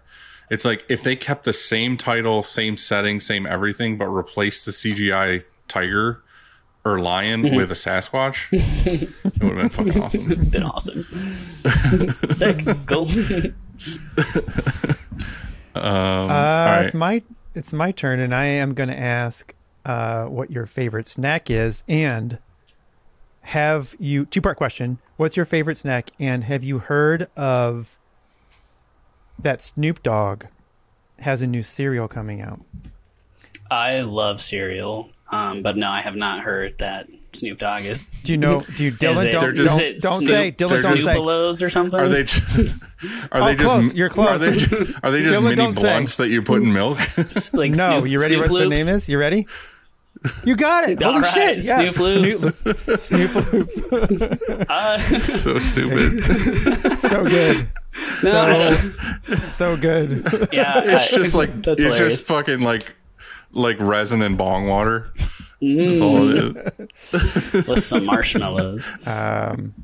It's 0.50 0.64
like 0.64 0.84
if 0.88 1.02
they 1.02 1.16
kept 1.16 1.44
the 1.44 1.52
same 1.52 1.96
title, 1.96 2.42
same 2.42 2.76
setting, 2.76 3.18
same 3.18 3.46
everything, 3.46 3.96
but 3.98 4.06
replaced 4.08 4.66
the 4.66 4.72
CGI 4.72 5.42
tiger 5.68 6.22
or 6.84 6.98
lion 7.00 7.42
Mm-hmm. 7.42 7.56
with 7.56 7.70
a 7.72 7.74
Sasquatch, 7.74 8.46
it 8.52 9.42
would 9.42 9.56
have 9.56 9.56
been 9.56 9.68
fucking 9.70 10.02
awesome. 10.02 10.50
been 10.50 10.62
awesome. 10.62 11.04
Sick, 12.34 12.64
cool. 12.86 13.06
Uh, 15.74 16.66
right. 16.68 16.82
It's 16.84 16.94
my 16.94 17.22
it's 17.54 17.72
my 17.72 17.90
turn, 17.90 18.20
and 18.20 18.34
I 18.34 18.44
am 18.44 18.74
going 18.74 18.88
to 18.88 18.98
ask 18.98 19.54
uh, 19.84 20.26
what 20.26 20.50
your 20.50 20.66
favorite 20.66 21.08
snack 21.08 21.50
is, 21.50 21.82
and 21.88 22.38
have 23.42 23.94
you 23.98 24.24
two 24.24 24.40
part 24.40 24.56
question? 24.56 24.98
What's 25.16 25.36
your 25.36 25.46
favorite 25.46 25.78
snack, 25.78 26.10
and 26.18 26.44
have 26.44 26.62
you 26.62 26.78
heard 26.78 27.28
of 27.36 27.98
that 29.38 29.60
Snoop 29.60 30.02
Dogg 30.02 30.44
has 31.20 31.42
a 31.42 31.46
new 31.46 31.62
cereal 31.62 32.08
coming 32.08 32.40
out? 32.40 32.60
I 33.70 34.00
love 34.02 34.40
cereal, 34.40 35.10
um, 35.32 35.62
but 35.62 35.76
no, 35.76 35.90
I 35.90 36.02
have 36.02 36.16
not 36.16 36.40
heard 36.40 36.78
that 36.78 37.08
Snoop 37.34 37.58
Dogg 37.58 37.84
is. 37.84 38.06
Do 38.22 38.32
you 38.32 38.38
know? 38.38 38.60
Do 38.62 38.84
you 38.84 38.90
Is 38.90 38.98
Dylan? 38.98 39.24
it, 39.26 39.32
Don't 39.32 39.40
They're 39.40 39.52
just- 39.52 39.78
don't, 39.78 39.86
is 39.86 40.04
it 40.04 40.06
don't 40.08 40.18
Snoop, 40.18 40.30
say 40.30 40.52
Dylan. 40.52 40.56
Don't 40.56 40.68
say. 40.98 41.14
Snoopalos 41.14 41.62
or 41.62 41.70
something? 41.70 42.00
Are 42.00 42.08
they 42.08 42.22
just, 42.24 42.76
are 43.32 43.42
Oh, 43.42 43.44
they 43.46 43.56
just 43.56 43.68
close. 43.68 43.94
You're 43.94 44.08
close. 44.08 44.28
Are 44.28 44.38
they 44.38 44.56
just, 44.56 44.92
are 45.02 45.10
they 45.10 45.22
just 45.22 45.40
Dylan, 45.40 45.44
mini 45.44 45.56
don't 45.56 45.74
say. 45.74 45.80
blunts 45.82 46.16
that 46.18 46.28
you 46.28 46.42
put 46.42 46.62
in 46.62 46.72
milk? 46.72 46.98
like 47.18 47.74
No, 47.74 48.02
Snoop, 48.02 48.08
you 48.08 48.18
ready? 48.18 48.36
Snoop 48.36 48.50
what 48.50 48.58
the 48.60 48.68
name 48.68 48.88
is? 48.94 49.08
You 49.08 49.18
ready? 49.18 49.46
You 50.44 50.56
got 50.56 50.88
it. 50.88 51.02
All 51.02 51.12
Holy 51.12 51.22
right, 51.24 51.62
shit! 51.62 51.64
Yeah. 51.66 51.90
Snoop 51.90 51.98
Loops. 51.98 52.40
Snoop, 52.40 52.98
Snoop 52.98 53.52
Loops. 53.52 54.22
Uh, 54.70 54.98
so 54.98 55.58
stupid. 55.58 56.22
So 57.00 57.24
good. 57.24 57.68
no, 58.22 58.74
So, 58.74 59.34
so 59.46 59.76
good. 59.76 60.26
yeah, 60.50 60.80
It's 60.82 61.12
I- 61.12 61.16
just 61.18 61.34
like 61.34 61.50
that's 61.62 61.82
it's 61.82 61.82
hilarious. 61.82 62.12
just 62.14 62.26
fucking 62.26 62.60
like 62.62 62.94
like 63.52 63.78
resin 63.80 64.22
and 64.22 64.38
bong 64.38 64.66
water. 64.66 65.04
That's 65.76 66.00
all 66.00 66.30
it 66.30 66.56
is. 67.12 67.52
with 67.68 67.82
some 67.82 68.04
marshmallows. 68.04 68.88
Um, 69.06 69.74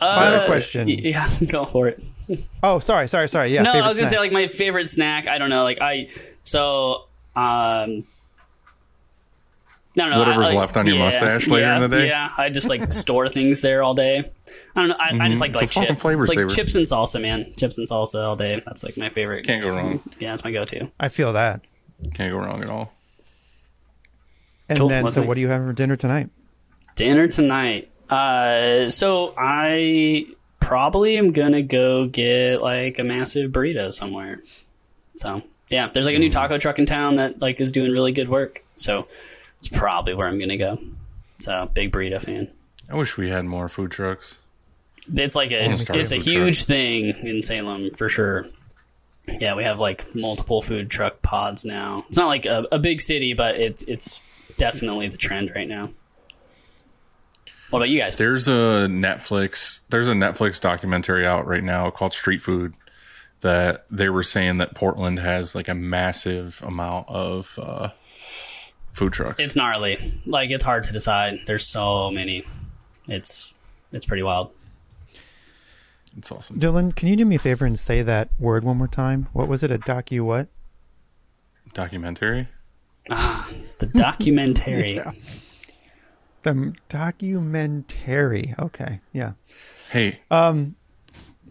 Uh, 0.00 0.16
Final 0.16 0.46
question. 0.46 0.88
Yeah, 0.88 1.28
go 1.48 1.64
for 1.64 1.86
it. 1.88 2.02
oh, 2.64 2.80
sorry, 2.80 3.06
sorry, 3.06 3.28
sorry. 3.28 3.50
Yeah. 3.54 3.62
no, 3.62 3.72
I 3.72 3.86
was 3.86 3.96
gonna 3.96 4.08
snack. 4.08 4.08
say 4.08 4.18
like 4.18 4.32
my 4.32 4.48
favorite 4.48 4.88
snack. 4.88 5.28
I 5.28 5.38
don't 5.38 5.48
know, 5.50 5.62
like 5.62 5.80
I 5.80 6.08
so 6.42 7.04
um. 7.36 8.04
No, 9.94 10.08
no, 10.08 10.18
Whatever's 10.20 10.46
I, 10.46 10.50
like, 10.50 10.58
left 10.58 10.76
on 10.78 10.86
your 10.86 10.96
yeah, 10.96 11.04
mustache 11.04 11.46
later 11.48 11.66
yeah, 11.66 11.76
in 11.76 11.82
the 11.82 11.88
day? 11.96 12.06
Yeah, 12.08 12.30
I 12.38 12.48
just 12.48 12.68
like 12.70 12.92
store 12.94 13.28
things 13.28 13.60
there 13.60 13.82
all 13.82 13.92
day. 13.94 14.30
I 14.74 14.80
don't 14.80 14.88
know. 14.88 14.96
I, 14.98 15.26
I 15.26 15.28
just 15.28 15.40
like 15.42 15.50
It's 15.50 15.56
like 15.56 15.70
fucking 15.72 15.88
chip, 15.88 16.00
flavor 16.00 16.26
like 16.26 16.38
saver. 16.38 16.48
chips 16.48 16.74
and 16.74 16.86
salsa, 16.86 17.20
man. 17.20 17.44
Chips 17.58 17.76
and 17.76 17.86
salsa 17.86 18.24
all 18.24 18.34
day. 18.36 18.62
That's 18.64 18.82
like 18.84 18.96
my 18.96 19.10
favorite. 19.10 19.44
Can't 19.44 19.62
go 19.62 19.70
wrong. 19.70 20.00
Yeah, 20.18 20.30
that's 20.30 20.44
my 20.44 20.50
go-to. 20.50 20.90
I 20.98 21.10
feel 21.10 21.34
that. 21.34 21.60
Can't 22.14 22.32
go 22.32 22.38
wrong 22.38 22.62
at 22.62 22.70
all. 22.70 22.92
And 24.68 24.78
Cool. 24.78 24.88
then, 24.88 25.02
What's 25.02 25.14
so 25.16 25.22
next? 25.22 25.28
what 25.28 25.34
do 25.34 25.40
you 25.40 25.48
have 25.48 25.64
for 25.64 25.72
dinner 25.72 25.96
tonight? 25.96 26.30
Dinner 26.94 27.28
tonight. 27.28 27.90
Uh, 28.08 28.90
so 28.90 29.34
I 29.36 30.26
probably 30.60 31.16
am 31.16 31.32
gonna 31.32 31.62
go 31.62 32.06
get 32.06 32.60
like 32.60 32.98
a 32.98 33.04
massive 33.04 33.50
burrito 33.50 33.92
somewhere. 33.92 34.42
So 35.16 35.42
yeah, 35.68 35.88
there's 35.92 36.06
like 36.06 36.14
a 36.14 36.18
new 36.18 36.28
Mm. 36.28 36.32
taco 36.32 36.58
truck 36.58 36.78
in 36.78 36.86
town 36.86 37.16
that 37.16 37.40
like 37.40 37.60
is 37.60 37.72
doing 37.72 37.90
really 37.90 38.12
good 38.12 38.28
work. 38.28 38.64
So 38.76 39.06
it's 39.58 39.68
probably 39.68 40.14
where 40.14 40.28
I'm 40.28 40.38
gonna 40.38 40.56
go. 40.58 40.78
So 41.34 41.70
big 41.74 41.90
burrito 41.92 42.22
fan. 42.22 42.48
I 42.90 42.94
wish 42.96 43.16
we 43.16 43.30
had 43.30 43.44
more 43.46 43.68
food 43.68 43.90
trucks. 43.90 44.38
It's 45.14 45.34
like 45.34 45.50
a 45.50 45.70
it's 45.72 45.88
a 45.88 45.92
a 45.94 46.06
food 46.20 46.22
huge 46.22 46.64
thing 46.64 47.06
in 47.26 47.40
Salem 47.42 47.90
for 47.90 48.08
sure. 48.08 48.46
Yeah, 49.40 49.54
we 49.56 49.64
have 49.64 49.78
like 49.78 50.14
multiple 50.14 50.60
food 50.60 50.90
truck 50.90 51.22
pods 51.22 51.64
now. 51.64 52.04
It's 52.08 52.16
not 52.16 52.26
like 52.26 52.44
a, 52.44 52.66
a 52.70 52.78
big 52.78 53.00
city, 53.00 53.32
but 53.34 53.58
it's 53.58 53.82
it's 53.84 54.20
definitely 54.62 55.08
the 55.08 55.16
trend 55.16 55.50
right 55.56 55.66
now. 55.66 55.90
What 57.70 57.80
about 57.80 57.88
you 57.88 57.98
guys? 57.98 58.16
There's 58.16 58.46
a 58.46 58.86
Netflix 58.88 59.80
there's 59.88 60.08
a 60.08 60.12
Netflix 60.12 60.60
documentary 60.60 61.26
out 61.26 61.46
right 61.46 61.64
now 61.64 61.90
called 61.90 62.12
Street 62.12 62.40
Food 62.40 62.74
that 63.40 63.86
they 63.90 64.08
were 64.08 64.22
saying 64.22 64.58
that 64.58 64.74
Portland 64.74 65.18
has 65.18 65.56
like 65.56 65.68
a 65.68 65.74
massive 65.74 66.62
amount 66.64 67.08
of 67.08 67.58
uh, 67.60 67.88
food 68.92 69.12
trucks. 69.12 69.40
It's 69.40 69.56
gnarly. 69.56 69.98
Like 70.26 70.50
it's 70.50 70.62
hard 70.62 70.84
to 70.84 70.92
decide. 70.92 71.40
There's 71.46 71.66
so 71.66 72.12
many. 72.12 72.44
It's 73.08 73.58
it's 73.90 74.06
pretty 74.06 74.22
wild. 74.22 74.52
It's 76.16 76.30
awesome. 76.30 76.60
Dylan, 76.60 76.94
can 76.94 77.08
you 77.08 77.16
do 77.16 77.24
me 77.24 77.36
a 77.36 77.38
favor 77.40 77.64
and 77.64 77.76
say 77.76 78.02
that 78.02 78.28
word 78.38 78.62
one 78.62 78.76
more 78.76 78.86
time? 78.86 79.26
What 79.32 79.48
was 79.48 79.64
it? 79.64 79.72
A 79.72 79.78
docu 79.78 80.20
what? 80.20 80.46
Documentary? 81.72 82.48
The 83.08 83.90
documentary. 83.94 85.00
The 86.44 86.74
documentary. 86.88 88.52
Okay. 88.58 89.00
Yeah. 89.12 89.34
Hey, 89.90 90.18
Um. 90.28 90.74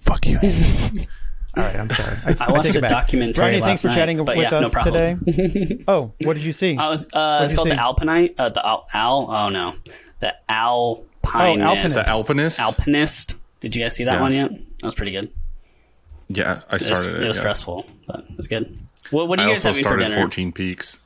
Fuck 0.02 0.28
you. 0.28 0.38
All 1.58 1.64
right. 1.64 1.76
I'm 1.78 1.90
sorry. 1.90 2.18
I, 2.26 2.36
I 2.42 2.52
watched 2.52 2.66
take 2.68 2.76
a 2.76 2.82
back. 2.82 2.92
documentary 2.92 3.46
Ronnie, 3.46 3.60
thanks 3.62 3.68
last 3.68 3.82
for 3.84 3.88
night, 3.88 3.96
chatting 3.96 4.26
but 4.26 4.36
with 4.36 4.52
yeah, 4.52 4.58
us 4.60 4.74
problem. 4.74 5.24
today. 5.26 5.84
oh, 5.88 6.12
what 6.26 6.34
did 6.34 6.44
you 6.44 6.52
see? 6.52 6.76
I 6.78 6.90
was 6.90 7.08
uh, 7.14 7.40
it's 7.44 7.54
called 7.54 7.68
see? 7.70 7.74
the 7.74 7.80
Alpinite. 7.80 8.36
Uh, 8.38 8.50
the 8.50 8.66
Al, 8.66 8.86
Al. 8.94 9.28
Oh 9.32 9.48
no, 9.50 9.74
the 10.20 10.36
Alpinist. 10.50 11.08
Alpinist. 11.30 11.96
the 12.06 12.10
Alpinist? 12.10 12.60
Alpinist. 12.60 13.38
Did 13.62 13.76
you 13.78 13.84
guys 13.84 13.96
see 13.96 14.04
that 14.04 14.16
Yeah. 14.16 14.22
one 14.22 14.34
yet? 14.34 14.50
That 14.52 14.84
was 14.86 14.96
pretty 14.96 15.14
good. 15.14 15.32
yeah, 16.28 16.64
I 16.70 16.76
It 16.76 16.82
was, 16.82 16.86
started 16.86 17.14
it. 17.16 17.24
it 17.24 17.28
was 17.28 17.38
yes. 17.38 17.38
stressful, 17.38 17.86
but 18.08 18.26
it 18.30 18.36
was 18.36 18.48
good. 18.50 18.78
What, 19.12 19.30
what 19.30 19.40
are 19.40 19.44
I 19.44 19.46
you 19.46 19.52
guys 19.54 19.66
also 19.66 19.70
having 19.70 19.84
for 19.84 19.88
started 19.90 20.04
dinner? 20.06 20.22
14 20.22 20.52
Peaks. 20.52 21.00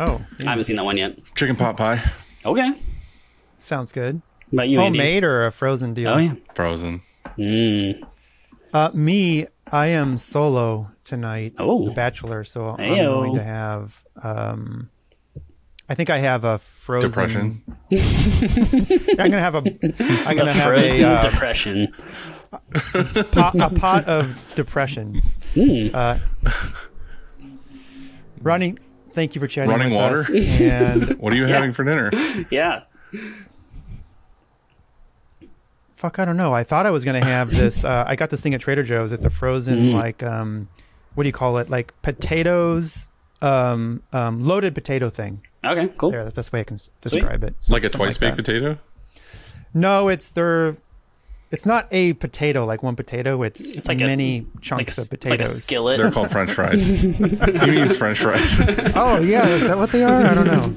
Oh, 0.00 0.20
I 0.46 0.50
haven't 0.50 0.64
seen 0.64 0.76
that 0.76 0.84
one 0.84 0.96
yet. 0.96 1.16
Chicken 1.34 1.56
pot 1.56 1.76
pie, 1.76 2.00
Okay. 2.46 2.72
sounds 3.60 3.92
good. 3.92 4.20
About 4.52 4.68
you, 4.68 4.80
Andy? 4.80 4.98
Homemade 4.98 5.24
or 5.24 5.46
a 5.46 5.52
frozen 5.52 5.94
deal? 5.94 6.08
Oh 6.08 6.18
yeah. 6.18 6.34
frozen. 6.54 7.02
Mm. 7.36 8.02
Uh, 8.72 8.90
me, 8.94 9.46
I 9.70 9.88
am 9.88 10.18
solo 10.18 10.90
tonight. 11.04 11.52
Oh. 11.58 11.86
The 11.86 11.92
Bachelor. 11.92 12.44
So 12.44 12.66
I'm 12.66 12.94
going 12.96 13.34
to 13.36 13.42
have. 13.44 14.02
Um, 14.22 14.88
I 15.88 15.94
think 15.94 16.10
I 16.10 16.18
have 16.18 16.44
a 16.44 16.58
frozen 16.58 17.10
Depression. 17.10 17.62
I'm 17.90 19.30
gonna 19.30 19.40
have 19.40 19.54
a. 19.54 19.58
I'm 19.58 20.32
A 20.32 20.34
gonna 20.34 20.52
have 20.52 20.62
frozen 20.66 21.04
a, 21.04 21.08
uh, 21.08 21.20
depression. 21.30 21.92
pot, 23.32 23.54
a 23.60 23.70
pot 23.74 24.04
of 24.04 24.52
depression. 24.54 25.22
Hmm. 25.54 25.88
Uh, 25.94 26.18
Ronnie, 28.42 28.76
thank 29.12 29.34
you 29.34 29.40
for 29.40 29.46
chatting. 29.46 29.70
Running 29.70 29.90
with 29.90 29.96
water? 30.00 30.20
us. 30.20 30.60
And 30.60 31.08
What 31.20 31.32
are 31.32 31.36
you 31.36 31.46
having 31.46 31.72
for 31.72 31.84
dinner? 31.84 32.10
Yeah. 32.50 32.82
fuck, 35.96 36.18
I 36.18 36.24
don't 36.24 36.36
know. 36.36 36.52
I 36.54 36.64
thought 36.64 36.86
I 36.86 36.90
was 36.90 37.04
gonna 37.04 37.24
have 37.24 37.50
this. 37.50 37.84
Uh, 37.84 38.04
I 38.06 38.16
got 38.16 38.30
this 38.30 38.40
thing 38.40 38.54
at 38.54 38.60
Trader 38.60 38.82
Joe's. 38.82 39.12
It's 39.12 39.24
a 39.24 39.30
frozen 39.30 39.92
like 39.92 40.22
um, 40.22 40.68
what 41.14 41.24
do 41.24 41.28
you 41.28 41.32
call 41.32 41.58
it? 41.58 41.68
Like 41.68 41.92
potatoes, 42.02 43.08
um, 43.42 44.02
um, 44.12 44.44
loaded 44.44 44.74
potato 44.74 45.10
thing. 45.10 45.42
Okay. 45.66 45.88
Cool. 45.96 46.10
There, 46.12 46.22
that's 46.24 46.34
the 46.34 46.38
best 46.38 46.52
way 46.52 46.60
I 46.60 46.64
can 46.64 46.74
s- 46.74 46.90
describe 47.00 47.42
it. 47.42 47.54
Like 47.68 47.82
a 47.84 47.88
Something 47.88 47.98
twice 48.06 48.18
baked 48.18 48.36
that. 48.36 48.44
potato? 48.44 48.78
No, 49.74 50.08
it's 50.08 50.28
their. 50.30 50.76
It's 51.50 51.64
not 51.64 51.88
a 51.92 52.12
potato 52.12 52.66
like 52.66 52.82
one 52.82 52.94
potato. 52.94 53.42
It's, 53.42 53.76
It's 53.78 53.88
like 53.88 54.00
many 54.00 54.46
a, 54.56 54.60
chunks 54.60 54.98
s- 54.98 55.04
of 55.06 55.10
potatoes. 55.10 55.38
like 55.38 55.48
a 55.48 55.50
skillet. 55.50 55.96
They're 55.98 56.10
called 56.10 56.30
French 56.30 56.50
fries. 56.50 56.86
he 57.18 57.70
means 57.70 57.96
French 57.96 58.18
fries. 58.18 58.60
Oh 58.94 59.18
yeah, 59.20 59.46
is 59.46 59.66
that 59.66 59.78
what 59.78 59.90
they 59.90 60.04
are? 60.04 60.22
I 60.24 60.34
don't 60.34 60.46
know. 60.46 60.68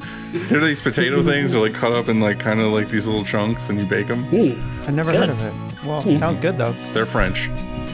They're 0.47 0.61
these 0.61 0.81
potato 0.81 1.21
things. 1.23 1.51
They're 1.51 1.61
like 1.61 1.73
cut 1.73 1.91
up 1.91 2.07
in 2.07 2.21
like 2.21 2.39
kind 2.39 2.61
of 2.61 2.71
like 2.71 2.87
these 2.89 3.05
little 3.05 3.25
chunks, 3.25 3.67
and 3.69 3.81
you 3.81 3.85
bake 3.85 4.07
them. 4.07 4.23
Hmm. 4.25 4.87
I 4.87 4.91
never 4.91 5.11
Good. 5.11 5.27
heard 5.27 5.29
of 5.29 5.43
it. 5.43 5.85
Well, 5.85 6.01
hmm. 6.01 6.15
sounds 6.15 6.39
good 6.39 6.57
though. 6.57 6.73
They're 6.93 7.05
French. 7.05 7.47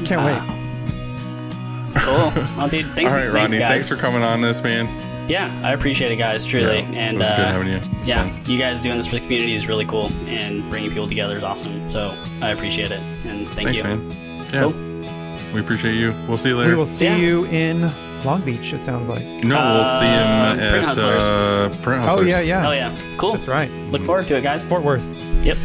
Can't 0.06 0.24
wait. 0.24 0.40
cool. 2.04 2.32
Well, 2.58 2.70
dude, 2.70 2.94
thanks, 2.94 3.14
All 3.14 3.20
right, 3.24 3.32
thanks, 3.32 3.34
Rodney. 3.34 3.58
guys. 3.60 3.70
Thanks 3.70 3.88
for 3.90 3.96
coming 3.96 4.22
on 4.22 4.42
this, 4.42 4.62
man. 4.62 4.86
Yeah, 5.28 5.62
I 5.64 5.74
appreciate 5.74 6.12
it, 6.12 6.16
guys. 6.18 6.46
Truly, 6.46 6.80
Yeah, 6.80 6.86
and 6.88 7.16
it 7.18 7.20
was 7.20 7.28
uh, 7.30 7.36
good 7.38 7.46
having 7.46 7.68
you. 7.68 7.76
It 7.78 7.88
yeah, 8.04 8.24
fun. 8.30 8.46
you 8.46 8.58
guys 8.58 8.82
doing 8.82 8.98
this 8.98 9.08
for 9.08 9.16
the 9.16 9.22
community 9.22 9.54
is 9.56 9.68
really 9.68 9.86
cool, 9.86 10.12
and 10.28 10.68
bringing 10.70 10.90
people 10.90 11.08
together 11.08 11.36
is 11.38 11.44
awesome. 11.44 11.90
So 11.90 12.16
I 12.42 12.52
appreciate 12.52 12.92
it, 12.92 13.00
and 13.26 13.48
thank 13.50 13.70
Thanks, 13.70 13.74
you. 13.76 13.84
man. 13.84 14.12
Yeah, 14.54 14.62
Cool. 14.62 15.54
we 15.54 15.60
appreciate 15.62 15.96
you. 15.96 16.14
We'll 16.28 16.38
see 16.38 16.50
you 16.50 16.58
later. 16.58 16.70
We 16.72 16.76
will 16.76 16.86
see 16.86 17.06
Yeah. 17.06 17.18
you 17.18 17.46
in 17.46 17.92
Long 18.24 18.42
Beach. 18.42 18.74
It 18.74 18.82
sounds 18.82 19.10
like. 19.10 19.44
no, 19.44 19.56
we'll 19.74 19.86
see 20.00 20.08
Uh, 20.08 20.50
him 20.56 20.58
Print 20.60 20.74
at 20.76 20.84
Hustlers. 20.84 21.28
uh, 21.28 21.76
Print 21.82 22.06
Oh 22.08 22.22
yeah, 22.22 22.40
yeah. 22.42 22.62
Hell 22.62 22.74
yeah, 22.76 22.96
cool. 23.18 23.34
That's 23.34 23.48
right. 23.48 23.70
Look 23.92 24.04
forward 24.04 24.28
to 24.28 24.36
it, 24.38 24.42
guys. 24.44 24.64
Fort 24.64 24.84
Worth. 24.84 25.06
Yep. 25.44 25.58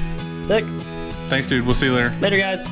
Sick. 0.43 0.65
Thanks, 1.29 1.47
dude. 1.47 1.65
We'll 1.65 1.75
see 1.75 1.87
you 1.87 1.95
later. 1.95 2.11
Later, 2.21 2.37
guys. 2.37 2.63